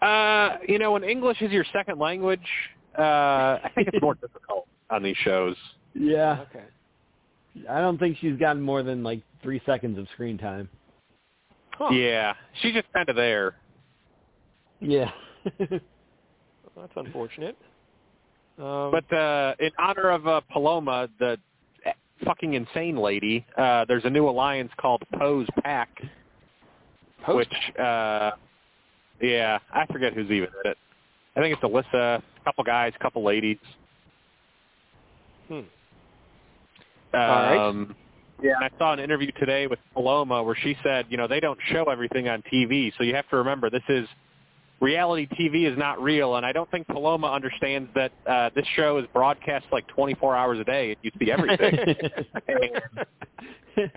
Uh, 0.01 0.57
you 0.67 0.79
know, 0.79 0.91
when 0.91 1.03
English 1.03 1.41
is 1.41 1.51
your 1.51 1.65
second 1.73 1.99
language, 1.99 2.39
uh, 2.97 3.01
I 3.01 3.71
think 3.75 3.89
it's 3.91 4.01
more 4.01 4.15
difficult 4.21 4.67
on 4.89 5.03
these 5.03 5.17
shows. 5.23 5.55
Yeah. 5.93 6.45
Okay. 6.49 6.65
I 7.69 7.81
don't 7.81 7.97
think 7.97 8.17
she's 8.19 8.37
gotten 8.37 8.61
more 8.61 8.83
than 8.83 9.03
like 9.03 9.21
three 9.41 9.61
seconds 9.65 9.97
of 9.97 10.07
screen 10.13 10.37
time. 10.37 10.69
Huh. 11.71 11.89
Yeah, 11.91 12.33
she's 12.61 12.73
just 12.73 12.91
kind 12.93 13.07
of 13.09 13.15
there. 13.15 13.55
Yeah. 14.79 15.11
That's 15.59 16.93
unfortunate. 16.95 17.57
Um, 18.59 18.91
But 18.91 19.11
uh, 19.15 19.55
in 19.59 19.71
honor 19.79 20.09
of 20.09 20.27
uh, 20.27 20.41
Paloma, 20.51 21.07
the 21.19 21.37
fucking 22.25 22.53
insane 22.53 22.97
lady, 22.97 23.45
uh, 23.57 23.85
there's 23.87 24.05
a 24.05 24.09
new 24.09 24.27
alliance 24.27 24.71
called 24.77 25.01
Pose 25.17 25.47
Pack, 25.63 25.89
Pose 27.23 27.37
which, 27.37 27.79
uh, 27.79 28.31
yeah, 29.21 29.59
I 29.73 29.85
forget 29.91 30.13
who's 30.13 30.25
even 30.25 30.49
in 30.63 30.71
it. 30.71 30.77
I 31.35 31.39
think 31.39 31.55
it's 31.55 31.63
Alyssa, 31.63 32.17
a 32.17 32.43
couple 32.43 32.63
guys, 32.65 32.91
a 32.95 33.03
couple 33.03 33.23
ladies. 33.23 33.57
Hmm. 35.47 35.53
Um, 35.53 35.65
right. 37.13 37.95
Yeah, 38.41 38.53
I 38.61 38.69
saw 38.77 38.93
an 38.93 38.99
interview 38.99 39.31
today 39.39 39.67
with 39.67 39.79
Paloma 39.93 40.43
where 40.43 40.55
she 40.55 40.75
said, 40.83 41.05
you 41.09 41.17
know, 41.17 41.27
they 41.27 41.39
don't 41.39 41.59
show 41.71 41.85
everything 41.85 42.29
on 42.29 42.41
TV, 42.51 42.91
so 42.97 43.03
you 43.03 43.15
have 43.15 43.27
to 43.29 43.37
remember 43.37 43.69
this 43.69 43.83
is 43.89 44.07
reality 44.81 45.27
TV 45.27 45.69
is 45.71 45.77
not 45.77 46.01
real, 46.01 46.35
and 46.35 46.45
I 46.45 46.51
don't 46.51 46.69
think 46.71 46.87
Paloma 46.87 47.27
understands 47.31 47.89
that 47.95 48.11
uh, 48.29 48.49
this 48.55 48.65
show 48.75 48.97
is 48.97 49.05
broadcast 49.13 49.65
like 49.71 49.85
24 49.87 50.35
hours 50.35 50.59
a 50.59 50.63
day, 50.63 50.89
and 50.91 50.97
you 51.01 51.11
see 51.19 51.31
everything. 51.31 51.77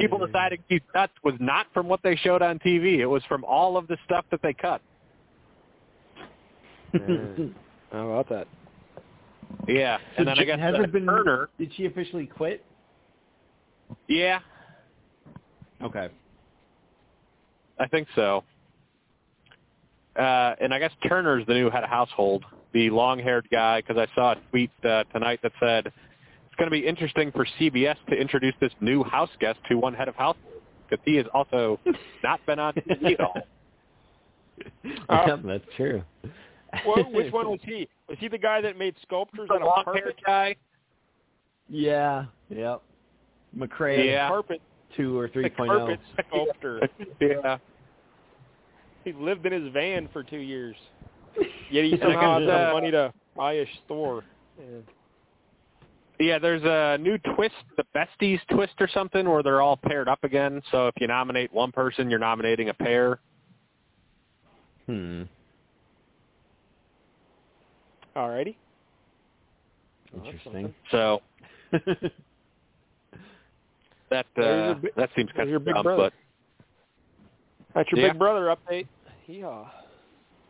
People 0.00 0.24
deciding 0.24 0.62
these 0.68 0.80
cuts 0.92 1.12
was 1.24 1.34
not 1.40 1.66
from 1.74 1.88
what 1.88 2.00
they 2.02 2.16
showed 2.16 2.42
on 2.42 2.58
TV; 2.60 2.98
it 2.98 3.06
was 3.06 3.22
from 3.28 3.44
all 3.44 3.76
of 3.76 3.88
the 3.88 3.96
stuff 4.04 4.24
that 4.30 4.40
they 4.42 4.54
cut. 4.54 4.80
How 7.92 8.10
about 8.10 8.28
that? 8.28 8.46
Yeah, 9.66 9.98
So 9.98 10.02
and 10.18 10.28
then 10.28 10.38
I 10.38 10.40
J- 10.42 10.46
guess 10.46 10.60
has 10.60 10.74
it 10.78 10.92
been? 10.92 11.06
Turner. 11.06 11.48
Did 11.58 11.72
she 11.76 11.86
officially 11.86 12.26
quit? 12.26 12.64
Yeah, 14.06 14.40
Okay. 15.82 16.08
I 17.78 17.86
think 17.86 18.08
so. 18.16 18.42
Uh, 20.18 20.54
and 20.60 20.74
I 20.74 20.78
guess 20.78 20.90
Turner's 21.08 21.46
the 21.46 21.54
new 21.54 21.70
head 21.70 21.84
of 21.84 21.90
household, 21.90 22.44
the 22.72 22.90
long-haired 22.90 23.48
guy, 23.50 23.80
because 23.80 23.96
I 23.96 24.12
saw 24.14 24.32
a 24.32 24.36
tweet 24.50 24.70
uh, 24.84 25.04
tonight 25.12 25.40
that 25.42 25.52
said 25.60 25.86
it's 25.86 26.56
going 26.58 26.66
to 26.66 26.70
be 26.70 26.86
interesting 26.86 27.30
for 27.32 27.46
CBS 27.60 27.96
to 28.10 28.16
introduce 28.16 28.54
this 28.60 28.72
new 28.80 29.04
house 29.04 29.30
guest 29.40 29.58
to 29.70 29.76
one 29.76 29.94
head 29.94 30.08
of 30.08 30.16
household, 30.16 30.44
because 30.88 31.02
he 31.04 31.14
has 31.16 31.26
also 31.32 31.78
not 32.24 32.44
been 32.46 32.58
on 32.58 32.74
TV 32.74 33.12
at 33.14 33.20
all. 33.20 33.34
Uh, 35.08 35.22
yeah, 35.28 35.36
that's 35.44 35.64
true. 35.76 36.02
well, 36.84 37.04
which 37.12 37.32
one 37.32 37.48
was 37.48 37.60
he? 37.62 37.88
Was 38.08 38.18
he 38.18 38.26
the 38.26 38.36
guy 38.36 38.60
that 38.60 38.76
made 38.76 38.92
sculptures 39.02 39.46
The 39.48 39.54
out 39.54 39.62
of 39.62 39.66
long-haired 39.68 40.16
carpet? 40.24 40.24
guy. 40.26 40.56
Yeah. 41.68 42.24
Yep. 42.50 42.82
McRae 43.56 44.04
Yeah. 44.06 44.26
Carpet, 44.28 44.60
two 44.96 45.16
or 45.16 45.28
three 45.28 45.44
the 45.44 45.50
point 45.50 45.70
oh. 45.70 45.78
carpet 45.78 46.00
sculptor. 46.28 46.88
yeah. 47.20 47.58
He 49.08 49.14
lived 49.14 49.46
in 49.46 49.52
his 49.52 49.72
van 49.72 50.08
for 50.12 50.22
two 50.22 50.36
years. 50.38 50.76
Yet 51.70 51.84
he 51.84 51.92
And 51.92 52.02
I 52.02 52.06
somehow 52.06 52.38
guess, 52.40 52.48
had 52.50 52.68
uh, 52.68 52.72
money 52.74 52.90
to 52.90 53.12
buy 53.34 53.52
a 53.54 53.66
store. 53.86 54.22
Yeah, 56.20 56.38
there's 56.38 56.62
a 56.64 56.98
new 57.00 57.16
twist, 57.34 57.54
the 57.76 57.84
Besties 57.94 58.40
twist 58.50 58.74
or 58.80 58.88
something, 58.92 59.26
where 59.28 59.42
they're 59.42 59.62
all 59.62 59.76
paired 59.76 60.08
up 60.08 60.24
again. 60.24 60.60
So 60.70 60.88
if 60.88 60.94
you 61.00 61.06
nominate 61.06 61.52
one 61.52 61.70
person, 61.72 62.10
you're 62.10 62.18
nominating 62.18 62.68
a 62.70 62.74
pair. 62.74 63.20
Hmm. 64.86 65.22
Alrighty. 68.16 68.56
That's 70.12 70.26
Interesting. 70.26 70.74
So 70.90 71.22
that 74.10 74.26
There's 74.36 74.62
uh, 74.62 74.66
your 74.66 74.74
bi- 74.74 74.88
that 74.96 75.10
seems 75.16 75.30
kind 75.36 75.48
of 75.54 75.64
dumb, 75.64 75.82
brother. 75.82 75.96
but 75.96 76.12
That's 77.74 77.90
your 77.92 78.00
Yeah. 78.00 78.12
big 78.12 78.18
brother 78.18 78.54
update. 78.56 78.86
Yeah. 79.28 79.64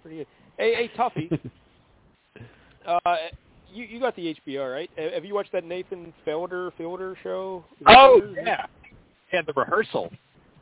Pretty 0.02 0.18
good. 0.18 0.26
Hey, 0.56 0.74
hey, 0.74 0.90
Tuffy. 0.96 1.38
uh, 2.86 3.16
you 3.72 3.84
you 3.84 4.00
got 4.00 4.16
the 4.16 4.34
HBO 4.46 4.72
right? 4.72 4.90
Have 4.96 5.24
you 5.24 5.34
watched 5.34 5.52
that 5.52 5.64
Nathan 5.64 6.12
Felder 6.26 6.70
Fielder 6.78 7.16
show? 7.22 7.64
Oh 7.86 8.22
yeah, 8.34 8.66
yeah, 9.32 9.42
the 9.42 9.52
rehearsal. 9.52 10.10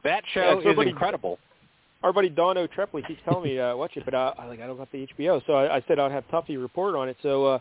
That 0.02 0.24
Yeah, 0.34 0.52
show 0.52 0.58
is 0.58 0.64
somebody- 0.64 0.90
incredible. 0.90 1.38
Our 2.02 2.12
buddy 2.12 2.28
Don 2.28 2.56
O'Trepley 2.58 3.04
keeps 3.06 3.20
telling 3.24 3.44
me 3.44 3.58
uh, 3.58 3.74
watch 3.74 3.96
it, 3.96 4.04
but 4.04 4.14
uh, 4.14 4.32
I 4.38 4.46
like 4.46 4.60
I 4.60 4.66
don't 4.66 4.76
got 4.76 4.90
the 4.92 5.06
HBO, 5.18 5.44
so 5.46 5.54
I, 5.54 5.76
I 5.76 5.84
said 5.88 5.98
I'd 5.98 6.12
have 6.12 6.24
Tuffy 6.28 6.60
report 6.60 6.94
on 6.94 7.08
it. 7.08 7.16
So 7.22 7.46
uh, 7.46 7.58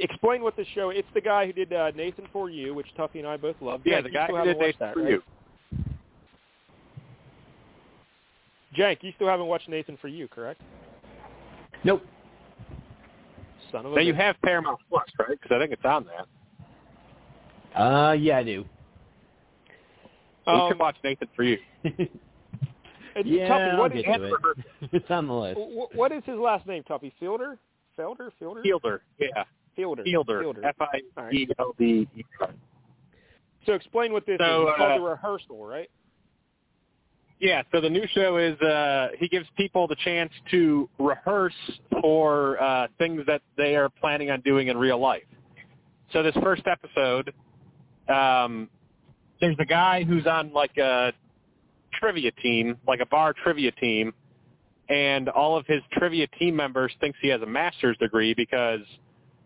explain 0.00 0.42
what 0.42 0.56
the 0.56 0.64
show. 0.74 0.90
It's 0.90 1.06
the 1.14 1.20
guy 1.20 1.46
who 1.46 1.52
did 1.52 1.72
uh, 1.72 1.90
Nathan 1.94 2.24
for 2.32 2.50
You, 2.50 2.74
which 2.74 2.86
Tuffy 2.98 3.16
and 3.16 3.26
I 3.26 3.36
both 3.36 3.56
love. 3.60 3.82
Yeah, 3.84 4.00
Jank, 4.00 4.04
the 4.04 4.10
guy 4.10 4.26
who 4.28 4.44
did 4.44 4.58
Nathan 4.58 4.76
that, 4.80 4.94
for 4.94 5.02
right? 5.02 5.10
You. 5.12 5.22
Jank, 8.80 9.02
you 9.02 9.12
still 9.16 9.28
haven't 9.28 9.46
watched 9.46 9.68
Nathan 9.68 9.98
for 10.00 10.08
You, 10.08 10.26
correct? 10.26 10.62
Nope. 11.84 12.02
Son 13.70 13.84
of 13.84 13.92
a 13.92 13.96
Now 13.96 14.00
you 14.00 14.14
have 14.14 14.36
Paramount 14.42 14.78
Plus, 14.88 15.04
right? 15.18 15.28
Because 15.40 15.54
I 15.54 15.58
think 15.58 15.72
it's 15.72 15.84
on 15.84 16.06
that. 16.06 17.80
Uh, 17.80 18.12
yeah, 18.12 18.38
I 18.38 18.42
do. 18.42 18.64
you 20.46 20.52
Um, 20.52 20.70
can 20.70 20.78
watch 20.78 20.96
Nathan 21.04 21.28
for 21.36 21.42
You. 21.42 21.58
and 21.84 22.08
yeah, 23.24 23.48
Tuffy, 23.48 23.74
I'll 23.74 23.88
get 23.90 24.04
to 24.04 24.24
it. 24.24 24.34
it's 24.92 25.10
on 25.10 25.26
the 25.26 25.34
list. 25.34 25.60
what 25.94 26.10
is 26.10 26.22
his 26.24 26.36
last 26.36 26.66
name, 26.66 26.82
Tuffy? 26.88 27.12
Fielder? 27.20 27.58
Felder? 27.98 28.30
Fielder? 28.38 28.62
Fielder, 28.62 29.02
yeah. 29.18 29.44
Fielder. 29.76 30.04
Fielder. 30.04 30.40
Fielder. 30.40 30.64
F 30.64 30.76
I 30.80 31.30
E 31.30 31.46
L 31.58 31.74
D 31.78 32.08
E 32.16 32.24
R. 32.40 32.48
So 33.66 33.74
explain 33.74 34.12
what 34.14 34.24
this 34.24 34.38
So, 34.40 34.62
is. 34.62 34.68
It's 34.70 34.78
called 34.78 34.90
uh, 34.92 34.96
the 34.96 35.02
rehearsal, 35.02 35.66
right? 35.66 35.90
Yeah, 37.40 37.62
so 37.72 37.80
the 37.80 37.88
new 37.88 38.06
show 38.12 38.36
is 38.36 38.60
uh, 38.60 39.08
he 39.18 39.26
gives 39.26 39.46
people 39.56 39.88
the 39.88 39.96
chance 40.04 40.30
to 40.50 40.90
rehearse 40.98 41.54
for 42.02 42.62
uh, 42.62 42.88
things 42.98 43.22
that 43.26 43.40
they 43.56 43.76
are 43.76 43.88
planning 43.88 44.30
on 44.30 44.42
doing 44.42 44.68
in 44.68 44.76
real 44.76 45.00
life. 45.00 45.22
So 46.12 46.22
this 46.22 46.34
first 46.42 46.64
episode, 46.66 47.32
um, 48.14 48.68
there's 49.40 49.56
a 49.58 49.64
guy 49.64 50.04
who's 50.04 50.26
on 50.26 50.52
like 50.52 50.76
a 50.76 51.14
trivia 51.94 52.30
team, 52.32 52.76
like 52.86 53.00
a 53.00 53.06
bar 53.06 53.32
trivia 53.42 53.72
team, 53.72 54.12
and 54.90 55.30
all 55.30 55.56
of 55.56 55.66
his 55.66 55.80
trivia 55.92 56.26
team 56.38 56.54
members 56.54 56.92
thinks 57.00 57.18
he 57.22 57.28
has 57.28 57.40
a 57.40 57.46
master's 57.46 57.96
degree 57.98 58.34
because 58.34 58.80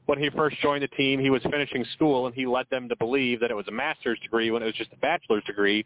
when 0.06 0.18
he 0.18 0.31
first 0.31 0.56
joined 0.60 0.82
the 0.82 0.89
team, 0.89 1.20
he 1.20 1.31
was 1.31 1.42
finishing 1.42 1.84
school 1.94 2.26
and 2.26 2.34
he 2.34 2.44
led 2.44 2.66
them 2.70 2.89
to 2.89 2.97
believe 2.97 3.39
that 3.40 3.52
it 3.52 3.55
was 3.55 3.68
a 3.68 3.73
master's 3.73 4.18
degree 4.20 4.50
when 4.50 4.62
it 4.62 4.66
was 4.66 4.74
just 4.74 4.92
a 4.92 4.97
bachelor's 4.97 5.44
degree. 5.44 5.84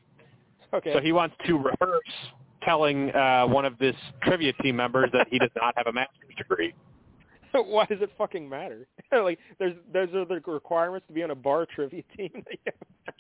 Okay. 0.74 0.92
So 0.92 1.00
he 1.00 1.12
wants 1.12 1.34
to 1.46 1.54
rehearse 1.54 2.02
telling 2.62 3.10
uh, 3.14 3.46
one 3.46 3.64
of 3.64 3.78
this 3.78 3.96
trivia 4.22 4.52
team 4.54 4.76
members 4.76 5.10
that 5.12 5.28
he 5.30 5.38
does 5.38 5.50
not 5.56 5.74
have 5.76 5.86
a 5.86 5.92
master's 5.92 6.34
degree. 6.36 6.74
Why 7.52 7.86
does 7.86 8.02
it 8.02 8.10
fucking 8.18 8.48
matter? 8.48 8.86
like, 9.12 9.38
there's 9.58 9.74
those 9.92 10.08
are 10.14 10.24
the 10.24 10.40
requirements 10.46 11.06
to 11.08 11.14
be 11.14 11.22
on 11.22 11.30
a 11.30 11.34
bar 11.34 11.66
trivia 11.74 12.02
team. 12.16 12.44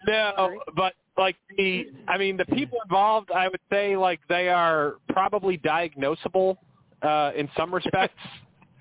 No, 0.06 0.58
but 0.76 0.94
like 1.16 1.36
the, 1.56 1.86
I 2.06 2.18
mean, 2.18 2.36
the 2.36 2.44
people 2.46 2.78
involved, 2.84 3.30
I 3.30 3.48
would 3.48 3.60
say 3.70 3.96
like 3.96 4.20
they 4.28 4.48
are 4.48 4.96
probably 5.08 5.58
diagnosable 5.58 6.56
uh, 7.02 7.32
in 7.34 7.48
some 7.56 7.74
respects. 7.74 8.14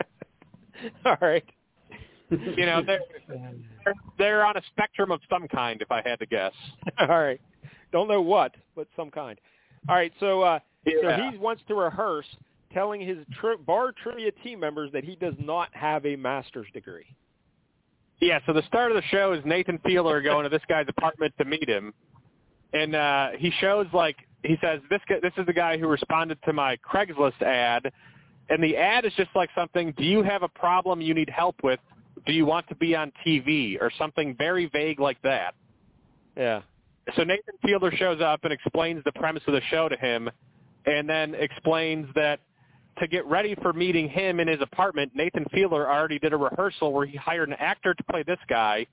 All 1.06 1.18
right. 1.22 1.46
You 2.30 2.66
know, 2.66 2.84
they're, 2.86 3.00
they're 3.30 3.94
they're 4.18 4.46
on 4.46 4.58
a 4.58 4.62
spectrum 4.74 5.12
of 5.12 5.22
some 5.30 5.48
kind, 5.48 5.82
if 5.82 5.92
I 5.92 6.02
had 6.04 6.20
to 6.20 6.26
guess. 6.26 6.52
All 7.00 7.08
right. 7.08 7.40
Don't 7.98 8.08
know 8.08 8.22
what, 8.22 8.54
but 8.76 8.88
some 8.96 9.10
kind. 9.10 9.40
All 9.90 9.96
right. 9.96 10.14
So, 10.20 10.44
uh, 10.44 10.60
so 10.86 11.32
he 11.32 11.36
wants 11.40 11.64
to 11.68 11.74
rehearse 11.74 12.28
telling 12.72 13.02
his 13.02 13.18
tri- 13.40 13.56
bar 13.56 13.92
trivia 14.04 14.32
team 14.44 14.60
members 14.60 14.92
that 14.92 15.04
he 15.04 15.16
does 15.16 15.34
not 15.40 15.70
have 15.74 16.06
a 16.06 16.16
master's 16.16 16.68
degree. 16.76 17.08
Yeah, 18.20 18.38
so 18.46 18.54
the 18.54 18.62
start 18.68 18.92
of 18.92 18.98
the 18.98 19.08
show 19.10 19.34
is 19.34 19.44
Nathan 19.46 19.80
Fielder 19.84 20.22
going 20.22 20.44
to 20.44 20.50
this 20.50 20.62
guy's 20.70 20.86
apartment 20.88 21.34
to 21.40 21.46
meet 21.46 21.68
him, 21.68 21.92
and 22.72 22.94
uh, 22.94 23.30
he 23.36 23.52
shows 23.62 23.88
like 23.94 24.18
he 24.44 24.58
says 24.62 24.80
this 24.92 25.02
guy, 25.10 25.16
this 25.20 25.34
is 25.36 25.48
the 25.48 25.54
guy 25.54 25.80
who 25.80 25.88
responded 25.88 26.38
to 26.46 26.54
my 26.54 26.78
Craigslist 26.78 27.42
ad, 27.42 27.92
and 28.52 28.64
the 28.64 28.78
ad 28.78 29.06
is 29.06 29.14
just 29.18 29.32
like 29.34 29.50
something. 29.56 29.92
Do 29.98 30.04
you 30.04 30.22
have 30.22 30.44
a 30.44 30.50
problem 30.50 31.02
you 31.02 31.16
need 31.16 31.32
help 31.32 31.56
with? 31.64 31.80
Do 32.28 32.32
you 32.32 32.46
want 32.46 32.70
to 32.70 32.76
be 32.76 32.96
on 32.96 33.12
TV 33.26 33.82
or 33.82 33.92
something 33.98 34.36
very 34.38 34.68
vague 34.68 35.00
like 35.00 35.20
that? 35.24 35.56
Yeah. 36.36 36.62
So 37.16 37.24
Nathan 37.24 37.56
Fielder 37.64 37.92
shows 37.92 38.22
up 38.22 38.44
and 38.44 38.52
explains 38.52 39.04
the 39.04 39.12
premise 39.14 39.44
of 39.48 39.54
the 39.54 39.62
show 39.70 39.88
to 39.88 39.96
him, 39.96 40.30
and 40.86 41.10
then 41.10 41.36
explains 41.36 42.08
that 42.16 42.40
to 43.00 43.08
get 43.08 43.26
ready 43.26 43.56
for 43.62 43.74
meeting 43.74 44.10
him 44.10 44.40
in 44.40 44.48
his 44.48 44.62
apartment, 44.62 45.12
Nathan 45.16 45.46
Fielder 45.54 45.88
already 45.88 46.20
did 46.20 46.34
a 46.34 46.38
rehearsal 46.38 46.92
where 46.92 47.06
he 47.06 47.16
hired 47.16 47.50
an 47.50 47.56
actor 47.60 47.94
to 47.94 48.04
play 48.06 48.24
this 48.24 48.40
guy. 48.50 48.86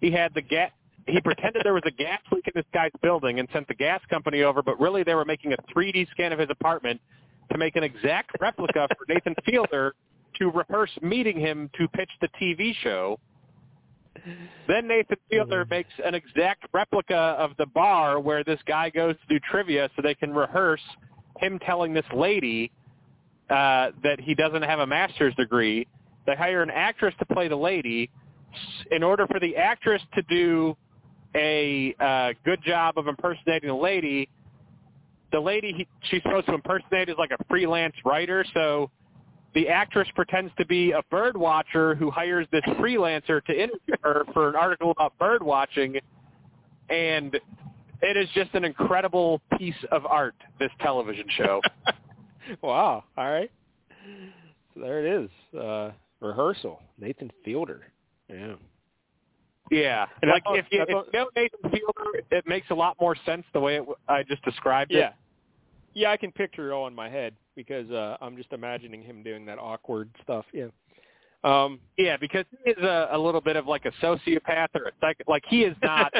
He 0.00 0.10
had 0.10 0.32
the 0.34 0.42
gas. 0.42 0.70
He 1.06 1.20
pretended 1.20 1.62
there 1.64 1.74
was 1.74 1.82
a 1.84 1.90
gas 1.90 2.20
leak 2.30 2.46
in 2.46 2.52
this 2.54 2.64
guy's 2.72 2.92
building 3.02 3.40
and 3.40 3.48
sent 3.52 3.66
the 3.66 3.74
gas 3.74 4.00
company 4.08 4.42
over, 4.42 4.62
but 4.62 4.78
really 4.80 5.02
they 5.02 5.14
were 5.14 5.24
making 5.24 5.52
a 5.52 5.56
3D 5.74 6.08
scan 6.10 6.32
of 6.32 6.38
his 6.38 6.48
apartment 6.48 7.00
to 7.50 7.58
make 7.58 7.74
an 7.74 7.82
exact 7.82 8.30
replica 8.40 8.86
for 8.96 9.12
Nathan 9.12 9.34
Fielder 9.44 9.94
to 10.38 10.50
rehearse 10.50 10.90
meeting 11.02 11.38
him 11.38 11.68
to 11.76 11.88
pitch 11.88 12.10
the 12.20 12.28
TV 12.40 12.72
show. 12.82 13.18
Then 14.68 14.88
Nathan 14.88 15.16
Fielder 15.30 15.66
makes 15.68 15.90
an 16.04 16.14
exact 16.14 16.66
replica 16.72 17.16
of 17.16 17.52
the 17.58 17.66
bar 17.66 18.20
where 18.20 18.44
this 18.44 18.60
guy 18.66 18.90
goes 18.90 19.14
to 19.16 19.34
do 19.34 19.40
trivia 19.50 19.88
so 19.96 20.02
they 20.02 20.14
can 20.14 20.32
rehearse 20.32 20.82
him 21.38 21.58
telling 21.60 21.92
this 21.92 22.04
lady 22.14 22.70
uh, 23.50 23.90
that 24.02 24.20
he 24.20 24.34
doesn't 24.34 24.62
have 24.62 24.80
a 24.80 24.86
master's 24.86 25.34
degree. 25.34 25.86
They 26.26 26.36
hire 26.36 26.62
an 26.62 26.70
actress 26.70 27.14
to 27.18 27.26
play 27.26 27.48
the 27.48 27.56
lady. 27.56 28.10
In 28.90 29.02
order 29.02 29.26
for 29.26 29.40
the 29.40 29.56
actress 29.56 30.02
to 30.14 30.22
do 30.22 30.76
a 31.34 31.94
uh, 31.98 32.32
good 32.44 32.60
job 32.64 32.98
of 32.98 33.08
impersonating 33.08 33.68
the 33.68 33.74
lady, 33.74 34.28
the 35.32 35.40
lady 35.40 35.72
he, 35.72 35.88
she's 36.10 36.22
supposed 36.22 36.46
to 36.46 36.54
impersonate 36.54 37.08
is 37.08 37.16
like 37.18 37.30
a 37.30 37.42
freelance 37.48 37.94
writer. 38.04 38.44
So 38.54 38.90
the 39.54 39.68
actress 39.68 40.08
pretends 40.14 40.52
to 40.58 40.66
be 40.66 40.92
a 40.92 41.02
bird 41.10 41.36
watcher 41.36 41.94
who 41.94 42.10
hires 42.10 42.46
this 42.52 42.62
freelancer 42.78 43.44
to 43.44 43.52
interview 43.52 43.94
her 44.02 44.24
for 44.32 44.48
an 44.48 44.56
article 44.56 44.92
about 44.92 45.16
bird 45.18 45.42
watching, 45.42 45.96
and 46.88 47.38
it 48.00 48.16
is 48.16 48.28
just 48.34 48.54
an 48.54 48.64
incredible 48.64 49.40
piece 49.58 49.74
of 49.90 50.06
art. 50.06 50.34
This 50.58 50.70
television 50.80 51.26
show. 51.36 51.60
wow. 52.62 53.04
All 53.16 53.30
right. 53.30 53.50
So 54.74 54.80
there 54.80 55.04
it 55.04 55.24
is. 55.24 55.58
Uh, 55.58 55.90
rehearsal. 56.20 56.80
Nathan 56.98 57.30
Fielder. 57.44 57.82
Yeah. 58.28 58.54
Yeah, 59.70 60.06
And 60.20 60.30
like 60.30 60.42
if 60.48 60.66
you, 60.70 60.82
if 60.82 60.88
you 60.88 61.04
know 61.14 61.28
Nathan 61.34 61.70
Fielder, 61.70 62.24
it 62.30 62.46
makes 62.46 62.68
a 62.70 62.74
lot 62.74 62.96
more 63.00 63.16
sense 63.24 63.44
the 63.54 63.60
way 63.60 63.76
it, 63.76 63.84
I 64.06 64.22
just 64.22 64.44
described 64.44 64.92
it. 64.92 64.98
Yeah. 64.98 65.08
it. 65.08 65.14
Yeah, 65.94 66.10
I 66.10 66.18
can 66.18 66.30
picture 66.30 66.70
it 66.70 66.74
all 66.74 66.88
in 66.88 66.94
my 66.94 67.08
head 67.08 67.34
because 67.56 67.90
uh, 67.90 68.16
I'm 68.20 68.36
just 68.36 68.52
imagining 68.52 69.02
him 69.02 69.22
doing 69.22 69.44
that 69.46 69.58
awkward 69.58 70.10
stuff. 70.22 70.44
Yeah. 70.52 70.66
Um, 71.44 71.80
Yeah, 71.96 72.16
because 72.16 72.44
he 72.64 72.70
is 72.70 72.78
a, 72.78 73.08
a 73.12 73.18
little 73.18 73.40
bit 73.40 73.56
of 73.56 73.66
like 73.66 73.84
a 73.84 73.90
sociopath 74.04 74.68
or 74.74 74.84
a 74.86 74.92
psych. 75.00 75.18
Like 75.26 75.44
he 75.48 75.62
is 75.62 75.76
not. 75.82 76.12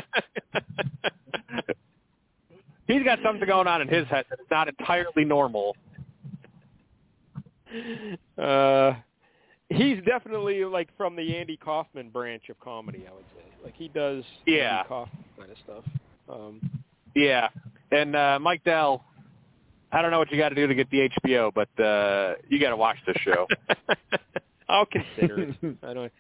he's 2.86 3.02
got 3.04 3.18
something 3.24 3.46
going 3.46 3.66
on 3.68 3.80
in 3.82 3.88
his 3.88 4.06
head 4.08 4.24
that's 4.28 4.42
not 4.50 4.68
entirely 4.68 5.24
normal. 5.24 5.76
uh, 8.38 8.94
he's 9.70 9.98
definitely 10.04 10.64
like 10.64 10.88
from 10.96 11.16
the 11.16 11.36
Andy 11.36 11.56
Kaufman 11.56 12.10
branch 12.10 12.48
of 12.50 12.58
comedy. 12.60 13.04
I 13.08 13.14
would 13.14 13.24
say, 13.34 13.44
like 13.64 13.74
he 13.76 13.88
does 13.88 14.24
Yeah. 14.46 14.78
Andy 14.78 14.88
Kaufman 14.88 15.24
kind 15.38 15.50
of 15.50 15.56
stuff. 15.64 15.84
Um, 16.28 16.60
Yeah, 17.14 17.48
and 17.90 18.16
uh, 18.16 18.38
Mike 18.40 18.64
Dell. 18.64 19.04
I 19.92 20.00
don't 20.02 20.10
know 20.10 20.18
what 20.18 20.30
you 20.32 20.38
got 20.38 20.48
to 20.50 20.54
do 20.54 20.66
to 20.66 20.74
get 20.74 20.90
the 20.90 21.10
HBO, 21.24 21.52
but 21.54 21.68
uh, 21.82 22.34
you 22.48 22.58
got 22.58 22.70
to 22.70 22.76
watch 22.76 22.96
this 23.06 23.16
show. 23.22 23.46
I'll 24.68 24.86
consider 24.86 25.42
it. 25.62 25.76
I 25.82 25.92
don't. 25.92 26.12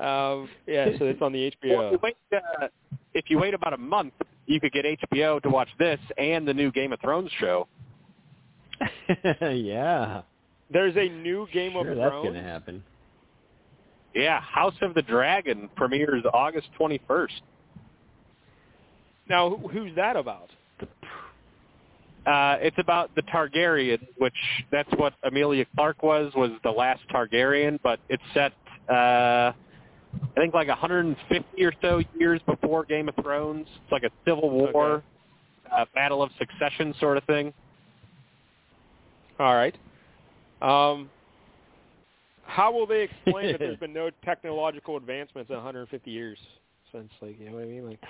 Um, 0.00 0.48
yeah, 0.66 0.88
so 0.98 1.04
it's 1.04 1.20
on 1.20 1.32
the 1.32 1.52
Well, 1.62 1.92
if, 1.92 1.92
you 1.92 1.98
HBO. 1.98 2.02
wait, 2.02 2.16
uh, 2.34 2.68
if 3.12 3.26
you 3.28 3.38
wait 3.38 3.52
about 3.52 3.74
a 3.74 3.76
month, 3.76 4.14
you 4.46 4.58
could 4.58 4.72
get 4.72 4.86
HBO 4.86 5.42
to 5.42 5.50
watch 5.50 5.68
this 5.78 6.00
and 6.16 6.48
the 6.48 6.54
new 6.54 6.72
Game 6.72 6.94
of 6.94 7.00
Thrones 7.00 7.30
show. 7.38 7.68
yeah. 9.52 10.22
There's 10.72 10.96
a 10.96 11.08
new 11.10 11.46
Game 11.52 11.72
Sure, 11.72 11.90
of 11.90 11.96
that's 11.98 12.10
Thrones. 12.10 12.22
going 12.24 12.34
to 12.34 12.42
happen. 12.42 12.82
Yeah, 14.14 14.40
House 14.40 14.74
of 14.80 14.94
the 14.94 15.02
Dragon 15.02 15.68
premieres 15.76 16.24
August 16.32 16.68
21st. 16.80 17.28
Now, 19.28 19.56
who's 19.70 19.94
that 19.96 20.16
about? 20.16 20.48
Uh, 22.26 22.56
it's 22.60 22.76
about 22.78 23.14
the 23.14 23.22
Targaryen, 23.22 23.98
which 24.18 24.34
that's 24.70 24.90
what 24.96 25.14
Emilia 25.24 25.64
Clarke 25.74 26.02
was, 26.02 26.32
was 26.34 26.50
the 26.62 26.70
last 26.70 27.00
Targaryen, 27.12 27.78
but 27.82 27.98
it's 28.08 28.22
set, 28.34 28.52
uh, 28.90 29.52
I 29.52 29.54
think 30.36 30.52
like 30.52 30.68
150 30.68 31.64
or 31.64 31.72
so 31.80 32.02
years 32.18 32.40
before 32.46 32.84
Game 32.84 33.08
of 33.08 33.14
Thrones. 33.22 33.66
It's 33.82 33.92
like 33.92 34.02
a 34.02 34.10
civil 34.26 34.50
war, 34.50 34.68
Okay. 34.96 35.04
uh, 35.72 35.84
battle 35.94 36.22
of 36.22 36.30
succession 36.38 36.94
sort 37.00 37.16
of 37.16 37.24
thing. 37.24 37.54
All 39.38 39.54
right. 39.54 39.74
Um, 40.60 41.08
how 42.44 42.70
will 42.70 42.86
they 42.86 43.02
explain 43.02 43.52
that 43.52 43.58
there's 43.60 43.78
been 43.80 43.94
no 43.94 44.10
technological 44.24 44.96
advancements 44.98 45.48
in 45.48 45.56
150 45.56 46.10
years 46.10 46.38
since, 46.92 47.10
like, 47.22 47.38
you 47.40 47.46
know 47.48 47.54
what 47.56 47.62
I 47.62 47.66
mean? 47.66 47.86
Like, 47.88 48.00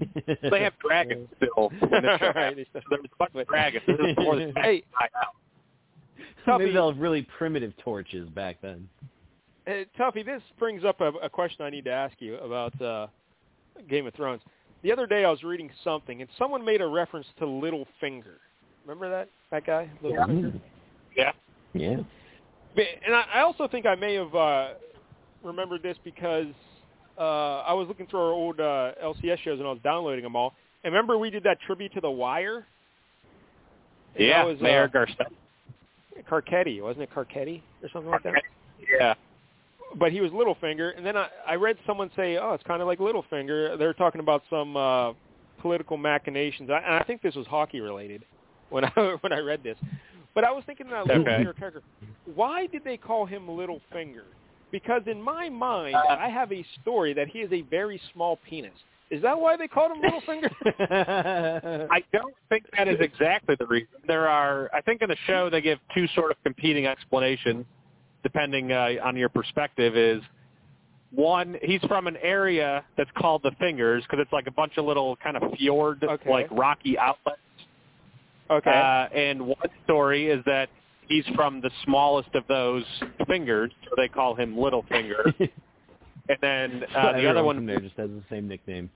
They 0.00 0.62
have 0.62 0.72
dragons 0.84 1.28
still. 1.36 1.70
in 1.82 1.88
the 1.90 2.18
show. 2.20 2.32
Right, 2.34 2.56
they 2.56 2.64
still- 2.70 2.82
There's 2.90 3.04
a 3.04 3.16
bunch 3.18 3.34
of 3.34 3.46
dragons. 3.46 3.84
This 3.86 3.96
is 3.98 4.14
before 4.16 4.36
the 4.36 4.52
Hey. 4.56 4.82
died 4.98 5.10
out. 5.16 6.58
Maybe 6.58 6.72
they'll 6.72 6.90
have 6.92 7.00
really 7.00 7.22
primitive 7.38 7.72
torches 7.78 8.28
back 8.30 8.56
then. 8.62 8.88
uh, 9.68 9.70
Tuffy, 9.98 10.24
this 10.24 10.42
brings 10.58 10.84
up 10.84 11.00
a, 11.00 11.08
a 11.22 11.30
question 11.30 11.64
I 11.64 11.70
need 11.70 11.84
to 11.84 11.92
ask 11.92 12.14
you 12.20 12.36
about 12.38 12.80
uh, 12.82 13.06
Game 13.88 14.06
of 14.08 14.14
Thrones. 14.14 14.40
The 14.82 14.90
other 14.90 15.06
day 15.06 15.24
I 15.24 15.30
was 15.30 15.44
reading 15.44 15.70
something, 15.84 16.20
and 16.20 16.28
someone 16.36 16.64
made 16.64 16.80
a 16.80 16.86
reference 16.86 17.26
to 17.38 17.44
Littlefinger. 17.46 18.38
Remember 18.84 19.08
that 19.08 19.28
that 19.52 19.64
guy, 19.64 19.88
Littlefinger? 20.02 20.60
Yeah. 21.16 21.30
Yeah. 21.74 21.96
But- 22.74 22.86
And 23.06 23.14
I, 23.14 23.24
I 23.34 23.40
also 23.42 23.68
think 23.68 23.86
I 23.86 23.94
may 23.94 24.14
have 24.14 24.34
uh, 24.34 24.68
remembered 25.44 25.84
this 25.84 25.96
because 26.02 26.46
uh, 27.18 27.60
I 27.60 27.72
was 27.74 27.88
looking 27.88 28.06
through 28.06 28.20
our 28.20 28.32
old 28.32 28.60
uh, 28.60 28.92
LCS 29.02 29.38
shows 29.38 29.58
and 29.58 29.66
I 29.66 29.70
was 29.70 29.80
downloading 29.84 30.22
them 30.24 30.36
all. 30.36 30.54
And 30.84 30.92
remember 30.92 31.18
we 31.18 31.30
did 31.30 31.44
that 31.44 31.58
tribute 31.60 31.92
to 31.94 32.00
The 32.00 32.10
Wire? 32.10 32.66
And 34.16 34.26
Yeah, 34.26 34.44
was, 34.44 34.60
Mayor 34.60 34.84
uh, 34.84 34.88
Garcetti. 34.88 35.34
Carcetti, 36.30 36.82
wasn't 36.82 37.02
it 37.04 37.10
Carcetti 37.14 37.62
or 37.82 37.88
something 37.92 38.10
like 38.10 38.22
that? 38.24 38.34
Yeah. 38.98 39.14
but 39.96 40.12
he 40.12 40.20
was 40.20 40.30
Littlefinger, 40.32 40.96
and 40.96 41.04
then 41.06 41.16
I, 41.16 41.28
I 41.46 41.54
read 41.54 41.76
someone 41.86 42.10
say, 42.16 42.36
"Oh, 42.36 42.52
it's 42.54 42.64
kind 42.64 42.80
of 42.82 42.88
like 42.88 42.98
Littlefinger." 42.98 43.78
They're 43.78 43.94
talking 43.94 44.20
about 44.20 44.42
some 44.50 44.76
uh, 44.76 45.12
political 45.60 45.96
machinations, 45.96 46.68
I, 46.70 46.78
and 46.78 46.94
I 46.94 47.02
think 47.04 47.22
this 47.22 47.34
was 47.34 47.46
hockey 47.46 47.80
related 47.80 48.24
when 48.70 48.84
I 48.96 49.16
when 49.20 49.32
I 49.32 49.38
read 49.38 49.62
this. 49.62 49.76
But 50.34 50.44
I 50.44 50.50
was 50.50 50.64
thinking 50.66 50.88
that 50.90 51.02
Okay. 51.08 51.14
Littlefinger 51.14 51.56
character. 51.58 51.82
Why 52.34 52.66
did 52.66 52.84
they 52.84 52.96
call 52.96 53.26
him 53.26 53.46
Littlefinger? 53.46 54.24
Because 54.72 55.02
in 55.06 55.22
my 55.22 55.48
mind, 55.48 55.94
Uh, 55.94 56.16
I 56.18 56.28
have 56.28 56.50
a 56.50 56.64
story 56.80 57.12
that 57.14 57.28
he 57.28 57.40
has 57.40 57.52
a 57.52 57.60
very 57.62 58.00
small 58.12 58.36
penis. 58.48 58.72
Is 59.10 59.20
that 59.22 59.38
why 59.38 59.56
they 59.58 59.68
called 59.68 59.92
him 59.92 60.02
Littlefinger? 60.02 60.50
I 61.90 62.02
don't 62.14 62.34
think 62.48 62.64
that 62.76 62.88
is 62.88 62.98
exactly 63.00 63.54
the 63.58 63.66
reason. 63.66 63.88
There 64.06 64.26
are, 64.26 64.70
I 64.72 64.80
think 64.80 65.02
in 65.02 65.10
the 65.10 65.16
show 65.26 65.50
they 65.50 65.60
give 65.60 65.78
two 65.94 66.06
sort 66.14 66.30
of 66.30 66.38
competing 66.42 66.86
explanations, 66.86 67.66
depending 68.22 68.72
uh, 68.72 68.94
on 69.04 69.14
your 69.16 69.28
perspective. 69.28 69.96
Is 69.98 70.22
one, 71.10 71.58
he's 71.60 71.82
from 71.82 72.06
an 72.06 72.16
area 72.22 72.82
that's 72.96 73.10
called 73.18 73.42
the 73.42 73.50
Fingers 73.60 74.02
because 74.04 74.18
it's 74.22 74.32
like 74.32 74.46
a 74.46 74.50
bunch 74.52 74.78
of 74.78 74.86
little 74.86 75.16
kind 75.16 75.36
of 75.36 75.42
fjord, 75.58 76.02
Okay. 76.02 76.30
like 76.30 76.48
rocky 76.50 76.96
outlets. 76.98 77.38
okay. 78.50 78.70
Uh, 78.70 79.14
and 79.14 79.46
one 79.46 79.68
story 79.84 80.28
is 80.30 80.42
that 80.46 80.70
he's 81.12 81.34
from 81.34 81.60
the 81.60 81.70
smallest 81.84 82.34
of 82.34 82.44
those 82.48 82.84
fingers, 83.26 83.70
so 83.84 83.90
they 83.96 84.08
call 84.08 84.34
him 84.34 84.58
Little 84.58 84.84
Finger. 84.88 85.32
and 85.38 86.38
then 86.40 86.84
uh, 86.94 87.12
the 87.12 87.28
other 87.28 87.44
one 87.44 87.56
from 87.56 87.66
there 87.66 87.80
just 87.80 87.96
has 87.96 88.08
the 88.08 88.22
same 88.30 88.48
nickname. 88.48 88.90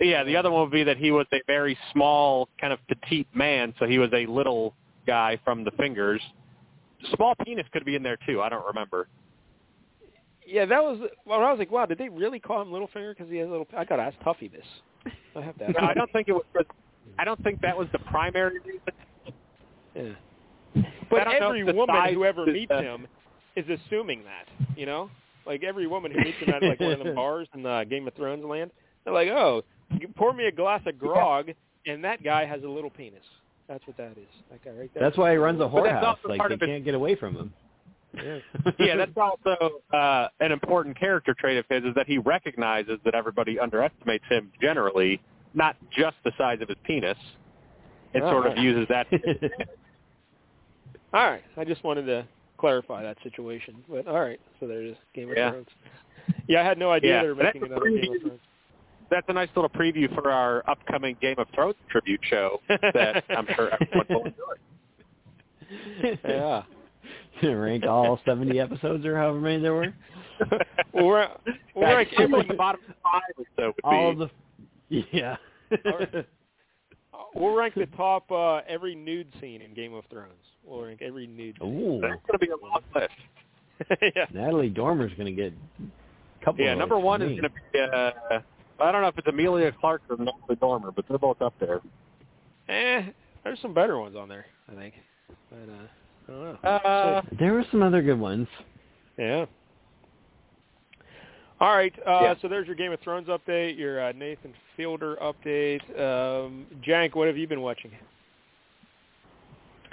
Yeah, 0.00 0.24
the 0.24 0.36
other 0.36 0.50
one 0.50 0.62
would 0.62 0.72
be 0.72 0.84
that 0.84 0.96
he 0.96 1.10
was 1.10 1.26
a 1.32 1.40
very 1.46 1.78
small, 1.92 2.48
kind 2.60 2.72
of 2.72 2.80
petite 2.88 3.28
man, 3.34 3.74
so 3.78 3.86
he 3.86 3.98
was 3.98 4.10
a 4.12 4.26
little 4.26 4.74
guy 5.06 5.38
from 5.44 5.64
the 5.64 5.70
fingers. 5.72 6.20
Small 7.14 7.34
penis 7.44 7.66
could 7.72 7.84
be 7.84 7.94
in 7.94 8.02
there 8.02 8.18
too. 8.26 8.42
I 8.42 8.48
don't 8.48 8.66
remember. 8.66 9.08
yeah, 10.46 10.64
that 10.64 10.82
was. 10.82 10.98
Well, 11.24 11.40
I 11.40 11.50
was 11.50 11.58
like, 11.58 11.70
wow, 11.70 11.86
did 11.86 11.98
they 11.98 12.08
really 12.08 12.40
call 12.40 12.60
him 12.60 12.68
Littlefinger 12.68 13.16
because 13.16 13.30
he 13.30 13.38
has 13.38 13.48
a 13.48 13.50
little? 13.50 13.68
I 13.76 13.84
gotta 13.84 14.02
ask 14.02 14.18
Tuffy 14.18 14.50
this. 14.50 14.66
I 15.36 15.42
have 15.42 15.56
to 15.58 15.64
ask. 15.64 15.78
No, 15.78 15.86
I 15.86 15.94
don't 15.94 16.10
think 16.12 16.28
it 16.28 16.32
was. 16.32 16.44
I 17.18 17.24
don't 17.24 17.42
think 17.44 17.60
that 17.60 17.76
was 17.76 17.86
the 17.92 17.98
primary 18.00 18.58
reason. 18.60 18.80
Yeah. 19.94 20.12
But 21.10 21.20
I 21.28 21.38
don't 21.38 21.40
know 21.40 21.48
every 21.60 21.72
woman 21.72 22.14
who 22.14 22.24
ever 22.24 22.46
meets 22.46 22.70
uh, 22.72 22.80
him 22.82 23.06
is 23.56 23.64
assuming 23.68 24.22
that, 24.24 24.48
you 24.76 24.86
know? 24.86 25.10
Like 25.46 25.62
every 25.62 25.86
woman 25.86 26.10
who 26.12 26.18
meets 26.20 26.38
him 26.38 26.50
at 26.54 26.62
like 26.62 26.80
one 26.80 26.92
of 26.92 27.04
the 27.04 27.12
bars 27.14 27.46
in 27.54 27.62
the 27.62 27.84
Game 27.88 28.08
of 28.08 28.14
Thrones 28.14 28.44
land, 28.44 28.70
they're 29.04 29.12
like, 29.12 29.28
"Oh, 29.28 29.62
you 30.00 30.08
pour 30.08 30.32
me 30.32 30.46
a 30.46 30.52
glass 30.52 30.80
of 30.86 30.98
grog, 30.98 31.50
and 31.86 32.02
that 32.02 32.22
guy 32.24 32.46
has 32.46 32.62
a 32.62 32.68
little 32.68 32.88
penis." 32.90 33.22
That's 33.68 33.86
what 33.86 33.96
that 33.98 34.12
is. 34.12 34.26
That 34.50 34.64
guy 34.64 34.70
right 34.72 34.90
there. 34.94 35.02
That's 35.02 35.18
why 35.18 35.32
he 35.32 35.36
runs 35.36 35.60
a 35.60 35.66
But 35.68 35.84
that's 35.84 35.96
whorehouse. 35.96 36.04
also 36.04 36.28
Like 36.28 36.38
part 36.38 36.48
they 36.50 36.54
of 36.54 36.60
his- 36.60 36.68
can't 36.68 36.84
get 36.84 36.94
away 36.94 37.14
from 37.14 37.34
him. 37.36 37.52
Yeah. 38.16 38.38
yeah, 38.78 38.96
that's 38.96 39.10
also 39.16 39.80
uh, 39.92 40.28
an 40.40 40.50
important 40.52 40.98
character 40.98 41.34
trait 41.38 41.58
of 41.58 41.64
his 41.68 41.82
is 41.84 41.94
that 41.96 42.06
he 42.06 42.16
recognizes 42.18 42.98
that 43.04 43.14
everybody 43.14 43.58
underestimates 43.58 44.24
him 44.30 44.50
generally, 44.62 45.20
not 45.52 45.76
just 45.90 46.16
the 46.24 46.32
size 46.38 46.58
of 46.62 46.68
his 46.68 46.78
penis. 46.84 47.18
It 48.14 48.22
Oh, 48.22 48.30
sort 48.30 48.46
of 48.46 48.54
nice. 48.56 48.64
uses 48.64 48.86
that. 48.88 49.06
All 51.14 51.30
right. 51.30 51.42
I 51.56 51.64
just 51.64 51.82
wanted 51.84 52.04
to 52.06 52.26
clarify 52.58 53.02
that 53.02 53.16
situation. 53.22 53.76
But 53.88 54.06
all 54.06 54.20
right. 54.20 54.40
So 54.60 54.66
there's 54.66 54.96
Game 55.14 55.30
of 55.30 55.36
Yeah. 55.36 55.50
Thrones. 55.52 55.68
Yeah, 56.48 56.60
I 56.60 56.64
had 56.64 56.78
no 56.78 56.90
idea 56.90 57.16
Yeah, 57.16 57.22
they 57.22 57.28
were 57.28 57.34
making 57.34 57.62
a 57.62 57.66
another 57.66 57.88
Game 57.88 58.12
of 58.14 58.20
Thrones. 58.22 58.40
That's 59.10 59.26
a 59.28 59.32
nice 59.32 59.48
little 59.54 59.68
preview 59.70 60.12
for 60.14 60.30
our 60.30 60.68
upcoming 60.68 61.16
Game 61.20 61.36
of 61.38 61.46
Thrones 61.54 61.76
tribute 61.90 62.20
show 62.24 62.60
that 62.68 63.24
I'm 63.30 63.46
sure 63.54 63.70
everyone 63.72 64.06
will 64.10 64.24
enjoy. 64.26 66.18
Yeah. 66.28 66.62
Rank 67.42 67.84
all 67.84 68.20
70 68.24 68.58
episodes 68.60 69.04
or 69.04 69.16
however 69.16 69.40
many 69.40 69.60
there 69.60 69.74
were. 69.74 69.92
Well, 70.50 70.60
we're, 71.06 71.28
we're 71.74 71.88
Yeah, 71.88 71.94
like 71.94 72.08
every, 72.18 72.46
the 72.46 72.54
bottom 72.54 72.80
five 73.02 73.22
or 73.36 73.44
so 73.56 73.66
would 73.66 73.74
All 73.84 74.14
be. 74.14 74.22
of 74.22 74.30
the 74.90 75.04
yeah. 75.12 75.36
right. 75.84 76.26
We'll 77.34 77.54
rank 77.54 77.74
the 77.74 77.86
top 77.96 78.30
uh, 78.30 78.60
every 78.68 78.94
nude 78.94 79.28
scene 79.40 79.60
in 79.62 79.74
Game 79.74 79.94
of 79.94 80.04
Thrones. 80.10 80.32
We'll 80.64 80.82
rank 80.84 81.02
every 81.02 81.26
nude. 81.26 81.56
Scene. 81.60 81.68
Ooh, 81.68 82.00
That's 82.00 82.14
going 82.26 82.32
to 82.32 82.38
be 82.38 82.48
a 82.48 82.56
long 82.56 82.80
list. 82.94 83.10
yeah. 84.16 84.26
Natalie 84.32 84.70
Dormer's 84.70 85.12
gonna 85.18 85.32
get 85.32 85.52
a 85.52 86.44
couple. 86.44 86.64
Yeah, 86.64 86.72
of 86.72 86.78
number 86.78 86.98
one 86.98 87.22
is 87.22 87.30
me. 87.30 87.40
going 87.40 87.50
to 87.50 87.56
be. 87.72 87.80
Uh, 87.80 88.40
I 88.80 88.92
don't 88.92 89.02
know 89.02 89.08
if 89.08 89.18
it's 89.18 89.26
Emilia 89.28 89.72
Clarke 89.80 90.02
or 90.08 90.16
Natalie 90.16 90.56
Dormer, 90.60 90.90
but 90.92 91.04
they're 91.08 91.18
both 91.18 91.40
up 91.42 91.54
there. 91.60 91.80
Eh, 92.68 93.02
there's 93.42 93.60
some 93.60 93.74
better 93.74 93.98
ones 93.98 94.16
on 94.16 94.28
there, 94.28 94.46
I 94.70 94.74
think. 94.74 94.94
But 95.50 95.58
uh, 95.58 95.86
I 96.28 96.30
don't 96.32 96.62
know. 96.62 96.68
Uh, 96.68 97.22
There 97.38 97.52
were 97.52 97.64
some 97.70 97.82
other 97.82 98.00
good 98.02 98.18
ones. 98.18 98.46
Yeah. 99.18 99.46
All 101.60 101.74
right. 101.74 101.92
Uh, 102.06 102.20
Yeah. 102.22 102.34
So 102.42 102.48
there's 102.48 102.66
your 102.66 102.76
Game 102.76 102.92
of 102.92 103.00
Thrones 103.00 103.28
update, 103.28 103.78
your 103.78 104.02
uh, 104.04 104.12
Nathan 104.12 104.52
Fielder 104.76 105.16
update. 105.22 105.80
Um, 105.98 106.66
Jank, 106.86 107.14
what 107.14 107.26
have 107.28 107.36
you 107.36 107.46
been 107.46 107.60
watching? 107.60 107.90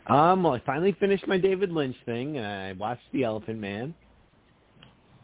Um, 0.07 0.43
well, 0.43 0.53
I 0.53 0.59
finally 0.65 0.93
finished 0.99 1.27
my 1.27 1.37
David 1.37 1.71
Lynch 1.71 1.95
thing, 2.05 2.37
and 2.37 2.45
I 2.45 2.73
watched 2.73 3.03
The 3.13 3.23
Elephant 3.23 3.59
Man. 3.59 3.93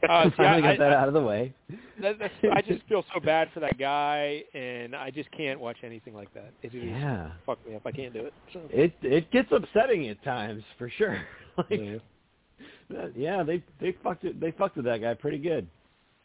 Uh, 0.07 0.25
see, 0.29 0.29
finally 0.37 0.63
I- 0.63 0.75
got 0.75 0.79
that 0.79 0.93
I- 0.93 0.95
out 0.95 1.07
of 1.07 1.15
the 1.15 1.21
way. 1.23 1.53
That, 1.99 2.19
that's, 2.19 2.33
I 2.53 2.61
just 2.61 2.83
feel 2.87 3.03
so 3.13 3.19
bad 3.19 3.49
for 3.55 3.59
that 3.61 3.79
guy, 3.79 4.43
and 4.53 4.95
I 4.95 5.09
just 5.09 5.31
can't 5.31 5.59
watch 5.59 5.77
anything 5.83 6.13
like 6.13 6.31
that. 6.35 6.53
It 6.61 6.71
just 6.71 6.85
Yeah, 6.85 7.31
fuck 7.47 7.57
me 7.67 7.75
up. 7.75 7.81
I 7.87 7.91
can't 7.91 8.13
do 8.13 8.19
it. 8.25 8.33
So. 8.53 8.61
it 8.69 8.93
it 9.01 9.31
gets 9.31 9.51
upsetting 9.51 10.07
at 10.09 10.23
times 10.23 10.61
for 10.77 10.89
sure. 10.91 11.19
like, 11.57 11.67
Yeah. 11.71 11.97
that- 12.91 13.17
yeah, 13.17 13.41
they 13.41 13.63
they 13.81 13.95
fucked 14.03 14.25
it. 14.25 14.39
They 14.39 14.51
fucked 14.51 14.75
with 14.75 14.85
that 14.85 15.01
guy 15.01 15.15
pretty 15.15 15.39
good. 15.39 15.67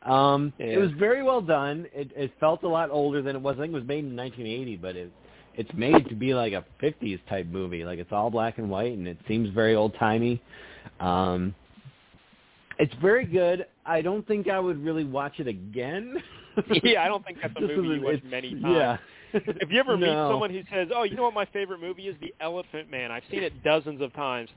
Um, 0.04 0.52
Yeah. 0.58 0.66
It 0.66 0.78
was 0.78 0.90
very 0.92 1.22
well 1.22 1.40
done. 1.40 1.86
It 1.94 2.10
it 2.16 2.32
felt 2.40 2.62
a 2.64 2.68
lot 2.68 2.90
older 2.90 3.22
than 3.22 3.36
it 3.36 3.42
was. 3.42 3.56
I 3.56 3.62
think 3.62 3.72
it 3.72 3.76
was 3.76 3.84
made 3.86 4.04
in 4.04 4.16
1980, 4.16 4.76
but 4.76 4.96
it 4.96 5.12
it's 5.54 5.72
made 5.74 6.08
to 6.08 6.14
be 6.14 6.34
like 6.34 6.52
a 6.54 6.64
50s 6.82 7.20
type 7.28 7.46
movie. 7.46 7.84
Like 7.84 7.98
it's 7.98 8.10
all 8.12 8.30
black 8.30 8.58
and 8.58 8.68
white, 8.70 8.92
and 8.96 9.06
it 9.06 9.18
seems 9.28 9.48
very 9.50 9.74
old 9.74 9.94
timey. 9.98 10.40
Um, 10.98 11.54
it's 12.78 12.94
very 13.00 13.24
good. 13.26 13.66
I 13.84 14.00
don't 14.02 14.26
think 14.26 14.48
I 14.48 14.58
would 14.58 14.82
really 14.82 15.04
watch 15.04 15.34
it 15.38 15.46
again. 15.46 16.16
yeah, 16.82 17.02
I 17.04 17.08
don't 17.08 17.24
think 17.24 17.38
that's 17.40 17.54
a 17.56 17.60
movie 17.60 18.00
you 18.00 18.02
watch 18.04 18.22
many 18.24 18.50
times. 18.60 18.64
Yeah. 18.76 18.96
If 19.34 19.70
you 19.70 19.78
ever 19.80 19.96
meet 19.96 20.06
No. 20.06 20.30
someone 20.30 20.50
who 20.50 20.62
says, 20.70 20.88
"Oh, 20.94 21.04
you 21.04 21.16
know 21.16 21.22
what 21.22 21.34
my 21.34 21.46
favorite 21.46 21.80
movie 21.80 22.08
is? 22.08 22.16
The 22.20 22.34
Elephant 22.40 22.90
Man. 22.90 23.10
I've 23.10 23.22
seen 23.30 23.42
it 23.42 23.62
dozens 23.62 24.00
of 24.02 24.12
times." 24.14 24.50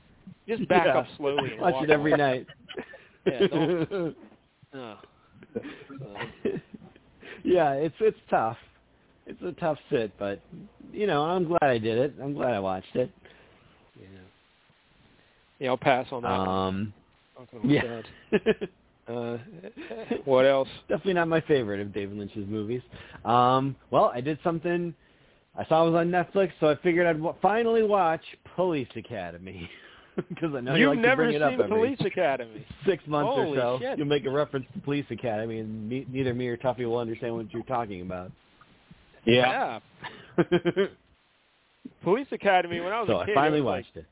Just 0.48 0.66
back 0.68 0.86
Yeah. 0.86 0.98
up 0.98 1.06
slowly 1.16 1.52
and 1.52 1.60
watch 1.60 1.82
it 1.84 1.90
every 1.90 2.12
night. 2.12 2.46
Yeah, 3.26 3.46
don't- 3.46 4.16
Oh. 4.74 4.96
yeah, 7.44 7.72
it's 7.72 7.94
it's 8.00 8.18
tough. 8.30 8.58
It's 9.26 9.42
a 9.42 9.52
tough 9.52 9.78
sit, 9.90 10.12
but 10.18 10.40
you 10.92 11.06
know, 11.06 11.22
I'm 11.24 11.44
glad 11.44 11.62
I 11.62 11.78
did 11.78 11.98
it. 11.98 12.14
I'm 12.22 12.34
glad 12.34 12.54
I 12.54 12.60
watched 12.60 12.94
it. 12.94 13.10
Yeah. 13.98 14.06
Yeah, 15.58 15.70
I'll 15.70 15.76
pass 15.76 16.06
on 16.12 16.22
that. 16.22 16.28
Um, 16.28 16.92
Not 17.38 17.48
yeah. 17.64 18.02
Uh, 19.08 19.38
what 20.24 20.44
else? 20.44 20.68
Definitely 20.88 21.14
not 21.14 21.28
my 21.28 21.40
favorite 21.42 21.80
of 21.80 21.94
David 21.94 22.18
Lynch's 22.18 22.48
movies. 22.48 22.82
Um, 23.24 23.76
well, 23.92 24.10
I 24.12 24.20
did 24.20 24.36
something. 24.42 24.92
I 25.56 25.64
saw 25.66 25.86
it 25.86 25.90
was 25.92 26.00
on 26.00 26.10
Netflix, 26.10 26.50
so 26.58 26.68
I 26.70 26.74
figured 26.82 27.06
I'd 27.06 27.12
w- 27.12 27.34
finally 27.40 27.84
watch 27.84 28.22
Police 28.56 28.88
Academy 28.96 29.70
because 30.28 30.54
I 30.54 30.60
know 30.60 30.74
you 30.74 30.80
You've 30.82 30.88
like 30.90 30.98
to 30.98 31.02
never 31.02 31.24
bring 31.24 31.36
it 31.36 31.42
up 31.42 31.52
seen 31.52 31.60
every 31.60 31.76
Police 31.76 32.00
Academy. 32.04 32.66
six 32.86 33.06
months 33.06 33.32
Holy 33.34 33.58
or 33.58 33.60
so. 33.60 33.78
shit. 33.80 33.98
You'll 33.98 34.06
make 34.06 34.24
a 34.24 34.30
reference 34.30 34.66
to 34.74 34.80
Police 34.80 35.06
Academy, 35.10 35.58
and 35.60 35.88
me, 35.88 36.06
neither 36.10 36.32
me 36.34 36.48
or 36.48 36.56
Tuffy 36.56 36.84
will 36.86 36.98
understand 36.98 37.34
what 37.34 37.52
you're 37.52 37.62
talking 37.64 38.00
about. 38.02 38.30
yeah. 39.24 39.80
Police 42.02 42.26
Academy. 42.32 42.80
When 42.80 42.92
I 42.92 43.00
was 43.00 43.08
so 43.08 43.16
a 43.16 43.20
I 43.20 43.26
kid, 43.26 43.34
finally 43.34 43.58
it 43.58 43.62
was 43.62 43.72
watched 43.84 43.96
like, 43.96 44.04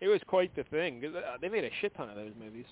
it. 0.00 0.04
it 0.04 0.08
was 0.08 0.20
quite 0.26 0.54
the 0.56 0.64
thing. 0.64 1.00
'cause, 1.00 1.14
uh, 1.14 1.36
They 1.40 1.48
made 1.48 1.64
a 1.64 1.70
shit 1.80 1.94
ton 1.96 2.08
of 2.08 2.16
those 2.16 2.32
movies. 2.38 2.66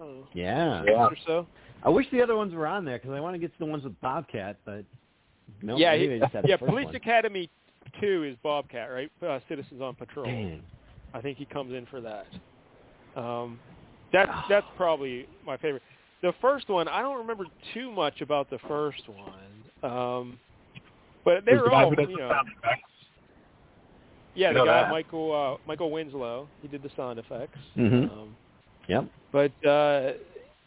I 0.00 0.04
don't 0.04 0.20
know, 0.20 0.26
Yeah. 0.34 0.82
six 0.84 0.92
or 0.96 1.16
so. 1.26 1.46
I 1.84 1.88
wish 1.88 2.06
the 2.10 2.22
other 2.22 2.36
ones 2.36 2.52
were 2.54 2.66
on 2.66 2.84
there 2.84 2.98
because 2.98 3.12
I 3.12 3.20
want 3.20 3.34
to 3.34 3.38
get 3.38 3.52
to 3.52 3.58
the 3.58 3.66
ones 3.66 3.84
with 3.84 3.98
Bobcat, 4.00 4.56
but 4.64 4.84
no, 5.62 5.76
yeah, 5.76 5.94
he, 5.94 6.18
just 6.18 6.32
had 6.32 6.48
yeah. 6.48 6.56
the 6.56 6.60
first 6.60 6.70
Police 6.70 6.86
one. 6.86 6.96
Academy 6.96 7.50
two 8.00 8.24
is 8.24 8.36
Bobcat, 8.42 8.90
right? 8.90 9.10
Uh, 9.22 9.38
Citizens 9.48 9.80
on 9.80 9.94
Patrol. 9.94 10.26
Dang. 10.26 10.62
I 11.14 11.20
think 11.22 11.38
he 11.38 11.46
comes 11.46 11.72
in 11.72 11.86
for 11.86 12.00
that. 12.02 12.26
Um, 13.16 13.58
that's 14.12 14.30
that's 14.48 14.66
probably 14.76 15.26
my 15.46 15.56
favorite. 15.56 15.82
The 16.22 16.32
first 16.40 16.68
one, 16.68 16.88
I 16.88 17.02
don't 17.02 17.18
remember 17.18 17.44
too 17.74 17.90
much 17.90 18.20
about 18.22 18.48
the 18.50 18.58
first 18.66 19.02
one, 19.08 19.90
um, 19.92 20.38
but 21.24 21.44
they 21.44 21.52
Who's 21.52 21.60
the 21.60 21.64
were 21.68 21.72
all, 21.72 21.94
you 21.94 22.16
know, 22.16 22.32
yeah, 24.34 24.48
You 24.50 24.58
the 24.58 24.64
guy 24.64 24.82
that? 24.82 24.90
Michael 24.90 25.32
uh, 25.32 25.56
Michael 25.68 25.90
Winslow, 25.90 26.48
he 26.62 26.68
did 26.68 26.82
the 26.82 26.90
sound 26.96 27.18
effects. 27.18 27.58
Mhm. 27.76 28.10
Um, 28.10 28.36
Yep. 28.88 29.04
but 29.32 29.66
uh, 29.66 30.12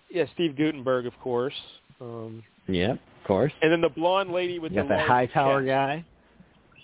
yeah, 0.09 0.25
Steve 0.33 0.55
Guttenberg, 0.55 1.05
of 1.05 1.13
course, 1.19 1.53
um, 2.01 2.43
Yep. 2.67 2.93
Of 3.21 3.27
course. 3.27 3.53
and 3.61 3.71
then 3.71 3.81
the 3.81 3.89
blonde 3.89 4.31
lady 4.31 4.59
with 4.59 4.71
You 4.71 4.81
got 4.83 4.87
the 4.89 4.99
high 4.99 5.25
tower 5.27 5.63
guy. 5.63 6.03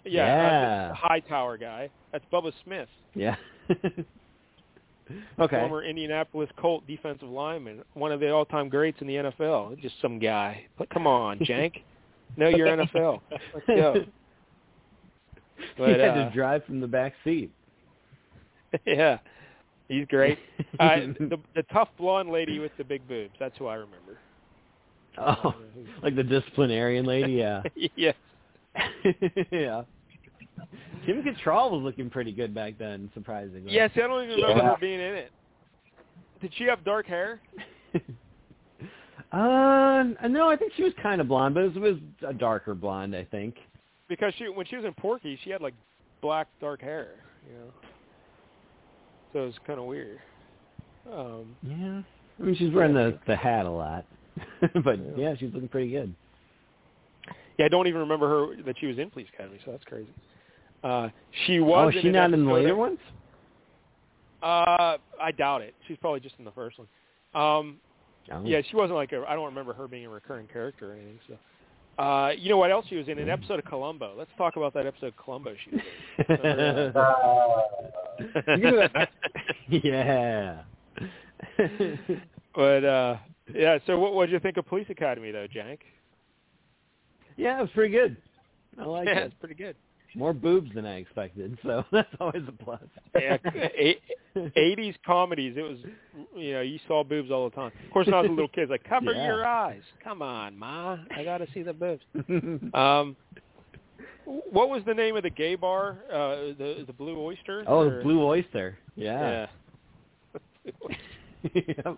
Yeah, 0.04 0.26
Yeah. 0.26 0.90
uh, 0.92 0.94
high 0.96 1.22
tower 1.22 1.58
guy. 1.58 1.90
That's 2.12 2.26
Bubba 2.32 2.52
Smith. 2.64 2.90
Yeah. 3.16 3.36
Okay. 5.40 5.60
former 5.60 5.84
Indianapolis 5.84 6.50
Colt 6.58 6.86
defensive 6.88 7.28
lineman, 7.28 7.84
one 7.94 8.12
of 8.12 8.20
the 8.20 8.30
all-time 8.32 8.70
greats 8.70 9.02
in 9.02 9.08
the 9.08 9.16
NFL. 9.16 9.80
Just 9.82 9.96
some 10.02 10.20
guy. 10.20 10.66
But 10.78 10.90
come 10.90 11.08
on, 11.08 11.40
Jank. 11.40 11.82
know 12.38 12.48
your 12.48 12.68
NFL. 12.68 13.20
Let's 13.54 13.68
go. 13.68 14.06
But, 15.78 15.88
he 15.96 16.00
had 16.00 16.18
uh, 16.18 16.30
to 16.30 16.32
drive 16.34 16.64
from 16.66 16.80
the 16.80 16.88
back 16.88 17.14
seat. 17.24 17.52
yeah, 18.86 19.20
he's 19.88 20.08
great. 20.08 20.40
Uh, 20.80 20.96
the 21.20 21.40
the 21.54 21.64
tough 21.64 21.90
blonde 21.98 22.30
lady 22.30 22.60
with 22.60 22.72
the 22.78 22.84
big 22.84 23.08
boobs. 23.08 23.34
That's 23.40 23.58
who 23.58 23.68
I 23.68 23.76
remember. 23.76 24.18
Oh, 25.18 25.54
like 26.02 26.16
the 26.16 26.24
disciplinarian 26.24 27.06
lady, 27.06 27.34
yeah. 27.34 27.62
yes. 27.96 28.16
yeah. 29.52 29.84
Kim 31.06 31.22
Cattrall 31.24 31.72
was 31.72 31.82
looking 31.84 32.10
pretty 32.10 32.32
good 32.32 32.54
back 32.54 32.78
then, 32.78 33.10
surprisingly. 33.14 33.72
Yeah, 33.74 33.84
Yes, 33.84 33.92
I 33.96 34.08
don't 34.08 34.24
even 34.24 34.36
remember 34.36 34.64
Yeah. 34.64 34.70
her 34.72 34.78
being 34.80 35.00
in 35.00 35.16
it. 35.16 35.32
Did 36.42 36.52
she 36.58 36.66
have 36.66 36.84
dark 36.84 37.06
hair? 37.06 37.42
Uh, 39.32 40.04
no, 40.30 40.48
I 40.48 40.56
think 40.56 40.74
she 40.78 40.84
was 40.84 40.94
kind 41.02 41.20
of 41.20 41.28
blonde, 41.28 41.56
but 41.56 41.64
it 41.64 41.74
was, 41.74 41.76
it 41.76 41.80
was 41.82 41.98
a 42.28 42.34
darker 42.34 42.76
blonde, 42.76 43.16
I 43.16 43.24
think. 43.26 43.56
Because 44.08 44.32
she 44.38 44.48
when 44.48 44.68
she 44.68 44.76
was 44.76 44.86
in 44.86 44.94
Porky, 44.94 45.40
she 45.44 45.50
had 45.50 45.60
like 45.60 45.74
black 46.22 46.48
dark 46.62 46.82
hair, 46.82 47.16
you 47.50 47.58
know. 47.58 47.72
So 49.32 49.40
it 49.44 49.46
was 49.48 49.56
kind 49.66 49.80
of 49.80 49.86
weird. 49.86 50.20
Um, 51.12 51.56
Yeah. 51.64 52.02
I 52.40 52.44
mean, 52.46 52.56
she's 52.56 52.72
wearing 52.72 52.94
the 52.94 53.18
the 53.26 53.36
hat 53.36 53.66
a 53.66 53.70
lot, 53.72 54.06
but 54.84 55.00
yeah, 55.18 55.34
she's 55.40 55.52
looking 55.52 55.70
pretty 55.70 55.90
good. 55.90 56.14
yeah, 57.58 57.66
I 57.66 57.70
don't 57.70 57.88
even 57.88 58.02
remember 58.02 58.28
her 58.30 58.62
that 58.64 58.76
she 58.80 58.86
was 58.86 59.00
in 59.00 59.10
Police 59.10 59.28
Academy, 59.34 59.58
so 59.66 59.72
that's 59.72 59.84
crazy. 59.86 60.14
Uh, 60.84 61.10
she 61.46 61.60
was. 61.60 61.94
oh, 61.94 61.98
is 61.98 62.02
she 62.02 62.08
an 62.10 62.14
not 62.14 62.26
in 62.26 62.32
the 62.32 62.38
episode 62.52 62.54
later 62.56 62.72
of- 62.74 62.78
ones? 62.78 63.00
Uh, 64.42 64.98
I 65.22 65.32
doubt 65.32 65.62
it. 65.62 65.74
She's 65.88 65.98
probably 65.98 66.20
just 66.20 66.36
in 66.40 66.44
the 66.46 66.52
first 66.52 66.78
one. 66.78 66.88
Um, 67.34 67.78
Oh. 68.32 68.42
yeah, 68.46 68.62
she 68.70 68.76
wasn't 68.78 68.96
like 68.96 69.12
a. 69.12 69.24
I 69.28 69.36
don't 69.36 69.46
remember 69.46 69.74
her 69.74 69.86
being 69.88 70.06
a 70.06 70.10
recurring 70.10 70.48
character 70.48 70.92
or 70.92 70.94
anything. 70.96 71.20
So, 71.28 72.02
uh, 72.02 72.30
you 72.38 72.50
know 72.50 72.56
what 72.58 72.72
else 72.72 72.86
she 72.90 72.96
was 72.96 73.10
in? 73.10 73.20
An 73.20 73.30
episode 73.30 73.60
of 73.60 73.66
Columbo. 73.66 74.14
Let's 74.18 74.32
talk 74.38 74.56
about 74.56 74.74
that 74.76 74.86
episode 74.88 75.08
of 75.08 75.18
Columbo 75.18 75.54
she 75.66 75.72
was 75.72 75.82
in. 78.48 78.94
yeah. 79.84 80.62
but 82.56 82.86
uh, 82.86 83.18
yeah. 83.54 83.78
So, 83.86 84.00
what 84.00 84.14
what 84.14 84.26
did 84.28 84.34
you 84.34 84.40
think 84.40 84.58
of 84.58 84.66
Police 84.68 84.88
Academy, 84.90 85.32
though, 85.32 85.48
Jank? 85.54 85.80
yeah, 87.36 87.58
it 87.60 87.62
was 87.62 87.72
pretty 87.74 87.92
good. 87.92 88.16
I 88.80 88.86
like 88.86 89.08
yeah, 89.10 89.20
it. 89.20 89.24
it's 89.26 89.36
pretty 89.40 89.56
good. 89.56 89.76
More 90.16 90.34
boobs 90.34 90.72
than 90.76 90.86
I 90.86 90.98
expected, 90.98 91.58
so 91.64 91.84
that's 91.92 92.10
always 92.20 92.44
a 92.48 92.52
plus. 92.52 92.82
Yeah, 93.16 93.38
80s 94.36 94.96
comedies. 95.06 95.56
It 95.58 95.62
was, 95.62 95.78
you 96.36 96.54
know, 96.54 96.62
you 96.62 96.80
saw 96.88 97.04
boobs 97.04 97.32
all 97.32 97.50
the 97.50 97.56
time. 97.56 97.72
Of 97.88 97.92
course, 97.92 98.06
when 98.08 98.14
I 98.14 98.22
was 98.22 98.30
a 98.30 98.34
little 98.34 98.48
kid, 98.48 98.70
like 98.70 98.84
cover 98.84 99.12
Yeah. 99.16 99.26
your 99.26 99.46
eyes. 99.46 99.82
Come 100.04 100.22
on, 100.22 100.58
ma, 100.58 100.98
I 101.16 101.24
got 101.24 101.40
to 101.40 101.48
see 101.54 101.64
the 101.64 101.74
boobs. 101.74 102.04
Um, 102.74 103.16
what 104.26 104.70
was 104.70 104.84
the 104.86 104.94
name 104.94 105.18
of 105.18 105.24
the 105.24 105.30
gay 105.30 105.56
bar? 105.56 105.98
Uh, 106.10 106.54
the 106.58 106.84
the 106.88 106.94
Blue 106.94 107.20
Oyster. 107.20 107.64
oh, 107.68 107.80
or- 107.80 107.98
the 107.98 108.04
Blue 108.04 108.24
Oyster. 108.24 108.78
Yeah. 108.96 109.48
Yeah. 110.64 110.96
Yep. 111.54 111.98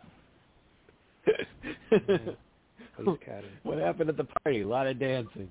What 3.64 3.78
happened 3.78 4.10
at 4.10 4.18
the 4.18 4.24
party? 4.44 4.62
A 4.62 4.68
lot 4.68 4.88
of 4.88 5.00
dancing. 5.00 5.50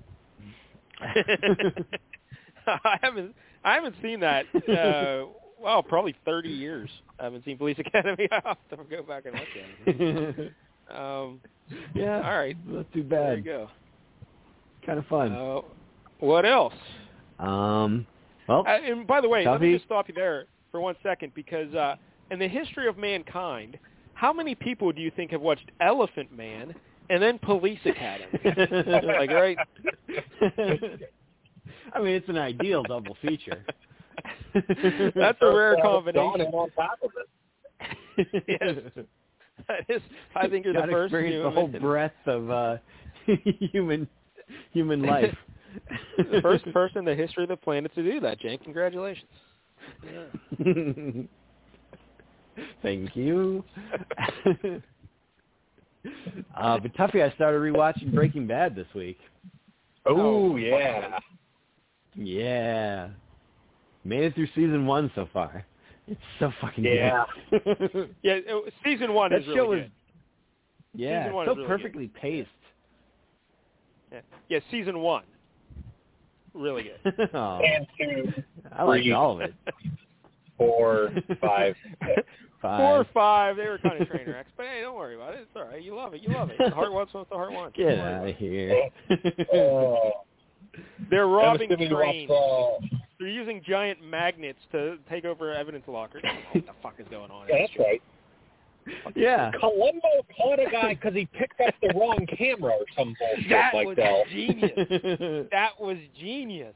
I 2.83 2.97
haven't 3.01 3.35
I 3.63 3.73
haven't 3.75 3.95
seen 4.01 4.19
that. 4.21 4.45
Uh, 4.55 5.25
well, 5.59 5.81
probably 5.81 6.15
30 6.25 6.49
years. 6.49 6.89
I 7.19 7.23
haven't 7.25 7.45
seen 7.45 7.57
Police 7.57 7.77
Academy. 7.79 8.27
I 8.31 8.41
have 8.43 8.57
to 8.69 8.77
go 8.89 9.03
back 9.03 9.25
and 9.25 9.33
watch 9.33 9.47
it. 9.87 10.53
Um, 10.87 11.41
yeah. 11.95 12.17
all 12.17 12.37
right. 12.37 12.55
Not 12.67 12.93
too 12.93 13.01
bad. 13.01 13.19
There 13.19 13.37
you 13.37 13.43
go. 13.43 13.67
Kind 14.85 14.99
of 14.99 15.07
fun. 15.07 15.31
Uh, 15.33 15.61
what 16.19 16.45
else? 16.45 16.75
um. 17.39 18.05
Well, 18.47 18.63
Uh, 18.67 18.77
and 18.85 19.07
by 19.07 19.19
the 19.19 19.27
way, 19.27 19.43
let 19.47 19.59
me 19.59 19.73
just 19.73 19.85
stop 19.85 20.07
you 20.07 20.13
there 20.13 20.45
for 20.71 20.79
one 20.79 20.93
second 21.01 21.33
because 21.33 21.73
uh, 21.73 21.95
in 22.29 22.37
the 22.37 22.47
history 22.47 22.87
of 22.87 22.99
mankind, 22.99 23.79
how 24.13 24.31
many 24.31 24.53
people 24.53 24.91
do 24.91 25.01
you 25.01 25.09
think 25.15 25.31
have 25.31 25.41
watched 25.41 25.71
Elephant 25.81 26.31
Man 26.31 26.75
and 27.09 27.23
then 27.23 27.39
Police 27.39 27.79
Academy? 27.83 28.39
like, 29.07 29.31
right? 29.31 29.57
I 31.93 31.99
mean, 31.99 32.15
it's 32.15 32.29
an 32.29 32.37
ideal 32.37 32.83
double 32.83 33.17
feature. 33.21 33.63
That's 34.53 35.37
a 35.41 35.53
rare 35.53 35.75
combination. 35.81 36.41
on 36.53 36.69
top 36.71 36.99
of 37.03 37.11
it. 37.17 37.27
yes. 38.47 39.05
That 39.67 39.85
is, 39.89 40.01
I 40.35 40.47
think 40.47 40.65
you're 40.65 40.73
Got 40.73 40.81
the 40.81 40.87
to 40.87 40.93
first 40.93 41.13
experience 41.13 41.43
the 41.43 41.51
whole 41.51 41.67
breadth 41.67 42.27
of 42.27 42.49
uh, 42.49 42.77
human 43.71 44.07
human 44.71 45.01
life. 45.01 45.35
the 46.17 46.41
first 46.41 46.65
person 46.71 46.99
in 46.99 47.05
the 47.05 47.15
history 47.15 47.43
of 47.43 47.49
the 47.49 47.57
planet 47.57 47.93
to 47.95 48.03
do 48.03 48.19
that, 48.19 48.39
Jank. 48.39 48.63
Congratulations. 48.63 49.29
Yeah. 50.03 51.23
Thank 52.81 53.15
you. 53.15 53.63
uh, 56.55 56.79
but 56.79 56.93
Tuffy, 56.95 57.21
I 57.23 57.33
started 57.35 57.59
rewatching 57.59 58.13
Breaking 58.13 58.47
Bad 58.47 58.75
this 58.75 58.87
week. 58.93 59.19
Oh 60.05 60.55
yeah. 60.55 61.19
Yeah. 62.15 63.09
Made 64.03 64.23
it 64.23 64.35
through 64.35 64.47
season 64.55 64.85
one 64.85 65.11
so 65.15 65.27
far. 65.33 65.65
It's 66.07 66.21
so 66.39 66.51
fucking 66.61 66.83
Yeah. 66.83 67.23
good. 67.49 68.15
Yeah, 68.21 68.33
it- 68.45 68.73
season 68.83 69.13
one 69.13 69.31
that 69.31 69.39
is 69.39 69.45
show 69.45 69.53
really 69.53 69.67
was 69.77 69.79
good. 69.81 69.91
yeah, 71.01 71.23
Season 71.23 71.35
one 71.35 71.45
so 71.47 71.51
is 71.51 71.57
really 71.57 71.67
good. 71.67 71.77
perfectly 71.77 72.07
paced. 72.09 72.49
Yeah. 74.11 74.19
yeah, 74.49 74.59
season 74.71 74.99
one. 74.99 75.23
Really 76.53 76.83
good. 77.03 77.29
Aw, 77.33 77.59
And 77.59 77.87
two, 77.99 78.43
I 78.71 78.83
liked 78.83 79.03
three. 79.03 79.11
all 79.11 79.33
of 79.35 79.41
it. 79.41 79.53
four, 80.57 81.09
five. 81.41 81.75
Five. 82.61 82.79
Four 82.79 82.97
or 82.99 83.07
five, 83.13 83.57
they 83.57 83.67
were 83.67 83.77
kind 83.79 84.01
of 84.01 84.07
train 84.07 84.27
wrecks. 84.29 84.49
But 84.55 84.67
hey, 84.67 84.81
don't 84.81 84.95
worry 84.95 85.15
about 85.15 85.33
it. 85.33 85.41
It's 85.41 85.49
all 85.55 85.65
right. 85.65 85.81
You 85.83 85.95
love 85.95 86.13
it. 86.13 86.21
You 86.23 86.29
love 86.33 86.49
it. 86.49 86.57
The 86.57 86.69
heart 86.69 86.93
wants 86.93 87.13
what 87.13 87.29
the 87.29 87.35
heart 87.35 87.51
wants. 87.51 87.75
Get 87.75 87.89
Don't 87.89 87.99
out 87.99 88.27
of 88.29 88.35
here. 88.37 88.89
Oh, 89.53 89.97
it. 90.03 90.13
They're 91.09 91.27
robbing 91.27 91.71
I'm 91.71 91.77
assuming 91.77 91.89
you 91.91 91.95
trains. 91.95 92.29
uh, 92.31 92.97
They're 93.19 93.27
using 93.29 93.61
giant 93.67 94.03
magnets 94.03 94.59
to 94.71 94.97
take 95.09 95.25
over 95.25 95.53
evidence 95.53 95.83
lockers. 95.87 96.21
I 96.25 96.27
don't 96.27 96.35
know 96.37 96.41
what 96.53 96.65
the 96.65 96.73
fuck 96.83 96.93
is 96.99 97.07
going 97.09 97.31
on? 97.31 97.49
in 97.49 97.55
yeah, 97.55 97.61
this 97.61 97.69
that's 97.77 97.79
right. 97.87 98.01
yeah. 99.15 99.51
Columbo 99.59 100.25
caught 100.37 100.59
a 100.59 100.69
guy 100.71 100.93
because 100.95 101.13
he 101.13 101.25
picked 101.27 101.59
up 101.61 101.73
the 101.81 101.93
wrong 101.99 102.25
camera 102.37 102.73
or 102.73 102.85
some 102.97 103.15
bullshit 103.19 103.49
That 103.49 103.73
like 103.73 103.87
was 103.87 103.95
that. 103.97 104.27
genius. 104.29 105.47
That 105.51 105.71
was 105.79 105.97
genius. 106.19 106.75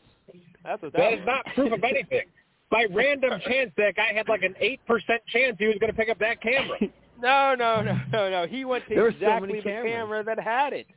That's 0.63 0.81
what 0.81 0.93
that, 0.93 0.97
That 0.99 1.13
is 1.13 1.19
not 1.25 1.45
proof 1.55 1.71
of 1.73 1.83
anything. 1.83 2.23
By 2.71 2.85
random 2.91 3.39
chance, 3.47 3.71
that 3.77 3.95
guy 3.95 4.13
had 4.13 4.27
like 4.29 4.43
an 4.43 4.53
eight 4.59 4.79
percent 4.85 5.21
chance 5.27 5.55
he 5.59 5.65
was 5.67 5.77
going 5.79 5.91
to 5.91 5.97
pick 5.97 6.09
up 6.09 6.19
that 6.19 6.41
camera. 6.41 6.77
No, 7.21 7.53
no, 7.57 7.81
no, 7.81 7.99
no, 8.13 8.29
no. 8.29 8.47
He 8.47 8.63
went 8.63 8.87
to 8.87 8.93
There 8.95 9.03
were 9.03 9.11
so 9.11 9.17
exactly 9.17 9.53
the 9.57 9.61
cameras. 9.63 9.91
camera 9.91 10.23
that 10.23 10.39
had 10.39 10.71
it. 10.73 10.87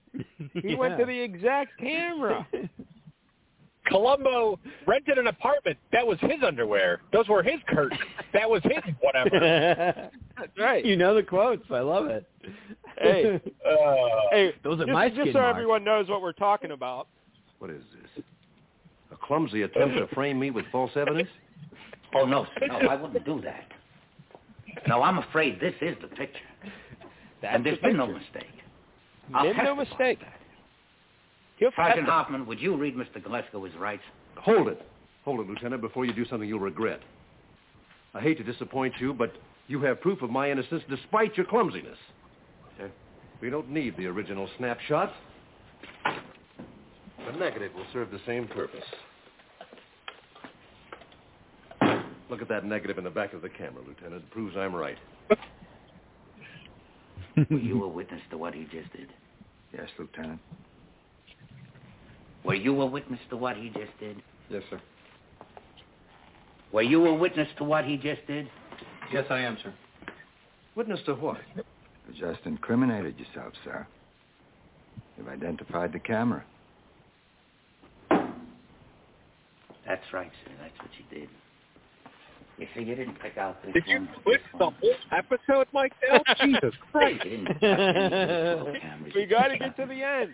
He 0.63 0.75
went 0.77 0.97
to 0.99 1.05
the 1.07 1.19
exact 1.19 1.71
camera. 1.81 2.47
Columbo 3.87 4.59
rented 4.87 5.19
an 5.19 5.27
apartment. 5.27 5.77
That 5.93 6.07
was 6.07 6.19
his 6.21 6.43
underwear. 6.47 7.01
Those 7.13 7.29
were 7.29 7.43
his 7.43 7.61
curtains. 7.69 8.01
That 8.33 8.49
was 8.49 8.63
his 8.63 8.83
whatever. 9.01 9.31
That's 10.39 10.59
right. 10.59 10.85
You 10.85 10.97
know 10.97 11.15
the 11.15 11.23
quotes. 11.23 11.65
I 11.71 11.81
love 11.81 12.07
it. 12.07 12.29
Hey. 12.99 13.41
Uh, 13.67 14.07
Hey, 14.31 14.53
Those 14.65 14.81
are 14.81 14.85
just, 14.87 14.93
my 14.93 15.09
just 15.09 15.33
so 15.33 15.39
marks. 15.41 15.51
everyone 15.57 15.85
knows 15.85 16.09
what 16.09 16.21
we're 16.23 16.33
talking 16.33 16.71
about. 16.73 17.07
What 17.59 17.71
is 17.71 17.83
this? 18.01 18.25
A 19.13 19.17
clumsy 19.17 19.63
attempt 19.63 19.97
to 19.97 20.07
frame 20.15 20.39
me 20.39 20.51
with 20.51 20.65
false 20.73 20.91
evidence? 20.97 21.29
Oh, 22.15 22.27
no. 22.27 22.47
No, 22.69 22.75
I 22.77 22.95
wouldn't 22.95 23.25
do 23.25 23.41
that. 23.41 23.69
No, 24.87 25.01
I'm 25.03 25.17
afraid 25.17 25.59
this 25.61 25.73
is 25.81 25.97
the 26.03 26.09
picture. 26.09 26.41
That's 27.41 27.57
and 27.57 27.65
there's 27.65 27.79
the 27.81 27.89
been 27.89 27.97
no 27.97 28.07
mistake. 28.07 28.53
I'll 29.33 29.45
Been 29.45 29.65
no 29.65 29.75
mistake. 29.77 30.19
that. 30.21 30.35
He'll 31.63 31.71
Sergeant 31.77 32.07
testify. 32.07 32.13
Hoffman, 32.13 32.45
would 32.47 32.59
you 32.59 32.77
read 32.77 32.97
Mr. 32.97 33.23
Galesko 33.23 33.65
his 33.65 33.77
rights? 33.77 34.03
Hold 34.39 34.67
it. 34.67 34.83
Hold 35.25 35.39
it, 35.39 35.47
Lieutenant, 35.47 35.81
before 35.81 36.05
you 36.05 36.13
do 36.13 36.25
something 36.27 36.49
you'll 36.49 36.59
regret. 36.59 36.99
I 38.15 38.21
hate 38.21 38.37
to 38.39 38.43
disappoint 38.43 38.95
you, 38.99 39.15
but 39.15 39.33
you 39.69 39.81
have 39.83 40.01
proof 40.01 40.23
of 40.23 40.31
my 40.31 40.51
innocence 40.51 40.83
despite 40.91 41.37
your 41.37 41.47
clumsiness. 41.47 41.97
Sir? 42.77 42.91
We 43.41 43.49
don't 43.49 43.71
need 43.71 43.97
the 43.97 44.07
original 44.07 44.49
snapshot. 44.59 45.13
The 46.05 47.39
negative 47.39 47.73
will 47.77 47.87
serve 47.93 48.11
the 48.11 48.19
same 48.27 48.49
purpose. 48.49 48.83
Look 52.29 52.43
at 52.43 52.49
that 52.49 52.65
negative 52.65 52.99
in 52.99 53.05
the 53.05 53.11
back 53.11 53.35
of 53.35 53.43
the 53.43 53.49
camera, 53.49 53.85
Lieutenant. 53.87 54.25
It 54.25 54.31
proves 54.33 54.57
I'm 54.57 54.75
right. 54.75 54.99
Were 57.37 57.57
you 57.57 57.85
a 57.85 57.89
witness 57.89 58.21
to 58.31 58.37
what 58.37 58.53
he 58.53 58.65
just 58.65 58.93
did? 58.93 59.11
Yes, 59.73 59.87
Lieutenant. 59.97 60.41
Were 62.45 62.55
you 62.55 62.81
a 62.81 62.87
witness 62.87 63.21
to 63.31 63.37
what 63.37 63.57
he 63.57 63.69
just 63.69 63.99
did? 64.01 64.21
Yes, 64.51 64.63
sir. 64.71 64.81
Were 66.73 66.83
you 66.83 67.07
a 67.07 67.15
witness 67.15 67.49
to 67.59 67.65
what 67.65 67.85
he 67.85 67.97
just 67.97 68.27
did? 68.27 68.49
Yes, 69.13 69.27
I 69.31 69.41
am, 69.41 69.59
sir. 69.63 69.73
Witness 70.75 71.01
to 71.07 71.15
what? 71.15 71.39
You 71.57 71.63
just 72.19 72.41
incriminated 72.47 73.17
yourself, 73.19 73.53
sir. 73.65 73.87
You've 75.17 75.29
identified 75.29 75.93
the 75.93 75.99
camera. 75.99 76.45
That's 79.87 80.03
right, 80.13 80.31
sir. 80.45 80.53
That's 80.61 80.79
what 80.79 80.89
you 80.99 81.21
did. 81.21 81.29
You 82.59 82.67
see, 82.75 82.83
you 82.83 82.95
didn't 82.95 83.19
pick 83.21 83.37
out 83.39 83.63
this 83.65 83.73
Did 83.75 83.85
you 83.87 83.99
one. 83.99 84.09
twist 84.23 84.45
the 84.59 84.71
whole 84.71 84.95
episode, 85.11 85.67
Mike 85.73 85.93
Jesus 86.41 86.73
Christ. 86.91 87.25
You 87.25 87.31
didn't 87.31 87.45
touch 87.47 87.63
any 87.63 88.05
of 88.05 88.11
those 88.11 88.67
little 88.67 88.81
cameras. 88.81 89.13
We 89.15 89.27
got 89.27 89.49
to 89.49 89.59
get 89.59 89.77
to 89.77 89.87
the 89.87 90.03
end. 90.03 90.31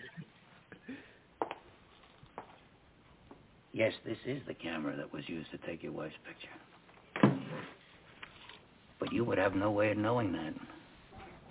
Yes, 3.71 3.93
this 4.05 4.17
is 4.25 4.41
the 4.47 4.53
camera 4.53 4.95
that 4.97 5.13
was 5.13 5.27
used 5.27 5.51
to 5.51 5.57
take 5.59 5.83
your 5.83 5.91
wife's 5.91 6.15
picture. 6.25 7.39
But 8.99 9.13
you 9.13 9.23
would 9.23 9.37
have 9.37 9.55
no 9.55 9.71
way 9.71 9.91
of 9.91 9.97
knowing 9.97 10.31
that. 10.33 10.53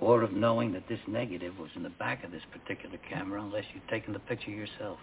Or 0.00 0.22
of 0.22 0.32
knowing 0.32 0.72
that 0.72 0.88
this 0.88 1.00
negative 1.06 1.58
was 1.58 1.70
in 1.74 1.82
the 1.82 1.90
back 1.90 2.24
of 2.24 2.30
this 2.30 2.42
particular 2.52 2.98
camera 3.08 3.42
unless 3.42 3.64
you'd 3.74 3.88
taken 3.88 4.12
the 4.12 4.18
picture 4.20 4.50
yourself. 4.50 4.98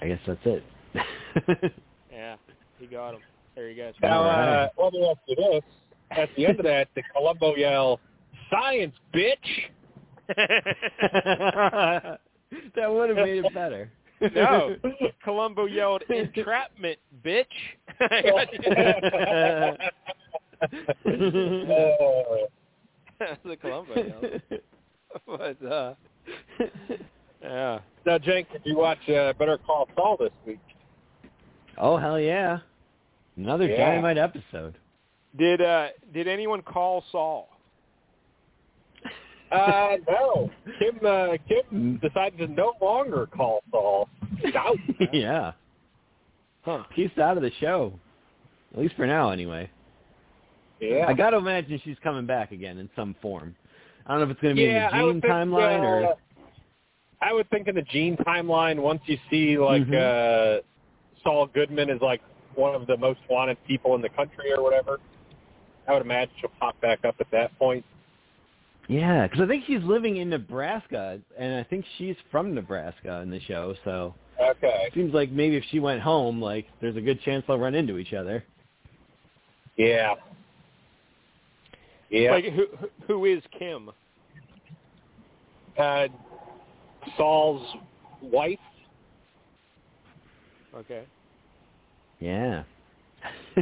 I 0.00 0.08
guess 0.08 0.20
that's 0.26 0.40
it. 0.44 0.64
Yeah, 2.18 2.36
he 2.80 2.86
got 2.86 3.14
him. 3.14 3.20
There 3.54 3.68
you 3.70 3.76
go. 3.76 3.92
Now, 4.02 4.22
uh, 4.22 4.26
Alright. 4.26 4.70
let 4.76 4.92
me 4.92 5.08
ask 5.08 5.18
you 5.28 5.36
this. 5.36 5.62
At 6.10 6.28
the 6.36 6.46
end 6.46 6.58
of 6.58 6.64
that, 6.64 6.88
the 6.96 7.02
Columbo 7.14 7.54
yell, 7.54 8.00
science, 8.50 8.94
bitch? 9.14 9.68
that 12.74 12.90
would 12.92 13.08
have 13.10 13.16
made 13.18 13.44
it 13.44 13.54
better. 13.54 13.90
no, 14.34 14.76
Columbo 15.24 15.66
yelled, 15.66 16.02
"Entrapment, 16.10 16.98
bitch!" 17.24 17.44
I 18.00 18.22
got 18.22 18.52
you. 18.52 18.60
Uh, 20.60 22.46
That's 23.18 23.40
the 23.44 23.56
Columbo 23.56 23.94
yell. 23.94 24.20
But 25.26 25.62
uh, 25.66 25.94
yeah, 27.42 27.78
now, 28.04 28.18
Jank, 28.18 28.50
did 28.52 28.62
you 28.64 28.76
watch 28.76 28.98
uh, 29.08 29.32
Better 29.34 29.58
Call 29.58 29.88
Saul 29.96 30.16
this 30.18 30.30
week? 30.46 30.58
oh 31.78 31.96
hell 31.96 32.20
yeah! 32.20 32.58
Another 33.36 33.66
Yeah. 33.68 33.76
dynamite 33.76 34.18
episode. 34.18 34.76
did 35.36 35.60
uh, 35.62 35.88
did 36.12 36.28
anyone 36.28 36.62
call 36.62 37.02
Saul? 37.10 37.48
Uh, 39.50 39.96
no. 40.08 40.50
Kim, 40.78 41.06
uh, 41.06 41.36
Kim 41.48 41.98
decided 42.02 42.38
to 42.38 42.46
no 42.48 42.74
longer 42.80 43.26
call 43.26 43.62
Saul. 43.70 44.08
Yeah. 45.12 45.52
Huh. 46.62 46.84
He's 46.94 47.10
out 47.20 47.36
of 47.36 47.42
the 47.42 47.52
show. 47.60 47.92
At 48.72 48.80
least 48.80 48.94
for 48.94 49.06
now, 49.06 49.30
anyway. 49.30 49.70
Yeah. 50.80 51.06
I 51.08 51.14
got 51.14 51.30
to 51.30 51.38
imagine 51.38 51.80
she's 51.84 51.96
coming 52.02 52.26
back 52.26 52.52
again 52.52 52.78
in 52.78 52.88
some 52.94 53.16
form. 53.22 53.56
I 54.06 54.10
don't 54.12 54.20
know 54.20 54.24
if 54.26 54.30
it's 54.32 54.40
going 54.40 54.54
to 54.56 54.60
be 54.60 54.66
yeah, 54.66 54.90
in 55.00 55.06
the 55.06 55.12
think, 55.12 55.24
Gene 55.24 55.30
timeline 55.32 55.80
uh, 55.80 56.06
or. 56.06 56.14
I 57.20 57.32
would 57.32 57.48
think 57.50 57.68
in 57.68 57.74
the 57.74 57.82
Gene 57.82 58.16
timeline, 58.18 58.78
once 58.78 59.00
you 59.06 59.18
see 59.30 59.58
like 59.58 59.82
Mhm. 59.82 60.58
uh 60.58 60.62
Saul 61.24 61.46
Goodman 61.46 61.90
is 61.90 62.00
like 62.00 62.20
one 62.54 62.74
of 62.74 62.86
the 62.86 62.96
most 62.96 63.18
wanted 63.28 63.56
people 63.66 63.94
in 63.96 64.02
the 64.02 64.08
country 64.10 64.52
or 64.56 64.62
whatever, 64.62 64.98
I 65.88 65.92
would 65.94 66.02
imagine 66.02 66.32
she'll 66.40 66.50
pop 66.60 66.80
back 66.80 67.04
up 67.04 67.16
at 67.20 67.30
that 67.32 67.58
point. 67.58 67.84
Yeah, 68.88 69.26
because 69.26 69.42
I 69.42 69.46
think 69.46 69.64
she's 69.66 69.82
living 69.82 70.16
in 70.16 70.30
Nebraska, 70.30 71.20
and 71.38 71.54
I 71.54 71.62
think 71.62 71.84
she's 71.98 72.16
from 72.30 72.54
Nebraska 72.54 73.20
in 73.20 73.30
the 73.30 73.40
show. 73.40 73.74
So 73.84 74.14
Okay. 74.40 74.84
it 74.86 74.94
seems 74.94 75.12
like 75.12 75.30
maybe 75.30 75.56
if 75.56 75.64
she 75.70 75.78
went 75.78 76.00
home, 76.00 76.40
like 76.40 76.66
there's 76.80 76.96
a 76.96 77.00
good 77.00 77.20
chance 77.20 77.44
they'll 77.46 77.58
run 77.58 77.74
into 77.74 77.98
each 77.98 78.14
other. 78.14 78.42
Yeah. 79.76 80.14
Yeah. 82.10 82.30
Like 82.32 82.44
who 82.46 82.66
who- 82.78 82.90
who 83.06 83.24
is 83.26 83.42
Kim? 83.58 83.90
uh, 85.76 86.08
Saul's 87.16 87.76
wife. 88.22 88.58
Okay. 90.74 91.04
Yeah. 92.20 92.64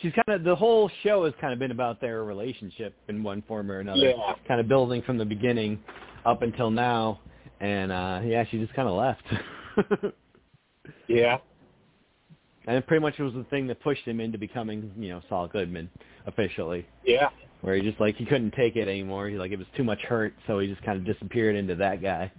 she's 0.00 0.12
kind 0.12 0.28
of 0.40 0.44
the 0.44 0.54
whole 0.54 0.90
show 1.02 1.24
has 1.24 1.34
kind 1.40 1.52
of 1.52 1.58
been 1.58 1.70
about 1.70 2.00
their 2.00 2.24
relationship 2.24 2.94
in 3.08 3.22
one 3.22 3.42
form 3.42 3.70
or 3.70 3.80
another. 3.80 3.98
Yeah. 4.00 4.34
Kind 4.46 4.60
of 4.60 4.68
building 4.68 5.02
from 5.02 5.18
the 5.18 5.24
beginning 5.24 5.78
up 6.26 6.42
until 6.42 6.70
now, 6.70 7.20
and 7.60 7.90
uh 7.90 8.20
yeah, 8.24 8.44
she 8.50 8.58
just 8.58 8.74
kind 8.74 8.88
of 8.88 8.94
left. 8.94 10.14
Yeah. 11.06 11.38
and 12.66 12.76
it 12.76 12.86
pretty 12.86 13.02
much 13.02 13.18
was 13.18 13.34
the 13.34 13.44
thing 13.44 13.66
that 13.66 13.80
pushed 13.82 14.04
him 14.04 14.20
into 14.20 14.38
becoming, 14.38 14.90
you 14.98 15.10
know, 15.10 15.20
Saul 15.28 15.46
Goodman 15.48 15.90
officially. 16.26 16.86
Yeah. 17.04 17.28
where 17.60 17.74
he 17.74 17.82
just 17.82 18.00
like 18.00 18.16
he 18.16 18.24
couldn't 18.24 18.52
take 18.52 18.76
it 18.76 18.88
anymore. 18.88 19.28
He 19.28 19.36
like 19.36 19.52
it 19.52 19.58
was 19.58 19.66
too 19.76 19.84
much 19.84 20.00
hurt, 20.00 20.32
so 20.46 20.58
he 20.58 20.66
just 20.66 20.82
kind 20.82 20.98
of 20.98 21.04
disappeared 21.04 21.56
into 21.56 21.74
that 21.76 22.00
guy. 22.02 22.30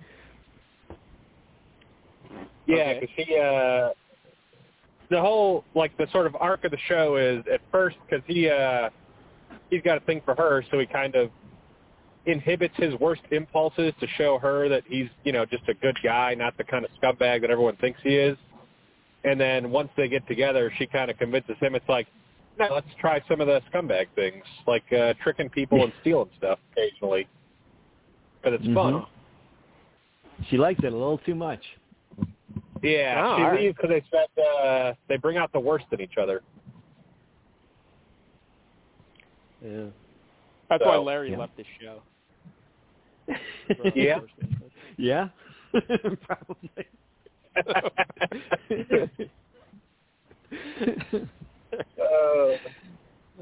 Yeah, 2.67 2.99
because 2.99 3.09
he, 3.15 3.35
uh, 3.37 3.89
the 5.09 5.19
whole 5.19 5.63
like 5.75 5.95
the 5.97 6.07
sort 6.11 6.27
of 6.27 6.35
arc 6.35 6.63
of 6.65 6.71
the 6.71 6.77
show 6.87 7.17
is 7.17 7.43
at 7.51 7.61
first 7.71 7.97
because 8.05 8.23
he, 8.27 8.49
uh, 8.49 8.89
he's 9.69 9.81
got 9.81 9.97
a 9.97 10.01
thing 10.01 10.21
for 10.23 10.35
her, 10.35 10.63
so 10.71 10.79
he 10.79 10.85
kind 10.85 11.15
of 11.15 11.31
inhibits 12.25 12.75
his 12.77 12.93
worst 12.95 13.21
impulses 13.31 13.93
to 13.99 14.07
show 14.17 14.37
her 14.37 14.69
that 14.69 14.83
he's, 14.87 15.07
you 15.23 15.31
know, 15.31 15.45
just 15.45 15.63
a 15.67 15.73
good 15.75 15.97
guy, 16.03 16.35
not 16.35 16.55
the 16.57 16.63
kind 16.63 16.85
of 16.85 16.91
scumbag 17.01 17.41
that 17.41 17.49
everyone 17.49 17.75
thinks 17.77 17.99
he 18.03 18.15
is. 18.15 18.37
And 19.23 19.39
then 19.39 19.71
once 19.71 19.89
they 19.97 20.07
get 20.07 20.27
together, 20.27 20.71
she 20.77 20.85
kind 20.85 21.09
of 21.09 21.17
convinces 21.17 21.55
him. 21.59 21.75
It's 21.75 21.89
like, 21.89 22.07
no, 22.57 22.67
let's 22.73 22.87
try 22.99 23.21
some 23.27 23.41
of 23.41 23.47
the 23.47 23.61
scumbag 23.73 24.07
things, 24.15 24.43
like 24.67 24.83
uh, 24.93 25.13
tricking 25.23 25.49
people 25.49 25.83
and 25.83 25.93
stealing 26.01 26.29
stuff 26.37 26.59
occasionally, 26.73 27.27
because 28.41 28.59
it's 28.61 28.73
fun. 28.73 28.93
Mhm. 28.93 29.07
She 30.49 30.57
liked 30.57 30.83
it 30.83 30.93
a 30.93 30.95
little 30.95 31.17
too 31.19 31.35
much. 31.35 31.61
Yeah, 32.81 33.21
Oh, 33.25 33.37
she 33.37 33.43
all 33.43 33.49
right. 33.51 33.59
leaves 33.61 33.75
because 33.75 33.89
they 33.89 34.03
spend, 34.07 34.27
uh, 34.63 34.93
they 35.07 35.17
bring 35.17 35.37
out 35.37 35.51
the 35.53 35.59
worst 35.59 35.85
in 35.91 36.01
each 36.01 36.17
other. 36.21 36.41
Yeah. 39.63 39.85
That's 40.69 40.85
why 40.85 40.97
Larry 40.97 41.31
yeah. 41.31 41.37
left 41.37 41.57
the 41.57 41.65
show. 41.81 42.01
Yeah. 43.95 44.19
Yeah, 44.97 45.29
probably. 46.25 46.87
Uh, 47.55 47.89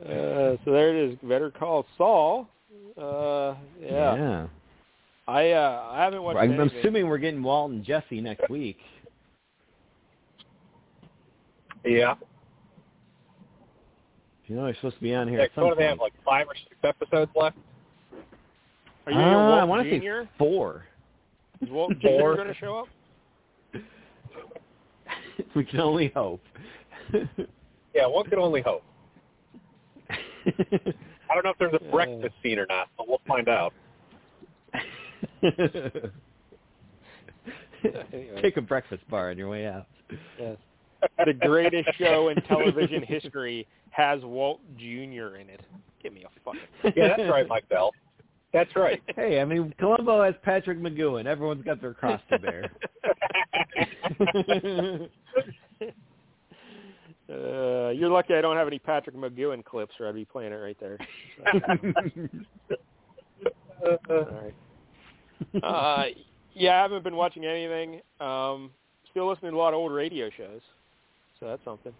Uh, 0.05 0.55
so 0.65 0.71
there 0.71 0.95
it 0.95 1.11
is. 1.11 1.17
Better 1.23 1.49
call 1.51 1.85
Saul. 1.97 2.47
Uh, 2.97 3.55
yeah. 3.81 4.15
yeah. 4.15 4.47
I 5.27 5.51
uh, 5.51 5.89
I 5.91 6.03
haven't 6.03 6.21
watched 6.23 6.37
I'm 6.39 6.53
anything. 6.59 6.79
assuming 6.79 7.07
we're 7.07 7.17
getting 7.17 7.41
Walt 7.43 7.71
and 7.71 7.83
Jesse 7.83 8.21
next 8.21 8.49
week. 8.49 8.77
Yeah. 11.87 12.15
You 14.47 14.55
know, 14.55 14.65
they're 14.65 14.75
supposed 14.75 14.95
to 14.95 15.01
be 15.01 15.13
on 15.13 15.27
here 15.27 15.39
Yeah, 15.39 15.45
at 15.45 15.51
some 15.55 15.65
what 15.65 15.71
do 15.77 15.79
they 15.83 15.87
have, 15.87 15.99
like 15.99 16.13
five 16.23 16.47
or 16.47 16.55
six 16.55 16.75
episodes 16.83 17.31
left? 17.35 17.57
Are 19.05 19.11
you 19.11 19.17
gonna 19.17 19.29
hear 19.29 19.37
Uh, 19.37 19.57
I 19.61 19.63
want 19.65 19.83
to 19.83 19.99
Jr.? 19.99 20.23
say 20.23 20.29
four. 20.37 20.85
Is 21.61 21.69
Walt 21.69 21.93
Four. 22.01 22.33
Jr. 22.33 22.41
going 22.41 22.47
to 22.47 22.53
show 22.55 22.77
up? 22.79 22.87
we 25.55 25.63
can 25.65 25.79
only 25.79 26.09
hope. 26.15 26.41
Yeah, 27.95 28.05
one 28.05 28.25
can 28.29 28.37
only 28.37 28.61
hope. 28.61 28.83
I 30.11 31.33
don't 31.33 31.43
know 31.43 31.49
if 31.49 31.57
there's 31.57 31.73
a 31.73 31.91
breakfast 31.91 32.35
scene 32.43 32.59
or 32.59 32.67
not, 32.67 32.89
but 32.95 33.07
we'll 33.07 33.21
find 33.27 33.49
out. 33.49 33.73
Anyway. 38.13 38.41
Take 38.41 38.57
a 38.57 38.61
breakfast 38.61 39.01
bar 39.09 39.31
on 39.31 39.37
your 39.37 39.49
way 39.49 39.65
out. 39.65 39.87
Yes. 40.39 40.57
The 41.25 41.33
greatest 41.33 41.89
show 41.97 42.29
in 42.29 42.41
television 42.47 43.03
history 43.03 43.67
has 43.91 44.21
Walt 44.23 44.61
Jr. 44.77 45.37
in 45.37 45.49
it. 45.49 45.61
Give 46.01 46.13
me 46.13 46.23
a 46.23 46.29
fucking. 46.43 46.61
Yeah, 46.95 47.15
that's 47.17 47.29
right, 47.29 47.47
Mike 47.47 47.67
Bell. 47.69 47.91
That's 48.53 48.73
right. 48.75 49.01
Hey, 49.15 49.41
I 49.41 49.45
mean, 49.45 49.73
Columbo 49.79 50.23
has 50.23 50.33
Patrick 50.43 50.79
McGoohan. 50.79 51.25
Everyone's 51.25 51.63
got 51.65 51.81
their 51.81 51.93
cross 51.93 52.21
to 52.29 52.39
bear. 52.39 52.71
Uh, 57.29 57.89
you're 57.89 58.09
lucky 58.09 58.33
I 58.33 58.41
don't 58.41 58.55
have 58.55 58.67
any 58.67 58.79
Patrick 58.79 59.15
McGoohan 59.15 59.63
clips, 59.63 59.93
or 59.99 60.07
I'd 60.07 60.15
be 60.15 60.23
playing 60.23 60.53
it 60.53 60.55
right 60.55 60.77
there. 60.79 60.97
All 64.09 64.27
right. 64.31 64.53
Uh, 65.61 66.05
yeah, 66.53 66.79
I 66.79 66.81
haven't 66.83 67.03
been 67.03 67.17
watching 67.17 67.43
anything. 67.43 67.99
Um, 68.21 68.71
still 69.11 69.29
listening 69.29 69.51
to 69.51 69.57
a 69.57 69.59
lot 69.59 69.73
of 69.73 69.79
old 69.79 69.91
radio 69.91 70.29
shows, 70.37 70.61
so 71.39 71.47
that's 71.47 71.63
something. 71.65 71.93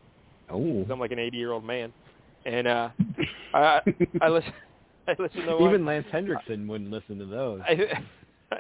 oh, 0.49 0.83
'Cause 0.83 0.91
I'm 0.91 0.99
like 0.99 1.11
an 1.11 1.19
80 1.19 1.38
year 1.38 1.51
old 1.51 1.64
man, 1.66 1.91
and 2.45 2.67
uh, 2.67 2.90
I 3.53 3.82
I 4.22 4.30
listen 4.30 4.53
I 5.07 5.16
listen 5.19 5.41
to 5.45 5.64
even 5.66 5.85
Lance 5.85 6.06
Henriksen 6.11 6.67
wouldn't 6.67 6.91
listen 6.91 7.17
to 7.19 7.25
those. 7.25 7.61
I, 7.64 8.01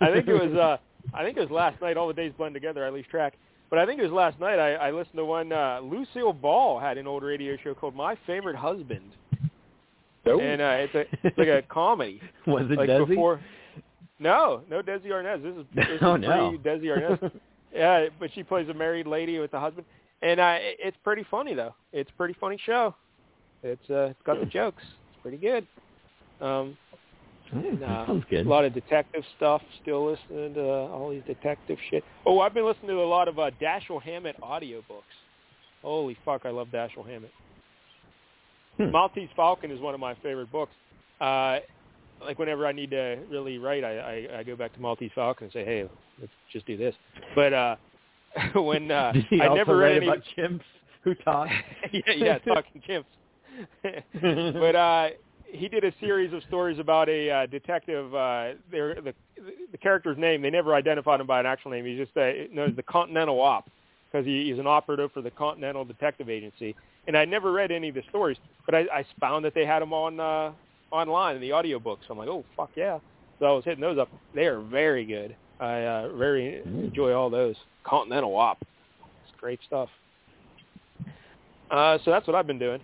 I 0.00 0.12
think 0.12 0.28
it 0.28 0.34
was 0.34 0.52
uh 0.54 0.76
I 1.14 1.24
think 1.24 1.36
it 1.36 1.40
was 1.40 1.50
last 1.50 1.80
night. 1.80 1.96
All 1.96 2.08
the 2.08 2.14
days 2.14 2.32
blend 2.36 2.54
together. 2.54 2.84
I 2.84 2.90
lose 2.90 3.06
track. 3.10 3.34
But 3.70 3.78
I 3.78 3.84
think 3.86 4.00
it 4.00 4.02
was 4.02 4.12
last 4.12 4.40
night. 4.40 4.58
I, 4.58 4.74
I 4.74 4.90
listened 4.90 5.16
to 5.16 5.24
one. 5.26 5.52
Uh, 5.52 5.80
Lucille 5.82 6.32
Ball 6.32 6.80
had 6.80 6.96
an 6.96 7.06
old 7.06 7.22
radio 7.22 7.54
show 7.62 7.74
called 7.74 7.94
My 7.94 8.16
Favorite 8.26 8.56
Husband, 8.56 9.10
Nope. 10.24 10.40
and 10.42 10.60
uh, 10.62 10.64
it's 10.78 10.94
a 10.94 11.04
it's 11.26 11.36
like 11.38 11.48
a 11.48 11.62
comedy. 11.68 12.20
Was 12.46 12.64
it 12.70 12.78
like 12.78 12.88
Desi? 12.88 13.08
before? 13.08 13.40
No, 14.18 14.62
no 14.70 14.80
Desi 14.82 15.06
Arnaz. 15.08 15.42
This 15.42 15.54
is, 15.54 15.66
this 15.74 15.86
Oh, 16.02 16.16
no. 16.16 16.56
Desi 16.64 16.84
Arnaz. 16.86 17.30
yeah, 17.74 18.06
but 18.18 18.30
she 18.34 18.42
plays 18.42 18.68
a 18.70 18.74
married 18.74 19.06
lady 19.06 19.38
with 19.38 19.52
a 19.52 19.60
husband, 19.60 19.86
and 20.22 20.40
uh, 20.40 20.56
it's 20.58 20.96
pretty 21.04 21.24
funny 21.30 21.54
though. 21.54 21.74
It's 21.92 22.10
a 22.10 22.14
pretty 22.14 22.34
funny 22.40 22.58
show. 22.64 22.94
It's 23.62 23.90
uh, 23.90 24.10
it's 24.10 24.22
got 24.24 24.40
the 24.40 24.46
jokes. 24.46 24.82
It's 24.82 25.22
pretty 25.22 25.38
good. 25.38 25.66
Um, 26.40 26.76
Hmm, 27.50 27.58
and, 27.60 27.82
uh, 27.82 28.06
sounds 28.06 28.24
good. 28.28 28.46
A 28.46 28.48
lot 28.48 28.64
of 28.64 28.74
detective 28.74 29.22
stuff. 29.36 29.62
Still 29.82 30.10
listening 30.10 30.54
to 30.54 30.62
uh, 30.62 30.88
all 30.88 31.10
these 31.10 31.22
detective 31.26 31.78
shit. 31.90 32.04
Oh, 32.26 32.40
I've 32.40 32.54
been 32.54 32.66
listening 32.66 32.88
to 32.88 33.00
a 33.00 33.04
lot 33.04 33.28
of 33.28 33.38
uh, 33.38 33.50
Dashiell 33.60 34.02
Hammett 34.02 34.36
audiobooks. 34.42 35.02
Holy 35.82 36.16
fuck, 36.24 36.42
I 36.44 36.50
love 36.50 36.68
Dashiell 36.68 37.06
Hammett. 37.06 37.30
Hmm. 38.76 38.90
Maltese 38.90 39.28
Falcon 39.34 39.70
is 39.70 39.80
one 39.80 39.94
of 39.94 40.00
my 40.00 40.14
favorite 40.16 40.52
books. 40.52 40.72
Uh, 41.20 41.60
like 42.20 42.38
whenever 42.38 42.66
I 42.66 42.72
need 42.72 42.90
to 42.90 43.18
really 43.30 43.58
write, 43.58 43.84
I, 43.84 43.98
I, 43.98 44.38
I 44.38 44.42
go 44.42 44.56
back 44.56 44.74
to 44.74 44.80
Maltese 44.80 45.10
Falcon 45.14 45.44
and 45.44 45.52
say, 45.52 45.64
hey, 45.64 45.88
let's 46.20 46.32
just 46.52 46.66
do 46.66 46.76
this. 46.76 46.94
But 47.34 47.52
uh, 47.52 47.76
when 48.54 48.90
uh, 48.90 49.12
I 49.32 49.54
never 49.54 49.76
read 49.76 49.96
any 49.96 50.06
about 50.06 50.22
chimps 50.36 50.60
who 51.02 51.14
talk? 51.14 51.48
yeah, 51.92 52.00
yeah, 52.16 52.38
talking 52.38 52.82
chimps. 52.88 53.04
but 54.60 54.76
uh, 54.76 55.08
he 55.46 55.68
did 55.68 55.84
a 55.84 55.92
series 56.00 56.32
of 56.32 56.42
stories 56.44 56.78
about 56.78 57.08
a 57.08 57.30
uh, 57.30 57.46
detective. 57.46 58.14
Uh, 58.14 58.52
the 58.70 59.14
the 59.72 59.78
character's 59.78 60.18
name 60.18 60.42
they 60.42 60.50
never 60.50 60.74
identified 60.74 61.20
him 61.20 61.26
by 61.26 61.40
an 61.40 61.46
actual 61.46 61.70
name. 61.70 61.84
He's 61.84 61.98
just 61.98 62.16
uh, 62.16 62.30
known 62.52 62.70
as 62.70 62.76
the 62.76 62.82
Continental 62.82 63.40
Op 63.40 63.68
because 64.10 64.26
he, 64.26 64.50
he's 64.50 64.58
an 64.58 64.66
operative 64.66 65.10
for 65.12 65.22
the 65.22 65.30
Continental 65.30 65.84
Detective 65.84 66.28
Agency. 66.28 66.74
And 67.06 67.16
I 67.16 67.24
never 67.24 67.52
read 67.52 67.70
any 67.70 67.88
of 67.88 67.94
the 67.94 68.02
stories, 68.08 68.36
but 68.66 68.74
I, 68.74 68.80
I 68.92 69.04
found 69.20 69.44
that 69.44 69.54
they 69.54 69.64
had 69.64 69.80
them 69.80 69.92
on 69.92 70.20
uh, 70.20 70.52
online 70.90 71.36
in 71.36 71.42
the 71.42 71.50
audiobooks. 71.50 72.00
I'm 72.10 72.18
like, 72.18 72.28
oh 72.28 72.44
fuck 72.56 72.70
yeah! 72.76 72.98
So 73.38 73.46
I 73.46 73.52
was 73.52 73.64
hitting 73.64 73.80
those 73.80 73.98
up. 73.98 74.08
They 74.34 74.46
are 74.46 74.60
very 74.60 75.04
good. 75.04 75.34
I 75.60 75.84
uh, 75.84 76.08
very 76.16 76.60
enjoy 76.62 77.12
all 77.12 77.30
those. 77.30 77.56
Continental 77.84 78.32
Wop. 78.32 78.58
It's 78.60 79.40
great 79.40 79.60
stuff. 79.66 79.88
Uh, 81.70 81.98
so 82.04 82.10
that's 82.10 82.26
what 82.26 82.34
I've 82.34 82.46
been 82.46 82.58
doing, 82.58 82.80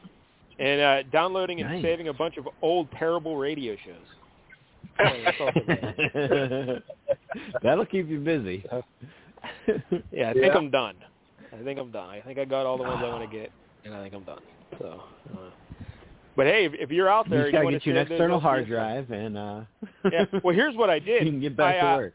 and 0.59 0.81
uh, 0.81 1.03
downloading 1.11 1.61
and 1.61 1.71
Nice. 1.71 1.83
saving 1.83 2.09
a 2.09 2.13
bunch 2.13 2.37
of 2.37 2.47
old 2.61 2.89
terrible 2.99 3.37
radio 3.37 3.77
shows. 3.77 3.95
Oh, 5.01 5.05
that's 5.25 5.37
all 5.41 5.49
I've 5.49 5.67
been 5.67 6.11
doing. 6.67 6.83
That'll 7.63 7.87
keep 7.87 8.09
you 8.09 8.19
busy. 8.21 8.65
yeah, 10.13 10.31
I 10.31 10.33
think 10.35 10.45
Yeah. 10.47 10.55
I'm 10.57 10.71
done. 10.71 10.97
I 11.53 11.63
think 11.65 11.79
I'm 11.79 11.91
done. 11.91 12.09
I 12.11 12.21
think 12.21 12.39
I 12.39 12.45
got 12.45 12.67
all 12.67 12.77
the 12.77 12.83
ones 12.83 13.01
I 13.03 13.09
want 13.09 13.29
to 13.31 13.37
get, 13.37 13.51
and 13.85 13.95
I 13.95 14.03
think 14.03 14.15
I'm 14.15 14.25
done. 14.25 14.41
So, 14.79 15.01
uh, 15.33 15.39
but 16.37 16.47
hey, 16.47 16.67
if, 16.67 16.73
if 16.75 16.91
you're 16.91 17.09
out 17.09 17.27
You 17.27 17.31
there, 17.31 17.43
just 17.45 17.53
gotta 17.53 17.65
wanna 17.65 17.79
get 17.79 17.87
you 17.87 17.93
an 17.93 17.97
send 18.01 18.09
those 18.11 18.15
external 18.17 18.37
up 18.37 18.43
to 18.43 18.49
hard 18.49 18.67
your- 18.69 18.79
drive, 18.79 19.11
and 19.13 19.39
uh, 19.39 19.61
Yeah. 20.13 20.25
Well, 20.43 20.55
here's 20.55 20.77
what 20.77 20.91
I 20.91 20.99
did. 21.01 21.25
you 21.25 21.31
can 21.31 21.41
get 21.41 21.57
back 21.57 21.77
I, 21.77 21.81
to 21.81 21.87
uh, 21.87 21.97
work. 21.97 22.15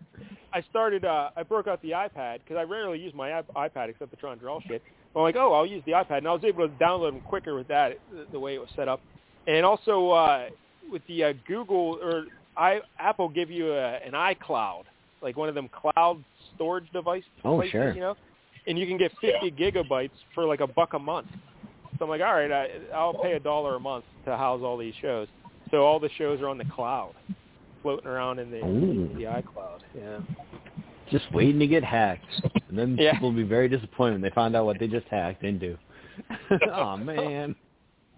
I 0.54 0.62
started. 0.70 1.06
Uh, 1.06 1.30
I 1.36 1.44
broke 1.44 1.68
out 1.68 1.82
the 1.82 1.92
iPad 1.92 2.40
because 2.40 2.58
I 2.58 2.64
rarely 2.64 3.00
use 3.00 3.14
my 3.14 3.40
iP- 3.40 3.54
iPad 3.56 3.90
except 3.90 4.12
to 4.12 4.18
try 4.18 4.32
and 4.32 4.42
draw 4.42 4.60
shit. 4.68 4.82
But 5.14 5.22
I'm 5.22 5.24
like, 5.24 5.36
oh, 5.36 5.54
I'll 5.54 5.66
use 5.66 5.84
the 5.86 5.94
iPad, 5.94 6.20
and 6.20 6.28
I 6.28 6.34
was 6.34 6.44
able 6.44 6.68
to 6.68 6.74
download 6.76 7.12
them 7.12 7.22
quicker 7.22 7.56
with 7.56 7.68
that, 7.68 8.00
the, 8.12 8.26
the 8.32 8.40
way 8.40 8.56
it 8.56 8.60
was 8.60 8.70
set 8.76 8.88
up, 8.88 9.02
and 9.48 9.66
also 9.66 10.10
uh, 10.10 10.50
with 10.92 11.02
the 11.08 11.24
uh, 11.24 11.34
Google 11.48 12.00
or 12.02 12.26
I, 12.58 12.82
Apple 13.00 13.30
give 13.30 13.50
you 13.50 13.74
a, 13.74 13.96
an 13.98 14.12
iCloud, 14.12 14.84
like 15.22 15.38
one 15.38 15.50
of 15.50 15.56
them 15.56 15.70
cloud 15.70 16.24
storage 16.56 16.92
devices. 16.92 17.30
Oh, 17.44 17.58
places, 17.58 17.72
sure. 17.72 17.94
you 17.94 18.02
know, 18.02 18.16
and 18.68 18.78
you 18.78 18.86
can 18.86 18.98
get 18.98 19.12
50 19.22 19.52
gigabytes 19.52 20.12
for 20.36 20.46
like 20.46 20.60
a 20.60 20.68
buck 20.68 20.94
a 20.94 21.00
month. 21.00 21.28
So 21.98 22.06
I'm 22.06 22.10
like, 22.10 22.22
all 22.22 22.34
right, 22.34 22.52
I, 22.52 22.68
I'll 22.94 23.14
pay 23.14 23.34
a 23.34 23.40
dollar 23.40 23.76
a 23.76 23.80
month 23.80 24.06
to 24.26 24.38
house 24.38 24.62
all 24.64 24.78
these 24.78 24.94
shows. 25.02 25.28
So 25.72 25.84
all 25.84 26.00
the 26.00 26.10
shows 26.18 26.42
are 26.42 26.48
on 26.48 26.58
the 26.58 26.66
cloud, 26.66 27.14
floating 27.82 28.08
around 28.08 28.40
in 28.40 28.52
the 28.52 28.58
Ooh. 28.66 29.10
the 29.16 29.24
iCloud. 29.24 29.80
Yeah. 29.98 30.20
Just 31.12 31.32
waiting 31.34 31.60
to 31.60 31.68
get 31.68 31.84
hacked, 31.84 32.26
and 32.70 32.78
then 32.78 32.96
Yeah. 33.00 33.14
people 33.14 33.30
will 33.30 33.36
be 33.38 33.44
very 33.44 33.68
disappointed 33.68 34.14
when 34.14 34.22
they 34.22 34.30
find 34.32 34.56
out 34.56 34.66
what 34.66 34.78
they 34.80 34.88
just 34.88 35.08
hacked 35.08 35.44
into. 35.44 35.78
oh 36.72 36.98
man. 36.98 37.56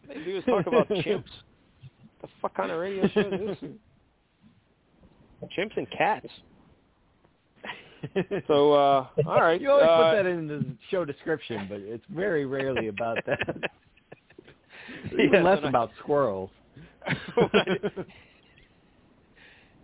They 0.08 0.16
do 0.24 0.38
is 0.38 0.44
talk 0.46 0.68
about 0.68 0.90
chimps. 0.90 1.24
The 2.22 2.28
fuck 2.42 2.54
kind 2.56 2.70
of 2.72 2.80
radio 2.80 3.08
show 3.10 3.22
is 3.22 3.58
this? 3.62 3.70
Chimps 5.58 5.76
and 5.78 5.90
cats. 5.90 6.28
So, 8.48 8.74
uh, 8.74 9.08
all 9.28 9.42
right. 9.42 9.60
You 9.62 9.72
always 9.72 9.88
uh, 9.88 9.98
put 10.12 10.16
that 10.18 10.26
in 10.26 10.48
the 10.48 10.66
show 10.90 11.06
description, 11.06 11.68
but 11.70 11.80
it's 11.80 12.04
very 12.10 12.46
rarely 12.46 12.88
about 12.90 13.18
that. 13.26 13.40
Even 15.14 15.30
Yes, 15.34 15.44
less 15.44 15.58
and 15.58 15.66
I- 15.68 15.70
about 15.70 15.92
squirrels. 16.00 16.50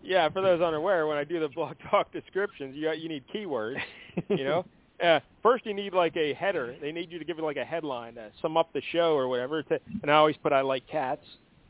Yeah, 0.08 0.30
for 0.30 0.42
those 0.42 0.62
unaware, 0.62 1.06
when 1.06 1.18
I 1.18 1.26
do 1.26 1.40
the 1.40 1.50
blog 1.50 1.76
talk 1.92 2.12
descriptions, 2.14 2.76
you 2.76 2.86
got, 2.86 3.00
you 3.00 3.10
need 3.10 3.24
keywords. 3.34 3.78
You 4.30 4.46
know, 4.46 4.66
uh, 5.04 5.20
first 5.44 5.66
you 5.66 5.74
need 5.74 5.94
like 5.94 6.16
a 6.16 6.34
header. 6.34 6.76
They 6.82 6.94
need 6.94 7.12
you 7.12 7.20
to 7.20 7.26
give 7.26 7.38
it 7.38 7.44
like 7.44 7.58
a 7.58 7.66
headline, 7.66 8.16
to 8.16 8.32
sum 8.42 8.56
up 8.56 8.72
the 8.74 8.82
show 8.94 9.16
or 9.16 9.28
whatever. 9.28 9.62
To, 9.64 9.80
and 10.02 10.10
I 10.10 10.16
always 10.16 10.38
put 10.38 10.54
I 10.54 10.62
like 10.62 10.88
cats 10.88 11.26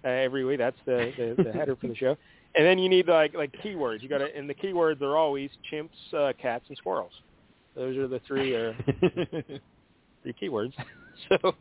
uh, 0.05 0.09
every 0.09 0.45
week. 0.45 0.59
That's 0.59 0.77
the, 0.85 1.11
the 1.17 1.43
the 1.43 1.51
header 1.51 1.75
for 1.75 1.87
the 1.87 1.95
show. 1.95 2.15
And 2.55 2.65
then 2.65 2.77
you 2.77 2.89
need 2.89 3.07
like 3.07 3.33
like 3.33 3.51
keywords. 3.63 4.03
You 4.03 4.09
got 4.09 4.19
to, 4.19 4.35
and 4.35 4.47
the 4.47 4.55
keywords 4.55 5.01
are 5.01 5.17
always 5.17 5.49
chimps, 5.71 5.89
uh, 6.15 6.33
cats, 6.39 6.65
and 6.69 6.77
squirrels. 6.77 7.11
Those 7.75 7.97
are 7.97 8.07
the 8.07 8.21
three 8.27 8.55
uh, 8.55 8.73
three 10.21 10.35
keywords. 10.39 10.73
So 11.29 11.55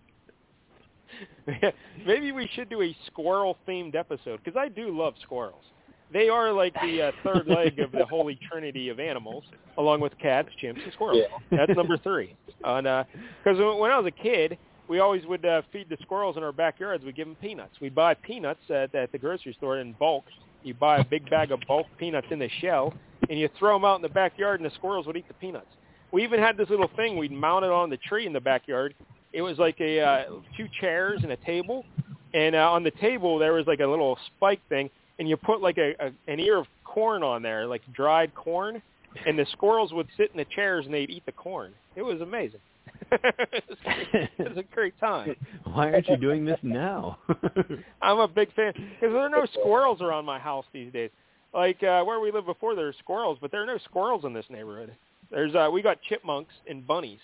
maybe 2.06 2.32
we 2.32 2.48
should 2.54 2.68
do 2.68 2.82
a 2.82 2.94
squirrel 3.06 3.56
themed 3.66 3.94
episode 3.94 4.40
because 4.44 4.58
I 4.58 4.68
do 4.68 4.96
love 4.96 5.14
squirrels. 5.22 5.64
They 6.12 6.28
are 6.28 6.52
like 6.52 6.74
the 6.82 7.02
uh, 7.02 7.12
third 7.24 7.48
leg 7.48 7.78
of 7.80 7.92
the 7.92 8.06
holy 8.06 8.38
trinity 8.50 8.88
of 8.90 9.00
animals, 9.00 9.44
along 9.76 10.00
with 10.00 10.16
cats, 10.18 10.48
chimps, 10.62 10.82
and 10.82 10.92
squirrels. 10.92 11.24
That's 11.50 11.74
number 11.76 11.98
three. 11.98 12.36
Because 12.58 13.58
when 13.58 13.90
I 13.90 13.98
was 13.98 14.06
a 14.06 14.22
kid, 14.22 14.56
we 14.88 15.00
always 15.00 15.26
would 15.26 15.44
uh, 15.44 15.62
feed 15.72 15.88
the 15.88 15.96
squirrels 16.02 16.36
in 16.36 16.42
our 16.44 16.52
backyards. 16.52 17.04
We'd 17.04 17.16
give 17.16 17.26
them 17.26 17.36
peanuts. 17.40 17.80
We'd 17.80 17.94
buy 17.94 18.14
peanuts 18.14 18.60
at, 18.70 18.94
at 18.94 19.10
the 19.10 19.18
grocery 19.18 19.54
store 19.58 19.78
in 19.78 19.94
bulk. 19.94 20.24
You 20.62 20.74
buy 20.74 20.98
a 20.98 21.04
big 21.04 21.28
bag 21.28 21.50
of 21.50 21.60
bulk 21.66 21.86
peanuts 21.98 22.28
in 22.30 22.38
the 22.38 22.48
shell, 22.60 22.94
and 23.28 23.38
you 23.38 23.48
throw 23.58 23.74
them 23.74 23.84
out 23.84 23.96
in 23.96 24.02
the 24.02 24.08
backyard, 24.08 24.60
and 24.60 24.70
the 24.70 24.74
squirrels 24.74 25.06
would 25.06 25.16
eat 25.16 25.28
the 25.28 25.34
peanuts. 25.34 25.66
We 26.12 26.22
even 26.22 26.38
had 26.40 26.56
this 26.56 26.70
little 26.70 26.90
thing 26.96 27.16
we'd 27.16 27.32
mount 27.32 27.64
it 27.64 27.70
on 27.70 27.90
the 27.90 27.96
tree 27.96 28.26
in 28.26 28.32
the 28.32 28.40
backyard. 28.40 28.94
It 29.32 29.42
was 29.42 29.58
like 29.58 29.80
a 29.80 30.00
uh, 30.00 30.24
two 30.56 30.66
chairs 30.80 31.20
and 31.22 31.32
a 31.32 31.36
table, 31.38 31.84
and 32.32 32.54
uh, 32.54 32.70
on 32.70 32.84
the 32.84 32.92
table 32.92 33.38
there 33.38 33.52
was 33.52 33.66
like 33.66 33.80
a 33.80 33.86
little 33.86 34.16
spike 34.36 34.60
thing, 34.68 34.88
and 35.18 35.28
you 35.28 35.36
put 35.36 35.60
like 35.60 35.78
a, 35.78 35.94
a 36.00 36.32
an 36.32 36.40
ear 36.40 36.58
of 36.58 36.66
corn 36.84 37.22
on 37.22 37.42
there, 37.42 37.66
like 37.66 37.82
dried 37.92 38.34
corn, 38.34 38.82
and 39.26 39.38
the 39.38 39.46
squirrels 39.52 39.92
would 39.92 40.08
sit 40.16 40.30
in 40.30 40.36
the 40.36 40.46
chairs 40.54 40.84
and 40.84 40.94
they'd 40.94 41.10
eat 41.10 41.24
the 41.26 41.32
corn. 41.32 41.72
It 41.94 42.02
was 42.02 42.20
amazing. 42.20 42.60
it 43.12 44.38
was 44.38 44.56
a 44.56 44.62
great 44.74 44.98
time. 44.98 45.36
Why 45.64 45.92
aren't 45.92 46.08
you 46.08 46.16
doing 46.16 46.44
this 46.44 46.58
now? 46.62 47.18
I'm 48.02 48.18
a 48.18 48.28
big 48.28 48.52
fan 48.54 48.72
because 48.72 49.12
there 49.12 49.18
are 49.18 49.28
no 49.28 49.46
squirrels 49.60 50.00
around 50.00 50.24
my 50.24 50.38
house 50.38 50.64
these 50.72 50.92
days. 50.92 51.10
Like 51.54 51.82
uh, 51.82 52.02
where 52.04 52.20
we 52.20 52.32
lived 52.32 52.46
before, 52.46 52.74
there 52.74 52.86
were 52.86 52.94
squirrels, 52.98 53.38
but 53.40 53.50
there 53.50 53.62
are 53.62 53.66
no 53.66 53.78
squirrels 53.84 54.24
in 54.24 54.32
this 54.32 54.44
neighborhood. 54.50 54.94
There's 55.30 55.54
uh, 55.54 55.68
we 55.72 55.82
got 55.82 55.98
chipmunks 56.08 56.52
and 56.68 56.86
bunnies, 56.86 57.20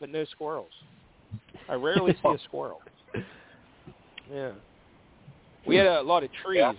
but 0.00 0.10
no 0.10 0.24
squirrels. 0.26 0.70
I 1.68 1.74
rarely 1.74 2.12
see 2.12 2.28
a 2.28 2.38
squirrel. 2.44 2.80
Yeah, 4.32 4.52
we 5.66 5.76
had 5.76 5.86
a 5.86 6.00
lot 6.00 6.24
of 6.24 6.30
trees 6.42 6.62
uh, 6.62 6.72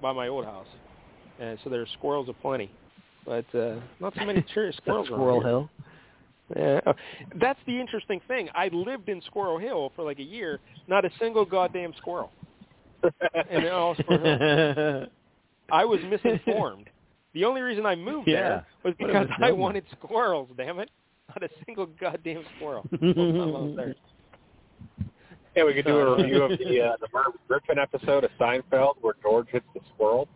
by 0.00 0.12
my 0.12 0.28
old 0.28 0.44
house, 0.44 0.66
and 1.40 1.58
so 1.64 1.70
there 1.70 1.80
are 1.82 1.86
squirrels 1.98 2.28
aplenty, 2.28 2.70
but 3.24 3.44
uh, 3.54 3.76
not 4.00 4.14
so 4.18 4.24
many 4.24 4.42
trees. 4.42 4.74
Squirrels. 4.82 5.08
around 5.08 5.18
Squirrel. 5.18 5.40
Hill. 5.42 5.70
Yeah, 6.56 6.80
that's 7.40 7.58
the 7.66 7.78
interesting 7.78 8.20
thing. 8.26 8.48
I 8.54 8.68
lived 8.68 9.08
in 9.10 9.20
Squirrel 9.26 9.58
Hill 9.58 9.92
for 9.94 10.02
like 10.04 10.18
a 10.18 10.22
year. 10.24 10.60
Not 10.86 11.04
a 11.04 11.10
single 11.18 11.44
goddamn 11.44 11.92
squirrel. 11.98 12.30
and 13.02 13.64
they're 13.64 13.74
all 13.74 13.94
Squirrel 13.96 14.74
Hill. 14.74 15.06
I 15.70 15.84
was 15.84 16.00
misinformed. 16.08 16.88
The 17.34 17.44
only 17.44 17.60
reason 17.60 17.84
I 17.84 17.94
moved 17.94 18.26
Yeah. 18.28 18.40
there 18.40 18.66
was 18.82 18.94
because 18.98 19.26
I 19.42 19.52
wanted 19.52 19.84
squirrels. 20.02 20.48
Damn 20.56 20.78
it! 20.78 20.90
Not 21.28 21.42
a 21.42 21.48
single 21.66 21.86
goddamn 22.00 22.42
squirrel. 22.56 22.86
the 22.90 22.96
whole 22.98 23.14
time 23.14 23.40
I 23.42 23.60
was 23.60 23.76
there. 23.76 23.94
Yeah, 25.58 25.64
we 25.64 25.74
could 25.74 25.86
do 25.86 25.98
a 25.98 26.16
review 26.16 26.42
of 26.44 26.50
the 26.50 26.80
uh, 26.82 26.92
the 27.00 27.08
Merv 27.12 27.34
Griffin 27.48 27.78
episode 27.78 28.22
of 28.22 28.30
Seinfeld 28.38 28.94
where 29.00 29.14
George 29.22 29.48
hits 29.50 29.66
the 29.74 29.80
squirrel. 29.92 30.28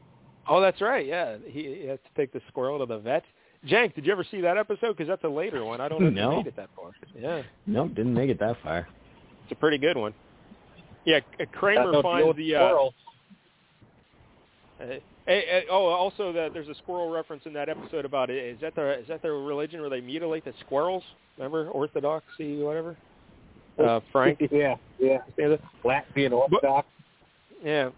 Oh, 0.48 0.60
that's 0.60 0.80
right. 0.80 1.06
Yeah, 1.06 1.36
he, 1.46 1.78
he 1.82 1.86
has 1.86 2.00
to 2.00 2.20
take 2.20 2.32
the 2.32 2.40
squirrel 2.48 2.80
to 2.80 2.86
the 2.86 2.98
vet. 2.98 3.22
Jank, 3.68 3.94
did 3.94 4.04
you 4.04 4.10
ever 4.10 4.24
see 4.28 4.40
that 4.40 4.56
episode? 4.58 4.96
Because 4.96 5.06
that's 5.06 5.22
a 5.22 5.28
later 5.28 5.64
one. 5.64 5.80
I 5.80 5.88
don't 5.88 6.00
know 6.02 6.08
if 6.08 6.14
No. 6.14 6.36
made 6.38 6.48
it 6.48 6.56
that 6.56 6.70
far. 6.74 6.90
Yeah, 7.16 7.42
Nope, 7.66 7.94
didn't 7.94 8.14
make 8.14 8.30
it 8.30 8.40
that 8.40 8.56
far. 8.64 8.88
it's 9.44 9.52
a 9.52 9.54
pretty 9.54 9.78
good 9.78 9.96
one. 9.96 10.12
Yeah, 11.04 11.20
uh, 11.40 11.44
Kramer 11.52 11.92
no 11.92 12.02
finds 12.02 12.36
the. 12.36 12.48
Squirrel. 12.50 12.94
Uh, 14.80 14.84
hey, 14.86 15.00
hey, 15.26 15.62
oh, 15.70 15.86
also 15.86 16.32
that 16.32 16.52
there's 16.52 16.68
a 16.68 16.74
squirrel 16.74 17.10
reference 17.10 17.44
in 17.46 17.52
that 17.52 17.68
episode 17.68 18.04
about 18.04 18.28
it. 18.30 18.44
Is 18.44 18.60
that 18.60 18.74
the 18.74 18.98
is 18.98 19.06
that 19.06 19.22
their 19.22 19.34
religion 19.34 19.80
where 19.80 19.90
they 19.90 20.00
mutilate 20.00 20.44
the 20.44 20.54
squirrels? 20.66 21.04
Remember 21.38 21.68
orthodoxy, 21.68 22.60
whatever. 22.60 22.96
Uh, 23.78 24.00
Frank. 24.12 24.38
yeah, 24.50 24.76
yeah. 24.98 25.18
Latvian 25.84 26.32
Orthodox. 26.32 26.86
Yeah. 27.64 27.90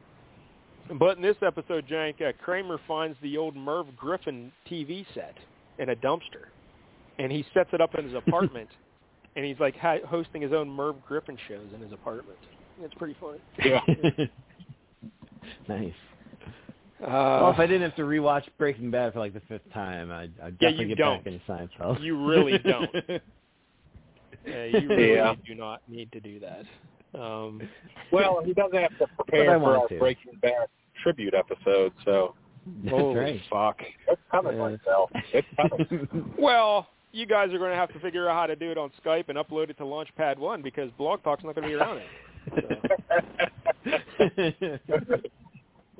But 0.99 1.17
in 1.17 1.23
this 1.23 1.37
episode, 1.41 1.87
Jank, 1.89 2.21
uh, 2.21 2.33
Kramer 2.45 2.79
finds 2.87 3.17
the 3.23 3.39
old 3.39 3.57
Merv 3.57 3.87
Griffin 3.97 4.53
TV 4.71 5.07
set 5.15 5.35
in 5.79 5.89
a 5.91 5.97
dumpster, 5.97 6.49
and 7.19 7.33
he 7.33 7.45
sets 7.55 7.71
it 7.73 7.81
up 7.81 7.95
in 7.95 8.05
his 8.05 8.15
apartment, 8.27 8.69
and 9.35 9.45
he's 9.45 9.59
like 9.59 9.77
ha- 9.77 10.05
hosting 10.07 10.43
his 10.43 10.53
own 10.53 10.69
Merv 10.69 10.97
Griffin 11.07 11.39
shows 11.49 11.67
in 11.75 11.81
his 11.81 11.93
apartment. 11.93 12.39
It's 12.83 12.95
pretty 12.95 13.17
funny. 13.21 13.39
Yeah. 13.65 13.81
nice. 15.69 15.93
Uh, 17.03 17.07
well, 17.43 17.51
if 17.51 17.59
I 17.59 17.67
didn't 17.67 17.83
have 17.83 17.97
to 17.97 18.03
rewatch 18.03 18.45
Breaking 18.59 18.91
Bad 18.91 19.13
for 19.13 19.19
like 19.19 19.35
the 19.35 19.41
fifth 19.49 19.71
time, 19.73 20.11
I'd, 20.11 20.33
I'd 20.43 20.57
Yeah, 20.61 20.71
definitely 20.71 20.83
you 20.85 20.89
get 20.89 20.99
don't. 20.99 21.25
back 21.25 21.33
into 21.33 21.45
Seinfeld. 21.47 22.03
You 22.03 22.27
really 22.27 22.59
don't. 22.59 22.91
Uh, 24.47 24.51
you 24.65 24.89
really 24.89 25.15
Yeah. 25.15 25.35
do 25.47 25.55
not 25.55 25.83
need 25.89 26.11
to 26.13 26.21
do 26.21 26.41
that. 26.41 26.65
Um, 27.19 27.61
Well, 28.13 28.43
he 28.45 28.53
doesn't 28.55 28.77
have 28.77 28.97
to 28.99 29.07
prepare 29.17 29.59
for 29.59 29.77
our 29.79 29.89
to. 29.89 29.99
Breaking 29.99 30.33
Bad 30.43 30.67
tribute 31.03 31.35
episode, 31.35 31.93
so 32.05 32.35
That's 32.83 32.91
holy 32.97 33.15
right. 33.17 33.41
fuck. 33.51 33.81
it's 34.09 34.21
coming, 34.31 34.57
Yeah. 34.57 34.71
myself. 34.71 35.11
It's 35.33 35.47
coming. 35.57 36.35
Well, 36.39 36.89
you 37.13 37.27
guys 37.27 37.53
are 37.53 37.59
going 37.59 37.71
to 37.71 37.77
have 37.77 37.93
to 37.93 38.01
figure 38.01 38.29
out 38.29 38.35
how 38.37 38.47
to 38.47 38.57
do 38.57 38.71
it 38.73 38.79
on 38.79 38.91
Skype 39.05 39.29
and 39.29 39.39
upload 39.39 39.71
it 39.71 39.77
to 39.79 39.85
Launchpad 39.85 40.39
One 40.39 40.63
because 40.63 40.91
Blog 40.99 41.23
Talk's 41.23 41.45
not 41.45 41.55
going 41.55 41.63
to 41.63 41.69
be 41.69 41.75
around 41.75 41.99
it. 41.99 42.07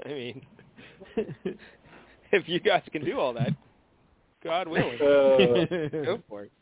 I 0.05 0.09
mean, 0.09 0.43
if 2.33 2.49
you 2.49 2.59
guys 2.61 2.83
can 2.93 3.05
do 3.05 3.19
all 3.19 3.33
that, 3.35 3.51
God 4.43 4.67
willing, 4.69 4.95
Uh, 5.01 5.97
go 6.05 6.23
for 6.29 6.43
it. 6.45 6.53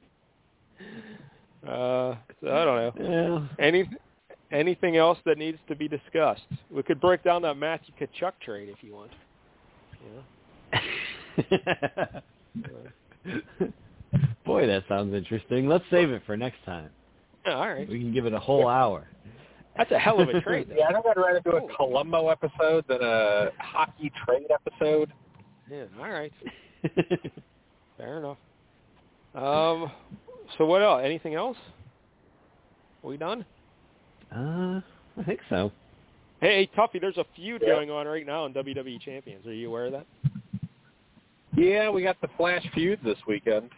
Uh, 1.66 2.16
so 2.41 2.49
I 2.49 2.65
don't 2.65 2.76
know. 2.76 2.92
Yeah. 3.58 3.65
Any 3.65 3.89
anything 4.50 4.97
else 4.97 5.18
that 5.24 5.39
needs 5.39 5.58
to 5.68 5.76
be 5.76 5.89
discussed? 5.89 6.42
We 6.70 6.82
could 6.82 7.00
break 7.00 7.23
down 7.23 7.42
that 7.42 7.57
Matthew 7.57 7.94
Tkachuk 8.00 8.32
trade 8.44 8.68
if 8.68 8.82
you 8.82 8.94
want. 8.94 9.10
Boy, 14.44 14.66
that 14.66 14.84
sounds 14.89 15.15
interesting. 15.15 15.68
Let's 15.68 15.84
save 15.91 16.10
it 16.10 16.23
for 16.26 16.36
next 16.36 16.65
time. 16.66 16.91
All 17.47 17.68
right. 17.68 17.89
We 17.89 18.00
can 18.00 18.12
give 18.12 18.26
it 18.26 18.32
a 18.32 18.39
whole 18.39 18.68
hour. 18.68 19.07
That's 19.76 19.91
a 19.91 19.99
hell 19.99 20.20
of 20.20 20.28
a 20.28 20.41
trade. 20.41 20.68
Though. 20.68 20.74
yeah, 20.78 20.89
I 20.89 20.92
think 20.92 21.07
I'd 21.07 21.16
rather 21.16 21.41
do 21.41 21.57
a 21.57 21.76
Columbo 21.76 22.28
episode 22.28 22.84
than 22.89 22.99
a 23.02 23.50
hockey 23.58 24.12
trade 24.26 24.49
episode. 24.52 25.12
Yeah. 25.70 25.84
All 25.99 26.10
right. 26.10 26.32
Fair 27.97 28.18
enough. 28.18 28.36
Um. 29.34 29.91
So 30.58 30.66
what 30.66 30.82
else? 30.82 31.02
Anything 31.05 31.34
else? 31.34 31.56
Are 33.02 33.08
we 33.10 33.16
done? 33.16 33.44
Uh, 34.34 34.81
I 35.18 35.24
think 35.24 35.40
so. 35.48 35.72
Hey, 36.40 36.68
Tuffy, 36.76 37.00
there's 37.00 37.18
a 37.18 37.24
feud 37.36 37.62
Yeah. 37.62 37.74
going 37.74 37.90
on 37.90 38.06
right 38.06 38.26
now 38.26 38.47
in 38.47 38.52
WWE 38.52 39.00
Champions. 39.00 39.47
Are 39.47 39.52
you 39.52 39.68
aware 39.68 39.86
of 39.86 39.92
that? 39.92 40.06
Yeah, 41.56 41.90
we 41.90 42.02
got 42.02 42.20
the 42.20 42.28
Flash 42.36 42.66
feud 42.72 43.00
this 43.05 43.18
weekend. 43.26 43.70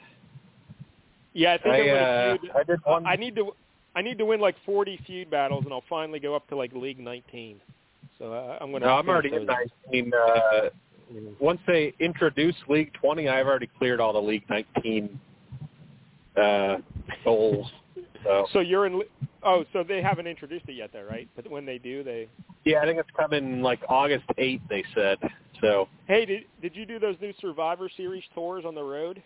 Yeah, 1.32 1.54
I 1.54 1.58
think 1.58 1.74
I, 1.74 1.78
I'm 1.78 1.86
gonna 1.86 2.00
uh, 2.00 2.38
feud. 2.38 2.52
I 2.54 2.62
did 2.62 2.80
one. 2.84 3.06
I 3.06 3.16
need 3.16 3.34
to. 3.36 3.52
I 3.96 4.02
need 4.02 4.18
to 4.18 4.24
win 4.24 4.40
like 4.40 4.56
40 4.66 4.98
feud 5.06 5.30
battles, 5.30 5.64
and 5.64 5.72
I'll 5.72 5.84
finally 5.88 6.18
go 6.18 6.34
up 6.34 6.48
to 6.48 6.56
like 6.56 6.72
League 6.72 6.98
19. 6.98 7.60
So 8.18 8.32
uh, 8.32 8.58
I'm 8.60 8.72
gonna. 8.72 8.86
No, 8.86 8.96
I'm 8.96 9.04
finish 9.04 9.32
already 9.32 9.36
in 9.36 9.46
19. 9.46 10.12
Uh, 10.14 10.68
once 11.40 11.60
they 11.66 11.92
introduce 12.00 12.56
League 12.68 12.92
20, 12.94 13.28
I've 13.28 13.46
already 13.46 13.68
cleared 13.78 14.00
all 14.00 14.12
the 14.12 14.22
League 14.22 14.44
19 14.48 15.20
uh, 16.40 16.76
goals. 17.24 17.70
So 18.24 18.46
So 18.52 18.60
you're 18.60 18.86
in. 18.86 19.02
Oh, 19.42 19.64
so 19.72 19.82
they 19.82 20.00
haven't 20.02 20.26
introduced 20.26 20.68
it 20.68 20.72
yet, 20.74 20.90
though, 20.92 21.02
right? 21.02 21.28
But 21.36 21.50
when 21.50 21.66
they 21.66 21.78
do, 21.78 22.02
they. 22.02 22.28
yeah, 22.64 22.80
I 22.80 22.86
think 22.86 22.98
it's 22.98 23.10
coming 23.16 23.60
like 23.60 23.80
August 23.88 24.24
8th. 24.38 24.62
They 24.68 24.84
said. 24.94 25.18
So 25.60 25.88
Hey, 26.06 26.24
did 26.24 26.44
did 26.62 26.74
you 26.74 26.86
do 26.86 26.98
those 26.98 27.16
new 27.20 27.32
Survivor 27.40 27.88
Series 27.96 28.24
tours 28.34 28.64
on 28.66 28.74
the 28.74 28.82
road? 28.82 29.22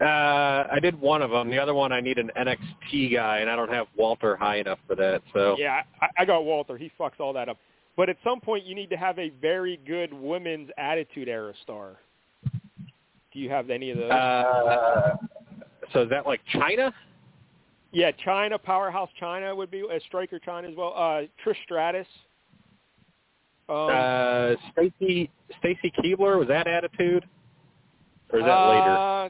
uh, 0.00 0.64
I 0.72 0.78
did 0.80 0.98
one 1.00 1.20
of 1.20 1.30
them. 1.30 1.50
The 1.50 1.58
other 1.58 1.74
one, 1.74 1.92
I 1.92 2.00
need 2.00 2.16
an 2.18 2.30
NXT 2.38 3.12
guy, 3.12 3.38
and 3.38 3.50
I 3.50 3.56
don't 3.56 3.70
have 3.70 3.86
Walter 3.96 4.34
high 4.36 4.56
enough 4.56 4.78
for 4.86 4.94
that. 4.96 5.22
So 5.34 5.56
Yeah, 5.58 5.82
I, 6.00 6.06
I 6.18 6.24
got 6.24 6.44
Walter. 6.44 6.76
He 6.78 6.90
fucks 6.98 7.20
all 7.20 7.32
that 7.34 7.48
up. 7.50 7.58
But 7.96 8.08
at 8.08 8.16
some 8.24 8.40
point, 8.40 8.64
you 8.64 8.74
need 8.74 8.88
to 8.90 8.96
have 8.96 9.18
a 9.18 9.28
very 9.42 9.78
good 9.86 10.12
women's 10.14 10.70
Attitude 10.78 11.28
Era 11.28 11.52
star. 11.62 11.96
Do 13.32 13.38
you 13.38 13.48
have 13.50 13.70
any 13.70 13.90
of 13.90 13.98
those? 13.98 14.10
Uh, 14.10 15.16
so 15.92 16.02
is 16.02 16.10
that 16.10 16.26
like 16.26 16.40
Chyna? 16.54 16.92
yeah, 17.92 18.10
Chyna, 18.26 18.62
Powerhouse 18.62 19.10
Chyna 19.20 19.56
would 19.56 19.70
be 19.70 19.80
a 19.80 20.00
striker 20.06 20.38
Chyna 20.38 20.70
as 20.70 20.76
well. 20.76 20.92
Uh, 20.96 21.22
Trish 21.44 21.56
Stratus. 21.64 22.06
Um, 23.68 23.88
uh, 23.90 24.54
Stacy 24.72 25.30
Stacy 25.60 25.92
Keibler 26.02 26.38
was 26.38 26.48
that 26.48 26.66
Attitude, 26.66 27.24
or 28.32 28.40
is 28.40 28.44
that 28.44 28.64
later? 28.68 28.96
uh, 28.96 29.28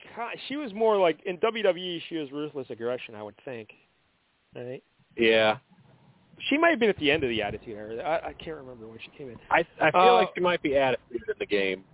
ki- 0.00 0.40
She 0.48 0.56
was 0.56 0.72
more 0.72 0.96
like 0.96 1.18
in 1.26 1.36
WWE. 1.38 2.00
She 2.08 2.16
was 2.16 2.32
ruthless 2.32 2.66
aggression, 2.70 3.14
I 3.14 3.22
would 3.22 3.34
think. 3.44 3.68
Right? 4.56 4.82
Yeah, 5.18 5.58
She 6.48 6.56
might 6.56 6.70
have 6.70 6.78
been 6.78 6.88
at 6.88 6.96
the 6.98 7.10
end 7.10 7.24
of 7.24 7.28
the 7.28 7.42
Attitude 7.42 7.76
Era. 7.76 7.96
I, 8.02 8.28
I 8.28 8.32
can't 8.32 8.56
remember 8.56 8.86
when 8.86 8.98
she 9.00 9.10
came 9.18 9.28
in. 9.28 9.36
I 9.50 9.66
I 9.80 9.90
feel 9.90 10.00
Uh, 10.00 10.12
like 10.14 10.30
she 10.34 10.40
might 10.40 10.62
be 10.62 10.74
Attitude 10.76 11.02
in 11.28 11.34
the 11.38 11.44
game. 11.46 11.84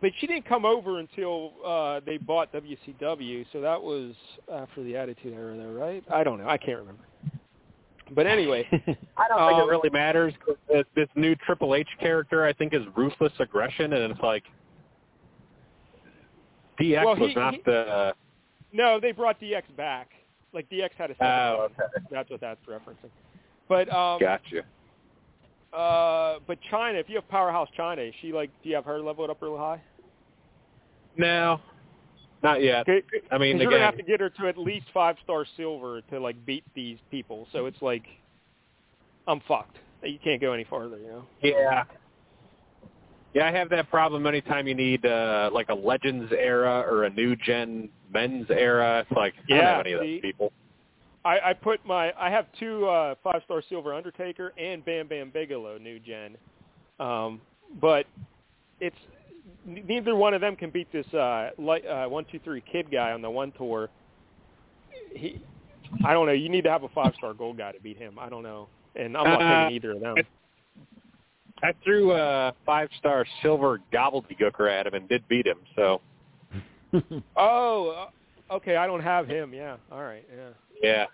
But 0.00 0.12
she 0.18 0.26
didn't 0.26 0.46
come 0.46 0.64
over 0.64 0.98
until 0.98 1.52
uh 1.64 2.00
they 2.06 2.16
bought 2.16 2.52
WCW, 2.52 3.44
so 3.52 3.60
that 3.60 3.80
was 3.80 4.14
after 4.52 4.82
the 4.82 4.96
Attitude 4.96 5.34
Era, 5.34 5.56
though, 5.56 5.72
right? 5.72 6.02
I 6.12 6.24
don't 6.24 6.38
know. 6.38 6.48
I 6.48 6.56
can't 6.58 6.78
remember. 6.78 7.02
But 8.12 8.26
anyway, 8.26 8.66
I 9.16 9.28
don't 9.28 9.38
think 9.48 9.60
Um, 9.62 9.68
it 9.68 9.70
really 9.70 9.90
matters 9.90 10.34
'cause 10.44 10.56
this, 10.68 10.84
this 10.96 11.08
new 11.14 11.36
Triple 11.36 11.74
H 11.76 11.88
character 12.00 12.44
I 12.44 12.52
think 12.52 12.74
is 12.74 12.82
ruthless 12.96 13.32
aggression, 13.38 13.92
and 13.92 14.10
it's 14.12 14.20
like 14.20 14.42
DX 16.80 17.04
Well, 17.04 17.14
he- 17.14 17.22
was 17.22 17.36
not 17.36 17.54
he- 17.54 17.62
the. 17.64 18.14
no, 18.72 18.98
they 19.00 19.12
brought 19.12 19.40
DX 19.40 19.62
back. 19.76 20.10
Like 20.52 20.68
DX 20.70 20.90
had 20.96 21.10
a 21.10 21.14
second. 21.14 21.26
Oh, 21.28 21.68
okay. 21.70 22.04
That's 22.10 22.28
what 22.30 22.40
that's 22.40 22.60
referencing. 22.66 23.10
But 23.68 23.88
um, 23.94 24.18
Gotcha. 24.18 24.62
Uh, 25.72 26.38
but 26.46 26.58
Chyna, 26.70 26.98
if 26.98 27.08
you 27.08 27.14
have 27.16 27.28
Powerhouse 27.28 27.68
Chyna, 27.78 28.08
is 28.08 28.14
she 28.20 28.32
like, 28.32 28.50
do 28.62 28.68
you 28.68 28.74
have 28.74 28.84
her 28.84 29.00
leveled 29.00 29.30
up 29.30 29.40
real 29.40 29.56
high? 29.56 29.80
No, 31.16 31.60
not 32.42 32.62
yet. 32.62 32.86
I 33.30 33.38
mean, 33.38 33.58
you're 33.58 33.70
gonna 33.70 33.84
have 33.84 33.96
to 33.96 34.02
get 34.02 34.20
her 34.20 34.30
to 34.30 34.48
at 34.48 34.58
least 34.58 34.86
five 34.92 35.16
star 35.22 35.44
silver 35.56 36.00
to 36.10 36.18
like 36.18 36.44
beat 36.46 36.64
these 36.74 36.98
people. 37.10 37.46
So 37.52 37.66
it's 37.66 37.80
like, 37.82 38.04
I'm 39.26 39.40
fucked. 39.46 39.76
You 40.02 40.18
can't 40.22 40.40
go 40.40 40.52
any 40.52 40.64
farther, 40.64 40.98
you 40.98 41.08
know. 41.08 41.26
yeah. 41.42 41.84
Yeah, 43.32 43.46
I 43.46 43.52
have 43.52 43.68
that 43.70 43.88
problem 43.90 44.26
anytime 44.26 44.66
you 44.66 44.74
need 44.74 45.06
uh 45.06 45.50
like 45.52 45.68
a 45.68 45.74
Legends 45.74 46.32
era 46.36 46.84
or 46.88 47.04
a 47.04 47.10
new 47.10 47.36
gen 47.36 47.90
men's 48.12 48.46
era. 48.50 49.04
It's 49.08 49.16
like 49.16 49.34
I 49.48 49.54
don't 49.54 49.64
have 49.64 49.86
any 49.86 49.92
of 49.92 50.00
those 50.00 50.20
people. 50.20 50.52
I, 51.24 51.50
I 51.50 51.52
put 51.52 51.84
my 51.84 52.12
I 52.18 52.30
have 52.30 52.46
two 52.58 52.86
uh, 52.86 53.14
five 53.22 53.42
star 53.44 53.62
silver 53.68 53.94
Undertaker 53.94 54.52
and 54.58 54.84
Bam 54.84 55.08
Bam 55.08 55.30
Bigelow 55.30 55.78
new 55.78 55.98
gen, 55.98 56.36
um, 56.98 57.40
but 57.80 58.06
it's 58.80 58.96
neither 59.66 60.14
one 60.14 60.34
of 60.34 60.40
them 60.40 60.56
can 60.56 60.70
beat 60.70 60.90
this 60.92 61.06
uh, 61.14 61.50
light, 61.58 61.86
uh, 61.86 62.06
one 62.06 62.24
two 62.30 62.40
three 62.42 62.62
kid 62.72 62.90
guy 62.90 63.12
on 63.12 63.22
the 63.22 63.30
one 63.30 63.52
tour. 63.52 63.88
He, 65.14 65.40
I 66.04 66.12
don't 66.12 66.26
know. 66.26 66.32
You 66.32 66.48
need 66.48 66.64
to 66.64 66.70
have 66.70 66.84
a 66.84 66.88
five 66.88 67.14
star 67.18 67.34
gold 67.34 67.58
guy 67.58 67.72
to 67.72 67.80
beat 67.80 67.98
him. 67.98 68.18
I 68.18 68.28
don't 68.28 68.42
know, 68.42 68.68
and 68.96 69.16
I'm 69.16 69.24
not 69.24 69.42
Uh, 69.42 69.64
taking 69.64 69.76
either 69.76 69.92
of 69.92 70.00
them. 70.00 70.16
I 71.62 71.74
threw 71.84 72.12
a 72.12 72.54
five 72.64 72.88
star 72.98 73.26
silver 73.42 73.80
gobbledygooker 73.92 74.70
at 74.70 74.86
him 74.86 74.94
and 74.94 75.06
did 75.08 75.26
beat 75.28 75.46
him. 75.46 75.58
So 75.76 76.00
Oh, 77.36 78.10
uh, 78.50 78.54
okay. 78.54 78.76
I 78.76 78.86
don't 78.86 79.02
have 79.02 79.28
him. 79.28 79.54
Yeah. 79.54 79.76
All 79.92 80.02
right. 80.02 80.26
Yeah. 80.34 80.50
Yeah, 80.82 81.06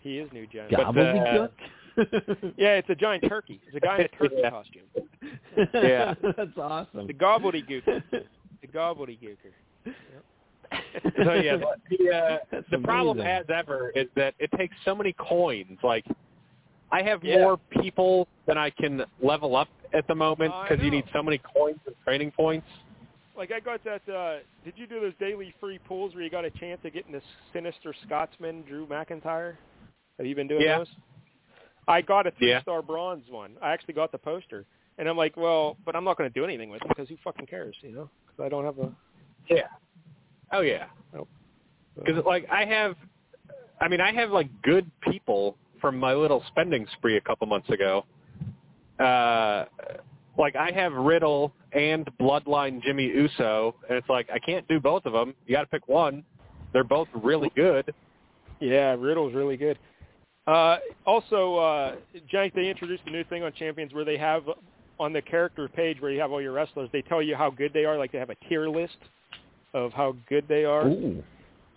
He 0.00 0.18
is 0.18 0.30
new 0.32 0.46
gen. 0.46 0.66
But, 0.70 0.80
uh, 0.80 0.92
Gobbledygook? 0.92 1.50
Yeah, 2.56 2.74
it's 2.76 2.88
a 2.88 2.94
giant 2.94 3.24
turkey. 3.28 3.60
It's 3.66 3.76
a 3.76 3.80
guy 3.80 3.98
in 3.98 4.04
a 4.04 4.08
turkey 4.08 4.36
Yeah. 4.38 4.50
costume. 4.50 4.82
Yeah. 5.74 6.14
That's 6.36 6.56
awesome. 6.56 7.06
The 7.06 7.12
gobbledygooker. 7.14 8.02
the 8.10 8.66
gobbledygooker. 8.72 9.52
so 11.24 11.34
yeah, 11.34 11.56
the 11.56 11.66
uh, 12.14 12.38
That's 12.50 12.66
the 12.70 12.78
problem 12.78 13.20
as 13.20 13.44
ever 13.54 13.90
is 13.94 14.06
that 14.16 14.34
it 14.38 14.50
takes 14.56 14.74
so 14.84 14.94
many 14.94 15.14
coins. 15.18 15.78
Like 15.82 16.06
I 16.92 17.02
have 17.02 17.22
Yeah. 17.22 17.38
more 17.38 17.58
people 17.82 18.28
than 18.46 18.56
I 18.56 18.70
can 18.70 19.02
level 19.22 19.56
up 19.56 19.68
at 19.92 20.06
the 20.06 20.14
moment 20.14 20.54
because 20.62 20.82
you 20.82 20.90
need 20.90 21.04
so 21.12 21.22
many 21.22 21.38
coins 21.38 21.80
and 21.86 21.94
training 22.04 22.30
points. 22.30 22.66
Like 23.40 23.52
I 23.52 23.60
got 23.60 23.82
that. 23.84 24.02
uh 24.06 24.40
Did 24.66 24.74
you 24.76 24.86
do 24.86 25.00
those 25.00 25.14
daily 25.18 25.54
free 25.58 25.78
pulls 25.88 26.12
where 26.14 26.22
you 26.22 26.28
got 26.28 26.44
a 26.44 26.50
chance 26.50 26.78
of 26.84 26.92
getting 26.92 27.10
this 27.10 27.22
sinister 27.54 27.94
Scotsman, 28.04 28.62
Drew 28.68 28.86
McIntyre? 28.86 29.54
Have 30.18 30.26
you 30.26 30.34
been 30.34 30.46
doing 30.46 30.60
Yeah. 30.60 30.78
those? 30.78 30.88
I 31.88 32.02
got 32.02 32.26
a 32.26 32.32
Yeah. 32.38 32.56
three-star 32.58 32.82
bronze 32.82 33.26
one. 33.30 33.56
I 33.62 33.72
actually 33.72 33.94
got 33.94 34.12
the 34.12 34.18
poster, 34.18 34.66
and 34.98 35.08
I'm 35.08 35.16
like, 35.16 35.38
well, 35.38 35.78
but 35.86 35.96
I'm 35.96 36.04
not 36.04 36.18
going 36.18 36.30
to 36.30 36.34
do 36.38 36.44
anything 36.44 36.68
with 36.68 36.82
it 36.82 36.88
because 36.88 37.08
who 37.08 37.16
fucking 37.24 37.46
cares, 37.46 37.74
you 37.80 37.92
know? 37.92 38.10
Because 38.26 38.44
I 38.44 38.50
don't 38.50 38.66
have 38.66 38.78
a. 38.78 38.92
Yeah. 39.48 39.68
Oh 40.52 40.60
yeah. 40.60 40.88
Nope. 41.14 41.28
Because 41.94 42.22
like 42.26 42.46
I 42.50 42.66
have, 42.66 42.94
I 43.80 43.88
mean 43.88 44.02
I 44.02 44.12
have 44.12 44.32
like 44.32 44.50
good 44.60 44.90
people 45.00 45.56
from 45.80 45.98
my 45.98 46.12
little 46.12 46.44
spending 46.48 46.86
spree 46.92 47.16
a 47.16 47.22
couple 47.22 47.46
months 47.46 47.70
ago. 47.70 48.04
Uh, 48.98 49.64
like 50.40 50.56
I 50.56 50.72
have 50.72 50.92
Riddle 50.92 51.52
and 51.72 52.08
Bloodline 52.20 52.82
Jimmy 52.82 53.06
Uso, 53.06 53.74
and 53.88 53.96
it's 53.98 54.08
like 54.08 54.28
I 54.32 54.38
can't 54.38 54.66
do 54.68 54.80
both 54.80 55.06
of 55.06 55.12
them. 55.12 55.34
You 55.46 55.54
got 55.54 55.60
to 55.62 55.66
pick 55.68 55.86
one. 55.88 56.24
They're 56.72 56.84
both 56.84 57.08
really 57.14 57.50
good. 57.54 57.94
Yeah, 58.60 58.96
Riddle's 58.98 59.34
really 59.34 59.56
good. 59.56 59.78
Uh, 60.46 60.78
also, 61.06 61.56
uh, 61.56 61.94
Jank, 62.32 62.54
they 62.54 62.68
introduced 62.68 63.02
a 63.06 63.10
new 63.10 63.24
thing 63.24 63.42
on 63.42 63.52
Champions 63.52 63.92
where 63.94 64.04
they 64.04 64.16
have 64.18 64.42
on 64.98 65.12
the 65.12 65.22
character 65.22 65.68
page 65.68 66.00
where 66.00 66.10
you 66.10 66.20
have 66.20 66.30
all 66.32 66.42
your 66.42 66.52
wrestlers, 66.52 66.88
they 66.92 67.02
tell 67.02 67.22
you 67.22 67.34
how 67.34 67.50
good 67.50 67.72
they 67.72 67.84
are. 67.84 67.96
Like 67.96 68.12
they 68.12 68.18
have 68.18 68.30
a 68.30 68.34
tier 68.48 68.68
list 68.68 68.96
of 69.72 69.92
how 69.92 70.14
good 70.28 70.44
they 70.48 70.64
are. 70.64 70.86
Ooh. 70.88 71.22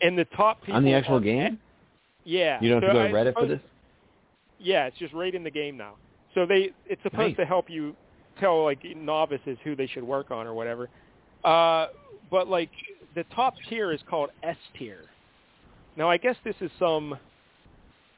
And 0.02 0.18
the 0.18 0.26
top 0.36 0.60
people 0.62 0.76
On 0.76 0.84
the 0.84 0.94
actual 0.94 1.18
are- 1.18 1.22
game? 1.22 1.60
Yeah. 2.26 2.58
You 2.62 2.70
don't 2.70 2.82
have 2.82 2.90
So 2.92 2.94
to 2.94 3.00
go 3.00 3.08
to 3.08 3.14
Reddit 3.14 3.34
for 3.34 3.48
this? 3.48 3.62
Yeah, 4.60 4.86
it's 4.88 4.98
just 4.98 5.14
right 5.14 5.34
in 5.34 5.44
the 5.44 5.52
game 5.52 5.78
now. 5.78 5.94
So 6.34 6.46
they 6.46 6.72
it's 6.86 7.02
supposed 7.04 7.38
Nice. 7.38 7.38
to 7.38 7.46
help 7.46 7.70
you 7.70 7.96
tell 8.40 8.64
like 8.64 8.84
novices 8.96 9.58
who 9.64 9.76
they 9.76 9.88
should 9.88 10.04
work 10.04 10.32
on 10.32 10.48
or 10.48 10.54
whatever. 10.54 10.90
Uh, 11.44 11.88
but 12.32 12.48
like 12.48 12.72
the 13.16 13.24
top 13.36 13.54
tier 13.70 13.92
is 13.92 14.02
called 14.10 14.30
S 14.44 14.58
tier. 14.78 15.02
Now 15.96 16.10
I 16.10 16.18
guess 16.18 16.36
this 16.44 16.56
is 16.62 16.72
some, 16.80 17.18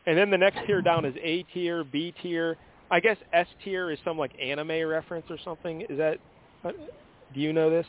and 0.06 0.18
then 0.18 0.30
the 0.30 0.38
next 0.38 0.66
tier 0.66 0.82
down 0.82 1.06
is 1.06 1.16
A 1.22 1.44
tier, 1.54 1.84
B 1.84 2.14
tier. 2.22 2.58
I 2.92 3.00
guess 3.00 3.18
S 3.34 3.48
tier 3.64 3.92
is 3.92 4.00
some 4.06 4.18
like 4.18 4.32
anime 4.42 4.88
reference 4.88 5.26
or 5.30 5.38
something. 5.44 5.82
Is 5.82 5.98
that? 5.98 6.18
uh, 6.64 6.72
Do 7.34 7.40
you 7.40 7.52
know 7.52 7.70
this? 7.70 7.88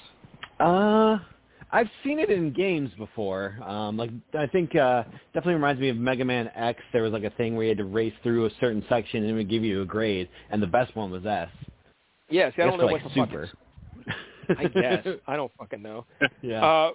Uh, 0.59 1.19
I've 1.71 1.91
seen 2.03 2.19
it 2.19 2.31
in 2.31 2.53
games 2.53 2.91
before. 2.97 3.57
Um, 3.63 3.97
like 3.97 4.11
I 4.39 4.47
think 4.47 4.75
uh, 4.75 5.05
definitely 5.35 5.55
reminds 5.55 5.81
me 5.81 5.91
of 5.91 5.97
Mega 5.97 6.25
Man 6.25 6.51
X. 6.57 6.81
There 6.93 7.03
was 7.03 7.13
like 7.13 7.25
a 7.25 7.31
thing 7.31 7.55
where 7.55 7.65
you 7.65 7.71
had 7.71 7.79
to 7.79 7.85
race 7.85 8.15
through 8.23 8.47
a 8.47 8.51
certain 8.61 8.85
section 8.89 9.23
and 9.23 9.31
it 9.31 9.35
would 9.35 9.51
give 9.51 9.63
you 9.63 9.83
a 9.83 9.85
grade, 9.85 10.29
and 10.51 10.63
the 10.63 10.67
best 10.67 10.97
one 10.97 11.11
was 11.11 11.27
S. 11.27 11.49
Yes, 12.29 12.53
I 12.55 12.57
Guess 12.57 12.71
don't 12.71 12.79
know 12.79 12.87
like 12.87 13.05
what 13.05 13.15
the 13.15 13.21
fuck 13.21 13.29
super. 13.31 13.51
I 14.59 14.65
guess 14.67 15.07
I 15.27 15.37
don't 15.37 15.53
fucking 15.59 15.83
know. 15.83 16.05
Yeah. 16.43 16.65
Uh, 16.65 16.91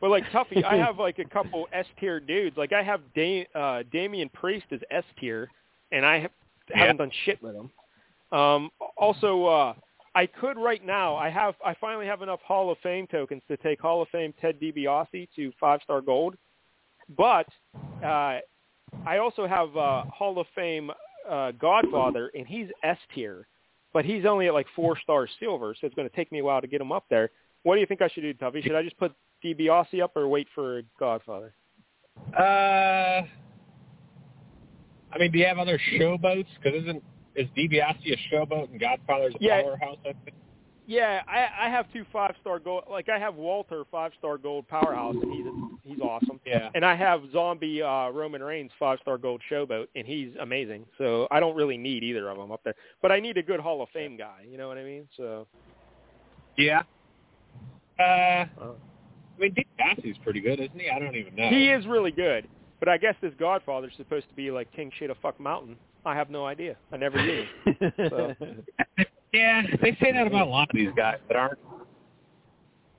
but 0.00 0.10
like 0.10 0.24
Tuffy, 0.30 0.64
I 0.64 0.76
have 0.84 0.98
like 0.98 1.18
a 1.18 1.24
couple 1.24 1.68
S 1.72 1.86
tier 1.98 2.20
dudes. 2.20 2.56
Like 2.56 2.72
I 2.72 2.82
have 2.82 3.00
da- 3.14 3.46
uh, 3.54 3.82
Damian 3.92 4.28
Priest 4.30 4.66
is 4.70 4.80
S 4.90 5.04
tier, 5.18 5.48
and 5.92 6.04
I 6.04 6.20
have, 6.20 6.30
haven't 6.72 6.96
done 6.98 7.10
shit 7.24 7.42
with 7.42 7.54
him. 7.54 7.70
Um, 8.36 8.70
also, 8.96 9.44
uh, 9.46 9.74
I 10.14 10.26
could 10.26 10.56
right 10.56 10.84
now. 10.84 11.16
I 11.16 11.30
have. 11.30 11.54
I 11.64 11.74
finally 11.80 12.06
have 12.06 12.22
enough 12.22 12.40
Hall 12.42 12.70
of 12.70 12.78
Fame 12.78 13.06
tokens 13.06 13.42
to 13.48 13.56
take 13.56 13.80
Hall 13.80 14.02
of 14.02 14.08
Fame 14.08 14.34
Ted 14.40 14.60
DiBiase 14.60 15.28
to 15.36 15.52
five 15.60 15.80
star 15.82 16.00
gold. 16.00 16.36
But 17.16 17.46
uh, 18.04 18.38
I 19.06 19.18
also 19.20 19.46
have 19.46 19.76
uh, 19.76 20.04
Hall 20.04 20.38
of 20.38 20.46
Fame 20.54 20.90
uh, 21.28 21.52
Godfather, 21.52 22.30
and 22.36 22.46
he's 22.46 22.68
S 22.82 22.98
tier, 23.14 23.46
but 23.92 24.04
he's 24.04 24.24
only 24.24 24.46
at 24.46 24.54
like 24.54 24.66
four 24.74 24.98
star 25.00 25.28
silver, 25.38 25.74
so 25.80 25.86
it's 25.86 25.94
going 25.94 26.08
to 26.08 26.14
take 26.16 26.30
me 26.32 26.40
a 26.40 26.44
while 26.44 26.60
to 26.60 26.66
get 26.66 26.80
him 26.80 26.92
up 26.92 27.04
there. 27.10 27.30
What 27.62 27.74
do 27.74 27.80
you 27.80 27.86
think 27.86 28.02
I 28.02 28.08
should 28.08 28.22
do, 28.22 28.34
Tuffy? 28.34 28.62
Should 28.62 28.74
I 28.74 28.82
just 28.82 28.96
put 28.98 29.12
DiBiase 29.44 30.02
up 30.02 30.16
or 30.16 30.28
wait 30.28 30.48
for 30.54 30.82
Godfather? 30.98 31.52
Uh, 32.38 33.22
I 35.12 35.18
mean, 35.18 35.32
do 35.32 35.38
you 35.38 35.46
have 35.46 35.58
other 35.58 35.80
showboats? 35.92 36.46
Because 36.62 36.82
isn't 36.82 37.02
is 37.34 37.48
DiBiase 37.56 38.12
a 38.12 38.34
showboat 38.34 38.70
and 38.70 38.80
Godfather's 38.80 39.34
a 39.34 39.38
Yeah. 39.40 39.62
powerhouse? 39.62 39.98
I 40.04 40.12
think? 40.24 40.36
Yeah, 40.86 41.22
I, 41.28 41.66
I 41.66 41.70
have 41.70 41.86
two 41.92 42.04
five 42.12 42.34
star 42.40 42.58
gold. 42.58 42.84
Like 42.90 43.08
I 43.08 43.18
have 43.18 43.36
Walter 43.36 43.84
five 43.90 44.12
star 44.18 44.38
gold 44.38 44.66
powerhouse, 44.68 45.14
and 45.20 45.32
he's 45.32 45.46
he's 45.90 46.00
awesome. 46.00 46.40
Yeah. 46.46 46.70
And 46.74 46.84
I 46.84 46.96
have 46.96 47.20
Zombie 47.32 47.82
uh, 47.82 48.08
Roman 48.10 48.42
Reigns 48.42 48.70
five 48.78 48.98
star 49.02 49.18
gold 49.18 49.40
showboat, 49.50 49.86
and 49.94 50.06
he's 50.06 50.30
amazing. 50.40 50.84
So 50.98 51.28
I 51.30 51.38
don't 51.38 51.54
really 51.54 51.76
need 51.76 52.02
either 52.02 52.28
of 52.28 52.38
them 52.38 52.50
up 52.50 52.60
there, 52.64 52.74
but 53.02 53.12
I 53.12 53.20
need 53.20 53.36
a 53.36 53.42
good 53.42 53.60
Hall 53.60 53.82
of 53.82 53.88
Fame 53.90 54.16
guy. 54.16 54.40
You 54.50 54.58
know 54.58 54.66
what 54.68 54.78
I 54.78 54.84
mean? 54.84 55.06
So 55.16 55.46
Yeah. 56.56 56.82
Uh, 57.98 58.02
I 58.02 58.46
mean, 59.38 59.54
DiBiase's 59.54 60.18
pretty 60.24 60.40
good, 60.40 60.58
isn't 60.60 60.78
he? 60.80 60.88
I 60.90 60.98
don't 60.98 61.14
even 61.16 61.34
know. 61.36 61.48
he 61.48 61.68
is 61.70 61.86
really 61.86 62.10
good. 62.10 62.48
But 62.80 62.88
I 62.88 62.96
guess 62.96 63.14
this 63.20 63.32
Godfather's 63.38 63.92
supposed 63.96 64.28
to 64.30 64.34
be 64.34 64.50
like 64.50 64.72
King 64.72 64.90
Shit 64.98 65.10
of 65.10 65.18
Fuck 65.22 65.38
Mountain. 65.38 65.76
I 66.06 66.14
have 66.14 66.30
no 66.30 66.46
idea. 66.46 66.76
I 66.92 66.96
never 66.96 67.22
knew. 67.24 67.44
So. 68.10 68.34
Yeah, 69.32 69.62
they 69.82 69.96
say 70.00 70.12
that 70.12 70.26
about 70.26 70.48
a 70.48 70.50
lot 70.50 70.68
of 70.70 70.74
these 70.74 70.90
guys 70.96 71.18
that 71.28 71.36
aren't 71.36 71.58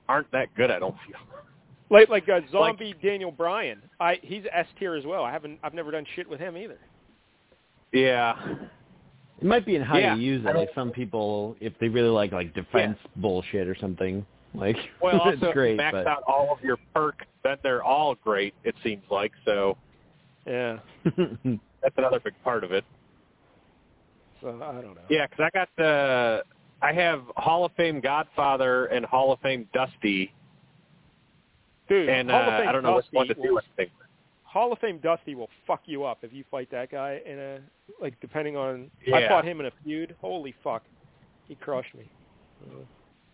aren't 0.08 0.30
that 0.32 0.54
good. 0.56 0.70
I 0.70 0.78
don't 0.78 0.94
feel. 1.06 1.16
Like 1.92 2.08
like 2.08 2.28
uh, 2.28 2.40
zombie 2.50 2.94
Daniel 3.02 3.30
Bryan. 3.30 3.82
I 4.00 4.18
he's 4.22 4.44
S 4.50 4.66
tier 4.78 4.94
as 4.94 5.04
well. 5.04 5.24
I 5.24 5.30
haven't 5.30 5.58
I've 5.62 5.74
never 5.74 5.90
done 5.90 6.06
shit 6.16 6.28
with 6.28 6.40
him 6.40 6.56
either. 6.56 6.78
Yeah. 7.92 8.34
It 9.40 9.46
might 9.46 9.66
be 9.66 9.76
in 9.76 9.82
how 9.82 9.98
Yeah, 9.98 10.14
you 10.14 10.22
use 10.22 10.46
it. 10.46 10.56
Like 10.56 10.70
some 10.74 10.90
people, 10.90 11.54
if 11.60 11.74
they 11.80 11.88
really 11.88 12.08
like 12.08 12.32
like 12.32 12.54
defense 12.54 12.96
bullshit 13.16 13.68
or 13.68 13.76
something, 13.78 14.24
like 14.54 14.76
Well, 15.02 15.20
also 15.20 15.46
it's 15.46 15.52
great. 15.52 15.76
max 15.76 15.92
but 15.92 16.06
out 16.06 16.22
all 16.26 16.50
of 16.50 16.64
your 16.64 16.78
perks. 16.94 17.26
Then 17.44 17.58
they're 17.62 17.82
all 17.82 18.14
great. 18.14 18.54
It 18.64 18.74
seems 18.82 19.02
like 19.10 19.32
so. 19.44 19.76
Yeah. 20.46 20.78
That's 21.04 21.94
another 21.98 22.20
big 22.20 22.34
part 22.42 22.64
of 22.64 22.72
it. 22.72 22.84
So 24.40 24.48
I 24.62 24.80
don't 24.80 24.94
know. 24.94 25.02
Yeah, 25.10 25.26
because 25.26 25.50
I 25.52 25.56
got 25.56 25.68
the 25.76 26.42
I 26.80 26.92
have 26.94 27.22
Hall 27.36 27.64
of 27.64 27.72
Fame 27.72 28.00
Godfather 28.00 28.86
and 28.86 29.04
Hall 29.04 29.32
of 29.32 29.40
Fame 29.40 29.68
Dusty, 29.74 30.32
Dude, 31.88 32.08
and 32.08 32.30
Hall 32.30 32.40
of 32.42 32.48
uh, 32.48 32.58
Fame 32.58 32.68
I 32.68 32.72
don't 32.72 32.82
know 32.82 33.00
Dusty 33.00 33.16
one 33.16 33.26
to 33.28 33.34
do. 33.34 33.40
will-. 33.54 33.86
Hall 34.44 34.72
of 34.72 34.78
Fame 34.80 34.98
Dusty 35.02 35.34
will 35.34 35.48
fuck 35.66 35.82
you 35.86 36.04
up 36.04 36.18
if 36.22 36.32
you 36.32 36.44
fight 36.50 36.70
that 36.70 36.90
guy 36.90 37.20
in 37.24 37.38
a 37.38 37.58
like 38.00 38.18
depending 38.20 38.56
on 38.56 38.90
I 39.12 39.26
fought 39.28 39.44
him 39.44 39.60
in 39.60 39.66
a 39.66 39.72
feud. 39.84 40.14
Holy 40.20 40.54
fuck. 40.62 40.82
He 41.48 41.54
crushed 41.56 41.94
me. 41.94 42.10
Uh, 42.62 42.84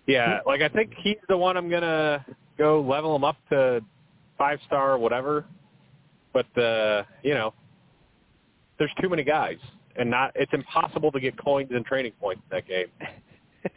Yeah, 0.07 0.41
like 0.47 0.63
I 0.63 0.69
think 0.69 0.93
he's 0.97 1.17
the 1.29 1.37
one 1.37 1.57
I'm 1.57 1.69
gonna 1.69 2.25
go 2.57 2.81
level 2.81 3.15
him 3.17 3.25
up 3.25 3.37
to 3.51 3.81
five 4.39 4.59
star 4.67 4.93
or 4.93 4.99
whatever. 4.99 5.45
But 6.33 6.57
uh, 6.57 7.03
you 7.23 7.35
know, 7.35 7.53
there's 8.79 8.93
too 9.03 9.09
many 9.09 9.25
guys, 9.25 9.59
and 9.97 10.09
not 10.11 10.33
it's 10.35 10.53
impossible 10.53 11.11
to 11.13 11.21
get 11.21 11.37
coins 11.37 11.71
and 11.73 11.85
training 11.85 12.13
points 12.21 12.43
in 12.51 12.57
that 12.57 12.67
game. 12.69 12.87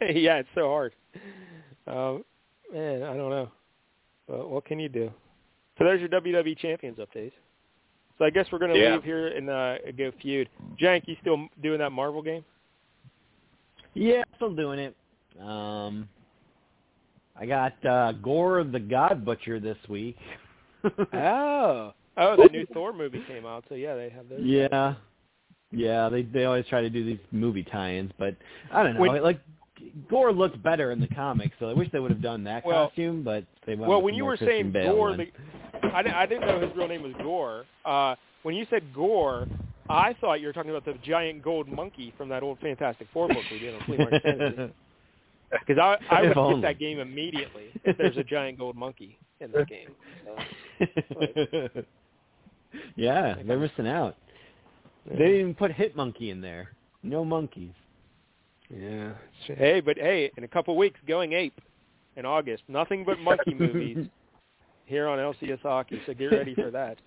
yeah, 0.00 0.36
it's 0.36 0.48
so 0.54 0.68
hard. 0.68 0.94
Um, 1.86 2.24
man, 2.72 3.02
I 3.02 3.16
don't 3.16 3.30
know. 3.30 3.50
But 4.32 4.48
what 4.48 4.64
can 4.64 4.80
you 4.80 4.88
do? 4.88 5.10
So 5.76 5.84
there's 5.84 6.00
your 6.00 6.08
WWE 6.08 6.56
Champions 6.58 6.96
update. 6.96 7.32
So 8.16 8.24
I 8.24 8.30
guess 8.30 8.46
we're 8.50 8.58
going 8.58 8.72
to 8.72 8.80
Yeah. 8.80 8.94
leave 8.94 9.04
here 9.04 9.28
and 9.28 9.50
uh, 9.50 9.74
go 9.96 10.10
feud. 10.22 10.48
Jank, 10.80 11.02
you 11.06 11.16
still 11.20 11.48
doing 11.62 11.78
that 11.80 11.90
Marvel 11.90 12.22
game? 12.22 12.42
yeah, 13.94 14.22
still 14.36 14.54
doing 14.54 14.78
it. 14.78 14.96
Um, 15.38 16.08
I 17.38 17.44
got 17.44 17.84
uh 17.84 18.12
Gorr 18.12 18.58
of 18.58 18.72
the 18.72 18.80
God 18.80 19.22
Butcher 19.24 19.60
this 19.60 19.76
week. 19.88 20.16
oh, 21.12 21.92
oh, 22.16 22.36
the 22.36 22.48
new 22.50 22.66
Thor 22.72 22.94
movie 22.94 23.22
came 23.28 23.44
out. 23.44 23.64
So 23.68 23.74
yeah, 23.74 23.94
they 23.94 24.08
have 24.08 24.28
those. 24.30 24.40
Yeah, 24.42 24.94
yeah. 25.70 26.08
They 26.08 26.22
they 26.22 26.44
always 26.46 26.66
try 26.68 26.80
to 26.80 26.88
do 26.90 27.04
these 27.04 27.18
movie 27.32 27.64
tie-ins, 27.64 28.12
but 28.18 28.34
I 28.72 28.82
don't 28.82 28.94
know. 28.94 29.00
When- 29.00 29.22
like 29.22 29.40
Gorr 30.08 30.32
looked 30.32 30.62
better 30.62 30.90
in 30.90 31.00
the 31.00 31.08
comics, 31.08 31.54
so 31.58 31.68
I 31.68 31.72
wish 31.74 31.88
they 31.92 31.98
would 32.00 32.10
have 32.10 32.22
done 32.22 32.44
that 32.44 32.64
Well- 32.64 32.88
costume. 32.88 33.22
But 33.22 33.44
they 33.66 33.74
went 33.74 33.88
Well, 33.90 34.02
when 34.02 34.14
you 34.14 34.24
were 34.24 34.36
Christian 34.36 34.48
saying 34.48 34.72
Bale 34.72 34.94
Gorr, 34.94 35.16
the, 35.16 35.26
I, 35.88 36.22
I 36.22 36.26
didn't 36.26 36.46
know 36.46 36.60
his 36.60 36.74
real 36.76 36.88
name 36.88 37.02
was 37.02 37.12
Gorr. 37.22 37.64
Uh, 37.84 38.14
when 38.42 38.54
you 38.54 38.66
said 38.70 38.82
Gorr, 38.94 39.46
I 39.88 40.14
thought 40.20 40.40
you 40.40 40.46
were 40.46 40.52
talking 40.52 40.70
about 40.70 40.84
the 40.84 40.94
giant 41.04 41.42
gold 41.42 41.68
monkey 41.68 42.12
from 42.16 42.28
that 42.30 42.42
old 42.42 42.58
Fantastic 42.60 43.08
Four 43.12 43.28
book 43.28 43.44
we 43.50 43.58
did 43.58 43.74
on 43.74 43.80
Flea 43.84 43.96
Market 43.98 44.22
Fantasy. 44.22 44.72
Because 45.66 45.76
I, 45.78 45.98
I 46.08 46.22
would 46.22 46.36
only. 46.38 46.54
get 46.54 46.62
that 46.62 46.78
game 46.78 46.98
immediately 46.98 47.64
if 47.84 47.98
there's 47.98 48.16
a 48.16 48.24
giant 48.24 48.58
gold 48.58 48.74
monkey 48.74 49.18
in 49.38 49.52
the 49.52 49.66
game. 49.66 49.88
So, 50.24 51.82
yeah, 52.96 53.34
they're 53.46 53.58
missing 53.58 53.86
out. 53.86 54.16
They 55.06 55.16
didn't 55.16 55.40
even 55.40 55.54
put 55.54 55.72
Hit 55.72 55.94
Monkey 55.94 56.30
in 56.30 56.40
there. 56.40 56.70
No 57.02 57.22
monkeys. 57.22 57.72
Yeah. 58.74 59.12
Hey, 59.46 59.80
but 59.80 59.96
hey, 59.98 60.30
in 60.36 60.44
a 60.44 60.48
couple 60.48 60.74
of 60.74 60.78
weeks, 60.78 60.98
going 61.06 61.32
ape 61.32 61.60
in 62.16 62.24
August. 62.24 62.62
Nothing 62.68 63.04
but 63.04 63.18
monkey 63.18 63.54
movies 63.54 64.06
here 64.86 65.08
on 65.08 65.18
LCS 65.18 65.60
Hockey. 65.60 66.00
So 66.06 66.14
get 66.14 66.26
ready 66.26 66.54
for 66.54 66.70
that. 66.70 66.98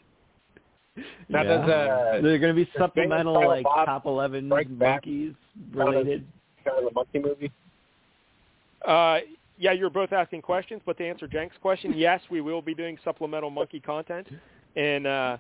Now, 1.28 1.42
yeah. 1.42 1.44
does, 1.44 1.70
uh, 1.70 2.22
They're 2.22 2.40
going 2.40 2.56
to 2.56 2.66
be 2.66 2.70
supplemental 2.78 3.46
like 3.46 3.64
Bob 3.64 3.86
top 3.86 4.06
eleven 4.06 4.48
Strike 4.48 4.70
monkeys 4.70 5.34
count 5.74 5.90
related. 5.90 6.26
Kind 6.64 6.78
of 6.80 6.86
the 6.86 6.92
monkey 6.92 7.20
movie. 7.20 7.52
Uh, 8.88 9.20
yeah, 9.58 9.72
you're 9.72 9.90
both 9.90 10.14
asking 10.14 10.42
questions, 10.42 10.82
but 10.86 10.98
to 10.98 11.08
answer 11.08 11.28
Jank's 11.28 11.58
question, 11.62 11.94
yes, 11.96 12.22
we 12.30 12.42
will 12.42 12.62
be 12.62 12.74
doing 12.74 12.98
supplemental 13.04 13.50
monkey 13.50 13.80
content. 13.80 14.28
And 14.76 15.08
uh 15.08 15.38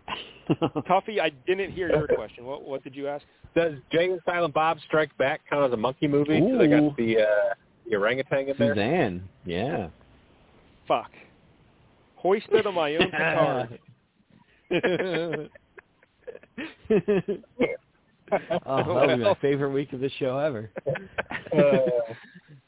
Tuffy, 0.88 1.20
I 1.20 1.32
didn't 1.48 1.72
hear 1.72 1.90
your 1.90 2.08
question. 2.08 2.46
What 2.46 2.64
what 2.64 2.84
did 2.84 2.96
you 2.96 3.08
ask? 3.08 3.26
Does 3.56 3.74
Jay 3.92 4.06
and 4.12 4.20
Silent 4.26 4.54
Bob 4.54 4.78
Strike 4.86 5.16
Back 5.18 5.42
count 5.50 5.66
as 5.66 5.74
a 5.74 5.78
monkey 5.78 6.08
movie? 6.08 6.40
'Cause 6.40 6.60
they 6.60 6.68
Ooh. 6.68 6.90
got 6.90 6.98
the 6.98 7.18
uh, 7.22 7.54
the 7.90 7.96
orangutan 7.96 8.48
in 8.50 8.56
there. 8.58 8.74
Suzanne. 8.76 9.28
Yeah. 9.46 9.88
Fuck. 10.88 11.12
Hoisted 12.18 12.66
on 12.66 12.74
my 12.76 12.96
own 12.96 13.12
petard. 13.12 13.80
oh, 18.66 18.78
that 18.78 19.08
was 19.08 19.20
my 19.20 19.36
favorite 19.42 19.70
week 19.72 19.94
of 19.94 20.00
the 20.00 20.10
show 20.20 20.38
ever. 20.40 20.70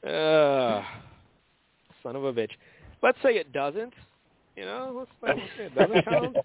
Uh, 0.05 0.81
son 2.03 2.15
of 2.15 2.23
a 2.23 2.33
bitch. 2.33 2.51
Let's 3.01 3.17
say 3.23 3.35
it 3.35 3.51
doesn't. 3.51 3.93
You 4.55 4.65
know, 4.65 4.93
let's, 4.97 5.11
let's 5.21 5.39
say 5.57 5.65
it 5.65 5.75
doesn't 5.75 6.05
count. 6.05 6.37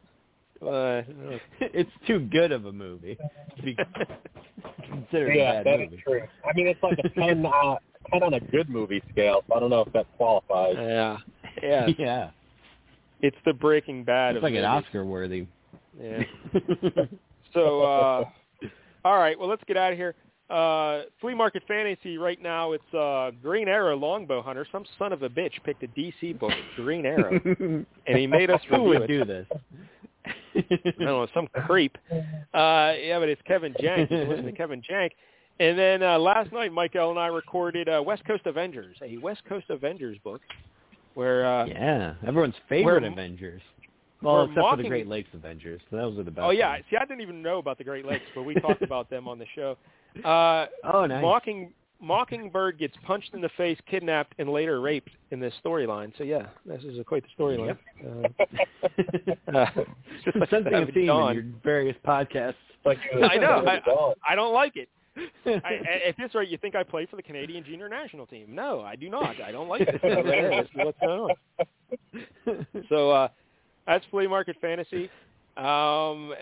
Uh, 0.62 1.02
it's 1.60 1.90
too 2.06 2.20
good 2.20 2.52
of 2.52 2.66
a 2.66 2.72
movie 2.72 3.18
to 3.56 3.62
be 3.62 3.76
considered 4.88 5.34
yeah, 5.34 5.60
a 5.60 5.64
bad 5.64 5.66
that 5.66 5.80
movie. 5.80 5.96
is 5.96 6.02
true. 6.06 6.22
I 6.44 6.52
mean, 6.54 6.66
it's 6.68 6.82
like 6.82 6.98
a 7.04 7.08
ten, 7.20 7.44
uh, 7.46 7.76
ten 8.12 8.22
on 8.22 8.34
a 8.34 8.40
good 8.40 8.68
movie 8.68 9.02
scale. 9.10 9.42
So 9.48 9.56
I 9.56 9.60
don't 9.60 9.70
know 9.70 9.80
if 9.80 9.92
that 9.92 10.06
qualifies. 10.16 10.76
yeah, 10.78 11.16
yeah. 11.62 11.86
Yeah. 11.98 12.30
It's 13.20 13.36
the 13.44 13.52
Breaking 13.52 14.02
Bad 14.04 14.30
It's 14.36 14.38
of 14.38 14.42
like 14.44 14.54
an. 14.54 14.64
Oscar 14.64 15.04
worthy. 15.04 15.46
Yeah. 16.00 16.22
So, 17.54 17.82
uh, 17.82 18.24
all 19.04 19.18
right. 19.18 19.38
Well, 19.38 19.48
let's 19.48 19.62
get 19.68 19.76
out 19.76 19.92
of 19.92 19.98
here. 19.98 20.14
Uh, 20.50 21.02
Flea 21.20 21.34
Market 21.34 21.62
Fantasy 21.68 22.18
right 22.18 22.40
now. 22.42 22.72
It's 22.72 22.94
uh, 22.94 23.30
Green 23.42 23.68
Arrow 23.68 23.96
Longbow 23.96 24.42
Hunter. 24.42 24.66
Some 24.72 24.84
son 24.98 25.12
of 25.12 25.22
a 25.22 25.28
bitch 25.28 25.52
picked 25.64 25.82
a 25.82 25.88
DC 25.88 26.38
book, 26.38 26.52
Green 26.76 27.06
Arrow, 27.06 27.38
and 28.06 28.18
he 28.18 28.26
made 28.26 28.50
us 28.50 28.60
Who 28.70 28.76
review 28.76 28.88
would 28.88 29.02
it. 29.02 29.06
do 29.06 29.24
this? 29.24 29.46
I 30.54 30.62
don't 30.84 31.00
know, 31.00 31.26
some 31.34 31.48
creep. 31.66 31.96
Uh, 32.10 32.92
yeah, 33.00 33.18
but 33.18 33.28
it's 33.28 33.42
Kevin 33.46 33.74
Jank. 33.74 34.10
You 34.10 34.18
listen 34.28 34.44
to 34.44 34.52
Kevin 34.52 34.82
Jank. 34.82 35.10
And 35.60 35.78
then 35.78 36.02
uh, 36.02 36.18
last 36.18 36.52
night, 36.52 36.72
Michael 36.72 37.10
and 37.10 37.18
I 37.18 37.26
recorded 37.28 37.88
uh, 37.88 38.02
West 38.04 38.24
Coast 38.24 38.46
Avengers, 38.46 38.96
a 39.02 39.18
West 39.18 39.42
Coast 39.48 39.66
Avengers 39.68 40.16
book, 40.24 40.40
where 41.14 41.46
uh, 41.46 41.66
Yeah, 41.66 42.14
everyone's 42.26 42.54
favorite 42.68 43.02
We're- 43.02 43.12
Avengers. 43.12 43.62
Well, 44.22 44.44
except 44.44 44.60
for 44.70 44.76
the 44.76 44.88
Great 44.88 45.08
Lakes 45.08 45.28
Avengers. 45.34 45.80
So 45.90 45.96
those 45.96 46.16
are 46.16 46.22
the 46.22 46.30
best. 46.30 46.44
oh 46.44 46.50
yeah, 46.50 46.70
ones. 46.70 46.84
see, 46.88 46.96
I 46.96 47.04
didn't 47.04 47.22
even 47.22 47.42
know 47.42 47.58
about 47.58 47.76
the 47.76 47.82
Great 47.82 48.06
Lakes, 48.06 48.22
but 48.36 48.44
we 48.44 48.54
talked 48.54 48.80
about 48.82 49.10
them 49.10 49.26
on 49.26 49.36
the 49.36 49.46
show. 49.56 49.76
Uh, 50.24 50.66
Oh, 50.92 51.06
nice. 51.06 51.20
Mocking 51.22 51.72
Mockingbird 52.02 52.78
gets 52.78 52.94
punched 53.06 53.30
in 53.32 53.40
the 53.40 53.48
face, 53.56 53.78
kidnapped, 53.88 54.34
and 54.38 54.48
later 54.50 54.80
raped 54.80 55.10
in 55.30 55.38
this 55.40 55.54
storyline. 55.64 56.12
So 56.18 56.24
yeah, 56.24 56.48
this 56.66 56.82
is 56.82 56.98
a, 56.98 57.04
quite 57.04 57.22
the 57.22 57.42
storyline. 57.42 57.78
Uh, 58.04 58.28
uh, 59.56 59.66
it's 59.76 60.24
just 60.24 60.36
like 60.36 60.50
Sensing 60.50 60.74
a 60.74 60.78
Savage 60.80 60.94
theme 60.94 61.06
Dawn. 61.06 61.30
in 61.30 61.36
your 61.36 61.54
various 61.62 61.96
podcasts. 62.04 62.54
Like 62.84 62.98
I 63.22 63.36
know. 63.36 63.64
I, 63.66 64.32
I 64.32 64.34
don't 64.34 64.52
like 64.52 64.76
it. 64.76 64.88
I, 65.46 66.08
at 66.08 66.16
this 66.16 66.34
rate, 66.34 66.48
you 66.48 66.58
think 66.58 66.74
I 66.74 66.82
play 66.82 67.06
for 67.06 67.16
the 67.16 67.22
Canadian 67.22 67.64
junior 67.64 67.88
national 67.88 68.26
team? 68.26 68.54
No, 68.54 68.80
I 68.80 68.96
do 68.96 69.10
not. 69.10 69.40
I 69.42 69.52
don't 69.52 69.68
like 69.68 69.86
this. 69.86 70.00
this 70.02 70.64
is 70.64 70.68
what's 70.74 70.98
going 71.00 71.34
on. 72.46 72.66
So 72.88 73.10
uh, 73.10 73.28
that's 73.86 74.04
flea 74.10 74.26
market 74.26 74.56
fantasy. 74.60 75.10
Um, 75.56 76.32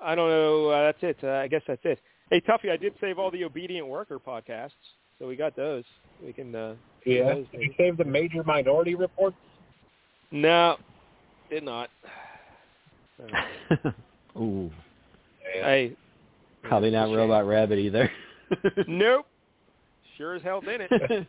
I 0.00 0.14
don't 0.14 0.28
know. 0.28 0.68
Uh, 0.68 0.82
that's 0.84 0.98
it. 1.02 1.16
Uh, 1.24 1.32
I 1.32 1.48
guess 1.48 1.62
that's 1.66 1.84
it. 1.84 1.98
Hey, 2.30 2.40
Tuffy, 2.40 2.70
I 2.70 2.76
did 2.76 2.94
save 3.00 3.18
all 3.18 3.30
the 3.30 3.44
obedient 3.44 3.86
worker 3.86 4.18
podcasts, 4.18 4.70
so 5.18 5.26
we 5.28 5.36
got 5.36 5.54
those. 5.56 5.84
We 6.24 6.32
can. 6.32 6.54
Uh, 6.54 6.74
Yeah. 7.04 7.34
those 7.34 7.46
Did 7.52 7.60
you 7.62 7.74
save 7.76 7.96
the 7.96 8.04
major 8.04 8.42
minority 8.44 8.94
report? 8.94 9.34
No, 10.30 10.76
did 11.50 11.62
not. 11.62 11.90
Ooh, 14.36 14.70
hey, 15.52 15.94
probably 16.64 16.90
not 16.90 17.14
Robot 17.14 17.46
Rabbit 17.46 17.78
either. 17.78 18.10
nope. 18.88 19.26
Sure 20.16 20.34
as 20.34 20.42
hell 20.42 20.60
didn't. 20.60 20.90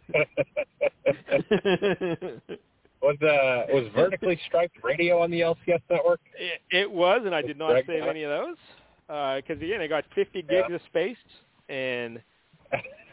Was 3.02 3.18
uh 3.22 3.72
was 3.72 3.88
vertically 3.94 4.40
striped 4.48 4.78
radio 4.84 5.22
on 5.22 5.30
the 5.30 5.42
LCS 5.42 5.82
network? 5.92 6.20
It, 6.40 6.62
it 6.72 6.90
was, 6.90 7.22
and 7.26 7.36
I 7.36 7.44
did 7.44 7.56
not 7.56 7.72
Greg 7.72 7.86
save 7.86 8.00
got 8.00 8.10
any 8.10 8.24
of 8.24 8.32
those 8.32 8.56
because 9.08 9.62
again, 9.62 9.82
I 9.82 9.88
got 9.88 10.04
50 10.16 10.42
gigs 10.44 10.74
of 10.74 10.82
space, 10.88 11.18
and 11.70 12.22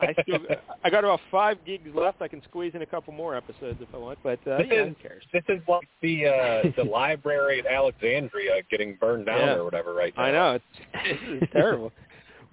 I 0.01 0.15
still 0.23 0.39
I 0.85 0.91
got 0.91 1.05
about 1.05 1.21
five 1.31 1.59
gigs 1.67 1.89
left. 1.95 2.23
I 2.23 2.29
can 2.29 2.43
squeeze 2.45 2.73
in 2.75 2.83
a 2.83 2.87
couple 2.87 3.13
more 3.13 3.37
episodes 3.37 3.79
if 3.81 3.89
I 3.95 3.99
want, 3.99 4.19
but 4.23 4.39
uh, 4.47 4.59
This 4.59 4.67
yeah, 4.71 4.83
is- 4.85 4.89
who 4.89 4.95
cares? 5.09 5.23
This 5.33 5.45
is 5.49 5.61
like 5.69 5.89
the 6.01 6.27
uh 6.27 6.63
the 6.77 6.85
library 6.85 7.61
at 7.61 7.67
Alexandria 7.67 8.63
getting 8.71 8.97
burned 9.01 9.27
down 9.27 9.39
Yeah. 9.41 9.55
or 9.55 9.65
whatever 9.65 9.93
right 9.95 10.15
now. 10.17 10.23
I 10.23 10.31
know 10.33 10.53
it's, 10.53 10.65
it's 11.43 11.53
terrible. 11.53 11.93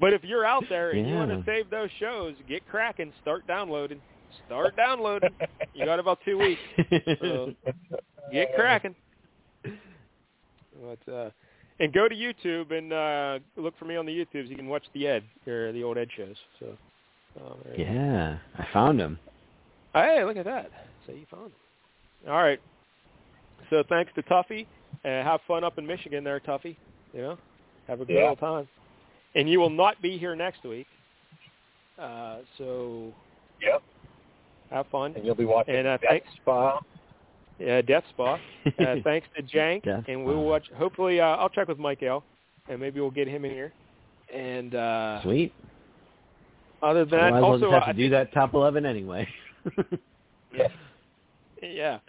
But 0.02 0.14
if 0.14 0.24
you're 0.24 0.46
out 0.46 0.64
there 0.70 0.92
and 0.92 1.06
you 1.10 1.14
want 1.16 1.30
to 1.30 1.44
save 1.46 1.70
those 1.70 1.90
shows, 2.00 2.34
get 2.48 2.66
cracking, 2.70 3.12
start 3.22 3.46
downloading, 3.48 4.00
start 4.46 4.78
downloading. 4.78 5.32
you 5.74 5.84
got 5.84 6.00
about 6.00 6.20
two 6.24 6.38
weeks. 6.38 6.62
So 7.20 7.54
get 8.32 8.56
cracking. 8.56 8.96
But 10.82 11.12
uh, 11.14 11.30
and 11.80 11.94
go 11.94 12.08
to 12.08 12.16
YouTube 12.16 12.72
and 12.72 12.92
uh, 12.94 13.40
look 13.62 13.78
for 13.78 13.86
me 13.86 13.96
on 13.96 14.06
the 14.06 14.12
YouTubes. 14.12 14.50
You 14.50 14.56
can 14.56 14.68
watch 14.68 14.84
the 14.94 15.08
Ed 15.08 15.24
or 15.48 15.72
the 15.72 15.84
old 15.84 15.98
Ed 15.98 16.10
shows. 16.16 16.36
So 16.60 16.66
uh, 17.40 17.54
there 17.66 17.80
you 17.80 17.86
go. 17.86 17.92
yeah, 17.92 18.38
I 18.58 18.68
found 18.74 19.00
him. 19.00 19.18
Hey, 19.94 20.24
look 20.24 20.38
at 20.38 20.46
that. 20.46 20.70
So 21.08 21.14
you 21.14 21.26
found 21.32 21.52
it. 21.52 22.30
All 22.30 22.42
right. 22.42 22.60
So 23.70 23.84
thanks 23.88 24.12
to 24.16 24.24
Tuffy. 24.24 24.66
Uh, 25.06 25.08
have 25.24 25.40
fun 25.48 25.64
up 25.64 25.78
in 25.78 25.86
Michigan 25.88 26.24
there, 26.24 26.40
Tuffy. 26.40 26.76
You 27.14 27.22
know, 27.22 27.38
have 27.88 28.02
a 28.02 28.06
good 28.06 28.16
Yeah. 28.16 28.30
old 28.30 28.40
time. 28.40 28.68
And 29.36 29.50
you 29.50 29.60
will 29.60 29.70
not 29.70 30.02
be 30.02 30.18
here 30.18 30.36
next 30.36 30.64
week. 30.64 30.88
Uh, 31.98 32.38
so 32.58 33.14
Yep. 33.62 33.82
have 34.72 34.88
fun. 34.88 35.14
And 35.16 35.26
you'll 35.26 35.36
be 35.36 35.46
watching 35.46 35.76
And, 35.76 35.88
uh, 35.88 35.98
Death 35.98 36.10
thanks- 36.10 36.34
Spa. 36.42 36.80
Yeah, 37.60 37.82
Death 37.82 38.04
Spa. 38.10 38.40
Uh, 38.80 38.96
thanks 39.04 39.28
to 39.36 39.42
Jank, 39.42 39.86
and 40.08 40.24
we'll 40.24 40.44
watch. 40.44 40.64
Hopefully, 40.76 41.20
uh, 41.20 41.26
I'll 41.26 41.50
check 41.50 41.68
with 41.68 41.80
Mike 41.80 42.04
L, 42.04 42.24
and 42.70 42.80
maybe 42.80 43.00
we'll 43.00 43.10
get 43.10 43.28
him 43.28 43.44
in 43.44 43.52
here. 43.52 43.74
And 44.34 44.76
uh, 44.76 45.22
Sweet. 45.24 45.54
other 46.84 47.04
than 47.04 47.20
that, 47.20 47.34
we'll 47.34 47.46
also 47.46 47.72
just 47.72 47.74
have 47.74 47.84
uh, 47.84 47.86
to 47.88 47.90
I 47.90 47.94
do 47.94 48.10
that 48.10 48.32
top 48.32 48.54
eleven 48.54 48.86
anyway. 48.86 49.28
yeah. 51.62 52.00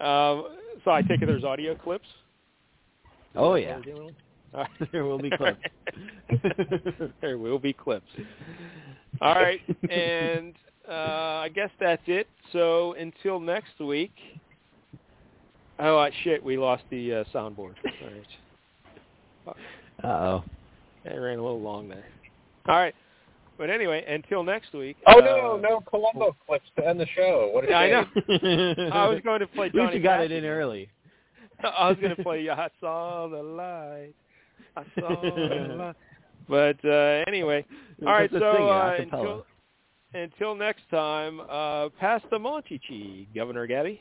Um, 0.00 0.48
so 0.84 0.90
I 0.90 1.02
take 1.02 1.22
it 1.22 1.26
there's 1.26 1.44
audio 1.44 1.74
clips. 1.74 2.06
oh 3.36 3.54
yeah, 3.54 3.68
that 3.68 3.76
what 3.78 3.86
we're 3.86 3.94
doing? 3.94 4.16
All 4.54 4.60
right. 4.60 4.92
there 4.92 5.04
will 5.04 5.18
be 5.18 5.30
clips. 5.30 5.60
there 7.20 7.38
will 7.38 7.58
be 7.58 7.72
clips. 7.72 8.10
All 9.20 9.34
right, 9.34 9.60
and 9.90 10.54
uh, 10.88 11.42
I 11.42 11.48
guess 11.54 11.70
that's 11.80 12.02
it. 12.06 12.28
So 12.52 12.94
until 12.94 13.40
next 13.40 13.80
week. 13.80 14.12
Oh 15.80 15.98
uh, 15.98 16.10
shit, 16.24 16.44
we 16.44 16.58
lost 16.58 16.82
the 16.90 17.14
uh, 17.14 17.24
soundboard. 17.34 17.74
All 19.46 19.54
right. 19.54 19.56
Uh 20.02 20.06
oh. 20.06 20.44
It 21.04 21.14
ran 21.14 21.38
a 21.38 21.42
little 21.42 21.60
long 21.60 21.88
there. 21.88 22.04
All 22.68 22.76
right. 22.76 22.94
But 23.56 23.70
anyway, 23.70 24.04
until 24.08 24.42
next 24.42 24.72
week. 24.72 24.96
Oh 25.06 25.20
uh, 25.20 25.24
no, 25.24 25.56
no 25.56 25.80
Columbo 25.80 26.36
clips 26.46 26.66
to 26.76 26.86
end 26.86 27.00
the 27.00 27.06
show. 27.14 27.50
What 27.52 27.64
a 27.64 27.68
Yeah, 27.70 27.78
I 27.78 27.90
know. 27.90 28.06
I 28.92 29.08
was 29.08 29.20
going 29.24 29.40
to 29.40 29.46
play 29.46 29.66
At 29.66 29.74
least 29.74 29.94
you 29.94 30.02
got 30.02 30.22
it 30.22 30.32
in 30.32 30.44
early. 30.44 30.88
I 31.64 31.88
was 31.88 31.98
going 32.00 32.14
to 32.14 32.22
play 32.22 32.48
I 32.48 32.68
saw 32.80 33.28
the 33.28 33.42
light. 33.42 34.14
I 34.76 34.84
saw 34.98 35.20
the 35.20 35.74
light. 35.74 35.96
But 36.48 36.84
uh, 36.84 37.24
anyway, 37.26 37.64
all 38.02 38.12
right. 38.12 38.30
Just 38.30 38.42
So 38.42 38.68
uh, 38.68 38.96
until 38.98 39.46
until 40.12 40.54
next 40.54 40.82
time, 40.90 41.40
uh, 41.40 41.90
pass 42.00 42.20
the 42.30 42.38
Monchichi, 42.38 43.26
Governor 43.34 43.66
Gabby. 43.66 44.00